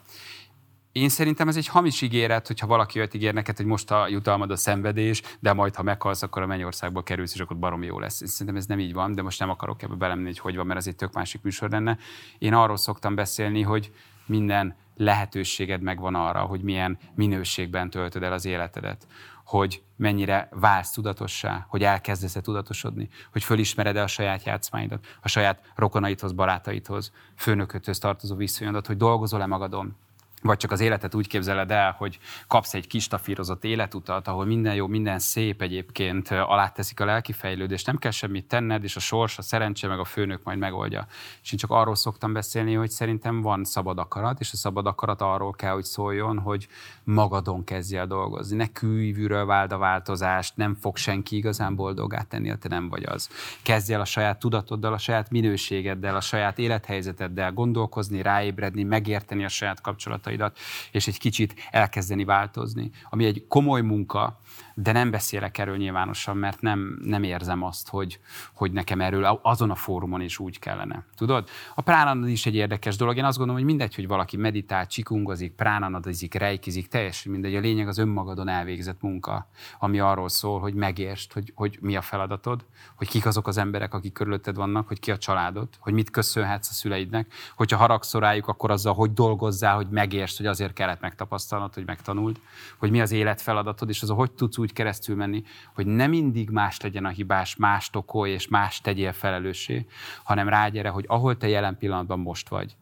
Én 0.92 1.08
szerintem 1.08 1.48
ez 1.48 1.56
egy 1.56 1.66
hamis 1.66 2.00
ígéret, 2.00 2.46
hogyha 2.46 2.66
valaki 2.66 2.98
olyat 2.98 3.14
ígér 3.14 3.34
neked, 3.34 3.56
hogy 3.56 3.66
most 3.66 3.90
a 3.90 4.08
jutalmad 4.08 4.50
a 4.50 4.56
szenvedés, 4.56 5.22
de 5.40 5.52
majd 5.52 5.74
ha 5.74 5.82
meghalsz, 5.82 6.22
akkor 6.22 6.42
a 6.42 6.46
mennyországba 6.46 7.02
kerülsz, 7.02 7.34
és 7.34 7.40
akkor 7.40 7.58
baromi 7.58 7.86
jó 7.86 7.98
lesz. 7.98 8.28
Szerintem 8.28 8.56
ez 8.56 8.66
nem 8.66 8.78
így 8.78 8.92
van, 8.92 9.14
de 9.14 9.22
most 9.22 9.38
nem 9.38 9.50
akarok 9.50 9.82
ebbe 9.82 9.94
belemenni, 9.94 10.26
hogy 10.26 10.38
hogy 10.38 10.56
van, 10.56 10.66
mert 10.66 10.78
ez 10.78 10.86
egy 10.86 10.96
tök 10.96 11.12
másik 11.12 11.42
műsor 11.42 11.70
lenne. 11.70 11.98
Én 12.38 12.54
arról 12.54 12.76
szoktam 12.76 13.14
beszélni, 13.14 13.62
hogy 13.62 13.92
minden 14.26 14.76
lehetőséged 14.96 15.82
megvan 15.82 16.14
arra, 16.14 16.40
hogy 16.40 16.62
milyen 16.62 16.98
minőségben 17.14 17.90
töltöd 17.90 18.22
el 18.22 18.32
az 18.32 18.44
életedet 18.44 19.06
hogy 19.44 19.82
mennyire 19.96 20.48
válsz 20.50 20.90
tudatossá, 20.90 21.66
hogy 21.68 21.82
elkezdesz-e 21.82 22.40
tudatosodni, 22.40 23.08
hogy 23.32 23.44
fölismered-e 23.44 24.02
a 24.02 24.06
saját 24.06 24.44
játszmáidat, 24.44 25.06
a 25.22 25.28
saját 25.28 25.72
rokonaidhoz, 25.74 26.32
barátaidhoz, 26.32 27.12
főnököthöz 27.36 27.98
tartozó 27.98 28.36
viszonyodat, 28.36 28.86
hogy 28.86 28.96
dolgozol-e 28.96 29.46
magadon, 29.46 29.96
vagy 30.42 30.56
csak 30.56 30.70
az 30.70 30.80
életet 30.80 31.14
úgy 31.14 31.26
képzeled 31.26 31.70
el, 31.70 31.94
hogy 31.98 32.18
kapsz 32.46 32.74
egy 32.74 32.86
kis 32.86 33.06
tafírozott 33.06 33.64
életutat, 33.64 34.28
ahol 34.28 34.44
minden 34.44 34.74
jó, 34.74 34.86
minden 34.86 35.18
szép 35.18 35.62
egyébként 35.62 36.30
aláteszik 36.30 37.00
a 37.00 37.04
lelki 37.04 37.32
fejlődést, 37.32 37.86
nem 37.86 37.98
kell 37.98 38.10
semmit 38.10 38.48
tenned, 38.48 38.84
és 38.84 38.96
a 38.96 39.00
sors, 39.00 39.38
a 39.38 39.42
szerencse, 39.42 39.88
meg 39.88 39.98
a 39.98 40.04
főnök 40.04 40.42
majd 40.42 40.58
megoldja. 40.58 41.06
És 41.42 41.52
én 41.52 41.58
csak 41.58 41.70
arról 41.70 41.94
szoktam 41.94 42.32
beszélni, 42.32 42.74
hogy 42.74 42.90
szerintem 42.90 43.40
van 43.40 43.64
szabad 43.64 43.98
akarat, 43.98 44.40
és 44.40 44.52
a 44.52 44.56
szabad 44.56 44.86
akarat 44.86 45.20
arról 45.20 45.52
kell, 45.52 45.72
hogy 45.72 45.84
szóljon, 45.84 46.38
hogy 46.38 46.68
magadon 47.04 47.64
kezdje 47.64 47.98
el 47.98 48.06
dolgozni. 48.06 48.56
Ne 48.56 48.66
kívülről 48.66 49.46
váld 49.46 49.72
a 49.72 49.78
változást, 49.78 50.56
nem 50.56 50.74
fog 50.74 50.96
senki 50.96 51.36
igazán 51.36 51.74
boldogát 51.74 52.28
tenni, 52.28 52.58
te 52.58 52.68
nem 52.68 52.88
vagy 52.88 53.04
az. 53.04 53.28
Kezdj 53.62 53.92
el 53.92 54.00
a 54.00 54.04
saját 54.04 54.38
tudatoddal, 54.38 54.92
a 54.92 54.98
saját 54.98 55.30
minőségeddel, 55.30 56.16
a 56.16 56.20
saját 56.20 56.58
élethelyzeteddel 56.58 57.52
gondolkozni, 57.52 58.22
ráébredni, 58.22 58.82
megérteni 58.82 59.44
a 59.44 59.48
saját 59.48 59.80
kapcsolatot 59.80 60.31
tapasztalataidat, 60.36 60.58
és 60.90 61.06
egy 61.06 61.18
kicsit 61.18 61.54
elkezdeni 61.70 62.24
változni. 62.24 62.90
Ami 63.10 63.24
egy 63.24 63.44
komoly 63.48 63.80
munka, 63.80 64.40
de 64.74 64.92
nem 64.92 65.10
beszélek 65.10 65.58
erről 65.58 65.76
nyilvánosan, 65.76 66.36
mert 66.36 66.60
nem, 66.60 66.98
nem 67.04 67.22
érzem 67.22 67.62
azt, 67.62 67.88
hogy, 67.88 68.20
hogy 68.52 68.72
nekem 68.72 69.00
erről 69.00 69.40
azon 69.42 69.70
a 69.70 69.74
fórumon 69.74 70.20
is 70.20 70.38
úgy 70.38 70.58
kellene. 70.58 71.04
Tudod? 71.16 71.48
A 71.74 71.80
pránanad 71.80 72.28
is 72.28 72.46
egy 72.46 72.54
érdekes 72.54 72.96
dolog. 72.96 73.16
Én 73.16 73.24
azt 73.24 73.36
gondolom, 73.36 73.60
hogy 73.62 73.70
mindegy, 73.70 73.94
hogy 73.94 74.06
valaki 74.06 74.36
meditál, 74.36 74.86
csikungozik, 74.86 75.52
pránanadozik, 75.52 76.34
rejkizik, 76.34 76.88
teljesen 76.88 77.32
mindegy. 77.32 77.54
A 77.54 77.60
lényeg 77.60 77.88
az 77.88 77.98
önmagadon 77.98 78.48
elvégzett 78.48 79.00
munka, 79.00 79.48
ami 79.78 79.98
arról 79.98 80.28
szól, 80.28 80.60
hogy 80.60 80.74
megértsd, 80.74 81.32
hogy, 81.32 81.52
hogy 81.54 81.78
mi 81.80 81.96
a 81.96 82.00
feladatod, 82.00 82.64
hogy 82.94 83.08
kik 83.08 83.26
azok 83.26 83.46
az 83.46 83.56
emberek, 83.56 83.94
akik 83.94 84.12
körülötted 84.12 84.56
vannak, 84.56 84.88
hogy 84.88 85.00
ki 85.00 85.10
a 85.10 85.18
családod, 85.18 85.68
hogy 85.78 85.92
mit 85.92 86.10
köszönhetsz 86.10 86.68
a 86.70 86.72
szüleidnek, 86.72 87.32
hogyha 87.56 87.76
haragszol 87.76 88.20
rájuk, 88.20 88.48
akkor 88.48 88.70
azzal, 88.70 88.94
hogy 88.94 89.12
dolgozzál, 89.12 89.76
hogy 89.76 89.88
megértsd, 89.88 90.36
hogy 90.36 90.46
azért 90.46 90.72
kellett 90.72 91.00
megtapasztalnod, 91.00 91.74
hogy 91.74 91.86
megtanuld, 91.86 92.40
hogy 92.78 92.90
mi 92.90 93.00
az 93.00 93.12
életfeladatod, 93.12 93.88
és 93.88 94.02
az, 94.02 94.08
hogy 94.08 94.32
tudsz 94.42 94.58
úgy 94.58 94.72
keresztül 94.72 95.16
menni, 95.16 95.42
hogy 95.74 95.86
nem 95.86 96.10
mindig 96.10 96.50
más 96.50 96.80
legyen 96.80 97.04
a 97.04 97.08
hibás, 97.08 97.56
más 97.56 97.90
okolj 97.92 98.30
és 98.30 98.48
más 98.48 98.80
tegyél 98.80 99.12
felelőssé, 99.12 99.86
hanem 100.22 100.48
rágyere, 100.48 100.88
hogy 100.88 101.04
ahol 101.08 101.36
te 101.36 101.48
jelen 101.48 101.78
pillanatban 101.78 102.18
most 102.18 102.48
vagy, 102.48 102.76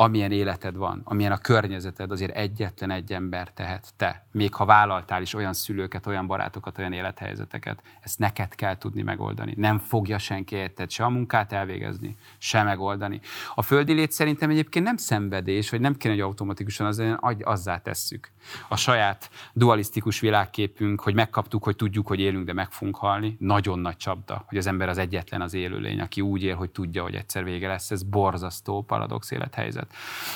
amilyen 0.00 0.32
életed 0.32 0.76
van, 0.76 1.00
amilyen 1.04 1.32
a 1.32 1.38
környezeted, 1.38 2.10
azért 2.10 2.36
egyetlen 2.36 2.90
egy 2.90 3.12
ember 3.12 3.50
tehet 3.52 3.92
te. 3.96 4.26
Még 4.32 4.54
ha 4.54 4.64
vállaltál 4.64 5.22
is 5.22 5.34
olyan 5.34 5.52
szülőket, 5.52 6.06
olyan 6.06 6.26
barátokat, 6.26 6.78
olyan 6.78 6.92
élethelyzeteket, 6.92 7.82
ezt 8.00 8.18
neked 8.18 8.54
kell 8.54 8.78
tudni 8.78 9.02
megoldani. 9.02 9.54
Nem 9.56 9.78
fogja 9.78 10.18
senki 10.18 10.56
érted 10.56 10.90
se 10.90 11.04
a 11.04 11.08
munkát 11.08 11.52
elvégezni, 11.52 12.16
se 12.38 12.62
megoldani. 12.62 13.20
A 13.54 13.62
földi 13.62 13.92
lét 13.92 14.12
szerintem 14.12 14.50
egyébként 14.50 14.84
nem 14.84 14.96
szenvedés, 14.96 15.70
vagy 15.70 15.80
nem 15.80 15.96
kéne, 15.96 16.14
hogy 16.14 16.22
automatikusan 16.22 16.86
az, 16.86 17.02
azzá 17.40 17.78
tesszük. 17.78 18.30
A 18.68 18.76
saját 18.76 19.30
dualisztikus 19.52 20.20
világképünk, 20.20 21.00
hogy 21.00 21.14
megkaptuk, 21.14 21.64
hogy 21.64 21.76
tudjuk, 21.76 22.06
hogy 22.06 22.20
élünk, 22.20 22.46
de 22.46 22.52
meg 22.52 22.70
fogunk 22.70 22.96
halni, 22.96 23.36
nagyon 23.38 23.78
nagy 23.78 23.96
csapda, 23.96 24.44
hogy 24.46 24.58
az 24.58 24.66
ember 24.66 24.88
az 24.88 24.98
egyetlen 24.98 25.40
az 25.40 25.54
élőlény, 25.54 26.00
aki 26.00 26.20
úgy 26.20 26.42
él, 26.42 26.56
hogy 26.56 26.70
tudja, 26.70 27.02
hogy 27.02 27.14
egyszer 27.14 27.44
vége 27.44 27.68
lesz. 27.68 27.90
Ez 27.90 28.02
borzasztó 28.02 28.82
paradox 28.82 29.30
élethelyzet 29.30 29.86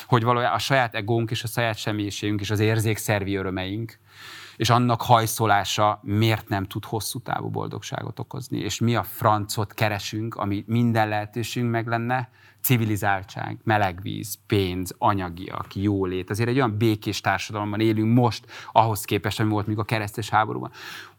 hogy 0.07 0.23
valójában 0.23 0.55
a 0.55 0.59
saját 0.59 0.95
egónk 0.95 1.31
és 1.31 1.43
a 1.43 1.47
saját 1.47 1.77
személyiségünk 1.77 2.41
és 2.41 2.49
az 2.49 2.59
érzékszervi 2.59 3.35
örömeink, 3.35 3.99
és 4.55 4.69
annak 4.69 5.01
hajszolása 5.01 5.99
miért 6.01 6.47
nem 6.47 6.63
tud 6.63 6.85
hosszú 6.85 7.19
távú 7.19 7.49
boldogságot 7.49 8.19
okozni, 8.19 8.59
és 8.59 8.79
mi 8.79 8.95
a 8.95 9.03
francot 9.03 9.73
keresünk, 9.73 10.35
ami 10.35 10.63
minden 10.67 11.07
lehetőségünk 11.07 11.71
meg 11.71 11.87
lenne, 11.87 12.29
civilizáltság, 12.63 13.57
melegvíz, 13.63 14.37
pénz, 14.47 14.95
anyagiak, 14.97 15.75
jólét. 15.75 16.29
Azért 16.29 16.49
egy 16.49 16.55
olyan 16.55 16.77
békés 16.77 17.21
társadalomban 17.21 17.79
élünk 17.79 18.13
most, 18.13 18.45
ahhoz 18.71 19.05
képest, 19.05 19.39
ami 19.39 19.49
volt 19.49 19.67
még 19.67 19.77
a 19.77 19.83
keresztes 19.83 20.29
háborúban, 20.29 20.71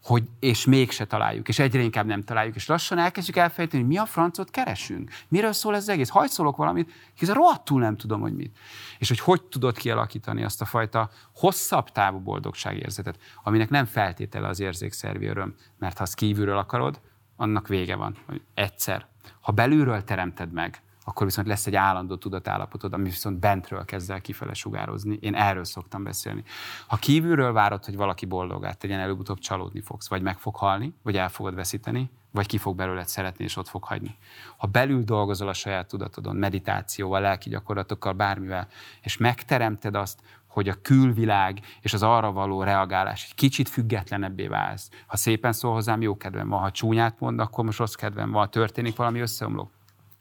hogy, 0.03 0.23
és 0.39 0.65
mégse 0.65 1.05
találjuk, 1.05 1.47
és 1.47 1.59
egyre 1.59 1.81
inkább 1.81 2.05
nem 2.05 2.23
találjuk, 2.23 2.55
és 2.55 2.67
lassan 2.67 2.97
elkezdjük 2.97 3.35
elfejteni, 3.35 3.83
hogy 3.83 3.91
mi 3.91 3.97
a 3.97 4.05
francot 4.05 4.49
keresünk. 4.49 5.11
Miről 5.27 5.51
szól 5.51 5.75
ez 5.75 5.81
az 5.81 5.89
egész? 5.89 6.09
Hajszolok 6.09 6.57
valamit, 6.57 6.91
a 7.21 7.33
rohadtul 7.33 7.79
nem 7.81 7.97
tudom, 7.97 8.21
hogy 8.21 8.35
mit. 8.35 8.57
És 8.97 9.07
hogy 9.07 9.19
hogy 9.19 9.43
tudod 9.43 9.77
kialakítani 9.77 10.43
azt 10.43 10.61
a 10.61 10.65
fajta 10.65 11.09
hosszabb 11.33 11.89
távú 11.89 12.19
boldogságérzetet, 12.19 13.19
aminek 13.43 13.69
nem 13.69 13.85
feltétele 13.85 14.47
az 14.47 14.59
érzékszervi 14.59 15.25
öröm, 15.25 15.55
mert 15.77 15.97
ha 15.97 16.03
azt 16.03 16.15
kívülről 16.15 16.57
akarod, 16.57 16.99
annak 17.35 17.67
vége 17.67 17.95
van. 17.95 18.15
Hogy 18.25 18.41
egyszer. 18.53 19.05
Ha 19.41 19.51
belülről 19.51 20.03
teremted 20.03 20.51
meg, 20.51 20.81
akkor 21.07 21.25
viszont 21.25 21.47
lesz 21.47 21.67
egy 21.67 21.75
állandó 21.75 22.15
tudatállapotod, 22.15 22.93
ami 22.93 23.03
viszont 23.03 23.39
bentről 23.39 23.85
kezd 23.85 24.09
el 24.09 24.21
kifele 24.21 24.53
sugározni. 24.53 25.17
Én 25.21 25.35
erről 25.35 25.63
szoktam 25.63 26.03
beszélni. 26.03 26.43
Ha 26.87 26.95
kívülről 26.95 27.53
várod, 27.53 27.85
hogy 27.85 27.95
valaki 27.95 28.25
boldogát 28.25 28.77
tegyen, 28.77 28.99
előbb-utóbb 28.99 29.39
csalódni 29.39 29.81
fogsz, 29.81 30.09
vagy 30.09 30.21
meg 30.21 30.37
fog 30.37 30.55
halni, 30.55 30.93
vagy 31.03 31.17
el 31.17 31.29
fogod 31.29 31.55
veszíteni, 31.55 32.09
vagy 32.31 32.45
ki 32.45 32.57
fog 32.57 32.75
belőled 32.75 33.07
szeretni, 33.07 33.43
és 33.43 33.57
ott 33.57 33.67
fog 33.67 33.83
hagyni. 33.83 34.17
Ha 34.57 34.67
belül 34.67 35.03
dolgozol 35.03 35.47
a 35.47 35.53
saját 35.53 35.87
tudatodon, 35.87 36.35
meditációval, 36.35 37.21
lelki 37.21 37.49
gyakorlatokkal, 37.49 38.13
bármivel, 38.13 38.67
és 39.01 39.17
megteremted 39.17 39.95
azt, 39.95 40.21
hogy 40.47 40.69
a 40.69 40.81
külvilág 40.81 41.59
és 41.81 41.93
az 41.93 42.03
arra 42.03 42.31
való 42.31 42.63
reagálás 42.63 43.25
egy 43.25 43.35
kicsit 43.35 43.69
függetlenebbé 43.69 44.47
válsz. 44.47 44.89
Ha 45.07 45.17
szépen 45.17 45.53
szól 45.53 45.73
hozzám, 45.73 46.01
jó 46.01 46.17
kedvem 46.17 46.49
van, 46.49 46.59
ha 46.59 46.71
csúnyát 46.71 47.19
mond, 47.19 47.39
akkor 47.39 47.65
most 47.65 47.77
rossz 47.77 47.93
kedvem 47.93 48.31
van, 48.31 48.49
történik 48.49 48.95
valami 48.95 49.19
összeomló 49.19 49.71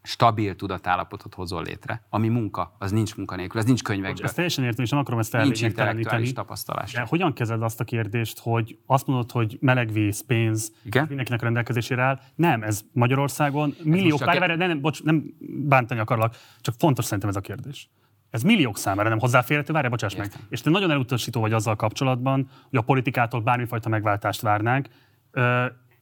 stabil 0.07 0.57
tudatállapotot 0.57 1.35
hozol 1.35 1.63
létre, 1.63 2.03
ami 2.11 2.29
munka, 2.29 2.75
az 2.79 2.91
nincs 2.91 3.17
munkanélkül, 3.17 3.61
az 3.61 3.67
nincs 3.67 3.83
könyvekben. 3.83 4.25
Ezt 4.25 4.35
teljesen 4.35 4.65
értem, 4.65 4.85
és 4.85 4.91
nem 4.91 5.01
akarom 5.01 5.19
ezt 5.19 5.35
elégteleníteni. 5.35 6.33
tapasztalás. 6.33 6.93
De 6.93 7.05
hogyan 7.09 7.33
kezed 7.33 7.63
azt 7.63 7.81
a 7.81 7.85
kérdést, 7.85 8.39
hogy 8.39 8.79
azt 8.87 9.07
mondod, 9.07 9.31
hogy 9.31 9.59
meleg 9.61 9.93
víz, 9.93 10.27
pénz 10.27 10.73
Igen? 10.85 11.05
mindenkinek 11.09 11.43
rendelkezésére 11.43 12.03
áll? 12.03 12.21
Nem, 12.35 12.63
ez 12.63 12.81
Magyarországon 12.93 13.75
milliók, 13.83 14.25
várj, 14.25 14.39
várj, 14.39 14.55
nem, 14.55 14.69
nem, 14.69 14.81
bocs, 14.81 15.03
nem 15.03 15.25
bántani 15.69 16.01
akarlak, 16.01 16.37
csak 16.61 16.75
fontos 16.79 17.05
szerintem 17.05 17.29
ez 17.29 17.37
a 17.37 17.41
kérdés. 17.41 17.91
Ez 18.31 18.43
milliók 18.43 18.79
számára 18.79 19.09
nem 19.09 19.19
hozzáférhető, 19.19 19.73
várj, 19.73 19.89
bocsáss 19.89 20.15
meg. 20.15 20.33
És 20.49 20.61
te 20.61 20.71
nagyon 20.71 20.91
elutasító 20.91 21.41
vagy 21.41 21.53
azzal 21.53 21.77
kapcsolatban, 21.77 22.49
hogy 22.71 22.79
a 22.79 22.83
politikától 22.83 23.41
bármifajta 23.41 23.89
megváltást 23.89 24.41
várnánk 24.41 24.89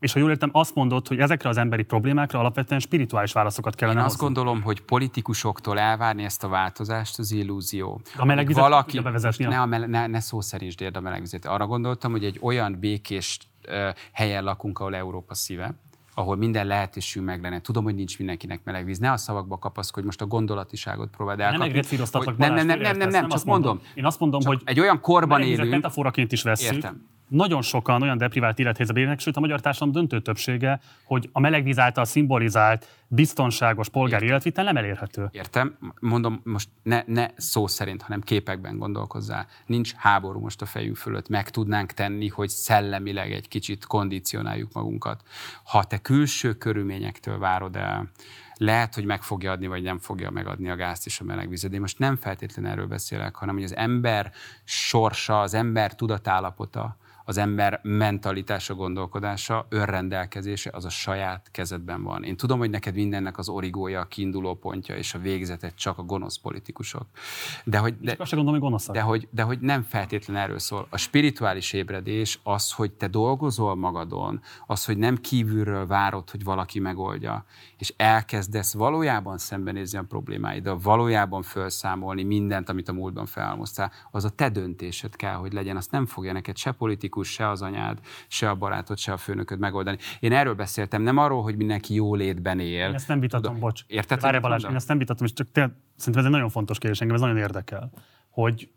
és 0.03 0.13
ha 0.13 0.19
jól 0.19 0.31
értem, 0.31 0.51
azt 0.53 0.75
mondod, 0.75 1.09
hogy 1.09 1.19
ezekre 1.19 1.49
az 1.49 1.57
emberi 1.57 1.83
problémákra 1.83 2.39
alapvetően 2.39 2.81
spirituális 2.81 3.33
válaszokat 3.33 3.75
kellene 3.75 3.99
Én 3.99 4.05
azt 4.05 4.21
hozni. 4.21 4.35
gondolom, 4.35 4.63
hogy 4.63 4.81
politikusoktól 4.81 5.79
elvárni 5.79 6.25
ezt 6.25 6.45
a 6.45 6.49
változást 6.49 7.19
az 7.19 7.33
illúzió. 7.33 8.01
A 8.17 8.25
melegvizet 8.25 8.63
valaki, 8.63 9.01
bevezetni? 9.01 9.45
Ne, 9.45 9.61
a 9.61 9.67
mele, 9.67 9.87
ne, 9.87 10.07
ne 10.07 10.21
szó 10.21 10.41
szerint 10.41 10.81
érd 10.81 10.97
a 10.97 11.01
melegvizet. 11.01 11.47
Arra 11.47 11.67
gondoltam, 11.67 12.11
hogy 12.11 12.25
egy 12.25 12.39
olyan 12.41 12.77
békés 12.81 13.39
helyen 14.13 14.45
lakunk, 14.45 14.79
ahol 14.79 14.95
Európa 14.95 15.35
szíve, 15.35 15.75
ahol 16.15 16.37
minden 16.37 16.67
lehetőség 16.67 17.23
meg 17.23 17.43
lenne. 17.43 17.61
Tudom, 17.61 17.85
hogy 17.85 17.95
nincs 17.95 18.19
mindenkinek 18.19 18.61
meleg 18.65 18.85
víz. 18.85 18.99
Ne 18.99 19.11
a 19.11 19.17
szavakba 19.17 19.59
kapaszkodj, 19.59 20.07
most 20.07 20.21
a 20.21 20.27
gondolatiságot 20.27 21.11
próbáld 21.11 21.41
elkapni. 21.41 21.83
Nem 22.37 22.55
nem, 22.55 22.67
nem, 22.67 22.67
nem, 22.67 22.79
nem, 22.79 22.97
nem, 22.97 23.09
nem, 23.09 23.29
csak 23.29 23.45
mondom. 23.45 23.81
Én 23.95 24.05
azt 24.05 24.21
mondom, 24.21 24.41
csak 24.41 24.53
hogy 24.53 24.63
egy 24.65 24.81
olyan 24.81 25.01
korban 25.01 25.43
élünk. 25.43 25.71
metaforaként 25.71 26.33
is 26.33 26.43
veszünk. 26.43 26.75
Értem 26.75 27.11
nagyon 27.33 27.63
sokan 27.63 28.03
olyan 28.03 28.19
deprivált 28.19 28.59
élethelyzetben 28.59 29.03
élnek, 29.03 29.21
sőt 29.21 29.37
a 29.37 29.41
magyar 29.41 29.61
társadalom 29.61 29.95
döntő 29.95 30.21
többsége, 30.21 30.81
hogy 31.05 31.29
a 31.33 31.41
melegvíz 31.41 31.79
által 31.79 32.05
szimbolizált 32.05 32.89
biztonságos 33.09 33.89
polgári 33.89 34.27
életvitel 34.27 34.65
nem 34.65 34.77
elérhető. 34.77 35.29
Értem, 35.31 35.79
mondom 36.01 36.41
most 36.45 36.69
ne, 36.83 37.03
ne 37.07 37.27
szó 37.37 37.67
szerint, 37.67 38.03
hanem 38.03 38.21
képekben 38.21 38.79
gondolkozzál. 38.79 39.47
Nincs 39.67 39.93
háború 39.95 40.41
most 40.41 40.63
a 40.63 40.67
fejünk 40.67 40.97
fölött, 40.97 41.29
meg 41.29 41.51
tudnánk 41.51 41.93
tenni, 41.93 42.29
hogy 42.29 42.49
szellemileg 42.49 43.33
egy 43.33 43.49
kicsit 43.49 43.87
kondicionáljuk 43.87 44.73
magunkat. 44.73 45.23
Ha 45.65 45.85
te 45.85 45.99
külső 45.99 46.53
körülményektől 46.53 47.39
várod 47.39 47.77
el, 47.77 48.11
lehet, 48.57 48.95
hogy 48.95 49.05
meg 49.05 49.23
fogja 49.23 49.51
adni, 49.51 49.67
vagy 49.67 49.83
nem 49.83 49.99
fogja 49.99 50.31
megadni 50.31 50.71
a 50.71 50.77
gázt 50.77 51.07
és 51.07 51.21
a 51.21 51.25
melegvizet. 51.25 51.73
Én 51.73 51.81
most 51.81 51.99
nem 51.99 52.17
feltétlenül 52.17 52.71
erről 52.71 52.87
beszélek, 52.87 53.35
hanem 53.35 53.55
hogy 53.55 53.65
az 53.65 53.77
ember 53.77 54.33
sorsa, 54.65 55.41
az 55.41 55.55
ember 55.55 55.95
tudatállapota, 55.95 56.97
az 57.25 57.37
ember 57.37 57.81
mentalitása, 57.83 58.75
gondolkodása, 58.75 59.67
önrendelkezése 59.69 60.71
az 60.73 60.85
a 60.85 60.89
saját 60.89 61.49
kezedben 61.51 62.03
van. 62.03 62.25
Én 62.25 62.37
tudom, 62.37 62.59
hogy 62.59 62.71
neked 62.71 62.95
mindennek 62.95 63.39
az 63.39 63.49
origója, 63.49 64.01
a 64.01 64.05
kiinduló 64.05 64.55
pontja 64.55 64.97
és 64.97 65.15
a 65.15 65.19
végzetet 65.19 65.75
csak 65.75 65.99
a 65.99 66.03
gonosz 66.03 66.37
politikusok. 66.37 67.07
De 67.65 67.79
hogy, 67.79 67.95
de, 68.01 68.15
azt 68.19 68.31
gondolom, 68.31 68.61
hogy 68.61 68.69
gonoszak. 68.69 68.95
De 68.95 69.01
hogy, 69.01 69.29
de 69.31 69.43
hogy 69.43 69.59
nem 69.61 69.83
feltétlen 69.83 70.37
erről 70.37 70.59
szól. 70.59 70.87
A 70.91 70.97
spirituális 70.97 71.73
ébredés 71.73 72.41
az, 72.43 72.73
hogy 72.73 72.93
te 72.93 73.07
dolgozol 73.07 73.75
magadon, 73.75 74.41
az, 74.67 74.85
hogy 74.85 74.99
nem 74.99 75.17
kívülről 75.17 75.87
várod, 75.87 76.31
hogy 76.31 76.45
valaki 76.45 76.81
megoldja, 76.81 77.45
és 77.79 77.95
elkezdesz 77.97 78.73
valójában 78.73 79.39
szembenézni 79.39 79.99
a 79.99 80.03
problémáiddal, 80.03 80.79
valójában 80.79 81.43
felszámolni 81.43 82.23
mindent, 82.23 82.69
amit 82.69 82.89
a 82.89 82.93
múltban 82.93 83.27
felhalmoztál, 83.27 83.93
az 84.11 84.25
a 84.25 84.31
te 84.31 84.49
döntésed 84.49 85.17
kell, 85.17 85.35
hogy 85.35 85.53
legyen. 85.53 85.77
Azt 85.77 85.91
nem 85.91 86.07
fogja 86.07 86.33
neked 86.33 86.57
se 86.57 86.73
politikus, 86.73 87.11
se 87.21 87.49
az 87.49 87.63
anyád, 87.63 87.99
se 88.29 88.51
a 88.51 88.55
barátod, 88.55 88.99
se 88.99 89.13
a 89.13 89.17
főnököd 89.17 89.59
megoldani. 89.59 89.99
Én 90.21 90.33
erről 90.33 90.55
beszéltem, 90.55 91.03
nem 91.03 91.17
arról, 91.17 91.43
hogy 91.43 91.57
mindenki 91.57 91.95
jó 91.95 92.15
létben 92.15 92.59
él. 92.59 92.89
Én 92.89 92.95
ezt 92.95 93.09
nem 93.09 93.21
vitatom, 93.21 93.59
bocs. 93.59 93.83
Érted? 93.87 94.21
Várj, 94.21 94.39
Balázs, 94.39 94.65
én 94.65 94.75
ezt 94.75 94.89
nem 94.89 94.99
vitatom, 94.99 95.27
és 95.27 95.33
csak 95.33 95.53
te, 95.53 95.61
szerintem 95.97 96.23
ez 96.23 96.25
egy 96.25 96.35
nagyon 96.35 96.49
fontos 96.49 96.79
kérdés, 96.79 97.01
engem 97.01 97.17
ez 97.17 97.23
nagyon 97.23 97.39
érdekel, 97.39 97.91
hogy 98.31 98.71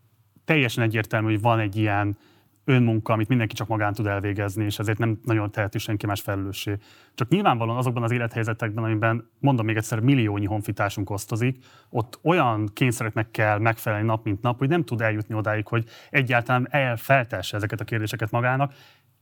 teljesen 0.45 0.83
egyértelmű, 0.83 1.31
hogy 1.31 1.41
van 1.41 1.59
egy 1.59 1.75
ilyen 1.75 2.17
önmunka, 2.65 3.13
amit 3.13 3.27
mindenki 3.27 3.55
csak 3.55 3.67
magán 3.67 3.93
tud 3.93 4.05
elvégezni, 4.05 4.63
és 4.63 4.79
ezért 4.79 4.97
nem 4.97 5.19
nagyon 5.23 5.51
teheti 5.51 5.77
senki 5.77 6.05
más 6.05 6.21
felelőssé. 6.21 6.77
Csak 7.15 7.29
nyilvánvalóan 7.29 7.77
azokban 7.77 8.03
az 8.03 8.11
élethelyzetekben, 8.11 8.83
amiben, 8.83 9.29
mondom 9.39 9.65
még 9.65 9.75
egyszer, 9.75 9.99
milliónyi 9.99 10.45
honfitársunk 10.45 11.09
osztozik, 11.09 11.57
ott 11.89 12.19
olyan 12.23 12.69
kényszereknek 12.73 13.31
kell 13.31 13.57
megfelelni 13.57 14.05
nap, 14.05 14.23
mint 14.23 14.41
nap, 14.41 14.57
hogy 14.57 14.69
nem 14.69 14.83
tud 14.83 15.01
eljutni 15.01 15.35
odáig, 15.35 15.67
hogy 15.67 15.85
egyáltalán 16.09 16.67
elfeltesse 16.69 17.57
ezeket 17.57 17.79
a 17.79 17.83
kérdéseket 17.83 18.31
magának. 18.31 18.73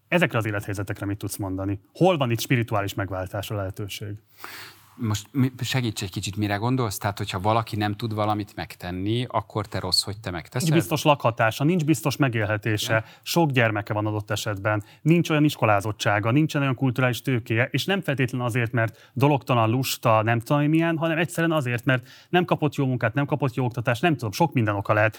Ezekre 0.07 0.38
az 0.38 0.45
élethelyzetekre 0.45 1.05
mit 1.05 1.17
tudsz 1.17 1.38
mondani? 1.38 1.80
Hol 1.93 2.17
van 2.17 2.31
itt 2.31 2.39
spirituális 2.39 2.93
megváltásra 2.93 3.55
lehetőség? 3.55 4.15
Most 4.95 5.30
segíts 5.61 6.01
egy 6.01 6.11
kicsit, 6.11 6.35
mire 6.35 6.55
gondolsz? 6.55 6.97
Tehát, 6.97 7.17
hogyha 7.17 7.39
valaki 7.39 7.75
nem 7.75 7.95
tud 7.95 8.13
valamit 8.13 8.55
megtenni, 8.55 9.25
akkor 9.30 9.65
te 9.65 9.80
rossz, 9.80 10.03
hogy 10.03 10.19
te 10.19 10.31
megteszed? 10.31 10.69
Nincs 10.69 10.81
biztos 10.81 11.03
lakhatása, 11.03 11.63
nincs 11.63 11.85
biztos 11.85 12.17
megélhetése, 12.17 12.93
ja. 12.93 13.03
sok 13.22 13.49
gyermeke 13.49 13.93
van 13.93 14.05
adott 14.05 14.31
esetben, 14.31 14.83
nincs 15.01 15.30
olyan 15.30 15.43
iskolázottsága, 15.43 16.31
nincsen 16.31 16.61
olyan 16.61 16.75
kulturális 16.75 17.22
tőkéje, 17.22 17.67
és 17.72 17.85
nem 17.85 18.01
feltétlenül 18.01 18.47
azért, 18.47 18.72
mert 18.72 19.11
dologtalan, 19.13 19.69
lusta, 19.69 20.22
nem 20.22 20.39
tudom 20.39 20.63
milyen, 20.63 20.97
hanem 20.97 21.17
egyszerűen 21.17 21.51
azért, 21.51 21.85
mert 21.85 22.07
nem 22.30 22.45
kapott 22.45 22.75
jó 22.75 22.85
munkát, 22.85 23.13
nem 23.13 23.25
kapott 23.25 23.53
jó 23.53 23.65
oktatást, 23.65 24.01
nem 24.01 24.13
tudom, 24.13 24.31
sok 24.31 24.53
minden 24.53 24.75
oka 24.75 24.93
lehet. 24.93 25.17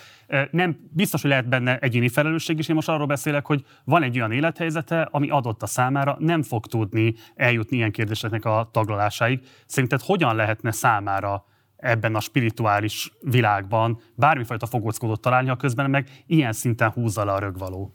Nem 0.50 0.76
biztos, 0.90 1.20
hogy 1.20 1.30
lehet 1.30 1.48
benne 1.48 1.78
egyéni 1.78 2.08
felelősség 2.08 2.58
is. 2.58 2.68
Én 2.68 2.74
most 2.74 2.88
arról 2.88 3.06
beszélek, 3.06 3.46
hogy 3.46 3.64
van 3.84 4.02
egy 4.02 4.16
olyan 4.16 4.32
élethelyzete, 4.32 5.08
ami 5.10 5.28
adott 5.28 5.62
a 5.62 5.66
számára, 5.66 6.16
nem 6.18 6.42
fog 6.42 6.66
tudni 6.66 7.14
eljutni 7.34 7.76
ilyen 7.76 7.92
kérdéseknek 7.92 8.44
a 8.44 8.68
taglalásáig 8.72 9.40
Szerinted 9.74 10.00
hogyan 10.00 10.34
lehetne 10.36 10.72
számára 10.72 11.44
ebben 11.76 12.14
a 12.14 12.20
spirituális 12.20 13.12
világban 13.20 14.00
bármifajta 14.14 14.66
fogóckodót 14.66 15.20
találni, 15.20 15.48
ha 15.48 15.56
közben 15.56 15.90
meg 15.90 16.22
ilyen 16.26 16.52
szinten 16.52 16.90
húzza 16.90 17.24
le 17.24 17.32
a 17.32 17.38
rögvaló? 17.38 17.94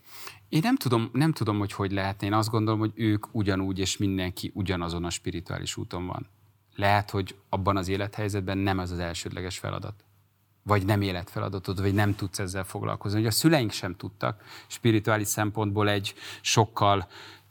Én 0.50 0.60
nem 0.64 0.76
tudom, 0.76 1.10
nem 1.14 1.32
tudom, 1.32 1.58
hogy 1.58 1.74
hogy 1.74 1.92
lehetne. 1.92 2.28
Én 2.28 2.34
azt 2.34 2.50
gondolom, 2.50 2.80
hogy 2.80 2.92
ők 2.96 3.26
ugyanúgy, 3.32 3.80
és 3.80 3.98
mindenki 3.98 4.52
ugyanazon 4.54 5.06
a 5.06 5.10
spirituális 5.10 5.78
úton 5.78 6.08
van. 6.08 6.28
Lehet, 6.76 7.10
hogy 7.10 7.36
abban 7.50 7.78
az 7.78 7.88
élethelyzetben 7.88 8.58
nem 8.58 8.80
ez 8.80 8.92
az 8.92 9.00
elsődleges 9.00 9.60
feladat. 9.60 10.06
Vagy 10.64 10.86
nem 10.86 11.02
életfeladatod, 11.02 11.82
vagy 11.82 11.94
nem 11.94 12.16
tudsz 12.16 12.40
ezzel 12.40 12.64
foglalkozni. 12.64 13.18
Hogy 13.18 13.28
a 13.28 13.32
szüleink 13.32 13.72
sem 13.72 13.96
tudtak. 13.96 14.44
Spirituális 14.68 15.28
szempontból 15.28 15.90
egy 15.90 16.14
sokkal 16.42 17.08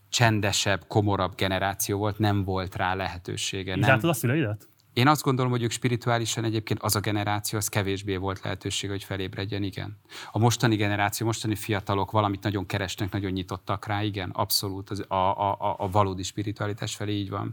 csendesebb, 0.09 0.85
komorabb 0.87 1.35
generáció 1.35 1.99
volt, 1.99 2.19
nem 2.19 2.45
volt 2.45 2.77
rá 2.77 2.95
lehetősége. 2.95 3.77
Így 3.77 3.81
nem... 3.81 3.99
a 4.03 4.12
szüleidet? 4.12 4.69
Én 4.99 5.09
azt 5.09 5.23
gondolom, 5.23 5.51
hogy 5.51 5.62
ők 5.62 5.70
spirituálisan 5.70 6.45
egyébként 6.45 6.83
az 6.83 6.97
a 6.97 7.01
generáció, 7.01 7.59
az 7.59 7.69
kevésbé 7.69 8.17
volt 8.17 8.41
lehetőség, 8.43 8.91
hogy 8.91 9.05
felébredjen, 9.05 9.62
igen. 9.62 9.99
A 10.33 10.39
mostani 10.39 10.77
generáció, 10.77 11.27
mostani 11.27 11.55
fiatalok 11.55 12.11
valamit 12.11 12.43
nagyon 12.43 12.67
keresnek, 12.67 13.11
nagyon 13.11 13.31
nyitottak 13.31 13.87
rá, 13.87 14.03
igen, 14.03 14.31
abszolút 14.31 14.91
az, 14.91 15.05
a, 15.09 15.15
a, 15.15 15.77
a 15.78 15.91
valódi 15.91 16.23
spiritualitás 16.23 16.97
felé 16.97 17.12
így 17.12 17.31
van. 17.31 17.53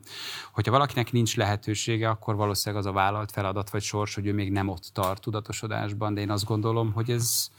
Hogyha 0.52 0.72
valakinek 0.72 1.12
nincs 1.12 1.36
lehetősége, 1.36 2.10
akkor 2.10 2.36
valószínűleg 2.36 2.86
az 2.86 2.92
a 2.92 2.96
vállalt 2.96 3.32
feladat 3.32 3.70
vagy 3.70 3.82
sors, 3.82 4.16
hogy 4.16 4.26
ő 4.26 4.34
még 4.34 4.52
nem 4.52 4.68
ott 4.68 4.90
tart 4.94 5.22
tudatosodásban, 5.22 6.14
de 6.14 6.22
én 6.22 6.30
azt 6.30 6.46
gondolom, 6.46 6.92
hogy 6.94 7.10
ez, 7.10 7.50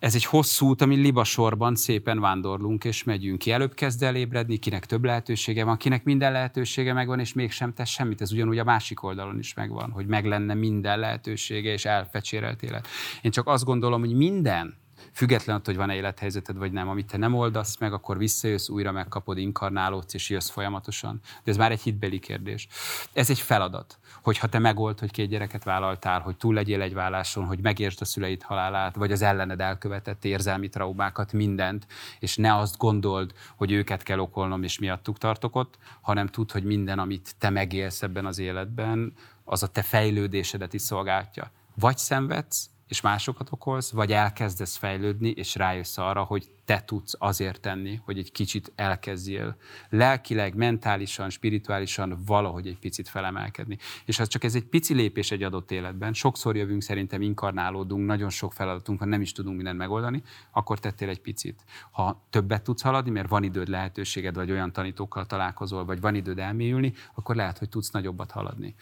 ez 0.00 0.14
egy 0.14 0.24
hosszú 0.24 0.66
út, 0.66 0.82
ami 0.82 0.96
libasorban 0.96 1.74
szépen 1.74 2.20
vándorlunk 2.20 2.84
és 2.84 3.04
megyünk 3.04 3.38
ki. 3.38 3.50
Előbb 3.50 3.74
kezd 3.74 4.02
el 4.02 4.16
ébredni, 4.16 4.56
kinek 4.56 4.86
több 4.86 5.04
lehetősége 5.04 5.64
van, 5.64 5.76
kinek 5.76 6.04
minden 6.04 6.32
lehetősége 6.32 6.92
megvan, 6.92 7.20
és 7.20 7.32
mégsem 7.32 7.72
tesz 7.72 7.88
semmit. 7.88 8.20
Ez 8.20 8.32
ugyanúgy 8.32 8.58
a 8.58 8.64
másik 8.64 9.02
oldalon 9.02 9.38
is 9.38 9.54
megvan, 9.54 9.90
hogy 9.90 10.06
meg 10.06 10.24
lenne 10.24 10.54
minden 10.54 10.98
lehetősége, 10.98 11.72
és 11.72 11.84
elfecsérelt 11.84 12.62
élet. 12.62 12.86
Én 13.22 13.30
csak 13.30 13.46
azt 13.46 13.64
gondolom, 13.64 14.00
hogy 14.00 14.14
minden, 14.14 14.74
független 15.12 15.56
attól, 15.56 15.74
hogy 15.74 15.82
van-e 15.82 15.94
élethelyzeted 15.94 16.56
vagy 16.56 16.72
nem, 16.72 16.88
amit 16.88 17.06
te 17.06 17.16
nem 17.16 17.34
oldasz 17.34 17.78
meg, 17.78 17.92
akkor 17.92 18.18
visszajössz, 18.18 18.68
újra 18.68 18.92
megkapod, 18.92 19.38
inkarnálódsz 19.38 20.14
és 20.14 20.30
jössz 20.30 20.50
folyamatosan. 20.50 21.20
De 21.44 21.50
ez 21.50 21.56
már 21.56 21.70
egy 21.70 21.80
hitbeli 21.80 22.18
kérdés. 22.18 22.68
Ez 23.12 23.30
egy 23.30 23.38
feladat, 23.38 23.98
hogyha 24.22 24.48
te 24.48 24.58
megold, 24.58 24.98
hogy 24.98 25.10
két 25.10 25.28
gyereket 25.28 25.64
vállaltál, 25.64 26.20
hogy 26.20 26.36
túl 26.36 26.54
legyél 26.54 26.82
egy 26.82 26.94
válláson, 26.94 27.44
hogy 27.44 27.60
megértsd 27.60 28.00
a 28.00 28.04
szüleid 28.04 28.42
halálát, 28.42 28.96
vagy 28.96 29.12
az 29.12 29.22
ellened 29.22 29.60
elkövetett 29.60 30.24
érzelmi 30.24 30.68
traumákat, 30.68 31.32
mindent, 31.32 31.86
és 32.18 32.36
ne 32.36 32.56
azt 32.56 32.76
gondold, 32.76 33.32
hogy 33.56 33.72
őket 33.72 34.02
kell 34.02 34.18
okolnom, 34.18 34.62
és 34.62 34.78
miattuk 34.78 35.18
tartok 35.18 35.56
ott, 35.56 35.78
hanem 36.00 36.26
tudd, 36.26 36.52
hogy 36.52 36.64
minden, 36.64 36.98
amit 36.98 37.34
te 37.38 37.50
megélsz 37.50 38.02
ebben 38.02 38.26
az 38.26 38.38
életben, 38.38 39.12
az 39.44 39.62
a 39.62 39.66
te 39.66 39.82
fejlődésedet 39.82 40.74
is 40.74 40.82
szolgálja. 40.82 41.50
Vagy 41.74 41.98
szenvedsz, 41.98 42.70
és 42.90 43.00
másokat 43.00 43.52
okolsz, 43.52 43.90
vagy 43.90 44.12
elkezdesz 44.12 44.76
fejlődni, 44.76 45.28
és 45.28 45.54
rájössz 45.54 45.98
arra, 45.98 46.22
hogy 46.22 46.48
te 46.64 46.82
tudsz 46.84 47.14
azért 47.18 47.60
tenni, 47.60 48.00
hogy 48.04 48.18
egy 48.18 48.32
kicsit 48.32 48.72
elkezdjél 48.74 49.56
lelkileg, 49.88 50.54
mentálisan, 50.54 51.30
spirituálisan 51.30 52.22
valahogy 52.26 52.66
egy 52.66 52.78
picit 52.78 53.08
felemelkedni. 53.08 53.78
És 54.04 54.16
ha 54.16 54.26
csak 54.26 54.44
ez 54.44 54.54
egy 54.54 54.64
pici 54.64 54.94
lépés 54.94 55.30
egy 55.30 55.42
adott 55.42 55.70
életben, 55.70 56.12
sokszor 56.12 56.56
jövünk, 56.56 56.82
szerintem 56.82 57.22
inkarnálódunk, 57.22 58.06
nagyon 58.06 58.30
sok 58.30 58.52
feladatunk 58.52 58.98
van, 58.98 59.08
nem 59.08 59.20
is 59.20 59.32
tudunk 59.32 59.56
mindent 59.56 59.78
megoldani, 59.78 60.22
akkor 60.50 60.78
tettél 60.78 61.08
egy 61.08 61.20
picit. 61.20 61.64
Ha 61.90 62.26
többet 62.30 62.62
tudsz 62.62 62.82
haladni, 62.82 63.10
mert 63.10 63.28
van 63.28 63.42
időd, 63.42 63.68
lehetőséged, 63.68 64.34
vagy 64.34 64.50
olyan 64.50 64.72
tanítókkal 64.72 65.26
találkozol, 65.26 65.84
vagy 65.84 66.00
van 66.00 66.14
időd 66.14 66.38
elmélyülni, 66.38 66.92
akkor 67.14 67.36
lehet, 67.36 67.58
hogy 67.58 67.68
tudsz 67.68 67.90
nagyobbat 67.90 68.30
haladni 68.30 68.74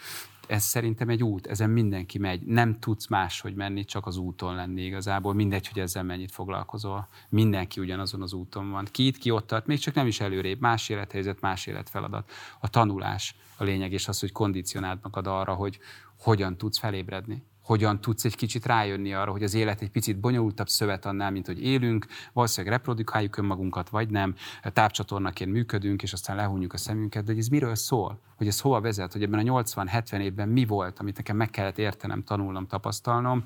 ez 0.48 0.62
szerintem 0.62 1.08
egy 1.08 1.22
út, 1.22 1.46
ezen 1.46 1.70
mindenki 1.70 2.18
megy. 2.18 2.42
Nem 2.42 2.78
tudsz 2.78 3.06
máshogy 3.06 3.54
menni, 3.54 3.84
csak 3.84 4.06
az 4.06 4.16
úton 4.16 4.54
lenni 4.54 4.82
igazából. 4.82 5.34
Mindegy, 5.34 5.68
hogy 5.68 5.82
ezzel 5.82 6.02
mennyit 6.02 6.32
foglalkozol. 6.32 7.08
Mindenki 7.28 7.80
ugyanazon 7.80 8.22
az 8.22 8.32
úton 8.32 8.70
van. 8.70 8.86
Ki 8.90 9.06
itt, 9.06 9.18
ki 9.18 9.30
ott 9.30 9.46
tart, 9.46 9.66
még 9.66 9.78
csak 9.78 9.94
nem 9.94 10.06
is 10.06 10.20
előrébb. 10.20 10.60
Más 10.60 10.88
élethelyzet, 10.88 11.40
más 11.40 11.66
életfeladat. 11.66 12.30
A 12.60 12.68
tanulás 12.68 13.36
a 13.56 13.64
lényeg, 13.64 13.92
és 13.92 14.08
az, 14.08 14.20
hogy 14.20 14.32
kondicionáld 14.32 14.98
magad 15.02 15.26
arra, 15.26 15.54
hogy 15.54 15.78
hogyan 16.18 16.56
tudsz 16.56 16.78
felébredni 16.78 17.42
hogyan 17.68 18.00
tudsz 18.00 18.24
egy 18.24 18.36
kicsit 18.36 18.66
rájönni 18.66 19.14
arra, 19.14 19.30
hogy 19.30 19.42
az 19.42 19.54
élet 19.54 19.80
egy 19.80 19.90
picit 19.90 20.20
bonyolultabb 20.20 20.68
szövet 20.68 21.06
annál, 21.06 21.30
mint 21.30 21.46
hogy 21.46 21.62
élünk, 21.62 22.06
valószínűleg 22.32 22.76
reprodukáljuk 22.76 23.36
önmagunkat, 23.36 23.88
vagy 23.88 24.10
nem, 24.10 24.34
tápcsatornaként 24.62 25.52
működünk, 25.52 26.02
és 26.02 26.12
aztán 26.12 26.36
lehúnyjuk 26.36 26.72
a 26.72 26.76
szemünket, 26.76 27.24
de 27.24 27.30
hogy 27.30 27.40
ez 27.40 27.48
miről 27.48 27.74
szól? 27.74 28.20
Hogy 28.36 28.46
ez 28.46 28.60
hova 28.60 28.80
vezet? 28.80 29.12
Hogy 29.12 29.22
ebben 29.22 29.48
a 29.48 29.62
80-70 29.62 30.18
évben 30.18 30.48
mi 30.48 30.64
volt, 30.64 30.98
amit 30.98 31.16
nekem 31.16 31.36
meg 31.36 31.50
kellett 31.50 31.78
értenem, 31.78 32.24
tanulnom, 32.24 32.66
tapasztalnom, 32.66 33.44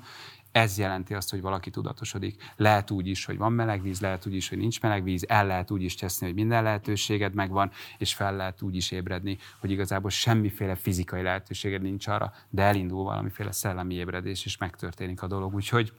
ez 0.53 0.77
jelenti 0.77 1.13
azt, 1.13 1.29
hogy 1.29 1.41
valaki 1.41 1.69
tudatosodik. 1.69 2.43
Lehet 2.55 2.91
úgy 2.91 3.07
is, 3.07 3.25
hogy 3.25 3.37
van 3.37 3.53
meleg 3.53 3.81
víz, 3.81 4.01
lehet 4.01 4.25
úgy 4.25 4.35
is, 4.35 4.49
hogy 4.49 4.57
nincs 4.57 4.81
meleg 4.81 5.03
víz, 5.03 5.25
el 5.27 5.45
lehet 5.45 5.71
úgy 5.71 5.83
is 5.83 5.95
teszni, 5.95 6.25
hogy 6.25 6.35
minden 6.35 6.63
lehetőséged 6.63 7.33
megvan, 7.33 7.71
és 7.97 8.13
fel 8.13 8.35
lehet 8.35 8.61
úgy 8.61 8.75
is 8.75 8.91
ébredni, 8.91 9.37
hogy 9.59 9.71
igazából 9.71 10.09
semmiféle 10.09 10.75
fizikai 10.75 11.21
lehetőséged 11.21 11.81
nincs 11.81 12.07
arra, 12.07 12.33
de 12.49 12.61
elindul 12.61 13.03
valamiféle 13.03 13.51
szellemi 13.51 13.93
ébredés, 13.93 14.45
és 14.45 14.57
megtörténik 14.57 15.21
a 15.21 15.27
dolog. 15.27 15.53
Úgyhogy 15.53 15.93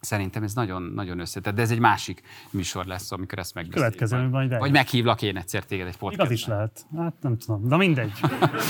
Szerintem 0.00 0.42
ez 0.42 0.54
nagyon, 0.54 0.82
nagyon 0.82 1.18
összetett, 1.18 1.54
de 1.54 1.62
ez 1.62 1.70
egy 1.70 1.78
másik 1.78 2.22
műsor 2.50 2.84
lesz, 2.84 3.12
amikor 3.12 3.38
ezt 3.38 3.54
megbeszéljük. 3.54 3.96
Következő 3.96 4.28
majd 4.28 4.58
Vagy 4.58 4.72
meghívlak 4.72 5.22
én 5.22 5.36
egyszer 5.36 5.64
téged 5.64 5.86
egy 5.86 5.96
podcastban. 5.96 6.26
Igaz 6.26 6.38
is 6.38 6.46
lehet. 6.46 6.86
Hát 6.96 7.14
nem 7.20 7.38
tudom, 7.38 7.68
de 7.68 7.76
mindegy. 7.76 8.12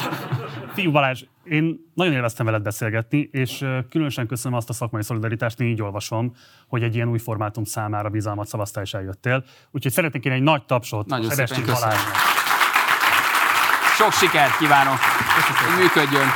Fiú 0.74 0.90
Balázs, 0.90 1.24
én 1.44 1.90
nagyon 1.94 2.12
élveztem 2.12 2.47
veled 2.47 2.62
beszélgetni, 2.62 3.28
és 3.32 3.65
különösen 3.90 4.26
köszönöm 4.26 4.58
azt 4.58 4.68
a 4.68 4.73
szakmai 4.73 5.02
szolidaritást, 5.02 5.60
én 5.60 5.68
így 5.68 5.82
olvasom, 5.82 6.34
hogy 6.68 6.82
egy 6.82 6.94
ilyen 6.94 7.08
új 7.08 7.18
formátum 7.18 7.65
számára 7.65 8.08
bizalmat 8.08 8.47
szavaztál 8.47 8.82
és 8.82 8.94
eljöttél. 8.94 9.44
Úgyhogy 9.70 9.92
szeretnék 9.92 10.24
én 10.24 10.32
egy 10.32 10.42
nagy 10.42 10.65
tapsot 10.65 11.07
nagyon 11.07 11.31
szépen 11.31 11.62
köszönöm. 11.62 11.97
Sok 13.97 14.12
sikert 14.12 14.57
kívánok, 14.57 14.98
hogy 14.98 15.82
működjön. 15.82 16.28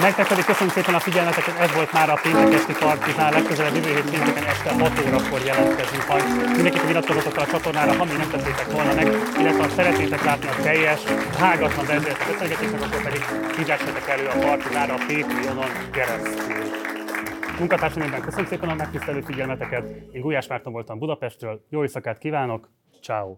Nektek 0.00 0.26
pedig 0.28 0.44
köszönöm 0.44 0.72
szépen 0.76 0.94
a 0.94 1.00
figyelmeteket, 1.00 1.58
ez 1.58 1.72
volt 1.74 1.92
már 1.92 2.08
a 2.10 2.18
péntek 2.22 2.52
esti 2.52 2.72
partizán, 2.72 3.32
legközelebb 3.32 3.74
jövő 3.74 3.88
hét 3.94 4.10
pénteken 4.10 4.44
este 4.44 4.70
6 4.70 5.06
órakor 5.06 5.40
jelentkezünk 5.50 6.08
majd. 6.08 6.24
Mindenkit 6.54 6.90
iratkozzatok 6.90 7.36
a 7.36 7.46
csatornára, 7.46 7.92
ha 7.98 8.04
még 8.04 8.16
nem 8.16 8.30
tettétek 8.30 8.70
volna 8.72 8.94
meg, 8.94 9.06
illetve 9.40 9.62
ha 9.62 9.68
szeretnétek 9.68 10.24
látni 10.24 10.48
a 10.48 10.62
teljes, 10.62 11.00
hágatlan 11.38 11.86
a 11.86 12.00
beszélgetésnek, 12.28 12.82
akkor 12.82 13.02
pedig 13.02 13.22
fizessetek 13.58 14.08
elő 14.08 14.26
a 14.26 14.38
partizánra 14.38 14.94
a 14.94 14.98
Patreonon 15.06 15.70
keresztül. 15.90 16.64
Munkatársamban 17.58 18.20
köszönöm 18.20 18.46
szépen 18.46 18.68
a 18.68 18.74
megtisztelő 18.74 19.20
figyelmeteket. 19.20 19.84
Én 20.12 20.20
Gulyás 20.20 20.46
Márton 20.46 20.72
voltam 20.72 20.98
Budapestről, 20.98 21.64
jó 21.68 21.82
éjszakát 21.82 22.18
kívánok, 22.18 22.70
ciao. 23.02 23.36